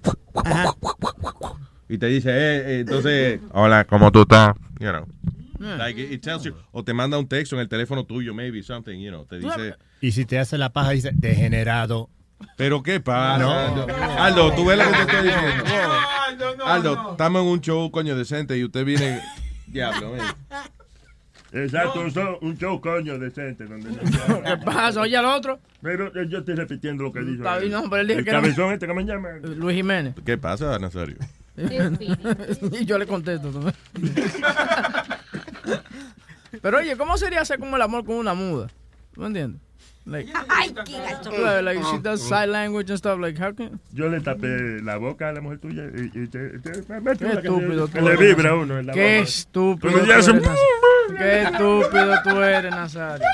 y 1.90 1.98
te 1.98 2.08
dice, 2.08 2.30
eh, 2.32 2.58
eh, 2.58 2.80
entonces, 2.80 3.40
hola, 3.52 3.86
¿cómo 3.86 4.12
tú 4.12 4.22
estás? 4.22 4.56
You 4.80 4.90
know. 4.90 5.06
Like, 5.64 6.00
it 6.00 6.22
tells 6.22 6.44
you, 6.44 6.54
o 6.72 6.84
te 6.84 6.94
manda 6.94 7.18
un 7.18 7.28
texto 7.28 7.56
en 7.56 7.62
el 7.62 7.70
teléfono 7.70 8.06
tuyo, 8.06 8.34
maybe, 8.34 8.62
something, 8.64 9.00
you 9.00 9.10
know, 9.10 9.26
te 9.26 9.40
dice... 9.40 9.76
Y 10.02 10.12
si 10.12 10.26
te 10.26 10.38
hace 10.40 10.58
la 10.58 10.72
paja, 10.72 10.92
dice 10.92 11.12
degenerado. 11.14 12.10
¿Pero 12.58 12.84
qué 12.84 13.00
pasa? 13.00 13.40
No. 13.40 13.86
Aldo, 14.22 14.54
tú 14.54 14.66
ves 14.66 14.78
lo 14.78 14.86
que 14.86 14.92
te 14.92 15.02
estoy 15.02 15.24
diciendo. 15.24 16.66
Aldo, 16.66 17.12
estamos 17.12 17.42
en 17.42 17.48
un 17.48 17.62
show, 17.62 17.90
coño, 17.92 18.16
decente, 18.16 18.58
y 18.58 18.64
usted 18.64 18.86
viene... 18.86 19.22
Diablo, 19.68 20.16
eh. 20.16 20.22
Exacto, 21.54 22.02
un 22.42 22.58
show 22.58 22.82
coño 22.82 23.20
decente. 23.20 23.66
Donde 23.66 23.90
¿Qué 24.44 24.58
pasa? 24.66 25.02
Oye 25.02 25.16
al 25.16 25.26
otro. 25.26 25.60
Pero 25.82 26.08
eh, 26.08 26.28
yo 26.28 26.40
estoy 26.40 26.56
repitiendo 26.56 27.04
lo 27.04 27.14
que 27.14 27.20
dijo. 27.20 27.44
Está 27.44 27.58
él. 27.58 27.70
bien, 27.70 27.74
no, 27.74 27.90
pero 27.90 28.02
él 28.02 28.08
dijo 28.08 28.20
el 28.20 28.26
que 28.26 28.32
no. 28.32 28.42
cabezón 28.42 28.74
este 28.74 28.88
que 28.88 28.94
me 28.94 29.04
llama. 29.04 29.30
Luis 29.42 29.76
Jiménez. 29.76 30.16
¿Qué 30.26 30.38
pasa, 30.38 30.78
Nazario? 30.80 31.18
y 31.58 32.86
yo 32.86 32.98
le 32.98 33.06
contesto. 33.06 33.52
Pero 36.62 36.78
oye, 36.78 36.96
¿cómo 36.98 37.18
sería 37.18 37.42
hacer 37.42 37.60
como 37.60 37.76
el 37.76 37.82
amor 37.82 38.06
con 38.06 38.16
una 38.16 38.34
muda? 38.34 38.68
¿Tú 39.14 39.22
me 39.22 39.28
entiendes? 39.28 39.62
Like, 40.06 40.32
Ay, 40.50 40.74
qué 40.86 41.00
gacho. 41.00 41.32
like, 41.32 41.62
like 41.64 41.82
she 41.86 41.98
does 42.00 42.22
sign 42.22 42.52
language 42.52 42.90
and 42.92 42.98
stuff. 42.98 43.18
Like, 43.20 43.42
how 43.42 43.54
can... 43.56 43.80
Yo 43.94 44.10
le 44.10 44.20
tapé 44.20 44.82
la 44.84 44.98
boca 44.98 45.30
a 45.30 45.32
la 45.32 45.40
mujer 45.40 45.60
tuya 45.60 45.84
y, 45.96 46.08
y 46.24 46.28
te, 46.28 46.60
te- 46.60 47.00
mete 47.00 47.26
Qué 47.26 47.32
estúpido 47.40 47.88
que 47.90 48.00
tú 48.00 48.10
le 48.10 48.18
vibra 48.18 48.50
a 48.50 48.56
uno 48.56 48.80
en 48.80 48.88
la 48.88 48.94
Qué 48.94 49.02
boca. 49.20 49.24
estúpido 49.30 49.94
Pero 49.94 50.06
ya 50.06 50.20
tú 50.20 50.32
eres. 50.36 50.60
Qué 51.18 51.42
estúpido 51.44 52.16
tú 52.24 52.42
eres, 52.42 52.72
Nazario. 52.72 53.26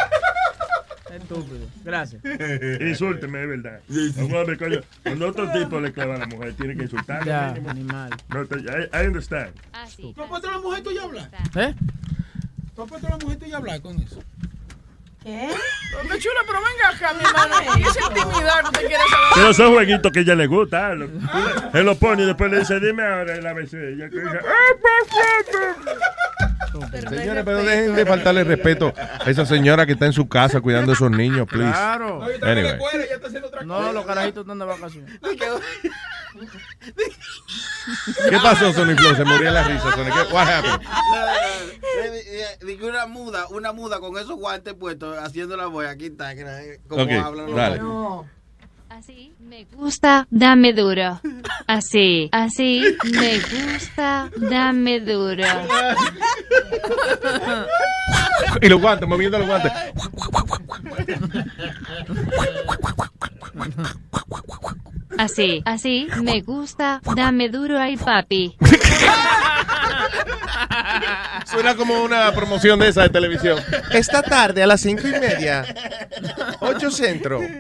Estúpido. 1.12 1.66
Gracias. 1.84 2.22
Insúlteme, 2.82 3.42
es 3.42 3.50
verdad. 3.50 3.80
Un 4.18 4.36
hombre, 4.36 4.58
coño, 4.60 4.80
cuando 5.02 5.28
otro 5.30 5.52
tipo 5.54 5.80
le 5.80 5.92
clava 5.92 6.16
a 6.16 6.18
la 6.20 6.28
mujer, 6.28 6.54
tiene 6.54 6.76
que 6.78 6.84
insultarle. 6.84 7.26
Ya, 7.26 7.48
animal. 7.68 8.12
No, 8.30 8.46
te- 8.46 8.60
I, 8.60 8.90
I 8.94 9.08
understand. 9.08 9.54
¿Tú 10.14 10.22
has 10.22 10.30
puesto 10.30 10.48
a 10.50 10.52
la 10.52 10.60
mujer 10.60 10.84
tuya 10.84 11.02
a 11.02 11.06
hablar? 11.06 11.30
¿Eh? 12.80 12.82
¿Tú 12.82 12.84
has 12.84 12.90
puesto 12.90 13.08
a 13.08 13.10
la 13.12 13.18
mujer 13.18 13.40
tuya 13.40 13.56
a 13.56 13.58
hablar 13.58 13.82
con 13.82 14.00
eso? 14.00 14.24
¿Qué? 15.22 15.50
Qué 16.04 16.18
chulo, 16.20 16.36
pero 16.48 16.60
venga 16.62 16.90
acá, 16.96 17.14
mi 17.14 17.26
hermano. 17.26 17.78
¿Y 17.78 17.82
esa 17.82 18.00
intimidad 18.08 18.60
que 18.62 18.66
usted 18.68 18.80
quiere 18.88 19.04
saber? 19.10 19.28
Pero 19.36 19.54
son 19.54 19.74
jueguitos 19.74 20.12
que 20.14 20.20
a 20.20 20.22
ella 20.22 20.36
le 20.36 20.48
gusta. 20.48 20.96
Lo- 20.96 21.10
Él 21.74 21.86
lo 21.86 21.96
pone 21.96 22.24
y 22.24 22.26
después 22.26 22.50
le 22.50 22.60
dice, 22.60 22.80
dime 22.80 23.04
ahora. 23.06 23.36
La 23.42 23.52
vez 23.54 23.74
ella 23.74 24.06
dice, 24.08 24.40
Señores, 27.10 27.44
pero 27.44 27.64
dejen 27.64 27.96
de 27.96 28.06
faltarle 28.06 28.44
respeto 28.46 28.94
a 28.96 29.30
esa 29.30 29.46
señora 29.46 29.86
que 29.86 29.94
está 29.94 30.06
en 30.06 30.14
su 30.14 30.30
casa 30.30 30.62
cuidando 30.62 30.92
a 30.92 30.96
esos 30.96 31.12
niños, 31.12 31.48
please. 31.48 31.72
Claro. 31.72 32.22
Anyway. 32.42 32.78
No, 33.66 33.92
los 33.92 34.06
carajitos 34.06 34.44
están 34.44 34.60
de 34.60 34.66
vacaciones. 34.66 35.20
¿Qué 38.30 38.38
pasó, 38.42 38.72
Sony 38.74 38.96
Flow? 38.96 39.16
Se 39.16 39.26
murió 39.26 39.48
en 39.48 39.54
la 39.54 39.64
risa, 39.64 39.92
Sony. 39.92 40.06
¿Qué? 40.06 40.34
What 40.34 40.48
happened? 40.48 40.88
Dije 42.66 42.86
una 42.86 43.06
muda, 43.08 43.48
una 43.50 43.72
muda 43.74 44.00
con 44.00 44.18
esos 44.18 44.36
guantes 44.38 44.74
puestos 44.76 45.18
haciendo 45.18 45.56
la 45.58 45.66
voz. 45.68 45.86
Aquí 45.88 46.06
está, 46.08 46.34
como 46.88 47.04
Ok, 47.04 47.12
hablan 47.12 47.46
los 47.48 47.56
dale. 47.56 47.82
hombres. 47.82 48.32
Así 48.90 49.34
me 49.40 49.66
gusta, 49.66 50.28
dame 50.32 50.74
duro. 50.74 51.22
Así, 51.68 52.28
así 52.32 52.84
me 53.04 53.40
gusta, 53.40 54.30
dame 54.36 55.00
duro. 55.00 55.44
Y 58.62 58.68
los 58.68 58.82
guantes, 58.82 59.08
moviendo 59.08 59.38
los 59.38 59.48
guantes. 59.48 59.72
Así, 65.20 65.62
así 65.66 66.08
me 66.24 66.40
gusta, 66.40 67.02
dame 67.14 67.50
duro 67.50 67.78
ay 67.78 67.98
papi. 67.98 68.56
Suena 71.46 71.76
como 71.76 72.06
una 72.06 72.32
promoción 72.32 72.80
de 72.80 72.88
esa 72.88 73.02
de 73.02 73.10
televisión. 73.10 73.60
Esta 73.92 74.22
tarde 74.22 74.64
a 74.64 74.68
las 74.68 74.80
cinco 74.80 75.10
y 75.10 75.20
media. 75.20 75.66
8 76.62 76.92
Centro. 76.92 77.42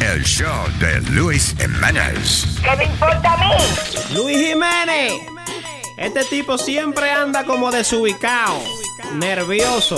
El 0.00 0.24
show 0.24 0.66
de 0.78 1.00
Luis 1.12 1.54
Jiménez. 1.58 2.46
¿Qué 2.62 2.76
me 2.76 2.84
importa 2.84 3.32
a 3.32 3.36
mí? 3.36 4.14
Luis 4.14 4.36
Jiménez. 4.38 5.12
Este 5.98 6.24
tipo 6.24 6.58
siempre 6.58 7.10
anda 7.10 7.44
como 7.44 7.70
desubicado, 7.70 8.58
nervioso. 9.14 9.96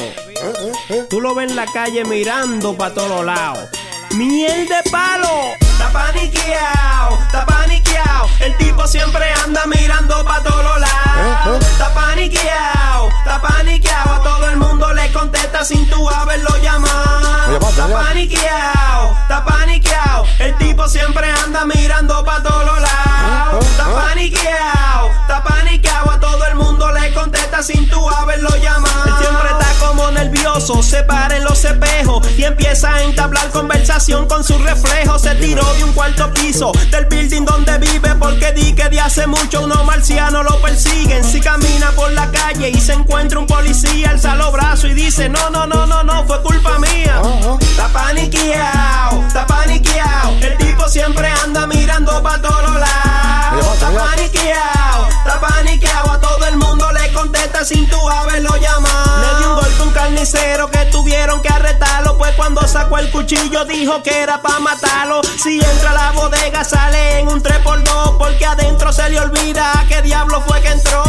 Tú 1.09 1.21
lo 1.21 1.35
ves 1.35 1.51
en 1.51 1.57
la 1.57 1.67
calle 1.67 2.05
mirando 2.05 2.77
para 2.77 2.95
todos 2.95 3.25
lados. 3.25 3.69
¡Miel 4.15 4.69
de 4.69 4.91
palo! 4.93 5.57
Está 5.61 5.91
paniqueado, 5.91 7.19
está 7.21 7.45
paniqueado. 7.45 8.29
El 8.39 8.57
tipo 8.59 8.87
siempre 8.87 9.25
anda 9.45 9.67
mirando 9.67 10.25
para 10.25 10.41
todos 10.45 10.81
lados. 10.81 11.67
Está 11.67 11.93
paniqueado, 11.93 13.09
está 13.09 13.43
paniqueado. 13.43 14.15
A 14.15 14.23
todo 14.23 14.51
el 14.51 14.57
mundo 14.57 14.93
le 14.93 15.11
contesta 15.13 15.65
sin 15.65 15.89
tú 15.91 16.09
haberlo 16.09 16.57
llamado. 16.63 17.57
Está 17.69 17.89
paniqueado, 17.89 19.17
está 19.23 19.45
paniqueado. 19.45 20.27
El 20.39 20.57
tipo 20.59 20.89
siempre 20.89 21.29
anda 21.45 21.65
mirando 21.65 22.25
para 22.25 22.43
todos 22.45 22.81
lados. 22.81 23.67
Está 23.67 23.85
paniqueado, 23.95 25.11
está 25.25 25.43
paniqueado. 25.43 26.11
A 26.11 26.21
todo 26.21 26.45
el 26.47 26.55
mundo 26.55 26.91
le 26.93 27.13
contesta 27.13 27.63
sin 27.63 27.89
tú 27.89 28.09
haberlo 28.09 28.51
llamado. 28.57 29.05
Él 29.07 29.15
siempre 29.19 29.49
está 29.51 29.87
como 29.87 30.11
nervioso, 30.11 30.83
se 30.83 31.03
para 31.03 31.37
en 31.37 31.45
los 31.45 31.65
espejos 31.65 32.27
y 32.37 32.45
empieza 32.45 32.95
a 32.95 33.03
entablar 33.03 33.51
conversación 33.51 34.27
con 34.27 34.45
su 34.45 34.59
reflejo. 34.59 35.19
Se 35.19 35.35
tiró 35.37 35.65
de 35.75 35.85
un 35.85 35.93
cuarto 35.93 36.33
piso 36.35 36.73
del 36.91 37.07
building 37.07 37.45
donde 37.45 37.79
vive 37.79 38.15
porque 38.17 38.53
di 38.53 38.75
que 38.75 38.89
de 38.89 39.01
hace 39.01 39.27
mucho 39.27 39.63
unos 39.63 39.85
marcianos 39.85 40.45
lo 40.45 40.61
persiguen. 40.61 41.25
Si 41.25 41.41
camina 41.41 41.91
por 41.93 42.13
la 42.13 42.31
calle 42.31 42.71
y 42.71 42.81
se 42.81 42.93
encuentra 42.93 43.39
un 43.39 43.47
policía, 43.47 44.11
alza 44.11 44.35
los 44.37 44.53
brazos 44.53 44.91
y 44.91 44.95
dice: 44.95 45.29
No, 45.29 45.51
no, 45.51 45.67
no, 45.67 45.87
no, 45.87 46.03
no, 46.03 46.25
fue 46.27 46.43
culpa 46.43 46.79
mía. 46.79 47.21
Está 47.61 47.89
paniqueado, 47.89 49.27
está 49.27 49.47
paniqueado. 49.47 50.37
El 50.41 50.57
tipo 50.59 50.89
siempre 50.89 51.31
anda 51.45 51.67
mirando 51.67 52.23
para 52.23 52.43
todos 52.43 52.75
lados. 52.75 53.75
Está 53.75 53.91
paniqueado, 53.91 55.09
está 55.25 55.41
paniqueado. 55.41 56.11
A 56.11 56.21
todo 56.21 56.47
el 56.47 56.57
mundo 56.57 56.93
le 56.93 57.04
contesta 57.15 57.65
sin 57.65 57.89
tú 57.89 57.97
haberlo 58.11 58.55
llamado. 58.57 59.21
Le 59.21 59.39
dio 59.39 59.49
un 59.51 59.55
golpe 59.55 59.81
a 59.81 59.83
un 59.85 59.93
carnicero 59.93 60.71
que 60.71 60.85
tuvieron 60.87 61.41
que 61.41 61.49
arrestarlo. 61.49 62.19
Pues 62.19 62.35
cuando 62.35 62.67
sacó 62.69 62.99
el 62.99 63.11
cuchillo 63.11 63.65
dijo 63.65 64.03
que 64.03 64.23
era 64.23 64.43
para 64.43 64.59
matarlo. 64.61 65.23
Si 65.43 65.61
entra 65.61 65.91
a 65.91 65.95
la 65.95 66.13
bodega 66.13 66.65
sale 66.65 67.21
en 67.21 67.29
un 67.29 67.43
3x2 67.43 68.19
porque 68.19 68.45
adentro 68.45 68.93
se 68.93 69.09
le 69.09 69.21
olvida 69.21 69.81
a 69.81 69.87
qué 69.87 70.03
diablo 70.03 70.43
fue 70.47 70.61
que 70.61 70.69
entró. 70.69 71.03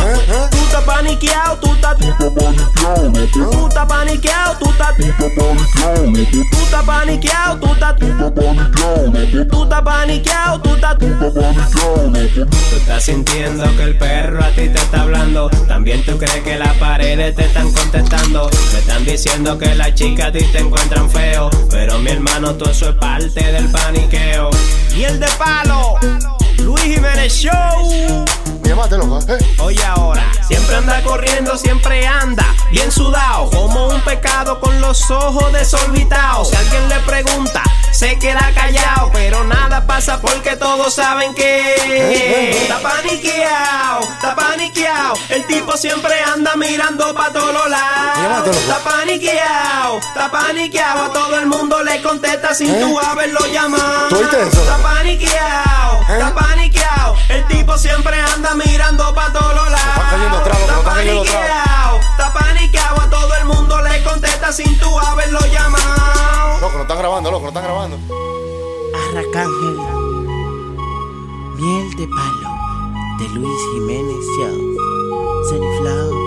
Tú 0.52 0.58
estás 0.58 0.84
paniqueado, 0.84 1.58
tú 1.58 1.74
estás 1.74 1.98
Tú 3.34 3.68
estás 3.68 3.86
paniqueado, 3.86 4.58
tú 4.58 4.70
estás 4.70 4.96
Tú 4.98 6.64
estás 6.64 6.84
paniqueado, 6.84 7.60
tú 7.60 7.74
estás 7.74 7.96
Tú 9.50 9.64
estás 9.64 9.82
paniqueado, 9.82 10.62
tú 10.62 10.76
estás 10.76 10.98
Tú 10.98 12.76
estás 12.78 13.04
sintiendo 13.04 13.64
que 13.76 13.84
el 13.84 13.98
perro 13.98 14.44
a 14.44 14.50
ti 14.50 14.70
te 14.70 14.78
está 14.78 15.02
hablando. 15.02 15.50
También 15.68 15.95
tú 16.04 16.18
crees 16.18 16.44
que 16.44 16.58
las 16.58 16.74
paredes 16.78 17.36
te 17.36 17.46
están 17.46 17.72
contestando. 17.72 18.50
Te 18.50 18.80
están 18.80 19.06
diciendo 19.06 19.58
que 19.58 19.74
las 19.76 19.94
chicas 19.94 20.28
a 20.28 20.32
ti 20.32 20.44
te 20.52 20.60
encuentran 20.60 21.10
feo. 21.10 21.50
Pero 21.70 22.00
mi 22.00 22.12
hermano, 22.12 22.56
todo 22.56 22.72
eso 22.72 22.90
es 22.90 22.96
parte 22.96 23.52
del 23.52 23.68
paniqueo. 23.70 24.50
Y 24.96 25.04
el 25.04 25.20
de 25.20 25.28
palo, 25.38 25.98
Luis 26.60 26.84
Jiménez 26.84 27.34
Show. 27.34 28.26
Oye 29.60 29.84
ahora, 29.86 30.24
siempre 30.48 30.76
anda 30.76 31.02
corriendo, 31.04 31.58
siempre 31.58 32.06
anda 32.06 32.46
bien 32.72 32.92
sudado, 32.92 33.50
como 33.52 33.88
un 33.88 34.02
pecado 34.02 34.60
con 34.60 34.80
los 34.82 35.10
ojos 35.12 35.54
desorbitados. 35.54 36.50
Si 36.50 36.56
alguien 36.56 36.90
le 36.90 37.00
pregunta, 37.02 37.64
se 37.92 38.18
queda 38.20 38.52
callado, 38.54 39.10
pero 39.14 39.44
nada 39.44 39.86
pasa 39.88 40.20
porque 40.20 40.56
todos 40.56 40.94
saben 40.94 41.34
que 41.36 42.52
está 42.64 42.80
paniqueado, 42.80 44.02
está 44.02 44.36
paniqueado. 44.36 45.16
El 45.30 45.46
tipo 45.46 45.78
siempre 45.78 46.14
anda 46.22 46.56
mirando 46.56 47.14
para 47.14 47.32
todos 47.32 47.70
lados. 47.70 48.56
Está 48.58 48.80
paniqueado, 48.80 50.00
está 50.00 50.32
paniqueado. 50.32 51.06
A 51.06 51.14
todo 51.14 51.40
el 51.40 51.46
mundo 51.46 51.82
le 51.84 52.02
contesta 52.02 52.54
sin 52.54 52.78
tú 52.80 53.00
haberlo 53.00 53.40
llamado. 53.52 54.10
Está 54.20 54.78
paniqueado, 54.78 56.02
está 56.02 56.34
paniqueado. 56.34 56.45
El 57.30 57.46
tipo 57.48 57.78
siempre 57.78 58.22
anda 58.22 58.54
mirando 58.56 59.14
para 59.14 59.34
todos 59.34 59.72
lados. 59.72 59.80
Está 59.80 60.84
paniqueado, 60.84 62.00
está 62.00 62.34
paniqueado. 62.34 63.02
A 63.02 63.10
todo 63.10 63.36
el 63.36 63.46
mundo 63.46 63.82
le 63.82 64.04
contesta 64.04 64.52
sin 64.52 64.78
tú 64.80 65.00
haberlo 65.00 65.40
llamado. 65.52 66.60
Loco, 66.62 66.76
no 66.76 66.82
están 66.84 66.98
grabando, 66.98 67.32
loco, 67.32 67.44
no 67.44 67.48
están 67.50 67.64
grabando. 67.64 67.98
Arracángel. 69.10 69.78
Miel 71.56 71.96
de 71.98 72.08
palo 72.08 72.50
de 73.20 73.30
Luis 73.30 73.62
Jiménez 73.74 74.26
Show. 74.38 75.46
Sunnyflower. 75.50 76.25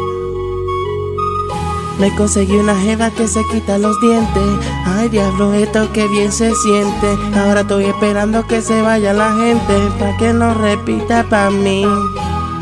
Me 1.99 2.15
conseguí 2.15 2.57
una 2.57 2.77
jeva 2.77 3.10
que 3.10 3.27
se 3.27 3.41
quita 3.51 3.77
los 3.78 4.01
dientes. 4.01 4.43
Ay, 4.86 5.09
diablo, 5.09 5.52
esto 5.52 5.93
que 5.93 6.07
bien 6.07 6.31
se 6.31 6.55
siente. 6.55 7.18
Ahora 7.36 7.62
estoy 7.62 7.86
esperando 7.86 8.47
que 8.47 8.62
se 8.62 8.81
vaya 8.83 9.12
la 9.12 9.33
gente. 9.35 9.75
Pa' 9.99 10.17
que 10.17 10.33
no 10.33 10.55
repita 10.55 11.25
pa' 11.28 11.51
mí. 11.51 11.85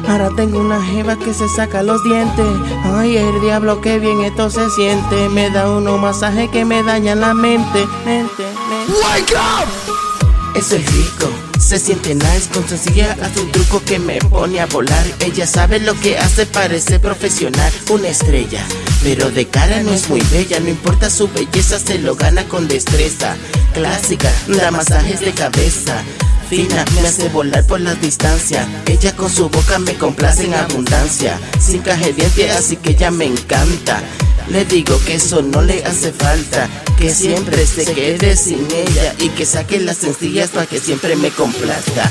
Ahora 0.08 0.31
tengo 0.36 0.60
una 0.60 0.81
jeva 0.82 1.16
que 1.16 1.34
se 1.34 1.48
saca 1.48 1.82
los 1.82 2.02
dientes. 2.05 2.47
Ay, 2.84 3.16
el 3.16 3.40
diablo, 3.42 3.81
que 3.81 3.98
bien 3.98 4.23
esto 4.23 4.48
se 4.48 4.70
siente. 4.70 5.28
Me 5.28 5.50
da 5.50 5.70
unos 5.70 6.00
masajes 6.00 6.48
que 6.50 6.65
me 6.65 6.82
dañan 6.82 7.20
la 7.20 7.34
mente. 7.34 7.86
Mente, 8.06 8.44
mente. 8.68 8.92
Wake 9.02 9.34
up! 9.34 10.56
Eso 10.56 10.76
es 10.76 10.90
rico, 10.92 11.28
se 11.66 11.78
siente 11.78 12.14
nice 12.14 12.48
Con 12.52 12.66
sencilla 12.68 13.16
hace 13.20 13.40
un 13.40 13.50
truco 13.50 13.82
que 13.82 13.98
me 13.98 14.18
pone 14.18 14.60
a 14.60 14.66
volar. 14.66 15.04
Ella 15.20 15.46
sabe 15.46 15.80
lo 15.80 15.98
que 16.00 16.16
hace, 16.18 16.46
parece 16.46 17.00
profesional 17.00 17.72
Una 17.90 18.08
estrella, 18.08 18.64
pero 19.02 19.30
de 19.30 19.46
cara 19.46 19.82
no 19.82 19.92
es 19.92 20.08
muy 20.08 20.20
bella 20.30 20.60
No 20.60 20.68
importa 20.68 21.10
su 21.10 21.28
belleza, 21.28 21.78
se 21.78 21.98
lo 21.98 22.14
gana 22.14 22.44
con 22.44 22.68
destreza. 22.68 23.36
Clásica, 23.74 24.30
da 24.46 24.70
masajes 24.70 25.20
de 25.20 25.32
cabeza 25.32 26.02
Fina, 26.49 26.84
me 26.94 27.08
hace 27.08 27.28
volar 27.28 27.66
por 27.66 27.81
las 27.81 28.00
distancias. 28.00 28.66
Ella 28.86 29.16
con 29.16 29.28
su 29.28 29.49
boca 29.49 29.81
me 29.81 29.94
complace 29.94 30.44
en 30.44 30.55
abundancia. 30.55 31.41
Sin 31.58 31.83
caje 31.83 32.12
diente, 32.12 32.50
así 32.52 32.76
que 32.76 32.91
ella 32.91 33.10
me 33.10 33.25
encanta. 33.25 34.00
Le 34.49 34.65
digo 34.65 34.97
que 35.05 35.15
eso 35.15 35.42
no 35.42 35.60
le 35.60 35.84
hace 35.84 36.12
falta. 36.12 36.68
Que 36.97 37.12
siempre 37.12 37.66
se 37.66 37.84
quede 37.92 38.36
sin 38.36 38.65
ella. 38.70 39.15
Y 39.18 39.31
que 39.31 39.44
saque 39.44 39.81
las 39.81 39.97
sencillas 39.97 40.50
para 40.50 40.66
que 40.66 40.78
siempre 40.78 41.16
me 41.16 41.31
complazca. 41.31 42.10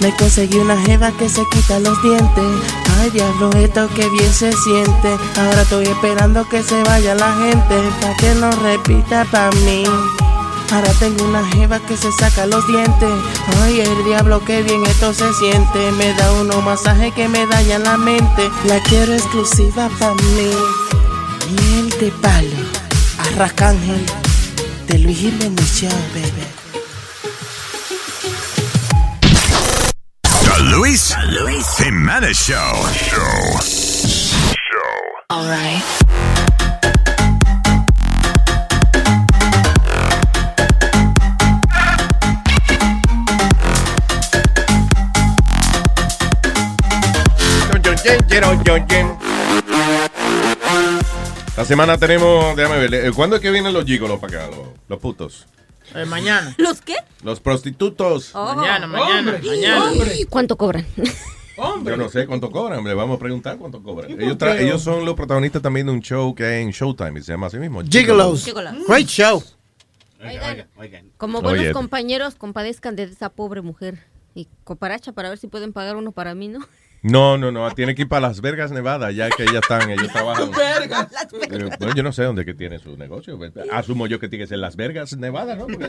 Me 0.00 0.14
conseguí 0.16 0.56
una 0.58 0.80
jeva 0.82 1.12
que 1.16 1.28
se 1.28 1.42
quita 1.52 1.78
los 1.78 2.02
dientes. 2.02 2.44
Ay, 2.98 3.10
diablo, 3.10 3.50
esto 3.52 3.88
que 3.94 4.08
bien 4.08 4.32
se 4.32 4.52
siente. 4.52 5.16
Ahora 5.36 5.62
estoy 5.62 5.86
esperando 5.86 6.48
que 6.48 6.64
se 6.64 6.82
vaya 6.82 7.14
la 7.14 7.32
gente. 7.36 7.76
Pa' 8.00 8.16
que 8.16 8.34
no 8.34 8.50
repita 8.50 9.24
pa' 9.30 9.50
mí. 9.64 9.84
Ahora 10.70 10.92
tengo 10.98 11.24
una 11.24 11.44
jeva 11.52 11.80
que 11.80 11.96
se 11.96 12.12
saca 12.12 12.44
los 12.46 12.66
dientes. 12.66 13.10
Ay, 13.62 13.80
el 13.80 14.04
diablo, 14.04 14.44
que 14.44 14.62
bien 14.62 14.84
esto 14.84 15.14
se 15.14 15.32
siente. 15.34 15.92
Me 15.92 16.12
da 16.14 16.32
uno 16.32 16.60
masaje 16.60 17.10
que 17.12 17.26
me 17.26 17.46
daña 17.46 17.78
la 17.78 17.96
mente. 17.96 18.50
La 18.64 18.78
quiero 18.82 19.14
exclusiva 19.14 19.88
pa' 19.98 20.14
mí. 20.14 20.50
Miel 21.50 21.88
de 21.98 22.12
palo. 22.20 22.56
Arracángel. 23.18 24.04
De 24.86 24.98
Luis 24.98 25.18
Jiménez 25.18 25.74
Show, 25.74 25.90
baby. 26.12 26.46
The 30.22 30.62
Luis, 30.64 31.14
Luis 31.42 31.66
Jimenez 31.78 32.36
Show. 32.36 32.74
Show. 32.92 33.58
All 35.30 35.44
right. 35.46 36.37
La 51.56 51.64
semana 51.64 51.98
tenemos, 51.98 52.56
déjame 52.56 52.78
ver, 52.78 52.94
eh, 52.94 53.12
¿cuándo 53.14 53.36
es 53.36 53.42
que 53.42 53.50
vienen 53.50 53.72
los 53.72 53.84
gigolos 53.84 54.18
para 54.20 54.44
acá? 54.44 54.56
Los, 54.56 54.68
los 54.88 54.98
putos. 54.98 55.46
Eh, 55.94 56.04
mañana. 56.04 56.54
¿Los 56.58 56.80
qué? 56.80 56.96
Los 57.22 57.40
prostitutos. 57.40 58.30
Oh. 58.34 58.54
Mañana, 58.54 58.86
mañana, 58.86 59.32
Hombre. 59.32 59.50
mañana. 59.50 59.92
¿Cuánto 60.30 60.56
cobran? 60.56 60.86
Yo 61.84 61.96
no 61.96 62.08
sé 62.08 62.26
cuánto 62.26 62.50
cobran, 62.50 62.84
le 62.84 62.94
vamos 62.94 63.16
a 63.16 63.18
preguntar 63.18 63.58
cuánto 63.58 63.82
cobran. 63.82 64.10
¿Y 64.10 64.34
por 64.34 64.48
Ellos, 64.56 64.82
son 64.82 65.04
los 65.04 65.14
protagonistas 65.14 65.60
también 65.60 65.86
de 65.86 65.92
un 65.92 66.00
show 66.00 66.34
que 66.34 66.44
hay 66.44 66.62
en 66.62 66.70
Showtime 66.70 67.18
y 67.18 67.22
se 67.22 67.32
llama 67.32 67.48
así 67.48 67.58
mismo. 67.58 67.82
Gigolos. 67.82 68.46
Great 68.86 69.08
show. 69.08 69.42
Como 71.16 71.38
Oye. 71.38 71.48
buenos 71.48 71.72
compañeros, 71.72 72.36
compadezcan 72.36 72.94
de 72.94 73.04
esa 73.04 73.28
pobre 73.30 73.60
mujer. 73.62 73.98
Y 74.34 74.46
comparacha 74.62 75.12
para 75.12 75.28
ver 75.30 75.38
si 75.38 75.48
pueden 75.48 75.72
pagar 75.72 75.96
uno 75.96 76.12
para 76.12 76.34
mí, 76.34 76.48
¿no? 76.48 76.60
No, 77.02 77.38
no, 77.38 77.52
no, 77.52 77.70
tiene 77.74 77.94
que 77.94 78.02
ir 78.02 78.08
para 78.08 78.28
Las 78.28 78.40
Vegas, 78.40 78.72
Nevada, 78.72 79.10
ya 79.12 79.30
que 79.30 79.44
ellas 79.44 79.60
están, 79.62 79.88
ellos 79.90 80.08
trabajan. 80.12 80.50
Eh, 80.50 81.70
bueno, 81.78 81.94
yo 81.94 82.02
no 82.02 82.12
sé 82.12 82.24
dónde 82.24 82.44
que 82.44 82.54
tiene 82.54 82.78
su 82.78 82.96
negocio. 82.96 83.38
Asumo 83.72 84.06
yo 84.06 84.18
que 84.18 84.28
tiene 84.28 84.44
que 84.44 84.48
ser 84.48 84.58
Las 84.58 84.74
Vegas, 84.76 85.16
Nevada, 85.16 85.54
¿no? 85.54 85.66
Porque 85.66 85.88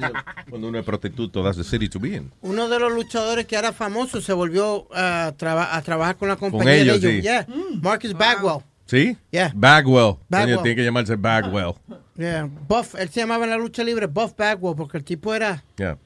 cuando 0.49 0.67
uno 0.67 0.77
es 0.79 0.85
prostituto, 0.85 1.43
that's 1.43 1.57
the 1.57 1.63
city 1.63 1.89
to 1.89 1.99
be 1.99 2.09
in. 2.15 2.31
Uno 2.41 2.69
de 2.69 2.79
los 2.79 2.91
luchadores 2.93 3.45
que 3.47 3.55
era 3.55 3.73
famoso 3.73 4.21
se 4.21 4.33
volvió 4.33 4.87
a, 4.93 5.33
traba- 5.37 5.75
a 5.75 5.81
trabajar 5.81 6.17
con 6.17 6.29
la 6.29 6.35
compañía 6.35 6.75
ellos, 6.75 7.01
de 7.01 7.09
ellos. 7.19 7.21
sí. 7.21 7.21
Yeah. 7.23 7.47
Marcus 7.81 8.13
Bagwell. 8.13 8.63
¿Sí? 8.85 9.17
Yeah. 9.31 9.51
Bagwell. 9.55 10.15
Bagwell. 10.29 10.55
Coño, 10.55 10.61
tiene 10.63 10.75
que 10.75 10.83
llamarse 10.83 11.15
Bagwell. 11.15 11.73
Yeah. 12.17 12.47
Buff. 12.67 12.95
Él 12.95 13.09
se 13.09 13.21
llamaba 13.21 13.45
en 13.45 13.49
la 13.51 13.57
lucha 13.57 13.83
libre 13.83 14.05
Buff 14.07 14.33
Bagwell 14.37 14.75
porque 14.75 14.97
el 14.97 15.03
tipo 15.03 15.33
era. 15.33 15.63
Yeah, 15.77 15.97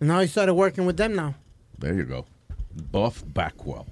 Now 0.00 0.20
he 0.20 0.28
started 0.28 0.52
working 0.54 0.84
with 0.86 0.94
them 0.96 1.14
now. 1.14 1.34
there 1.78 1.94
you 1.96 2.04
go. 2.04 2.26
Buff 2.90 3.22
Bagwell. 3.34 3.84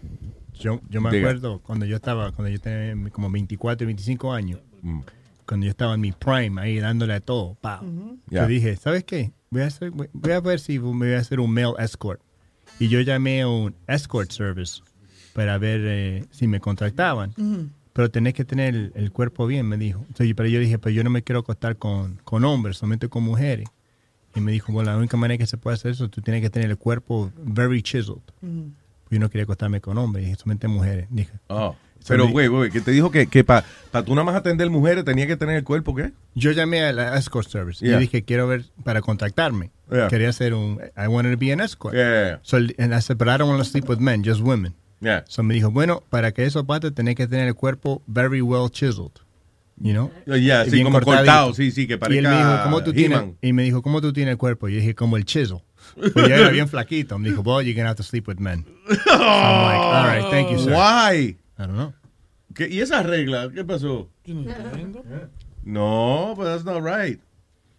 Yo, 0.59 0.81
yo 0.89 1.01
me 1.01 1.11
Diga. 1.11 1.29
acuerdo 1.29 1.59
cuando 1.61 1.87
yo 1.87 1.97
estaba, 1.97 2.33
cuando 2.33 2.51
yo 2.53 2.61
tenía 2.61 3.11
como 3.11 3.31
24 3.31 3.85
y 3.85 3.87
25 3.87 4.33
años, 4.33 4.61
Mm. 4.83 5.01
cuando 5.47 5.65
yo 5.67 5.71
estaba 5.71 5.95
en 5.95 6.01
mi 6.01 6.13
prime, 6.13 6.61
ahí 6.61 6.79
dándole 6.79 7.15
a 7.15 7.21
todo, 7.21 7.55
pa. 7.61 7.83
Yo 8.31 8.47
dije, 8.47 8.77
¿sabes 8.77 9.05
qué? 9.05 9.33
Voy 9.51 9.63
a, 9.63 9.67
hacer, 9.67 9.91
voy 9.91 10.09
voy 10.13 10.33
a 10.33 10.41
ver 10.41 10.61
si 10.61 10.79
me 10.79 11.07
voy 11.07 11.13
a 11.15 11.19
hacer 11.19 11.41
un 11.41 11.53
male 11.53 11.75
escort. 11.79 12.21
Y 12.79 12.89
yo 12.89 13.01
llamé 13.01 13.43
a 13.43 13.49
un 13.49 13.75
escort 13.87 14.31
service 14.33 14.83
para 15.33 15.57
ver 15.59 15.81
eh, 15.85 16.25
si 16.31 16.47
me 16.47 16.61
contrataban. 16.61 17.33
Pero 17.93 18.11
tenés 18.11 18.35
que 18.35 18.45
tener 18.45 18.75
el, 18.75 18.93
el 18.95 19.11
cuerpo 19.13 19.47
bien, 19.47 19.67
me 19.67 19.79
dijo. 19.79 20.01
Entonces, 20.09 20.35
pero 20.37 20.49
yo 20.49 20.61
dije, 20.61 20.79
pero 20.79 20.95
yo 20.95 21.03
no 21.05 21.09
me 21.11 21.23
quiero 21.23 21.41
acostar 21.41 21.77
con, 21.77 22.17
con 22.25 22.45
hombres, 22.45 22.77
solamente 22.79 23.09
con 23.09 23.23
mujeres. 23.23 23.69
Y 24.35 24.41
me 24.41 24.53
dijo, 24.53 24.71
bueno, 24.73 24.91
la 24.91 24.99
única 24.99 25.17
manera 25.17 25.39
que 25.39 25.47
se 25.47 25.57
puede 25.57 25.75
hacer 25.77 25.93
eso, 25.93 26.11
tú 26.11 26.21
tienes 26.21 26.43
que 26.43 26.51
tener 26.51 26.69
el 26.71 26.77
cuerpo 26.77 27.33
very 27.39 27.81
chiseled. 27.83 28.21
Yo 29.11 29.19
no 29.21 29.29
quería 29.31 29.45
acostarme 29.45 29.81
con 29.81 29.99
hombres, 29.99 30.39
solamente 30.39 30.69
mujeres. 30.69 31.07
Dije, 31.11 31.33
Oh. 31.49 31.77
Pero, 32.09 32.29
güey, 32.29 32.47
güey, 32.47 32.71
que 32.71 32.81
te 32.81 32.93
dijo 32.93 33.11
que, 33.11 33.27
que 33.27 33.43
para 33.43 33.65
tú 34.05 34.15
nada 34.15 34.23
más 34.25 34.37
atender 34.37 34.71
mujeres 34.71 35.05
tenía 35.05 35.27
que 35.27 35.37
tener 35.37 35.57
el 35.57 35.65
cuerpo, 35.65 35.93
¿qué? 35.93 36.13
Yo 36.37 36.53
llamé 36.53 36.85
a 36.85 36.93
la 36.93 37.17
escort 37.19 37.49
service 37.49 37.85
y 37.85 37.89
Yeah. 37.89 37.97
yo 37.97 38.01
dije, 38.01 38.23
quiero 38.23 38.47
ver 38.47 38.67
para 38.85 39.01
contactarme. 39.01 39.71
Yeah. 39.91 40.07
Quería 40.07 40.29
hacer 40.29 40.55
un, 40.55 40.81
I 40.97 41.09
wanted 41.09 41.33
to 41.33 41.39
be 41.39 41.53
an 41.53 41.61
escort. 41.61 41.95
Yeah. 41.97 42.39
So, 42.43 42.59
and 42.59 42.95
I 42.95 43.01
said, 43.01 43.19
but 43.19 43.27
I 43.29 43.37
don't 43.37 43.49
want 43.49 43.59
to 43.61 43.65
sleep 43.69 43.89
with 43.89 43.99
men, 43.99 44.23
just 44.25 44.41
women. 44.41 44.75
Yeah. 45.01 45.25
So 45.27 45.43
me 45.43 45.55
dijo, 45.55 45.71
bueno, 45.73 46.03
para 46.09 46.31
que 46.33 46.45
eso 46.45 46.65
pase, 46.65 46.93
tenés 46.93 47.17
que 47.17 47.27
tener 47.27 47.49
el 47.49 47.55
cuerpo 47.55 48.03
very 48.07 48.41
well 48.41 48.71
chiseled. 48.71 49.13
You 49.79 49.93
know? 49.93 50.11
Yeah, 50.27 50.65
sí, 50.65 50.83
como 50.85 51.01
cortadito. 51.01 51.25
cortado, 51.25 51.55
sí, 51.55 51.71
sí, 51.71 51.87
que 51.87 51.95
Y 52.09 52.17
él 52.19 52.23
me 52.23 52.31
parezca 52.31 52.53
dijo, 52.53 52.63
¿cómo 52.65 52.83
tú 52.85 52.93
tienes? 52.93 53.21
Y 53.43 53.53
me 53.53 53.63
dijo, 53.65 53.83
¿cómo 53.83 54.01
tú 54.01 54.13
tienes 54.13 54.33
el 54.33 54.39
cuerpo? 54.39 54.69
Y 54.69 54.75
yo 54.75 54.79
dije, 54.79 54.95
como 54.95 55.17
el 55.17 55.25
chisel. 55.25 55.59
Pues 55.97 56.15
yo 56.15 56.35
era 56.35 56.51
bien 56.51 56.69
flaquito. 56.75 57.19
Me 57.19 57.31
dijo, 57.31 57.43
well, 57.43 57.63
you're 57.65 57.75
going 57.75 57.85
to 57.85 57.89
have 57.89 57.97
to 57.97 58.03
sleep 58.03 58.29
with 58.29 58.39
men. 58.39 58.65
So 58.89 58.95
I'm 59.13 59.63
like, 59.65 59.81
all 59.81 60.07
right, 60.07 60.31
thank 60.31 60.51
you, 60.51 60.59
sir. 60.59 60.73
Why? 60.73 61.37
I 61.59 61.63
don't 61.67 61.75
know. 61.77 61.93
¿Qué- 62.55 62.69
¿Y 62.69 62.81
esa 62.81 63.03
regla? 63.03 63.51
¿Qué 63.53 63.65
pasó? 63.65 64.09
No, 65.65 66.35
but 66.37 66.45
that's 66.45 66.65
not 66.65 66.83
right. 66.83 67.21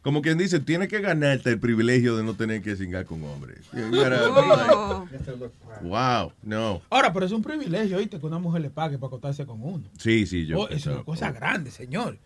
Como 0.02 0.22
quien 0.22 0.38
dice, 0.38 0.60
tienes 0.62 0.88
que 0.88 1.02
ganarte 1.02 1.50
el 1.50 1.60
privilegio 1.60 2.16
de 2.16 2.24
no 2.24 2.34
tener 2.34 2.62
que 2.62 2.76
cingar 2.78 3.06
con 3.06 3.22
hombres. 3.26 3.66
You 3.74 3.90
gotta 3.92 4.30
be 4.30 4.48
like, 4.48 5.52
wow, 5.82 6.32
no. 6.44 6.82
Ahora, 6.90 7.12
pero 7.12 7.26
es 7.26 7.32
un 7.34 7.42
privilegio, 7.44 7.98
¿oíste? 7.98 8.18
Que 8.20 8.26
una 8.26 8.40
mujer 8.40 8.62
le 8.62 8.70
pague 8.70 8.98
para 8.98 9.08
acostarse 9.08 9.46
con 9.46 9.62
uno. 9.62 9.84
Sí, 9.98 10.26
sí, 10.26 10.46
yo. 10.46 10.60
Oh, 10.62 10.70
es 10.70 10.86
una 10.86 11.04
cosa 11.04 11.32
grande, 11.32 11.72
señor. 11.72 12.18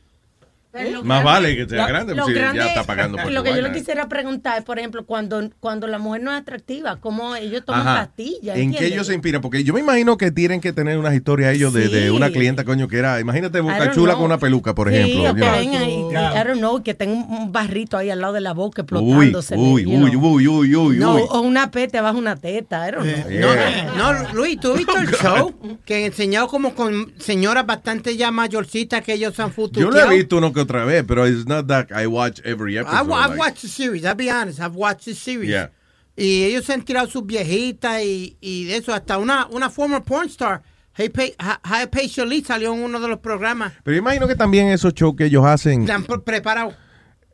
Más 1.04 1.24
vale 1.24 1.56
que 1.56 1.68
sea 1.68 1.80
La- 1.80 1.88
grande, 1.88 2.16
lo 2.16 2.26
si 2.26 2.34
grande 2.34 2.60
ya 2.60 2.68
está 2.68 2.82
es- 2.82 2.88
pagando 2.88 3.18
por 3.18 3.32
Lo 3.32 3.44
que 3.44 3.54
yo 3.54 3.62
le 3.62 3.72
quisiera 3.72 4.08
preguntar 4.08 4.58
es, 4.60 4.64
por 4.64 4.80
ejemplo, 4.80 5.06
cuando, 5.06 5.50
cuando 5.60 5.88
la 5.88 5.98
mujer 5.98 6.24
no 6.24 6.32
es 6.32 6.40
atractiva, 6.42 6.98
¿cómo 7.02 7.36
ellos 7.36 7.64
toman 7.66 7.82
Ajá. 7.88 8.06
pastillas? 8.06 8.58
¿En 8.58 8.72
qué 8.74 8.86
ellos 8.88 9.08
se 9.08 9.14
inspiran? 9.14 9.42
Porque 9.42 9.64
yo 9.64 9.74
me 9.74 9.82
imagino 9.82 10.18
que 10.18 10.32
tienen 10.32 10.62
que 10.62 10.72
tener 10.74 10.98
unas 10.98 11.14
historias 11.14 11.54
ellos 11.56 11.74
de, 11.74 12.10
una 12.12 12.30
clienta, 12.32 12.64
coño, 12.64 12.88
que 12.88 12.98
era, 12.98 13.20
imagínate 13.20 13.60
Boca 13.60 13.92
Chula 13.92 14.14
know. 14.14 14.18
con 14.18 14.26
una 14.26 14.38
peluca, 14.38 14.74
por 14.74 14.90
Sí, 14.90 14.96
ejemplo. 14.96 15.36
que 15.36 15.42
I 15.42 16.44
don't 16.46 16.58
know, 16.60 16.82
tenga 16.82 17.14
un, 17.14 17.26
un 17.30 17.52
barrito 17.52 17.98
ahí 17.98 18.10
al 18.10 18.22
lado 18.22 18.34
de 18.34 18.42
la 18.42 18.54
boca 18.54 18.82
Uy, 18.82 18.86
explotándose. 18.86 19.56
uy, 19.56 19.86
uy, 19.86 20.12
know. 20.12 20.34
uy, 20.36 20.48
uy, 20.48 20.76
uy, 20.76 20.98
No, 20.98 21.16
uy. 21.16 21.22
o 21.30 21.42
una 21.42 21.70
pete 21.72 21.98
abajo 21.98 22.18
una 22.18 22.36
teta, 22.36 22.88
I 22.88 22.92
don't 22.92 23.04
know. 23.06 23.30
Yeah. 23.30 23.94
No, 23.98 24.34
Luis, 24.34 24.60
¿tú 24.60 24.72
has 24.72 24.78
visto 24.78 24.98
el 24.98 25.08
show? 25.22 25.54
Que 25.86 26.06
enseñado 26.06 26.48
como 26.48 26.74
con 26.76 27.14
señoras 27.20 27.66
bastante 27.66 28.16
ya 28.18 28.32
mayorcitas 28.32 29.02
que 29.04 29.14
ellos 29.14 29.40
han 29.40 29.50
Yo 29.50 29.54
futureado. 29.54 30.08
lo 30.08 30.12
he 30.12 30.18
visto 30.18 30.38
uno 30.38 30.54
que 30.54 30.61
otra 30.62 30.86
vez, 30.86 31.04
pero 31.08 31.26
it's 31.28 31.46
not 31.46 31.68
that 31.68 31.88
I 31.92 32.08
watch 32.08 32.40
every 32.46 32.78
episode. 32.78 32.98
I, 32.98 33.02
wa- 33.04 33.20
I've 33.20 33.30
like- 33.32 33.40
watched 33.40 33.62
the 33.62 33.68
series, 33.68 34.04
I'll 34.06 34.16
be 34.16 34.30
honest, 34.30 34.60
I've 34.60 34.76
watched 34.76 35.06
the 35.06 35.14
series. 35.16 35.50
Yeah. 35.50 35.72
Y 36.16 36.44
ellos 36.44 36.66
se 36.66 36.74
han 36.74 36.84
tirado 36.84 37.08
sus 37.08 37.26
viejitas 37.26 38.02
y, 38.04 38.38
y 38.42 38.66
de 38.66 38.78
eso, 38.78 38.94
hasta 38.94 39.18
una, 39.18 39.48
una 39.52 39.70
former 39.70 40.02
porn 40.04 40.28
star, 40.28 40.62
Hey, 40.94 41.08
Pay, 41.10 41.36
Hi- 41.40 41.88
Pay 41.90 42.12
Lee 42.28 42.44
salió 42.44 42.74
en 42.74 42.84
uno 42.84 43.00
de 43.00 43.08
los 43.08 43.20
programas. 43.20 43.72
Pero 43.84 43.96
imagino 43.96 44.28
que 44.28 44.36
también 44.36 44.68
esos 44.68 44.94
shows 44.94 45.16
que 45.16 45.26
ellos 45.26 45.46
hacen, 45.46 45.90
han 45.90 46.04
preparado. 46.04 46.74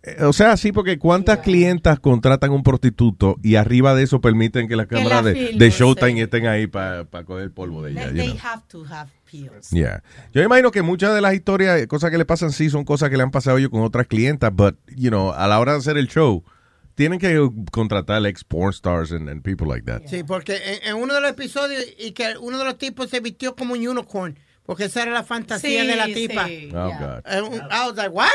eh, 0.03 0.23
o 0.23 0.31
sea, 0.31 0.55
sí, 0.57 0.71
porque 0.71 0.99
cuántas 0.99 1.39
clientas 1.39 1.99
contratan 1.99 2.51
un 2.51 2.61
prostituto 2.61 3.35
y 3.43 3.55
arriba 3.55 3.95
de 3.95 4.03
eso 4.03 4.21
permiten 4.21 4.67
que 4.67 4.75
las 4.75 4.85
cámaras 4.85 5.23
la 5.25 5.31
de, 5.31 5.53
de 5.53 5.69
Showtime 5.71 6.13
sí. 6.13 6.21
estén 6.21 6.45
ahí 6.45 6.67
para 6.67 7.05
coger 7.25 7.45
el 7.45 7.51
polvo 7.51 7.81
de 7.81 7.91
ella. 7.93 8.09
They, 8.13 8.15
they 8.29 8.37
have 8.41 8.61
to 8.69 8.85
have 8.85 9.09
pills. 9.29 9.69
Yeah. 9.71 10.01
Yo 10.33 10.41
imagino 10.41 10.71
que 10.71 10.81
muchas 10.81 11.13
de 11.13 11.21
las 11.21 11.33
historias, 11.33 11.85
cosas 11.87 12.09
que 12.11 12.17
le 12.17 12.25
pasan, 12.25 12.51
sí, 12.51 12.69
son 12.69 12.85
cosas 12.85 13.09
que 13.09 13.17
le 13.17 13.23
han 13.23 13.31
pasado 13.31 13.57
ellos 13.57 13.69
con 13.69 13.81
otras 13.81 14.07
clientas, 14.07 14.51
but, 14.53 14.75
you 14.95 15.09
know, 15.09 15.31
a 15.33 15.47
la 15.47 15.59
hora 15.59 15.73
de 15.73 15.79
hacer 15.79 15.97
el 15.97 16.07
show, 16.07 16.43
tienen 16.95 17.19
que 17.19 17.37
contratar 17.71 18.25
ex 18.25 18.43
porn 18.43 18.71
stars 18.73 19.11
and, 19.11 19.29
and 19.29 19.43
people 19.43 19.67
like 19.67 19.85
that. 19.85 20.01
Sí, 20.07 20.23
porque 20.23 20.55
en, 20.55 20.89
en 20.89 20.95
uno 20.95 21.13
de 21.13 21.21
los 21.21 21.29
episodios, 21.31 21.83
y 21.99 22.11
que 22.13 22.35
uno 22.39 22.57
de 22.57 22.65
los 22.65 22.77
tipos 22.77 23.09
se 23.09 23.19
vistió 23.19 23.55
como 23.55 23.73
un 23.73 23.87
unicorn, 23.87 24.37
porque 24.65 24.85
esa 24.85 25.03
era 25.03 25.11
la 25.11 25.23
fantasía 25.23 25.81
Sí, 25.81 25.87
de 25.87 25.95
la 25.95 26.05
tipa. 26.05 26.47
sí. 26.47 26.69
Oh, 26.73 26.89
God. 26.99 27.21
Eh, 27.31 27.41
un- 27.41 27.53
I 27.71 27.87
was 27.87 27.95
like, 27.95 28.09
what? 28.09 28.29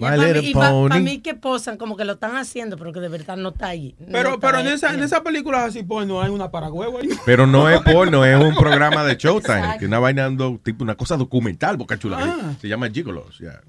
Para 0.00 0.16
mí, 0.16 0.48
y 0.48 0.54
pa- 0.54 0.70
pony. 0.70 0.88
pa' 0.88 0.98
mí 0.98 1.18
que 1.20 1.34
posan 1.34 1.76
como 1.76 1.96
que 1.96 2.04
lo 2.04 2.14
están 2.14 2.36
haciendo, 2.36 2.76
pero 2.76 2.92
que 2.92 3.00
de 3.00 3.08
verdad 3.08 3.36
no 3.36 3.50
está 3.50 3.68
ahí. 3.68 3.94
No 3.98 4.06
Pero, 4.12 4.34
está 4.34 4.40
pero 4.48 4.58
en 4.60 4.66
esa, 4.68 4.94
en 4.94 5.02
esa 5.02 5.22
película 5.22 5.64
así, 5.64 5.82
pues 5.82 6.06
no 6.06 6.20
hay 6.22 6.30
una 6.30 6.50
paragüevo 6.50 6.98
ahí. 6.98 7.08
Pero 7.26 7.46
no 7.46 7.68
es 7.68 7.80
porno, 7.84 8.24
es 8.24 8.42
un 8.42 8.54
programa 8.56 9.04
de 9.04 9.16
Showtime, 9.16 9.76
que 9.78 9.86
una 9.86 9.98
vaina, 9.98 10.26
ando- 10.28 10.60
tipo 10.62 10.82
una 10.82 10.94
cosa 10.96 11.16
documental, 11.16 11.76
boca 11.76 11.98
chula. 11.98 12.18
Ah. 12.20 12.54
Se 12.60 12.68
llama 12.68 12.88
Gigolos, 12.90 13.38
yeah. 13.38 13.60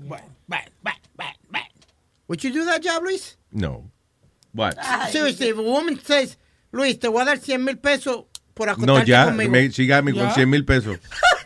Would 2.27 2.43
you 2.43 2.51
do 2.53 2.63
that 2.65 2.81
job, 2.81 3.03
Luis? 3.03 3.37
No. 3.51 3.89
What? 4.53 4.75
Seriously, 5.11 5.49
if 5.49 5.57
a 5.57 5.61
woman 5.61 5.99
says, 6.01 6.37
Luis, 6.71 6.97
te 6.97 7.07
voy 7.09 7.21
a 7.21 7.25
dar 7.25 7.37
100 7.37 7.63
mil 7.63 7.77
pesos 7.77 8.25
por 8.53 8.69
acostarte 8.69 8.99
No, 9.01 9.05
ya, 9.05 9.25
conmigo. 9.25 9.51
me, 9.51 9.69
sígame 9.71 10.13
con 10.13 10.23
¿Ya? 10.23 10.33
100 10.33 10.49
mil 10.49 10.63
pesos. 10.65 10.97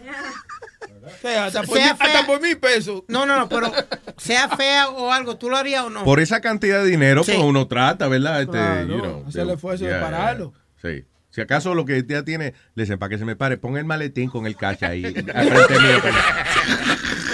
sea, 1.22 1.46
hasta 1.46 1.64
por, 1.64 1.78
Sea 1.78 1.86
mil, 1.86 1.94
hasta 1.94 2.06
fea. 2.06 2.26
por 2.26 2.42
mil 2.42 2.58
pesos. 2.58 3.04
No, 3.08 3.26
no, 3.26 3.38
no, 3.38 3.50
pero 3.50 3.72
sea 4.18 4.50
fea 4.58 4.90
o 4.90 5.12
algo, 5.12 5.38
¿tú 5.38 5.50
lo 5.50 5.58
harías 5.58 5.84
o 5.86 5.90
no? 5.90 6.04
Por 6.04 6.20
esa 6.20 6.42
cantidad 6.42 6.84
de 6.84 6.90
dinero, 6.90 7.24
Sí. 7.24 7.34
pues 7.34 7.44
uno 7.44 7.68
trata, 7.68 8.08
¿verdad? 8.08 8.42
Este, 8.42 8.52
Claro, 8.54 8.88
you 8.88 9.02
know, 9.02 9.26
hacer 9.28 9.42
el 9.42 9.50
esfuerzo 9.52 9.86
de 9.86 9.92
yeah, 9.92 10.02
pararlo. 10.02 10.54
yeah. 10.84 10.92
Sí. 11.02 11.06
Si 11.32 11.42
acaso 11.42 11.76
lo 11.76 11.84
que 11.84 12.02
ya 12.08 12.24
tiene, 12.24 12.54
le 12.76 12.84
dicen, 12.84 12.98
para 12.98 13.10
que 13.10 13.18
se 13.18 13.26
me 13.26 13.36
pare, 13.36 13.58
pon 13.58 13.76
el 13.78 13.84
maletín 13.84 14.30
con 14.30 14.46
el 14.48 14.56
cash 14.56 14.86
ahí. 14.86 15.04
al 15.06 15.14
frente 15.50 15.80
mío, 15.80 16.02
para- 16.02 16.46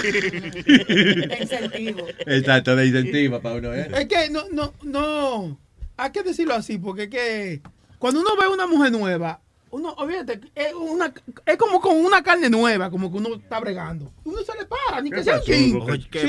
Incentivo. 1.40 2.06
Exacto, 2.26 2.74
de 2.76 2.86
incentivo 2.86 3.40
para 3.40 3.54
uno. 3.56 3.72
¿eh? 3.74 3.88
Es 3.96 4.06
que 4.06 4.28
no, 4.30 4.42
no, 4.52 4.74
no. 4.82 5.58
Hay 5.96 6.10
que 6.10 6.22
decirlo 6.24 6.54
así, 6.54 6.78
porque 6.78 7.04
es 7.04 7.08
que 7.10 7.62
cuando 7.98 8.20
uno 8.20 8.30
ve 8.40 8.48
una 8.48 8.66
mujer 8.66 8.90
nueva, 8.92 9.40
uno, 9.72 9.92
olvídate, 9.94 10.40
es, 10.54 10.72
una, 10.74 11.12
es 11.44 11.56
como 11.56 11.80
con 11.80 11.96
una 11.96 12.22
carne 12.22 12.48
nueva, 12.48 12.90
como 12.90 13.10
que 13.10 13.18
uno 13.18 13.34
está 13.34 13.58
bregando. 13.58 14.12
Uno 14.22 14.38
se 14.42 14.56
le 14.56 14.64
para, 14.66 15.00
ni 15.02 15.10
¿Qué 15.10 15.16
que 15.16 15.24
sea 15.24 15.36
un 15.38 15.42
chin. 15.42 15.86
¿qué 16.10 16.20
Sí, 16.20 16.28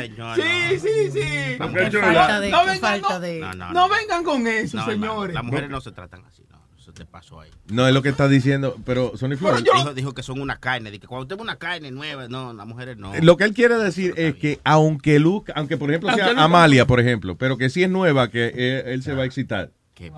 señor? 0.00 0.36
Sí, 0.36 0.42
No. 0.42 0.80
sí, 0.80 1.10
sí. 1.10 1.56
No. 1.58 1.68
Falta 2.00 2.40
de, 2.40 2.50
no 2.50 2.60
qué 2.60 2.66
vengan, 2.70 2.80
falta 2.80 3.08
no, 3.14 3.20
de. 3.20 3.40
No, 3.72 3.88
vengan 3.88 4.22
con 4.24 4.46
eso, 4.46 4.84
señores. 4.84 5.34
las 5.34 5.42
mujeres 5.44 5.68
no 5.70 5.80
se 5.80 5.90
tratan 5.92 6.24
así, 6.26 6.44
no. 6.50 6.60
Eso 6.78 6.92
te 6.92 7.06
pasó 7.06 7.40
ahí. 7.40 7.48
No 7.68 7.86
es 7.86 7.94
lo 7.94 8.02
que 8.02 8.08
está 8.08 8.26
diciendo, 8.28 8.76
pero 8.84 9.16
Sony 9.16 9.36
Flores. 9.38 9.62
Dijo, 9.64 9.94
dijo 9.94 10.12
que 10.14 10.22
son 10.24 10.40
una 10.40 10.58
carne. 10.58 10.90
Dice 10.90 11.00
que 11.02 11.06
cuando 11.06 11.22
usted 11.22 11.36
ve 11.36 11.42
una 11.42 11.56
carne 11.56 11.90
nueva, 11.92 12.26
no, 12.28 12.52
las 12.52 12.66
mujeres 12.66 12.96
no. 12.98 13.12
Lo 13.22 13.36
que 13.36 13.44
él 13.44 13.54
quiere 13.54 13.76
decir 13.76 14.12
es 14.16 14.34
que 14.34 14.58
aunque 14.64 15.18
Luke, 15.20 15.52
aunque 15.54 15.76
por 15.76 15.90
ejemplo 15.90 16.12
sea 16.12 16.30
Luke- 16.30 16.40
Amalia, 16.40 16.84
por 16.86 16.98
ejemplo, 17.00 17.36
pero 17.36 17.56
que 17.56 17.70
si 17.70 17.84
es 17.84 17.88
nueva, 17.90 18.30
que 18.30 18.52
eh, 18.54 18.82
él 18.92 19.02
se 19.02 19.14
va 19.14 19.22
a 19.22 19.26
excitar. 19.26 19.70
Que 19.94 20.10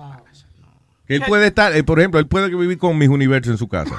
él 1.07 1.23
puede 1.27 1.47
estar, 1.47 1.75
eh, 1.75 1.83
por 1.83 1.99
ejemplo, 1.99 2.19
él 2.19 2.27
puede 2.27 2.49
vivir 2.55 2.77
con 2.77 2.97
mis 2.97 3.09
universos 3.09 3.51
en 3.51 3.57
su 3.57 3.67
casa. 3.67 3.95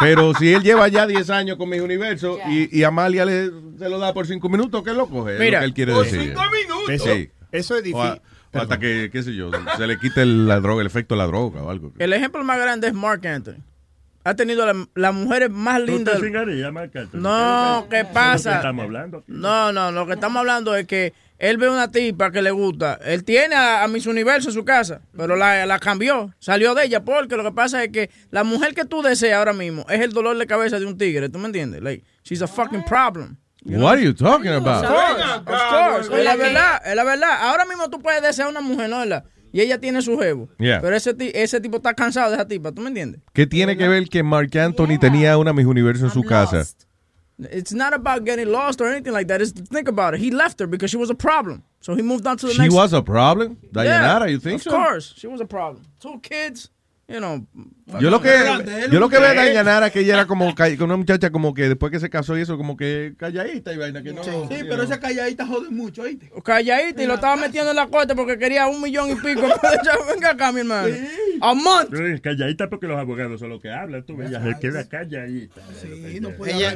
Pero 0.00 0.32
si 0.34 0.52
él 0.54 0.62
lleva 0.62 0.88
ya 0.88 1.06
10 1.06 1.28
años 1.30 1.56
con 1.56 1.68
mis 1.68 1.80
universos 1.80 2.38
y, 2.48 2.76
y 2.76 2.84
Amalia 2.84 3.24
le, 3.24 3.50
se 3.78 3.88
lo 3.88 3.98
da 3.98 4.12
por 4.14 4.26
5 4.26 4.48
minutos, 4.48 4.82
¿qué 4.82 4.92
lo 4.94 5.06
coge? 5.08 5.34
Es 5.34 5.40
Mira, 5.40 5.58
lo 5.58 5.62
que 5.62 5.66
él 5.66 5.74
quiere 5.74 5.92
por 5.92 6.04
decir. 6.04 6.20
cinco 6.22 6.42
minutos. 6.50 6.90
Eso- 6.90 7.04
Sí. 7.14 7.30
eso 7.52 7.76
es 7.76 7.82
difícil. 7.84 8.20
o 8.54 8.58
hasta 8.58 8.78
que, 8.78 9.08
qué 9.12 9.22
sé 9.22 9.34
yo, 9.34 9.50
se 9.76 9.86
le 9.86 9.98
quite 9.98 10.22
el- 10.22 10.46
la 10.46 10.60
droga, 10.60 10.80
el 10.82 10.86
efecto 10.86 11.14
de 11.14 11.18
la 11.20 11.26
droga 11.26 11.62
o 11.62 11.70
algo. 11.70 11.92
El 11.98 12.12
ejemplo 12.12 12.42
más 12.44 12.58
grande 12.58 12.88
es 12.88 12.94
Mark 12.94 13.26
Anthony. 13.26 13.56
Ha 14.24 14.34
tenido 14.34 14.64
la- 14.66 14.86
las 14.94 15.14
mujeres 15.14 15.50
más 15.50 15.80
¿Tú 15.84 15.92
lindas. 15.92 16.14
Anthony? 16.14 17.10
No, 17.12 17.86
¿qué 17.90 17.96
¿De 17.96 18.02
lo 18.04 18.08
pasa? 18.12 18.50
que 18.50 18.56
estamos 18.56 18.84
hablando 18.84 19.18
aquí? 19.18 19.26
No, 19.28 19.72
no, 19.72 19.90
lo 19.90 20.06
que 20.06 20.12
estamos 20.12 20.38
hablando 20.40 20.76
es 20.76 20.86
que 20.86 21.12
él 21.42 21.56
ve 21.58 21.68
una 21.68 21.90
tipa 21.90 22.30
que 22.30 22.40
le 22.40 22.52
gusta. 22.52 22.98
Él 23.04 23.24
tiene 23.24 23.54
a, 23.56 23.82
a 23.82 23.88
Miss 23.88 24.06
Universo 24.06 24.48
en 24.50 24.54
su 24.54 24.64
casa, 24.64 25.02
pero 25.16 25.34
la, 25.36 25.66
la 25.66 25.78
cambió. 25.80 26.32
Salió 26.38 26.74
de 26.74 26.84
ella 26.84 27.04
porque 27.04 27.36
lo 27.36 27.42
que 27.42 27.50
pasa 27.52 27.82
es 27.82 27.90
que 27.90 28.10
la 28.30 28.44
mujer 28.44 28.74
que 28.74 28.84
tú 28.84 29.02
deseas 29.02 29.38
ahora 29.38 29.52
mismo 29.52 29.84
es 29.90 30.00
el 30.00 30.12
dolor 30.12 30.38
de 30.38 30.46
cabeza 30.46 30.78
de 30.78 30.86
un 30.86 30.96
tigre. 30.96 31.28
¿Tú 31.28 31.38
me 31.40 31.46
entiendes? 31.46 31.82
Like, 31.82 32.04
she's 32.24 32.42
a 32.42 32.46
fucking 32.46 32.84
problem. 32.84 33.36
What 33.64 33.94
are 33.94 34.02
you 34.02 34.12
talking 34.14 34.52
about? 34.52 34.84
Of 34.84 34.90
course, 34.90 35.22
of 35.24 35.44
course. 36.08 36.18
Es 36.18 36.24
la 36.24 36.36
verdad, 36.36 36.82
es 36.84 36.94
la 36.96 37.04
verdad. 37.04 37.30
Ahora 37.42 37.64
mismo 37.64 37.90
tú 37.90 38.00
puedes 38.00 38.22
desear 38.22 38.48
una 38.48 38.60
mujer, 38.60 38.88
¿no? 38.88 38.98
¿Verdad? 39.00 39.24
Y 39.52 39.60
ella 39.60 39.78
tiene 39.78 40.00
su 40.00 40.18
jevo. 40.18 40.48
Yeah. 40.58 40.80
Pero 40.80 40.96
ese, 40.96 41.12
ti- 41.12 41.30
ese 41.34 41.60
tipo 41.60 41.76
está 41.76 41.92
cansado 41.94 42.30
de 42.30 42.36
esa 42.36 42.48
tipa. 42.48 42.72
¿Tú 42.72 42.80
me 42.82 42.88
entiendes? 42.88 43.20
¿Qué 43.34 43.46
tiene 43.46 43.76
que 43.76 43.86
ver 43.86 44.08
que 44.08 44.22
Mark 44.22 44.56
Anthony 44.56 44.98
tenía 44.98 45.36
una 45.36 45.52
Miss 45.52 45.66
Universo 45.66 46.06
en 46.06 46.10
su 46.10 46.22
casa? 46.22 46.64
It's 47.50 47.72
not 47.72 47.92
about 47.94 48.24
getting 48.24 48.48
lost 48.50 48.80
or 48.80 48.88
anything 48.88 49.12
like 49.12 49.28
that. 49.28 49.40
It's 49.42 49.52
think 49.52 49.88
about 49.88 50.14
it. 50.14 50.20
He 50.20 50.30
left 50.30 50.60
her 50.60 50.66
because 50.66 50.90
she 50.90 50.96
was 50.96 51.10
a 51.10 51.14
problem. 51.14 51.62
So 51.80 51.94
he 51.94 52.02
moved 52.02 52.26
on 52.26 52.36
to 52.38 52.46
the 52.46 52.52
She 52.52 52.58
next. 52.58 52.72
She 52.72 52.76
was 52.76 52.92
a 52.92 53.02
problem? 53.02 53.56
Dayanara, 53.72 54.30
you 54.30 54.38
think 54.38 54.56
of 54.56 54.62
so? 54.62 54.70
course, 54.70 55.14
she 55.16 55.26
was 55.26 55.40
a 55.40 55.44
problem. 55.46 55.84
Two 56.00 56.18
kids, 56.20 56.70
you 57.12 57.18
know. 57.18 57.46
Yo 58.00 58.10
lo 58.10 58.22
que, 58.22 58.30
Grande, 58.30 58.88
yo 58.90 59.00
lo 59.00 59.08
que 59.08 59.18
veo 59.18 59.28
de 59.28 59.86
es 59.86 59.92
que 59.92 60.00
ella 60.00 60.14
era 60.14 60.26
como 60.26 60.54
que 60.54 60.78
una 60.80 60.96
muchacha 60.96 61.30
como 61.30 61.52
que 61.52 61.68
después 61.68 61.92
que 61.92 62.00
se 62.00 62.08
casó 62.08 62.38
y 62.38 62.40
eso 62.40 62.56
como 62.56 62.76
que 62.76 63.14
calladita 63.18 63.72
y 63.72 63.76
vaina 63.76 64.02
que 64.02 64.12
no. 64.12 64.24
Sí, 64.24 64.30
pero 64.48 64.76
know. 64.76 64.84
esa 64.84 64.98
calladita 64.98 65.46
jode 65.46 65.70
mucho, 65.70 66.02
¿oíste? 66.02 66.30
Calladita 66.42 67.02
y 67.02 67.06
lo 67.06 67.14
estaba 67.14 67.36
metiendo 67.36 67.70
en 67.70 67.76
la 67.76 67.88
corte 67.88 68.14
porque 68.14 68.38
quería 68.38 68.66
un 68.66 68.80
millón 68.80 69.10
y 69.10 69.14
pico. 69.16 69.42
Venga 70.08 70.30
acá, 70.30 70.52
mi 70.52 70.60
hermano. 70.60 70.94
A 71.40 71.54
month. 71.54 71.90
Sí, 71.94 72.20
Calladita 72.20 72.70
porque 72.70 72.86
los 72.86 72.98
abogados 72.98 73.40
son 73.40 73.50
los 73.50 73.60
que 73.60 73.70
hablan. 73.70 74.04
Tú 74.04 74.20
ella 74.22 74.42
se 74.42 74.58
queda 74.58 74.88
calladita. 74.88 75.60
Sí, 75.80 76.20
no 76.20 76.30
Ella, 76.46 76.72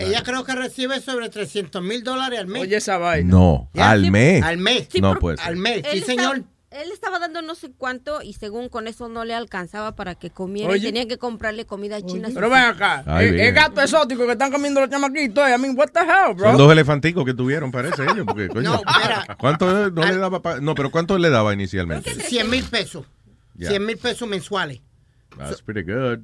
ella 0.00 0.22
creo 0.22 0.44
que 0.44 0.54
recibe 0.54 1.00
sobre 1.00 1.28
300 1.28 1.82
mil 1.82 2.02
dólares 2.02 2.40
al 2.40 2.46
mes. 2.46 2.62
Oye, 2.62 2.76
esa 2.76 2.98
vaina. 2.98 3.30
No, 3.30 3.70
al 3.74 4.04
sí, 4.04 4.10
mes. 4.10 4.42
al 4.42 4.58
mes. 4.58 4.88
no 5.00 5.18
pues. 5.18 5.38
Al 5.40 5.56
mes, 5.56 5.82
sí, 5.92 6.00
señor. 6.00 6.42
Él 6.70 6.90
estaba 6.92 7.18
dando 7.18 7.40
no 7.40 7.54
sé 7.54 7.70
cuánto 7.72 8.20
y 8.22 8.34
según 8.34 8.68
con 8.68 8.88
eso 8.88 9.08
no 9.08 9.24
le 9.24 9.34
alcanzaba 9.34 9.96
para 9.96 10.14
que 10.16 10.28
comiera. 10.30 10.70
Oye. 10.70 10.80
Y 10.80 10.82
tenía 10.92 11.08
que 11.08 11.16
comprarle 11.16 11.64
comida 11.64 12.00
china. 12.02 12.28
Pero 12.32 12.50
ven 12.50 12.58
acá. 12.62 13.02
Ay, 13.06 13.30
bien. 13.30 13.46
es 13.46 13.54
gato 13.54 13.80
exótico 13.80 14.26
que 14.26 14.32
están 14.32 14.52
comiendo 14.52 14.80
los 14.80 14.90
chamaquitos. 14.90 15.48
eh. 15.48 15.54
I 15.54 15.58
mean, 15.58 15.76
what 15.78 15.88
the 15.92 16.00
hell, 16.00 16.34
bro? 16.34 16.50
Son 16.50 16.58
dos 16.58 16.70
elefanticos 16.72 17.24
que 17.24 17.32
tuvieron, 17.34 17.70
parece 17.72 18.02
ellos. 18.04 18.26
Porque, 18.26 18.48
coño, 18.52 18.70
No, 18.70 18.76
espera. 18.76 19.36
¿Cuánto 19.38 19.90
no 19.90 20.04
le 20.04 20.16
daba? 20.18 20.42
pa- 20.42 20.60
no, 20.60 20.74
pero 20.74 20.90
¿cuánto 20.90 21.16
le 21.18 21.30
daba 21.30 21.54
inicialmente? 21.54 22.14
100 22.14 22.50
mil 22.50 22.64
pesos. 22.64 23.06
Ya. 23.54 23.70
100 23.70 23.86
mil 23.86 23.96
pesos 23.96 24.28
mensuales. 24.28 24.80
That's 25.38 25.62
pretty 25.62 25.82
good. 25.90 26.20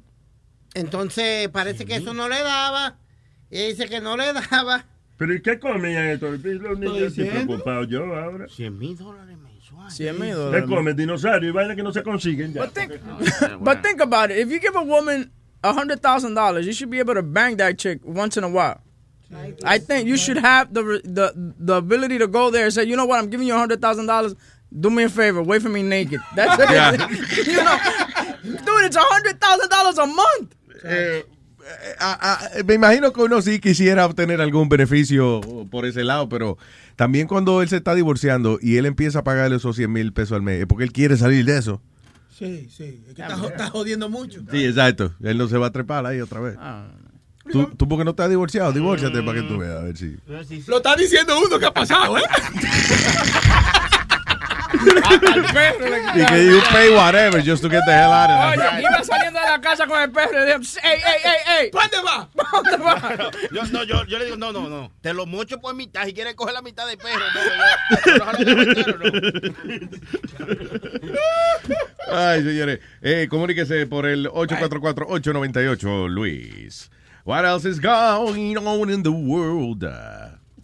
Entonces 0.73 1.49
parece 1.49 1.85
que 1.85 1.95
eso 1.95 2.13
no 2.13 2.29
le 2.29 2.41
daba. 2.41 2.97
Y 3.49 3.57
ella 3.59 3.67
dice 3.69 3.89
que 3.89 3.99
no 4.01 4.15
le 4.17 4.31
daba. 4.51 4.85
¿Pero 5.17 5.33
y 5.33 5.41
qué 5.41 5.57
comían 5.59 6.05
estos? 6.07 6.39
Los 6.43 6.77
niños 6.79 6.97
estoy 7.17 7.29
preocupado 7.29 7.83
yo 7.85 8.03
ahora. 8.15 8.47
100 8.49 8.77
mil 8.77 8.97
dólares. 8.97 9.37
100 9.89 10.19
mil 10.19 10.29
¿Qué 10.29 10.33
dólares. 10.35 10.65
comen? 10.69 10.95
Dinosaurios 10.95 11.49
y 11.49 11.53
vainas 11.53 11.75
que 11.75 11.83
no 11.83 11.91
se 11.91 12.01
consiguen 12.03 12.53
ya. 12.53 12.61
But 12.61 12.73
think, 12.73 12.91
but 13.63 13.81
think 13.83 14.01
about 14.01 14.31
it. 14.31 14.37
If 14.37 14.49
you 14.49 14.59
give 14.59 14.75
a 14.75 14.83
woman 14.83 15.31
a 15.63 15.73
hundred 15.73 16.01
thousand 16.01 16.35
dollars, 16.35 16.65
you 16.65 16.73
should 16.73 16.89
be 16.91 16.99
able 16.99 17.13
to 17.15 17.23
bang 17.23 17.57
that 17.57 17.77
chick 17.77 17.99
once 18.03 18.37
in 18.37 18.43
a 18.43 18.49
while. 18.49 18.81
I 19.65 19.79
think 19.79 20.07
you 20.07 20.17
should 20.17 20.37
have 20.37 20.73
the 20.73 21.01
the 21.03 21.33
the 21.59 21.75
ability 21.75 22.19
to 22.19 22.27
go 22.27 22.51
there 22.51 22.65
and 22.65 22.73
say, 22.73 22.83
you 22.83 22.95
know 22.95 23.05
what, 23.05 23.19
I'm 23.19 23.29
giving 23.29 23.47
you 23.47 23.55
a 23.55 23.57
hundred 23.57 23.81
thousand 23.81 24.05
dollars. 24.05 24.35
Do 24.77 24.89
me 24.89 25.03
a 25.03 25.09
favor, 25.09 25.41
wait 25.41 25.61
for 25.61 25.69
me 25.69 25.81
naked. 25.83 26.19
That's 26.35 26.59
it. 26.63 26.69
Yeah. 26.69 26.91
you 27.53 27.63
know, 27.63 27.77
dude, 28.43 28.85
it's 28.85 28.95
a 28.95 29.01
hundred 29.01 29.39
thousand 29.41 29.69
dollars 29.69 29.97
a 29.97 30.05
month. 30.07 30.55
Eh, 30.83 31.21
a- 31.99 32.33
a- 32.33 32.63
me 32.63 32.73
imagino 32.75 33.11
que 33.13 33.21
uno 33.21 33.41
sí 33.41 33.59
quisiera 33.59 34.05
obtener 34.05 34.41
algún 34.41 34.69
beneficio 34.69 35.41
por 35.71 35.85
ese 35.85 36.03
lado, 36.03 36.29
pero 36.29 36.57
también 36.95 37.27
cuando 37.27 37.61
él 37.61 37.69
se 37.69 37.77
está 37.77 37.95
divorciando 37.95 38.59
y 38.61 38.77
él 38.77 38.85
empieza 38.85 39.19
a 39.19 39.23
pagarle 39.23 39.57
esos 39.57 39.75
100 39.75 39.91
mil 39.91 40.13
pesos 40.13 40.33
al 40.35 40.41
mes, 40.41 40.61
es 40.61 40.65
porque 40.67 40.83
él 40.83 40.91
quiere 40.91 41.17
salir 41.17 41.45
de 41.45 41.57
eso. 41.57 41.81
Sí, 42.37 42.67
sí. 42.69 43.01
Es 43.07 43.15
que 43.15 43.21
está, 43.21 43.35
está 43.47 43.69
jodiendo 43.69 44.09
mucho. 44.09 44.41
Sí, 44.51 44.65
exacto. 44.65 45.13
Él 45.23 45.37
no 45.37 45.47
se 45.47 45.57
va 45.57 45.67
a 45.67 45.71
trepar 45.71 46.05
ahí 46.05 46.19
otra 46.19 46.41
vez. 46.41 46.55
Ah. 46.59 46.87
Tú, 47.51 47.65
tú 47.77 47.87
porque 47.87 48.03
no 48.03 48.09
estás 48.11 48.29
divorciado, 48.29 48.73
divórciate 48.73 49.21
para 49.21 49.39
que 49.41 49.47
tú 49.47 49.57
veas, 49.59 49.77
a 49.77 49.83
ver 49.83 49.95
si. 49.95 50.17
Lo 50.67 50.77
está 50.77 50.95
diciendo 50.95 51.35
uno 51.45 51.59
que 51.59 51.65
ha 51.67 51.73
pasado, 51.73 52.17
¿eh? 52.17 52.23
Y 56.15 56.25
que 56.25 56.45
you 56.45 56.61
pay 56.71 56.89
whatever 56.93 57.41
just 57.41 57.61
to 57.63 57.69
get 57.69 57.81
the 57.85 57.93
hell 57.93 58.11
out 58.11 58.29
of 58.29 58.59
there. 58.59 58.69
Oye, 58.69 58.81
iba 58.81 59.03
saliendo 59.03 59.39
de 59.39 59.47
la 59.49 59.59
casa 59.61 59.87
con 59.87 60.01
el 60.01 60.11
perro 60.11 60.31
y 60.31 60.45
le 60.45 60.57
dije, 60.57 60.79
ey, 60.83 60.99
ey, 60.99 61.21
ey, 61.23 61.37
ey. 61.59 61.69
¿Dónde 61.71 61.97
va? 62.03 62.29
¿Dónde 62.51 62.77
va? 62.77 63.31
Yo, 63.51 63.63
no, 63.71 63.83
yo, 63.83 64.05
yo 64.05 64.19
le 64.19 64.25
digo, 64.25 64.37
no, 64.37 64.51
no, 64.51 64.69
no. 64.69 64.91
Te 65.01 65.13
lo 65.13 65.25
mocho 65.25 65.59
por 65.59 65.75
mitad. 65.75 66.05
Si 66.05 66.13
quieres 66.13 66.35
coger 66.35 66.53
la 66.53 66.61
mitad 66.61 66.87
del 66.87 66.97
perro. 66.97 67.25
No. 67.35 68.25
Ay, 72.11 72.43
señores. 72.43 72.79
Eh, 73.01 73.27
comuníquese 73.29 73.85
por 73.87 74.05
el 74.05 74.27
844-898, 74.27 76.07
Luis. 76.09 76.89
What 77.25 77.45
else 77.45 77.65
is 77.65 77.79
going 77.79 78.57
on 78.57 78.89
in 78.89 79.03
the 79.03 79.11
world? 79.11 79.83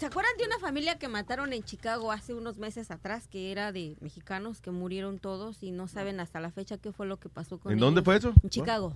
¿Se 0.01 0.07
acuerdan 0.07 0.35
de 0.39 0.45
una 0.45 0.57
familia 0.57 0.97
que 0.97 1.07
mataron 1.07 1.53
en 1.53 1.61
Chicago 1.61 2.11
hace 2.11 2.33
unos 2.33 2.57
meses 2.57 2.89
atrás 2.89 3.27
que 3.27 3.51
era 3.51 3.71
de 3.71 3.97
mexicanos 4.01 4.59
que 4.59 4.71
murieron 4.71 5.19
todos 5.19 5.61
y 5.61 5.69
no 5.69 5.87
saben 5.87 6.19
hasta 6.19 6.39
la 6.39 6.49
fecha 6.49 6.79
qué 6.79 6.91
fue 6.91 7.05
lo 7.05 7.17
que 7.17 7.29
pasó 7.29 7.59
con 7.59 7.71
¿En 7.71 7.77
ellos? 7.77 7.85
dónde 7.85 8.01
fue 8.01 8.15
eso? 8.17 8.33
En 8.41 8.49
Chicago. 8.49 8.95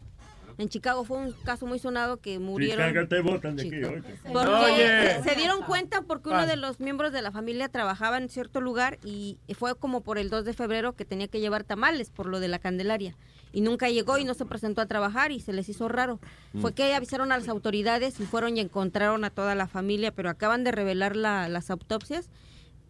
En 0.58 0.68
Chicago 0.68 1.04
fue 1.04 1.18
un 1.18 1.32
caso 1.44 1.68
muy 1.68 1.78
sonado 1.78 2.18
que 2.18 2.40
murieron. 2.40 2.88
Chicago 2.88 3.08
te 3.08 3.22
botan 3.22 3.56
de 3.56 3.62
aquí, 3.62 3.72
Chico. 3.76 3.88
oye. 3.88 4.02
Porque 4.34 4.50
Oye. 4.50 5.24
se 5.24 5.36
dieron 5.36 5.62
cuenta 5.62 6.02
porque 6.02 6.30
uno 6.30 6.48
de 6.48 6.56
los 6.56 6.80
miembros 6.80 7.14
de 7.14 7.22
la 7.22 7.32
familia 7.32 7.70
trabajaba 7.70 8.18
en 8.18 8.28
cierto 8.28 8.60
lugar 8.60 8.98
y 9.04 9.38
fue 9.54 9.76
como 9.76 10.02
por 10.02 10.18
el 10.18 10.32
2 10.32 10.44
de 10.44 10.54
febrero 10.54 10.96
que 10.96 11.06
tenía 11.06 11.28
que 11.28 11.40
llevar 11.40 11.66
tamales 11.66 12.10
por 12.10 12.26
lo 12.26 12.40
de 12.40 12.48
la 12.48 12.58
Candelaria. 12.58 13.16
Y 13.56 13.62
nunca 13.62 13.90
llegó 13.90 14.18
y 14.18 14.26
no 14.26 14.34
se 14.34 14.46
presentó 14.46 14.82
a 14.82 14.86
trabajar 14.86 15.32
y 15.32 15.40
se 15.40 15.54
les 15.54 15.70
hizo 15.70 15.88
raro. 15.88 16.20
Mm. 16.52 16.60
Fue 16.62 16.74
que 16.74 16.94
avisaron 16.94 17.32
a 17.32 17.38
las 17.38 17.48
autoridades 17.48 18.20
y 18.20 18.26
fueron 18.26 18.58
y 18.58 18.60
encontraron 18.60 19.24
a 19.24 19.30
toda 19.30 19.56
la 19.56 19.66
familia, 19.68 20.12
pero 20.14 20.30
acaban 20.30 20.66
de 20.66 20.72
revelar 20.74 21.16
la- 21.16 21.48
las 21.48 21.70
autopsias. 21.72 22.30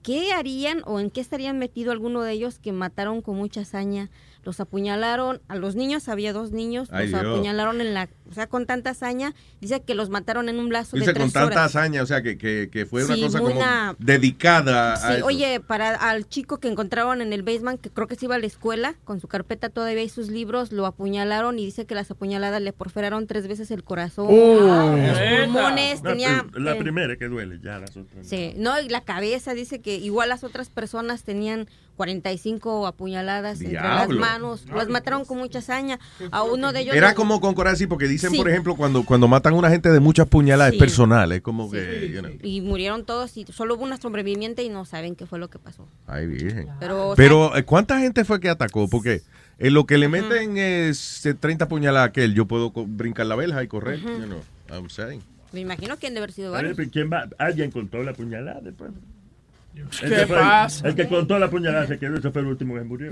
¿Qué 0.01 0.33
harían 0.33 0.81
o 0.85 0.99
en 0.99 1.11
qué 1.11 1.21
estarían 1.21 1.57
metido 1.59 1.91
alguno 1.91 2.21
de 2.23 2.31
ellos 2.33 2.57
que 2.59 2.71
mataron 2.71 3.21
con 3.21 3.35
mucha 3.37 3.61
hazaña? 3.61 4.09
Los 4.45 4.59
apuñalaron, 4.59 5.41
a 5.47 5.55
los 5.55 5.75
niños, 5.75 6.07
había 6.07 6.31
dos 6.31 6.51
niños, 6.51 6.87
Ay, 6.91 7.09
los 7.09 7.19
Dios. 7.21 7.33
apuñalaron 7.33 7.81
en 7.81 7.93
la, 7.95 8.07
o 8.29 8.33
sea, 8.33 8.47
con 8.47 8.65
tanta 8.67 8.91
hazaña, 8.91 9.33
dice 9.59 9.81
que 9.81 9.95
los 9.95 10.09
mataron 10.09 10.47
en 10.49 10.59
un 10.59 10.71
lazo 10.71 10.95
Dice 10.97 11.07
de 11.07 11.13
con 11.13 11.23
tres 11.23 11.33
tanta 11.33 11.47
horas. 11.61 11.75
hazaña, 11.75 12.03
o 12.03 12.05
sea, 12.05 12.21
que, 12.21 12.37
que, 12.37 12.69
que 12.71 12.85
fue 12.85 13.03
una 13.05 13.15
Sí, 13.15 13.21
cosa 13.23 13.39
como 13.39 13.55
una- 13.55 13.95
dedicada 13.97 14.93
a 14.93 14.97
Sí, 14.97 15.13
eso. 15.17 15.25
oye, 15.25 15.59
para 15.59 15.95
al 15.95 16.27
chico 16.29 16.59
que 16.59 16.67
encontraron 16.67 17.21
en 17.21 17.33
el 17.33 17.41
basement, 17.43 17.81
que 17.81 17.89
creo 17.89 18.07
que 18.07 18.15
se 18.15 18.25
iba 18.25 18.35
a 18.35 18.39
la 18.39 18.45
escuela, 18.45 18.95
con 19.03 19.19
su 19.19 19.27
carpeta 19.27 19.69
todavía 19.69 20.03
y 20.03 20.09
sus 20.09 20.29
libros, 20.29 20.71
lo 20.71 20.85
apuñalaron 20.85 21.57
y 21.59 21.65
dice 21.65 21.85
que 21.85 21.95
las 21.95 22.11
apuñaladas 22.11 22.61
le 22.61 22.71
perforaron 22.71 23.25
tres 23.27 23.47
veces 23.47 23.71
el 23.71 23.83
corazón, 23.83 24.27
Uh. 24.29 24.97
los 25.07 25.19
pulmones, 25.45 26.01
tenía... 26.03 26.45
La 26.53 26.73
eh, 26.73 26.79
primera 26.79 27.15
que 27.17 27.27
duele, 27.27 27.59
ya 27.63 27.79
las 27.79 27.97
otras. 27.97 28.27
Sí, 28.27 28.53
no, 28.57 28.79
y 28.79 28.89
la 28.89 29.01
cabeza 29.01 29.53
dice 29.53 29.81
que 29.81 29.95
igual 29.97 30.29
las 30.29 30.43
otras 30.43 30.69
personas 30.69 31.23
tenían 31.23 31.67
45 31.95 32.87
apuñaladas 32.87 33.59
entre 33.61 33.73
las 33.75 34.07
Diablo. 34.07 34.19
manos, 34.19 34.65
los 34.67 34.89
mataron 34.89 35.25
con 35.25 35.37
mucha 35.37 35.59
hazaña. 35.59 35.99
A 36.31 36.43
uno 36.43 36.73
de 36.73 36.81
ellos 36.81 36.95
Era 36.95 37.15
como 37.15 37.39
con 37.41 37.53
coraje, 37.53 37.77
sí, 37.77 37.87
porque 37.87 38.07
dicen, 38.07 38.31
Sí. 38.31 38.37
por 38.37 38.49
ejemplo, 38.49 38.75
cuando, 38.75 39.03
cuando 39.05 39.27
matan 39.27 39.53
a 39.53 39.57
una 39.57 39.69
gente 39.69 39.91
de 39.91 39.99
muchas 39.99 40.27
puñaladas, 40.27 40.71
Sí. 40.71 40.77
es 40.77 40.83
personal, 40.83 41.31
es 41.31 41.41
como 41.41 41.69
que, 41.71 42.11
you 42.13 42.19
know, 42.21 42.31
y 42.43 42.61
murieron 42.61 43.05
todos 43.05 43.35
y 43.37 43.45
solo 43.45 43.75
hubo 43.75 43.83
una 43.83 43.97
sobreviviente 43.97 44.63
y 44.63 44.69
no 44.69 44.85
saben 44.85 45.15
qué 45.15 45.25
fue 45.25 45.39
lo 45.39 45.49
que 45.49 45.59
pasó. 45.59 45.87
ay, 46.07 46.27
virgen. 46.27 46.67
Pero, 46.79 47.09
o 47.11 47.15
Pero, 47.15 47.55
eh, 47.55 47.63
¿cuánta 47.63 47.99
gente 47.99 48.25
fue 48.25 48.39
que 48.39 48.49
atacó? 48.49 48.87
Porque 48.87 49.21
en 49.57 49.73
lo 49.73 49.85
que 49.85 49.97
le 49.97 50.07
meten 50.09 50.57
es 50.57 51.25
eh, 51.25 51.33
30 51.33 51.67
puñaladas 51.67 52.07
a 52.07 52.09
aquel, 52.09 52.33
yo 52.33 52.45
puedo 52.45 52.71
brincar 52.71 53.25
la 53.25 53.35
verja 53.35 53.63
y 53.63 53.67
correr, 53.67 53.99
you 53.99 54.25
know, 54.25 54.41
I'm 54.69 54.89
saying. 54.89 55.21
Me 55.53 55.61
imagino 55.61 55.97
que 55.97 56.07
han 56.07 56.13
de 56.13 56.19
haber 56.19 56.33
sido 56.33 56.51
varios. 56.51 56.77
¿Quién 56.91 57.09
va? 57.11 57.29
Alguien 57.37 57.71
contó 57.71 58.03
la 58.03 58.13
puñalada 58.13 58.59
después. 58.61 58.91
¿Qué 59.99 60.05
el- 60.21 60.27
pasa? 60.27 60.87
El, 60.87 60.95
que 60.95 61.07
contó 61.07 61.37
la 61.39 61.49
puñalada 61.49 61.87
se 61.87 61.97
quedó, 61.99 62.17
ese 62.17 62.31
fue 62.31 62.41
el 62.41 62.47
último 62.47 62.75
que 62.75 62.81
murió. 62.83 63.11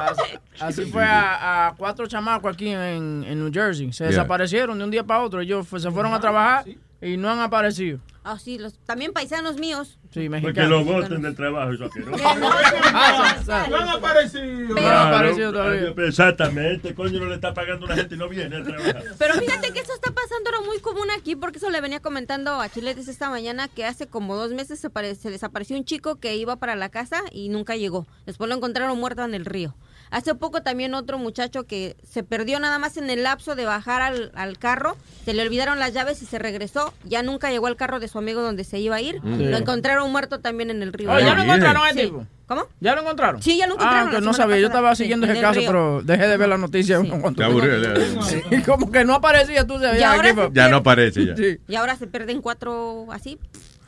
Así, 0.00 0.22
así 0.60 0.84
fue 0.90 1.04
a, 1.04 1.68
a 1.68 1.74
cuatro 1.76 2.06
chamacos 2.06 2.54
aquí 2.54 2.68
en, 2.68 3.24
en 3.26 3.38
New 3.38 3.50
Jersey. 3.52 3.92
Se 3.92 4.04
Yeah. 4.04 4.10
desaparecieron 4.10 4.78
de 4.78 4.84
un 4.84 4.90
día 4.90 5.04
para 5.04 5.20
otro. 5.22 5.40
Ellos 5.40 5.66
fue- 5.68 5.80
se 5.80 5.90
fueron 5.90 6.14
a 6.14 6.20
trabajar 6.20 6.64
y 7.02 7.16
no 7.16 7.30
han 7.30 7.40
aparecido. 7.40 8.00
Ah, 8.22 8.38
sí, 8.38 8.58
los, 8.58 8.78
también 8.84 9.14
paisanos 9.14 9.56
míos. 9.56 9.98
Sí, 10.12 10.28
Porque 10.28 10.28
mexicanos. 10.28 10.70
lo 10.70 10.84
voten 10.84 11.22
del 11.22 11.34
trabajo, 11.34 11.72
eso 11.72 11.88
No 12.06 13.76
han 13.76 13.88
aparecido. 13.88 14.74
No 14.74 14.88
han 14.88 15.06
aparecido 15.08 15.52
todavía. 15.52 15.94
Exactamente, 16.06 16.94
coño, 16.94 17.18
no 17.18 17.26
le 17.26 17.36
está 17.36 17.54
pagando 17.54 17.86
a 17.86 17.88
una 17.88 17.96
gente 17.96 18.14
y 18.16 18.18
no 18.18 18.28
viene 18.28 18.56
a 18.56 18.62
trabajar. 18.62 19.02
Pero 19.18 19.34
fíjate 19.34 19.72
que 19.72 19.80
eso 19.80 19.94
está 19.94 20.12
pasando 20.12 20.50
ahora 20.50 20.66
muy 20.66 20.80
común 20.80 21.08
aquí, 21.18 21.34
porque 21.34 21.58
eso 21.58 21.70
le 21.70 21.80
venía 21.80 22.00
comentando 22.00 22.60
a 22.60 22.68
Chiletes 22.68 23.08
esta 23.08 23.30
mañana 23.30 23.68
que 23.68 23.86
hace 23.86 24.06
como 24.06 24.36
dos 24.36 24.52
meses 24.52 24.80
se, 24.80 25.14
se 25.14 25.30
desapareció 25.30 25.76
un 25.76 25.84
chico 25.84 26.16
que 26.16 26.36
iba 26.36 26.56
para 26.56 26.76
la 26.76 26.90
casa 26.90 27.22
y 27.32 27.48
nunca 27.48 27.76
llegó. 27.76 28.06
Después 28.26 28.48
lo 28.50 28.56
encontraron 28.56 28.98
muerto 28.98 29.24
en 29.24 29.34
el 29.34 29.46
río. 29.46 29.74
Hace 30.10 30.34
poco 30.34 30.62
también 30.62 30.94
otro 30.94 31.18
muchacho 31.18 31.64
que 31.64 31.96
se 32.02 32.22
perdió 32.22 32.58
nada 32.58 32.78
más 32.78 32.96
en 32.96 33.10
el 33.10 33.22
lapso 33.22 33.54
de 33.54 33.64
bajar 33.64 34.02
al, 34.02 34.32
al 34.34 34.58
carro, 34.58 34.96
se 35.24 35.34
le 35.34 35.42
olvidaron 35.42 35.78
las 35.78 35.92
llaves 35.92 36.20
y 36.22 36.26
se 36.26 36.38
regresó. 36.38 36.92
Ya 37.04 37.22
nunca 37.22 37.50
llegó 37.50 37.68
al 37.68 37.76
carro 37.76 38.00
de 38.00 38.08
su 38.08 38.18
amigo 38.18 38.42
donde 38.42 38.64
se 38.64 38.78
iba 38.80 38.96
a 38.96 39.00
ir. 39.00 39.20
Mm. 39.22 39.50
Lo 39.50 39.56
Sí. 39.56 39.62
encontraron 39.62 40.10
muerto 40.10 40.40
también 40.40 40.70
en 40.70 40.82
el 40.82 40.92
río. 40.92 41.12
Oh, 41.12 41.18
¿ya 41.18 41.34
lo 41.34 41.42
encontraron 41.42 41.82
a 41.86 41.92
Sí. 41.92 41.98
ese 42.00 42.08
tipo? 42.08 42.26
¿Cómo? 42.46 42.62
¿Ya 42.80 42.96
lo 42.96 43.02
encontraron? 43.02 43.40
Sí, 43.40 43.56
ya 43.56 43.68
lo 43.68 43.74
encontraron 43.74 44.08
Ah, 44.08 44.12
la 44.12 44.18
que 44.18 44.24
no 44.24 44.34
sabía. 44.34 44.58
Yo 44.58 44.66
estaba 44.66 44.92
Sí, 44.96 45.04
siguiendo 45.04 45.26
en 45.26 45.30
ese 45.30 45.38
el 45.38 45.44
caso, 45.44 45.60
río. 45.60 45.68
pero 45.68 46.02
dejé 46.02 46.26
de 46.26 46.36
ver 46.36 46.48
la 46.48 46.58
noticia. 46.58 46.98
cuando- 46.98 47.32
Te 47.34 47.44
aburrió, 47.44 47.78
ya. 47.80 47.94
Sí, 48.24 48.40
como 48.66 48.90
que 48.90 49.04
no 49.04 49.14
aparecía, 49.14 49.64
tú 49.64 49.74
sabías. 49.74 50.00
Y 50.00 50.02
ahora 50.02 50.30
aquí, 50.30 50.40
se 50.40 50.48
Ya 50.54 50.68
no 50.68 50.76
aparece 50.78 51.26
ya. 51.26 51.36
Sí. 51.36 51.58
Y 51.68 51.74
ahora 51.76 51.94
se 51.96 52.08
pierden 52.08 52.42
cuatro 52.42 53.06
así, 53.12 53.38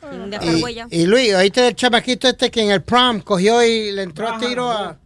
sin 0.09 0.29
dejar 0.29 0.57
Y, 0.57 0.63
huella. 0.63 0.87
y 0.89 1.05
Luis, 1.05 1.33
oíste 1.33 1.59
del 1.61 1.75
chamaquito 1.75 2.29
este 2.29 2.49
que 2.49 2.61
en 2.61 2.71
el 2.71 2.81
prom 2.81 3.19
cogió 3.19 3.61
y 3.63 3.91
le 3.91 4.03
entró 4.03 4.29
a 4.29 4.37
tiro 4.39 4.71
a 4.71 4.97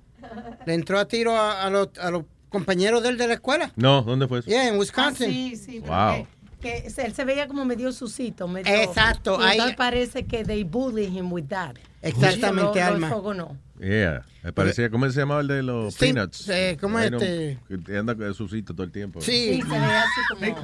le 0.66 0.74
entró 0.74 1.00
a 1.00 1.08
tiro 1.08 1.36
a, 1.36 1.64
a 1.64 1.70
los, 1.70 1.90
a 2.00 2.12
los 2.12 2.24
compañeros 2.50 3.04
de 3.04 3.10
él 3.10 3.18
de 3.18 3.28
la 3.28 3.34
escuela. 3.36 3.72
No, 3.76 4.02
¿dónde 4.02 4.28
fue 4.28 4.40
eso? 4.40 4.50
Yeah, 4.50 4.68
en 4.70 4.78
Wisconsin. 4.80 5.28
Ah, 5.30 5.34
sí, 5.34 5.56
sí. 5.56 5.80
Wow. 5.80 6.28
Que, 6.62 6.88
que 6.94 7.02
él 7.06 7.14
se 7.14 7.26
veía 7.26 7.48
como 7.48 7.66
medio 7.66 7.92
sucito. 7.92 8.48
Medio, 8.48 8.74
Exacto, 8.74 9.38
Y 9.40 9.44
ahí- 9.44 9.52
entonces 9.54 9.76
parece 9.78 10.26
que 10.26 10.44
they 10.44 10.64
bully 10.64 11.06
him 11.06 11.32
with 11.32 11.46
that. 11.50 11.76
Exactamente, 12.02 12.80
Lo- 12.80 12.86
lo 12.86 12.94
Alma. 12.94 13.08
enfogonó. 13.08 13.58
Yeah, 13.80 14.26
me 14.44 14.52
parecía, 14.54 14.90
¿cómo 14.90 15.08
se 15.10 15.20
llamaba 15.20 15.42
el 15.42 15.48
de 15.48 15.62
los 15.62 15.94
Sí, 15.94 16.00
peanuts? 16.12 16.50
eh, 16.50 16.78
¿cómo 16.82 16.98
es 16.98 17.06
Ahí 17.06 17.12
no- 17.12 17.18
este? 17.18 17.60
Que 17.86 17.98
anda 17.98 18.16
con 18.16 18.34
su 18.34 18.48
todo 18.64 18.84
el 18.84 18.92
tiempo. 18.92 19.22
Sí. 19.22 19.56
Sí, 19.56 19.62
se 19.62 19.68
veía 19.68 20.02
así 20.02 20.22
como, 20.30 20.58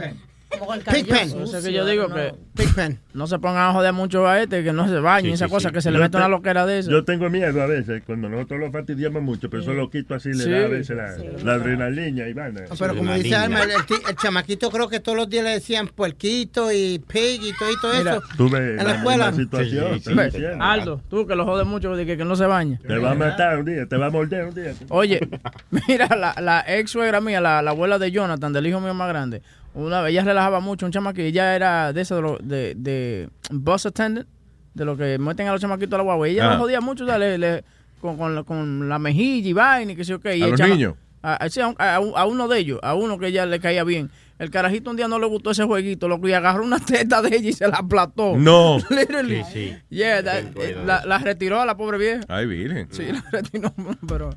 Pigpen. 0.92 1.30
Sucio, 1.30 1.58
es 1.58 1.66
que 1.66 1.74
yo 1.74 1.86
digo 1.86 2.08
¿no? 2.08 2.16
que 2.16 2.34
Pigpen. 2.56 3.00
no 3.14 3.28
se 3.28 3.40
pongan 3.40 3.70
a 3.70 3.74
joder 3.74 3.94
mucho 3.94 4.28
a 4.28 4.42
este, 4.42 4.64
que 4.64 4.74
no 4.74 4.88
se 4.88 5.00
bañen, 5.00 5.32
Sí, 5.32 5.36
esa 5.36 5.46
sí, 5.46 5.52
cosa, 5.52 5.70
sí. 5.70 5.74
que 5.76 5.82
se 5.82 5.92
le 5.92 6.00
mete 6.00 6.18
una 6.18 6.28
loquera 6.28 6.66
de 6.66 6.80
eso. 6.80 6.92
Yo 6.92 7.04
tengo 7.04 7.30
miedo 7.30 7.62
a 7.62 7.66
veces, 7.66 8.04
cuando 8.06 8.30
nosotros 8.30 8.60
lo 8.60 8.72
fastidiamos 8.72 9.22
mucho, 9.22 9.50
pero 9.50 9.64
eso 9.64 9.74
lo 9.74 9.90
quito 9.90 10.16
así, 10.16 10.34
le 10.34 10.50
da 10.50 10.66
a 10.66 10.68
veces 10.68 10.96
la, 10.98 11.16
la 11.44 11.54
adrenalina 11.54 12.28
y. 12.28 12.34
No, 12.34 12.42
pero 12.78 12.96
como 12.96 13.14
dice 13.14 13.36
Alma, 13.36 13.64
el, 13.64 13.72
el 13.72 14.16
chamaquito 14.16 14.70
creo 14.70 14.88
que 14.90 15.00
todos 15.00 15.18
los 15.18 15.30
días 15.30 15.44
le 15.44 15.52
decían 15.52 15.88
puerquito 15.88 16.72
y 16.72 17.00
pig 17.00 17.42
y 17.44 17.54
todo, 17.58 17.72
y 17.72 17.80
todo 17.82 17.94
Mira, 17.98 18.12
eso. 18.14 18.22
Tú 18.38 18.50
ves 18.50 18.62
en 18.62 18.78
la 18.78 18.84
la, 18.84 18.96
escuela. 18.96 19.26
la 19.28 19.34
situación. 19.34 19.94
diciendo. 19.94 20.64
Aldo, 20.64 21.02
tú 21.10 21.26
que 21.28 21.36
lo 21.36 21.46
jodes 21.46 21.66
mucho 21.66 21.94
que, 21.96 22.18
que 22.18 22.26
no 22.26 22.36
se 22.36 22.46
baña. 22.46 22.80
Te 22.86 22.98
va 22.98 23.12
a 23.12 23.16
matar 23.16 23.60
un 23.60 23.66
día, 23.66 23.86
te 23.86 23.98
va 23.98 24.08
a 24.08 24.10
morder 24.10 24.46
un 24.46 24.56
día. 24.56 24.74
Oye, 24.90 25.20
mira, 25.88 26.08
la, 26.16 26.36
la 26.42 26.64
ex 26.68 26.92
suegra 26.92 27.22
mía, 27.22 27.40
la, 27.42 27.62
la 27.62 27.72
abuela 27.72 28.00
de 28.00 28.12
Jonathan, 28.12 28.52
del 28.54 28.68
hijo 28.68 28.80
mío 28.80 28.94
más 28.94 29.10
grande, 29.10 29.42
una 29.76 30.02
vez 30.02 30.12
ella 30.12 30.24
relajaba 30.24 30.60
mucho, 30.60 30.86
un 30.86 30.92
chama 30.92 31.14
que 31.14 31.28
ella 31.28 31.56
era 31.56 31.94
de 31.94 32.02
eso, 32.02 32.16
de, 32.16 32.22
lo- 32.22 32.38
de, 32.38 32.74
de 32.76 33.30
bus 33.52 33.86
attendant, 33.86 34.28
de 34.74 34.86
lo 34.86 34.96
que 34.98 35.18
meten 35.18 35.48
a 35.48 35.52
los 35.52 35.62
chamaquitos 35.62 35.94
a 35.94 35.98
la 35.98 36.04
guagua. 36.04 36.28
Ella 36.28 36.50
Ah. 36.50 36.54
lo 36.56 36.60
jodía 36.62 36.82
mucho, 36.82 37.04
o 37.04 37.08
sea, 37.08 37.18
le- 37.18 37.38
le- 37.38 37.64
con, 38.02 38.18
con, 38.18 38.36
la- 38.36 38.44
con 38.44 38.88
la 38.90 39.00
mejilla 39.00 39.50
y 39.50 39.54
vaina 39.54 39.92
y 39.92 39.96
que 39.96 40.04
sé 40.04 40.12
yo 40.12 40.20
qué. 40.20 40.36
Y 40.38 40.44
¿A 40.44 40.48
los 40.48 40.60
chama- 40.60 40.74
niños? 40.76 40.96
A, 41.26 41.38
a- 41.46 42.26
uno 42.26 42.48
de 42.50 42.60
ellos, 42.60 42.80
a 42.84 42.96
uno 42.96 43.18
que 43.18 43.28
ella 43.28 43.46
le 43.46 43.60
caía 43.60 43.84
bien. 43.84 44.10
El 44.40 44.50
carajito 44.50 44.90
un 44.90 44.98
día 44.98 45.08
no 45.08 45.20
le 45.20 45.26
gustó 45.28 45.52
ese 45.52 45.64
jueguito, 45.64 46.08
loco, 46.10 46.28
y 46.28 46.34
agarró 46.34 46.64
una 46.66 46.80
teta 46.86 47.22
de 47.22 47.36
ella 47.38 47.50
y 47.50 47.54
se 47.54 47.68
la 47.68 47.78
aplastó. 47.78 48.36
No. 48.36 48.78
Literally. 48.90 49.44
Sí, 49.46 49.70
sí. 49.70 49.76
Yeah, 49.90 50.22
that- 50.22 50.44
la, 50.86 51.06
la 51.06 51.18
retiró 51.20 51.62
a 51.62 51.66
la 51.66 51.78
pobre 51.78 51.98
vieja. 51.98 52.22
Ay, 52.28 52.46
virgen. 52.46 52.88
Sí, 52.92 53.04
la 53.12 53.24
retiró, 53.32 53.74
pero... 54.08 54.32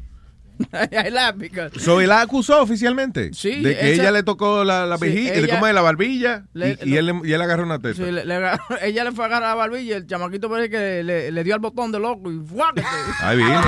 I 0.73 1.11
laugh 1.11 1.37
because- 1.37 1.79
So, 1.79 2.01
¿y 2.01 2.07
la 2.07 2.23
acusó 2.23 2.61
oficialmente? 2.63 3.33
Sí, 3.35 3.63
De 3.63 3.77
que 3.77 3.93
esa- 3.93 4.03
ella 4.03 4.11
le 4.13 4.23
tocó 4.23 4.65
la, 4.65 4.87
la 4.87 4.97
Sí, 4.99 5.05
vejiga, 5.07 5.35
ella- 5.35 5.55
¿cómo 5.55 5.67
es? 5.67 5.75
La 5.75 5.83
barbilla, 5.83 6.45
Le- 6.55 6.79
y, 6.83 6.95
y 6.95 6.97
él, 6.97 7.07
le- 7.07 7.21
y 7.29 7.33
él 7.33 7.43
agarró 7.43 7.65
una 7.65 7.79
teta. 7.79 7.95
Sí, 8.05 8.11
le- 8.11 8.25
le 8.25 8.35
agarró- 8.35 8.65
ella 8.83 9.05
le 9.05 9.13
fue 9.13 9.25
a 9.25 9.29
agarrar 9.29 9.51
la 9.51 9.55
barbilla 9.55 9.83
y 9.83 9.93
el 9.93 10.07
chamaquito 10.07 10.49
parece 10.49 10.71
que 10.71 11.03
le, 11.03 11.31
le 11.31 11.45
dio 11.45 11.55
al 11.55 11.61
botón 11.61 11.93
de 11.93 11.99
loco 11.99 12.31
y 12.33 12.39
¡fuáquete! 12.39 12.87
Ay, 13.21 13.37
virgen. 13.37 13.57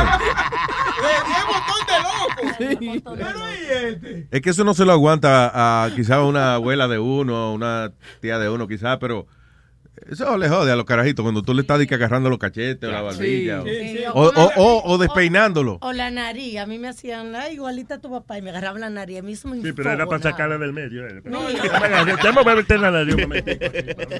¡Le 2.59 2.77
Pero 3.05 3.39
¿y 3.53 3.87
este? 3.87 4.29
Es 4.31 4.41
que 4.41 4.51
eso 4.51 4.65
no 4.65 4.75
se 4.75 4.85
lo 4.85 4.93
aguanta 4.93 5.49
a, 5.49 5.85
a 5.85 5.95
quizá 5.95 6.23
una 6.23 6.55
abuela 6.55 6.89
de 6.89 6.99
uno, 6.99 7.53
una 7.53 7.93
tía 8.21 8.39
de 8.39 8.49
uno, 8.49 8.67
quizá, 8.69 8.99
pero 8.99 9.27
eso 10.11 10.37
le 10.39 10.49
jode 10.49 10.71
a 10.73 10.77
los 10.77 10.85
carajitos 10.85 11.23
cuando 11.23 11.43
tú 11.43 11.55
le 11.55 11.63
estás 11.63 11.81
agarrando 11.81 12.29
los 12.31 12.39
cachetes 12.39 12.89
o 12.89 12.93
la 12.93 13.03
barbilla. 13.03 13.63
Sí, 13.63 13.71
sí, 13.99 14.05
o, 14.13 14.23
o, 14.29 14.51
o- 14.57 14.83
o 14.93 14.99
despeinándolo. 14.99 15.79
O 15.81 15.93
la 15.93 16.11
nariz, 16.11 16.59
a 16.59 16.67
mí 16.67 16.79
me 16.79 16.89
hacían 16.89 17.33
la 17.33 17.51
igualita 17.51 17.95
a 17.95 17.99
tu 17.99 18.11
papá 18.11 18.39
y 18.39 18.43
me 18.43 18.51
agarraban 18.51 18.81
la 18.81 18.91
nariz. 18.91 19.19
A 19.19 19.23
mí 19.23 19.33
eso 19.33 19.49
me 19.49 19.61
Sí, 19.63 19.73
pero 19.73 19.93
era 19.93 20.07
para 20.07 20.23
sacarla 20.23 20.59
del 20.59 20.73
medio. 20.73 21.07
eh. 21.07 21.21
No, 21.25 21.41
Déjame 21.49 22.45
verte 22.45 22.75
en 22.75 22.83
la 22.83 22.91
nariz. 22.91 23.17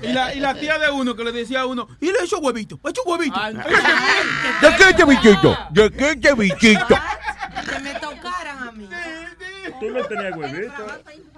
Y 0.03 0.13
la, 0.13 0.35
y 0.35 0.41
la 0.41 0.55
tía 0.55 0.79
de 0.79 0.91
uno 0.91 1.15
que 1.17 1.25
le 1.25 1.33
decía 1.33 1.61
a 1.61 1.67
uno, 1.67 1.89
y 2.01 2.07
le 2.07 2.19
echó 2.25 2.39
huevito, 2.39 2.81
echa 2.89 3.01
huevito. 3.07 3.39
¿De 4.61 4.69
qué 4.77 4.91
este 4.91 5.05
bichito? 5.05 5.57
¿De 5.71 5.91
qué 5.91 6.11
este 6.11 6.35
bichito? 6.35 6.95
Que 7.69 7.79
me 7.81 7.93
tocaran 7.95 8.69
a 8.69 8.73
mí. 8.73 8.89
Tú 9.81 9.91
no 9.91 10.05
tenías 10.05 10.37
huevito. 10.37 10.87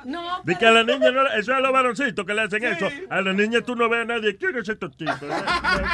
No, 0.05 0.43
De 0.45 0.57
que 0.57 0.67
a 0.67 0.71
la 0.71 0.83
niña 0.85 1.11
no, 1.11 1.27
eso 1.29 1.39
es 1.39 1.49
a 1.51 1.61
los 1.61 1.73
varoncitos 1.73 2.25
que 2.25 2.35
le 2.35 2.43
hacen 2.43 2.65
eso. 2.65 2.89
A 3.09 3.21
la 3.21 3.33
niña 3.33 3.61
tú 3.63 3.77
no 3.77 3.89
ves 3.89 4.03
a 4.03 4.05
nadie. 4.05 4.37
¿Quién 4.37 4.57
es 4.57 4.69
estos 4.69 4.97
tipos? 4.97 5.19
Tú 5.21 5.27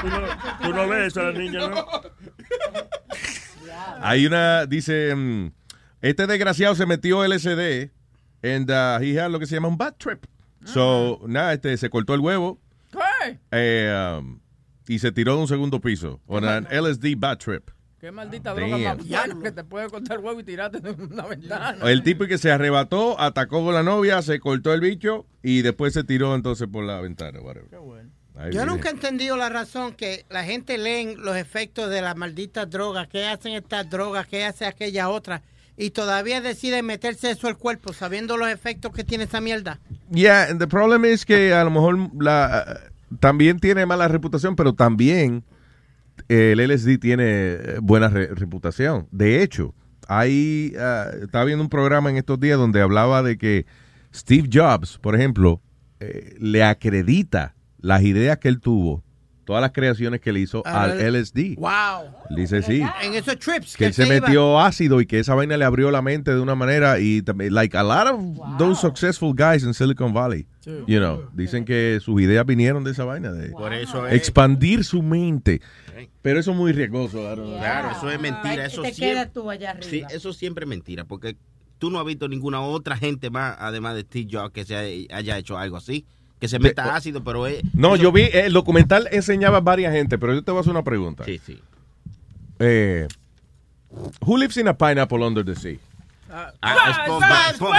no, 0.08 0.18
tú 0.62 0.74
no 0.74 0.88
ves 0.88 1.08
eso 1.08 1.20
a 1.20 1.24
la 1.24 1.32
niña, 1.32 1.68
¿no? 1.68 1.86
Hay 4.00 4.26
una, 4.26 4.66
dice, 4.66 5.14
mm, 5.14 5.52
este 6.02 6.26
desgraciado 6.26 6.74
se 6.74 6.86
metió 6.86 7.26
LSD 7.26 7.90
and 8.42 8.70
uh, 8.70 8.98
he 9.02 9.18
had 9.18 9.30
lo 9.30 9.38
que 9.38 9.46
se 9.46 9.54
llama 9.56 9.68
un 9.68 9.76
bad 9.76 9.94
trip. 9.98 10.26
So, 10.64 11.20
nada, 11.26 11.52
este, 11.52 11.76
se 11.76 11.88
cortó 11.90 12.14
el 12.14 12.20
huevo 12.20 12.60
¿Qué? 12.90 13.38
eh, 13.52 14.18
um, 14.18 14.40
y 14.88 14.98
se 14.98 15.12
tiró 15.12 15.34
de 15.36 15.42
un 15.42 15.48
segundo 15.48 15.80
piso 15.80 16.20
on 16.26 16.44
an 16.44 16.66
LSD 16.70 17.14
bad 17.16 17.38
trip. 17.38 17.70
Qué 18.00 18.12
maldita 18.12 18.50
Damn. 18.54 18.68
droga 18.70 18.94
más 18.94 19.08
buena 19.08 19.42
que 19.42 19.52
te 19.52 19.64
puede 19.64 19.88
cortar 19.88 20.18
el 20.18 20.24
huevo 20.24 20.40
y 20.40 20.44
tirarte 20.44 20.80
de 20.80 20.90
una 20.90 21.26
ventana. 21.26 21.76
El 21.90 22.02
tipo 22.02 22.26
que 22.26 22.36
se 22.38 22.50
arrebató, 22.52 23.18
atacó 23.18 23.64
con 23.64 23.72
la 23.74 23.82
novia, 23.82 24.20
se 24.22 24.38
cortó 24.38 24.74
el 24.74 24.80
bicho 24.80 25.24
y 25.42 25.62
después 25.62 25.94
se 25.94 26.04
tiró 26.04 26.34
entonces 26.34 26.68
por 26.70 26.84
la 26.84 27.00
ventana. 27.00 27.40
whatever. 27.40 27.68
Ay, 28.38 28.52
Yo 28.52 28.60
virgen. 28.60 28.66
nunca 28.68 28.88
he 28.90 28.92
entendido 28.92 29.36
la 29.38 29.48
razón 29.48 29.94
que 29.94 30.26
la 30.28 30.44
gente 30.44 30.76
lee 30.76 31.14
los 31.16 31.36
efectos 31.36 31.88
de 31.88 32.02
las 32.02 32.16
malditas 32.16 32.68
drogas, 32.68 33.08
qué 33.08 33.24
hacen 33.26 33.54
estas 33.54 33.88
drogas, 33.88 34.26
qué 34.26 34.44
hace 34.44 34.66
aquella 34.66 35.08
otra, 35.08 35.40
y 35.78 35.88
todavía 35.90 36.42
deciden 36.42 36.84
meterse 36.84 37.30
eso 37.30 37.48
al 37.48 37.56
cuerpo 37.56 37.94
sabiendo 37.94 38.36
los 38.36 38.50
efectos 38.50 38.92
que 38.92 39.04
tiene 39.04 39.24
esa 39.24 39.40
mierda. 39.40 39.80
Yeah, 40.12 40.50
and 40.50 40.60
the 40.60 40.66
problem 40.66 41.06
es 41.06 41.24
que 41.24 41.54
a 41.54 41.64
lo 41.64 41.70
mejor 41.70 41.98
la 42.22 42.78
también 43.20 43.58
tiene 43.58 43.86
mala 43.86 44.06
reputación, 44.08 44.54
pero 44.54 44.74
también 44.74 45.42
el 46.28 46.60
LSD 46.60 46.98
tiene 46.98 47.24
eh, 47.26 47.78
buena 47.82 48.08
re- 48.08 48.34
reputación. 48.34 49.06
De 49.10 49.42
hecho, 49.42 49.74
Ahí 50.08 50.72
ah, 50.78 51.10
estaba 51.20 51.44
viendo 51.46 51.64
un 51.64 51.68
programa 51.68 52.10
en 52.10 52.16
estos 52.16 52.38
días 52.38 52.58
donde 52.58 52.80
hablaba 52.80 53.24
de 53.24 53.36
que 53.38 53.66
Steve 54.14 54.48
Jobs, 54.52 54.98
por 54.98 55.16
ejemplo, 55.16 55.60
eh, 55.98 56.36
le 56.38 56.62
acredita 56.62 57.56
las 57.78 58.02
ideas 58.04 58.38
que 58.38 58.46
él 58.46 58.60
tuvo, 58.60 59.02
todas 59.46 59.62
las 59.62 59.72
creaciones 59.72 60.20
que 60.20 60.30
le 60.32 60.40
hizo 60.40 60.62
Al- 60.66 60.90
al 61.00 61.14
LSD. 61.14 61.54
Wow. 61.56 62.10
Dice 62.36 62.60
sí. 62.62 62.82
En 63.02 63.14
esos 63.14 63.38
trips. 63.38 63.74
Que 63.76 63.86
él 63.86 63.94
se 63.94 64.04
iba- 64.04 64.20
metió 64.20 64.60
ácido 64.60 65.00
y 65.00 65.06
que 65.06 65.18
esa 65.20 65.34
vaina 65.34 65.56
le 65.56 65.64
abrió 65.64 65.90
la 65.90 66.02
mente 66.02 66.34
de 66.34 66.40
una 66.40 66.54
manera 66.54 66.98
y 67.00 67.22
también, 67.22 67.54
like 67.54 67.74
a 67.78 67.82
lot 67.82 68.08
of 68.12 68.58
those 68.58 68.78
successful 68.78 69.32
guys 69.34 69.62
in 69.62 69.72
Silicon 69.72 70.12
Valley, 70.12 70.46
Sí. 70.60 70.72
you 70.86 70.98
know, 70.98 71.30
dicen 71.32 71.64
que 71.64 71.98
sus 72.02 72.20
ideas 72.20 72.44
vinieron 72.44 72.84
de 72.84 72.90
esa 72.90 73.04
vaina 73.04 73.32
de 73.32 73.50
Por 73.50 73.72
eso 73.72 74.06
es- 74.06 74.14
expandir 74.14 74.84
su 74.84 75.00
mente. 75.02 75.62
Pero 76.20 76.40
eso 76.40 76.50
es 76.50 76.56
muy 76.56 76.72
riesgoso. 76.72 77.18
Claro, 77.58 77.90
eso 77.96 78.10
es 78.10 78.20
mentira. 78.20 78.66
Eso 78.66 78.82
te 78.82 78.92
siempre, 78.92 79.26
tú 79.32 79.48
allá 79.50 79.70
arriba. 79.70 79.86
Sí, 79.88 80.02
eso 80.10 80.32
siempre 80.32 80.64
es 80.64 80.68
mentira, 80.68 81.04
porque 81.04 81.36
tú 81.78 81.90
no 81.90 82.00
has 82.00 82.04
visto 82.06 82.28
ninguna 82.28 82.60
otra 82.60 82.96
gente 82.96 83.30
más, 83.30 83.56
además 83.60 83.94
de 83.94 84.00
Steve 84.02 84.28
Jobs, 84.32 84.50
que 84.52 84.64
se 84.64 85.06
haya 85.10 85.38
hecho 85.38 85.56
algo 85.56 85.76
así. 85.76 86.04
Que 86.40 86.48
se 86.48 86.58
meta 86.58 86.94
ácido, 86.94 87.24
pero 87.24 87.46
es... 87.46 87.62
No, 87.74 87.94
eso- 87.94 88.02
yo 88.04 88.12
vi, 88.12 88.28
el 88.32 88.52
documental 88.52 89.08
enseñaba 89.10 89.58
a 89.58 89.60
varias 89.62 89.92
gente, 89.94 90.18
pero 90.18 90.34
yo 90.34 90.42
te 90.42 90.50
voy 90.50 90.58
a 90.58 90.60
hacer 90.60 90.70
una 90.72 90.84
pregunta. 90.84 91.24
Sí, 91.24 91.40
sí. 91.44 91.60
Eh, 92.58 93.06
who 94.20 94.36
lives 94.36 94.56
in 94.56 94.68
a 94.68 94.76
pineapple 94.76 95.24
under 95.24 95.44
the 95.44 95.54
sea? 95.54 95.76
Ah, 96.28 96.52
SpongeBob, 97.04 97.72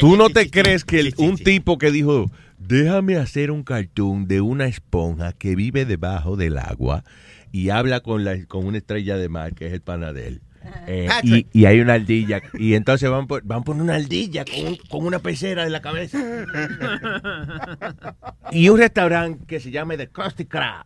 ¿Tú 0.00 0.16
no 0.16 0.30
te 0.30 0.50
crees 0.50 0.84
que 0.84 1.00
el- 1.00 1.14
un 1.18 1.36
tipo 1.36 1.76
que 1.78 1.90
dijo, 1.90 2.30
déjame 2.58 3.16
hacer 3.16 3.50
un 3.50 3.62
cartoon 3.64 4.26
de 4.28 4.40
una 4.40 4.66
esponja 4.66 5.32
que 5.32 5.54
vive 5.56 5.84
debajo 5.84 6.36
del 6.36 6.56
agua 6.58 7.04
y 7.52 7.70
habla 7.70 8.00
con, 8.00 8.24
la, 8.24 8.44
con 8.46 8.64
una 8.66 8.78
estrella 8.78 9.16
de 9.16 9.28
mar, 9.28 9.54
que 9.54 9.66
es 9.66 9.72
el 9.72 9.80
panadel? 9.80 10.40
Eh, 10.86 11.08
y, 11.52 11.64
hay 11.66 11.80
una 11.80 11.94
ardilla, 11.94 12.40
y 12.54 12.74
entonces 12.74 13.10
van 13.10 13.26
por, 13.26 13.42
van 13.44 13.62
por 13.64 13.76
una 13.76 13.94
ardilla 13.96 14.44
con, 14.44 14.66
un- 14.66 14.76
con 14.88 15.04
una 15.06 15.18
pecera 15.18 15.64
en 15.64 15.72
la 15.72 15.80
cabeza. 15.82 16.18
Y 18.50 18.68
un 18.68 18.78
restaurante 18.78 19.44
que 19.46 19.60
se 19.60 19.70
llama 19.70 19.96
The 19.96 20.08
Krusty 20.08 20.46
Krab. 20.46 20.84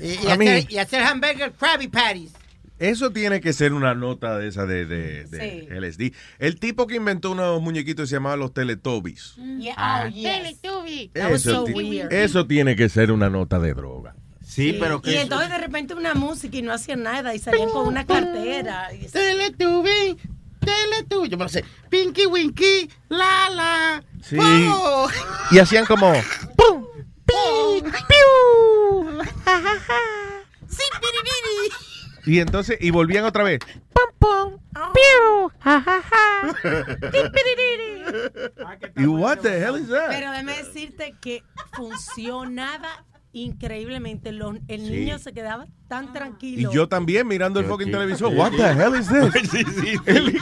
Y, 0.00 0.06
y 0.26 0.26
hacer, 0.30 0.66
y 0.72 0.78
hacer 0.78 1.02
hamburger 1.02 1.52
Krabby 1.52 1.88
Patties. 1.88 2.32
Eso 2.78 3.10
tiene 3.12 3.40
que 3.40 3.52
ser 3.52 3.72
una 3.72 3.94
nota 3.94 4.36
de 4.36 4.48
esa 4.48 4.66
de, 4.66 4.84
de- 4.84 5.24
de 5.26 5.38
Sí. 5.40 5.68
LSD. 5.70 6.12
El 6.40 6.58
tipo 6.58 6.86
que 6.88 6.96
inventó 6.96 7.30
unos 7.30 7.62
muñequitos 7.62 8.08
se 8.08 8.16
llamaba 8.16 8.36
los 8.36 8.52
Teletubbies. 8.52 9.36
Yeah, 9.60 10.04
oh, 10.06 10.08
yes. 10.08 10.58
Was 11.14 11.32
Eso, 11.32 11.50
so 11.52 11.64
ti- 11.64 11.72
weird. 11.72 12.12
eso 12.12 12.46
tiene 12.46 12.74
que 12.74 12.88
ser 12.88 13.12
una 13.12 13.30
nota 13.30 13.60
de 13.60 13.74
droga. 13.74 14.16
Sí, 14.44 14.76
pero 14.78 15.00
Y 15.04 15.14
entonces 15.16 15.50
de 15.50 15.58
repente 15.58 15.94
una 15.94 16.14
música 16.14 16.56
y 16.56 16.62
no 16.62 16.72
hacían 16.72 17.02
nada 17.02 17.34
y 17.34 17.38
salían 17.38 17.70
con 17.70 17.88
una 17.88 18.06
cartera. 18.06 18.92
Y 18.94 19.06
Teletubby, 19.08 20.16
Teletubby. 20.60 21.28
Yo 21.28 21.38
me 21.38 21.44
lo 21.44 21.48
sé. 21.48 21.64
Pinky 21.88 22.26
Winky, 22.26 22.88
la 23.08 23.50
la. 23.50 24.04
Sí. 24.22 24.36
¡Wow! 24.36 25.08
Y 25.50 25.58
hacían 25.58 25.86
como... 25.86 26.12
¡Pum! 26.56 26.84
Y 32.26 32.38
entonces, 32.40 32.78
y 32.80 32.90
volvían 32.90 33.24
otra 33.24 33.44
vez. 33.44 33.60
¿Y 38.96 39.06
what 39.06 39.38
the 39.38 39.58
hell 39.58 39.76
is 39.76 39.88
that? 39.88 40.08
Pero 40.08 40.30
déjame 40.30 40.56
decirte 40.56 41.14
que 41.20 41.42
funcionaba 41.72 43.04
increíblemente. 43.34 44.32
Los- 44.32 44.56
el 44.68 44.80
Sí. 44.86 44.90
niño 44.90 45.18
se 45.18 45.32
quedaba 45.34 45.66
tan 45.88 46.06
Y 46.06 46.12
tranquilo. 46.12 46.72
yo 46.72 46.88
también 46.88 47.26
mirando 47.28 47.60
el 47.60 47.66
fucking 47.66 47.90
televisor. 47.90 48.32
What 48.34 48.52
the 48.52 48.62
hell 48.72 48.94
is 48.98 49.08
this? 49.08 49.50
Sí, 49.50 49.64
sí, 49.82 49.96
El- 50.06 50.38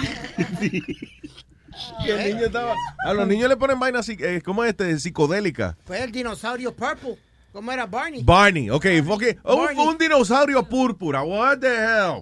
Y 2.07 2.11
el 2.11 2.35
niño 2.35 2.47
estaba... 2.47 2.75
A 3.05 3.15
los 3.15 3.27
niños 3.27 3.49
le 3.49 3.57
ponen 3.57 3.81
vainas, 3.81 4.07
psi- 4.07 4.23
eh, 4.23 4.43
¿cómo 4.45 4.63
es 4.63 4.71
este? 4.71 4.99
Psicodélica. 5.01 5.77
Fue 5.85 6.03
el 6.05 6.13
dinosaurio 6.13 6.73
purple. 6.75 7.17
¿Cómo 7.53 7.71
era 7.73 7.85
Barney? 7.87 8.23
Barney, 8.23 8.71
ok, 8.71 8.87
ok. 9.09 9.23
Oh, 9.43 9.57
Barney. 9.65 9.87
un 9.87 9.99
dinosaurio 9.99 10.63
púrpura, 10.69 11.23
what 11.23 11.59
the 11.59 11.69
hell. 11.69 12.21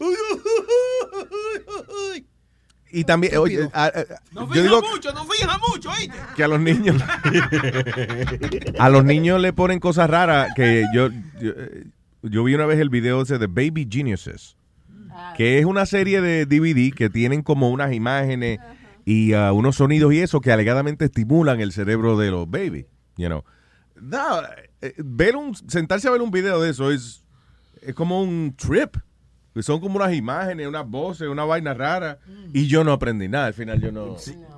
Y 2.92 3.04
también, 3.04 3.36
oye, 3.36 3.68
a- 3.72 3.84
a- 3.86 3.92
No 4.32 4.42
yo 4.46 4.52
fija 4.52 4.62
digo 4.64 4.82
mucho, 4.82 5.12
no 5.12 5.24
fija 5.26 5.58
mucho, 5.58 5.90
¿oíste? 5.90 6.14
que 6.36 6.44
a 6.44 6.48
los 6.48 6.60
niños, 6.60 6.96
a 8.78 8.88
los 8.88 9.04
niños 9.04 9.40
le 9.40 9.52
ponen 9.52 9.78
cosas 9.80 10.08
raras 10.10 10.48
que 10.54 10.84
yo, 10.94 11.08
yo, 11.40 11.52
yo 12.22 12.44
vi 12.44 12.54
una 12.54 12.66
vez 12.66 12.78
el 12.80 12.90
video 12.90 13.22
ese 13.22 13.38
de 13.38 13.46
Baby 13.46 13.86
Geniuses, 13.90 14.56
que 15.36 15.58
es 15.58 15.64
una 15.64 15.86
serie 15.86 16.20
de 16.20 16.46
DVD 16.46 16.92
que 16.94 17.10
tienen 17.10 17.42
como 17.42 17.70
unas 17.70 17.92
imágenes 17.92 18.58
y 19.04 19.32
ah, 19.32 19.52
unos 19.52 19.76
sonidos 19.76 20.12
y 20.12 20.20
eso 20.20 20.40
que 20.40 20.52
alegadamente 20.52 21.04
estimulan 21.06 21.60
el 21.60 21.72
cerebro 21.72 22.16
de 22.18 22.30
los 22.30 22.50
babies, 22.50 22.86
you 23.16 23.26
know. 23.28 23.44
No, 24.00 24.40
eh, 24.80 24.94
ver 24.98 25.36
un, 25.36 25.54
sentarse 25.54 26.08
a 26.08 26.10
ver 26.10 26.22
un 26.22 26.30
video 26.30 26.60
de 26.60 26.70
eso 26.70 26.90
es, 26.90 27.22
es 27.82 27.94
como 27.94 28.22
un 28.22 28.54
trip. 28.56 28.96
Son 29.62 29.80
como 29.80 29.96
unas 29.96 30.14
imágenes, 30.14 30.66
unas 30.66 30.88
voces, 30.88 31.28
una 31.28 31.44
vaina 31.44 31.74
rara. 31.74 32.18
Y 32.52 32.66
yo 32.66 32.84
no 32.84 32.92
aprendí 32.92 33.28
nada. 33.28 33.46
Al 33.46 33.54
final 33.54 33.80
yo 33.80 33.92
no. 33.92 34.16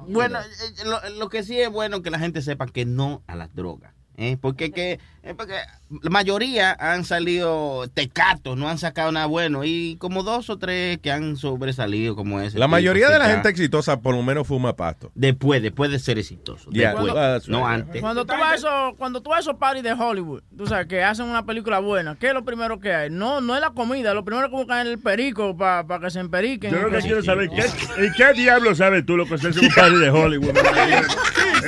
Bueno, 0.09 0.39
eh, 0.41 0.85
lo, 0.85 1.19
lo 1.19 1.29
que 1.29 1.43
sí 1.43 1.61
es 1.61 1.71
bueno 1.71 2.03
que 2.03 2.11
la 2.11 2.19
gente 2.19 2.43
sepa 2.43 2.67
que 2.67 2.85
no 2.85 3.23
a 3.27 3.37
las 3.37 3.55
drogas. 3.55 3.93
¿eh? 4.17 4.37
Porque, 4.41 4.73
que, 4.73 5.01
eh, 5.25 5.35
porque 5.37 5.55
la 6.03 6.11
mayoría 6.11 6.77
han 6.81 7.05
salido 7.05 7.89
tecatos, 7.95 8.57
no 8.57 8.69
han 8.69 8.79
sacado 8.79 9.13
nada 9.13 9.27
bueno. 9.27 9.63
Y 9.65 9.97
como 10.01 10.25
dos 10.25 10.51
o 10.51 10.59
tres 10.59 10.99
que 10.99 11.13
han 11.13 11.37
sobresalido 11.37 12.17
como 12.17 12.41
ese. 12.41 12.59
La 12.59 12.67
mayoría 12.67 13.09
de 13.09 13.21
la 13.21 13.27
gente 13.27 13.49
exitosa 13.49 14.01
por 14.01 14.17
lo 14.17 14.23
menos 14.23 14.49
fuma 14.49 14.75
pasto. 14.75 15.13
Después, 15.15 15.63
después 15.63 15.93
de 15.93 16.01
ser 16.01 16.19
exitoso. 16.19 16.71
Yeah, 16.71 16.91
después, 16.91 17.15
that's 17.15 17.49
no 17.49 17.67
antes. 17.67 18.01
Cuando 18.01 18.25
tú 18.25 18.33
vas 18.33 18.53
a 18.53 18.55
esos, 18.57 18.97
cuando 18.99 19.21
tú 19.21 19.31
vas 19.31 19.39
a 19.39 19.41
esos 19.43 19.57
parties 19.57 19.85
de 19.85 19.93
Hollywood, 19.93 20.43
tú 20.57 20.67
sabes 20.67 20.87
que 20.87 21.05
hacen 21.05 21.27
una 21.27 21.47
película 21.47 21.79
buena, 21.79 22.17
¿qué 22.19 22.29
es 22.29 22.35
lo 22.35 22.45
primero 22.45 22.81
que 22.81 22.93
hay? 22.93 23.11
No, 23.11 23.41
no 23.41 23.55
es 23.55 23.61
la 23.61 23.71
comida, 23.71 24.15
lo 24.15 24.25
primero 24.25 24.51
que 24.51 24.57
buscan 24.57 24.87
es 24.87 24.93
el 24.93 24.99
perico 24.99 25.57
para 25.57 26.01
que 26.01 26.11
se 26.11 26.19
emperiquen. 26.19 26.73
Yo 26.73 26.83
lo 26.83 26.91
que 26.91 26.99
quiero 26.99 27.21
sí. 27.21 27.27
saber, 27.27 27.49
¿qué, 27.49 27.65
¿y 28.05 28.13
qué 28.17 28.33
diablo 28.33 28.75
sabes 28.75 29.07
tú 29.07 29.17
lo 29.17 29.27
que 29.27 29.37
es 29.37 29.45
un 29.45 29.69
party 29.69 29.99
de 29.99 30.11
Hollywood? 30.11 30.57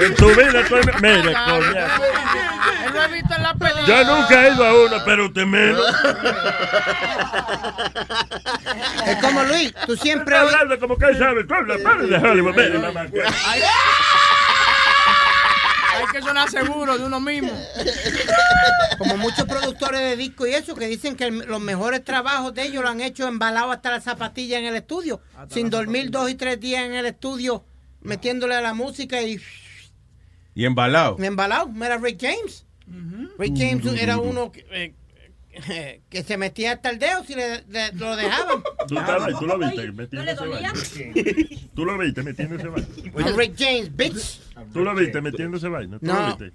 en 0.00 0.14
tu 0.16 0.28
vida 0.30 0.64
tú... 0.68 0.74
Mire, 1.00 1.34
coño. 1.46 2.43
He 3.04 3.08
visto 3.12 3.34
en 3.34 3.42
la 3.42 3.54
película. 3.54 3.86
Yo 3.86 4.04
nunca 4.16 4.46
he 4.46 4.52
ido 4.54 4.64
a 4.64 4.84
uno, 4.86 4.96
pero 5.04 5.26
usted 5.26 5.44
menos. 5.46 5.84
Es 9.06 9.16
como 9.20 9.42
Luis, 9.44 9.74
tú 9.86 9.96
siempre... 9.96 10.34
Está 10.34 10.48
hablando 10.48 10.78
como 10.80 10.96
que 10.96 11.14
sabes, 11.14 11.46
tú 11.46 11.54
hablas 11.54 11.80
party 11.80 12.06
de 12.06 12.16
Hollywood. 12.16 12.54
Mire, 12.56 12.78
mamá. 12.78 13.00
Hay, 13.02 13.10
que 16.12 16.22
sonar 16.22 16.48
seguro 16.50 16.96
de 16.96 17.04
uno 17.04 17.20
mismo. 17.20 17.52
Como 18.98 19.16
muchos 19.16 19.44
productores 19.46 20.00
de 20.00 20.16
disco 20.16 20.46
y 20.46 20.54
eso, 20.54 20.74
que 20.74 20.86
dicen 20.86 21.16
que 21.16 21.30
los 21.30 21.60
mejores 21.60 22.02
trabajos 22.04 22.54
de 22.54 22.62
ellos 22.64 22.82
lo 22.82 22.88
han 22.88 23.00
hecho 23.00 23.26
embalado 23.28 23.72
hasta 23.72 23.90
la 23.90 24.00
zapatilla 24.00 24.58
en 24.58 24.64
el 24.66 24.76
estudio, 24.76 25.20
sin 25.50 25.70
dormir 25.70 26.10
dos 26.10 26.30
y 26.30 26.34
tres 26.34 26.60
días 26.60 26.84
en 26.84 26.94
el 26.94 27.06
estudio, 27.06 27.64
metiéndole 28.00 28.54
a 28.54 28.60
la 28.60 28.74
música 28.74 29.20
y 29.22 29.40
Y 30.54 30.64
embalado. 30.64 31.16
embalado. 31.18 31.68
Mira, 31.68 31.98
Rick 31.98 32.20
James. 32.22 32.64
Rick 33.38 33.54
James 33.56 33.84
era 34.00 34.18
uno 34.18 34.52
que, 34.52 34.64
eh, 34.70 34.94
eh, 35.68 36.00
que 36.10 36.22
se 36.22 36.36
metía 36.36 36.72
hasta 36.72 36.90
el 36.90 36.98
dedo 36.98 37.24
si 37.24 37.34
le, 37.34 37.64
le- 37.68 37.92
lo 37.92 38.16
dejaban. 38.16 38.62
Tú, 38.88 38.98
estabas, 38.98 39.38
tú 39.38 39.46
lo 39.46 39.58
viste 39.58 39.92
metiendo 39.92 40.30
ese 40.30 40.46
baño. 40.46 40.72
Tú 41.74 41.84
lo 41.84 41.98
viste 41.98 42.22
metiendo 42.22 42.56
ese 42.56 42.68
baño. 42.68 43.36
Rick 43.36 43.54
James, 43.58 43.96
bitch. 43.96 44.40
Tú 44.72 44.80
lo 44.84 44.94
viste 44.94 45.20
metiendo 45.20 45.56
ese 45.56 45.68
baño. 45.68 45.98
Tú 45.98 46.06
No. 46.06 46.20
lo 46.20 46.26
viste. 46.36 46.52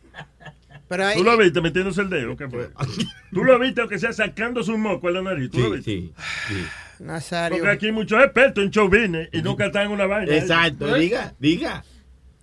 Pero 0.88 1.06
ahí- 1.06 1.17
Tú 1.17 1.24
lo 1.24 1.38
viste 1.38 1.61
metiéndose 1.61 2.01
el 2.01 2.09
dedo. 2.09 2.35
¿qué 2.35 2.48
fue? 2.49 2.69
Tú 3.32 3.43
lo 3.43 3.59
viste, 3.59 3.82
aunque 3.82 3.99
sea 3.99 4.11
sacando 4.11 4.64
su 4.64 4.75
moco 4.77 5.08
en 5.09 5.14
la 5.16 5.22
nariz. 5.22 5.51
¿Tú 5.51 5.59
lo 5.59 5.72
viste? 5.72 6.09
Nazario. 6.99 7.58
Porque 7.59 7.72
aquí 7.72 7.85
hay 7.88 7.91
muchos 7.91 8.22
expertos 8.24 8.64
en 8.64 8.72
show 8.72 8.90
business 8.90 9.30
y 9.32 9.41
nunca 9.41 9.67
están 9.67 9.85
en 9.85 9.91
una 9.91 10.06
vaina. 10.06 10.35
Exacto, 10.35 10.95
¿Eh? 10.95 10.99
diga, 10.99 11.33
diga. 11.40 11.83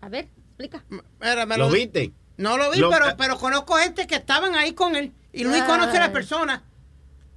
A 0.00 0.08
ver, 0.08 0.28
explica. 0.48 0.82
Mira, 1.20 1.44
me 1.44 1.58
¿Lo 1.58 1.68
viste? 1.70 2.12
No 2.36 2.56
lo 2.58 2.70
vi, 2.70 2.78
Lo- 2.78 2.90
pero, 2.90 3.16
pero 3.16 3.38
conozco 3.38 3.74
gente 3.76 4.06
que 4.06 4.16
estaban 4.16 4.54
ahí 4.54 4.72
con 4.72 4.96
él. 4.96 5.12
Y 5.32 5.44
Luis 5.44 5.62
conoce 5.64 5.96
a 5.96 6.00
la 6.00 6.12
persona. 6.12 6.62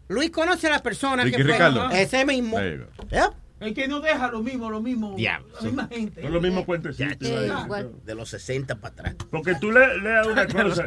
Luis 0.08 0.32
conoce 0.32 0.68
a 0.68 0.72
la 0.72 0.80
persona 0.84 1.24
Ricky 1.24 1.38
que 1.38 1.44
fue. 1.44 1.54
Ricardo. 1.54 1.90
Ese 1.92 2.26
mismo. 2.26 2.58
Yep. 2.60 3.34
El 3.60 3.74
que 3.74 3.88
no 3.88 4.00
deja 4.00 4.32
lo 4.32 4.42
mismo, 4.42 4.70
lo 4.70 4.82
mismo. 4.82 5.16
Diablo. 5.16 5.48
La 5.56 5.62
misma 5.62 5.88
gente. 5.88 6.22
Son 6.22 6.32
los 6.32 6.42
mismos 6.42 6.66
cuentecitos. 6.66 7.30
ahí. 7.30 7.86
De 8.06 8.16
los 8.16 8.30
60 8.30 8.76
para 8.80 8.94
atrás. 8.94 9.16
Porque 9.30 9.56
tú 9.56 9.72
le, 9.72 10.00
leas 10.00 10.28
una 10.28 10.48
cosa. 10.48 10.86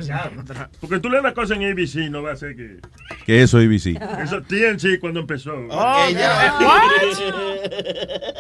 Porque 0.81 0.99
tú 0.99 1.11
leas 1.11 1.23
una 1.23 1.35
cosa 1.35 1.55
en 1.55 1.71
ABC 1.71 2.11
no 2.11 2.23
va 2.23 2.33
a 2.33 2.37
ser 2.37 2.57
que. 2.57 2.79
Que 3.27 3.43
eso, 3.43 3.59
ABC. 3.59 3.99
Eso 4.23 4.43
TNC 4.43 4.99
cuando 5.01 5.21
empezó. 5.21 5.55
Oh, 5.71 6.09
ya. 6.11 6.59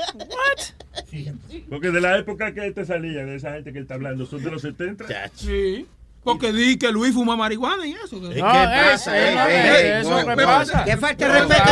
Porque 1.68 1.90
de 1.90 2.00
la 2.00 2.18
época 2.18 2.52
que 2.54 2.70
te 2.72 2.84
salía, 2.84 3.24
de 3.24 3.36
esa 3.36 3.52
gente 3.52 3.72
que 3.72 3.78
él 3.78 3.84
está 3.84 3.94
hablando, 3.94 4.26
son 4.26 4.42
de 4.42 4.50
los 4.50 4.62
70. 4.62 5.06
Sí. 5.34 5.86
Porque 6.24 6.52
di 6.52 6.78
que 6.78 6.92
Luis 6.92 7.14
fuma 7.14 7.36
marihuana 7.36 7.84
y 7.86 7.94
eso. 7.94 8.20
¿Qué 8.32 8.40
pasa? 10.44 10.84
¿qué 10.84 10.96
falta 10.96 11.28
de 11.28 11.40
respeto 11.40 11.62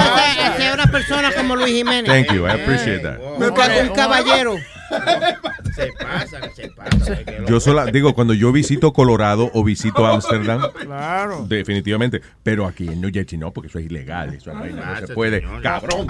a 0.71 0.75
una 0.75 0.87
persona 0.91 1.33
como 1.33 1.55
Luis 1.57 1.73
Jiménez. 1.73 2.07
Thank 2.07 2.33
you, 2.37 2.47
I 2.47 2.51
appreciate 2.51 3.03
that. 3.03 3.19
Un 3.21 3.55
ca- 3.55 3.69
un 3.83 3.89
caballero. 3.91 4.57
Se 5.75 5.89
pasa, 5.99 6.41
se 6.55 6.69
pasa. 6.71 7.19
Yo 7.47 7.61
sola, 7.61 7.87
digo, 7.87 8.13
cuando 8.15 8.35
yo 8.35 8.51
visito 8.53 8.93
Colorado 8.93 9.51
o 9.55 9.63
visito 9.63 10.05
Ámsterdam, 10.13 10.61
Claro. 10.73 11.45
definitivamente, 11.49 12.21
pero 12.43 12.67
aquí 12.67 12.89
en 12.89 13.01
New 13.01 13.11
Jersey 13.13 13.39
no, 13.39 13.53
porque 13.53 13.69
eso 13.69 13.79
es 13.79 13.87
ilegal, 13.87 14.35
eso 14.35 14.53
no, 14.53 14.65
no 14.67 14.97
se 15.07 15.15
puede. 15.15 15.43
Cabrón. 15.63 16.07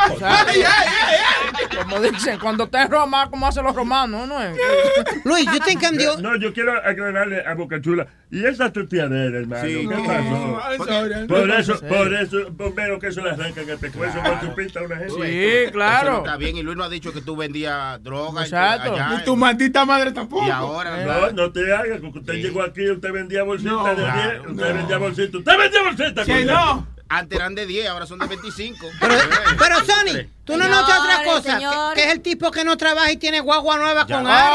Como 1.83 2.01
dicen, 2.01 2.39
cuando 2.39 2.65
estés 2.65 2.83
en 2.87 2.91
Roma, 2.91 3.29
como 3.31 3.47
hacen 3.47 3.65
los 3.65 3.75
romanos, 3.75 4.27
¿no? 4.29 4.39
Luis, 5.25 5.45
yo 5.53 5.61
te 5.65 5.77
cambió. 5.77 6.17
No, 6.19 6.37
yo 6.37 6.53
quiero 6.53 6.73
aclararle 6.85 7.43
a 7.47 7.55
Boca 7.55 7.81
Chula. 7.81 8.07
Y 8.33 8.45
esa 8.45 8.73
tuteadera, 8.73 9.39
hermano. 9.41 9.65
Sí, 9.67 9.75
¿Qué 9.89 9.95
no, 9.97 10.05
pasó? 10.05 10.61
Porque- 10.79 11.27
Por 11.29 11.51
eso, 11.51 11.77
Sí. 11.79 11.85
por 11.89 12.15
eso, 12.15 12.37
bombero 12.53 12.99
que 12.99 13.09
eso 13.09 13.23
le 13.23 13.31
arrancan 13.31 13.69
el 13.69 13.79
pescuezo 13.79 14.19
con 14.23 14.41
su 14.41 14.55
pinta 14.55 14.81
a 14.81 14.83
una 14.85 14.97
gente. 14.97 15.65
Eso 15.69 16.05
no 16.05 16.19
está 16.19 16.37
bien. 16.37 16.57
Y 16.57 16.63
Luis 16.63 16.77
no 16.77 16.85
ha 16.85 16.89
dicho 16.89 17.13
que 17.13 17.21
tú 17.23 17.37
vendías 17.37 18.01
droga. 18.03 18.43
Exacto. 18.77 18.95
allá 18.95 19.21
Y 19.21 19.25
tu 19.25 19.37
maldita 19.37 19.85
madre 19.85 20.13
tampoco. 20.13 20.47
Y 20.47 20.51
ahora, 20.51 21.05
No, 21.05 21.31
no 21.33 21.53
te 21.53 21.73
hagas, 21.75 22.01
porque 22.01 22.19
usted 22.21 22.35
llegó 22.35 22.63
aquí, 22.63 22.89
usted 22.91 23.13
vendía 23.13 23.43
bolsitas 23.43 23.73
No, 23.73 23.85
de 23.85 23.95
claro, 23.97 24.43
10, 24.43 24.51
usted 24.53 24.75
vendía 24.75 24.99
bolsitas, 24.99 25.35
usted 25.35 25.59
vendía 25.59 25.83
bolsitas. 25.83 26.27
Sí, 26.27 26.45
no. 26.45 26.87
Antes 27.13 27.37
eran 27.41 27.57
de 27.57 27.67
10, 27.67 27.89
ahora 27.89 28.07
son 28.07 28.21
de 28.21 28.27
25. 28.29 28.87
Pero 29.01 29.77
Sony, 29.81 30.29
tú 30.45 30.57
no 30.57 30.69
notas 30.69 31.01
otra 31.01 31.25
cosa, 31.25 31.59
que, 31.59 31.67
que 32.01 32.07
es 32.07 32.13
el 32.13 32.21
tipo 32.21 32.53
que 32.53 32.65
no 32.65 32.77
trabaja 32.77 33.11
y 33.11 33.17
tiene 33.17 33.41
guagua 33.41 33.79
nueva 33.79 34.07
con 34.07 34.25
aro 34.29 34.55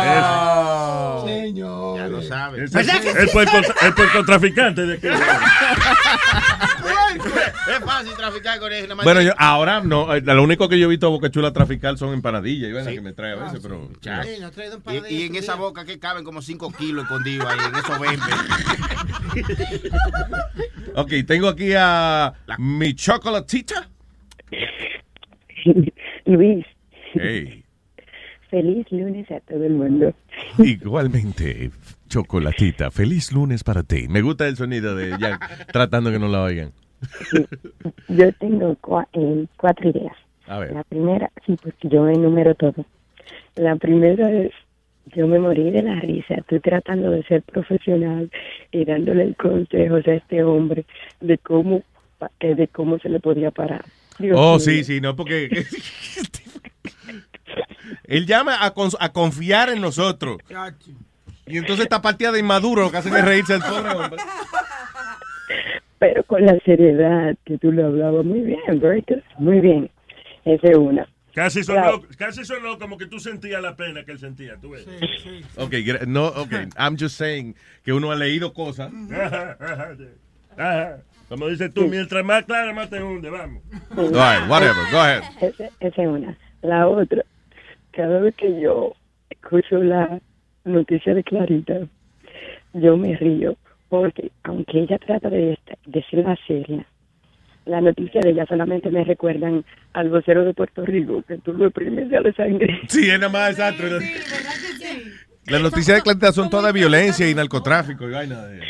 Ah. 0.00 1.22
Señor. 1.26 1.98
Ya 1.98 2.08
lo 2.08 2.22
sabes. 2.22 2.74
Es 2.74 2.88
el 2.88 3.28
el 3.82 3.94
puercotraficante 3.94 4.86
de 4.86 4.98
que. 4.98 5.10
es 7.78 7.84
fácil 7.84 8.14
traficar 8.16 8.58
con 8.58 8.72
él. 8.72 8.88
Bueno, 9.04 9.22
yo 9.22 9.32
ahora 9.38 9.80
no, 9.80 10.14
eh, 10.14 10.20
lo 10.22 10.42
único 10.42 10.68
que 10.68 10.78
yo 10.78 10.86
he 10.86 10.88
visto 10.90 11.06
a 11.06 11.10
Boca 11.10 11.30
Chula 11.30 11.52
traficar 11.52 11.96
son 11.98 12.12
empanadillas 12.14 12.70
y 12.70 12.72
vaina 12.72 12.90
que 12.90 13.00
me 13.00 13.12
trae 13.12 13.32
a 13.32 13.36
veces, 13.36 13.60
pero. 13.62 13.88
Chacho. 14.00 14.28
Y, 15.08 15.14
y 15.14 15.22
en 15.24 15.36
esa 15.36 15.54
boca 15.56 15.84
que 15.84 15.98
caben 15.98 16.24
como 16.24 16.42
5 16.42 16.72
kilos 16.72 17.04
escondidos 17.04 17.46
ahí, 17.48 17.58
en 17.68 17.74
esos 17.76 17.98
20. 17.98 18.24
Ok, 20.94 21.12
tengo 21.26 21.48
aquí 21.48 21.72
a 21.76 22.34
mi 22.58 22.94
chocolatita. 22.94 23.88
Luis, 26.24 26.64
Hey, 27.14 27.64
feliz 28.50 28.86
lunes 28.90 29.30
a 29.30 29.40
todo 29.40 29.64
el 29.64 29.72
mundo. 29.74 30.14
igualmente, 30.58 31.70
chocolatita. 32.08 32.90
Feliz 32.90 33.32
lunes 33.32 33.62
para 33.64 33.82
ti. 33.82 34.08
Me 34.08 34.22
gusta 34.22 34.46
el 34.48 34.56
sonido 34.56 34.94
de 34.96 35.16
Jack 35.18 35.68
tratando 35.72 36.10
que 36.10 36.18
no 36.18 36.28
la 36.28 36.42
oigan. 36.42 36.72
Yo 38.08 38.32
tengo 38.34 38.76
cua- 38.80 39.06
eh, 39.12 39.46
cuatro 39.56 39.90
ideas. 39.90 40.16
A 40.46 40.58
ver. 40.58 40.72
La 40.72 40.82
primera, 40.84 41.30
sí, 41.46 41.56
porque 41.62 41.88
yo 41.88 42.08
enumero 42.08 42.54
todo. 42.54 42.84
La 43.56 43.76
primera 43.76 44.30
es, 44.32 44.50
yo 45.14 45.26
me 45.26 45.38
morí 45.38 45.70
de 45.70 45.82
la 45.82 45.96
risa, 46.00 46.36
tú 46.48 46.58
tratando 46.60 47.10
de 47.10 47.22
ser 47.24 47.42
profesional 47.42 48.30
y 48.72 48.84
dándole 48.86 49.34
consejos 49.34 50.06
a 50.06 50.14
este 50.14 50.42
hombre 50.42 50.86
de 51.20 51.36
cómo, 51.38 51.82
eh, 52.40 52.54
de 52.54 52.66
cómo 52.68 52.98
se 52.98 53.10
le 53.10 53.20
podía 53.20 53.50
parar. 53.50 53.84
Dios 54.18 54.36
Oh, 54.40 54.52
mío. 54.52 54.60
sí, 54.60 54.84
sí, 54.84 55.00
no, 55.02 55.14
porque. 55.14 55.48
Él 58.04 58.26
llama 58.26 58.64
a, 58.64 58.74
cons- 58.74 58.96
a 58.98 59.12
confiar 59.12 59.68
en 59.70 59.80
nosotros. 59.80 60.38
Y 61.46 61.56
entonces 61.58 61.84
esta 61.84 62.00
partida 62.02 62.32
de 62.32 62.40
inmaduro 62.40 62.82
lo 62.82 62.90
que 62.90 62.98
hacen 62.98 63.14
es 63.14 63.24
reírse 63.24 63.54
al 63.54 63.60
pobre 63.62 63.90
hombre. 63.90 64.22
Pero 65.98 66.22
con 66.24 66.44
la 66.44 66.58
seriedad 66.60 67.36
que 67.44 67.58
tú 67.58 67.72
lo 67.72 67.86
hablabas, 67.86 68.24
muy 68.24 68.40
bien, 68.40 68.60
very 68.80 69.04
good, 69.08 69.18
muy 69.38 69.60
bien. 69.60 69.90
Esa 70.44 70.68
es 70.68 70.76
una. 70.78 71.08
Casi 71.34 71.62
Claro. 71.62 71.92
sonó, 72.00 72.06
casi 72.16 72.44
sonó 72.44 72.78
como 72.78 72.96
que 72.98 73.06
tú 73.06 73.18
sentías 73.20 73.60
la 73.62 73.76
pena 73.76 74.04
que 74.04 74.12
él 74.12 74.18
sentía, 74.18 74.56
tú 74.60 74.70
ves. 74.70 74.86
Ok, 75.56 75.72
gra- 75.72 76.06
no, 76.06 76.26
ok. 76.28 76.52
I'm 76.78 76.96
just 76.98 77.16
saying 77.16 77.54
que 77.84 77.92
uno 77.92 78.10
ha 78.10 78.16
leído 78.16 78.52
cosas. 78.52 78.90
Sí. 79.98 80.04
Como 81.28 81.46
dices 81.48 81.72
tú, 81.72 81.86
mientras 81.86 82.24
más 82.24 82.44
clara, 82.44 82.72
más 82.72 82.88
te 82.90 83.00
hunde, 83.02 83.30
vamos. 83.30 83.62
All 83.96 84.08
right, 84.08 84.48
whatever, 84.50 84.74
go 84.90 84.98
ahead. 84.98 85.22
Esa, 85.40 85.66
esa 85.80 86.02
es 86.02 86.08
una. 86.08 86.36
La 86.62 86.88
otra, 86.88 87.22
cada 87.92 88.18
vez 88.20 88.34
que 88.34 88.60
yo 88.60 88.94
escucho 89.30 89.76
la 89.82 90.20
noticia 90.64 91.14
de 91.14 91.22
Clarita, 91.22 91.80
yo 92.72 92.96
me 92.96 93.14
río 93.16 93.56
porque 93.88 94.30
aunque 94.44 94.80
ella 94.80 94.98
trata 94.98 95.28
de, 95.30 95.52
esta- 95.54 95.78
de 95.86 96.02
ser 96.04 96.20
la 96.20 96.36
seria, 96.46 96.86
la 97.64 97.80
noticia 97.80 98.20
de 98.22 98.30
ella 98.30 98.46
solamente 98.46 98.90
me 98.90 99.04
recuerdan 99.04 99.64
al 99.92 100.08
vocero 100.10 100.44
de 100.44 100.54
Puerto 100.54 100.84
Rico, 100.86 101.22
que 101.28 101.38
tú 101.38 101.52
lo 101.52 101.66
exprimes 101.66 102.08
de 102.08 102.20
la 102.20 102.32
sangre. 102.32 102.80
Sí, 102.88 103.08
es 103.10 103.18
nada 103.18 103.30
más 103.32 103.50
exacto. 103.50 103.84
Las 105.46 105.62
noticias 105.62 105.96
de 105.98 106.02
Clarita 106.02 106.32
son 106.32 106.50
todas 106.50 106.66
de 106.72 106.78
violencia 106.80 107.28
y 107.28 107.34
narcotráfico 107.34 108.08
y 108.08 108.12
vaina 108.12 108.44
de. 108.46 108.60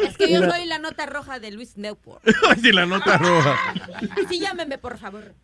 Es 0.00 0.16
que 0.16 0.32
yo 0.32 0.42
soy 0.50 0.66
la 0.66 0.78
nota 0.78 1.06
roja 1.06 1.38
de 1.38 1.52
Luis 1.52 1.76
Newport. 1.76 2.22
Oye, 2.50 2.72
la 2.74 2.86
nota 2.86 3.16
roja. 3.18 3.56
Sí, 4.28 4.40
llámeme, 4.40 4.78
por 4.78 4.96
favor. 4.98 5.34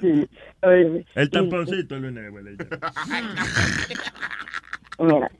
Sí. 0.00 0.28
El 1.14 1.30
tamponcito, 1.30 1.96
Luis 1.98 2.12
Nebel. 2.12 2.56
Mira, 4.98 5.30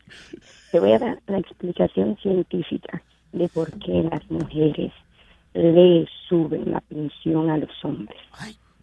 te 0.72 0.80
voy 0.80 0.92
a 0.92 0.98
dar 0.98 1.18
la 1.26 1.38
explicación 1.38 2.16
científica 2.16 3.02
de 3.32 3.46
por 3.50 3.70
qué 3.78 4.08
las 4.10 4.28
mujeres 4.30 4.90
le 5.52 6.08
suben 6.28 6.72
la 6.72 6.80
pensión 6.80 7.50
a 7.50 7.58
los 7.58 7.84
hombres. 7.84 8.18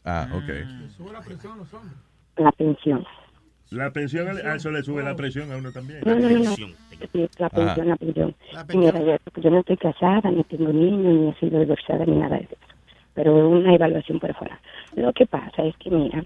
Ah, 0.06 0.28
ok. 0.32 0.50
La 2.38 2.52
pensión. 2.52 3.06
La 3.72 3.92
pensión, 3.92 4.28
a 4.28 4.56
eso 4.56 4.72
le 4.72 4.84
sube 4.84 5.04
la 5.04 5.16
presión 5.16 5.52
a 5.52 5.58
uno 5.58 5.72
también. 5.72 6.02
No, 6.06 6.16
no, 6.16 6.30
no, 6.30 6.40
no. 6.40 6.56
Sí, 6.56 6.76
La 7.38 7.50
pensión, 7.50 7.88
la 7.88 7.98
pensión. 7.98 8.36
Y 8.72 8.78
mira, 8.78 9.00
yo, 9.00 9.18
yo 9.42 9.50
no 9.50 9.60
estoy 9.60 9.78
casada, 9.78 10.30
ni 10.30 10.44
tengo 10.44 10.72
niños, 10.72 11.14
ni 11.14 11.30
he 11.30 11.34
sido 11.40 11.60
divorciada, 11.60 12.06
ni 12.06 12.18
nada 12.18 12.38
de 12.38 12.44
eso. 12.44 12.56
Pero 13.16 13.50
una 13.50 13.74
evaluación 13.74 14.20
por 14.20 14.34
fuera. 14.36 14.60
Lo 14.96 15.12
que 15.14 15.26
pasa 15.26 15.64
es 15.64 15.76
que, 15.78 15.90
mira, 15.90 16.24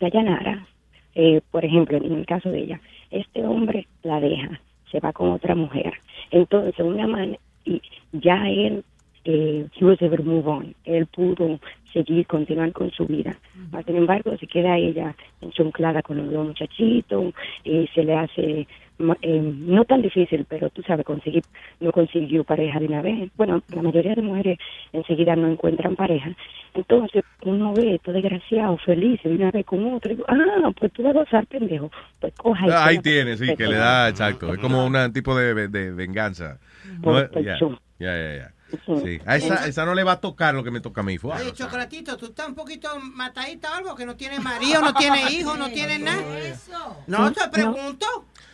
Dayanara, 0.00 0.66
eh, 1.14 1.40
por 1.50 1.64
ejemplo, 1.64 1.96
en 1.98 2.12
el 2.12 2.26
caso 2.26 2.50
de 2.50 2.60
ella, 2.60 2.80
este 3.10 3.44
hombre 3.44 3.86
la 4.02 4.20
deja, 4.20 4.60
se 4.90 5.00
va 5.00 5.12
con 5.12 5.30
otra 5.30 5.54
mujer. 5.54 5.92
Entonces, 6.30 6.74
una 6.78 7.06
man, 7.06 7.36
y 7.64 7.80
ya 8.12 8.48
él, 8.48 8.84
eh, 9.24 9.66
he 9.78 9.84
was 9.84 10.00
able 10.00 10.16
to 10.16 10.22
move 10.22 10.48
on. 10.48 10.74
Él 10.84 11.06
pudo 11.06 11.60
seguir, 11.92 12.26
continuar 12.26 12.72
con 12.72 12.90
su 12.90 13.06
vida. 13.06 13.36
Sin 13.86 13.96
embargo, 13.96 14.36
se 14.38 14.46
queda 14.46 14.76
ella 14.76 15.14
enchunclada 15.40 16.02
con 16.02 16.18
los 16.18 16.30
dos 16.30 16.46
muchachitos 16.46 17.34
y 17.64 17.86
se 17.88 18.04
le 18.04 18.14
hace 18.14 18.66
eh, 19.22 19.40
no 19.40 19.84
tan 19.84 20.02
difícil, 20.02 20.44
pero 20.48 20.70
tú 20.70 20.82
sabes, 20.82 21.04
conseguir, 21.04 21.44
no 21.80 21.92
consiguió 21.92 22.44
pareja 22.44 22.78
de 22.80 22.86
una 22.86 23.02
vez. 23.02 23.30
Bueno, 23.36 23.62
la 23.74 23.82
mayoría 23.82 24.14
de 24.14 24.22
mujeres 24.22 24.58
enseguida 24.92 25.36
no 25.36 25.48
encuentran 25.48 25.96
pareja. 25.96 26.30
Entonces, 26.74 27.24
uno 27.42 27.72
ve 27.74 28.00
todo 28.02 28.14
desgraciado, 28.14 28.76
feliz, 28.78 29.20
de 29.22 29.30
una 29.30 29.50
vez 29.50 29.64
con 29.66 29.94
otro. 29.94 30.12
Y 30.12 30.16
digo, 30.16 30.26
ah, 30.28 30.70
pues 30.78 30.92
tú 30.92 31.02
vas 31.02 31.14
a 31.14 31.18
gozar, 31.20 31.46
pendejo. 31.46 31.90
Pues 32.20 32.34
coja 32.34 32.66
y 32.66 32.70
Ah, 32.70 32.86
Ahí 32.86 32.98
tiene, 32.98 33.36
sí, 33.36 33.54
que 33.56 33.66
le 33.66 33.76
da, 33.76 34.08
exacto. 34.08 34.52
Es 34.52 34.60
como 34.60 34.84
un 34.84 35.12
tipo 35.12 35.36
de, 35.36 35.68
de 35.68 35.92
venganza. 35.92 36.58
Ya, 37.98 38.16
ya, 38.16 38.34
ya. 38.36 38.52
Sí. 39.02 39.18
A 39.24 39.36
esa, 39.36 39.66
esa 39.66 39.84
no 39.86 39.94
le 39.94 40.04
va 40.04 40.12
a 40.12 40.20
tocar 40.20 40.54
lo 40.54 40.62
que 40.62 40.70
me 40.70 40.80
toca 40.80 41.00
a 41.00 41.04
mí. 41.04 41.16
Fue. 41.16 41.34
Oye, 41.34 41.52
Chocolatito, 41.52 42.16
tú 42.16 42.26
estás 42.26 42.48
un 42.48 42.54
poquito 42.54 42.88
matadita 43.00 43.72
o 43.72 43.74
algo, 43.74 43.94
que 43.94 44.04
no 44.04 44.14
tienes 44.14 44.42
marido, 44.42 44.82
no 44.82 44.92
tienes 44.92 45.30
hijo, 45.32 45.56
no 45.56 45.68
tienes 45.70 46.00
nada. 46.00 46.22
No, 47.06 47.32
te 47.32 47.48
pregunto. 47.48 48.06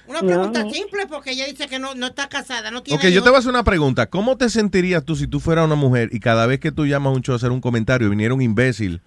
Una 0.07 0.21
No. 0.21 0.27
pregunta 0.27 0.63
simple 0.71 1.07
porque 1.09 1.31
ella 1.33 1.47
dice 1.47 1.67
que 1.67 1.79
no, 1.79 1.95
no 1.95 2.07
está 2.09 2.29
casada, 2.29 2.71
no 2.71 2.83
tiene 2.83 2.99
Ok, 3.03 3.09
yo 3.13 3.23
te 3.23 3.31
voy 3.31 3.37
a 3.37 3.39
hacer 3.39 3.51
una 3.51 3.65
pregunta. 3.65 4.07
¿Cómo 4.07 4.37
te 4.37 4.49
sentirías 4.51 5.05
tú 5.05 5.17
si 5.17 5.27
tú 5.27 5.41
fueras 5.41 5.65
una 5.65 5.77
mujer 5.77 6.11
y 6.13 6.21
cada 6.21 6.47
vez 6.47 6.61
que 6.61 6.73
tú 6.73 6.87
llamas 6.87 7.13
a 7.13 7.17
un 7.17 7.23
show 7.23 7.33
a 7.33 7.37
hacer 7.37 7.51
un 7.53 7.61
comentario 7.61 8.11
viniera 8.11 8.35
un 8.35 8.43
imbécil 8.43 9.01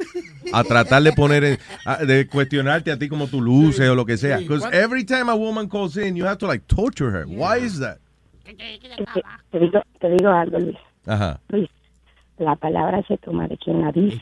a 0.54 0.64
tratar 0.64 1.04
de 1.04 1.14
poner, 1.14 1.44
en- 1.44 1.60
a- 1.86 1.98
de 1.98 2.26
cuestionarte 2.28 2.92
a 2.92 2.98
ti 2.98 3.08
como 3.10 3.28
tú 3.28 3.42
luces 3.42 3.88
o 3.90 3.96
lo 3.96 4.06
que 4.06 4.18
sea? 4.18 4.38
Because 4.40 4.66
every 4.72 5.04
time 5.04 5.30
a 5.30 5.36
woman 5.36 5.68
calls 5.70 5.98
in, 5.98 6.16
you 6.16 6.26
have 6.26 6.38
to 6.38 6.48
like 6.48 6.66
torture 6.68 7.12
her. 7.12 7.26
Why 7.28 7.64
is 7.64 7.80
that? 7.80 7.98
Te, 8.44 8.54
te 8.56 9.60
digo, 9.60 9.82
te 10.00 10.10
digo 10.10 10.30
algo, 10.30 10.58
Luis. 10.58 10.78
Ajá. 11.06 11.40
Luis, 11.50 11.70
la 12.40 12.56
palabra 12.56 13.04
se 13.08 13.18
toma 13.18 13.48
de 13.48 13.58
quien 13.58 13.82
la 13.82 13.92
dice. 13.92 14.20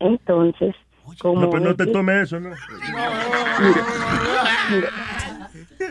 Entonces, 0.00 0.74
como... 1.20 1.40
No, 1.42 1.50
pues 1.50 1.62
no 1.62 1.74
te 1.76 1.84
es- 1.84 1.92
tome 1.92 2.20
eso, 2.22 2.38
¿no? 2.40 2.50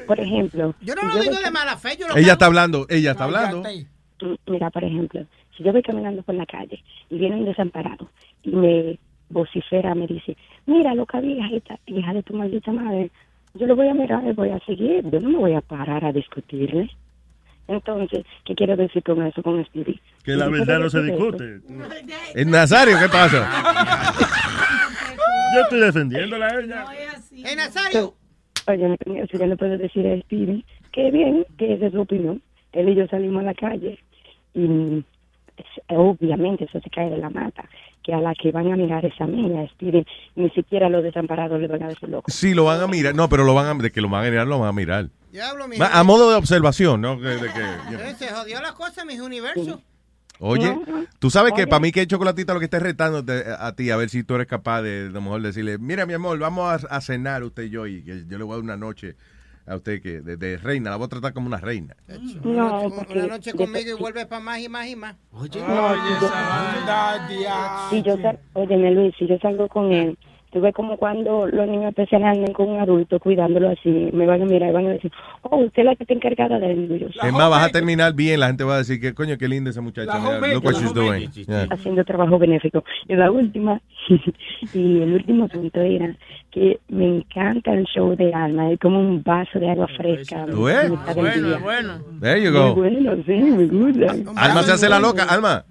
Por 0.07 0.19
ejemplo... 0.19 0.75
Yo 0.81 0.95
no 0.95 1.01
si 1.01 1.07
lo 1.07 1.13
yo 1.13 1.21
digo 1.29 1.41
de 1.43 1.51
mala 1.51 1.77
fe, 1.77 1.97
yo 1.99 2.07
lo 2.07 2.17
Ella 2.17 2.33
está 2.33 2.45
hablando, 2.45 2.85
ella 2.89 3.11
está 3.11 3.23
hablando. 3.25 3.63
Mira, 4.47 4.69
por 4.69 4.83
ejemplo, 4.83 5.25
si 5.55 5.63
yo 5.63 5.71
voy 5.71 5.81
caminando 5.81 6.23
por 6.23 6.35
la 6.35 6.45
calle 6.45 6.81
y 7.09 7.17
viene 7.17 7.35
un 7.35 7.45
desamparado 7.45 8.09
y 8.43 8.51
me 8.51 8.99
vocifera, 9.29 9.93
me 9.95 10.07
dice, 10.07 10.37
mira, 10.65 10.93
loca 10.93 11.19
vieja, 11.19 11.47
esta 11.51 11.79
hija 11.85 12.13
de 12.13 12.23
tu 12.23 12.33
maldita 12.33 12.71
madre, 12.71 13.11
yo 13.55 13.67
lo 13.67 13.75
voy 13.75 13.87
a 13.87 13.93
mirar 13.93 14.23
y 14.25 14.33
voy 14.33 14.49
a 14.49 14.59
seguir. 14.65 15.09
Yo 15.09 15.19
no 15.19 15.29
me 15.29 15.37
voy 15.37 15.53
a 15.53 15.61
parar 15.61 16.03
a 16.05 16.11
discutirle. 16.11 16.89
Entonces, 17.67 18.25
¿qué 18.43 18.53
quiero 18.53 18.75
decir 18.75 19.01
con 19.01 19.25
eso, 19.25 19.41
con 19.41 19.63
Speedy? 19.65 19.99
Que 20.23 20.35
la 20.35 20.49
verdad 20.49 20.79
no 20.79 20.89
se 20.89 21.01
discute. 21.01 21.61
¿En 22.35 22.51
Nazario 22.51 22.97
qué 22.99 23.09
pasa? 23.09 24.13
Yo 25.55 25.61
estoy 25.61 25.79
defendiéndola 25.79 26.47
a 26.47 26.59
ella. 26.59 26.85
¡Eh, 27.31 27.55
Nazario! 27.55 28.03
Oye, 28.03 28.13
si 28.13 28.24
yo 28.73 29.45
le 29.45 29.57
puedo 29.57 29.77
decir 29.77 30.07
a 30.07 30.19
Speedy 30.21 30.65
que 30.91 31.11
bien, 31.11 31.45
que 31.57 31.73
esa 31.73 31.87
es 31.87 31.93
su 31.93 32.01
opinión. 32.01 32.41
Él 32.73 32.89
y 32.89 32.95
yo 32.95 33.07
salimos 33.07 33.41
a 33.41 33.45
la 33.45 33.53
calle 33.53 33.99
y 34.53 34.59
mm, 34.59 35.03
es- 35.57 35.81
obviamente 35.89 36.65
eso 36.65 36.79
se 36.81 36.89
cae 36.89 37.09
de 37.09 37.17
la 37.17 37.29
mata. 37.29 37.63
Que 38.03 38.13
a 38.13 38.19
la 38.21 38.35
que 38.35 38.51
van 38.51 38.71
a 38.71 38.75
mirar 38.75 39.03
esa 39.03 39.25
niña, 39.25 39.67
Speedy, 39.69 40.05
ni 40.35 40.49
siquiera 40.51 40.89
los 40.89 41.01
desamparados 41.03 41.59
le 41.59 41.67
van 41.67 41.81
a 41.83 41.87
decir 41.87 42.07
loco. 42.07 42.29
Sí, 42.31 42.53
lo 42.53 42.65
van 42.65 42.79
a 42.81 42.87
mirar. 42.87 43.15
No, 43.15 43.27
pero 43.29 43.43
lo 43.43 43.55
van 43.55 43.65
a, 43.65 43.81
de 43.81 43.91
que 43.91 43.99
lo 44.01 44.09
van 44.09 44.25
a 44.25 44.29
mirar, 44.29 44.45
lo 44.45 44.59
van 44.59 44.69
a 44.69 44.73
mirar. 44.73 45.07
Diablo, 45.31 45.67
mi 45.67 45.77
Ma- 45.77 45.87
A 45.91 46.03
modo 46.03 46.29
de 46.29 46.35
observación, 46.35 47.01
¿no? 47.01 47.17
De 47.19 47.37
que. 47.39 47.45
Eh, 48.09 48.13
Se 48.17 48.27
jodió 48.27 48.61
la 48.61 48.73
cosa, 48.73 49.05
mis 49.05 49.19
universos. 49.19 49.79
Oye, 50.39 50.77
tú 51.19 51.29
sabes 51.29 51.53
que 51.53 51.63
Oye. 51.63 51.67
para 51.67 51.79
mí 51.79 51.91
que 51.91 52.07
chocolatita 52.07 52.53
lo 52.53 52.59
que 52.59 52.65
está 52.65 52.79
retando 52.79 53.23
a 53.59 53.75
ti, 53.75 53.89
a 53.89 53.97
ver 53.97 54.09
si 54.09 54.23
tú 54.23 54.35
eres 54.35 54.47
capaz 54.47 54.81
de, 54.81 55.07
a 55.09 55.11
lo 55.11 55.21
mejor 55.21 55.41
decirle, 55.41 55.77
mira 55.77 56.05
mi 56.05 56.13
amor, 56.13 56.37
vamos 56.39 56.83
a, 56.83 56.87
a 56.87 57.01
cenar 57.01 57.43
usted 57.43 57.63
y 57.63 57.69
yo 57.69 57.87
y 57.87 58.03
que 58.03 58.25
yo 58.27 58.37
le 58.37 58.43
voy 58.43 58.53
a 58.53 58.55
dar 58.57 58.63
una 58.63 58.77
noche 58.77 59.15
a 59.67 59.75
usted 59.75 60.01
que 60.01 60.21
de, 60.21 60.37
de 60.37 60.57
reina, 60.57 60.91
la 60.91 60.97
voy 60.97 61.05
a 61.05 61.09
tratar 61.09 61.33
como 61.33 61.47
una 61.47 61.57
reina. 61.57 61.95
Una 62.07 62.41
No, 62.43 62.87
una 63.09 63.27
noche 63.27 63.53
conmigo 63.53 63.91
y 63.91 63.99
vuelve 63.99 64.25
para 64.25 64.41
más 64.41 64.59
y 64.59 64.69
más 64.69 64.87
y 64.87 64.95
más. 64.95 65.15
Oye, 65.31 65.59
esa 65.59 67.25
Si 67.89 68.03
yo 68.03 68.17
sal, 68.17 68.39
óyeme 68.53 68.91
Luis, 68.91 69.13
si 69.17 69.27
yo 69.27 69.37
salgo 69.39 69.67
con 69.67 69.91
él, 69.91 70.17
tú 70.55 70.61
ves 70.61 70.73
como 70.73 70.95
cuando 70.95 71.47
los 71.47 71.67
niños 71.67 71.89
especiales 71.89 72.29
andan 72.29 72.53
con 72.53 72.69
un 72.69 72.79
adulto 72.79 73.19
cuidándolo 73.19 73.71
así, 73.71 73.89
me 74.13 74.25
van 74.25 74.41
a 74.41 74.45
mirar 74.45 74.69
y 74.69 74.73
van 74.73 74.85
a 74.87 74.91
decir, 74.91 75.11
oh, 75.41 75.57
usted 75.57 75.81
es 75.81 75.85
la 75.85 75.95
que 75.97 76.05
está 76.05 76.13
encargada 76.13 76.57
de 76.59 76.97
yo, 76.97 77.07
Es 77.07 77.33
más, 77.33 77.49
vas 77.49 77.65
a 77.65 77.69
terminar 77.69 78.13
bien, 78.13 78.39
la 78.39 78.47
gente 78.47 78.63
va 78.63 78.75
a 78.75 78.77
decir 78.77 79.01
que 79.01 79.13
coño, 79.13 79.37
qué 79.37 79.49
linda 79.49 79.71
esa 79.71 79.81
muchacha. 79.81 80.17
Mira, 80.17 80.53
look 80.53 80.63
what 80.63 80.75
she's 80.75 80.93
doing. 80.93 81.29
Yeah. 81.29 81.67
haciendo 81.69 82.05
trabajo 82.05 82.39
benéfico. 82.39 82.85
Y 83.05 83.15
la 83.15 83.31
última, 83.31 83.81
y 84.73 85.01
el 85.01 85.15
último 85.15 85.49
punto 85.49 85.81
era 85.81 86.15
que 86.51 86.79
me 86.87 87.17
encanta 87.17 87.73
el 87.73 87.83
show 87.83 88.15
de 88.15 88.33
Alma, 88.33 88.71
es 88.71 88.79
como 88.79 88.97
un 88.97 89.21
vaso 89.23 89.59
de 89.59 89.71
agua 89.71 89.89
fresca. 89.89 90.45
¿Tú 90.45 90.69
a 90.69 90.83
mitad 90.83 91.15
del 91.15 91.15
Bueno, 91.15 91.55
es 91.55 91.61
bueno. 91.61 91.93
There 92.21 92.41
you 92.41 92.51
Muy 92.51 92.59
go. 92.61 92.75
bueno, 92.75 93.15
sí, 93.25 93.33
me 93.33 93.65
gusta. 93.65 94.31
Alma 94.37 94.63
se 94.63 94.71
hace 94.71 94.87
la 94.87 94.99
loca, 94.99 95.23
Alma. 95.23 95.65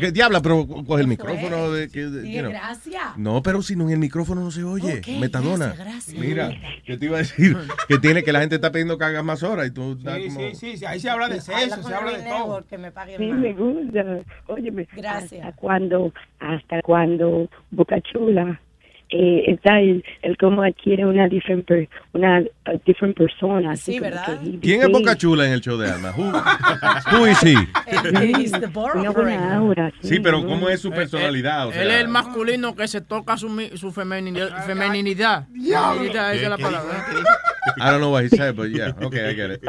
¿Qué 0.00 0.12
diabla? 0.12 0.40
Pero 0.42 0.66
co- 0.66 0.84
coge 0.84 1.02
el 1.02 1.08
micrófono. 1.08 1.72
De, 1.72 1.88
que, 1.88 2.06
de- 2.06 2.30
you 2.30 2.40
know. 2.40 2.50
gracias. 2.50 3.16
No, 3.16 3.42
pero 3.42 3.62
si 3.62 3.76
no 3.76 3.84
en 3.84 3.90
el 3.94 3.98
micrófono 3.98 4.40
no 4.42 4.50
se 4.50 4.62
oye. 4.64 5.00
Metadona. 5.20 5.66
gracias, 5.74 5.86
gracias. 5.86 6.18
Mira, 6.18 6.50
yo 6.86 6.98
te 6.98 7.04
iba 7.06 7.16
a 7.16 7.20
decir 7.20 7.56
que 7.88 7.98
tiene 7.98 8.22
que 8.22 8.32
la 8.32 8.40
gente 8.40 8.56
está 8.56 8.70
pidiendo 8.72 8.98
que 8.98 9.04
hagas 9.04 9.24
más 9.24 9.42
horas 9.42 9.66
y 9.68 9.70
tú 9.70 9.92
estás 9.98 10.16
Sí, 10.16 10.24
como... 10.28 10.40
sí, 10.40 10.54
sí, 10.54 10.76
sí, 10.78 10.84
ahí 10.84 11.00
se 11.00 11.10
habla 11.10 11.28
de 11.28 11.40
sexo, 11.40 11.82
se 11.82 11.94
habla 11.94 12.18
de 12.18 12.22
todo. 12.28 12.64
Que 12.68 12.78
me 12.78 12.90
pague 12.92 13.16
Sí, 13.16 13.26
más. 13.26 13.38
me 13.38 13.52
gusta. 13.52 14.04
Óyeme, 14.46 14.88
Gracias. 14.94 15.44
hasta 15.44 15.56
cuando, 15.56 16.12
hasta 16.40 16.82
cuando 16.82 17.48
Boca 17.70 18.00
Chula 18.00 18.60
eh, 19.10 19.44
está 19.48 19.78
el, 19.80 20.04
el 20.22 20.36
cómo 20.36 20.62
adquiere 20.62 21.04
una 21.06 21.28
different 21.28 21.64
per- 21.66 21.88
una 22.12 22.42
different 22.86 23.16
persona. 23.16 23.72
así 23.72 23.92
Sí, 23.94 24.00
¿verdad? 24.00 24.40
¿Quién 24.60 24.82
es 24.82 24.88
Boca 24.88 25.16
Chula 25.16 25.46
en 25.46 25.52
el 25.52 25.60
show 25.60 25.76
de 25.76 25.90
Alma? 25.90 26.12
Who, 26.16 26.32
who 27.16 27.26
is 27.26 27.38
he? 27.42 27.54
He's 28.40 28.50
the 28.52 28.66
borough 28.66 29.00
Una 29.00 29.10
buena 29.10 29.56
aura. 29.56 29.92
Sí, 30.02 30.18
pero 30.20 30.44
¿cómo 30.46 30.68
es 30.68 30.80
su 30.80 30.90
personalidad? 30.90 31.68
O 31.68 31.72
Él 31.72 31.82
es 31.82 31.86
sea, 31.88 32.00
el 32.00 32.08
masculino 32.08 32.74
que 32.74 32.88
se 32.88 33.00
toca 33.00 33.36
su, 33.36 33.48
mi- 33.48 33.76
su 33.76 33.92
femeninidad. 33.92 34.64
femeninidad. 34.66 35.46
Femeninidad, 35.48 36.34
esa 36.34 36.42
es 36.44 36.48
la 36.50 36.58
palabra. 36.58 37.06
I 37.76 37.80
don't 37.90 37.98
know 38.00 38.12
what 38.12 38.22
he 38.24 38.28
said, 38.28 38.54
but 38.56 38.68
yeah, 38.70 38.92
okay, 39.02 39.30
I 39.30 39.34
get 39.34 39.50
it. 39.50 39.62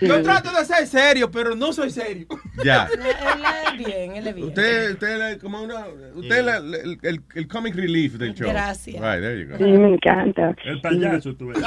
Yo 0.00 0.22
trato 0.22 0.50
de 0.52 0.64
ser 0.64 0.86
serio, 0.86 1.30
pero 1.30 1.54
no 1.54 1.72
soy 1.72 1.90
serio. 1.90 2.26
Ya. 2.64 2.86
Él 2.92 3.78
es 3.80 3.86
bien, 3.86 4.16
él 4.16 4.26
es 4.26 4.34
bien. 4.34 4.48
Usted, 4.48 4.92
usted 4.92 5.30
es 5.32 5.38
como 5.38 5.62
una, 5.62 5.86
usted 6.14 6.48
es 6.48 6.54
el, 6.54 6.98
el, 7.02 7.20
el 7.34 7.48
comic 7.48 7.74
relief 7.74 8.14
del 8.14 8.34
show. 8.34 8.48
Gracias. 8.50 8.79
Right, 8.86 9.20
there 9.20 9.38
you 9.38 9.48
go. 9.48 9.56
Sí, 9.58 9.64
me 9.64 9.94
encanta. 9.94 10.54
El 10.64 10.80
payaso, 10.80 11.34
tú 11.34 11.48
ves. 11.48 11.58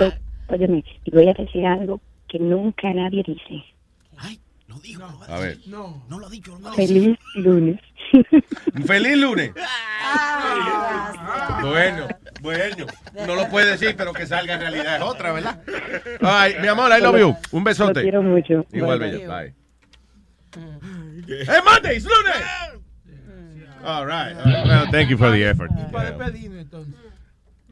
Y- 0.00 0.52
Óyeme, 0.52 0.84
y 1.04 1.10
voy 1.10 1.28
a 1.28 1.32
decir 1.34 1.64
algo 1.66 2.00
que 2.28 2.38
nunca 2.38 2.92
nadie 2.92 3.22
dice. 3.26 3.64
A 5.28 5.38
ver. 5.38 5.58
No, 5.66 6.02
no 6.08 6.18
lo 6.18 6.26
ha 6.26 6.30
dicho. 6.30 6.58
Feliz 6.74 7.18
lunes. 7.36 7.78
¡Feliz 8.86 9.16
lunes! 9.16 9.52
Bueno, 11.62 12.08
bueno. 12.40 12.86
No 13.26 13.34
lo 13.34 13.48
puede 13.48 13.70
decir, 13.72 13.94
pero 13.96 14.12
que 14.12 14.26
salga 14.26 14.54
en 14.54 14.60
realidad 14.60 14.96
es 14.96 15.02
otra, 15.02 15.32
¿verdad? 15.32 15.62
Ay, 16.20 16.54
mi 16.60 16.68
amor, 16.68 16.90
I 16.96 17.02
love 17.02 17.18
you. 17.18 17.36
Un 17.52 17.64
besote. 17.64 18.00
Lo 18.00 18.02
quiero 18.02 18.22
mucho. 18.22 18.66
Igual, 18.72 18.98
Bye, 18.98 19.18
bye. 19.18 19.26
Bye. 19.26 19.54
¡Es 21.40 21.48
Monday! 21.64 21.96
¡Es 21.96 22.04
lunes! 22.04 22.81
All 23.84 24.06
right. 24.06 24.36
all 24.36 24.44
right. 24.44 24.66
Well, 24.66 24.86
thank 24.90 25.08
you 25.10 25.16
for 25.18 25.30
the 25.30 25.44
effort. 25.48 25.70
Y 25.76 25.92
para 25.92 26.10
despedirnos 26.12 26.60
entonces. 26.60 26.94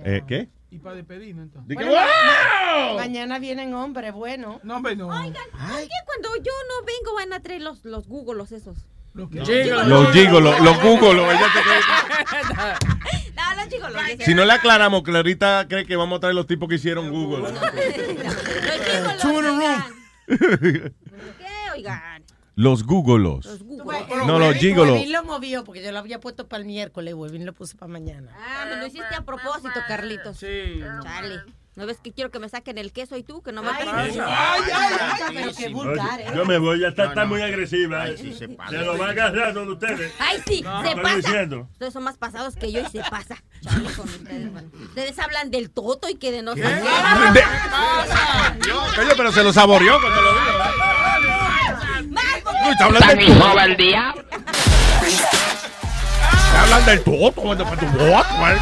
Eh, 0.05 0.23
¿Qué? 0.27 0.49
Y 0.71 0.79
para 0.79 0.97
despedirnos 0.97 1.45
entonces. 1.47 1.75
Bueno, 1.75 1.91
¡Wow! 1.93 2.97
Mañana 2.99 3.39
vienen 3.39 3.75
hombres 3.75 4.13
buenos. 4.13 4.63
No, 4.65 4.77
hombre, 4.77 4.97
no. 4.97 5.09
Oigan, 5.09 5.33
¿por 5.33 5.79
qué 5.81 5.89
cuando 6.07 6.37
yo 6.37 6.53
no 6.69 6.85
vengo 6.87 7.15
van 7.17 7.33
a 7.33 7.41
traer 7.41 7.63
los, 7.63 7.85
los 7.85 8.07
googles 8.07 8.53
esos? 8.53 8.77
Los 9.13 9.29
gigolos, 9.31 10.61
los 10.61 10.81
Google. 10.83 11.23
te 11.23 11.61
cree- 11.61 12.77
No, 13.37 13.55
los 13.57 13.69
gigolos. 13.69 14.03
Si 14.21 14.35
no 14.35 14.45
le 14.45 14.53
aclaramos, 14.53 15.03
Clarita 15.03 15.67
cree 15.69 15.85
que 15.85 15.97
vamos 15.97 16.19
a 16.19 16.21
traer 16.21 16.37
los 16.37 16.47
tipos 16.47 16.69
que 16.69 16.77
hicieron 16.77 17.11
Google. 17.11 17.53
¿Qué? 20.29 20.93
Oigan. 21.75 22.25
Los 22.61 22.85
Googolos. 22.85 23.63
No, 24.27 24.39
los 24.39 24.55
gigolos. 24.57 24.93
Webin 24.93 25.13
lo 25.13 25.25
movió 25.25 25.65
porque 25.65 25.83
yo 25.83 25.93
lo 25.93 25.99
había 25.99 26.21
puesto 26.21 26.47
para 26.47 26.61
el 26.61 26.67
miércoles. 26.67 27.15
Webin 27.15 27.47
lo 27.47 27.55
puse 27.55 27.75
para 27.75 27.91
mañana. 27.91 28.37
Ah, 28.37 28.67
me 28.69 28.77
lo 28.77 28.87
hiciste 28.87 29.15
a 29.17 29.23
propósito, 29.23 29.81
Carlitos. 29.89 30.37
Sí. 30.37 30.79
Chale. 31.03 31.41
¿No 31.77 31.87
ves 31.87 32.01
que 32.03 32.13
quiero 32.13 32.31
que 32.31 32.39
me 32.39 32.51
saquen 32.51 32.77
el 32.77 32.93
queso 32.93 33.17
y 33.17 33.23
tú? 33.23 33.41
Que 33.41 33.53
no 33.53 33.63
me 33.63 33.71
Ay, 33.71 33.89
ay, 33.91 34.21
ay, 34.23 34.63
ay, 34.71 35.35
pero 35.35 35.53
qué 35.57 35.69
vulgar, 35.71 36.21
¿eh? 36.21 36.27
Yo 36.35 36.45
me 36.45 36.59
voy, 36.59 36.81
ya 36.81 36.89
está, 36.89 37.07
está 37.07 37.25
muy 37.25 37.41
agresiva. 37.41 38.03
Ay, 38.03 38.13
eh. 38.13 38.19
sí, 38.19 38.35
se 38.35 38.49
pasa. 38.51 38.71
se 38.73 38.79
lo 38.85 38.99
va 38.99 39.07
a 39.07 39.11
agarrar 39.13 39.55
donde 39.55 39.73
ustedes. 39.73 40.13
Ay, 40.19 40.43
sí, 40.47 40.57
se 40.59 40.97
pasa. 40.97 41.17
diciendo. 41.17 41.69
Ustedes 41.73 41.95
son 41.95 42.03
más 42.03 42.19
pasados 42.19 42.57
que 42.57 42.71
yo 42.73 42.83
y 42.83 42.87
se 42.91 43.01
pasa. 43.09 43.43
Chale 43.63 43.91
con 43.95 44.07
ustedes. 44.07 44.51
Ustedes 44.83 45.19
hablan 45.19 45.51
del 45.51 45.71
toto 45.71 46.11
y 46.11 46.17
que 46.17 46.31
de 46.31 46.43
no 46.43 46.55
sé 46.55 46.61
qué. 46.61 47.43
Oye, 49.01 49.13
pero 49.17 49.33
se 49.33 49.43
lo 49.43 49.51
saboreó 49.51 49.99
cuando 49.99 50.21
lo 50.21 50.33
dijo. 50.35 51.40
Uy, 52.65 52.73
está 52.73 52.85
hablando 52.85 53.07
del 53.15 53.27
toto. 53.39 53.61
el 53.61 53.77
día. 53.77 54.15
Está 56.47 56.63
hablando 56.63 56.91
del 56.91 57.01
toto. 57.03 57.33
cuando 57.43 57.67
fue 57.67 57.77
tu 57.77 57.87
voto, 57.87 58.29
güey. 58.39 58.57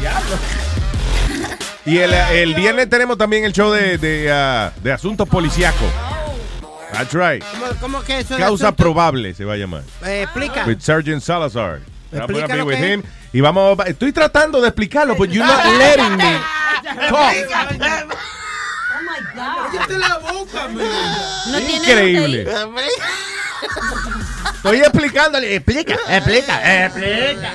Diablo. 0.00 0.36
Y 1.86 1.98
el, 1.98 2.14
el 2.14 2.54
viernes 2.54 2.88
tenemos 2.88 3.18
también 3.18 3.44
el 3.44 3.52
show 3.52 3.70
de, 3.70 3.98
de, 3.98 4.32
ah, 4.32 4.72
de 4.82 4.92
asuntos 4.92 5.28
policíacos. 5.28 5.88
That's 6.92 7.12
right. 7.12 7.44
¿Cómo, 7.44 7.66
cómo 7.80 8.02
que 8.02 8.20
eso 8.20 8.36
Causa 8.38 8.68
asunto? 8.68 8.82
probable 8.82 9.34
se 9.34 9.44
va 9.44 9.54
a 9.54 9.56
llamar. 9.56 9.82
Eh, 10.06 10.22
explica. 10.22 10.64
With 10.64 10.78
Sergeant 10.80 11.22
Salazar. 11.22 11.80
Explica 12.12 12.46
be 12.46 12.56
lo 12.58 12.64
with 12.66 12.76
que 12.76 12.92
him. 12.94 13.02
Y 13.32 13.40
vamos, 13.40 13.76
estoy 13.86 14.12
tratando 14.12 14.60
de 14.60 14.68
explicarlo, 14.68 15.16
but 15.16 15.28
you're 15.28 15.44
not 15.44 15.64
letting 15.78 16.16
me 16.16 16.38
talk. 17.08 17.34
Oh 17.34 17.72
my 19.02 19.20
God. 19.34 19.72
Cállate 19.72 19.98
la 19.98 20.18
boca, 20.18 20.68
man. 20.68 21.52
No 21.52 21.58
tiene 21.58 21.76
Increíble. 21.76 22.46
Estoy 24.56 24.78
explicándole. 24.80 25.54
Explica, 25.56 25.94
explica, 26.08 26.84
explica. 26.86 27.52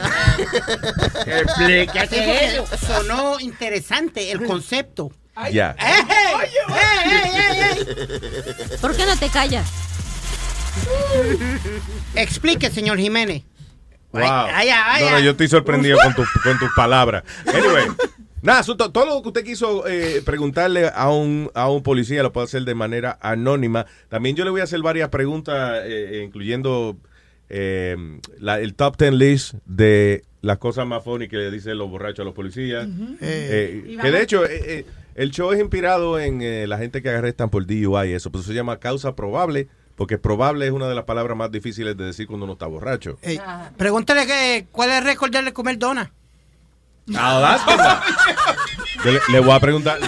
Explica 1.26 2.08
qué 2.08 2.46
es 2.46 2.54
eso. 2.54 2.68
Sonó 2.78 3.40
interesante 3.40 4.32
el 4.32 4.46
concepto. 4.46 5.12
Ya. 5.52 5.76
¡Ey, 5.80 6.04
ey, 6.10 6.50
ey, 7.06 7.32
ey, 7.46 7.62
ey! 7.62 8.78
¿Por 8.82 8.96
qué 8.96 9.06
no 9.06 9.16
te 9.18 9.30
callas? 9.30 9.66
Explique, 12.16 12.70
señor 12.72 12.98
Jiménez. 12.98 13.44
Wow. 14.12 14.22
Ay, 14.24 14.70
ay, 14.70 14.70
ay, 14.72 15.04
no, 15.04 15.10
no, 15.12 15.16
ay. 15.18 15.24
yo 15.24 15.32
estoy 15.32 15.48
sorprendido 15.48 15.98
con, 16.04 16.16
tu- 16.16 16.26
con 16.44 16.58
tus 16.58 16.72
palabras. 16.76 17.24
Anyway, 17.46 17.86
nada, 18.42 18.60
asunto, 18.60 18.92
todo 18.92 19.06
lo 19.06 19.22
que 19.22 19.28
usted 19.30 19.44
quiso 19.44 19.88
eh, 19.88 20.22
preguntarle 20.26 20.90
a 20.94 21.10
un, 21.12 21.50
a 21.54 21.70
un 21.70 21.84
policía 21.84 22.24
lo 22.24 22.32
puede 22.32 22.46
hacer 22.46 22.64
de 22.64 22.76
manera 22.76 23.18
anónima. 23.22 23.86
También 24.10 24.36
yo 24.36 24.44
le 24.46 24.52
voy 24.52 24.62
a 24.62 24.66
hacer 24.66 24.82
varias 24.82 25.10
preguntas, 25.10 25.82
eh, 25.86 26.22
incluyendo 26.26 26.98
eh, 27.50 27.96
la- 28.40 28.60
el 28.60 28.76
top 28.76 28.98
10 28.98 29.14
list 29.14 29.54
de 29.66 30.24
las 30.42 30.58
cosas 30.58 30.86
más 30.88 31.04
funny 31.04 31.28
que 31.28 31.38
le 31.38 31.52
dicen 31.52 31.78
los 31.78 31.90
borrachos 31.90 32.20
a 32.20 32.24
los 32.26 32.34
policías. 32.34 32.88
Eh, 33.22 33.96
que 34.02 34.12
de 34.12 34.22
hecho, 34.22 34.46
eh, 34.46 34.62
eh, 34.80 34.86
el 35.16 35.32
show 35.32 35.52
es 35.52 35.60
inspirado 35.60 36.20
en 36.20 36.42
eh, 36.42 36.66
la 36.68 36.78
gente 36.78 37.02
que 37.02 37.10
arrestan 37.10 37.50
por 37.50 37.66
DUI 37.66 38.10
y 38.10 38.14
eso, 38.14 38.32
pero 38.32 38.44
se 38.44 38.54
llama 38.54 38.78
causa 38.80 39.16
probable, 39.16 39.68
porque 39.96 40.18
probable 40.18 40.66
es 40.66 40.72
una 40.72 40.88
de 40.88 40.96
las 40.96 41.04
palabras 41.04 41.36
más 41.36 41.52
difíciles 41.52 41.98
de 41.98 42.06
decir 42.06 42.26
cuando 42.28 42.46
uno 42.46 42.54
está 42.54 42.68
borracho. 42.68 43.18
Pregúntale 43.78 44.26
que, 44.26 44.68
cuál 44.72 44.92
es 44.92 44.98
el 45.00 45.04
récord 45.04 45.32
de 45.36 45.52
comer 45.52 45.78
dona. 45.78 46.14
Yo 49.04 49.12
le, 49.12 49.20
le 49.30 49.40
voy 49.40 49.52
a 49.52 49.60
preguntar. 49.60 50.00
sí. 50.00 50.08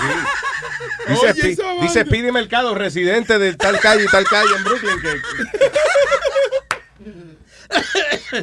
Dice, 1.07 1.31
Oye, 1.31 1.33
Pi- 1.33 1.57
dice 1.81 2.05
Pidi 2.05 2.31
Mercado, 2.31 2.75
residente 2.75 3.39
de 3.39 3.53
tal 3.55 3.79
calle 3.79 4.03
y 4.03 4.07
tal 4.07 4.23
calle 4.25 4.55
en 4.55 4.63
Brooklyn. 4.63 5.01
Que, 5.01 5.21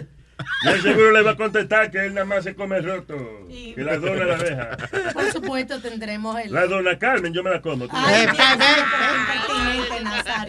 Y 0.65 0.69
él 0.69 0.83
seguro 0.83 1.11
le 1.12 1.23
va 1.23 1.33
a 1.33 1.37
contestar 1.37 1.91
que 1.91 1.99
él 2.07 2.15
nada 2.15 2.25
más 2.25 2.45
se 2.45 2.55
come 2.55 2.81
roto. 2.81 3.17
Que 3.49 3.75
la 3.83 3.97
dona 3.97 4.25
la 4.25 4.37
deja. 4.39 4.77
Por 5.12 5.33
supuesto 5.33 5.81
tendremos 5.81 6.39
el... 6.41 6.53
La 6.53 6.67
dona 6.67 6.99
Carmen, 6.99 7.33
yo 7.33 7.43
me 7.45 7.51
la 7.51 7.61
como. 7.62 7.87
Ay. 7.91 8.27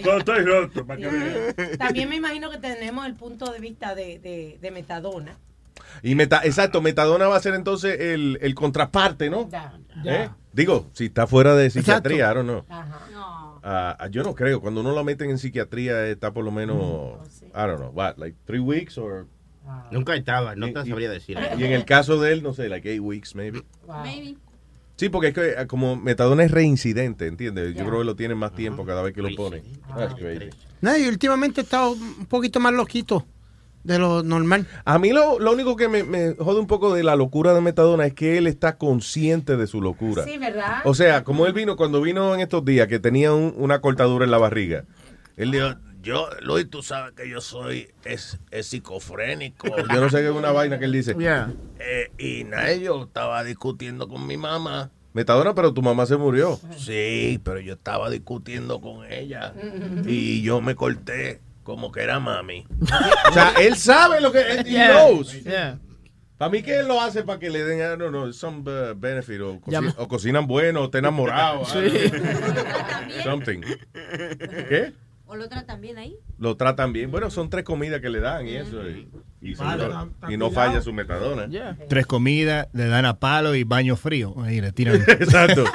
Cuando 0.03 0.17
estoy 0.19 0.45
roto, 0.45 0.85
para 0.85 0.99
que 0.99 1.07
vean. 1.07 1.77
También 1.77 2.09
me 2.09 2.15
imagino 2.17 2.49
que 2.49 2.57
tenemos 2.57 3.05
el 3.05 3.15
punto 3.15 3.51
de 3.51 3.59
vista 3.59 3.93
de, 3.95 4.19
de, 4.19 4.57
de 4.61 4.71
Metadona. 4.71 5.37
Y 6.03 6.15
meta, 6.15 6.41
exacto, 6.43 6.81
Metadona 6.81 7.27
va 7.27 7.35
a 7.37 7.39
ser 7.41 7.53
entonces 7.55 7.99
el, 7.99 8.37
el 8.41 8.55
contraparte, 8.55 9.29
¿no? 9.29 9.49
¿Eh? 10.05 10.29
Digo, 10.53 10.87
si 10.93 11.05
está 11.05 11.27
fuera 11.27 11.55
de 11.55 11.69
psiquiatría, 11.69 12.31
I 12.31 12.35
don't 12.35 12.47
know. 12.49 12.65
Ah, 13.61 13.97
ah, 13.99 14.07
yo 14.07 14.23
no 14.23 14.33
creo. 14.35 14.61
Cuando 14.61 14.81
uno 14.81 14.93
lo 14.93 15.03
meten 15.03 15.29
en 15.29 15.37
psiquiatría 15.37 16.07
está 16.07 16.31
por 16.31 16.43
lo 16.45 16.51
menos, 16.51 17.17
I 17.53 17.67
don't 17.67 17.77
know, 17.79 17.91
what, 17.91 18.17
like 18.17 18.35
three 18.45 18.59
weeks 18.59 18.97
or... 18.97 19.27
Nunca 19.91 20.15
estaba, 20.15 20.55
no 20.55 20.71
te 20.71 20.79
Y- 20.79 20.89
sabría 20.89 21.11
decir. 21.11 21.37
Y 21.57 21.63
en 21.63 21.73
el 21.73 21.85
caso 21.85 22.19
de 22.19 22.33
él, 22.33 22.41
no 22.41 22.53
sé, 22.55 22.69
like 22.69 22.89
eight 22.91 23.01
weeks 23.01 23.35
maybe. 23.35 23.61
Maybe. 23.87 24.35
Sí, 24.95 25.09
porque 25.09 25.27
es 25.27 25.33
que 25.33 25.49
eh, 25.51 25.67
como 25.67 25.95
metadona 25.95 26.43
es 26.43 26.51
reincidente, 26.51 27.27
¿entiendes? 27.27 27.75
Yo 27.75 27.85
creo 27.85 27.99
que 27.99 28.05
lo 28.05 28.15
tienen 28.15 28.37
más 28.37 28.53
tiempo 28.53 28.83
cada 28.85 29.01
vez 29.03 29.13
que 29.13 29.21
lo 29.21 29.29
ponen. 29.35 29.61
That's 29.95 30.15
crazy. 30.15 30.49
No, 30.81 30.97
y 30.97 31.07
últimamente 31.07 31.61
he 31.61 31.63
estado 31.63 31.91
un 31.91 32.25
poquito 32.25 32.59
más 32.59 32.73
loquito 32.73 33.25
de 33.83 33.97
lo 33.99 34.23
normal. 34.23 34.67
A 34.85 34.99
mí 34.99 35.11
lo, 35.11 35.39
lo 35.39 35.51
único 35.53 35.75
que 35.75 35.87
me, 35.87 36.03
me 36.03 36.33
jode 36.35 36.59
un 36.59 36.67
poco 36.67 36.93
de 36.93 37.03
la 37.03 37.15
locura 37.15 37.53
de 37.53 37.61
Metadona 37.61 38.05
es 38.05 38.13
que 38.13 38.37
él 38.37 38.47
está 38.47 38.77
consciente 38.77 39.55
de 39.57 39.67
su 39.67 39.81
locura. 39.81 40.23
Sí, 40.25 40.37
¿verdad? 40.37 40.81
O 40.85 40.93
sea, 40.93 41.23
como 41.23 41.45
él 41.45 41.53
vino, 41.53 41.75
cuando 41.75 42.01
vino 42.01 42.33
en 42.35 42.41
estos 42.41 42.63
días, 42.65 42.87
que 42.87 42.99
tenía 42.99 43.33
un- 43.33 43.53
una 43.57 43.79
cortadura 43.81 44.25
en 44.25 44.31
la 44.31 44.37
barriga, 44.37 44.85
él 45.37 45.51
dijo, 45.51 45.75
yo, 46.01 46.27
Luis, 46.41 46.69
tú 46.69 46.81
sabes 46.81 47.13
que 47.13 47.29
yo 47.29 47.41
soy 47.41 47.89
es, 48.05 48.39
es 48.51 48.67
psicofrénico. 48.67 49.67
Yo 49.93 49.99
no 50.01 50.09
sé 50.09 50.17
qué 50.19 50.27
es 50.29 50.33
una 50.35 50.51
vaina 50.51 50.79
que 50.79 50.85
él 50.85 50.91
dice. 50.93 51.13
Yeah. 51.17 51.51
Eh, 51.79 52.11
y 52.17 52.43
nada, 52.45 52.73
yo 52.75 53.03
estaba 53.03 53.43
discutiendo 53.43 54.07
con 54.07 54.25
mi 54.25 54.37
mamá. 54.37 54.91
Metadona, 55.13 55.53
pero 55.55 55.73
tu 55.73 55.81
mamá 55.81 56.05
se 56.05 56.15
murió. 56.17 56.59
Sí, 56.77 57.39
pero 57.43 57.59
yo 57.59 57.73
estaba 57.73 58.09
discutiendo 58.09 58.79
con 58.79 59.11
ella 59.11 59.53
y 60.05 60.41
yo 60.41 60.61
me 60.61 60.75
corté 60.75 61.41
como 61.69 61.91
que 61.91 62.01
era 62.01 62.19
mami. 62.19 62.65
o 63.29 63.31
sea, 63.33 63.53
él 63.59 63.75
sabe 63.75 64.19
lo 64.21 64.31
que 64.31 64.39
él 64.41 64.59
he 64.65 64.71
Yeah. 64.71 64.87
knows. 64.91 65.43
Yeah. 65.43 65.77
Para 66.39 66.49
mí 66.51 66.63
que 66.63 66.79
él 66.79 66.87
lo 66.87 66.99
hace 66.99 67.21
para 67.23 67.37
que 67.37 67.49
le 67.51 67.63
den, 67.63 67.99
don't 67.99 68.09
know, 68.09 68.31
some 68.33 68.59
uh, 68.61 68.95
benefit 68.97 69.39
o, 69.41 69.59
Llama- 69.67 69.93
o 69.97 70.07
cocinan 70.07 70.47
bueno 70.47 70.81
o 70.81 70.85
está 70.85 70.97
enamorado. 70.97 71.65
Sí. 71.65 71.79
Something. 73.23 73.61
¿Qué? 74.69 74.93
¿O 75.25 75.35
lo 75.35 75.47
tratan 75.47 75.79
bien 75.79 75.99
ahí? 75.99 76.15
Lo 76.39 76.57
tratan 76.57 76.91
bien. 76.91 77.11
Bueno, 77.11 77.29
son 77.29 77.51
tres 77.51 77.63
comidas 77.63 78.01
que 78.01 78.09
le 78.09 78.19
dan 78.19 78.47
y 78.47 78.55
eso. 78.55 78.81
Y, 78.89 79.07
y 79.41 79.53
Vale, 79.53 79.83
seguro- 79.83 80.09
está- 80.11 80.31
y 80.33 80.37
no 80.37 80.49
falla 80.49 80.81
su 80.81 80.91
metadona. 80.91 81.47
Tres 81.87 82.07
comidas, 82.07 82.67
le 82.73 82.87
dan 82.87 83.05
a 83.05 83.19
palo 83.19 83.53
y 83.53 83.63
baño 83.63 83.95
frío. 83.95 84.33
Ahí 84.41 84.59
le 84.59 84.71
tiran. 84.71 84.95
Exacto. 85.07 85.65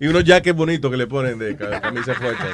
Y 0.00 0.06
unos 0.06 0.24
jackets 0.24 0.56
bonitos 0.56 0.90
que 0.90 0.96
le 0.96 1.06
ponen 1.06 1.38
de 1.38 1.56
ca- 1.56 1.80
camisa 1.80 2.14
fuerte. 2.14 2.46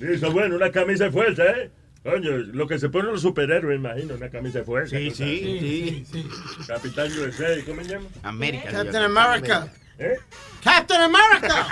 Sí, 0.00 0.06
eso 0.10 0.32
bueno, 0.32 0.56
una 0.56 0.70
camisa 0.72 1.04
de 1.04 1.10
fuerza, 1.12 1.44
¿eh? 1.44 1.70
Coño, 2.02 2.30
lo 2.38 2.66
que 2.66 2.78
se 2.78 2.88
ponen 2.88 3.12
los 3.12 3.20
superhéroes, 3.22 3.76
imagino, 3.78 4.14
una 4.14 4.30
camisa 4.30 4.60
de 4.60 4.64
fuerza. 4.64 4.96
Sí, 4.96 5.08
tú 5.10 5.14
sí, 5.16 6.06
sabes. 6.10 6.66
Capitán 6.66 7.06
USA, 7.12 7.64
¿cómo 7.66 7.82
se 7.84 7.90
llama? 7.90 8.06
América. 8.22 8.70
Captain 8.72 9.04
America. 9.04 9.68
¿Eh? 9.98 10.16
Captain 10.64 11.00
America. 11.02 11.66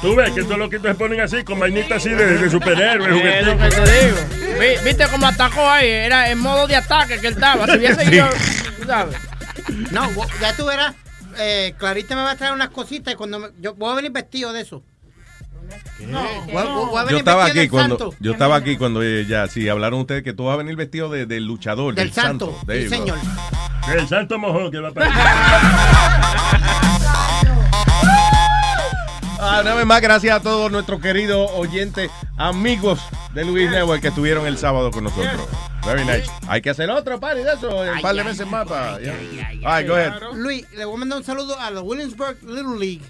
Tú 0.00 0.14
ves 0.16 0.30
que 0.30 0.42
todos 0.44 0.58
los 0.58 0.70
que 0.70 0.78
se 0.78 0.94
ponen 0.94 1.20
así, 1.20 1.42
con 1.44 1.58
vainitas 1.58 1.98
así 1.98 2.10
de, 2.10 2.38
de 2.38 2.48
superhéroes, 2.50 3.24
Es 3.24 3.46
lo 3.46 3.58
que 3.58 3.68
te 3.68 4.06
digo. 4.06 4.58
Vi- 4.60 4.84
¿Viste 4.84 5.04
cómo 5.10 5.26
atacó 5.26 5.68
ahí? 5.68 5.88
Era 5.88 6.30
en 6.30 6.38
modo 6.38 6.66
de 6.66 6.76
ataque 6.76 7.18
que 7.20 7.26
él 7.26 7.34
estaba. 7.34 7.66
Si 7.66 7.76
hubiese 7.76 8.04
Sí. 8.06 8.14
ido, 8.14 8.28
tú 8.80 8.86
sabes. 8.86 9.16
No, 9.90 10.08
ya 10.40 10.56
tú 10.56 10.64
verás. 10.66 10.94
Eh, 11.38 11.74
Clarita 11.78 12.16
me 12.16 12.22
va 12.22 12.30
a 12.32 12.36
traer 12.36 12.52
unas 12.54 12.70
cositas 12.70 13.12
y 13.14 13.16
cuando 13.16 13.38
me- 13.40 13.48
yo 13.60 13.74
voy 13.74 13.92
a 13.92 13.96
venir 13.96 14.10
vestido 14.10 14.52
de 14.52 14.62
eso. 14.62 14.82
No, 16.06 16.20
a 16.98 17.10
Yo 17.10 17.18
estaba 17.18 17.44
aquí 17.44 17.58
del 17.58 17.70
cuando 17.70 17.98
santo. 17.98 18.16
yo 18.20 18.32
estaba 18.32 18.56
aquí 18.56 18.76
cuando 18.76 19.02
ya 19.02 19.46
sí 19.48 19.68
hablaron 19.68 20.00
ustedes 20.00 20.22
que 20.22 20.32
tú 20.32 20.44
vas 20.46 20.54
a 20.54 20.56
venir 20.56 20.76
vestido 20.76 21.08
de, 21.10 21.26
del 21.26 21.44
luchador 21.44 21.94
del, 21.94 22.06
Del 22.06 22.14
santo, 22.14 22.46
go. 22.46 22.72
señor. 22.88 23.18
El 23.92 24.08
santo 24.08 24.38
mojón 24.38 24.70
que 24.70 24.78
va 24.80 24.92
Ah, 29.42 29.60
una 29.62 29.74
vez 29.74 29.86
más, 29.86 30.02
gracias 30.02 30.36
a 30.36 30.40
todos 30.42 30.70
nuestros 30.70 31.00
queridos 31.00 31.50
oyentes, 31.54 32.10
amigos 32.36 33.00
de 33.32 33.44
Luis 33.46 33.70
Network 33.70 34.02
que 34.02 34.08
estuvieron 34.08 34.46
el 34.46 34.58
sábado 34.58 34.90
con 34.90 35.04
nosotros. 35.04 35.48
Very 35.86 36.04
nice. 36.04 36.30
Hay 36.46 36.60
que 36.60 36.68
hacer 36.68 36.90
otro 36.90 37.18
party 37.18 37.40
de 37.42 37.54
eso, 37.54 37.74
un 37.74 38.02
par 38.02 38.14
de 38.14 38.22
meses 38.22 38.46
más 38.46 38.68
para. 38.68 38.98
yeah. 39.00 39.14
All 39.64 39.78
right, 39.78 39.88
go 39.88 39.94
ahead. 39.94 40.12
Luis, 40.34 40.66
le 40.76 40.84
voy 40.84 40.96
a 40.96 40.98
mandar 40.98 41.18
un 41.18 41.24
saludo 41.24 41.58
a 41.58 41.70
la 41.70 41.80
Williamsburg 41.80 42.36
Little 42.42 42.78
League 42.78 43.00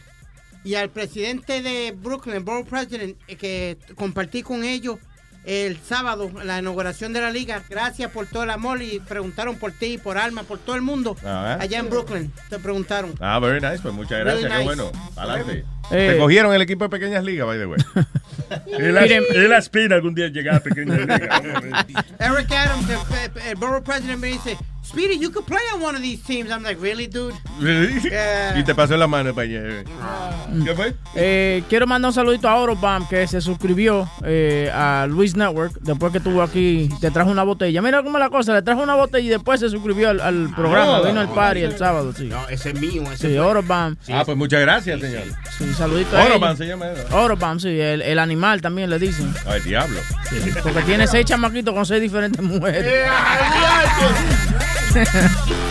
y 0.65 0.75
al 0.75 0.91
presidente 0.91 1.63
de 1.63 1.93
Brooklyn, 1.97 2.45
Borough 2.45 2.67
President, 2.69 3.17
eh, 3.29 3.37
que 3.37 3.79
compartí 3.95 4.43
con 4.43 4.65
ellos 4.65 4.99
el 5.47 5.79
sábado 5.79 6.31
la 6.45 6.59
inauguración 6.59 7.15
de 7.15 7.21
la 7.23 7.31
liga. 7.31 7.63
Gracias 7.71 8.11
por 8.11 8.27
todo 8.27 8.43
el 8.43 8.51
amor 8.51 8.83
y 8.83 9.01
preguntaron 9.01 9.57
por 9.57 9.73
ti, 9.73 9.97
por 9.97 10.19
Alma, 10.19 10.43
por 10.43 10.59
todo 10.59 10.77
el 10.77 10.83
mundo. 10.83 11.17
Ah, 11.25 11.57
¿eh? 11.59 11.63
Allá 11.65 11.79
en 11.79 11.89
Brooklyn 11.89 12.31
te 12.51 12.59
preguntaron. 12.59 13.15
Ah, 13.21 13.39
very 13.39 13.59
nice, 13.61 13.79
pues 13.83 13.95
muchas 13.95 14.23
Really 14.23 14.43
gracias, 14.43 14.53
qué 14.53 14.59
nice. 14.59 14.65
bueno. 14.65 14.93
Adelante. 15.17 15.65
Eh. 15.93 16.11
Te 16.13 16.19
cogieron 16.19 16.55
el 16.55 16.61
equipo 16.63 16.85
de 16.85 16.91
pequeñas 16.91 17.25
ligas, 17.25 17.47
by 17.47 17.59
the 17.59 17.67
way. 17.67 17.79
Él, 18.79 18.99
as- 18.99 19.11
él 19.11 19.53
aspira 19.55 19.97
algún 19.97 20.15
día 20.15 20.27
a 20.27 20.29
llegar 20.29 20.57
a 20.57 20.61
pequeña 20.61 20.97
liga. 20.99 21.43
Eric 22.19 22.53
Adams, 22.53 22.87
el, 22.91 22.99
el- 23.43 23.49
el 23.49 23.55
Borough 23.57 23.83
President, 23.83 24.19
me 24.21 24.29
dice, 24.29 24.57
Speedy, 24.83 25.19
you 25.19 25.31
could 25.31 25.47
play 25.47 25.61
on 25.75 25.81
one 25.81 25.95
of 25.95 26.03
these 26.03 26.21
teams. 26.25 26.51
I'm 26.51 26.63
like, 26.65 26.81
really, 26.81 27.07
dude? 27.07 27.35
Yeah. 27.61 28.59
Y 28.59 28.65
te 28.65 28.75
pasó 28.75 28.97
la 28.97 29.07
mano 29.07 29.33
para 29.35 29.47
allá. 29.47 29.85
¿Qué 30.65 30.75
fue? 30.75 30.95
Eh, 31.15 31.63
quiero 31.69 31.87
mandar 31.87 32.09
un 32.09 32.15
saludito 32.15 32.49
a 32.49 32.57
Orobam 32.57 33.07
que 33.07 33.27
se 33.29 33.41
suscribió 33.41 34.11
eh, 34.25 34.69
a 34.75 35.07
Luis 35.09 35.37
Network 35.37 35.75
después 35.83 36.11
que 36.11 36.19
estuvo 36.19 36.43
aquí. 36.43 36.89
Te 37.01 37.11
trajo 37.13 37.31
una 37.31 37.45
botella. 37.45 37.81
Mira 37.83 38.03
cómo 38.03 38.19
es 38.19 38.25
la 38.25 38.31
cosa. 38.31 38.53
Le 38.55 38.63
trajo 38.63 38.83
una 38.83 38.97
botella 38.97 39.25
y 39.25 39.29
después 39.29 39.61
se 39.61 39.69
suscribió 39.71 40.09
al, 40.11 40.21
al 40.21 40.53
programa. 40.57 40.99
No. 40.99 41.05
Vino 41.05 41.21
al 41.21 41.29
party 41.29 41.61
el 41.61 41.79
sábado. 41.79 42.13
Sí, 42.17 42.25
No, 42.25 42.49
ese 42.49 42.71
es 42.71 42.81
mío. 42.81 43.03
Ese 43.13 43.29
sí. 43.29 43.39
Orobam. 43.39 43.97
Ah, 44.11 44.23
pues 44.25 44.37
muchas 44.37 44.61
gracias, 44.63 45.01
señor. 45.01 45.23
Sí, 45.57 45.73
saludito 45.75 46.17
a 46.19 46.25
Orobam 46.25 46.57
se 46.57 46.67
llama 46.67 46.89
eso. 46.91 47.17
Orobam, 47.17 47.61
sí. 47.61 47.69
El, 47.69 48.03
el 48.03 48.19
animal 48.19 48.61
también 48.61 48.91
le 48.91 48.99
dicen. 48.99 49.33
Ay, 49.47 49.61
diablo. 49.61 50.01
Porque 50.65 50.81
tiene 50.83 51.07
seis 51.07 51.27
chamaquitos 51.27 51.73
con 51.75 51.87
seis 51.87 52.01
diferentes 52.03 52.43
mujeres. 52.43 53.09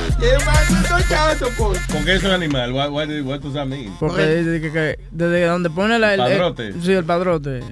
Pues. 1.57 1.79
¿Con 1.91 2.05
qué 2.05 2.15
es 2.15 2.23
un 2.23 2.31
animal? 2.31 2.73
What, 2.73 2.91
what, 2.91 3.07
what 3.23 3.39
does 3.39 3.53
that 3.53 3.65
mean? 3.65 3.95
Porque 3.99 4.21
desde, 4.21 4.61
que, 4.61 4.71
que, 4.71 4.99
desde 5.11 5.45
donde 5.45 5.69
pone 5.69 5.97
la, 5.97 6.13
el 6.13 6.19
padrote. 6.19 6.67
El, 6.67 6.83
sí, 6.83 6.91
el 6.91 7.05
padrote. 7.05 7.63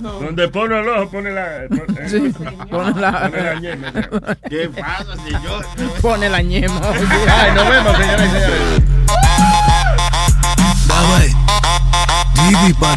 No. 0.00 0.12
Donde 0.20 0.48
pone 0.48 0.80
el 0.80 0.88
ojo, 0.88 1.10
pone 1.10 1.32
la. 1.32 1.66
Pone, 1.68 2.08
sí, 2.08 2.32
pone 2.70 3.00
la. 3.00 3.30
Pone 3.30 3.42
la 3.42 3.54
ñema. 3.60 3.92
¿Qué 4.48 4.68
pasa, 4.68 5.16
señor? 5.24 5.66
Pone 6.00 6.28
la 6.28 6.42
ñema. 6.42 6.80
Ay, 7.28 7.52
nos 7.54 7.68
vemos, 7.68 7.96
señores 7.96 8.26
y 8.26 8.30
señores. 8.30 8.82
Dame. 10.88 11.34
Divi 12.48 12.72
para 12.74 12.96